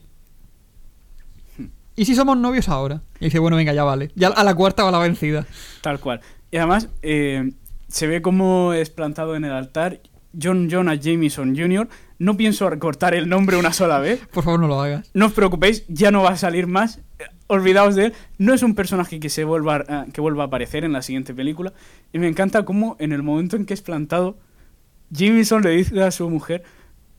¿y 1.95 2.05
si 2.05 2.15
somos 2.15 2.37
novios 2.37 2.69
ahora? 2.69 3.01
Y 3.19 3.25
dice, 3.25 3.39
bueno, 3.39 3.57
venga, 3.57 3.73
ya 3.73 3.83
vale. 3.83 4.11
Ya 4.15 4.29
a 4.29 4.43
la 4.43 4.55
cuarta 4.55 4.83
va 4.83 4.91
la 4.91 4.99
vencida. 4.99 5.45
Tal 5.81 5.99
cual. 5.99 6.21
Y 6.51 6.57
además, 6.57 6.89
eh, 7.01 7.51
se 7.87 8.07
ve 8.07 8.21
como 8.21 8.73
es 8.73 8.89
plantado 8.89 9.35
en 9.35 9.45
el 9.45 9.51
altar 9.51 9.99
John 10.39 10.69
Jonah 10.69 10.95
Jameson 10.95 11.55
Jr. 11.55 11.87
No 12.19 12.37
pienso 12.37 12.69
recortar 12.69 13.15
el 13.15 13.29
nombre 13.29 13.57
una 13.57 13.73
sola 13.73 13.99
vez. 13.99 14.25
Por 14.31 14.43
favor, 14.43 14.59
no 14.59 14.67
lo 14.67 14.81
hagas. 14.81 15.09
No 15.13 15.27
os 15.27 15.33
preocupéis, 15.33 15.85
ya 15.87 16.11
no 16.11 16.23
va 16.23 16.31
a 16.31 16.37
salir 16.37 16.67
más. 16.67 16.99
Olvidaos 17.47 17.95
de 17.95 18.05
él. 18.05 18.13
No 18.37 18.53
es 18.53 18.61
un 18.61 18.75
personaje 18.75 19.19
que 19.19 19.29
se 19.29 19.43
vuelva 19.43 19.83
a, 19.87 20.05
que 20.11 20.21
vuelva 20.21 20.43
a 20.43 20.47
aparecer 20.47 20.83
en 20.83 20.93
la 20.93 21.01
siguiente 21.01 21.33
película. 21.33 21.73
Y 22.13 22.19
me 22.19 22.27
encanta 22.27 22.65
cómo 22.65 22.95
en 22.99 23.11
el 23.11 23.23
momento 23.23 23.55
en 23.55 23.65
que 23.65 23.73
es 23.73 23.81
plantado, 23.81 24.37
Jameson 25.11 25.61
le 25.63 25.71
dice 25.71 26.01
a 26.03 26.11
su 26.11 26.29
mujer, 26.29 26.63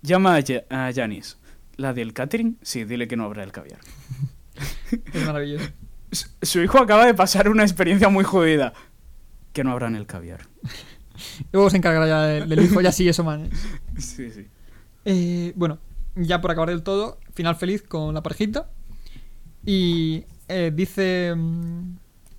llama 0.03 0.37
a, 0.37 0.43
Ja- 0.43 0.65
a 0.89 0.93
Janice. 0.93 1.37
¿La 1.77 1.93
del 1.95 2.13
catering? 2.13 2.59
Sí, 2.63 2.85
dile 2.85 3.09
que 3.09 3.17
no 3.17 3.25
habrá 3.25 3.43
el 3.43 3.53
caviar. 3.53 3.81
Es 5.13 5.27
maravilloso. 5.27 5.67
Su- 6.13 6.29
Su 6.43 6.61
hijo 6.61 6.79
acaba 6.79 7.07
de 7.07 7.15
pasar 7.15 7.49
una 7.49 7.63
experiencia 7.63 8.09
muy 8.09 8.25
jodida. 8.25 8.73
Que 9.53 9.65
no 9.65 9.73
habrá 9.73 9.89
en 9.89 9.97
el 9.97 10.07
caviar. 10.07 10.43
Luego 11.53 11.71
se 11.71 11.77
encargará 11.79 12.07
ya 12.07 12.23
del, 12.23 12.49
del 12.49 12.63
hijo, 12.65 12.81
ya 12.81 12.93
sí, 12.93 13.09
eso, 13.09 13.25
man. 13.25 13.51
Sí, 13.99 14.31
sí. 14.31 14.47
Eh, 15.05 15.53
bueno, 15.57 15.79
ya 16.15 16.41
por 16.41 16.51
acabar 16.51 16.69
del 16.71 16.83
todo, 16.83 17.19
final 17.35 17.57
feliz 17.57 17.83
con 17.83 18.15
la 18.15 18.23
parejita. 18.23 18.71
Y 19.65 20.25
eh, 20.49 20.73
dice. 20.75 21.35
mm, 21.37 21.97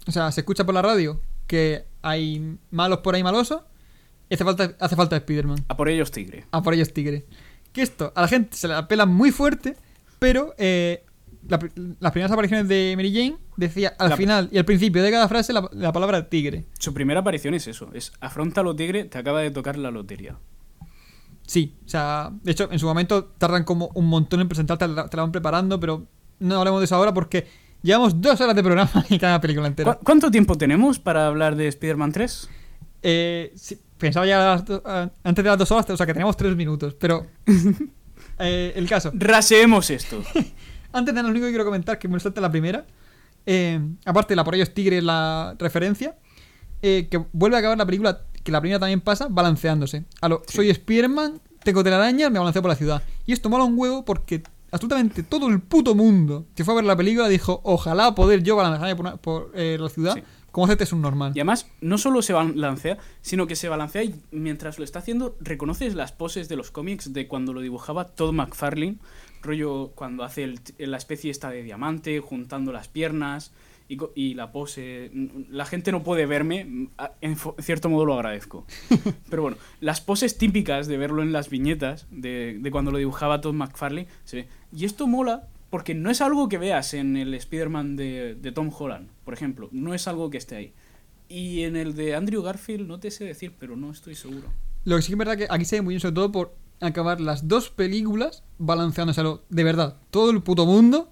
o 0.07 0.11
sea, 0.11 0.31
se 0.31 0.41
escucha 0.41 0.65
por 0.65 0.73
la 0.73 0.81
radio 0.81 1.19
que 1.47 1.85
hay 2.01 2.57
malos 2.71 2.99
por 2.99 3.15
ahí 3.15 3.23
malosos. 3.23 3.61
Hace 4.31 4.43
falta, 4.43 4.75
hace 4.79 4.95
falta 4.95 5.17
Spider-Man. 5.17 5.65
A 5.67 5.75
por 5.77 5.89
ellos, 5.89 6.11
tigre. 6.11 6.45
A 6.51 6.61
por 6.61 6.73
ellos 6.73 6.93
tigre. 6.93 7.25
Que 7.73 7.81
esto 7.81 8.11
a 8.15 8.21
la 8.21 8.27
gente 8.27 8.55
se 8.57 8.67
la 8.67 8.87
pela 8.87 9.05
muy 9.05 9.31
fuerte, 9.31 9.75
pero 10.19 10.53
eh, 10.57 11.03
la 11.47 11.59
las 11.99 12.11
primeras 12.11 12.31
apariciones 12.31 12.67
de 12.67 12.93
Mary 12.95 13.13
Jane 13.13 13.37
decía 13.57 13.93
al 13.97 14.09
La- 14.09 14.17
final 14.17 14.49
y 14.51 14.57
al 14.57 14.65
principio 14.65 15.01
de 15.03 15.11
cada 15.11 15.27
frase 15.27 15.53
la, 15.53 15.69
la 15.73 15.91
palabra 15.91 16.29
tigre. 16.29 16.65
Su 16.79 16.93
primera 16.93 17.19
aparición 17.21 17.53
es 17.53 17.67
eso. 17.67 17.89
Es 17.93 18.11
afrontalo, 18.19 18.75
tigre, 18.75 19.05
te 19.05 19.17
acaba 19.17 19.41
de 19.41 19.51
tocar 19.51 19.77
la 19.77 19.89
lotería. 19.91 20.37
Sí, 21.45 21.75
o 21.85 21.89
sea, 21.89 22.31
de 22.43 22.51
hecho, 22.51 22.69
en 22.71 22.79
su 22.79 22.85
momento 22.85 23.25
tardan 23.37 23.63
como 23.63 23.89
un 23.95 24.05
montón 24.07 24.39
en 24.41 24.47
presentarte, 24.47 24.87
te 24.87 24.93
la, 24.93 25.07
te 25.09 25.17
van 25.17 25.31
preparando, 25.31 25.79
pero 25.79 26.05
no 26.39 26.57
hablemos 26.59 26.79
de 26.79 26.85
eso 26.85 26.95
ahora 26.95 27.13
porque 27.13 27.47
llevamos 27.81 28.21
dos 28.21 28.39
horas 28.39 28.55
de 28.55 28.63
programa 28.63 28.89
y 29.09 29.17
cada 29.19 29.41
película 29.41 29.67
entera. 29.67 29.95
¿Cu- 29.95 30.03
¿Cuánto 30.05 30.31
tiempo 30.31 30.57
tenemos 30.57 30.99
para 30.99 31.27
hablar 31.27 31.55
de 31.55 31.67
Spider-Man 31.67 32.11
3? 32.13 32.49
Eh, 33.03 33.51
sí, 33.55 33.79
pensaba 34.01 34.25
ya 34.25 34.53
antes 34.53 35.43
de 35.43 35.49
las 35.49 35.57
dos 35.57 35.71
horas, 35.71 35.89
o 35.89 35.95
sea 35.97 36.05
que 36.05 36.13
tenemos 36.13 36.35
tres 36.35 36.55
minutos, 36.55 36.93
pero 36.99 37.25
eh, 38.39 38.73
el 38.75 38.87
caso. 38.89 39.11
Raseemos 39.13 39.89
esto. 39.89 40.21
Antes 40.93 41.13
de 41.15 41.21
nada, 41.21 41.23
lo 41.29 41.31
único 41.31 41.45
que 41.45 41.51
quiero 41.51 41.63
comentar, 41.63 41.97
que 41.97 42.09
me 42.09 42.19
salta 42.19 42.41
la 42.41 42.51
primera, 42.51 42.85
eh, 43.45 43.79
aparte 44.05 44.35
la 44.35 44.43
por 44.43 44.55
ellos 44.55 44.73
tigre 44.73 44.97
es 44.97 45.03
la 45.05 45.55
referencia, 45.57 46.17
eh, 46.81 47.07
que 47.09 47.23
vuelve 47.31 47.55
a 47.55 47.59
acabar 47.59 47.77
la 47.77 47.85
película, 47.85 48.23
que 48.43 48.51
la 48.51 48.59
primera 48.59 48.77
también 48.79 48.99
pasa, 48.99 49.27
balanceándose. 49.29 50.03
A 50.19 50.27
lo, 50.27 50.41
Sí. 50.47 50.57
soy 50.57 50.69
Spider-Man, 50.69 51.39
tengo 51.63 51.81
telarañas, 51.83 52.29
me 52.29 52.39
balanceo 52.39 52.61
por 52.61 52.69
la 52.69 52.75
ciudad. 52.75 53.01
Y 53.25 53.31
esto 53.31 53.49
mola 53.49 53.63
un 53.63 53.77
huevo 53.77 54.03
porque 54.03 54.43
absolutamente 54.71 55.23
todo 55.23 55.47
el 55.47 55.61
puto 55.61 55.95
mundo 55.95 56.47
que 56.55 56.65
fue 56.65 56.73
a 56.73 56.75
ver 56.75 56.85
la 56.85 56.95
película 56.97 57.29
dijo, 57.29 57.61
ojalá 57.63 58.13
poder 58.13 58.43
yo 58.43 58.57
balancearme 58.57 58.95
por, 58.97 59.05
una- 59.05 59.15
por, 59.17 59.51
eh, 59.55 59.77
la 59.79 59.87
ciudad, 59.89 60.15
Sí. 60.15 60.23
Como 60.51 60.65
hace 60.65 60.73
este 60.73 60.85
subnormal. 60.85 61.31
Y 61.35 61.39
además, 61.39 61.69
no 61.81 61.97
solo 61.97 62.21
se 62.21 62.33
balancea, 62.33 62.97
sino 63.21 63.47
que 63.47 63.55
se 63.55 63.69
balancea 63.69 64.03
y 64.03 64.15
mientras 64.31 64.77
lo 64.79 64.83
está 64.85 64.99
haciendo, 64.99 65.35
reconoces 65.39 65.95
las 65.95 66.11
poses 66.11 66.49
de 66.49 66.55
los 66.57 66.71
cómics 66.71 67.13
de 67.13 67.27
cuando 67.27 67.53
lo 67.53 67.61
dibujaba 67.61 68.05
Todd 68.07 68.33
McFarlane, 68.33 68.97
rollo 69.41 69.91
cuando 69.95 70.23
hace 70.23 70.43
el- 70.43 70.59
la 70.77 70.97
especie 70.97 71.31
esta 71.31 71.49
de 71.49 71.63
diamante, 71.63 72.19
juntando 72.19 72.71
las 72.71 72.87
piernas 72.87 73.51
y, 74.15 74.35
la 74.35 74.53
pose. 74.53 75.11
La 75.49 75.65
gente 75.65 75.91
no 75.91 76.01
puede 76.01 76.25
verme, 76.25 76.89
en 77.19 77.35
cierto 77.59 77.89
modo 77.89 78.05
lo 78.05 78.13
agradezco. 78.13 78.65
Pero 79.29 79.41
bueno, 79.41 79.57
las 79.81 79.99
poses 79.99 80.37
típicas 80.37 80.87
de 80.87 80.97
verlo 80.97 81.21
en 81.23 81.33
las 81.33 81.49
viñetas 81.49 82.07
de, 82.09 82.57
de 82.59 82.71
cuando 82.71 82.91
lo 82.91 82.99
dibujaba 82.99 83.41
Todd 83.41 83.53
McFarlane 83.53 84.07
se 84.23 84.37
ve. 84.37 84.47
Y 84.73 84.85
esto 84.85 85.07
mola 85.07 85.47
porque 85.71 85.95
no 85.95 86.11
es 86.11 86.21
algo 86.21 86.47
que 86.49 86.59
veas 86.59 86.93
en 86.93 87.17
el 87.17 87.33
Spider-Man 87.33 87.95
de, 87.95 88.35
de 88.35 88.51
Tom 88.51 88.69
Holland, 88.77 89.09
por 89.23 89.33
ejemplo. 89.33 89.69
No 89.71 89.95
es 89.95 90.07
algo 90.07 90.29
que 90.29 90.37
esté 90.37 90.55
ahí. 90.57 90.73
Y 91.29 91.63
en 91.63 91.77
el 91.77 91.95
de 91.95 92.13
Andrew 92.13 92.43
Garfield 92.43 92.87
no 92.87 92.99
te 92.99 93.09
sé 93.09 93.23
decir, 93.23 93.55
pero 93.57 93.77
no 93.77 93.89
estoy 93.89 94.15
seguro. 94.15 94.51
Lo 94.83 94.97
que 94.97 95.01
sí 95.01 95.07
que 95.07 95.13
es 95.13 95.17
verdad 95.17 95.37
que 95.37 95.47
aquí 95.49 95.63
se 95.63 95.77
ve 95.77 95.81
muy 95.81 95.93
bien, 95.93 96.01
sobre 96.01 96.15
todo 96.15 96.31
por 96.31 96.55
acabar 96.81 97.21
las 97.21 97.47
dos 97.47 97.69
películas 97.69 98.43
balanceándose 98.57 99.21
a 99.21 99.23
lo. 99.23 99.43
De 99.49 99.63
verdad, 99.63 99.95
todo 100.09 100.29
el 100.31 100.43
puto 100.43 100.65
mundo. 100.65 101.09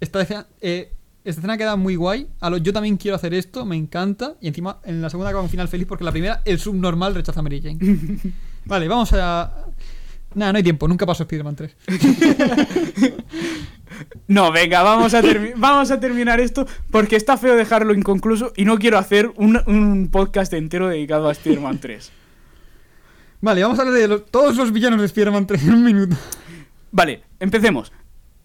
Esta 0.00 0.22
escena, 0.22 0.46
eh, 0.62 0.94
esta 1.24 1.40
escena 1.40 1.58
queda 1.58 1.76
muy 1.76 1.96
guay. 1.96 2.28
A 2.40 2.48
lo, 2.48 2.56
yo 2.56 2.72
también 2.72 2.96
quiero 2.96 3.16
hacer 3.16 3.34
esto, 3.34 3.66
me 3.66 3.76
encanta. 3.76 4.36
Y 4.40 4.48
encima, 4.48 4.78
en 4.84 5.02
la 5.02 5.10
segunda 5.10 5.28
acaba 5.28 5.42
un 5.42 5.50
final 5.50 5.68
feliz 5.68 5.86
porque 5.86 6.02
en 6.02 6.06
la 6.06 6.12
primera, 6.12 6.42
el 6.46 6.58
subnormal 6.58 7.14
rechaza 7.14 7.40
a 7.40 7.42
Mary 7.42 7.60
Jane. 7.60 7.78
vale, 8.64 8.88
vamos 8.88 9.12
a. 9.12 9.66
Nada, 10.34 10.52
no 10.52 10.56
hay 10.56 10.62
tiempo, 10.62 10.88
nunca 10.88 11.04
pasó 11.04 11.24
Spider-Man 11.24 11.56
3. 11.56 11.76
No, 14.26 14.52
venga, 14.52 14.82
vamos 14.82 15.14
a, 15.14 15.22
vamos 15.56 15.90
a 15.90 15.98
terminar 16.00 16.40
esto 16.40 16.66
porque 16.90 17.16
está 17.16 17.36
feo 17.36 17.56
dejarlo 17.56 17.94
inconcluso 17.94 18.52
y 18.56 18.64
no 18.64 18.78
quiero 18.78 18.98
hacer 18.98 19.32
un, 19.36 19.60
un 19.66 20.08
podcast 20.10 20.52
entero 20.52 20.88
dedicado 20.88 21.28
a 21.28 21.32
Spider-Man 21.32 21.78
3. 21.80 22.12
Vale, 23.40 23.62
vamos 23.62 23.78
a 23.78 23.82
hablar 23.82 23.98
de 24.00 24.08
los- 24.08 24.26
todos 24.26 24.56
los 24.56 24.72
villanos 24.72 25.00
de 25.00 25.06
Spider-Man 25.06 25.46
3 25.46 25.62
en 25.64 25.72
un 25.74 25.84
minuto. 25.84 26.16
Vale, 26.90 27.22
empecemos. 27.38 27.92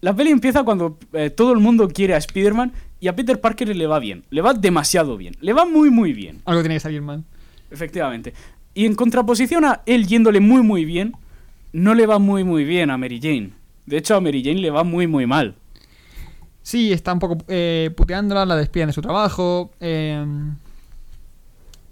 La 0.00 0.14
peli 0.14 0.30
empieza 0.30 0.62
cuando 0.64 0.98
eh, 1.14 1.30
todo 1.30 1.52
el 1.52 1.58
mundo 1.60 1.88
quiere 1.88 2.14
a 2.14 2.18
Spider-Man 2.18 2.72
y 3.00 3.08
a 3.08 3.16
Peter 3.16 3.40
Parker 3.40 3.74
le 3.74 3.86
va 3.86 3.98
bien. 3.98 4.22
Le 4.30 4.40
va 4.42 4.52
demasiado 4.54 5.16
bien. 5.16 5.34
Le 5.40 5.52
va 5.52 5.64
muy, 5.64 5.90
muy 5.90 6.12
bien. 6.12 6.42
Algo 6.44 6.60
tiene 6.60 6.76
que 6.76 6.80
salir 6.80 7.00
mal. 7.02 7.24
Efectivamente. 7.70 8.34
Y 8.74 8.86
en 8.86 8.94
contraposición 8.94 9.64
a 9.64 9.80
él 9.86 10.06
yéndole 10.06 10.40
muy, 10.40 10.62
muy 10.62 10.84
bien, 10.84 11.14
no 11.72 11.94
le 11.94 12.06
va 12.06 12.18
muy, 12.18 12.44
muy 12.44 12.64
bien 12.64 12.90
a 12.90 12.98
Mary 12.98 13.18
Jane. 13.20 13.50
De 13.86 13.98
hecho, 13.98 14.16
a 14.16 14.20
Mary 14.20 14.42
Jane 14.42 14.60
le 14.60 14.70
va 14.70 14.84
muy, 14.84 15.06
muy 15.06 15.26
mal. 15.26 15.56
Sí, 16.62 16.92
está 16.92 17.12
un 17.12 17.18
poco 17.18 17.38
eh, 17.48 17.90
puteándola, 17.96 18.46
la 18.46 18.56
despiden 18.56 18.88
de 18.88 18.92
su 18.94 19.02
trabajo. 19.02 19.70
eh, 19.80 20.24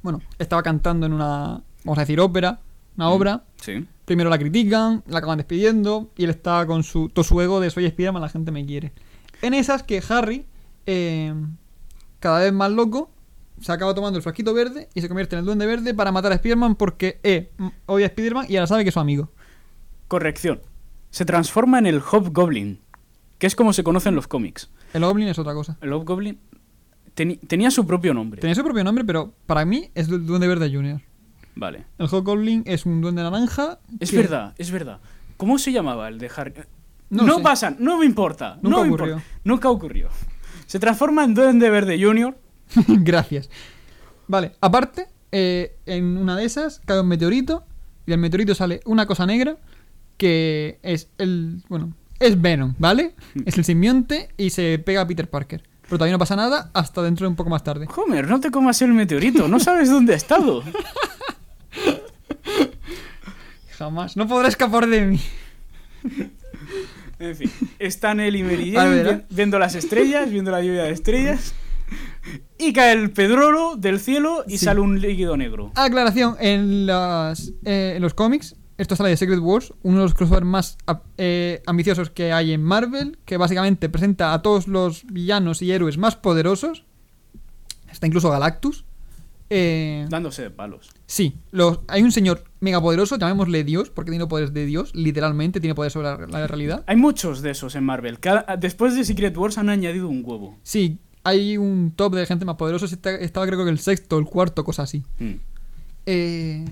bueno, 0.02 0.20
estaba 0.38 0.62
cantando 0.62 1.06
en 1.06 1.12
una, 1.12 1.62
vamos 1.84 1.98
a 1.98 2.00
decir, 2.02 2.20
ópera, 2.20 2.60
una 2.96 3.10
obra. 3.10 3.44
Sí. 3.60 3.86
Primero 4.04 4.28
la 4.28 4.38
critican, 4.38 5.02
la 5.06 5.18
acaban 5.18 5.38
despidiendo 5.38 6.10
y 6.16 6.24
él 6.24 6.30
está 6.30 6.66
con 6.66 6.82
su, 6.82 7.08
todo 7.08 7.24
su 7.24 7.40
ego 7.40 7.60
de 7.60 7.70
soy 7.70 7.88
Spiderman, 7.88 8.20
la 8.20 8.28
gente 8.28 8.50
me 8.50 8.66
quiere. 8.66 8.92
En 9.42 9.54
esas 9.54 9.82
que 9.84 10.02
Harry, 10.08 10.44
eh, 10.86 11.32
cada 12.18 12.40
vez 12.40 12.52
más 12.52 12.72
loco, 12.72 13.10
se 13.60 13.70
acaba 13.70 13.94
tomando 13.94 14.16
el 14.16 14.22
frasquito 14.22 14.52
verde 14.52 14.88
y 14.92 15.00
se 15.00 15.08
convierte 15.08 15.36
en 15.36 15.40
el 15.40 15.46
duende 15.46 15.66
verde 15.66 15.94
para 15.94 16.10
matar 16.10 16.32
a 16.32 16.36
Spiderman 16.36 16.74
porque 16.74 17.20
eh, 17.22 17.52
mm, 17.58 17.68
odia 17.86 18.06
a 18.06 18.10
Spiderman 18.10 18.46
y 18.48 18.56
ahora 18.56 18.66
sabe 18.66 18.82
que 18.82 18.88
es 18.88 18.94
su 18.94 19.00
amigo. 19.00 19.30
Corrección. 20.08 20.60
Se 21.12 21.24
transforma 21.24 21.78
en 21.78 21.86
el 21.86 22.00
Hobgoblin, 22.00 22.80
que 23.38 23.46
es 23.46 23.54
como 23.54 23.72
se 23.72 23.84
conoce 23.84 24.08
en 24.08 24.16
los 24.16 24.26
cómics. 24.26 24.70
El 24.94 25.04
Goblin 25.04 25.28
es 25.28 25.38
otra 25.38 25.54
cosa. 25.54 25.76
El 25.80 25.92
Hobgoblin 25.92 26.40
tenía 27.14 27.70
su 27.70 27.86
propio 27.86 28.14
nombre. 28.14 28.40
Tenía 28.40 28.54
su 28.54 28.64
propio 28.64 28.82
nombre, 28.82 29.04
pero 29.04 29.32
para 29.46 29.64
mí 29.64 29.90
es 29.94 30.08
el 30.08 30.26
duende 30.26 30.48
verde 30.48 30.74
junior. 30.74 31.00
Vale. 31.54 31.84
El 31.98 32.06
Hobgoblin 32.10 32.62
es 32.66 32.86
un 32.86 33.00
duende 33.00 33.22
naranja. 33.22 33.78
Es 34.00 34.10
que- 34.10 34.16
verdad, 34.16 34.54
es 34.58 34.70
verdad. 34.70 35.00
¿Cómo 35.36 35.58
se 35.58 35.70
llamaba 35.70 36.08
el 36.08 36.18
de 36.18 36.30
Harry? 36.34 36.54
No 37.10 37.24
No, 37.24 37.42
pasa, 37.42 37.76
no 37.78 37.98
me 37.98 38.06
importa. 38.06 38.58
Nunca 38.62 38.76
no 38.78 38.82
me 38.84 38.88
ocurrió. 38.88 39.12
importa. 39.16 39.30
Nunca 39.44 39.70
ocurrió. 39.70 40.08
Se 40.66 40.78
transforma 40.78 41.24
en 41.24 41.34
Duende 41.34 41.68
Verde 41.68 42.02
Junior. 42.02 42.38
Gracias. 42.88 43.50
Vale, 44.28 44.52
aparte, 44.62 45.08
eh, 45.30 45.76
en 45.84 46.16
una 46.16 46.36
de 46.36 46.44
esas 46.46 46.80
cae 46.86 47.00
un 47.00 47.08
meteorito 47.08 47.64
y 48.06 48.12
del 48.12 48.20
meteorito 48.20 48.54
sale 48.54 48.80
una 48.86 49.04
cosa 49.04 49.26
negra 49.26 49.58
que 50.16 50.78
es 50.82 51.08
el. 51.18 51.62
Bueno, 51.68 51.92
es 52.20 52.40
Venom, 52.40 52.74
¿vale? 52.78 53.14
Es 53.46 53.56
el 53.58 53.64
simbionte 53.64 54.28
y 54.36 54.50
se 54.50 54.78
pega 54.78 55.00
a 55.02 55.06
Peter 55.06 55.28
Parker. 55.28 55.62
Pero 55.82 55.98
todavía 55.98 56.12
no 56.14 56.18
pasa 56.18 56.36
nada 56.36 56.70
hasta 56.74 57.02
dentro 57.02 57.24
de 57.26 57.30
un 57.30 57.36
poco 57.36 57.50
más 57.50 57.64
tarde. 57.64 57.86
Homer, 57.96 58.26
no 58.28 58.40
te 58.40 58.50
comas 58.50 58.80
el 58.82 58.92
meteorito, 58.92 59.48
no 59.48 59.58
sabes 59.60 59.90
dónde 59.90 60.14
ha 60.14 60.16
estado. 60.16 60.62
Jamás. 63.78 64.16
No 64.16 64.26
podrá 64.26 64.48
escapar 64.48 64.86
de 64.86 65.00
mí. 65.06 65.20
En 67.18 67.36
fin, 67.36 67.50
están 67.78 68.20
él 68.20 68.36
y 68.36 68.42
Mary 68.42 68.72
Jane 68.72 69.00
¿eh? 69.00 69.14
vi- 69.28 69.34
viendo 69.36 69.58
las 69.58 69.74
estrellas, 69.74 70.30
viendo 70.30 70.50
la 70.50 70.60
lluvia 70.62 70.84
de 70.84 70.90
estrellas. 70.92 71.54
Y 72.58 72.72
cae 72.72 72.92
el 72.92 73.10
pedrolo 73.10 73.76
del 73.76 74.00
cielo 74.00 74.44
y 74.46 74.58
Sí. 74.58 74.64
sale 74.64 74.80
un 74.80 75.00
líquido 75.00 75.36
negro. 75.36 75.72
Aclaración, 75.74 76.36
en, 76.40 76.86
las, 76.86 77.52
eh, 77.64 77.94
en 77.96 78.02
los 78.02 78.14
cómics, 78.14 78.56
esto 78.78 78.96
sale 78.96 79.10
de 79.10 79.16
Secret 79.16 79.38
Wars, 79.40 79.72
uno 79.82 79.98
de 79.98 80.02
los 80.04 80.14
crossovers 80.14 80.46
más 80.46 80.78
eh, 81.18 81.62
ambiciosos 81.66 82.10
que 82.10 82.32
hay 82.32 82.52
en 82.52 82.62
Marvel, 82.62 83.18
que 83.24 83.36
básicamente 83.36 83.88
presenta 83.88 84.32
a 84.34 84.42
todos 84.42 84.66
los 84.68 85.04
villanos 85.06 85.62
y 85.62 85.70
héroes 85.72 85.98
más 85.98 86.16
poderosos. 86.16 86.84
Está 87.90 88.06
incluso 88.06 88.30
Galactus. 88.30 88.84
Eh, 89.54 90.06
Dándose 90.08 90.40
de 90.42 90.50
palos. 90.50 90.88
sí, 91.04 91.36
los, 91.50 91.80
hay 91.86 92.02
un 92.02 92.10
señor 92.10 92.44
megapoderoso, 92.60 93.18
llamémosle 93.18 93.64
Dios, 93.64 93.90
porque 93.90 94.10
tiene 94.10 94.26
poderes 94.26 94.54
de 94.54 94.64
Dios, 94.64 94.94
literalmente, 94.94 95.60
tiene 95.60 95.74
poderes 95.74 95.92
sobre 95.92 96.08
la, 96.08 96.16
la 96.26 96.46
realidad. 96.46 96.82
Hay 96.86 96.96
muchos 96.96 97.42
de 97.42 97.50
esos 97.50 97.74
en 97.74 97.84
Marvel. 97.84 98.18
Cada- 98.18 98.56
después 98.56 98.94
de 98.96 99.04
Secret 99.04 99.36
Wars 99.36 99.58
han 99.58 99.68
añadido 99.68 100.08
un 100.08 100.22
huevo. 100.24 100.56
Sí, 100.62 100.98
hay 101.22 101.58
un 101.58 101.92
top 101.94 102.14
de 102.14 102.24
gente 102.24 102.46
más 102.46 102.56
poderosa, 102.56 102.86
estaba 102.86 103.46
creo 103.46 103.62
que 103.62 103.70
el 103.70 103.78
sexto, 103.78 104.16
el 104.18 104.24
cuarto, 104.24 104.64
cosa 104.64 104.84
así. 104.84 105.02
Mm. 105.18 105.32
eh, 106.06 106.64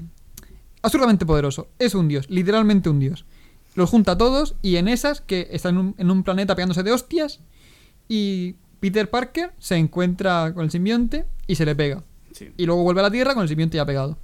absurdamente 0.83 1.27
poderoso. 1.27 1.69
Es 1.79 1.95
un 1.95 2.09
dios, 2.09 2.29
literalmente 2.31 2.89
un 2.91 2.99
dios. 3.01 3.25
Los 3.75 3.91
junta 3.91 4.13
a 4.13 4.19
todos 4.19 4.57
y 4.63 4.77
en 4.77 4.89
esas, 4.89 5.21
que 5.21 5.49
están 5.53 5.75
en 5.75 5.81
un, 5.81 5.95
en 5.99 6.11
un 6.11 6.23
planeta 6.25 6.55
pegándose 6.55 6.83
de 6.83 6.93
hostias, 6.93 7.41
y 8.09 8.57
Peter 8.81 9.09
Parker 9.09 9.53
se 9.59 9.77
encuentra 9.77 10.53
con 10.55 10.65
el 10.65 10.71
simbionte 10.71 11.27
y 11.47 11.55
se 11.55 11.65
le 11.65 11.77
pega. 11.77 12.03
Sí. 12.33 12.53
Y 12.57 12.67
luego 12.67 12.83
vuelve 12.83 13.01
a 13.01 13.05
la 13.05 13.11
Tierra 13.11 13.35
con 13.35 13.43
el 13.43 13.49
simbionte 13.49 13.77
ya 13.77 13.87
pegado. 13.87 14.19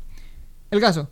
El 0.70 0.80
caso. 0.80 1.08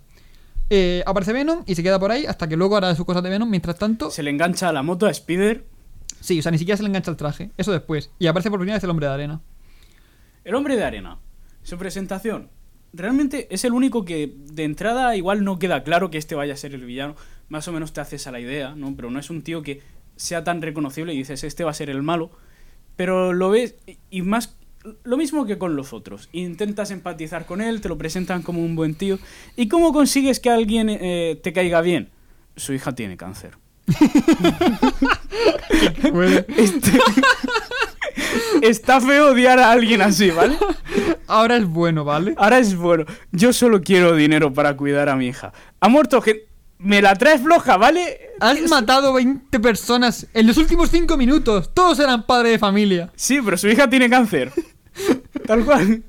eh, 0.71 1.03
aparece 1.07 1.33
Venom 1.33 1.63
y 1.67 1.75
se 1.75 1.83
queda 1.83 1.99
por 2.01 2.11
ahí 2.11 2.25
hasta 2.27 2.49
que 2.49 2.57
luego 2.57 2.77
hará 2.77 2.95
sus 2.95 3.05
cosas 3.05 3.23
de 3.23 3.31
Venom. 3.31 3.49
Mientras 3.49 3.79
tanto, 3.79 4.11
Se 4.11 4.23
le 4.23 4.31
engancha 4.31 4.69
a 4.69 4.73
la 4.73 4.83
moto 4.83 5.07
a 5.07 5.11
Spider. 5.11 5.65
sí, 6.21 6.39
o 6.41 6.43
sea, 6.43 6.51
ni 6.51 6.59
siquiera 6.59 6.77
se 6.77 6.83
le 6.83 6.89
engancha 6.89 7.11
el 7.11 7.17
traje. 7.17 7.51
Eso 7.57 7.71
después. 7.71 8.11
Y 8.19 8.27
aparece 8.27 8.51
por 8.51 8.59
primera 8.59 8.77
vez 8.77 8.85
el 8.85 8.91
hombre 8.91 9.07
de 9.07 9.13
arena. 9.13 9.41
El 10.45 10.55
hombre 10.57 10.77
de 10.77 10.85
arena. 10.85 11.19
Su 11.63 11.79
presentación. 11.79 12.51
Realmente 12.95 13.49
es 13.51 13.65
el 13.65 13.73
único 13.73 14.05
que 14.05 14.33
de 14.37 14.65
entrada 14.65 15.17
igual 15.17 15.43
no 15.45 15.59
queda 15.59 15.83
claro 15.83 16.11
que 16.11 16.19
este 16.19 16.35
vaya 16.35 16.55
a 16.55 16.57
ser 16.57 16.75
el 16.75 16.85
villano. 16.85 17.17
Más 17.49 17.67
o 17.69 17.73
menos 17.73 17.93
te 17.93 18.01
haces 18.01 18.27
a 18.27 18.33
la 18.33 18.41
idea, 18.41 18.75
¿no? 18.77 18.95
Pero 18.97 19.11
no 19.11 19.19
es 19.19 19.31
un 19.31 19.43
tío 19.43 19.63
que 19.63 19.83
sea 20.17 20.45
tan 20.45 20.63
reconocible 20.63 21.13
y 21.13 21.19
dices, 21.19 21.43
este 21.45 21.65
va 21.65 21.71
a 21.73 21.75
ser 21.75 21.91
el 21.91 22.03
malo. 22.03 22.31
Pero 22.97 23.33
lo 23.33 23.51
ves 23.51 23.75
y- 24.11 24.23
más... 24.23 24.57
Lo 25.03 25.17
mismo 25.17 25.47
que 25.47 25.57
con 25.57 25.77
los 25.77 25.93
otros. 25.95 26.29
Intentas 26.33 26.91
empatizar 26.91 27.47
con 27.47 27.61
él, 27.63 27.81
te 27.81 27.89
lo 27.89 27.97
presentan 27.99 28.43
como 28.43 28.63
un 28.63 28.77
buen 28.77 28.95
tío. 28.95 29.19
¿Y 29.57 29.69
cómo 29.69 29.93
consigues 29.95 30.41
que 30.41 30.51
alguien 30.51 30.89
eh, 30.91 31.41
te 31.43 31.53
caiga 31.55 31.81
bien? 31.81 32.11
Su 32.57 32.75
hija 32.75 32.95
tiene 32.95 33.17
cáncer. 33.17 33.53
Este- 36.57 36.99
Está 38.63 39.01
feo 39.01 39.33
odiar 39.33 39.59
a 39.59 39.71
alguien 39.73 40.03
así, 40.03 40.31
¿vale? 40.31 40.57
Ahora 41.27 41.57
es 41.57 41.67
bueno, 41.67 42.05
¿vale? 42.05 42.35
Ahora 42.37 42.59
es 42.59 42.77
bueno. 42.77 43.05
Yo 43.33 43.53
solo 43.53 43.83
quiero 43.83 44.15
dinero 44.15 44.53
para 44.53 44.77
cuidar 44.77 45.09
a 45.09 45.17
mi 45.17 45.27
hija. 45.29 45.53
Ha 45.81 45.89
muerto 45.89 46.21
gente. 46.21 46.49
Me 46.79 47.01
la 47.01 47.15
traes 47.15 47.41
floja, 47.41 47.77
¿vale? 47.79 48.19
Has 48.41 48.61
matado 48.69 49.13
20 49.15 49.59
personas 49.61 50.27
en 50.35 50.47
los 50.47 50.59
últimos 50.59 50.91
5 50.91 51.17
minutos. 51.17 51.73
Todos 51.73 51.99
eran 52.01 52.27
padres 52.27 52.53
de 52.53 52.59
familia. 52.59 53.11
Sí, 53.15 53.39
pero 53.43 53.57
su 53.57 53.69
hija 53.69 53.89
tiene 53.89 54.11
cáncer. 54.11 54.53
Tal 55.47 55.65
cual. 55.65 56.03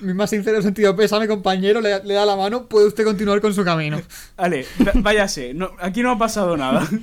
Mi 0.00 0.14
más 0.14 0.30
sincero 0.30 0.60
sentido 0.62 0.96
pésame, 0.96 1.28
compañero, 1.28 1.80
le, 1.80 2.02
le 2.04 2.14
da 2.14 2.24
la 2.24 2.36
mano, 2.36 2.66
puede 2.66 2.86
usted 2.86 3.04
continuar 3.04 3.40
con 3.40 3.52
su 3.54 3.64
camino. 3.64 4.00
Vale, 4.36 4.64
va- 4.86 4.92
váyase. 4.94 5.52
No, 5.54 5.70
aquí 5.80 6.02
no 6.02 6.10
ha 6.12 6.18
pasado 6.18 6.56
nada. 6.56 6.88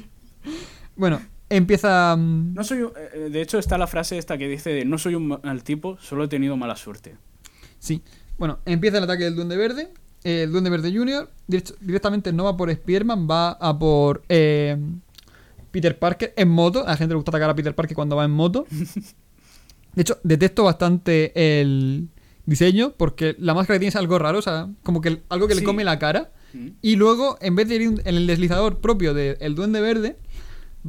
Bueno, 0.97 1.21
empieza... 1.49 2.15
mm, 2.17 2.53
No 2.53 2.63
soy. 2.63 2.83
un- 2.83 2.93
eh, 3.13 3.29
De 3.29 3.41
hecho, 3.41 3.59
está 3.59 3.77
la 3.77 3.87
frase 3.87 4.17
esta 4.17 4.37
que 4.37 4.47
dice 4.47 4.69
de 4.71 4.85
no 4.85 4.97
soy 4.97 5.15
un 5.15 5.27
mal 5.27 5.63
tipo, 5.63 5.97
solo 5.99 6.23
he 6.23 6.27
tenido 6.27 6.55
mala 6.57 6.75
suerte. 6.75 7.15
Sí. 7.85 8.01
Bueno, 8.37 8.59
empieza 8.65 8.97
el 8.97 9.03
ataque 9.03 9.23
del 9.25 9.35
Duende 9.35 9.55
Verde. 9.57 9.89
Eh, 10.23 10.43
El 10.43 10.51
Duende 10.51 10.69
Verde 10.71 10.91
direct- 10.91 11.75
directamente 11.79 12.33
no 12.33 12.43
va 12.45 12.57
por 12.57 12.73
Spearman, 12.73 13.27
va 13.29 13.51
a 13.51 13.77
por 13.77 14.23
eh, 14.27 14.75
Peter 15.71 15.97
Parker 15.99 16.33
en 16.35 16.49
moto. 16.49 16.81
A 16.85 16.91
la 16.91 16.97
gente 16.97 17.13
le 17.13 17.15
gusta 17.17 17.29
atacar 17.31 17.49
a 17.51 17.55
Peter 17.55 17.75
Parker 17.75 17.95
cuando 17.95 18.15
va 18.15 18.25
en 18.25 18.31
moto. 18.31 18.65
De 19.93 20.01
hecho, 20.01 20.17
detesto 20.23 20.63
bastante 20.63 21.31
el 21.61 22.09
diseño 22.45 22.93
porque 22.97 23.35
la 23.39 23.53
máscara 23.53 23.75
que 23.75 23.81
tiene 23.81 23.89
es 23.89 23.95
algo 23.95 24.19
raro, 24.19 24.39
o 24.39 24.41
sea, 24.41 24.67
como 24.83 24.99
que 25.01 25.21
algo 25.29 25.47
que 25.47 25.55
le 25.55 25.63
come 25.63 25.83
la 25.83 25.99
cara. 25.99 26.31
Mm. 26.53 26.67
Y 26.81 26.95
luego, 26.95 27.37
en 27.41 27.55
vez 27.55 27.67
de 27.69 27.75
ir 27.75 27.81
en 27.83 28.01
el 28.05 28.27
deslizador 28.27 28.79
propio 28.79 29.13
del 29.13 29.55
Duende 29.55 29.79
Verde, 29.81 30.17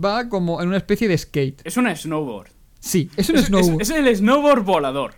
va 0.03 0.29
como 0.29 0.61
en 0.63 0.69
una 0.69 0.77
especie 0.79 1.09
de 1.09 1.17
skate. 1.19 1.61
Es 1.65 1.77
una 1.77 1.95
snowboard. 1.95 2.49
Sí, 2.81 3.11
es 3.17 3.29
un 3.31 3.37
Es, 3.37 3.47
snowboard. 3.47 3.83
es- 3.83 3.91
es 3.91 3.97
el 3.97 4.17
snowboard 4.17 4.65
volador. 4.65 5.15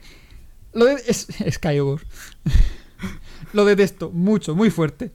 Lo 0.78 0.84
de... 0.86 0.94
Es 1.06 1.26
Skyward. 1.50 2.02
Lo 3.52 3.64
detesto 3.64 4.10
mucho, 4.10 4.54
muy 4.54 4.70
fuerte. 4.70 5.10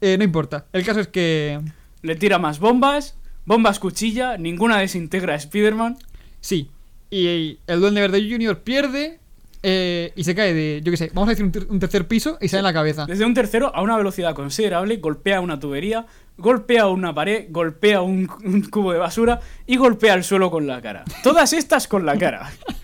Eh, 0.00 0.16
no 0.18 0.24
importa. 0.24 0.66
El 0.72 0.84
caso 0.84 1.00
es 1.00 1.08
que... 1.08 1.60
Le 2.02 2.16
tira 2.16 2.38
más 2.38 2.58
bombas, 2.58 3.16
bombas 3.46 3.78
cuchilla, 3.78 4.36
ninguna 4.36 4.78
desintegra 4.78 5.34
a 5.34 5.36
Spider-Man. 5.36 5.96
Sí. 6.40 6.70
Y 7.10 7.58
el 7.66 7.80
Duende 7.80 8.00
Verde 8.02 8.28
Junior 8.30 8.58
pierde 8.60 9.20
eh, 9.62 10.12
y 10.16 10.24
se 10.24 10.34
cae 10.34 10.52
de, 10.52 10.80
yo 10.84 10.90
qué 10.90 10.96
sé, 10.98 11.10
vamos 11.14 11.28
a 11.28 11.30
decir 11.30 11.44
un, 11.44 11.52
ter- 11.52 11.66
un 11.70 11.78
tercer 11.80 12.06
piso 12.06 12.36
y 12.40 12.48
sale 12.48 12.58
en 12.58 12.64
la 12.64 12.72
cabeza. 12.74 13.06
Desde 13.06 13.24
un 13.24 13.32
tercero 13.32 13.74
a 13.74 13.80
una 13.82 13.96
velocidad 13.96 14.34
considerable, 14.34 14.96
golpea 14.98 15.40
una 15.40 15.58
tubería, 15.58 16.04
golpea 16.36 16.88
una 16.88 17.14
pared, 17.14 17.46
golpea 17.48 18.02
un, 18.02 18.28
un 18.44 18.62
cubo 18.62 18.92
de 18.92 18.98
basura 18.98 19.40
y 19.66 19.76
golpea 19.76 20.14
el 20.14 20.24
suelo 20.24 20.50
con 20.50 20.66
la 20.66 20.82
cara. 20.82 21.04
Todas 21.22 21.52
estas 21.54 21.88
con 21.88 22.04
la 22.04 22.18
cara. 22.18 22.50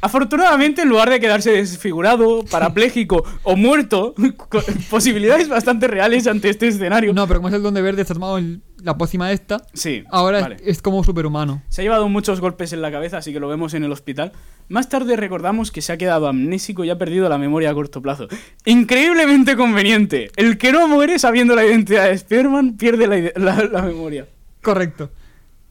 Afortunadamente, 0.00 0.82
en 0.82 0.88
lugar 0.88 1.10
de 1.10 1.18
quedarse 1.20 1.50
desfigurado, 1.52 2.44
parapléjico 2.50 3.24
o 3.42 3.56
muerto, 3.56 4.14
posibilidades 4.90 5.48
bastante 5.48 5.88
reales 5.88 6.26
ante 6.26 6.50
este 6.50 6.68
escenario. 6.68 7.12
No, 7.12 7.26
pero 7.26 7.40
como 7.40 7.48
es 7.48 7.54
el 7.54 7.62
Duende 7.62 7.82
Verde, 7.82 8.02
está 8.02 8.14
tomado 8.14 8.38
el- 8.38 8.62
la 8.82 8.96
pócima 8.96 9.32
esta, 9.32 9.60
Sí, 9.74 10.04
ahora 10.08 10.40
vale. 10.40 10.54
es, 10.56 10.62
es 10.76 10.82
como 10.82 11.02
superhumano. 11.02 11.62
Se 11.68 11.80
ha 11.80 11.84
llevado 11.84 12.08
muchos 12.08 12.40
golpes 12.40 12.72
en 12.72 12.80
la 12.80 12.92
cabeza, 12.92 13.18
así 13.18 13.32
que 13.32 13.40
lo 13.40 13.48
vemos 13.48 13.74
en 13.74 13.82
el 13.82 13.90
hospital. 13.90 14.30
Más 14.68 14.88
tarde 14.88 15.16
recordamos 15.16 15.72
que 15.72 15.82
se 15.82 15.92
ha 15.92 15.96
quedado 15.98 16.28
amnésico 16.28 16.84
y 16.84 16.90
ha 16.90 16.96
perdido 16.98 17.28
la 17.28 17.38
memoria 17.38 17.70
a 17.70 17.74
corto 17.74 18.00
plazo. 18.00 18.28
Increíblemente 18.64 19.56
conveniente. 19.56 20.30
El 20.36 20.58
que 20.58 20.70
no 20.70 20.86
muere 20.86 21.18
sabiendo 21.18 21.56
la 21.56 21.64
identidad 21.66 22.08
de 22.08 22.16
Spearman 22.18 22.76
pierde 22.76 23.06
la, 23.08 23.16
ide- 23.18 23.32
la- 23.36 23.64
la 23.64 23.82
memoria. 23.82 24.28
Correcto. 24.62 25.10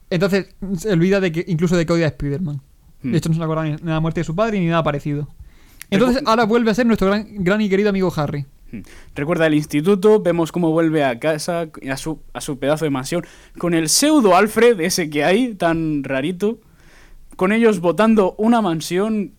Entonces, 0.10 0.54
se 0.78 0.92
olvida 0.92 1.20
de 1.22 1.32
que 1.32 1.46
incluso 1.48 1.78
de 1.78 1.86
que 1.86 1.94
odia 1.94 2.06
a 2.08 2.10
Spider-Man. 2.10 2.62
De 3.04 3.18
hecho, 3.18 3.30
no 3.30 3.36
se 3.36 3.40
le 3.40 3.44
acuerda 3.44 3.64
ni 3.64 3.72
de 3.72 3.84
la 3.84 4.00
muerte 4.00 4.22
de 4.22 4.24
su 4.24 4.36
padre 4.36 4.60
ni 4.60 4.68
nada 4.68 4.84
parecido. 4.84 5.28
Entonces, 5.90 6.22
ahora 6.26 6.46
vuelve 6.46 6.72
a 6.72 6.74
ser 6.74 6.86
nuestro 6.86 7.08
gran, 7.08 7.26
gran 7.44 7.62
y 7.62 7.70
querido 7.70 7.90
amigo 7.90 8.12
Harry. 8.16 8.46
Hmm. 8.72 8.82
Recuerda 9.16 9.48
el 9.48 9.54
instituto, 9.54 10.20
vemos 10.22 10.52
cómo 10.52 10.72
vuelve 10.72 11.06
a 11.06 11.20
casa, 11.20 11.70
a 11.90 11.98
su, 11.98 12.20
a 12.34 12.42
su 12.42 12.60
pedazo 12.60 12.86
de 12.86 12.92
mansión, 12.92 13.26
con 13.58 13.74
el 13.74 13.88
pseudo 13.88 14.36
Alfred, 14.36 14.80
ese 14.82 15.10
que 15.10 15.24
hay, 15.24 15.54
tan 15.54 16.04
rarito. 16.04 16.60
Con 17.36 17.52
ellos 17.52 17.80
botando 17.80 18.36
una 18.38 18.62
mansión 18.62 19.34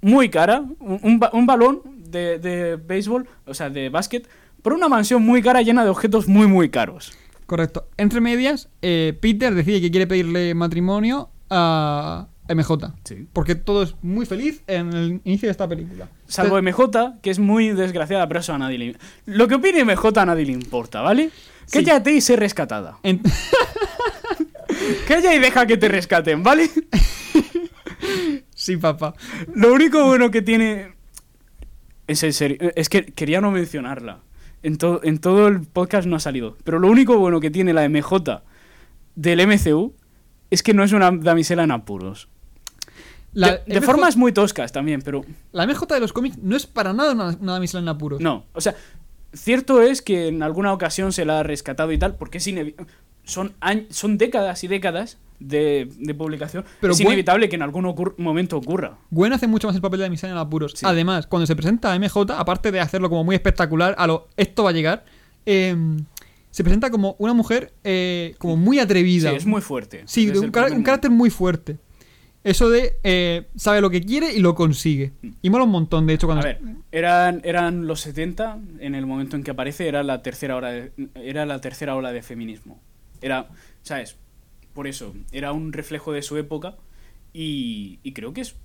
muy 0.00 0.30
cara, 0.30 0.64
un, 0.80 1.20
un 1.32 1.46
balón 1.46 1.82
de, 2.10 2.38
de 2.38 2.76
béisbol, 2.76 3.28
o 3.46 3.54
sea, 3.54 3.70
de 3.70 3.88
básquet, 3.88 4.26
por 4.62 4.72
una 4.72 4.88
mansión 4.88 5.22
muy 5.22 5.42
cara 5.42 5.62
llena 5.62 5.84
de 5.84 5.90
objetos 5.90 6.28
muy, 6.28 6.46
muy 6.46 6.70
caros. 6.70 7.12
Correcto. 7.46 7.88
Entre 7.96 8.20
medias, 8.20 8.68
eh, 8.80 9.18
Peter 9.20 9.54
decide 9.54 9.80
que 9.80 9.90
quiere 9.90 10.06
pedirle 10.06 10.54
matrimonio 10.54 11.30
a 11.50 12.28
MJ. 12.54 12.92
Sí. 13.04 13.26
Porque 13.32 13.54
todo 13.54 13.82
es 13.82 13.94
muy 14.02 14.26
feliz 14.26 14.62
en 14.66 14.92
el 14.92 15.20
inicio 15.24 15.46
de 15.48 15.50
esta 15.52 15.68
película. 15.68 16.08
Salvo 16.26 16.60
MJ, 16.60 17.20
que 17.22 17.30
es 17.30 17.38
muy 17.38 17.68
desgraciada, 17.70 18.26
pero 18.28 18.40
eso 18.40 18.52
a 18.54 18.58
nadie 18.58 18.78
le... 18.78 18.96
Lo 19.26 19.48
que 19.48 19.54
opine 19.56 19.84
MJ 19.84 20.18
a 20.20 20.26
nadie 20.26 20.46
le 20.46 20.52
importa, 20.52 21.00
¿vale? 21.00 21.30
Sí. 21.66 21.78
Cállate 21.84 22.12
y 22.12 22.20
sé 22.20 22.36
rescatada. 22.36 22.98
En- 23.02 23.20
Calla 25.06 25.34
y 25.34 25.38
deja 25.38 25.66
que 25.66 25.76
te 25.76 25.88
rescaten, 25.88 26.42
¿vale? 26.42 26.68
sí, 28.54 28.76
papá. 28.76 29.14
Lo 29.54 29.72
único 29.72 30.04
bueno 30.04 30.30
que 30.30 30.42
tiene... 30.42 30.94
Es 32.06 32.22
en 32.24 32.32
serio, 32.32 32.58
es 32.74 32.88
que 32.88 33.04
quería 33.06 33.40
no 33.40 33.50
mencionarla. 33.50 34.20
En, 34.62 34.76
to- 34.76 35.00
en 35.04 35.18
todo 35.18 35.48
el 35.48 35.60
podcast 35.62 36.06
no 36.06 36.16
ha 36.16 36.20
salido. 36.20 36.56
Pero 36.64 36.78
lo 36.78 36.88
único 36.88 37.16
bueno 37.18 37.40
que 37.40 37.50
tiene 37.50 37.72
la 37.72 37.88
MJ 37.88 38.42
del 39.14 39.46
MCU 39.46 39.94
es 40.50 40.62
que 40.62 40.74
no 40.74 40.84
es 40.84 40.92
una 40.92 41.10
damisela 41.10 41.62
en 41.64 41.70
apuros. 41.70 42.28
La, 43.34 43.52
de, 43.52 43.62
de 43.66 43.80
MJ 43.80 43.86
formas 43.86 44.16
muy 44.16 44.32
toscas 44.32 44.72
también, 44.72 45.00
pero 45.02 45.22
La 45.52 45.66
MJ 45.66 45.86
de 45.94 46.00
los 46.00 46.12
cómics 46.12 46.38
no 46.38 46.54
es 46.56 46.66
para 46.66 46.92
nada 46.92 47.12
una, 47.12 47.36
una 47.40 47.52
damisela 47.54 47.80
en 47.82 47.88
apuros. 47.88 48.20
no. 48.20 48.44
O 48.52 48.60
sea, 48.60 48.74
cierto 49.32 49.80
es 49.80 50.02
que 50.02 50.28
en 50.28 50.42
alguna 50.42 50.72
ocasión 50.72 51.12
se 51.12 51.24
la 51.24 51.40
ha 51.40 51.42
rescatado 51.42 51.90
y 51.92 51.98
tal, 51.98 52.16
porque 52.16 52.38
es 52.38 52.50
son, 53.24 53.54
son 53.90 54.18
décadas 54.18 54.62
y 54.64 54.68
décadas 54.68 55.18
de, 55.38 55.88
de 55.98 56.14
publicación. 56.14 56.64
Pero 56.80 56.92
es 56.92 56.98
Gwen- 57.00 57.06
inevitable 57.06 57.48
que 57.48 57.56
en 57.56 57.62
algún 57.62 57.84
ocur- 57.84 58.14
momento 58.18 58.56
ocurra. 58.56 58.98
Gwen 59.10 59.32
hace 59.32 59.46
mucho 59.46 59.66
más 59.68 59.76
el 59.76 59.82
papel 59.82 60.00
de 60.00 60.04
damisela 60.04 60.32
en 60.32 60.38
apuros. 60.38 60.72
Sí. 60.76 60.84
Además, 60.86 61.26
cuando 61.26 61.46
se 61.46 61.56
presenta 61.56 61.92
a 61.92 61.98
MJ, 61.98 62.16
aparte 62.36 62.70
de 62.72 62.80
hacerlo 62.80 63.08
como 63.08 63.24
muy 63.24 63.34
espectacular, 63.34 63.94
a 63.96 64.06
lo 64.06 64.28
esto 64.36 64.64
va 64.64 64.70
a 64.70 64.72
llegar, 64.72 65.04
eh, 65.46 65.74
se 66.50 66.62
presenta 66.64 66.90
como 66.90 67.16
una 67.18 67.32
mujer 67.32 67.72
eh, 67.82 68.34
como 68.38 68.56
muy 68.56 68.76
Sí, 68.76 68.80
atrevida. 68.80 69.32
es 69.32 69.46
muy 69.46 69.62
fuerte. 69.62 70.02
Sí, 70.06 70.28
un, 70.28 70.44
un 70.44 70.50
carácter 70.82 71.10
muy 71.10 71.30
fuerte. 71.30 71.78
Eso 72.44 72.70
de 72.70 72.94
eh, 73.04 73.48
sabe 73.54 73.80
lo 73.80 73.88
que 73.90 74.00
quiere 74.00 74.32
y 74.34 74.40
lo 74.40 74.54
consigue. 74.54 75.12
Y 75.42 75.50
mola 75.50 75.64
un 75.64 75.70
montón, 75.70 76.06
de 76.06 76.14
hecho, 76.14 76.26
A 76.26 76.28
cuando. 76.30 76.44
ver, 76.44 76.60
eran, 76.90 77.40
eran 77.44 77.86
los 77.86 78.00
70, 78.00 78.58
en 78.80 78.94
el 78.94 79.06
momento 79.06 79.36
en 79.36 79.44
que 79.44 79.52
aparece, 79.52 79.86
era 79.86 80.02
la 80.02 80.22
tercera 80.22 80.56
hora 80.56 80.70
de, 80.70 80.92
era 81.14 81.46
la 81.46 81.60
tercera 81.60 81.94
ola 81.94 82.12
de 82.12 82.22
feminismo. 82.22 82.80
Era, 83.20 83.48
¿sabes? 83.82 84.16
Por 84.74 84.86
eso, 84.88 85.14
era 85.30 85.52
un 85.52 85.72
reflejo 85.72 86.12
de 86.12 86.22
su 86.22 86.36
época 86.36 86.76
y, 87.32 88.00
y 88.02 88.12
creo 88.12 88.32
que 88.32 88.40
es 88.40 88.56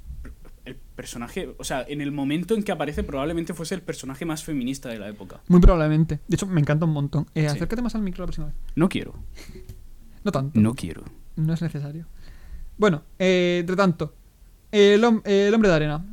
el 0.65 0.75
personaje, 0.95 1.53
o 1.57 1.63
sea, 1.63 1.85
en 1.87 2.01
el 2.01 2.11
momento 2.11 2.55
en 2.55 2.63
que 2.63 2.71
aparece 2.71 3.03
probablemente 3.03 3.53
fuese 3.53 3.75
el 3.75 3.81
personaje 3.81 4.25
más 4.25 4.43
feminista 4.43 4.89
de 4.89 4.97
la 4.99 5.07
época. 5.07 5.39
Muy 5.47 5.61
probablemente. 5.61 6.19
De 6.27 6.35
hecho, 6.35 6.47
me 6.47 6.59
encanta 6.59 6.85
un 6.85 6.93
montón. 6.93 7.27
Eh, 7.35 7.41
Sí. 7.41 7.45
Acércate 7.55 7.81
más 7.81 7.93
al 7.95 8.01
micro 8.01 8.23
la 8.23 8.25
próxima 8.27 8.47
vez. 8.47 8.55
No 8.75 8.89
quiero, 8.89 9.13
No 10.23 10.31
tanto. 10.31 10.59
no 10.59 10.73
quiero. 10.73 11.03
No 11.35 11.53
es 11.53 11.61
necesario. 11.61 12.07
Bueno, 12.77 13.03
eh, 13.19 13.57
entre 13.61 13.75
tanto, 13.75 14.13
el, 14.71 15.03
hom- 15.03 15.21
el 15.25 15.53
hombre 15.53 15.69
de 15.69 15.75
arena. 15.75 16.05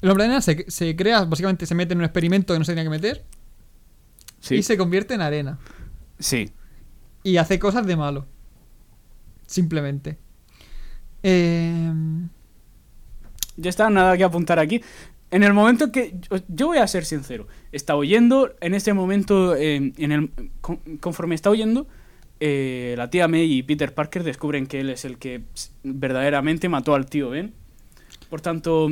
El 0.00 0.10
hombre 0.10 0.24
de 0.24 0.28
arena 0.30 0.40
se, 0.40 0.64
se 0.68 0.96
crea, 0.96 1.24
básicamente 1.24 1.64
se 1.66 1.74
mete 1.74 1.92
en 1.92 1.98
un 1.98 2.04
experimento 2.04 2.52
que 2.52 2.58
no 2.58 2.64
se 2.64 2.72
tenía 2.72 2.84
que 2.84 2.90
meter 2.90 3.24
Sí, 4.40 4.56
y 4.56 4.62
se 4.64 4.76
convierte 4.76 5.14
en 5.14 5.20
arena. 5.20 5.58
sí. 6.18 6.50
Y 7.24 7.36
hace 7.36 7.60
cosas 7.60 7.86
de 7.86 7.94
malo. 7.94 8.26
Simplemente. 9.46 10.18
Eh, 11.22 11.92
Ya 13.56 13.70
está, 13.70 13.90
nada 13.90 14.16
que 14.16 14.24
apuntar 14.24 14.58
aquí. 14.58 14.82
En 15.30 15.42
el 15.44 15.52
momento 15.54 15.92
que. 15.92 16.16
Yo, 16.48 16.66
voy 16.68 16.78
a 16.78 16.86
ser 16.88 17.04
sincero. 17.04 17.46
Está 17.70 17.94
oyendo, 17.96 18.54
en 18.60 18.74
este 18.74 18.92
momento, 18.92 19.54
eh, 19.54 19.92
en 19.96 20.12
el, 20.12 20.30
con- 20.60 20.80
conforme 21.00 21.34
está 21.34 21.48
oyendo, 21.50 21.86
eh, 22.44 22.94
la 22.98 23.08
tía 23.08 23.28
May 23.28 23.44
y 23.52 23.62
Peter 23.62 23.94
Parker 23.94 24.24
descubren 24.24 24.66
que 24.66 24.80
él 24.80 24.90
es 24.90 25.04
el 25.04 25.18
que 25.18 25.42
verdaderamente 25.84 26.68
mató 26.68 26.94
al 26.96 27.06
tío 27.06 27.30
Ben. 27.30 27.52
Por 28.28 28.40
tanto, 28.40 28.88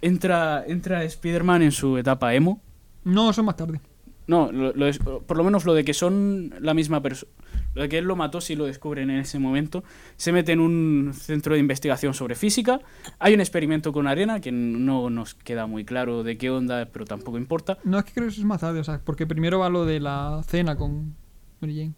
entra, 0.00 0.64
entra 0.66 1.04
Spider-Man 1.04 1.62
en 1.62 1.72
su 1.72 1.98
etapa 1.98 2.34
emo. 2.34 2.60
no, 3.04 3.28
eso 3.30 3.42
es 3.42 3.44
más 3.44 3.56
tarde. 3.56 3.80
No, 4.26 4.50
lo- 4.50 4.72
lo 4.72 4.86
es- 4.86 4.98
por 5.00 5.36
lo 5.36 5.44
menos 5.44 5.66
lo 5.66 5.74
de 5.74 5.84
que 5.84 5.92
son 5.92 6.54
la 6.60 6.72
misma 6.72 7.02
persona. 7.02 7.30
Lo 7.74 7.82
de 7.82 7.90
que 7.90 7.98
él 7.98 8.06
lo 8.06 8.16
mató 8.16 8.40
si 8.40 8.56
lo 8.56 8.64
descubren 8.64 9.10
en 9.10 9.18
ese 9.18 9.38
momento. 9.38 9.84
Se 10.16 10.32
mete 10.32 10.52
en 10.52 10.60
un 10.60 11.10
centro 11.12 11.52
de 11.54 11.60
investigación 11.60 12.14
sobre 12.14 12.34
física. 12.36 12.80
Hay 13.18 13.34
un 13.34 13.40
experimento 13.40 13.92
con 13.92 14.06
arena 14.06 14.40
que 14.40 14.50
no 14.50 15.10
nos 15.10 15.34
queda 15.34 15.66
muy 15.66 15.84
claro 15.84 16.22
de 16.22 16.38
qué 16.38 16.48
onda, 16.48 16.86
pero 16.90 17.04
tampoco 17.04 17.36
importa. 17.36 17.76
No, 17.84 17.98
es 17.98 18.04
que 18.04 18.12
creo 18.12 18.26
que 18.28 18.32
eso 18.32 18.40
es 18.40 18.46
más 18.46 18.60
tarde, 18.62 18.80
o 18.80 18.84
sea, 18.84 18.98
porque 19.04 19.26
primero 19.26 19.58
va 19.58 19.68
lo 19.68 19.84
de 19.84 20.00
la 20.00 20.42
cena 20.48 20.74
con 20.76 21.14
Mary 21.60 21.76
Jane. 21.76 21.92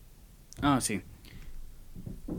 Ah, 0.62 0.80
sí. 0.80 1.02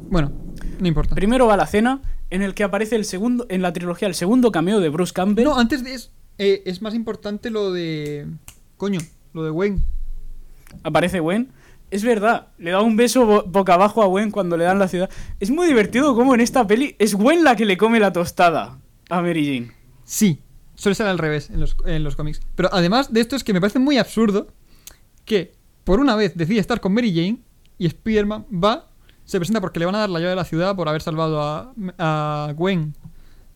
Bueno, 0.09 0.31
no 0.79 0.87
importa. 0.87 1.15
Primero 1.15 1.47
va 1.47 1.57
la 1.57 1.65
cena 1.67 2.01
en 2.29 2.41
el 2.41 2.53
que 2.53 2.63
aparece 2.63 2.95
el 2.95 3.05
segundo 3.05 3.45
en 3.49 3.61
la 3.61 3.73
trilogía 3.73 4.07
el 4.07 4.15
segundo 4.15 4.51
cameo 4.51 4.79
de 4.79 4.89
Bruce 4.89 5.13
Campbell. 5.13 5.45
No, 5.45 5.57
antes 5.57 5.83
de 5.83 5.93
eso, 5.93 6.09
eh, 6.37 6.63
es 6.65 6.81
más 6.81 6.93
importante 6.93 7.49
lo 7.49 7.71
de. 7.71 8.27
Coño, 8.77 8.99
lo 9.33 9.43
de 9.43 9.51
Wayne. 9.51 9.81
Aparece 10.83 11.19
Gwen. 11.19 11.51
Es 11.89 12.03
verdad, 12.03 12.47
le 12.57 12.71
da 12.71 12.81
un 12.81 12.97
beso 12.97 13.25
bo- 13.25 13.43
boca 13.43 13.75
abajo 13.75 14.03
a 14.03 14.07
Gwen 14.07 14.29
cuando 14.29 14.57
le 14.57 14.65
dan 14.65 14.77
la 14.77 14.89
ciudad. 14.89 15.09
Es 15.39 15.49
muy 15.49 15.67
divertido 15.67 16.15
como 16.15 16.35
en 16.35 16.41
esta 16.41 16.67
peli 16.67 16.95
es 16.99 17.15
Gwen 17.15 17.45
la 17.45 17.55
que 17.55 17.65
le 17.65 17.77
come 17.77 17.99
la 18.01 18.11
tostada 18.11 18.77
a 19.09 19.21
Mary 19.21 19.45
Jane. 19.45 19.71
Sí, 20.03 20.41
suele 20.75 20.95
ser 20.95 21.07
al 21.07 21.17
revés 21.17 21.49
en 21.49 21.61
los, 21.61 21.77
en 21.85 22.03
los 22.03 22.17
cómics. 22.17 22.41
Pero 22.55 22.69
además 22.73 23.13
de 23.13 23.21
esto 23.21 23.37
es 23.37 23.43
que 23.45 23.53
me 23.53 23.61
parece 23.61 23.79
muy 23.79 23.97
absurdo 23.97 24.47
que 25.23 25.53
por 25.85 26.01
una 26.01 26.17
vez 26.17 26.35
decide 26.35 26.59
estar 26.59 26.81
con 26.81 26.93
Mary 26.93 27.11
Jane 27.15 27.39
y 27.77 27.85
Spider-Man 27.87 28.45
va, 28.51 28.87
se 29.25 29.37
presenta 29.39 29.61
porque 29.61 29.79
le 29.79 29.85
van 29.85 29.95
a 29.95 29.99
dar 29.99 30.09
la 30.09 30.19
llave 30.19 30.31
de 30.31 30.35
la 30.35 30.45
ciudad 30.45 30.75
por 30.75 30.87
haber 30.89 31.01
salvado 31.01 31.41
a, 31.41 31.73
a 31.97 32.53
Gwen 32.53 32.95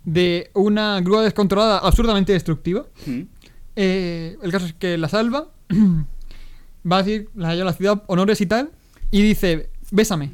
de 0.03 0.49
una 0.53 0.99
grúa 1.01 1.21
descontrolada 1.23 1.77
absurdamente 1.79 2.33
destructiva. 2.33 2.85
Mm. 3.05 3.21
Eh, 3.75 4.37
el 4.41 4.51
caso 4.51 4.65
es 4.65 4.73
que 4.73 4.97
la 4.97 5.07
salva, 5.07 5.47
va 6.91 6.97
a 6.97 7.03
decir 7.03 7.29
la 7.35 7.49
llave 7.49 7.57
de 7.59 7.65
la 7.65 7.73
ciudad, 7.73 8.03
honores 8.07 8.41
y 8.41 8.45
tal, 8.45 8.71
y 9.11 9.21
dice, 9.21 9.69
bésame. 9.91 10.33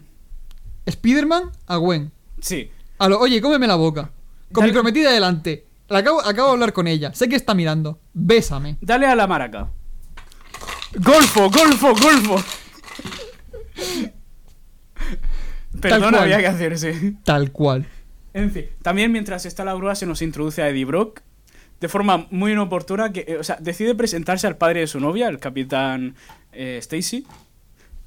Spider-Man 0.86 1.52
a 1.68 1.76
Gwen. 1.78 2.12
Sí. 2.40 2.72
A 2.98 3.10
lo, 3.10 3.20
oye, 3.20 3.42
cómeme 3.42 3.68
la 3.68 3.76
boca. 3.76 4.10
Con 4.54 4.62
Dale- 4.62 4.68
mi 4.72 4.74
prometida 4.74 5.12
delante. 5.12 5.66
La 5.90 6.00
acabo, 6.00 6.22
acabo 6.22 6.48
de 6.50 6.54
hablar 6.54 6.74
con 6.74 6.88
ella. 6.88 7.14
Sé 7.14 7.28
que 7.30 7.36
está 7.36 7.54
mirando. 7.54 8.00
Bésame. 8.14 8.78
Dale 8.82 9.06
a 9.08 9.16
la 9.16 9.28
maraca. 9.28 9.70
Golfo, 10.96 11.50
golfo, 11.50 11.94
golfo. 11.94 12.44
Cual. 15.82 16.16
había 16.16 16.40
que 16.40 16.48
hacerse. 16.48 17.16
Tal 17.24 17.52
cual. 17.52 17.86
En 18.34 18.52
fin, 18.52 18.66
también 18.82 19.12
mientras 19.12 19.46
está 19.46 19.64
la 19.64 19.74
grúa 19.74 19.96
se 19.96 20.06
nos 20.06 20.22
introduce 20.22 20.62
a 20.62 20.70
Eddie 20.70 20.86
Brock 20.86 21.22
de 21.80 21.88
forma 21.88 22.28
muy 22.32 22.52
inoportuna, 22.54 23.12
que, 23.12 23.26
eh, 23.28 23.38
o 23.38 23.44
sea, 23.44 23.58
decide 23.60 23.94
presentarse 23.96 24.48
al 24.48 24.58
padre 24.58 24.82
de 24.82 24.88
su 24.88 25.00
novia, 25.00 25.28
el 25.28 25.40
capitán 25.40 26.16
eh, 26.52 26.78
Stacy. 26.82 27.26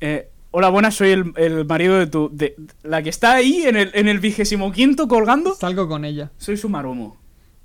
Eh, 0.00 0.30
Hola, 0.52 0.68
buenas, 0.68 0.96
soy 0.96 1.10
el, 1.10 1.32
el 1.36 1.64
marido 1.64 1.96
de 1.96 2.08
tu... 2.08 2.28
De, 2.32 2.56
la 2.82 3.04
que 3.04 3.08
está 3.08 3.34
ahí 3.34 3.62
en 3.66 3.76
el, 3.76 3.92
en 3.94 4.08
el 4.08 4.18
vigésimo 4.18 4.72
quinto 4.72 5.06
colgando. 5.06 5.54
Salgo 5.54 5.86
con 5.86 6.04
ella. 6.04 6.32
Soy 6.38 6.56
su 6.56 6.68
maromo. 6.68 7.16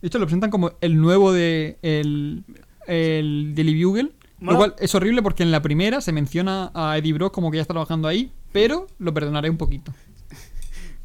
De 0.02 0.08
hecho, 0.08 0.20
lo 0.20 0.28
presentan 0.28 0.52
como 0.52 0.74
el 0.82 1.02
nuevo 1.02 1.34
de 1.34 1.80
el, 1.82 2.44
el 2.86 3.56
Daily 3.56 3.84
Bugle. 3.84 4.12
Mola. 4.46 4.54
Lo 4.54 4.58
cual 4.58 4.76
es 4.80 4.94
horrible 4.96 5.22
porque 5.22 5.44
en 5.44 5.52
la 5.52 5.62
primera 5.62 6.02
se 6.02 6.12
menciona 6.12 6.72
a 6.74 6.98
Eddie 6.98 7.14
Brock 7.14 7.34
como 7.34 7.52
que 7.52 7.58
ya 7.58 7.62
está 7.62 7.74
trabajando 7.74 8.08
ahí, 8.08 8.32
pero 8.52 8.88
lo 9.00 9.14
perdonaré 9.14 9.50
un 9.50 9.58
poquito. 9.58 9.94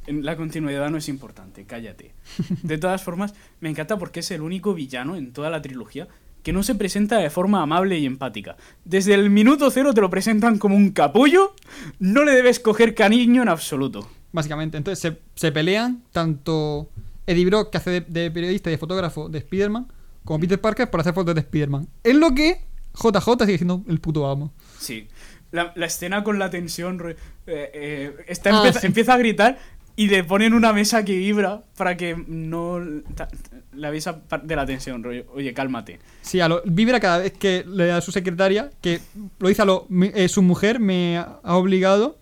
La 0.06 0.36
continuidad 0.36 0.90
no 0.90 0.98
es 0.98 1.08
importante, 1.08 1.64
cállate. 1.64 2.14
De 2.62 2.78
todas 2.78 3.02
formas, 3.02 3.34
me 3.60 3.70
encanta 3.70 3.98
porque 3.98 4.20
es 4.20 4.30
el 4.30 4.42
único 4.42 4.74
villano 4.74 5.16
en 5.16 5.32
toda 5.32 5.50
la 5.50 5.62
trilogía 5.62 6.08
que 6.42 6.52
no 6.52 6.62
se 6.62 6.74
presenta 6.74 7.18
de 7.18 7.30
forma 7.30 7.62
amable 7.62 7.98
y 7.98 8.06
empática. 8.06 8.56
Desde 8.84 9.14
el 9.14 9.30
minuto 9.30 9.70
cero 9.70 9.92
te 9.94 10.00
lo 10.00 10.10
presentan 10.10 10.58
como 10.58 10.74
un 10.74 10.90
capullo, 10.90 11.54
no 11.98 12.24
le 12.24 12.32
debes 12.32 12.60
coger 12.60 12.94
cariño 12.94 13.42
en 13.42 13.48
absoluto. 13.48 14.08
Básicamente. 14.32 14.76
Entonces 14.76 15.00
se, 15.00 15.18
se 15.34 15.52
pelean 15.52 16.02
tanto 16.12 16.88
Eddie 17.26 17.46
Brock, 17.46 17.70
que 17.70 17.78
hace 17.78 17.90
de, 17.90 18.00
de 18.00 18.30
periodista 18.30 18.70
y 18.70 18.72
de 18.72 18.78
fotógrafo 18.78 19.28
de 19.28 19.38
Spider-Man, 19.38 19.88
como 20.24 20.40
Peter 20.40 20.60
Parker 20.60 20.90
por 20.90 21.00
hacer 21.00 21.14
fotos 21.14 21.34
de 21.34 21.40
Spider-Man. 21.40 21.88
En 22.04 22.20
lo 22.20 22.34
que 22.34 22.62
JJ 22.94 23.44
sigue 23.46 23.58
siendo 23.58 23.82
el 23.88 24.00
puto 24.00 24.26
amo. 24.28 24.52
Sí. 24.78 25.08
La, 25.52 25.72
la 25.74 25.86
escena 25.86 26.22
con 26.22 26.38
la 26.38 26.48
tensión 26.50 27.00
eh, 27.08 27.16
eh, 27.46 28.16
está 28.28 28.50
Ah, 28.50 28.56
empieza, 28.58 28.80
sí. 28.80 28.86
empieza 28.86 29.14
a 29.14 29.18
gritar 29.18 29.58
y 29.96 30.06
le 30.08 30.22
ponen 30.24 30.54
una 30.54 30.72
mesa 30.72 31.04
que 31.04 31.16
vibra 31.18 31.62
para 31.76 31.96
que 31.96 32.16
no 32.28 32.78
ta- 33.16 33.28
le 33.72 33.86
avisa 33.86 34.22
de 34.42 34.56
la 34.56 34.64
tensión, 34.64 35.02
rollo. 35.02 35.26
Oye, 35.34 35.52
cálmate. 35.52 35.98
Sí, 36.22 36.40
a 36.40 36.48
lo, 36.48 36.62
vibra 36.64 37.00
cada 37.00 37.18
vez 37.18 37.32
que 37.32 37.64
le 37.66 37.86
da 37.86 37.96
a 37.96 38.00
su 38.00 38.12
secretaria, 38.12 38.70
que 38.80 39.00
lo 39.40 39.48
dice 39.48 39.62
a 39.62 39.64
lo, 39.64 39.86
mi- 39.88 40.10
eh, 40.14 40.28
su 40.28 40.40
mujer 40.42 40.78
me 40.80 41.18
ha 41.18 41.40
obligado 41.56 42.18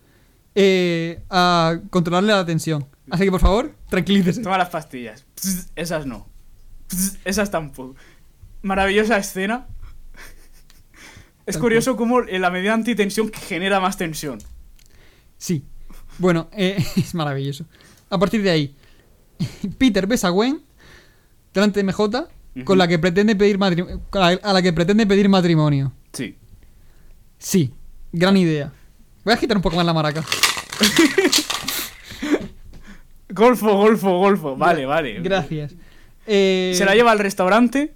eh, 0.55 1.21
a 1.31 1.79
controlarle 1.91 2.33
la 2.33 2.45
tensión. 2.47 2.87
Así 3.11 3.25
que 3.25 3.31
por 3.31 3.41
favor, 3.41 3.73
tranquilícese. 3.91 4.43
Toma 4.43 4.59
las 4.59 4.71
pastillas. 4.71 5.25
Pss, 5.35 5.71
esas 5.77 6.07
no. 6.07 6.27
Pss, 6.89 7.19
esas 7.25 7.51
tampoco. 7.51 7.95
Maravillosa 8.63 9.19
escena. 9.19 9.67
Es 11.49 11.55
Tal 11.55 11.63
curioso 11.63 11.97
cómo 11.97 12.21
en 12.23 12.41
la 12.43 12.51
medida 12.51 12.75
antitensión 12.75 13.33
genera 13.33 13.81
más 13.81 13.97
tensión. 13.97 14.39
Sí. 15.39 15.65
Bueno, 16.19 16.49
eh, 16.53 16.77
es 16.97 17.15
maravilloso. 17.15 17.65
A 18.11 18.19
partir 18.19 18.43
de 18.43 18.51
ahí, 18.51 18.77
Peter 19.79 20.07
besa 20.07 20.29
a 20.29 20.31
Gwen 20.31 20.61
delante 21.55 21.83
de 21.83 21.85
MJ 21.93 22.29
con 22.65 22.77
la 22.77 22.89
que 22.89 22.99
pretende 22.99 23.37
pedir 23.37 23.59
matri- 23.59 24.01
con 24.11 24.21
la- 24.21 24.41
a 24.43 24.53
la 24.53 24.61
que 24.63 24.73
pretende 24.73 25.07
pedir 25.07 25.29
matrimonio. 25.29 25.93
Sí. 26.13 26.37
Sí, 27.39 27.73
gran 28.13 28.37
idea. 28.37 28.73
Voy 29.25 29.33
a 29.33 29.37
agitar 29.37 29.57
un 29.57 29.63
poco 29.63 29.77
más 29.77 29.87
la 29.87 29.93
maraca. 29.95 30.25
Golfo, 33.31 33.77
golfo, 33.77 34.19
golfo. 34.19 34.57
Vale, 34.57 34.87
vale. 34.87 35.21
Gracias. 35.21 35.75
Eh, 36.27 36.73
Se 36.77 36.85
la 36.85 36.95
lleva 36.95 37.13
al 37.13 37.19
restaurante. 37.19 37.95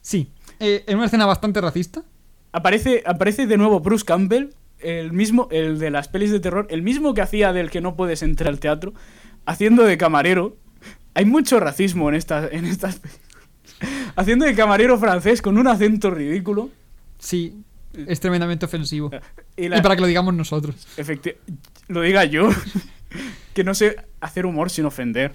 Sí. 0.00 0.30
Eh, 0.60 0.84
en 0.86 0.96
una 0.96 1.06
escena 1.06 1.26
bastante 1.26 1.60
racista. 1.60 2.02
Aparece, 2.52 3.02
aparece 3.06 3.46
de 3.46 3.56
nuevo 3.56 3.80
Bruce 3.80 4.04
Campbell, 4.04 4.48
el 4.80 5.12
mismo, 5.12 5.48
el 5.50 5.78
de 5.78 5.90
las 5.90 6.08
pelis 6.08 6.30
de 6.30 6.40
terror, 6.40 6.66
el 6.70 6.82
mismo 6.82 7.14
que 7.14 7.20
hacía 7.20 7.52
del 7.52 7.70
que 7.70 7.80
no 7.80 7.96
puedes 7.96 8.22
entrar 8.22 8.48
al 8.48 8.58
teatro, 8.60 8.92
haciendo 9.46 9.84
de 9.84 9.96
camarero. 9.98 10.56
hay 11.14 11.24
mucho 11.26 11.60
racismo 11.60 12.08
en 12.08 12.14
estas, 12.14 12.50
en 12.52 12.64
estas. 12.64 13.00
Haciendo 14.16 14.44
de 14.44 14.54
camarero 14.54 14.98
francés 14.98 15.40
con 15.42 15.56
un 15.58 15.66
acento 15.66 16.10
ridículo. 16.10 16.70
Sí, 17.18 17.62
es 18.06 18.20
tremendamente 18.20 18.66
ofensivo. 18.66 19.10
Y, 19.56 19.66
Y 19.66 19.80
para 19.82 19.94
que 19.94 20.00
lo 20.02 20.06
digamos 20.06 20.34
nosotros. 20.34 20.86
efecti- 20.96 21.36
lo 21.88 22.00
diga 22.02 22.24
yo, 22.24 22.48
que 23.54 23.64
no 23.64 23.74
sé 23.74 23.96
hacer 24.20 24.46
humor 24.46 24.70
sin 24.70 24.84
ofender. 24.86 25.32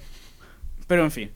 Pero 0.86 1.04
en 1.04 1.10
fin, 1.10 1.30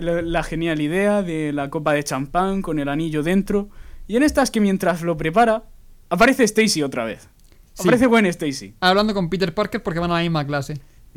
la 0.00 0.42
genial 0.42 0.80
idea 0.80 1.22
de 1.22 1.52
la 1.52 1.70
copa 1.70 1.92
de 1.92 2.02
champán 2.04 2.62
con 2.62 2.78
el 2.78 2.88
anillo 2.88 3.22
dentro. 3.22 3.68
Y 4.12 4.16
en 4.16 4.22
estas 4.24 4.50
que 4.50 4.60
mientras 4.60 5.00
lo 5.00 5.16
prepara, 5.16 5.62
aparece 6.10 6.44
Stacy 6.44 6.82
otra 6.82 7.06
vez. 7.06 7.30
Sí. 7.72 7.80
Aparece 7.88 8.06
buen 8.06 8.26
Stacy. 8.26 8.74
Hablando 8.78 9.14
con 9.14 9.30
Peter 9.30 9.54
Parker 9.54 9.82
porque 9.82 10.00
van 10.00 10.10
a 10.10 10.16
la 10.16 10.20
misma 10.20 10.46
clase. 10.46 10.74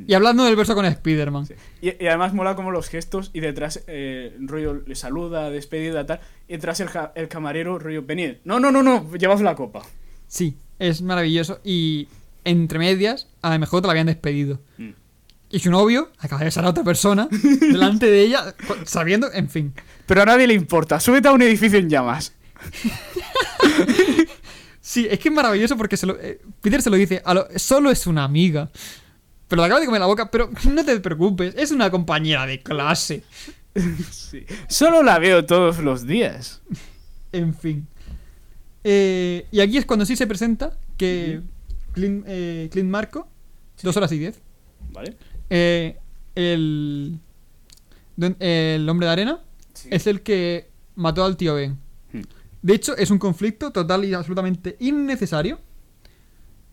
Y 0.08 0.14
hablando 0.14 0.46
del 0.46 0.56
verso 0.56 0.76
con 0.76 0.86
Spider-Man. 0.86 1.46
Sí. 1.46 1.56
Y, 1.82 2.02
y 2.02 2.08
además 2.08 2.34
mola 2.34 2.56
como 2.56 2.72
los 2.72 2.88
gestos 2.88 3.32
y 3.34 3.42
detrás 3.42 3.84
eh, 3.88 4.34
rollo 4.40 4.82
le 4.88 4.96
saluda, 4.96 5.50
despedida, 5.50 6.06
tal. 6.06 6.22
Y 6.48 6.54
detrás 6.54 6.80
el, 6.80 6.88
ja- 6.88 7.12
el 7.16 7.28
camarero 7.28 7.80
rollo 7.80 8.04
venid. 8.04 8.36
No, 8.46 8.62
no, 8.62 8.72
no, 8.72 8.82
no, 8.82 9.14
llevas 9.16 9.42
la 9.42 9.56
copa. 9.56 9.82
Sí, 10.28 10.56
es 10.80 11.02
maravilloso. 11.02 11.60
Y 11.66 12.08
entre 12.46 12.80
medias, 12.80 13.28
a 13.42 13.58
MJ 13.58 13.82
la 13.82 13.92
habían 13.92 14.08
despedido. 14.08 14.62
Mm. 14.78 14.92
Y 15.50 15.60
su 15.60 15.70
novio 15.70 16.12
acaba 16.20 16.40
de 16.40 16.46
besar 16.46 16.64
a 16.64 16.70
otra 16.70 16.86
persona 16.86 17.28
delante 17.60 18.06
de 18.10 18.22
ella, 18.22 18.56
sabiendo, 18.86 19.32
en 19.34 19.50
fin. 19.50 19.74
Pero 20.06 20.22
a 20.22 20.26
nadie 20.26 20.48
le 20.48 20.54
importa, 20.54 21.02
súbete 21.02 21.28
a 21.28 21.34
un 21.34 21.42
edificio 21.42 21.78
en 21.80 21.90
llamas. 21.90 22.34
Sí, 24.82 25.08
es 25.10 25.20
que 25.20 25.30
es 25.30 25.34
maravilloso 25.36 25.76
porque 25.78 25.98
se 25.98 26.06
lo- 26.06 26.20
eh, 26.20 26.40
Peter 26.62 26.82
se 26.82 26.90
lo 26.92 26.96
dice, 26.96 27.22
a 27.26 27.34
lo- 27.34 27.48
solo 27.58 27.90
es 27.90 28.06
una 28.06 28.24
amiga. 28.24 28.70
Pero 29.48 29.62
le 29.62 29.66
acaba 29.66 29.80
de 29.80 29.86
comer 29.88 30.02
la 30.02 30.08
boca, 30.08 30.30
pero 30.30 30.50
no 30.72 30.86
te 30.86 31.00
preocupes, 31.00 31.56
es 31.58 31.72
una 31.72 31.90
compañera 31.90 32.46
de 32.46 32.62
clase. 32.62 33.24
Sí. 34.12 34.46
Solo 34.70 35.04
la 35.04 35.20
veo 35.20 35.46
todos 35.46 35.80
los 35.80 36.06
días. 36.08 36.62
En 37.32 37.54
fin. 37.54 37.88
Eh, 38.84 39.48
y 39.52 39.60
aquí 39.60 39.78
es 39.78 39.86
cuando 39.86 40.06
sí 40.06 40.16
se 40.16 40.28
presenta 40.28 40.78
que 40.98 41.42
Clint, 41.94 42.24
eh, 42.28 42.70
Clint 42.72 42.90
Marco, 42.90 43.28
dos 43.82 43.98
horas 43.98 44.12
y 44.12 44.20
diez, 44.20 44.40
¿Vale? 44.94 45.18
eh, 45.50 45.98
el, 46.36 47.20
el 48.40 48.88
hombre 48.90 49.08
de 49.08 49.12
arena, 49.14 49.40
Sí. 49.74 49.90
es 49.92 50.08
el 50.08 50.22
que 50.22 50.70
mató 50.96 51.26
al 51.26 51.36
tío 51.36 51.56
Ben. 51.56 51.78
De 52.66 52.74
hecho, 52.74 52.98
es 52.98 53.12
un 53.12 53.20
conflicto 53.20 53.70
total 53.72 54.06
y 54.06 54.16
absolutamente 54.16 54.76
innecesario. 54.80 55.60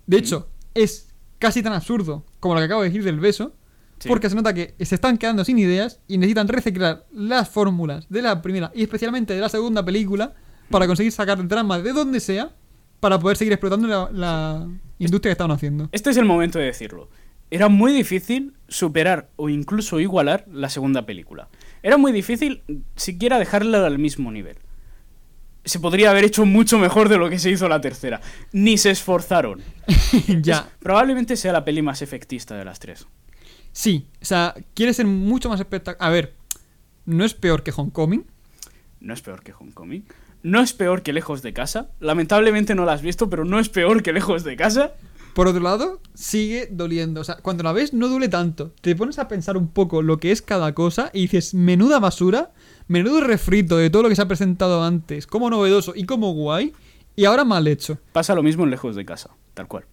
De 0.06 0.16
hecho, 0.16 0.48
es 0.72 1.12
casi 1.38 1.62
tan 1.62 1.74
absurdo 1.74 2.24
como 2.40 2.54
lo 2.54 2.60
que 2.60 2.64
acabo 2.64 2.80
de 2.80 2.88
decir 2.88 3.04
del 3.04 3.20
beso, 3.20 3.52
Sí. 3.98 4.08
porque 4.08 4.30
se 4.30 4.34
nota 4.34 4.54
que 4.54 4.74
se 4.80 4.94
están 4.94 5.18
quedando 5.18 5.44
sin 5.44 5.58
ideas 5.58 6.00
y 6.08 6.16
necesitan 6.16 6.48
reciclar 6.48 7.04
las 7.12 7.50
fórmulas 7.50 8.08
de 8.08 8.22
la 8.22 8.40
primera 8.40 8.72
y 8.74 8.82
especialmente 8.82 9.34
de 9.34 9.40
la 9.40 9.50
segunda 9.50 9.84
película 9.84 10.32
para 10.70 10.86
conseguir 10.86 11.12
sacar 11.12 11.46
dramas 11.46 11.84
de 11.84 11.92
donde 11.92 12.20
sea 12.20 12.50
para 12.98 13.18
poder 13.18 13.36
seguir 13.36 13.52
explotando 13.52 13.86
la, 13.86 14.08
la 14.12 14.66
industria 14.98 15.28
que 15.28 15.32
estaban 15.32 15.50
haciendo. 15.52 15.90
Este 15.92 16.08
es 16.08 16.16
el 16.16 16.24
momento 16.24 16.58
de 16.58 16.64
decirlo. 16.64 17.10
Era 17.50 17.68
muy 17.68 17.92
difícil 17.92 18.54
superar 18.66 19.28
o 19.36 19.50
incluso 19.50 20.00
igualar 20.00 20.46
la 20.50 20.70
segunda 20.70 21.04
película. 21.04 21.48
Era 21.82 21.98
muy 21.98 22.12
difícil 22.12 22.62
siquiera 22.96 23.38
dejarla 23.38 23.86
al 23.86 23.98
mismo 23.98 24.32
nivel. 24.32 24.56
Se 25.64 25.78
podría 25.78 26.10
haber 26.10 26.24
hecho 26.24 26.44
mucho 26.44 26.78
mejor 26.78 27.08
de 27.08 27.18
lo 27.18 27.30
que 27.30 27.38
se 27.38 27.50
hizo 27.50 27.68
la 27.68 27.80
tercera. 27.80 28.20
Ni 28.52 28.78
se 28.78 28.90
esforzaron. 28.90 29.62
ya. 30.42 30.68
Probablemente 30.80 31.36
sea 31.36 31.52
la 31.52 31.64
peli 31.64 31.82
más 31.82 32.02
efectista 32.02 32.56
de 32.56 32.64
las 32.64 32.80
tres. 32.80 33.06
Sí, 33.72 34.06
o 34.20 34.24
sea, 34.24 34.54
quiere 34.74 34.92
ser 34.92 35.06
mucho 35.06 35.48
más 35.48 35.60
espectacular. 35.60 36.06
A 36.06 36.10
ver, 36.10 36.34
no 37.06 37.24
es 37.24 37.34
peor 37.34 37.62
que 37.62 37.72
Homecoming. 37.74 38.26
No 39.00 39.14
es 39.14 39.22
peor 39.22 39.42
que 39.42 39.52
Homecoming. 39.52 40.04
No 40.42 40.60
es 40.60 40.72
peor 40.72 41.02
que 41.02 41.12
Lejos 41.12 41.42
de 41.42 41.52
Casa. 41.52 41.90
Lamentablemente 42.00 42.74
no 42.74 42.84
la 42.84 42.92
has 42.94 43.02
visto, 43.02 43.30
pero 43.30 43.44
no 43.44 43.58
es 43.58 43.68
peor 43.68 44.02
que 44.02 44.12
Lejos 44.12 44.44
de 44.44 44.56
Casa. 44.56 44.92
Por 45.34 45.48
otro 45.48 45.60
lado, 45.62 46.00
sigue 46.14 46.68
doliendo. 46.70 47.20
O 47.22 47.24
sea, 47.24 47.36
cuando 47.36 47.62
la 47.62 47.72
ves 47.72 47.94
no 47.94 48.08
duele 48.08 48.28
tanto. 48.28 48.72
Te 48.82 48.94
pones 48.94 49.18
a 49.18 49.28
pensar 49.28 49.56
un 49.56 49.68
poco 49.68 50.02
lo 50.02 50.18
que 50.18 50.30
es 50.30 50.42
cada 50.42 50.74
cosa 50.74 51.10
y 51.14 51.22
dices, 51.22 51.54
menuda 51.54 51.98
basura, 52.00 52.52
menudo 52.86 53.20
refrito 53.22 53.78
de 53.78 53.88
todo 53.88 54.02
lo 54.02 54.08
que 54.10 54.16
se 54.16 54.22
ha 54.22 54.28
presentado 54.28 54.82
antes, 54.82 55.26
como 55.26 55.48
novedoso 55.48 55.94
y 55.96 56.04
como 56.04 56.32
guay, 56.34 56.74
y 57.16 57.24
ahora 57.24 57.44
mal 57.44 57.66
hecho. 57.66 57.98
Pasa 58.12 58.34
lo 58.34 58.42
mismo 58.42 58.64
en 58.64 58.70
Lejos 58.70 58.94
de 58.94 59.04
Casa. 59.06 59.30
Tal 59.54 59.68
cual. 59.68 59.84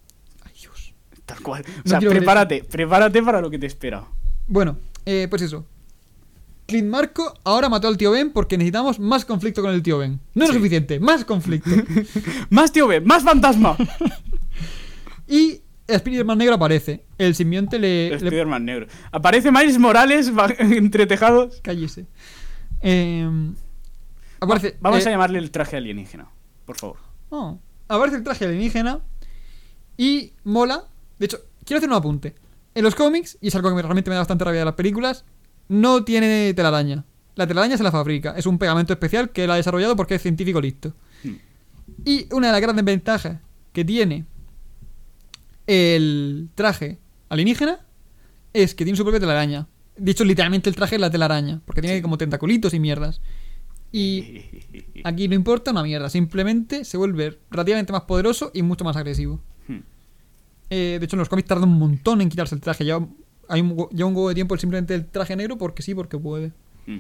Ay, 0.44 0.52
Dios. 0.60 0.94
Tal 1.26 1.42
cual. 1.42 1.64
O 1.86 1.88
sea, 1.90 2.00
prepárate. 2.00 2.64
Prepárate 2.70 3.24
para 3.24 3.40
lo 3.40 3.50
que 3.50 3.60
te 3.60 3.66
espera. 3.68 4.06
Bueno, 4.48 4.78
eh, 5.06 5.28
pues 5.30 5.42
eso. 5.42 5.66
Clint 6.66 6.88
Marco 6.88 7.34
ahora 7.46 7.68
mató 7.68 7.88
al 7.88 7.98
tío 7.98 8.12
Ben 8.12 8.32
porque 8.32 8.58
necesitamos 8.58 9.00
más 9.00 9.26
conflicto 9.26 9.62
con 9.64 9.72
el 9.74 9.82
tío 9.82 9.98
Ben. 9.98 10.20
No 10.36 10.44
es 10.44 10.52
Sí. 10.52 10.58
suficiente, 10.58 11.00
más 11.00 11.26
conflicto. 11.26 11.70
Más 12.52 12.72
tío 12.72 12.88
Ben, 12.88 13.04
más 13.06 13.24
fantasma. 13.24 13.76
y 15.30 15.62
Spider-Man 15.88 16.38
negro 16.38 16.56
aparece. 16.56 17.06
El 17.18 17.36
simbionte 17.36 17.80
le... 17.80 18.10
le- 18.10 18.16
Spider-Man 18.16 18.66
negro. 18.66 18.88
Aparece 19.12 19.52
Miles 19.52 19.78
Morales 19.80 20.32
entre 20.60 21.08
tejados. 21.08 21.62
Cállese. 21.62 22.06
Eh, 22.82 23.30
aparece... 24.40 24.78
Vamos 24.82 25.06
eh, 25.06 25.10
a 25.10 25.12
llamarle 25.12 25.40
el 25.40 25.52
traje 25.52 25.78
alienígena, 25.78 26.30
por 26.66 26.78
favor. 26.78 26.98
Oh, 27.30 27.60
aparece 27.88 28.18
el 28.18 28.24
traje 28.24 28.46
alienígena 28.46 29.00
y 29.98 30.34
mola. 30.44 30.84
De 31.18 31.26
hecho, 31.26 31.40
quiero 31.66 31.78
hacer 31.80 31.90
un 31.90 31.96
apunte. 31.96 32.36
En 32.76 32.84
los 32.84 32.96
cómics, 32.96 33.38
y 33.42 33.48
es 33.48 33.56
algo 33.56 33.70
que 33.70 33.76
me- 33.76 33.82
realmente 33.82 34.10
me 34.10 34.16
da 34.16 34.22
bastante 34.22 34.44
rabia 34.46 34.60
de 34.60 34.66
las 34.66 34.76
películas, 34.76 35.26
no 35.68 36.04
tiene 36.04 36.54
telaraña. 36.54 37.04
La 37.36 37.48
telaraña 37.48 37.78
se 37.78 37.84
la 37.84 37.92
fabrica. 37.92 38.34
Es 38.38 38.46
un 38.46 38.58
pegamento 38.58 38.94
especial 38.94 39.30
que 39.32 39.44
él 39.46 39.52
ha 39.52 39.56
desarrollado 39.56 39.96
porque 39.96 40.16
es 40.16 40.22
científico 40.22 40.60
listo. 40.62 40.94
Hmm. 41.24 41.36
Y 42.06 42.28
una 42.34 42.48
de 42.48 42.54
las 42.54 42.62
grandes 42.62 42.86
ventajas 42.86 43.40
que 43.74 43.84
tiene 43.86 44.26
el 45.70 46.50
traje 46.56 46.98
alienígena 47.30 47.80
es 48.54 48.74
que 48.74 48.84
tiene 48.84 48.98
su 48.98 49.04
propia 49.04 49.20
telaraña. 49.20 49.68
Dicho 49.96 50.24
literalmente 50.24 50.68
el 50.70 50.76
traje 50.76 50.96
es 50.96 51.02
la 51.02 51.12
telaraña, 51.12 51.62
porque 51.66 51.82
tiene 51.82 51.98
Sí. 51.98 52.02
como 52.02 52.18
tentaculitos 52.18 52.74
y 52.74 52.80
mierdas. 52.80 53.22
Y 53.92 54.42
Aquí 55.04 55.28
no 55.28 55.36
importa 55.36 55.70
una 55.72 55.84
mierda, 55.84 56.10
simplemente 56.10 56.86
se 56.86 56.98
vuelve 56.98 57.38
relativamente 57.52 57.92
más 57.94 58.02
poderoso 58.04 58.50
y 58.54 58.64
mucho 58.64 58.84
más 58.84 58.96
agresivo. 58.98 59.40
Hmm. 59.68 59.80
Eh, 60.72 60.98
de 61.00 61.06
hecho, 61.06 61.16
en 61.16 61.20
los 61.20 61.30
cómics 61.30 61.48
tarda 61.48 61.66
un 61.66 61.78
montón 61.78 62.22
en 62.22 62.30
quitarse 62.30 62.56
el 62.56 62.62
traje. 62.62 62.84
Lleva, 62.84 63.08
hay 63.48 63.62
un, 63.62 63.76
lleva 63.92 64.10
un 64.10 64.16
huevo 64.16 64.30
de 64.30 64.36
tiempo 64.36 64.56
el 64.56 64.60
simplemente 64.60 64.96
el 64.96 65.06
traje 65.06 65.36
negro 65.36 65.58
porque 65.58 65.84
sí, 65.84 65.94
porque 65.94 66.18
puede. 66.18 66.52
Hmm. 66.88 67.00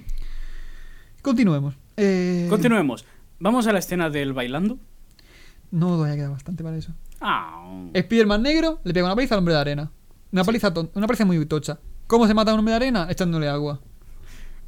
Continuemos. 1.21 1.75
Eh, 1.97 2.47
Continuemos. 2.49 3.05
Vamos 3.39 3.65
a 3.67 3.73
la 3.73 3.79
escena 3.79 4.09
del 4.09 4.33
bailando. 4.33 4.77
No 5.71 5.87
todavía 5.87 6.15
queda 6.15 6.29
bastante 6.29 6.63
para 6.63 6.77
eso. 6.77 6.93
Ah, 7.21 7.89
Spiderman 7.97 8.41
negro 8.41 8.79
le 8.83 8.93
pega 8.93 9.05
una 9.05 9.15
paliza 9.15 9.35
al 9.35 9.39
hombre 9.39 9.53
de 9.53 9.59
arena. 9.59 9.91
Una 10.31 10.43
paliza, 10.43 10.73
una 10.93 11.07
paliza 11.07 11.25
muy 11.25 11.45
tocha. 11.45 11.79
¿Cómo 12.07 12.27
se 12.27 12.33
mata 12.33 12.51
a 12.51 12.53
un 12.53 12.59
hombre 12.59 12.71
de 12.73 12.75
arena? 12.77 13.07
Echándole 13.09 13.47
agua. 13.49 13.79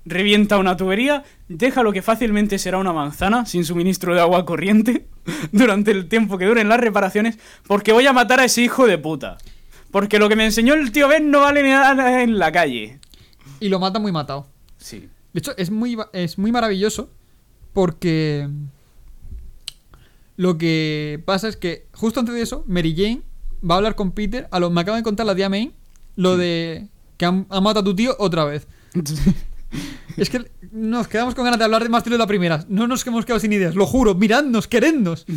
revienta 0.06 0.58
una 0.58 0.76
tubería, 0.78 1.24
deja 1.48 1.84
lo 1.84 1.94
que 1.94 2.02
fácilmente 2.02 2.58
será 2.58 2.80
una 2.80 2.92
manzana 2.94 3.46
sin 3.46 3.64
suministro 3.64 4.16
de 4.16 4.22
agua 4.22 4.46
corriente 4.46 5.08
durante 5.52 5.92
el 5.92 6.08
tiempo 6.08 6.38
que 6.38 6.46
duren 6.46 6.70
las 6.70 6.80
reparaciones, 6.80 7.38
porque 7.68 7.92
voy 7.94 8.08
a 8.08 8.14
matar 8.14 8.40
a 8.40 8.46
ese 8.46 8.62
hijo 8.64 8.88
de 8.88 8.98
puta. 8.98 9.38
Porque 9.92 10.20
lo 10.20 10.30
que 10.30 10.36
me 10.36 10.46
enseñó 10.46 10.74
el 10.74 10.92
tío 10.92 11.08
Ben 11.08 11.30
no 11.30 11.42
vale 11.42 11.62
nada 11.64 12.24
en 12.24 12.40
la 12.40 12.52
calle. 12.52 13.00
Y 13.60 13.70
lo 13.70 13.80
mata 13.80 14.00
muy 14.00 14.12
matado. 14.12 14.48
Sí. 14.78 15.10
De 15.34 15.40
hecho, 15.40 15.54
es 15.58 15.70
muy, 15.70 15.98
es 16.14 16.38
muy 16.38 16.52
maravilloso 16.52 17.10
porque 17.74 18.50
lo 20.38 20.58
que 20.58 21.22
pasa 21.26 21.48
es 21.48 21.58
que 21.58 21.88
justo 21.94 22.20
antes 22.20 22.36
de 22.36 22.42
eso, 22.42 22.64
Mary 22.68 22.96
Jane 22.96 23.22
va 23.68 23.76
a 23.76 23.78
hablar 23.78 23.96
con 23.96 24.12
Peter. 24.12 24.48
A 24.52 24.60
lo 24.60 24.70
me 24.70 24.82
acaba 24.82 24.98
de 24.98 25.04
contar 25.04 25.26
la 25.26 25.36
tía 25.36 25.50
May 25.50 25.74
lo 26.16 26.38
de 26.38 26.90
que 27.18 27.26
han, 27.26 27.46
han 27.50 27.64
matado 27.64 27.82
a 27.82 27.84
tu 27.84 27.96
tío 27.96 28.16
otra 28.20 28.46
vez. 28.46 28.68
Es 30.18 30.30
que 30.30 30.52
nos 30.72 31.08
quedamos 31.08 31.36
con 31.36 31.46
ganas 31.46 31.58
de 31.58 31.66
hablar 31.66 31.84
de 31.84 31.90
más 31.90 32.04
de 32.04 32.18
la 32.18 32.28
primera. 32.28 32.66
No 32.68 32.88
nos 32.88 33.06
hemos 33.08 33.26
quedado 33.26 33.40
sin 33.40 33.54
ideas, 33.54 33.76
lo 33.76 33.86
juro. 33.86 34.16
Miradnos, 34.16 34.68
querednos. 34.68 35.26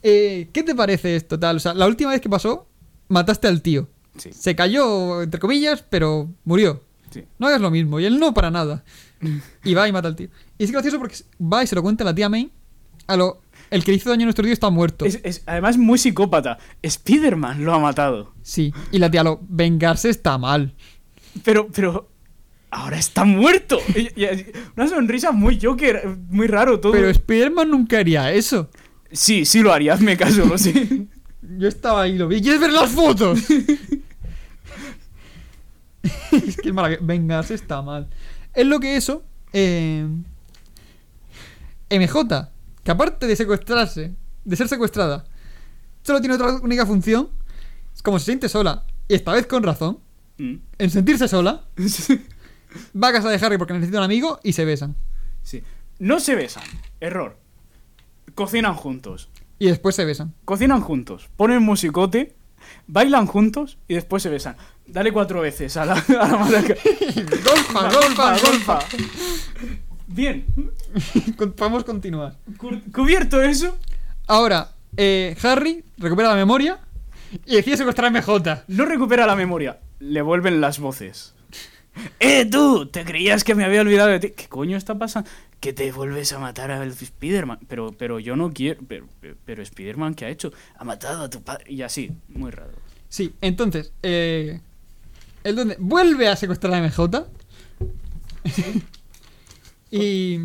Eh, 0.00 0.48
¿Qué 0.52 0.62
te 0.62 0.76
parece 0.76 1.16
esto, 1.16 1.40
tal? 1.40 1.56
O 1.56 1.58
sea, 1.58 1.74
la 1.74 1.88
última 1.88 2.12
vez 2.12 2.20
que 2.20 2.28
pasó, 2.28 2.68
mataste 3.08 3.48
al 3.48 3.62
tío. 3.62 3.88
Sí. 4.16 4.30
Se 4.32 4.54
cayó, 4.54 5.22
entre 5.22 5.40
comillas, 5.40 5.84
pero 5.90 6.32
murió. 6.44 6.84
Sí. 7.10 7.24
No 7.40 7.48
hagas 7.48 7.60
lo 7.60 7.72
mismo. 7.72 7.98
Y 7.98 8.04
él 8.04 8.20
no 8.20 8.32
para 8.32 8.52
nada. 8.52 8.84
Y 9.64 9.74
va 9.74 9.88
y 9.88 9.92
mata 9.92 10.06
al 10.06 10.14
tío. 10.14 10.28
Y 10.56 10.62
es 10.62 10.70
gracioso 10.70 11.00
porque 11.00 11.16
va 11.42 11.64
y 11.64 11.66
se 11.66 11.74
lo 11.74 11.82
cuenta 11.82 12.04
a 12.04 12.06
la 12.06 12.14
tía 12.14 12.28
May. 12.28 12.48
A 13.08 13.16
lo. 13.16 13.42
El 13.70 13.84
que 13.84 13.92
hizo 13.92 14.08
daño 14.10 14.22
a 14.22 14.26
nuestro 14.26 14.44
tío 14.44 14.52
está 14.52 14.70
muerto. 14.70 15.04
Es, 15.04 15.20
es 15.22 15.42
además 15.46 15.76
muy 15.76 15.98
psicópata. 15.98 16.58
Spider-Man 16.82 17.64
lo 17.64 17.74
ha 17.74 17.78
matado. 17.78 18.32
Sí. 18.42 18.72
Y 18.92 18.98
la 18.98 19.10
tía 19.10 19.22
lo. 19.22 19.40
Vengarse 19.48 20.08
está 20.08 20.38
mal. 20.38 20.74
Pero, 21.44 21.68
pero. 21.68 22.08
Ahora 22.70 22.98
está 22.98 23.24
muerto. 23.24 23.78
Una 24.76 24.88
sonrisa 24.88 25.32
muy 25.32 25.58
Joker, 25.60 26.06
muy 26.28 26.46
raro 26.46 26.78
todo. 26.80 26.92
Pero 26.92 27.08
Spider-Man 27.08 27.70
nunca 27.70 27.98
haría 27.98 28.30
eso. 28.32 28.68
Sí, 29.10 29.46
sí 29.46 29.62
lo 29.62 29.72
haría, 29.72 29.94
hazme 29.94 30.18
caso, 30.18 30.44
lo 30.44 30.58
sé. 30.58 31.06
Yo 31.58 31.66
estaba 31.66 32.02
ahí, 32.02 32.18
lo 32.18 32.28
vi. 32.28 32.42
¿Quieres 32.42 32.60
ver 32.60 32.72
las 32.72 32.90
fotos? 32.90 33.38
es 36.32 36.56
que 36.58 36.68
es 36.68 36.74
maravilloso. 36.74 37.06
Vengarse 37.06 37.54
está 37.54 37.80
mal. 37.80 38.08
Es 38.54 38.66
lo 38.66 38.80
que 38.80 38.96
eso. 38.96 39.24
eh, 39.54 40.06
MJ, 41.90 42.50
que 42.88 42.92
aparte 42.92 43.26
de 43.26 43.36
secuestrarse, 43.36 44.14
de 44.46 44.56
ser 44.56 44.66
secuestrada, 44.66 45.22
solo 46.02 46.20
tiene 46.20 46.36
otra 46.36 46.54
única 46.54 46.86
función. 46.86 47.28
Es 47.94 48.00
como 48.00 48.18
se 48.18 48.24
siente 48.24 48.48
sola, 48.48 48.84
y 49.06 49.14
esta 49.14 49.32
vez 49.34 49.46
con 49.46 49.62
razón, 49.62 49.98
Mm. 50.38 50.54
en 50.78 50.88
sentirse 50.90 51.28
sola, 51.28 51.64
va 52.96 53.08
a 53.08 53.12
casa 53.12 53.28
de 53.28 53.44
Harry 53.44 53.58
porque 53.58 53.74
necesita 53.74 53.98
un 53.98 54.04
amigo 54.04 54.40
y 54.42 54.54
se 54.54 54.64
besan. 54.64 54.96
Sí. 55.42 55.62
No 55.98 56.18
se 56.18 56.34
besan. 56.34 56.62
Error. 56.98 57.36
Cocinan 58.34 58.72
juntos. 58.74 59.28
Y 59.58 59.66
después 59.66 59.94
se 59.94 60.06
besan. 60.06 60.32
Cocinan 60.46 60.80
juntos. 60.80 61.28
Ponen 61.36 61.62
musicote. 61.62 62.36
Bailan 62.86 63.26
juntos 63.26 63.76
y 63.86 63.94
después 63.96 64.22
se 64.22 64.30
besan. 64.30 64.56
Dale 64.86 65.12
cuatro 65.12 65.42
veces 65.42 65.76
a 65.76 65.84
la, 65.84 65.92
a 65.94 66.50
la 66.50 66.62
golfa, 66.62 67.90
golfa, 67.92 68.38
golfa. 68.38 68.78
Bien. 70.08 70.44
Podemos 71.56 71.84
continuar. 71.84 72.36
Cu- 72.56 72.80
cubierto 72.92 73.40
eso. 73.42 73.76
Ahora, 74.26 74.70
eh, 74.96 75.36
Harry 75.42 75.84
recupera 75.98 76.30
la 76.30 76.34
memoria 76.34 76.78
y 77.46 77.56
decide 77.56 77.76
secuestrar 77.76 78.06
a 78.06 78.10
MJ. 78.10 78.64
No 78.68 78.84
recupera 78.84 79.26
la 79.26 79.36
memoria. 79.36 79.78
Le 80.00 80.22
vuelven 80.22 80.60
las 80.60 80.78
voces. 80.78 81.34
¡Eh, 82.20 82.44
tú! 82.46 82.86
¿Te 82.86 83.04
creías 83.04 83.42
que 83.44 83.54
me 83.54 83.64
había 83.64 83.80
olvidado 83.80 84.08
de 84.08 84.20
ti? 84.20 84.30
¿Qué 84.30 84.46
coño 84.48 84.76
está 84.76 84.96
pasando? 84.96 85.28
Que 85.60 85.72
te 85.72 85.90
vuelves 85.92 86.32
a 86.32 86.38
matar 86.38 86.70
a 86.70 86.84
Spider-Man. 86.84 87.58
Pero, 87.68 87.92
pero 87.92 88.18
yo 88.20 88.36
no 88.36 88.52
quiero. 88.52 88.80
Pero, 88.86 89.06
pero, 89.44 89.62
Spider-Man, 89.62 90.14
¿qué 90.14 90.24
ha 90.26 90.28
hecho? 90.30 90.52
Ha 90.76 90.84
matado 90.84 91.24
a 91.24 91.30
tu 91.30 91.42
padre. 91.42 91.64
Y 91.68 91.82
así. 91.82 92.12
Muy 92.28 92.50
raro. 92.50 92.72
Sí, 93.08 93.32
entonces, 93.40 93.92
eh, 94.02 94.60
el 95.42 95.56
donde 95.56 95.76
vuelve 95.78 96.28
a 96.28 96.36
secuestrar 96.36 96.72
a 96.74 96.80
MJ 96.82 97.26
y 99.90 100.38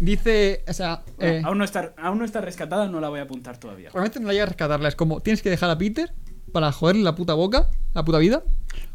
dice, 0.00 0.62
o 0.68 0.72
sea, 0.72 1.02
eh, 1.18 1.42
aún, 1.44 1.58
no 1.58 1.64
está, 1.64 1.94
aún 1.98 2.18
no 2.18 2.24
está 2.24 2.40
rescatada, 2.40 2.88
no 2.88 3.00
la 3.00 3.08
voy 3.08 3.20
a 3.20 3.22
apuntar 3.22 3.58
todavía. 3.58 3.90
realmente 3.90 4.20
no 4.20 4.26
la 4.26 4.32
llega 4.32 4.44
a 4.44 4.48
rescatarla. 4.48 4.88
Es 4.88 4.96
como, 4.96 5.20
tienes 5.20 5.42
que 5.42 5.50
dejar 5.50 5.70
a 5.70 5.78
Peter 5.78 6.12
para 6.52 6.72
joderle 6.72 7.02
la 7.02 7.14
puta 7.14 7.34
boca, 7.34 7.68
la 7.94 8.04
puta 8.04 8.18
vida, 8.18 8.42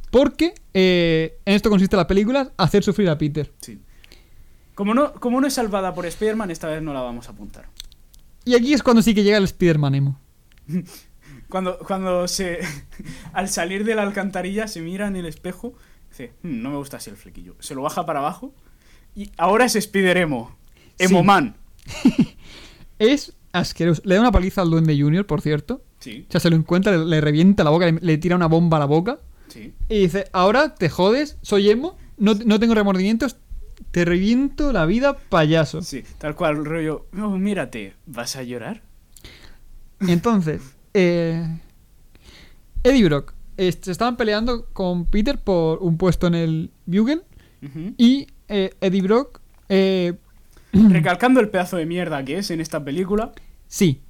porque 0.10 0.54
eh, 0.74 1.40
en 1.46 1.56
esto 1.56 1.70
consiste 1.70 1.96
la 1.96 2.08
película, 2.08 2.52
hacer 2.58 2.84
sufrir 2.84 3.10
a 3.10 3.18
Peter. 3.18 3.52
Sí. 3.60 3.80
Como 4.76 4.94
no, 4.94 5.14
como 5.14 5.42
no 5.42 5.48
es 5.48 5.54
salvada 5.54 5.94
por 5.94 6.06
Spider-Man, 6.06 6.50
esta 6.52 6.68
vez 6.68 6.82
no 6.82 6.94
la 6.94 7.02
vamos 7.02 7.28
a 7.28 7.32
apuntar. 7.32 7.68
Y 8.46 8.56
aquí 8.56 8.74
es 8.74 8.82
cuando 8.82 9.02
sí 9.02 9.14
que 9.14 9.24
llega 9.24 9.38
el 9.38 9.44
Spider-Man 9.44 9.96
emo. 9.96 10.20
Cuando, 11.50 11.78
cuando 11.80 12.30
se. 12.30 12.60
Al 13.34 13.50
salir 13.50 13.84
de 13.84 13.94
la 13.94 14.04
alcantarilla 14.04 14.70
se 14.70 14.80
mira 14.80 15.08
en 15.08 15.18
el 15.18 15.26
espejo. 15.26 15.74
Dice, 16.10 16.32
"Hmm, 16.44 16.62
no 16.62 16.70
me 16.70 16.78
gusta 16.78 16.96
así 16.96 17.10
el 17.10 17.18
flequillo. 17.18 17.58
Se 17.60 17.76
lo 17.76 17.82
baja 17.82 18.06
para 18.06 18.20
abajo. 18.20 18.54
Y 19.16 19.30
ahora 19.38 19.66
es 19.66 19.76
Spider-Emo. 19.76 20.56
Sí. 20.98 21.06
Emo-Man. 21.06 21.56
Es 23.00 23.34
asqueroso. 23.52 24.02
Le 24.06 24.16
da 24.16 24.22
una 24.22 24.32
paliza 24.32 24.62
al 24.62 24.70
Duende 24.70 25.00
Junior, 25.00 25.26
por 25.26 25.42
cierto. 25.42 25.84
Sí, 26.00 26.26
O 26.30 26.32
sea, 26.32 26.40
se 26.40 26.50
lo 26.50 26.56
encuentra, 26.56 26.96
le, 26.98 27.06
le 27.06 27.22
revienta 27.22 27.64
la 27.64 27.70
boca, 27.72 27.86
le, 27.88 27.94
le 28.00 28.18
tira 28.18 28.36
una 28.36 28.48
bomba 28.48 28.78
a 28.78 28.80
la 28.80 28.86
boca. 28.86 29.20
sí. 29.48 29.74
Y 29.90 30.00
dice, 30.02 30.26
ahora 30.34 30.76
te 30.76 30.90
jodes, 30.90 31.38
soy 31.42 31.70
emo, 31.70 31.98
no, 32.18 32.34
no 32.36 32.60
tengo 32.60 32.74
remordimientos, 32.76 33.38
te 33.92 34.06
reviento 34.06 34.72
la 34.72 34.86
vida, 34.86 35.18
payaso. 35.18 35.82
Sí, 35.82 36.04
tal 36.20 36.36
cual, 36.36 36.64
rollo. 36.64 37.08
"Oh, 37.20 37.38
mírate, 37.38 37.94
¿vas 38.06 38.36
a 38.36 38.44
llorar? 38.44 38.82
Entonces, 40.08 40.62
eh, 40.94 41.46
Eddie 42.84 43.06
Brock 43.06 43.34
eh, 43.58 43.72
se 43.80 43.92
estaban 43.92 44.18
peleando 44.18 44.66
con 44.74 45.06
Peter 45.06 45.38
por 45.40 45.80
un 45.80 45.98
puesto 45.98 46.28
en 46.28 46.36
el 46.36 46.72
Bugle 46.86 47.22
y 47.98 48.28
eh, 48.52 48.72
Eddie 48.82 49.02
Brock, 49.02 49.40
eh, 49.70 50.14
Recalcando 50.74 51.40
el 51.40 51.50
pedazo 51.50 51.78
de 51.78 51.86
mierda 51.86 52.24
que 52.24 52.38
es 52.38 52.52
en 52.52 52.62
esta 52.62 52.84
película. 52.84 53.32
sí, 53.68 54.02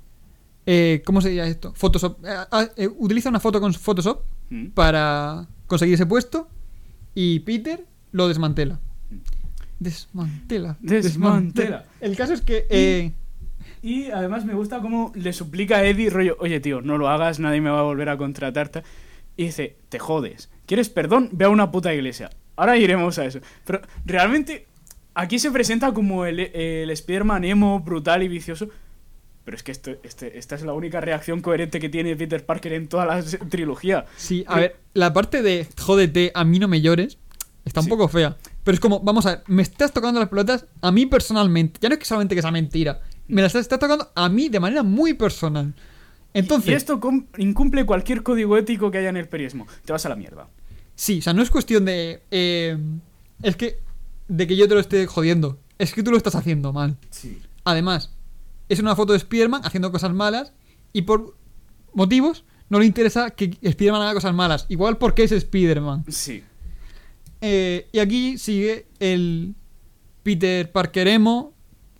eh, 0.66 1.02
¿cómo 1.06 1.22
se 1.22 1.30
diría 1.30 1.48
esto? 1.48 1.74
Photoshop. 1.76 2.20
ah, 2.26 2.68
eh, 2.78 2.88
utiliza 2.88 3.30
una 3.30 3.40
foto 3.40 3.60
con 3.62 3.74
Photoshop 3.74 4.22
Mm. 4.52 4.72
para 4.72 5.48
conseguir 5.66 5.96
ese 5.96 6.06
puesto 6.06 6.50
y 7.16 7.40
Peter 7.40 7.86
lo 8.12 8.28
desmantela. 8.28 8.82
Desmantela. 9.80 10.78
Desmantela. 10.82 11.86
El 12.02 12.16
caso 12.18 12.34
es 12.34 12.42
que... 12.42 13.14
Y 13.82 14.12
además 14.12 14.46
me 14.46 14.54
gusta 14.54 14.82
cómo 14.82 15.12
le 15.16 15.34
suplica 15.34 15.78
a 15.78 15.86
Eddie, 15.86 16.10
rollo, 16.10 16.36
oye 16.40 16.60
tío, 16.60 16.82
no 16.82 16.98
lo 17.00 17.08
hagas, 17.10 17.40
nadie 17.40 17.62
me 17.62 17.70
va 17.72 17.80
a 17.80 17.84
volver 17.84 18.10
a 18.10 18.18
contratarte. 18.18 18.84
Y 19.38 19.46
dice, 19.46 19.78
te 19.90 19.98
jodes. 19.98 20.50
¿Quieres 20.68 20.90
perdón? 20.90 21.30
Ve 21.32 21.46
a 21.46 21.50
una 21.50 21.72
puta 21.72 21.94
iglesia. 21.94 22.30
Ahora 22.56 22.78
iremos 22.78 23.18
a 23.20 23.26
eso. 23.26 23.40
Pero 23.66 23.82
realmente 24.06 24.68
aquí 25.14 25.40
se 25.40 25.52
presenta 25.52 25.94
como 25.94 26.26
el, 26.26 26.40
el 26.40 26.90
Spider-Man 26.92 27.44
emo, 27.46 27.80
brutal 27.80 28.24
y 28.24 28.28
vicioso. 28.28 28.70
Pero 29.44 29.58
es 29.58 29.64
que 29.64 29.72
esto, 29.72 29.92
este, 30.04 30.38
esta 30.38 30.56
es 30.56 30.62
la 30.62 30.74
única 30.74 31.02
reacción 31.02 31.42
coherente 31.42 31.80
que 31.80 31.90
tiene 31.90 32.16
Peter 32.16 32.46
Parker 32.46 32.74
en 32.74 32.88
toda 32.88 33.06
la 33.06 33.24
trilogía. 33.50 34.06
Sí, 34.16 34.44
a 34.48 34.58
ver, 34.60 34.76
la 34.94 35.14
parte 35.14 35.42
de 35.42 35.68
jódete, 35.80 36.32
a 36.36 36.44
mí 36.44 36.60
no 36.60 36.68
me 36.68 36.82
llores, 36.82 37.18
está 37.66 37.80
un 37.80 37.86
Sí. 37.86 37.90
poco 37.90 38.08
fea. 38.08 38.38
Pero 38.64 38.76
es 38.76 38.80
como, 38.80 39.00
vamos 39.00 39.26
a 39.26 39.32
ver, 39.38 39.44
me 39.48 39.64
estás 39.64 39.92
tocando 39.92 40.20
las 40.20 40.30
pelotas 40.30 40.68
a 40.82 40.92
mí 40.92 41.08
personalmente. 41.08 41.80
Ya 41.82 41.90
no 41.90 41.94
es 41.94 42.00
que 42.00 42.06
solamente 42.06 42.36
que 42.36 42.42
sea 42.44 42.52
mentira. 42.52 43.02
Me 43.28 43.42
las 43.42 43.56
estás 43.56 43.80
tocando 43.80 44.12
a 44.14 44.30
mí 44.30 44.50
de 44.50 44.60
manera 44.60 44.84
muy 44.84 45.16
personal. 45.16 45.74
Entonces, 46.34 46.70
y 46.70 46.74
esto 46.74 47.00
com- 47.00 47.26
incumple 47.38 47.86
cualquier 47.86 48.22
código 48.24 48.58
ético 48.58 48.92
que 48.92 49.00
haya 49.00 49.10
en 49.10 49.18
el 49.18 49.28
periodismo. 49.28 49.68
Te 49.84 49.92
vas 49.92 50.06
a 50.06 50.10
la 50.10 50.16
mierda. 50.16 50.48
Sí, 51.02 51.20
o 51.20 51.22
sea, 51.22 51.34
no 51.34 51.42
es 51.42 51.50
cuestión 51.50 51.86
de. 51.86 52.22
eh, 52.32 52.78
es 53.44 53.56
que. 53.56 53.80
de 54.28 54.46
que 54.48 54.56
yo 54.56 54.68
te 54.68 54.74
lo 54.76 54.80
esté 54.80 55.08
jodiendo. 55.08 55.58
Es 55.80 55.94
que 55.94 56.04
tú 56.04 56.12
lo 56.12 56.18
estás 56.18 56.36
haciendo 56.36 56.72
mal. 56.74 56.98
Sí. 57.10 57.40
Además, 57.64 58.12
es 58.70 58.80
una 58.80 58.96
foto 58.96 59.14
de 59.14 59.18
Spider-Man 59.18 59.62
haciendo 59.66 59.92
cosas 59.92 60.14
malas 60.14 60.54
y 60.94 61.02
por 61.04 61.36
motivos 61.94 62.44
no 62.70 62.80
le 62.80 62.86
interesa 62.86 63.32
que 63.32 63.58
Spider-Man 63.62 64.02
haga 64.04 64.14
cosas 64.14 64.34
malas. 64.36 64.66
Igual 64.70 64.98
porque 64.98 65.24
es 65.24 65.32
Spider-Man. 65.32 66.06
Sí. 66.10 66.44
Eh, 67.42 67.88
y 67.92 68.00
aquí 68.00 68.38
sigue 68.38 68.86
el 69.00 69.56
Peter 70.24 70.72
Parker 70.72 71.08
emo, 71.08 71.54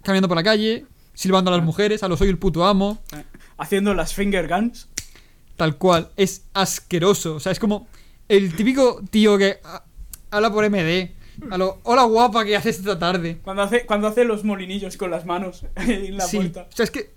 caminando 0.04 0.28
por 0.28 0.38
la 0.38 0.44
calle, 0.44 0.86
silbando 1.16 1.52
a 1.52 1.58
las 1.58 1.66
mujeres, 1.66 2.04
a 2.04 2.08
lo 2.08 2.16
soy 2.18 2.30
el 2.30 2.38
puto 2.38 2.64
amo, 2.66 3.02
Eh, 3.14 3.24
Haciendo 3.58 3.94
las 3.94 4.14
finger 4.14 4.48
guns. 4.48 4.88
tal 5.58 5.78
cual. 5.78 6.12
Es 6.18 6.44
asqueroso. 6.54 7.36
O 7.36 7.40
sea, 7.40 7.52
es 7.52 7.60
como 7.60 7.88
el 8.38 8.54
típico 8.56 9.02
tío 9.10 9.38
que 9.38 9.60
ah, 9.64 9.84
habla 10.32 10.52
por 10.52 10.70
MD. 10.70 11.12
A 11.50 11.58
lo, 11.58 11.80
hola 11.84 12.04
guapa, 12.04 12.46
¿qué 12.46 12.56
haces 12.56 12.80
esta 12.80 13.00
tarde? 13.00 13.40
Cuando 13.44 13.64
hace, 13.64 13.86
cuando 13.86 14.08
hace 14.08 14.24
los 14.26 14.44
molinillos 14.44 14.96
con 14.98 15.10
las 15.12 15.26
manos 15.26 15.66
en 15.76 16.18
la 16.18 16.26
sí. 16.26 16.38
puerta. 16.38 16.68
O 16.72 16.76
sea, 16.76 16.84
es 16.86 16.92
que. 16.92 17.14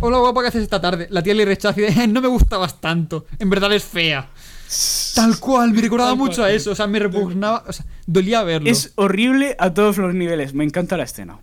Hola 0.00 0.18
guapa, 0.18 0.40
¿qué 0.42 0.48
haces 0.48 0.62
esta 0.62 0.80
tarde? 0.80 1.06
La 1.10 1.22
tía 1.22 1.34
le 1.34 1.44
rechaza 1.44 1.78
y 1.80 1.84
dice, 1.84 2.04
"Eh, 2.04 2.06
no 2.08 2.20
me 2.20 2.28
gustabas 2.28 2.80
tanto. 2.80 3.26
En 3.38 3.50
verdad 3.50 3.72
es 3.72 3.84
fea. 3.84 4.30
Tal 5.14 5.38
cual, 5.38 5.72
me 5.72 5.80
recordaba 5.82 6.10
Tal 6.10 6.18
cual. 6.18 6.28
mucho 6.30 6.42
a 6.44 6.50
eso. 6.50 6.70
O 6.70 6.74
sea, 6.74 6.86
me 6.86 6.98
repugnaba. 6.98 7.62
O 7.68 7.72
sea, 7.72 7.84
dolía 8.06 8.42
verlo. 8.42 8.70
Es 8.70 8.92
horrible 8.96 9.54
a 9.58 9.72
todos 9.74 9.98
los 9.98 10.14
niveles. 10.14 10.54
Me 10.54 10.64
encanta 10.64 10.96
la 10.96 11.04
escena. 11.04 11.38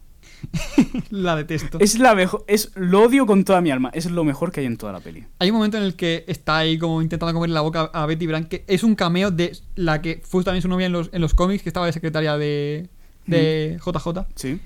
La 1.10 1.36
detesto. 1.36 1.80
Es 1.80 2.00
la 2.00 2.16
mejor. 2.16 2.44
Es 2.48 2.72
lo 2.76 3.04
odio 3.04 3.26
con 3.26 3.44
toda 3.44 3.62
mi 3.62 3.72
alma. 3.72 3.90
Es 3.94 4.10
lo 4.10 4.24
mejor 4.24 4.52
que 4.52 4.62
hay 4.62 4.66
en 4.66 4.78
toda 4.78 4.94
la 4.94 5.00
peli. 5.00 5.26
Hay 5.40 5.50
un 5.50 5.58
momento 5.58 5.78
en 5.78 5.84
el 5.84 5.96
que 5.96 6.24
está 6.28 6.58
ahí 6.58 6.78
como 6.78 7.02
intentando 7.02 7.34
comerle 7.34 7.54
la 7.54 7.62
boca 7.62 7.90
a 7.94 8.06
Betty 8.06 8.28
Brant, 8.28 8.48
que 8.48 8.64
es 8.68 8.84
un 8.84 8.96
cameo 8.96 9.32
de 9.32 9.58
la 9.76 10.02
que 10.02 10.22
fue 10.24 10.44
también 10.44 10.62
su 10.62 10.68
novia 10.68 10.86
en 10.86 10.92
los, 10.92 11.10
en 11.14 11.22
los 11.22 11.34
cómics, 11.34 11.64
que 11.64 11.70
estaba 11.70 11.86
de 11.86 11.94
secretaria 11.94 12.38
de, 12.38 12.90
de 13.26 13.80
JJ. 13.84 14.28
Sí. 14.36 14.60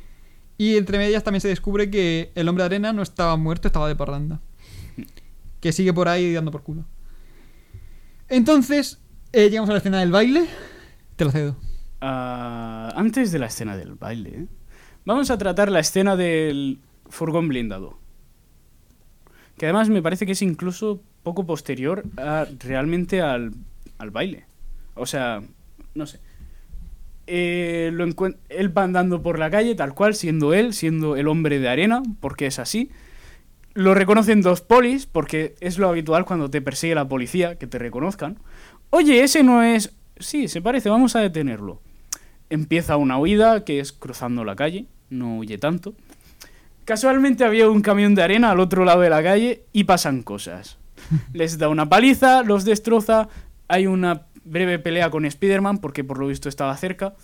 Y 0.57 0.77
entre 0.77 0.97
medias 0.97 1.23
también 1.23 1.41
se 1.41 1.47
descubre 1.47 1.89
que 1.89 2.31
el 2.35 2.47
hombre 2.47 2.63
de 2.63 2.65
arena 2.67 2.93
no 2.93 3.01
estaba 3.01 3.35
muerto, 3.37 3.67
estaba 3.67 3.87
de 3.87 3.95
parranda. 3.95 4.39
Que 5.59 5.71
sigue 5.71 5.93
por 5.93 6.07
ahí 6.07 6.33
dando 6.33 6.51
por 6.51 6.63
culo. 6.63 6.85
Entonces, 8.29 8.99
eh, 9.31 9.49
llegamos 9.49 9.69
a 9.69 9.73
la 9.73 9.79
escena 9.79 9.99
del 9.99 10.11
baile. 10.11 10.45
Te 11.15 11.25
lo 11.25 11.31
cedo. 11.31 11.55
Ah, 12.01 12.93
antes 12.95 13.31
de 13.31 13.39
la 13.39 13.45
escena 13.45 13.77
del 13.77 13.95
baile, 13.95 14.47
vamos 15.05 15.29
a 15.31 15.37
tratar 15.37 15.71
la 15.71 15.79
escena 15.79 16.15
del 16.15 16.79
furgón 17.07 17.47
blindado. 17.47 17.97
Que 19.57 19.65
además 19.67 19.89
me 19.89 20.01
parece 20.01 20.25
que 20.25 20.31
es 20.31 20.41
incluso 20.41 21.01
poco 21.21 21.45
posterior 21.45 22.03
a, 22.17 22.45
realmente 22.59 23.21
al, 23.21 23.53
al 23.97 24.11
baile. 24.11 24.45
O 24.95 25.05
sea, 25.05 25.41
no 25.95 26.05
sé. 26.05 26.19
Eh, 27.25 27.91
él 28.49 28.77
va 28.77 28.83
andando 28.83 29.21
por 29.21 29.39
la 29.39 29.49
calle, 29.49 29.75
tal 29.75 29.93
cual, 29.93 30.13
siendo 30.13 30.53
él, 30.53 30.73
siendo 30.73 31.15
el 31.15 31.27
hombre 31.27 31.59
de 31.59 31.69
arena, 31.69 32.03
porque 32.19 32.47
es 32.47 32.59
así. 32.59 32.91
Lo 33.73 33.93
reconocen 33.93 34.41
dos 34.41 34.61
polis, 34.61 35.05
porque 35.05 35.55
es 35.59 35.77
lo 35.77 35.87
habitual 35.87 36.25
cuando 36.25 36.49
te 36.49 36.61
persigue 36.61 36.95
la 36.95 37.07
policía, 37.07 37.57
que 37.57 37.67
te 37.67 37.79
reconozcan. 37.79 38.37
Oye, 38.89 39.23
ese 39.23 39.43
no 39.43 39.63
es... 39.63 39.95
Sí, 40.17 40.47
se 40.47 40.61
parece, 40.61 40.89
vamos 40.89 41.15
a 41.15 41.21
detenerlo. 41.21 41.81
Empieza 42.49 42.97
una 42.97 43.17
huida, 43.17 43.63
que 43.63 43.79
es 43.79 43.91
cruzando 43.91 44.43
la 44.43 44.55
calle, 44.55 44.85
no 45.13 45.37
huye 45.37 45.57
tanto. 45.57 45.93
Casualmente 46.85 47.45
había 47.45 47.69
un 47.69 47.81
camión 47.81 48.15
de 48.15 48.23
arena 48.23 48.51
al 48.51 48.59
otro 48.59 48.83
lado 48.83 49.01
de 49.01 49.09
la 49.09 49.23
calle 49.23 49.63
y 49.71 49.85
pasan 49.85 50.23
cosas. 50.23 50.77
Les 51.33 51.57
da 51.57 51.69
una 51.69 51.87
paliza, 51.87 52.43
los 52.43 52.65
destroza, 52.65 53.29
hay 53.67 53.87
una 53.87 54.27
breve 54.43 54.79
pelea 54.79 55.09
con 55.09 55.25
Spider-Man 55.25 55.77
porque 55.77 56.03
por 56.03 56.17
lo 56.17 56.27
visto 56.27 56.49
estaba 56.49 56.75
cerca. 56.75 57.15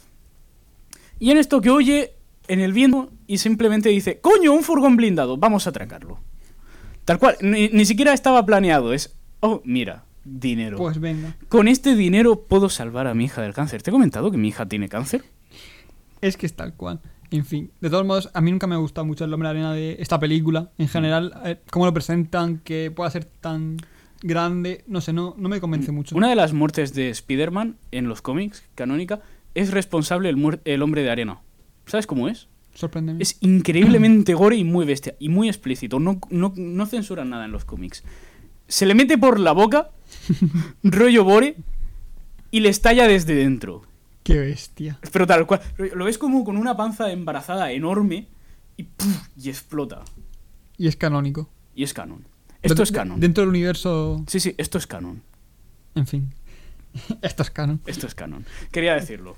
Y 1.19 1.31
en 1.31 1.37
esto 1.37 1.59
que 1.59 1.69
oye 1.69 2.13
en 2.47 2.59
el 2.61 2.73
viento 2.73 3.11
y 3.27 3.37
simplemente 3.37 3.89
dice, 3.89 4.19
coño, 4.19 4.53
un 4.53 4.63
furgón 4.63 4.95
blindado, 4.95 5.37
vamos 5.37 5.67
a 5.67 5.69
atracarlo. 5.69 6.19
Tal 7.05 7.19
cual, 7.19 7.35
ni, 7.41 7.69
ni 7.69 7.85
siquiera 7.85 8.13
estaba 8.13 8.45
planeado, 8.45 8.93
es, 8.93 9.15
oh, 9.41 9.61
mira, 9.65 10.05
dinero. 10.23 10.77
Pues 10.77 10.99
venga. 10.99 11.35
Con 11.47 11.67
este 11.67 11.95
dinero 11.95 12.41
puedo 12.41 12.69
salvar 12.69 13.07
a 13.07 13.13
mi 13.13 13.25
hija 13.25 13.41
del 13.41 13.53
cáncer. 13.53 13.81
¿Te 13.81 13.89
he 13.89 13.93
comentado 13.93 14.31
que 14.31 14.37
mi 14.37 14.47
hija 14.47 14.67
tiene 14.67 14.89
cáncer? 14.89 15.23
Es 16.21 16.37
que 16.37 16.45
es 16.45 16.55
tal 16.55 16.73
cual. 16.73 16.99
En 17.31 17.45
fin, 17.45 17.71
de 17.79 17.89
todos 17.89 18.05
modos, 18.05 18.29
a 18.33 18.41
mí 18.41 18.49
nunca 18.51 18.65
me 18.67 18.75
ha 18.75 18.79
gustado 18.79 19.05
mucho 19.05 19.23
el 19.25 19.33
hombre 19.33 19.49
arena 19.49 19.73
de 19.73 19.97
esta 19.99 20.19
película. 20.19 20.71
En 20.77 20.87
general, 20.87 21.33
eh, 21.45 21.57
cómo 21.69 21.85
lo 21.85 21.93
presentan, 21.93 22.57
que 22.59 22.91
pueda 22.91 23.09
ser 23.11 23.25
tan 23.25 23.77
grande, 24.21 24.83
no 24.87 24.99
sé, 24.99 25.13
no, 25.13 25.35
no 25.37 25.47
me 25.47 25.61
convence 25.61 25.91
mucho. 25.91 26.15
Una 26.15 26.29
de 26.29 26.35
las 26.35 26.53
muertes 26.53 26.93
de 26.93 27.09
Spider-Man 27.09 27.77
en 27.91 28.07
los 28.09 28.21
cómics, 28.21 28.63
canónica, 28.75 29.21
es 29.53 29.71
responsable 29.71 30.29
el, 30.29 30.37
muer- 30.37 30.61
el 30.65 30.81
hombre 30.81 31.03
de 31.03 31.11
arena. 31.11 31.39
¿Sabes 31.85 32.07
cómo 32.07 32.27
es? 32.27 32.47
Sorpréndeme. 32.73 33.21
Es 33.21 33.37
increíblemente 33.41 34.33
gore 34.33 34.55
y 34.55 34.63
muy 34.63 34.85
bestia. 34.85 35.15
Y 35.19 35.29
muy 35.29 35.47
explícito. 35.49 35.99
No, 35.99 36.19
no, 36.29 36.53
no 36.55 36.85
censuran 36.85 37.29
nada 37.29 37.45
en 37.45 37.51
los 37.51 37.65
cómics. 37.65 38.03
Se 38.67 38.85
le 38.85 38.95
mete 38.95 39.17
por 39.17 39.39
la 39.39 39.51
boca, 39.51 39.89
rollo 40.83 41.23
gore, 41.23 41.57
y 42.51 42.59
le 42.61 42.69
estalla 42.69 43.07
desde 43.07 43.35
dentro. 43.35 43.83
Qué 44.29 44.39
bestia. 44.39 44.99
Pero 45.11 45.25
tal 45.25 45.47
cual. 45.47 45.61
Lo 45.95 46.05
ves 46.05 46.17
como 46.19 46.43
con 46.43 46.55
una 46.57 46.77
panza 46.77 47.11
embarazada 47.11 47.71
enorme 47.71 48.27
y, 48.77 48.83
¡puf! 48.83 49.27
y 49.35 49.49
explota. 49.49 50.03
Y 50.77 50.87
es 50.87 50.95
canónico. 50.95 51.49
Y 51.73 51.83
es 51.83 51.93
canon. 51.95 52.25
Esto 52.61 52.75
De- 52.75 52.83
es 52.83 52.91
canon. 52.91 53.19
Dentro 53.19 53.41
del 53.41 53.49
universo. 53.49 54.23
Sí, 54.27 54.39
sí, 54.39 54.53
esto 54.57 54.77
es 54.77 54.85
canon. 54.85 55.23
En 55.95 56.05
fin. 56.05 56.33
Esto 57.21 57.43
es 57.43 57.49
canon. 57.51 57.81
Esto 57.87 58.05
es 58.07 58.13
canon. 58.15 58.45
Quería 58.71 58.93
decirlo. 58.93 59.35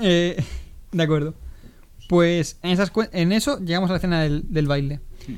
Eh, 0.00 0.42
de 0.92 1.02
acuerdo. 1.02 1.34
Pues 2.08 2.58
en, 2.62 2.70
esas, 2.70 2.90
en 3.12 3.32
eso 3.32 3.58
llegamos 3.60 3.90
a 3.90 3.94
la 3.94 3.96
escena 3.98 4.22
del, 4.22 4.44
del 4.52 4.66
baile. 4.66 5.00
Hmm. 5.26 5.34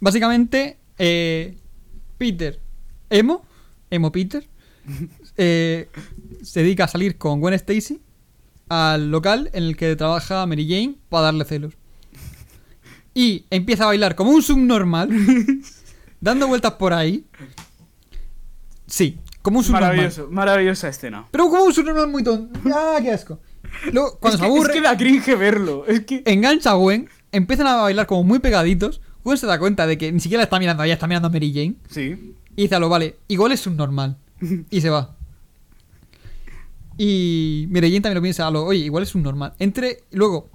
Básicamente, 0.00 0.78
eh, 0.98 1.56
Peter, 2.18 2.60
emo, 3.10 3.42
emo 3.90 4.12
Peter, 4.12 4.46
eh, 5.36 5.88
se 6.42 6.60
dedica 6.62 6.84
a 6.84 6.88
salir 6.88 7.16
con 7.18 7.40
Gwen 7.40 7.54
Stacy 7.54 8.00
al 8.68 9.10
local 9.10 9.50
en 9.52 9.64
el 9.64 9.76
que 9.76 9.94
trabaja 9.96 10.46
Mary 10.46 10.68
Jane 10.68 10.96
para 11.08 11.24
darle 11.24 11.44
celos. 11.44 11.74
Y 13.14 13.44
empieza 13.50 13.84
a 13.84 13.88
bailar 13.88 14.16
como 14.16 14.30
un 14.32 14.42
subnormal, 14.42 15.08
dando 16.20 16.48
vueltas 16.48 16.72
por 16.72 16.92
ahí. 16.92 17.24
Sí, 18.86 19.18
como 19.40 19.58
un 19.58 19.64
subnormal. 19.64 19.90
Maravilloso, 19.90 20.28
maravillosa 20.30 20.88
escena. 20.88 21.26
Pero 21.30 21.48
como 21.48 21.64
un 21.64 21.72
subnormal 21.72 22.08
muy 22.08 22.24
tonto. 22.24 22.58
¡Ah, 22.74 22.98
qué 23.00 23.12
asco! 23.12 23.40
Luego, 23.92 24.18
cuando 24.20 24.36
es, 24.36 24.40
se 24.40 24.46
que, 24.46 24.52
aburre, 24.52 24.72
es 24.72 24.78
que 24.78 24.82
da 24.82 24.96
cringe 24.96 25.38
verlo. 25.38 25.84
Es 25.86 26.04
que. 26.04 26.22
engancha 26.26 26.70
a 26.70 26.74
Gwen, 26.74 27.08
empiezan 27.30 27.66
a 27.66 27.76
bailar 27.76 28.06
como 28.06 28.24
muy 28.24 28.40
pegaditos. 28.40 29.00
Gwen 29.22 29.38
se 29.38 29.46
da 29.46 29.58
cuenta 29.58 29.86
de 29.86 29.96
que 29.96 30.10
ni 30.12 30.20
siquiera 30.20 30.40
la 30.40 30.44
está 30.44 30.58
mirando 30.58 30.82
ella, 30.82 30.94
está 30.94 31.06
mirando 31.06 31.28
a 31.28 31.30
Mary 31.30 31.52
Jane. 31.52 31.76
Sí. 31.88 32.34
Y 32.56 32.62
dice 32.62 32.74
a 32.74 32.78
lo, 32.78 32.88
vale, 32.88 33.16
igual 33.28 33.52
es 33.52 33.66
un 33.66 33.76
normal. 33.76 34.18
Y 34.70 34.80
se 34.80 34.90
va. 34.90 35.16
Y 36.96 37.66
Jane 37.72 38.00
también 38.00 38.14
lo 38.14 38.22
piensa 38.22 38.50
lo, 38.50 38.64
oye, 38.64 38.80
igual 38.84 39.02
es 39.02 39.14
un 39.14 39.22
normal. 39.22 39.54
Entre, 39.58 39.98
luego, 40.12 40.48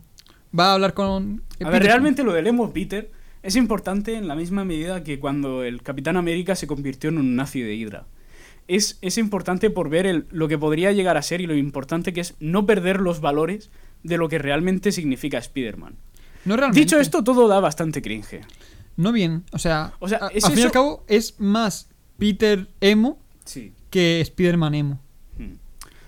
va 0.58 0.72
a 0.72 0.74
hablar 0.74 0.94
con. 0.94 1.44
A 1.64 1.70
ver, 1.70 1.84
realmente 1.84 2.24
lo 2.24 2.34
del 2.34 2.48
emo 2.48 2.72
Peter 2.72 3.12
es 3.44 3.56
importante 3.56 4.16
en 4.16 4.28
la 4.28 4.36
misma 4.36 4.64
medida 4.66 5.04
que 5.04 5.20
cuando 5.20 5.64
el 5.64 5.82
Capitán 5.82 6.18
América 6.18 6.56
se 6.56 6.68
convirtió 6.68 7.10
en 7.10 7.18
un 7.18 7.36
nazi 7.36 7.62
de 7.62 7.76
Hydra. 7.76 8.06
Es, 8.68 9.00
es 9.02 9.18
importante 9.18 9.70
por 9.72 9.90
ver 9.90 10.06
el- 10.06 10.26
lo 10.30 10.48
que 10.48 10.58
podría 10.58 10.92
llegar 10.92 11.18
a 11.18 11.22
ser 11.24 11.42
y 11.42 11.48
lo 11.48 11.56
importante 11.56 12.14
que 12.14 12.22
es 12.22 12.36
no 12.40 12.66
perder 12.66 13.00
los 13.00 13.20
valores 13.20 13.72
de 14.04 14.18
lo 14.18 14.30
que 14.30 14.38
realmente 14.38 14.92
significa 14.92 15.40
Spider-Man. 15.40 15.96
No 16.46 16.56
realmente. 16.56 16.80
Dicho 16.80 17.00
esto, 17.00 17.24
todo 17.24 17.48
da 17.48 17.60
bastante 17.60 18.02
cringe. 18.02 18.42
No 18.96 19.12
bien. 19.12 19.44
O 19.52 19.58
sea, 19.60 19.94
O 20.00 20.08
sea, 20.08 20.20
a- 20.22 20.28
es 20.28 20.44
al 20.46 20.52
fin 20.52 20.60
y 20.62 20.64
al 20.66 20.72
cabo, 20.72 21.04
es 21.08 21.40
más 21.40 21.90
Peter 22.18 22.68
emo 22.80 23.18
Sí. 23.44 23.74
que 23.90 24.22
Spider-Man 24.22 24.76
emo. 24.76 25.02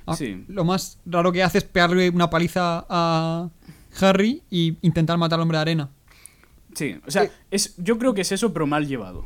Ah, 0.06 0.16
Sí. 0.16 0.44
Lo 0.48 0.64
más 0.66 1.00
raro 1.06 1.32
que 1.32 1.44
hace 1.44 1.60
es 1.60 1.64
pegarle 1.64 2.10
una 2.10 2.30
paliza 2.30 2.86
a 2.90 3.50
Harry 4.00 4.42
y 4.50 4.78
intentar 4.82 5.18
matar 5.18 5.38
al 5.40 5.44
hombre 5.44 5.58
de 5.58 5.62
arena. 5.62 5.90
Sí, 6.74 6.96
o 7.06 7.12
sea, 7.12 7.24
Eh. 7.24 7.32
es, 7.52 7.76
yo 7.78 7.98
creo 7.98 8.14
que 8.14 8.22
es 8.22 8.32
eso, 8.32 8.54
pero 8.54 8.66
mal 8.68 8.88
llevado. 8.88 9.26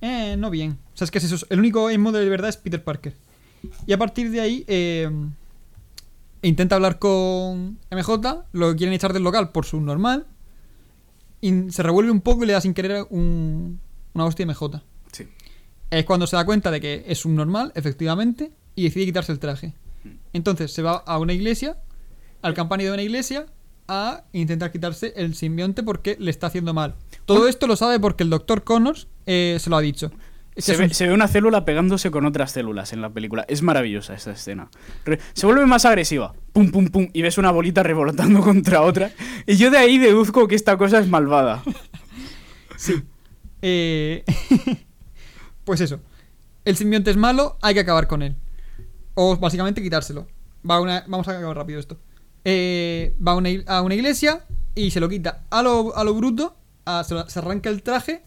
Eh, 0.00 0.36
no 0.38 0.50
bien. 0.50 0.78
O 0.94 0.96
sea, 0.96 1.04
es 1.06 1.10
que 1.10 1.18
es 1.18 1.24
eso. 1.24 1.46
El 1.50 1.58
único 1.60 1.88
emo 1.90 2.12
de 2.12 2.28
verdad 2.28 2.48
es 2.50 2.56
Peter 2.56 2.82
Parker. 2.82 3.14
Y 3.86 3.92
a 3.92 3.98
partir 3.98 4.30
de 4.30 4.40
ahí, 4.40 4.64
eh, 4.68 5.10
intenta 6.42 6.76
hablar 6.76 6.98
con 6.98 7.78
MJ, 7.90 8.44
lo 8.52 8.76
quieren 8.76 8.94
echar 8.94 9.12
del 9.12 9.22
local 9.24 9.50
por 9.50 9.64
su 9.64 9.80
normal. 9.80 10.26
Y 11.40 11.70
se 11.70 11.82
revuelve 11.82 12.10
un 12.10 12.20
poco 12.20 12.44
y 12.44 12.46
le 12.48 12.52
da 12.52 12.60
sin 12.60 12.74
querer 12.74 13.06
un- 13.10 13.80
una 14.14 14.24
hostia 14.24 14.44
a 14.44 14.46
MJ. 14.48 14.82
Sí. 15.12 15.28
Es 15.90 16.04
cuando 16.04 16.26
se 16.26 16.36
da 16.36 16.44
cuenta 16.44 16.70
de 16.70 16.80
que 16.80 17.04
es 17.06 17.24
un 17.24 17.34
normal, 17.36 17.72
efectivamente, 17.74 18.52
y 18.78 18.84
decide 18.84 19.06
quitarse 19.06 19.32
el 19.32 19.38
traje. 19.38 19.72
Entonces 20.32 20.72
se 20.72 20.82
va 20.82 20.96
a 20.96 21.18
una 21.18 21.32
iglesia, 21.32 21.76
al 22.42 22.54
campanario 22.54 22.90
de 22.92 22.94
una 22.94 23.02
iglesia, 23.02 23.46
a 23.88 24.24
intentar 24.32 24.70
quitarse 24.70 25.12
el 25.16 25.34
simbionte 25.34 25.82
porque 25.82 26.16
le 26.20 26.30
está 26.30 26.46
haciendo 26.48 26.74
mal. 26.74 26.94
Todo 27.24 27.48
esto 27.48 27.66
lo 27.66 27.74
sabe 27.76 27.98
porque 27.98 28.22
el 28.22 28.30
doctor 28.30 28.62
Connors 28.62 29.08
eh, 29.26 29.56
se 29.60 29.70
lo 29.70 29.76
ha 29.76 29.80
dicho. 29.80 30.10
Se 30.56 30.76
ve, 30.76 30.84
un- 30.84 30.90
se 30.94 31.06
ve 31.06 31.12
una 31.14 31.28
célula 31.28 31.64
pegándose 31.64 32.10
con 32.10 32.26
otras 32.26 32.50
células 32.52 32.92
en 32.92 33.00
la 33.00 33.10
película. 33.10 33.44
Es 33.48 33.62
maravillosa 33.62 34.14
esta 34.14 34.32
escena. 34.32 34.68
Re- 35.04 35.20
se 35.32 35.46
vuelve 35.46 35.64
más 35.66 35.84
agresiva. 35.84 36.34
Pum, 36.52 36.70
pum, 36.70 36.88
pum. 36.88 37.08
Y 37.12 37.22
ves 37.22 37.38
una 37.38 37.50
bolita 37.52 37.82
revolotando 37.82 38.40
contra 38.42 38.82
otra. 38.82 39.10
Y 39.46 39.56
yo 39.56 39.70
de 39.70 39.78
ahí 39.78 39.98
deduzco 39.98 40.46
que 40.48 40.54
esta 40.56 40.76
cosa 40.76 40.98
es 40.98 41.08
malvada. 41.08 41.62
Eh, 43.62 44.24
pues 45.64 45.80
eso. 45.80 46.00
El 46.64 46.76
simbionte 46.76 47.10
es 47.10 47.16
malo, 47.16 47.56
hay 47.62 47.74
que 47.74 47.80
acabar 47.80 48.06
con 48.06 48.22
él. 48.22 48.36
O 49.20 49.36
básicamente 49.36 49.82
quitárselo. 49.82 50.28
Va 50.68 50.76
a 50.76 50.80
una- 50.80 51.04
vamos 51.08 51.26
a 51.26 51.32
acabar 51.36 51.56
rápido 51.56 51.80
esto. 51.80 51.98
Eh, 52.44 53.16
va 53.26 53.32
a 53.32 53.82
una, 53.82 53.94
iglesia 53.94 54.44
y 54.76 54.92
se 54.92 55.00
lo 55.00 55.08
quita 55.08 55.42
a 55.50 55.60
lo, 55.60 55.96
a 55.96 56.04
lo 56.04 56.14
bruto. 56.14 56.54
se 57.04 57.38
arranca 57.40 57.68
el 57.68 57.82
traje. 57.82 58.22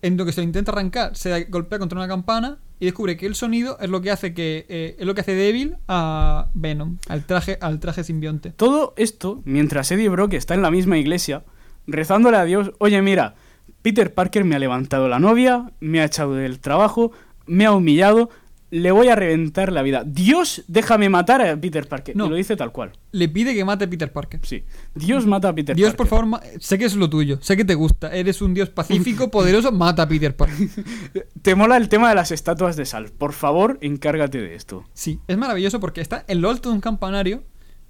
En 0.00 0.16
lo 0.16 0.24
que 0.24 0.32
se 0.32 0.40
lo 0.40 0.44
intenta 0.44 0.72
arrancar, 0.72 1.14
se 1.16 1.44
golpea 1.44 1.78
contra 1.78 1.98
una 1.98 2.08
campana 2.08 2.58
y 2.80 2.86
descubre 2.86 3.16
que 3.18 3.26
el 3.26 3.34
sonido 3.34 3.78
es 3.78 3.90
lo 3.90 4.00
que 4.00 4.10
hace 4.10 4.32
que 4.32 4.64
eh, 4.70 4.96
es 4.98 5.06
lo 5.06 5.14
que 5.14 5.20
hace 5.20 5.34
débil 5.34 5.76
a 5.86 6.48
Venom, 6.54 6.96
al 7.08 7.24
traje, 7.24 7.58
al 7.60 7.78
traje 7.78 8.02
simbionte. 8.02 8.50
Todo 8.50 8.94
esto 8.96 9.42
mientras 9.44 9.92
Eddie 9.92 10.08
Brock 10.08 10.32
está 10.32 10.54
en 10.54 10.62
la 10.62 10.70
misma 10.72 10.96
iglesia, 10.98 11.44
rezándole 11.86 12.38
a 12.38 12.44
Dios, 12.44 12.72
oye 12.78 13.00
mira, 13.02 13.34
Peter 13.82 14.12
Parker 14.12 14.44
me 14.44 14.56
ha 14.56 14.58
levantado 14.58 15.08
la 15.08 15.20
novia, 15.20 15.70
me 15.78 16.00
ha 16.00 16.06
echado 16.06 16.34
del 16.34 16.58
trabajo, 16.58 17.12
me 17.46 17.66
ha 17.66 17.72
humillado, 17.72 18.30
le 18.72 18.90
voy 18.90 19.08
a 19.08 19.14
reventar 19.14 19.70
la 19.70 19.82
vida. 19.82 20.02
Dios, 20.02 20.64
déjame 20.66 21.10
matar 21.10 21.42
a 21.42 21.60
Peter 21.60 21.86
Parker. 21.86 22.16
No. 22.16 22.24
Y 22.24 22.30
lo 22.30 22.36
dice 22.36 22.56
tal 22.56 22.72
cual. 22.72 22.92
Le 23.10 23.28
pide 23.28 23.54
que 23.54 23.66
mate 23.66 23.84
a 23.84 23.90
Peter 23.90 24.10
Parker. 24.10 24.40
Sí. 24.44 24.64
Dios 24.94 25.26
mata 25.26 25.50
a 25.50 25.54
Peter 25.54 25.76
Dios, 25.76 25.90
Parker. 25.90 26.08
por 26.08 26.30
favor, 26.30 26.40
sé 26.58 26.78
que 26.78 26.86
es 26.86 26.96
lo 26.96 27.10
tuyo, 27.10 27.38
sé 27.42 27.58
que 27.58 27.66
te 27.66 27.74
gusta, 27.74 28.08
eres 28.16 28.40
un 28.40 28.54
dios 28.54 28.70
pacífico, 28.70 29.30
poderoso, 29.30 29.72
mata 29.72 30.04
a 30.04 30.08
Peter 30.08 30.34
Parker. 30.34 30.68
Te 31.42 31.54
mola 31.54 31.76
el 31.76 31.90
tema 31.90 32.08
de 32.08 32.14
las 32.14 32.32
estatuas 32.32 32.74
de 32.76 32.86
sal. 32.86 33.10
Por 33.10 33.34
favor, 33.34 33.76
encárgate 33.82 34.40
de 34.40 34.54
esto. 34.54 34.84
Sí, 34.94 35.20
es 35.28 35.36
maravilloso 35.36 35.78
porque 35.78 36.00
está 36.00 36.24
en 36.26 36.40
lo 36.40 36.48
alto 36.48 36.70
de 36.70 36.76
un 36.76 36.80
campanario 36.80 37.42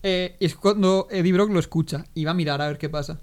eh, 0.03 0.35
y 0.41 0.47
es 0.47 0.57
cuando 0.57 1.07
Eddie 1.13 1.33
Brock 1.33 1.53
lo 1.53 1.61
escucha 1.61 2.07
y 2.13 2.25
va 2.25 2.33
a 2.33 2.35
mirar 2.35 2.61
a 2.61 2.67
ver 2.67 2.79
qué 2.79 2.89
pasa. 2.89 3.21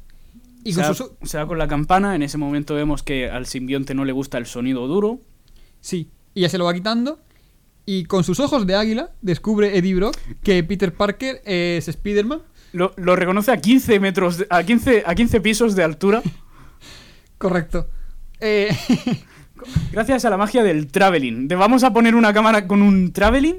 Y 0.64 0.72
se, 0.72 0.82
con 0.82 0.96
se 1.24 1.38
da 1.38 1.46
con 1.46 1.58
la 1.58 1.68
campana. 1.68 2.16
En 2.16 2.24
ese 2.24 2.38
momento 2.38 2.74
vemos 2.74 3.04
que 3.04 3.30
al 3.30 3.48
simbionte 3.48 3.94
no 3.96 4.06
le 4.06 4.14
gusta 4.14 4.38
el 4.38 4.46
sonido 4.46 4.88
duro. 4.88 5.20
Sí, 5.82 6.10
y 6.34 6.42
ya 6.42 6.50
se 6.50 6.58
lo 6.58 6.64
va 6.64 6.74
quitando 6.74 7.20
y 7.92 8.06
con 8.06 8.24
sus 8.24 8.40
ojos 8.40 8.68
de 8.68 8.76
águila 8.76 9.09
descubre 9.22 9.76
Eddie 9.77 9.95
Brock 9.95 10.16
que 10.43 10.64
Peter 10.64 10.93
Parker 10.93 11.42
es 11.43 11.88
Spider-Man. 11.88 12.43
Lo, 12.72 12.93
lo 12.98 13.16
reconoce 13.16 13.51
a 13.51 13.58
15 13.58 14.00
metros, 14.00 14.45
a 14.50 14.61
15, 14.64 15.03
a 15.08 15.16
15 15.16 15.42
pisos 15.42 15.76
de 15.76 15.84
altura. 15.84 16.22
Correcto. 17.40 17.90
Eh, 18.40 18.69
Gracias 19.92 20.24
a 20.26 20.30
la 20.30 20.38
magia 20.38 20.64
del 20.64 20.88
traveling. 20.88 21.48
De 21.48 21.56
vamos 21.56 21.84
a 21.84 21.92
poner 21.92 22.14
una 22.16 22.32
cámara 22.34 22.68
con 22.68 22.82
un 22.82 23.11
traveling 23.11 23.56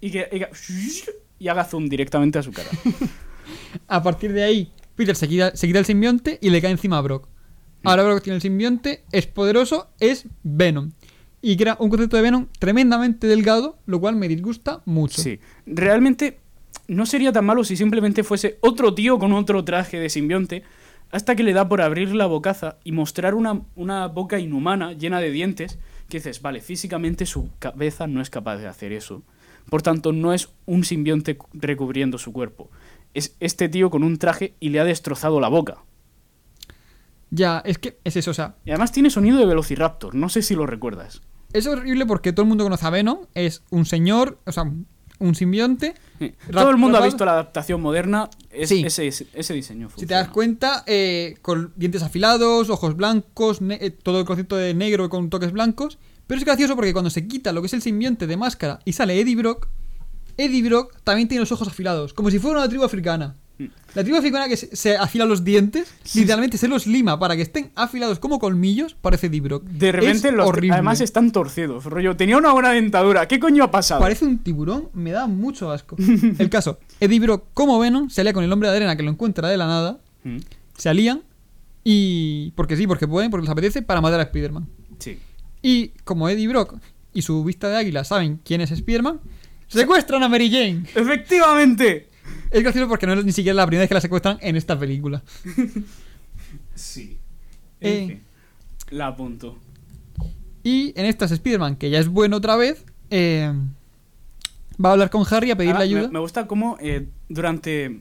y 0.00 0.10
que, 0.10 0.26
y 0.32 0.38
que- 0.38 0.48
y 1.38 1.48
haga 1.48 1.64
zoom 1.64 1.88
directamente 1.90 2.38
a 2.38 2.42
su 2.42 2.50
cara. 2.52 2.68
a 3.88 4.02
partir 4.02 4.32
de 4.32 4.42
ahí, 4.42 4.72
Peter 4.94 5.14
se 5.14 5.28
quita, 5.28 5.54
se 5.54 5.66
quita 5.66 5.80
el 5.80 5.84
simbionte 5.84 6.38
y 6.40 6.48
le 6.48 6.62
cae 6.62 6.70
encima 6.70 6.96
a 6.96 7.02
Brock. 7.02 7.28
Ahora 7.84 8.04
Brock 8.04 8.22
tiene 8.22 8.36
el 8.36 8.42
simbionte, 8.42 9.04
es 9.12 9.26
poderoso, 9.26 9.90
es 10.00 10.24
Venom. 10.42 10.92
Y 11.42 11.56
crea 11.56 11.76
un 11.78 11.90
concepto 11.90 12.16
de 12.16 12.22
Venom 12.22 12.46
tremendamente 12.58 13.26
delgado, 13.26 13.78
lo 13.86 14.00
cual 14.00 14.16
me 14.16 14.28
disgusta 14.28 14.82
mucho. 14.84 15.22
Sí. 15.22 15.38
Realmente 15.66 16.40
no 16.88 17.06
sería 17.06 17.32
tan 17.32 17.44
malo 17.44 17.62
si 17.64 17.76
simplemente 17.76 18.24
fuese 18.24 18.58
otro 18.60 18.94
tío 18.94 19.18
con 19.18 19.32
otro 19.32 19.64
traje 19.64 19.98
de 19.98 20.08
simbionte. 20.08 20.62
Hasta 21.12 21.36
que 21.36 21.44
le 21.44 21.52
da 21.52 21.68
por 21.68 21.82
abrir 21.82 22.14
la 22.14 22.26
bocaza 22.26 22.78
y 22.82 22.90
mostrar 22.90 23.34
una, 23.34 23.62
una 23.76 24.08
boca 24.08 24.40
inhumana 24.40 24.92
llena 24.92 25.20
de 25.20 25.30
dientes. 25.30 25.78
Que 26.08 26.18
dices, 26.18 26.42
vale, 26.42 26.60
físicamente 26.60 27.26
su 27.26 27.50
cabeza 27.60 28.06
no 28.08 28.20
es 28.20 28.30
capaz 28.30 28.56
de 28.58 28.66
hacer 28.66 28.92
eso. 28.92 29.22
Por 29.70 29.82
tanto, 29.82 30.12
no 30.12 30.32
es 30.32 30.48
un 30.64 30.84
simbionte 30.84 31.36
cu- 31.36 31.48
recubriendo 31.52 32.18
su 32.18 32.32
cuerpo. 32.32 32.70
Es 33.14 33.36
este 33.40 33.68
tío 33.68 33.90
con 33.90 34.02
un 34.04 34.16
traje 34.18 34.54
y 34.60 34.70
le 34.70 34.80
ha 34.80 34.84
destrozado 34.84 35.38
la 35.40 35.48
boca. 35.48 35.78
Ya, 37.30 37.62
es 37.64 37.78
que 37.78 37.98
es 38.04 38.16
eso, 38.16 38.30
o 38.30 38.34
sea, 38.34 38.54
Y 38.64 38.70
además 38.70 38.92
tiene 38.92 39.10
sonido 39.10 39.38
de 39.38 39.46
Velociraptor, 39.46 40.14
no 40.14 40.28
sé 40.28 40.42
si 40.42 40.54
lo 40.54 40.66
recuerdas. 40.66 41.22
es 41.52 41.66
horrible 41.66 42.06
porque 42.06 42.32
todo 42.32 42.42
el 42.42 42.48
mundo 42.48 42.64
conoce 42.64 42.86
a 42.86 42.90
Venom, 42.90 43.20
es 43.34 43.62
un 43.70 43.84
señor, 43.86 44.38
o 44.46 44.52
sea, 44.52 44.64
un 45.18 45.34
simbionte. 45.34 45.94
Todo 46.52 46.70
el 46.70 46.76
mundo 46.76 46.98
ha 46.98 47.04
visto 47.04 47.24
la 47.24 47.32
adaptación 47.32 47.80
moderna, 47.80 48.28
es, 48.50 48.68
Sí. 48.68 48.84
ese, 48.84 49.54
diseño. 49.54 49.88
Si 49.96 50.06
te 50.06 50.14
das 50.14 50.26
funciona. 50.26 50.32
cuenta, 50.32 50.84
eh, 50.86 51.36
con 51.42 51.72
dientes 51.76 52.02
afilados, 52.02 52.68
ojos 52.68 52.96
blancos, 52.96 53.60
eh, 53.70 53.90
todo 53.90 54.20
el 54.20 54.26
concepto 54.26 54.56
de 54.56 54.74
negro 54.74 55.08
con 55.08 55.30
toques 55.30 55.52
blancos. 55.52 55.98
Pero 56.26 56.38
es 56.38 56.44
gracioso 56.44 56.74
porque 56.74 56.92
cuando 56.92 57.08
se 57.10 57.26
quita 57.26 57.52
lo 57.52 57.62
que 57.62 57.66
es 57.68 57.72
el 57.74 57.82
simbionte 57.82 58.26
de 58.26 58.36
máscara 58.36 58.80
y 58.84 58.92
sale 58.92 59.18
Eddie 59.18 59.36
Brock, 59.36 59.68
Eddie 60.36 60.62
Brock 60.68 60.94
también 61.04 61.28
tiene 61.28 61.40
los 61.40 61.52
ojos 61.52 61.68
afilados, 61.68 62.12
como 62.12 62.30
si 62.30 62.38
fuera 62.38 62.58
una 62.58 62.68
tribu 62.68 62.84
africana. 62.84 63.36
La 63.94 64.02
tribu 64.02 64.18
africana 64.18 64.48
que 64.48 64.56
se, 64.58 64.76
se 64.76 64.96
afila 64.98 65.24
los 65.24 65.42
dientes, 65.42 65.88
literalmente 66.14 66.58
se 66.58 66.68
los 66.68 66.86
lima 66.86 67.18
para 67.18 67.34
que 67.36 67.42
estén 67.42 67.70
afilados 67.74 68.18
como 68.18 68.38
colmillos, 68.38 68.94
parece 69.00 69.28
Eddie 69.28 69.40
Brock. 69.40 69.64
De 69.64 69.92
repente, 69.92 70.28
Es 70.28 70.34
los, 70.34 70.46
horrible. 70.46 70.74
además 70.74 71.00
están 71.00 71.32
torcidos. 71.32 71.84
Rollo, 71.86 72.16
tenía 72.16 72.36
una 72.36 72.52
buena 72.52 72.72
dentadura. 72.72 73.26
¿Qué 73.26 73.38
coño 73.40 73.64
ha 73.64 73.70
pasado? 73.70 74.00
Parece 74.02 74.26
un 74.26 74.38
tiburón, 74.40 74.90
me 74.92 75.12
da 75.12 75.26
mucho 75.26 75.70
asco. 75.70 75.96
El 76.38 76.50
caso, 76.50 76.78
Eddie 77.00 77.20
Brock 77.20 77.44
como 77.54 77.78
Venom 77.78 78.10
se 78.10 78.20
alía 78.20 78.34
con 78.34 78.44
el 78.44 78.52
hombre 78.52 78.68
de 78.68 78.76
arena 78.76 78.94
que 78.96 79.02
lo 79.02 79.10
encuentra 79.10 79.48
de 79.48 79.56
la 79.56 79.66
nada, 79.66 80.00
Mm, 80.24 80.38
se 80.76 80.88
alían 80.88 81.22
y... 81.84 82.50
porque 82.56 82.76
sí, 82.76 82.86
porque 82.86 83.06
pueden, 83.06 83.30
porque 83.30 83.42
les 83.44 83.50
apetece, 83.50 83.80
para 83.82 84.00
matar 84.00 84.18
a 84.20 84.24
Spider-Man. 84.24 84.66
Sí. 84.98 85.18
Y 85.62 85.88
como 86.04 86.28
Eddie 86.28 86.48
Brock 86.48 86.74
y 87.14 87.22
su 87.22 87.42
vista 87.44 87.68
de 87.68 87.76
águila 87.76 88.04
saben 88.04 88.40
quién 88.44 88.60
es 88.60 88.70
Spider-Man, 88.72 89.20
secuestran 89.68 90.22
a 90.22 90.28
Mary 90.28 90.50
Jane. 90.50 90.82
¡Efectivamente! 90.94 92.05
Es 92.50 92.62
gracioso 92.62 92.88
porque 92.88 93.06
no 93.06 93.14
es 93.14 93.24
ni 93.24 93.32
siquiera 93.32 93.54
la 93.54 93.66
primera 93.66 93.82
vez 93.82 93.88
que 93.88 93.94
la 93.94 94.00
secuestran 94.00 94.38
en 94.40 94.56
esta 94.56 94.78
película. 94.78 95.22
Sí. 96.74 97.18
Eh. 97.80 98.00
En 98.02 98.08
fin, 98.08 98.20
La 98.90 99.08
apunto. 99.08 99.58
Y 100.62 100.92
en 100.98 101.06
esta 101.06 101.26
es 101.26 101.32
Spider-Man, 101.32 101.76
que 101.76 101.90
ya 101.90 101.98
es 101.98 102.08
bueno 102.08 102.38
otra 102.38 102.56
vez, 102.56 102.84
eh, 103.10 103.52
va 104.84 104.90
a 104.90 104.92
hablar 104.92 105.10
con 105.10 105.24
Harry 105.30 105.50
a 105.50 105.56
pedirle 105.56 105.82
ayuda. 105.82 106.02
Me, 106.02 106.14
me 106.14 106.18
gusta 106.18 106.46
cómo 106.46 106.76
eh, 106.80 107.06
durante. 107.28 108.00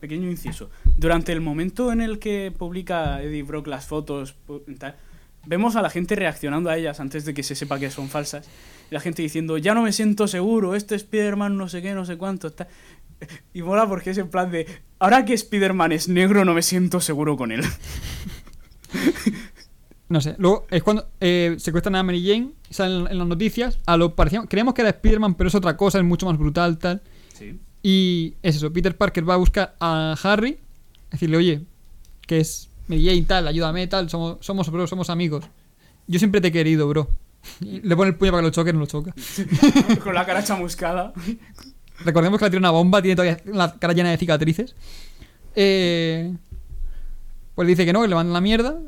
Pequeño 0.00 0.30
inciso. 0.30 0.70
Durante 0.96 1.32
el 1.32 1.40
momento 1.40 1.90
en 1.90 2.00
el 2.00 2.18
que 2.18 2.52
publica 2.56 3.20
Eddie 3.20 3.42
Brock 3.42 3.66
las 3.66 3.86
fotos, 3.86 4.36
tal, 4.78 4.94
vemos 5.44 5.74
a 5.76 5.82
la 5.82 5.90
gente 5.90 6.14
reaccionando 6.14 6.70
a 6.70 6.76
ellas 6.76 7.00
antes 7.00 7.24
de 7.24 7.34
que 7.34 7.42
se 7.42 7.54
sepa 7.54 7.80
que 7.80 7.90
son 7.90 8.08
falsas. 8.08 8.46
Y 8.90 8.94
la 8.94 9.00
gente 9.00 9.22
diciendo, 9.22 9.58
ya 9.58 9.74
no 9.74 9.82
me 9.82 9.92
siento 9.92 10.28
seguro, 10.28 10.74
este 10.74 10.94
Spider-Man 10.94 11.56
no 11.56 11.68
sé 11.68 11.82
qué, 11.82 11.94
no 11.94 12.04
sé 12.04 12.16
cuánto. 12.16 12.46
Está... 12.46 12.68
Y 13.52 13.62
mola 13.62 13.88
porque 13.88 14.10
es 14.10 14.18
en 14.18 14.28
plan 14.28 14.50
de, 14.50 14.66
ahora 14.98 15.24
que 15.24 15.34
Spider-Man 15.34 15.92
es 15.92 16.08
negro, 16.08 16.44
no 16.44 16.54
me 16.54 16.62
siento 16.62 17.00
seguro 17.00 17.36
con 17.36 17.52
él. 17.52 17.62
No 20.08 20.22
sé. 20.22 20.36
Luego 20.38 20.66
es 20.70 20.82
cuando 20.82 21.10
eh, 21.20 21.56
secuestran 21.58 21.94
a 21.94 22.02
Mary 22.02 22.26
Jane, 22.26 22.52
salen 22.70 23.06
en 23.08 23.18
las 23.18 23.26
noticias. 23.26 23.78
A 23.84 23.98
lo 23.98 24.14
parecía, 24.14 24.42
creíamos 24.48 24.72
que 24.72 24.80
era 24.80 24.90
Spider-Man, 24.90 25.34
pero 25.34 25.48
es 25.48 25.54
otra 25.54 25.76
cosa, 25.76 25.98
es 25.98 26.04
mucho 26.04 26.24
más 26.24 26.38
brutal, 26.38 26.78
tal. 26.78 27.02
Sí. 27.34 27.60
Y 27.82 28.34
es 28.42 28.56
eso, 28.56 28.72
Peter 28.72 28.96
Parker 28.96 29.28
va 29.28 29.34
a 29.34 29.36
buscar 29.36 29.76
a 29.80 30.16
Harry, 30.22 30.58
decirle, 31.10 31.36
oye, 31.36 31.60
que 32.26 32.40
es 32.40 32.70
Mary 32.88 33.04
Jane, 33.04 33.22
tal, 33.22 33.48
ayúdame, 33.48 33.86
tal, 33.86 34.08
somos, 34.08 34.38
somos 34.40 34.70
bro, 34.70 34.86
somos 34.86 35.10
amigos. 35.10 35.44
Yo 36.06 36.18
siempre 36.18 36.40
te 36.40 36.48
he 36.48 36.52
querido, 36.52 36.88
bro. 36.88 37.08
Y 37.60 37.80
le 37.80 37.94
pone 37.94 38.10
el 38.10 38.16
puño 38.16 38.32
para 38.32 38.42
que 38.42 38.48
lo 38.48 38.50
choque, 38.50 38.72
no 38.72 38.80
lo 38.80 38.86
choca. 38.86 39.14
con 40.02 40.14
la 40.14 40.24
cara 40.24 40.42
chamuscada. 40.42 41.12
Recordemos 42.04 42.38
que 42.38 42.44
le 42.46 42.50
tiene 42.50 42.62
una 42.62 42.70
bomba, 42.70 43.02
tiene 43.02 43.16
todavía 43.16 43.38
la 43.46 43.74
cara 43.74 43.92
llena 43.92 44.10
de 44.10 44.16
cicatrices. 44.16 44.74
Eh, 45.54 46.32
pues 47.54 47.66
dice 47.66 47.84
que 47.84 47.92
no, 47.92 48.02
que 48.02 48.08
le 48.08 48.14
mandan 48.14 48.32
la 48.32 48.40
mierda. 48.40 48.78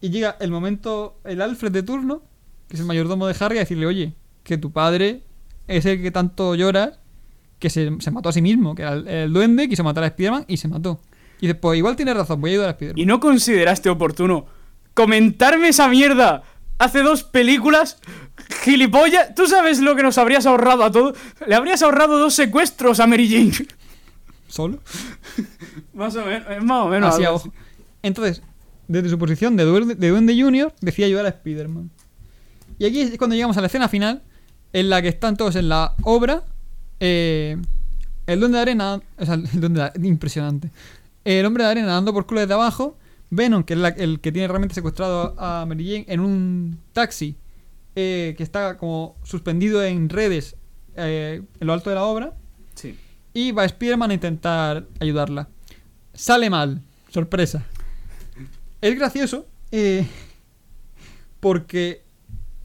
Y 0.00 0.10
llega 0.10 0.36
el 0.40 0.50
momento, 0.50 1.18
el 1.24 1.42
Alfred 1.42 1.72
de 1.72 1.82
turno, 1.82 2.22
que 2.68 2.76
es 2.76 2.80
el 2.80 2.86
mayordomo 2.86 3.26
de 3.26 3.36
Harry, 3.38 3.56
a 3.56 3.60
decirle, 3.60 3.86
oye, 3.86 4.14
que 4.42 4.58
tu 4.58 4.72
padre 4.72 5.22
es 5.68 5.86
el 5.86 6.02
que 6.02 6.10
tanto 6.10 6.54
lloras, 6.54 6.98
que 7.58 7.70
se, 7.70 7.90
se 8.00 8.10
mató 8.10 8.28
a 8.28 8.32
sí 8.32 8.42
mismo, 8.42 8.74
que 8.74 8.82
era 8.82 8.92
el, 8.92 9.08
el 9.08 9.32
duende, 9.32 9.68
quiso 9.68 9.84
matar 9.84 10.04
a 10.04 10.08
Spider-Man 10.08 10.44
y 10.48 10.56
se 10.56 10.68
mató. 10.68 11.00
Y 11.38 11.46
dice, 11.46 11.54
pues 11.54 11.78
igual 11.78 11.96
tienes 11.96 12.16
razón, 12.16 12.40
voy 12.40 12.50
a 12.50 12.52
ayudar 12.52 12.68
a 12.68 12.72
Spider-Man. 12.72 12.98
¿Y 12.98 13.06
no 13.06 13.20
consideraste 13.20 13.88
oportuno 13.90 14.46
comentarme 14.94 15.68
esa 15.68 15.88
mierda 15.88 16.42
hace 16.84 17.02
dos 17.02 17.22
películas? 17.24 17.98
¡Gilipollas! 18.64 19.34
¿Tú 19.34 19.46
sabes 19.46 19.80
lo 19.80 19.94
que 19.96 20.02
nos 20.02 20.18
habrías 20.18 20.46
ahorrado 20.46 20.84
a 20.84 20.90
todos? 20.90 21.16
Le 21.46 21.54
habrías 21.54 21.82
ahorrado 21.82 22.18
dos 22.18 22.34
secuestros 22.34 23.00
a 23.00 23.06
Mary 23.06 23.28
Jane. 23.30 23.68
¿Solo? 24.48 24.78
más 25.94 26.14
o 26.16 26.24
menos, 26.24 26.64
más 26.64 26.80
o 26.84 26.88
menos. 26.88 27.14
Así 27.14 27.24
a 27.24 27.32
ojo. 27.32 27.52
Entonces, 28.02 28.42
desde 28.88 29.08
su 29.08 29.18
posición 29.18 29.56
de 29.56 29.64
Duende, 29.64 29.94
de 29.94 30.08
Duende 30.10 30.40
Junior, 30.40 30.74
decía 30.80 31.06
ayudar 31.06 31.26
a 31.26 31.30
Spider-Man. 31.30 31.90
Y 32.78 32.84
aquí 32.86 33.00
es 33.00 33.16
cuando 33.18 33.34
llegamos 33.36 33.56
a 33.56 33.60
la 33.60 33.68
escena 33.68 33.88
final, 33.88 34.22
en 34.72 34.90
la 34.90 35.00
que 35.02 35.08
están 35.08 35.36
todos 35.36 35.56
en 35.56 35.68
la 35.68 35.94
obra. 36.02 36.44
eh, 37.00 37.56
el 38.26 38.38
Duende 38.40 38.56
de 38.58 38.62
Arena, 38.62 39.00
o 39.18 39.24
sea, 39.26 39.34
el 39.34 39.60
Duende 39.60 39.90
de- 39.94 40.08
impresionante. 40.08 40.70
El 41.24 41.44
hombre 41.46 41.64
de 41.64 41.70
arena 41.70 41.86
dando 41.88 42.12
por 42.12 42.26
culo 42.26 42.40
desde 42.40 42.54
abajo. 42.54 42.96
Venom, 43.34 43.64
que 43.64 43.72
es 43.74 43.78
la- 43.80 43.88
el 43.88 44.20
que 44.20 44.30
tiene 44.30 44.46
realmente 44.46 44.74
secuestrado 44.74 45.34
a 45.38 45.64
Mary 45.66 45.86
Jane, 45.90 46.04
en 46.08 46.20
un 46.20 46.78
taxi 46.92 47.36
eh, 47.96 48.34
que 48.36 48.42
está 48.42 48.76
como 48.78 49.16
suspendido 49.24 49.82
en 49.84 50.08
redes 50.08 50.56
eh, 50.96 51.42
en 51.60 51.66
lo 51.66 51.72
alto 51.72 51.90
de 51.90 51.96
la 51.96 52.04
obra. 52.04 52.34
Sí. 52.74 52.96
Y 53.34 53.52
va 53.52 53.64
Spider-Man 53.64 54.10
a 54.10 54.14
intentar 54.14 54.86
ayudarla. 55.00 55.48
Sale 56.14 56.48
mal. 56.50 56.82
Sorpresa. 57.10 57.64
Es 58.80 58.94
gracioso. 58.96 59.46
eh, 59.70 60.06
porque 61.40 62.02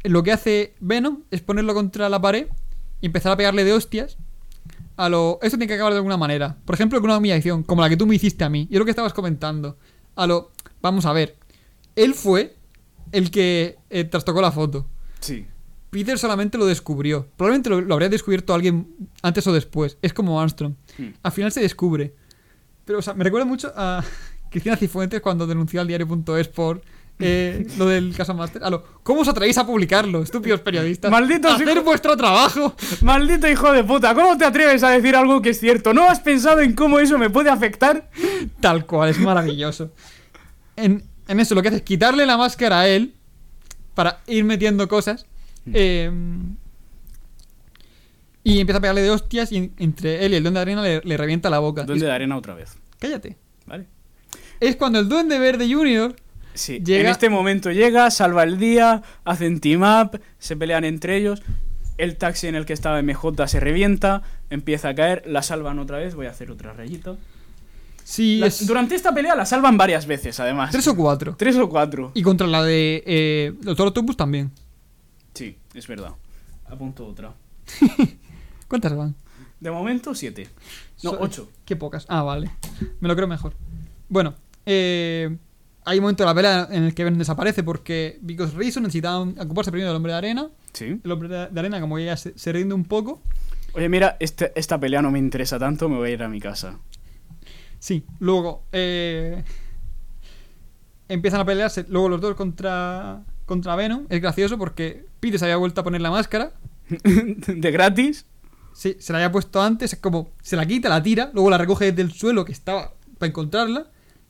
lo 0.04 0.24
que 0.24 0.32
hace 0.32 0.76
Venom 0.80 1.24
es 1.32 1.42
ponerlo 1.42 1.74
contra 1.74 2.10
la 2.10 2.22
pared 2.22 2.48
y 3.02 3.06
empezar 3.08 3.32
a 3.32 3.38
pegarle 3.38 3.64
de 3.64 3.74
hostias. 3.74 4.18
A 4.98 5.10
lo. 5.10 5.40
Esto 5.42 5.58
tiene 5.58 5.68
que 5.68 5.76
acabar 5.76 5.94
de 5.94 5.98
alguna 5.98 6.18
manera. 6.18 6.58
Por 6.66 6.76
ejemplo, 6.76 7.00
con 7.00 7.10
una 7.10 7.18
humillación, 7.20 7.64
como 7.64 7.82
la 7.82 7.90
que 7.90 7.98
tú 7.98 8.08
me 8.08 8.16
hiciste 8.16 8.44
a 8.44 8.50
mí. 8.50 8.68
Y 8.70 8.74
es 8.74 8.80
lo 8.80 8.86
que 8.86 8.92
estabas 8.92 9.14
comentando. 9.14 9.78
A 10.16 10.26
lo. 10.28 10.52
Vamos 10.82 11.06
a 11.06 11.14
ver. 11.14 11.36
Él 11.96 12.14
fue 12.14 12.56
el 13.12 13.32
que 13.32 13.78
eh, 13.90 14.04
trastocó 14.04 14.42
la 14.42 14.52
foto. 14.52 14.88
Sí. 15.20 15.46
Peter 15.90 16.20
solamente 16.20 16.58
lo 16.58 16.66
descubrió. 16.66 17.28
Probablemente 17.38 17.70
lo, 17.70 17.82
lo 17.82 17.94
habría 17.94 18.10
descubierto 18.10 18.54
alguien 18.54 18.96
antes 19.22 19.48
o 19.48 19.54
después. 19.54 19.98
Es 20.02 20.14
como 20.14 20.40
Armstrong. 20.40 20.76
Hmm. 20.98 21.10
Al 21.24 21.32
final 21.32 21.52
se 21.52 21.62
descubre. 21.62 22.14
Pero, 22.86 23.00
o 23.00 23.02
sea, 23.02 23.14
me 23.14 23.24
recuerda 23.24 23.46
mucho 23.46 23.72
a 23.76 24.04
Cristina 24.50 24.76
Cifuentes 24.76 25.22
cuando 25.22 25.48
denunció 25.48 25.82
al 25.82 25.88
diario.es 25.88 26.48
por 26.50 26.82
eh, 27.20 27.68
lo 27.78 27.88
del 27.88 28.16
caso 28.16 28.34
Master. 28.34 28.64
A 28.64 28.70
lo, 28.70 28.84
¿Cómo 29.04 29.22
os 29.22 29.28
atrevéis 29.28 29.58
a 29.58 29.66
publicarlo, 29.66 30.22
estúpidos 30.22 30.62
periodistas? 30.62 31.10
Malditos 31.10 31.54
¡Hacer 31.54 31.82
vuestro 31.82 32.16
trabajo! 32.16 32.76
Maldito 33.02 33.50
hijo 33.50 33.72
de 33.72 33.84
puta, 33.84 34.14
¿cómo 34.14 34.38
te 34.38 34.46
atreves 34.46 34.84
a 34.84 34.92
decir 34.92 35.16
algo 35.16 35.42
que 35.42 35.50
es 35.50 35.60
cierto? 35.60 35.94
¿No 35.94 36.04
has 36.04 36.20
pensado 36.20 36.62
en 36.62 36.74
cómo 36.74 37.00
eso 37.00 37.18
me 37.18 37.30
puede 37.30 37.50
afectar? 37.50 38.10
Tal 38.60 38.86
cual, 38.86 39.10
es 39.10 39.20
maravilloso. 39.20 39.92
En, 40.78 41.04
en 41.28 41.40
eso 41.42 41.54
lo 41.56 41.62
que 41.62 41.68
hace 41.68 41.78
es 41.78 41.84
quitarle 41.84 42.26
la 42.26 42.38
máscara 42.38 42.80
a 42.82 42.88
él 42.88 43.14
para 43.96 44.22
ir 44.28 44.46
metiendo 44.46 44.88
cosas. 44.88 45.26
eh, 45.74 46.10
y 48.44 48.62
empieza 48.62 48.78
a 48.78 48.82
pegarle 48.82 49.02
de 49.02 49.10
hostias 49.10 49.52
y 49.52 49.58
en- 49.58 49.74
entre 49.78 50.26
él 50.26 50.32
y 50.34 50.38
el 50.38 50.44
duende 50.44 50.60
de 50.60 50.62
arena 50.62 50.82
le, 50.82 51.02
le 51.04 51.18
revienta 51.18 51.50
la 51.50 51.60
boca. 51.60 51.84
Duende 51.84 52.06
de 52.06 52.12
arena 52.12 52.38
otra 52.38 52.54
vez. 52.54 52.78
Cállate. 53.00 53.36
¿Vale? 53.66 53.86
Es 54.62 54.76
cuando 54.78 55.00
el 55.00 55.10
duende 55.10 55.38
verde 55.40 55.72
junior... 55.72 56.16
Sí, 56.54 56.80
Llega- 56.84 57.02
en 57.02 57.08
este 57.08 57.30
momento 57.30 57.72
llega, 57.72 58.10
salva 58.10 58.44
el 58.44 58.58
día, 58.58 59.04
hacen 59.26 59.60
team 59.60 59.82
up, 59.84 60.20
se 60.40 60.56
pelean 60.56 60.86
entre 60.86 61.18
ellos. 61.18 61.44
El 61.98 62.16
taxi 62.16 62.48
en 62.48 62.56
el 62.56 62.66
que 62.66 62.74
estaba 62.74 63.02
MJ 63.02 63.48
se 63.48 63.60
revienta, 63.60 64.24
empieza 64.50 64.90
a 64.90 64.96
caer, 64.96 65.24
la 65.28 65.42
salvan 65.44 65.78
otra 65.78 65.98
vez. 65.98 66.16
Voy 66.16 66.26
a 66.28 66.30
hacer 66.32 66.50
otra 66.50 66.72
rayita. 66.74 67.16
Sí, 68.10 68.38
La- 68.40 68.48
es 68.48 68.66
Durante 68.66 68.96
esta 68.96 69.14
pelea 69.14 69.36
la 69.36 69.46
salvan 69.46 69.76
varias 69.76 70.06
veces, 70.06 70.40
además. 70.40 70.72
tres 70.72 70.88
o 70.88 70.96
cuatro. 70.96 71.36
Tres 71.38 71.58
o 71.58 71.68
cuatro. 71.68 72.12
Y 72.14 72.22
contra 72.24 72.48
la 72.48 72.64
de 72.64 73.04
eh, 73.06 73.54
Doctor 73.62 73.88
Octopus 73.88 74.16
también. 74.16 74.50
Sí, 75.34 75.58
es 75.74 75.88
verdad. 75.88 76.12
Apunto 76.70 77.06
otra. 77.06 77.34
¿Cuántas 78.70 78.96
van? 78.96 79.14
De 79.60 79.72
momento, 79.72 80.16
siete. 80.16 80.48
No, 81.04 81.12
So- 81.12 81.18
ocho. 81.20 81.50
Qué 81.66 81.76
pocas. 81.76 82.06
Ah, 82.08 82.24
vale. 82.24 82.50
Me 83.02 83.10
lo 83.10 83.16
creo 83.16 83.28
mejor. 83.28 83.54
Bueno, 84.08 84.36
eh, 84.66 85.36
hay 85.84 85.98
un 85.98 86.04
momento 86.04 86.24
de 86.24 86.28
la 86.28 86.36
pelea 86.36 86.68
en 86.72 86.84
el 86.84 86.94
que 86.94 87.04
Ben 87.04 87.18
desaparece 87.18 87.62
porque 87.64 88.20
Because 88.22 88.56
Reason 88.56 88.84
necesitaban 88.84 89.36
ocuparse 89.38 89.70
primero 89.72 89.90
del 89.90 89.98
hombre 89.98 90.14
de 90.14 90.18
arena. 90.18 90.48
Sí. 90.72 90.98
El 91.04 91.12
hombre 91.12 91.28
de 91.28 91.60
arena, 91.60 91.82
como 91.82 91.98
que 91.98 92.06
ya 92.06 92.16
se, 92.16 92.38
se 92.40 92.54
rinde 92.54 92.74
un 92.74 92.86
poco. 92.86 93.22
Oye, 93.74 93.90
mira, 93.90 94.16
este- 94.22 94.54
esta 94.56 94.80
pelea 94.80 95.02
no 95.02 95.12
me 95.12 95.20
interesa 95.20 95.60
tanto, 95.60 95.90
me 95.90 95.98
voy 95.98 96.10
a 96.12 96.14
ir 96.14 96.24
a 96.24 96.30
mi 96.30 96.40
casa. 96.40 96.80
Sí, 97.80 98.06
luego 98.20 98.66
eh, 98.72 99.44
empiezan 101.08 101.42
a 101.42 101.46
pelearse. 101.46 101.86
Luego 101.90 102.10
los 102.10 102.22
dos 102.22 102.36
contra, 102.36 103.24
contra 103.46 103.76
Venom. 103.76 104.06
Es 104.10 104.22
gracioso 104.22 104.58
porque 104.58 105.06
Peter 105.20 105.40
se 105.40 105.46
había 105.46 105.58
vuelto 105.58 105.82
a 105.82 105.84
poner 105.84 106.02
la 106.02 106.12
máscara. 106.12 106.54
¿De 107.04 107.72
gratis? 107.72 108.26
se, 108.78 109.02
se 109.02 109.12
la 109.12 109.18
había 109.18 109.32
puesto 109.32 109.60
antes, 109.60 109.94
es 109.94 110.00
como 110.00 110.30
se 110.44 110.56
la 110.56 110.64
quita, 110.68 110.88
la 110.88 111.02
tira, 111.02 111.32
luego 111.34 111.50
la 111.50 111.58
recoge 111.58 111.86
desde 111.86 112.04
el 112.04 112.12
suelo 112.12 112.46
que 112.46 112.52
estaba 112.52 112.94
para 113.18 113.28
encontrarla 113.28 113.88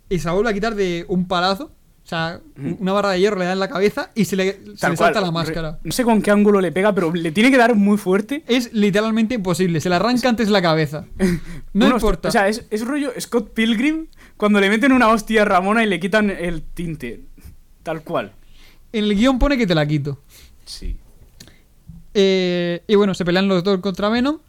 y 0.07 0.19
se 0.19 0.25
la 0.25 0.31
vuelve 0.31 0.49
a 0.49 0.53
quitar 0.53 0.73
de 0.73 1.05
un 1.09 1.27
palazo. 1.27 1.73
O 2.07 2.09
sea, 2.09 2.39
una 2.79 2.93
barra 2.93 3.09
de 3.09 3.19
hierro 3.19 3.37
le 3.37 3.43
da 3.43 3.51
en 3.51 3.59
la 3.59 3.67
cabeza 3.67 4.11
y 4.15 4.23
se 4.23 4.37
le, 4.37 4.61
se 4.77 4.89
le 4.89 4.95
salta 4.95 5.19
la 5.19 5.29
máscara. 5.29 5.77
No 5.83 5.91
sé 5.91 6.05
con 6.05 6.21
qué 6.21 6.31
ángulo 6.31 6.61
le 6.61 6.71
pega, 6.71 6.95
pero 6.95 7.13
le 7.13 7.33
tiene 7.33 7.51
que 7.51 7.57
dar 7.57 7.75
muy 7.75 7.97
fuerte. 7.97 8.45
Es 8.47 8.71
literalmente 8.71 9.35
imposible, 9.35 9.81
se 9.81 9.89
le 9.89 9.95
arranca 9.95 10.29
antes 10.29 10.47
la 10.47 10.61
cabeza. 10.61 11.03
No 11.73 11.89
importa. 11.89 12.29
O 12.29 12.31
sea, 12.31 12.47
es, 12.47 12.65
es 12.69 12.87
rollo 12.87 13.11
Scott 13.19 13.53
Pilgrim 13.53 14.07
cuando 14.37 14.61
le 14.61 14.69
meten 14.69 14.93
una 14.93 15.09
hostia 15.09 15.41
a 15.41 15.45
Ramona 15.45 15.83
y 15.83 15.87
le 15.87 15.99
quitan 15.99 16.29
el 16.29 16.63
tinte. 16.63 17.25
Tal 17.83 18.01
cual. 18.03 18.31
En 18.93 19.03
el 19.03 19.13
guion 19.13 19.37
pone 19.37 19.57
que 19.57 19.67
te 19.67 19.75
la 19.75 19.85
quito. 19.85 20.23
Sí. 20.63 20.95
Eh, 22.13 22.83
y 22.87 22.95
bueno, 22.95 23.15
se 23.15 23.25
pelean 23.25 23.49
los 23.49 23.65
dos 23.65 23.81
contra 23.81 24.07
Venom. 24.07 24.39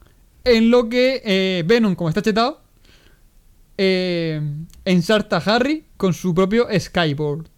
En 0.44 0.70
lo 0.70 0.88
que 0.88 1.22
eh, 1.24 1.64
Venom, 1.66 1.96
como 1.96 2.08
está 2.08 2.22
chetado, 2.22 2.62
eh, 3.78 4.42
ensarta 4.84 5.36
a 5.39 5.55
Harry 5.55 5.86
con 5.97 6.12
su 6.12 6.34
propio 6.34 6.66
Skyboard. 6.78 7.48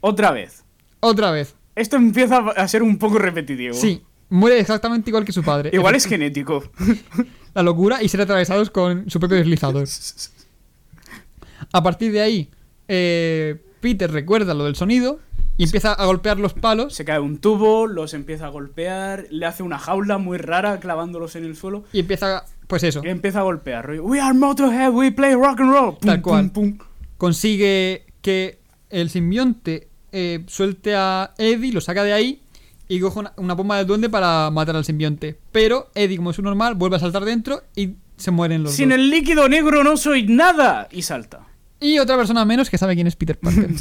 Otra 0.00 0.30
vez. 0.30 0.62
Otra 1.00 1.30
vez. 1.30 1.56
Esto 1.74 1.96
empieza 1.96 2.38
a 2.38 2.68
ser 2.68 2.82
un 2.82 2.98
poco 2.98 3.18
repetitivo. 3.18 3.74
Sí, 3.74 4.02
muere 4.28 4.60
exactamente 4.60 5.10
igual 5.10 5.24
que 5.24 5.32
su 5.32 5.42
padre. 5.42 5.70
Igual 5.72 5.94
es 5.94 6.06
genético. 6.06 6.62
La 7.54 7.62
locura 7.62 8.02
y 8.02 8.08
ser 8.08 8.20
atravesados 8.20 8.70
con 8.70 9.10
su 9.10 9.18
propio 9.18 9.38
deslizador. 9.38 9.88
A 11.72 11.82
partir 11.82 12.12
de 12.12 12.20
ahí, 12.20 12.50
eh, 12.88 13.56
Peter 13.80 14.10
recuerda 14.10 14.54
lo 14.54 14.64
del 14.64 14.76
sonido 14.76 15.20
y 15.56 15.64
empieza 15.64 15.92
a 15.92 16.06
golpear 16.06 16.38
los 16.38 16.54
palos 16.54 16.94
Se 16.94 17.04
cae 17.04 17.20
un 17.20 17.38
tubo, 17.38 17.86
los 17.86 18.14
empieza 18.14 18.46
a 18.46 18.48
golpear, 18.48 19.26
le 19.30 19.46
hace 19.46 19.62
una 19.62 19.78
jaula 19.78 20.18
muy 20.18 20.38
rara 20.38 20.80
clavándolos 20.80 21.36
en 21.36 21.44
el 21.44 21.54
suelo 21.54 21.84
y 21.92 22.00
empieza, 22.00 22.44
pues 22.70 22.82
eso, 22.84 23.02
empieza 23.04 23.40
a 23.40 23.42
golpear. 23.42 23.84
rollo, 23.86 24.02
We 24.04 24.18
are 24.20 24.32
Motorhead, 24.32 24.90
we 24.92 25.12
play 25.12 25.34
rock 25.34 25.60
and 25.60 25.70
roll. 25.72 25.90
Pum, 25.98 26.06
Tal 26.06 26.22
cual. 26.22 26.50
pum, 26.50 26.76
pum. 26.78 26.86
consigue 27.18 28.06
que 28.22 28.60
el 28.88 29.10
simbionte 29.10 29.88
eh, 30.12 30.42
suelte 30.46 30.94
a 30.96 31.34
Eddie, 31.36 31.72
lo 31.72 31.80
saca 31.82 32.02
de 32.02 32.12
ahí 32.14 32.40
y 32.88 32.98
coge 33.00 33.18
una, 33.20 33.32
una 33.36 33.54
bomba 33.54 33.76
de 33.76 33.84
duende 33.84 34.08
para 34.08 34.50
matar 34.50 34.74
al 34.76 34.84
simbionte. 34.84 35.38
Pero 35.52 35.90
Eddie, 35.94 36.16
como 36.16 36.30
es 36.30 36.38
un 36.38 36.46
normal, 36.46 36.74
vuelve 36.74 36.96
a 36.96 37.00
saltar 37.00 37.24
dentro 37.24 37.62
y 37.76 37.90
se 38.16 38.30
mueren 38.30 38.62
los 38.62 38.72
Sin 38.72 38.88
dos. 38.88 38.98
el 38.98 39.10
líquido 39.10 39.48
negro 39.48 39.84
no 39.84 39.96
soy 39.96 40.26
nada. 40.26 40.88
Y 40.90 41.02
salta. 41.02 41.46
Y 41.78 41.98
otra 41.98 42.16
persona 42.16 42.44
menos 42.44 42.68
que 42.68 42.78
sabe 42.78 42.94
quién 42.94 43.06
es 43.06 43.16
Peter 43.16 43.38
Parker. 43.38 43.70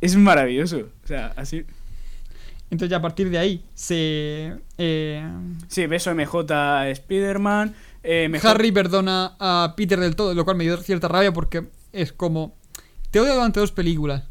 Es 0.00 0.16
maravilloso. 0.16 0.78
O 1.04 1.06
sea, 1.06 1.32
así. 1.36 1.64
Entonces 2.74 2.90
ya 2.90 2.96
a 2.98 3.02
partir 3.02 3.30
de 3.30 3.38
ahí 3.38 3.64
se... 3.74 4.54
eh, 4.78 5.26
Sí, 5.68 5.86
beso 5.86 6.14
MJ 6.14 6.50
a 6.50 6.88
Spider-Man. 6.90 7.74
eh, 8.02 8.30
Harry 8.42 8.72
perdona 8.72 9.36
a 9.38 9.74
Peter 9.76 9.98
del 9.98 10.14
todo, 10.16 10.34
lo 10.34 10.44
cual 10.44 10.56
me 10.56 10.64
dio 10.64 10.76
cierta 10.78 11.08
rabia 11.08 11.32
porque 11.32 11.68
es 11.92 12.12
como... 12.12 12.54
Te 13.10 13.20
odio 13.20 13.34
durante 13.34 13.60
dos 13.60 13.70
películas, 13.72 14.24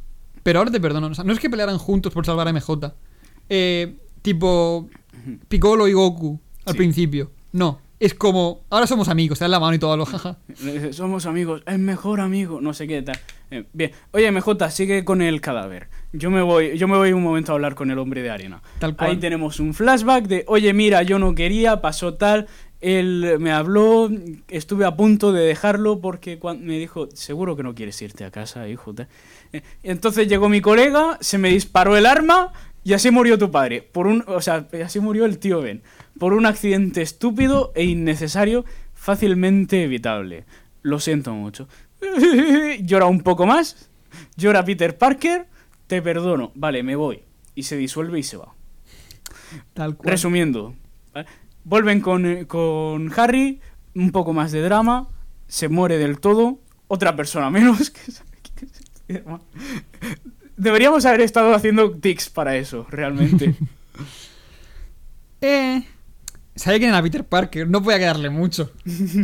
pero 0.44 0.60
ahora 0.60 0.70
te 0.72 0.82
perdono. 0.82 1.08
O 1.08 1.14
sea, 1.16 1.24
no 1.24 1.32
es 1.34 1.40
que 1.40 1.50
pelearan 1.50 1.78
juntos 1.78 2.12
por 2.14 2.26
salvar 2.26 2.48
a 2.48 2.52
MJ. 2.54 2.94
Eh, 3.50 3.96
tipo 4.22 4.90
Piccolo 5.48 5.88
y 5.88 5.94
Goku 5.94 6.40
al 6.66 6.74
Sí. 6.74 6.78
principio. 6.78 7.32
No, 7.54 7.80
es 8.00 8.14
como... 8.14 8.66
Ahora 8.70 8.88
somos 8.88 9.08
amigos, 9.08 9.40
te 9.40 9.46
dan 9.46 9.52
la 9.52 9.60
mano 9.62 9.74
y 9.76 9.80
todo, 9.80 9.96
lo 9.96 10.06
jaja. 10.06 10.38
Somos 10.92 11.26
amigos, 11.26 11.64
es 11.66 11.80
mejor 11.80 12.20
amigo, 12.20 12.60
no 12.60 12.74
sé 12.74 12.88
qué 12.88 13.02
tal. 13.02 13.18
Eh, 13.52 13.66
bien, 13.72 13.92
oye 14.12 14.30
MJ, 14.32 14.70
sigue 14.70 15.06
con 15.06 15.22
el 15.22 15.40
cadáver. 15.40 15.88
Yo 16.14 16.30
me 16.30 16.42
voy, 16.44 16.78
yo 16.78 16.88
me 16.88 16.96
voy 16.96 17.12
un 17.12 17.24
momento 17.24 17.52
a 17.52 17.56
hablar 17.56 17.74
con 17.74 17.90
el 17.90 17.98
hombre 17.98 18.22
de 18.22 18.30
arena. 18.30 18.62
Tal 18.80 18.96
cual. 18.96 19.10
Ahí 19.12 19.18
tenemos 19.18 19.60
un 19.60 19.74
flashback 19.74 20.26
de, 20.28 20.44
oye 20.48 20.72
mira, 20.74 21.02
yo 21.02 21.18
no 21.18 21.34
quería, 21.34 21.82
pasó 21.82 22.14
tal, 22.14 22.48
él 22.82 23.38
me 23.40 23.52
habló, 23.52 24.12
estuve 24.48 24.86
a 24.86 24.96
punto 24.96 25.32
de 25.32 25.44
dejarlo 25.44 26.02
porque 26.02 26.40
me 26.60 26.78
dijo, 26.78 27.10
seguro 27.14 27.56
que 27.56 27.64
no 27.64 27.74
quieres 27.74 28.00
irte 28.02 28.26
a 28.26 28.32
casa, 28.32 28.68
hijo. 28.68 28.94
tal". 28.94 29.08
Eh, 29.54 29.64
Entonces 29.82 30.28
llegó 30.28 30.50
mi 30.50 30.62
colega, 30.62 31.18
se 31.20 31.38
me 31.40 31.50
disparó 31.50 31.98
el 31.98 32.06
arma 32.06 32.54
y 32.84 32.94
así 32.94 33.10
murió 33.10 33.38
tu 33.40 33.50
padre. 33.50 33.82
Por 33.82 34.06
un, 34.06 34.24
o 34.28 34.40
sea, 34.42 34.68
así 34.86 35.00
murió 35.00 35.26
el 35.26 35.40
tío 35.40 35.62
Ben. 35.62 35.82
Por 36.20 36.34
un 36.34 36.46
accidente 36.46 37.02
estúpido 37.02 37.72
e 37.74 37.86
innecesario, 37.86 38.66
fácilmente 38.94 39.84
evitable. 39.84 40.46
Lo 40.84 41.00
siento 41.00 41.34
mucho. 41.34 41.68
Llora 42.82 43.06
un 43.08 43.22
poco 43.22 43.46
más. 43.46 43.90
Llora 44.36 44.64
Peter 44.64 44.98
Parker. 44.98 45.48
Te 45.88 46.02
perdono. 46.02 46.52
Vale, 46.56 46.84
me 46.84 46.96
voy. 46.96 47.22
Y 47.56 47.64
se 47.64 47.78
disuelve 47.78 48.20
y 48.20 48.24
se 48.24 48.38
va. 48.38 48.54
Tal 49.74 49.96
cual. 49.96 50.12
Resumiendo. 50.12 50.76
¿vale? 51.14 51.28
Vuelven 51.64 52.02
con, 52.02 52.26
eh, 52.26 52.48
con 52.48 53.12
Harry. 53.18 53.62
Un 53.96 54.12
poco 54.12 54.34
más 54.34 54.52
de 54.52 54.62
drama. 54.62 55.10
Se 55.48 55.70
muere 55.70 55.98
del 55.98 56.20
todo. 56.20 56.60
Otra 56.88 57.16
persona 57.16 57.50
menos. 57.50 57.90
que 57.90 58.12
sabe. 58.12 58.34
Deberíamos 60.58 61.06
haber 61.06 61.22
estado 61.22 61.54
haciendo 61.54 61.92
tics 61.92 62.30
para 62.30 62.56
eso, 62.58 62.86
realmente. 62.90 63.56
Eh, 65.46 65.84
sabía 66.56 66.80
quién 66.80 66.92
era 66.92 67.02
Peter 67.02 67.26
Parker, 67.26 67.68
no 67.70 67.84
podía 67.84 68.00
quedarle 68.00 68.30
mucho. 68.30 68.72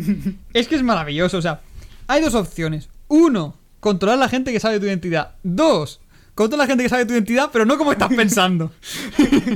es 0.53 0.67
que 0.67 0.75
es 0.75 0.83
maravilloso, 0.83 1.37
o 1.37 1.41
sea, 1.41 1.61
hay 2.07 2.21
dos 2.21 2.35
opciones. 2.35 2.89
Uno, 3.07 3.55
controlar 3.79 4.17
a 4.17 4.19
la 4.19 4.27
gente 4.27 4.51
que 4.51 4.59
sabe 4.59 4.81
tu 4.81 4.85
identidad. 4.85 5.35
Dos, 5.43 6.01
controlar 6.39 6.63
a 6.63 6.63
la 6.63 6.67
gente 6.67 6.83
que 6.83 6.89
sabe 6.89 7.05
tu 7.05 7.11
identidad, 7.11 7.49
pero 7.51 7.65
no 7.65 7.77
como 7.77 7.91
estás 7.91 8.13
pensando. 8.13 8.71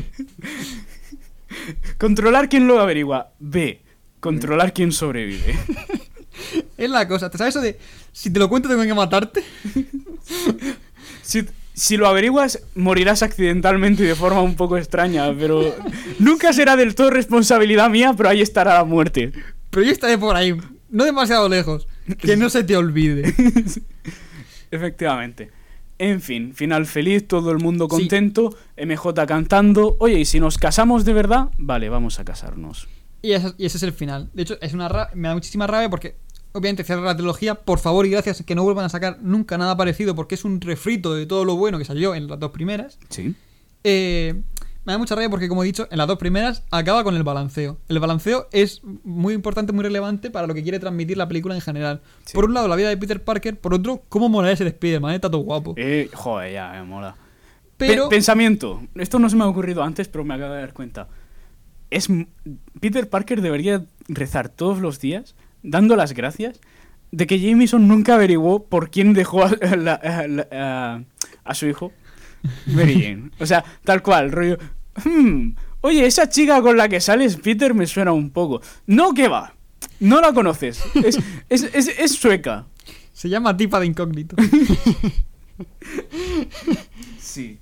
Controlar 1.97 2.49
quién 2.49 2.67
lo 2.67 2.77
averigua. 2.77 3.31
B. 3.39 3.81
Controlar 4.19 4.73
quién 4.73 4.91
sobrevive. 4.91 5.57
es 6.77 6.89
la 6.89 7.07
cosa, 7.07 7.29
¿te 7.29 7.37
sabes 7.37 7.55
eso 7.55 7.63
de 7.63 7.79
si 8.11 8.31
te 8.31 8.39
lo 8.39 8.49
cuento 8.49 8.67
tengo 8.67 8.83
que 8.83 8.93
matarte? 8.93 9.43
Si, 11.21 11.45
si 11.73 11.95
lo 11.95 12.07
averiguas, 12.07 12.61
morirás 12.75 13.23
accidentalmente 13.23 14.03
y 14.03 14.07
de 14.07 14.15
forma 14.15 14.41
un 14.41 14.55
poco 14.55 14.77
extraña, 14.77 15.33
pero 15.33 15.73
nunca 16.19 16.51
será 16.51 16.75
del 16.75 16.95
todo 16.95 17.11
responsabilidad 17.11 17.89
mía, 17.89 18.13
pero 18.15 18.27
ahí 18.27 18.41
estará 18.41 18.73
la 18.73 18.83
muerte. 18.83 19.31
Pero 19.69 19.85
yo 19.85 19.91
estaré 19.93 20.17
por 20.17 20.35
ahí, 20.35 20.53
no 20.89 21.05
demasiado 21.05 21.47
lejos. 21.47 21.87
Que 22.19 22.35
no 22.35 22.49
se 22.49 22.65
te 22.65 22.75
olvide. 22.75 23.33
Efectivamente. 24.69 25.49
En 25.99 26.21
fin, 26.21 26.53
final 26.53 26.85
feliz, 26.85 27.27
todo 27.27 27.51
el 27.51 27.59
mundo 27.59 27.85
Sí. 27.85 27.89
contento, 27.97 28.55
MJ 28.77 29.25
cantando. 29.27 29.95
Oye, 29.99 30.19
¿y 30.19 30.25
si 30.25 30.39
nos 30.39 30.57
casamos 30.57 31.05
de 31.05 31.13
verdad? 31.13 31.49
Vale, 31.57 31.89
vamos 31.89 32.19
a 32.19 32.25
casarnos. 32.25 32.87
Y 33.21 33.31
ese, 33.33 33.53
y 33.57 33.65
ese 33.65 33.77
es 33.77 33.83
el 33.83 33.93
final. 33.93 34.29
De 34.33 34.43
hecho, 34.43 34.57
es 34.61 34.73
una 34.73 34.89
ra- 34.89 35.09
me 35.13 35.27
da 35.29 35.33
muchísima 35.35 35.65
rabia 35.67 35.89
porque, 35.89 36.15
obviamente, 36.51 36.83
cierra 36.83 37.01
la 37.03 37.15
trilogía. 37.15 37.55
Por 37.55 37.79
favor 37.79 38.05
y 38.05 38.09
gracias 38.09 38.43
que 38.43 38.55
no 38.55 38.63
vuelvan 38.63 38.85
a 38.85 38.89
sacar 38.89 39.19
nunca 39.21 39.57
nada 39.57 39.77
parecido 39.77 40.13
porque 40.15 40.35
es 40.35 40.43
un 40.43 40.59
refrito 40.59 41.13
de 41.13 41.25
todo 41.25 41.45
lo 41.45 41.55
bueno 41.55 41.77
que 41.77 41.85
salió 41.85 42.15
en 42.15 42.27
las 42.27 42.39
dos 42.39 42.51
primeras. 42.51 42.97
Sí. 43.09 43.33
Eh, 43.85 44.41
me 44.85 44.91
da 44.93 44.97
mucha 44.97 45.15
rabia 45.15 45.29
porque, 45.29 45.47
como 45.47 45.63
he 45.63 45.65
dicho, 45.65 45.87
en 45.91 45.97
las 45.97 46.07
dos 46.07 46.17
primeras 46.17 46.63
acaba 46.71 47.03
con 47.03 47.15
el 47.15 47.23
balanceo. 47.23 47.79
El 47.87 47.99
balanceo 47.99 48.47
es 48.51 48.81
muy 49.03 49.33
importante, 49.33 49.71
muy 49.73 49.83
relevante 49.83 50.29
para 50.29 50.45
lo 50.47 50.53
que 50.53 50.63
quiere 50.63 50.79
transmitir 50.79 51.17
la 51.17 51.27
película 51.27 51.55
en 51.55 51.61
general. 51.61 52.01
Sí. 52.25 52.33
Por 52.33 52.45
un 52.45 52.53
lado, 52.53 52.67
la 52.67 52.75
vida 52.75 52.89
de 52.89 52.97
Peter 52.97 53.23
Parker. 53.23 53.59
Por 53.59 53.73
otro, 53.73 54.03
cómo 54.09 54.29
mola 54.29 54.51
ese 54.51 54.67
Spider-Man. 54.67 55.13
Está 55.15 55.29
todo 55.31 55.41
guapo. 55.41 55.73
Eh, 55.77 56.09
joder, 56.13 56.53
ya, 56.53 56.71
me 56.73 56.83
mola. 56.83 57.15
Pero... 57.77 58.09
Pe- 58.09 58.15
pensamiento. 58.15 58.81
Esto 58.95 59.19
no 59.19 59.29
se 59.29 59.35
me 59.35 59.43
ha 59.43 59.47
ocurrido 59.47 59.83
antes, 59.83 60.07
pero 60.07 60.23
me 60.23 60.33
acabo 60.35 60.53
de 60.53 60.59
dar 60.61 60.73
cuenta. 60.73 61.07
Es 61.89 62.07
Peter 62.79 63.09
Parker 63.09 63.41
debería 63.41 63.85
rezar 64.07 64.49
todos 64.49 64.79
los 64.79 64.99
días, 64.99 65.35
dando 65.61 65.95
las 65.95 66.13
gracias, 66.13 66.59
de 67.11 67.27
que 67.27 67.39
Jameson 67.39 67.87
nunca 67.87 68.15
averiguó 68.15 68.65
por 68.65 68.89
quién 68.89 69.13
dejó 69.13 69.43
a, 69.43 69.49
a 69.49 69.75
la- 69.75 69.93
a 69.93 70.27
la- 70.27 70.47
a- 70.51 71.03
a 71.43 71.53
su 71.53 71.67
hijo, 71.67 71.91
Mary 72.65 72.95
Jane. 73.01 73.29
O 73.39 73.45
sea, 73.45 73.63
tal 73.83 74.01
cual, 74.01 74.31
rollo. 74.31 74.57
"Hmm, 75.03 75.51
oye, 75.81 76.05
esa 76.05 76.29
chica 76.29 76.61
con 76.61 76.77
la 76.77 76.87
que 76.89 76.99
sales, 77.01 77.37
Peter, 77.37 77.73
me 77.73 77.87
suena 77.87 78.11
un 78.11 78.29
poco. 78.29 78.61
No, 78.87 79.13
que 79.13 79.27
va. 79.27 79.53
No 79.99 80.19
la 80.21 80.33
conoces. 80.33 80.81
Es, 80.95 81.17
es, 81.49 81.63
es, 81.73 81.87
es 81.99 82.11
sueca. 82.13 82.65
Se 83.13 83.29
llama 83.29 83.55
Tipa 83.55 83.79
de 83.79 83.85
Incógnito. 83.85 84.35
Sí. 87.19 87.59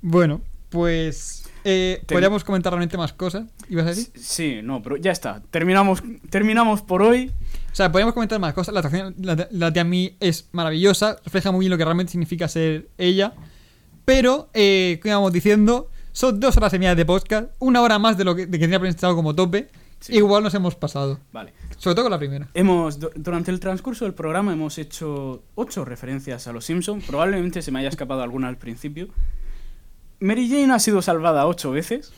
bueno, 0.00 0.40
pues... 0.68 1.44
Eh, 1.62 2.00
Ten- 2.06 2.14
podríamos 2.16 2.42
comentar 2.42 2.72
realmente 2.72 2.96
más 2.96 3.12
cosas. 3.12 3.44
¿Ibas 3.68 3.84
a 3.86 3.88
decir? 3.90 4.08
Sí, 4.14 4.60
no, 4.62 4.80
pero 4.82 4.96
ya 4.96 5.12
está. 5.12 5.42
Terminamos, 5.50 6.02
terminamos 6.30 6.80
por 6.80 7.02
hoy. 7.02 7.30
O 7.70 7.74
sea, 7.74 7.92
podríamos 7.92 8.14
comentar 8.14 8.38
más 8.38 8.54
cosas. 8.54 8.72
La 8.72 8.80
actuación 8.80 9.14
la, 9.18 9.46
la 9.50 9.70
de 9.70 9.80
a 9.80 9.84
mí 9.84 10.16
es 10.20 10.48
maravillosa. 10.52 11.16
Refleja 11.24 11.50
muy 11.52 11.60
bien 11.64 11.70
lo 11.70 11.76
que 11.78 11.84
realmente 11.84 12.12
significa 12.12 12.48
ser 12.48 12.88
ella. 12.96 13.34
Pero, 14.04 14.48
eh, 14.54 14.98
como 15.02 15.12
íbamos 15.12 15.32
diciendo, 15.32 15.90
son 16.12 16.40
dos 16.40 16.56
horas 16.56 16.72
y 16.74 16.78
media 16.78 16.94
de 16.94 17.04
podcast. 17.04 17.48
Una 17.58 17.80
hora 17.82 17.98
más 17.98 18.16
de 18.18 18.24
lo 18.24 18.34
que, 18.34 18.46
de 18.46 18.58
que 18.58 18.64
tenía 18.64 18.80
pensado 18.80 19.14
como 19.14 19.34
tope. 19.34 19.68
Sí. 20.00 20.14
Igual 20.16 20.42
nos 20.42 20.54
hemos 20.54 20.74
pasado. 20.74 21.20
Vale. 21.30 21.52
Sobre 21.76 21.94
todo 21.94 22.04
con 22.06 22.12
la 22.12 22.18
primera. 22.18 22.48
Hemos, 22.54 22.98
du- 22.98 23.10
durante 23.14 23.50
el 23.50 23.60
transcurso 23.60 24.06
del 24.06 24.14
programa 24.14 24.52
hemos 24.52 24.78
hecho 24.78 25.42
ocho 25.54 25.84
referencias 25.84 26.46
a 26.46 26.52
los 26.52 26.64
Simpsons. 26.64 27.04
Probablemente 27.04 27.60
se 27.60 27.70
me 27.70 27.80
haya 27.80 27.90
escapado 27.90 28.22
alguna 28.22 28.48
al 28.48 28.56
principio. 28.56 29.08
Mary 30.20 30.48
Jane 30.48 30.72
ha 30.72 30.78
sido 30.78 31.02
salvada 31.02 31.46
ocho 31.46 31.70
veces. 31.70 32.12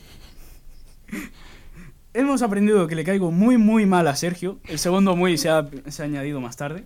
hemos 2.13 2.41
aprendido 2.41 2.87
que 2.87 2.95
le 2.95 3.03
caigo 3.03 3.31
muy, 3.31 3.57
muy 3.57 3.85
mal 3.85 4.07
a 4.07 4.15
Sergio. 4.15 4.59
El 4.67 4.79
segundo 4.79 5.15
muy 5.15 5.37
se 5.37 5.49
ha, 5.49 5.67
se 5.87 6.01
ha 6.01 6.05
añadido 6.05 6.39
más 6.39 6.55
tarde. 6.55 6.85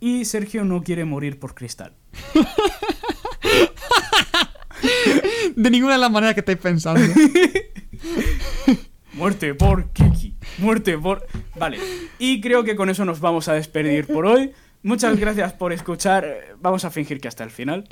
Y 0.00 0.24
Sergio 0.24 0.64
no 0.64 0.82
quiere 0.82 1.04
morir 1.04 1.38
por 1.38 1.54
cristal. 1.54 1.94
De 5.56 5.70
ninguna 5.70 5.94
de 5.94 5.98
las 5.98 6.10
maneras 6.10 6.34
que 6.34 6.40
estáis 6.40 6.58
pensando. 6.58 7.00
Muerte 9.12 9.54
por 9.54 9.90
Kiki. 9.90 10.36
Muerte 10.58 10.96
por... 10.96 11.26
Vale. 11.56 11.78
Y 12.18 12.40
creo 12.40 12.62
que 12.62 12.76
con 12.76 12.88
eso 12.88 13.04
nos 13.04 13.20
vamos 13.20 13.48
a 13.48 13.54
despedir 13.54 14.06
por 14.06 14.26
hoy. 14.26 14.52
Muchas 14.82 15.18
gracias 15.18 15.52
por 15.52 15.72
escuchar. 15.72 16.56
Vamos 16.60 16.84
a 16.84 16.90
fingir 16.90 17.20
que 17.20 17.26
hasta 17.26 17.42
el 17.42 17.50
final. 17.50 17.88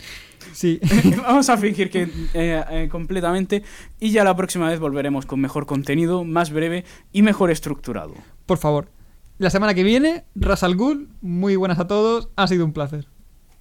Sí. 0.53 0.81
Vamos 1.23 1.49
a 1.49 1.57
fingir 1.57 1.91
que 1.91 2.03
eh, 2.33 2.65
eh, 2.71 2.89
completamente. 2.89 3.65
Y 3.99 4.13
ya 4.13 4.23
la 4.23 4.37
próxima 4.37 4.69
vez 4.69 4.79
volveremos 4.79 5.27
con 5.27 5.41
mejor 5.41 5.67
contenido, 5.67 6.23
más 6.23 6.53
breve 6.53 6.85
y 7.13 7.23
mejor 7.23 7.51
estructurado. 7.51 8.15
Por 8.47 8.59
favor. 8.59 8.93
La 9.39 9.51
semana 9.51 9.75
que 9.75 9.83
viene, 9.83 10.25
Ras 10.37 10.63
al 10.63 10.77
Ghul, 10.77 11.09
muy 11.21 11.57
buenas 11.57 11.81
a 11.81 11.89
todos. 11.89 12.31
Ha 12.37 12.47
sido 12.47 12.65
un 12.65 12.73
placer. 12.73 13.09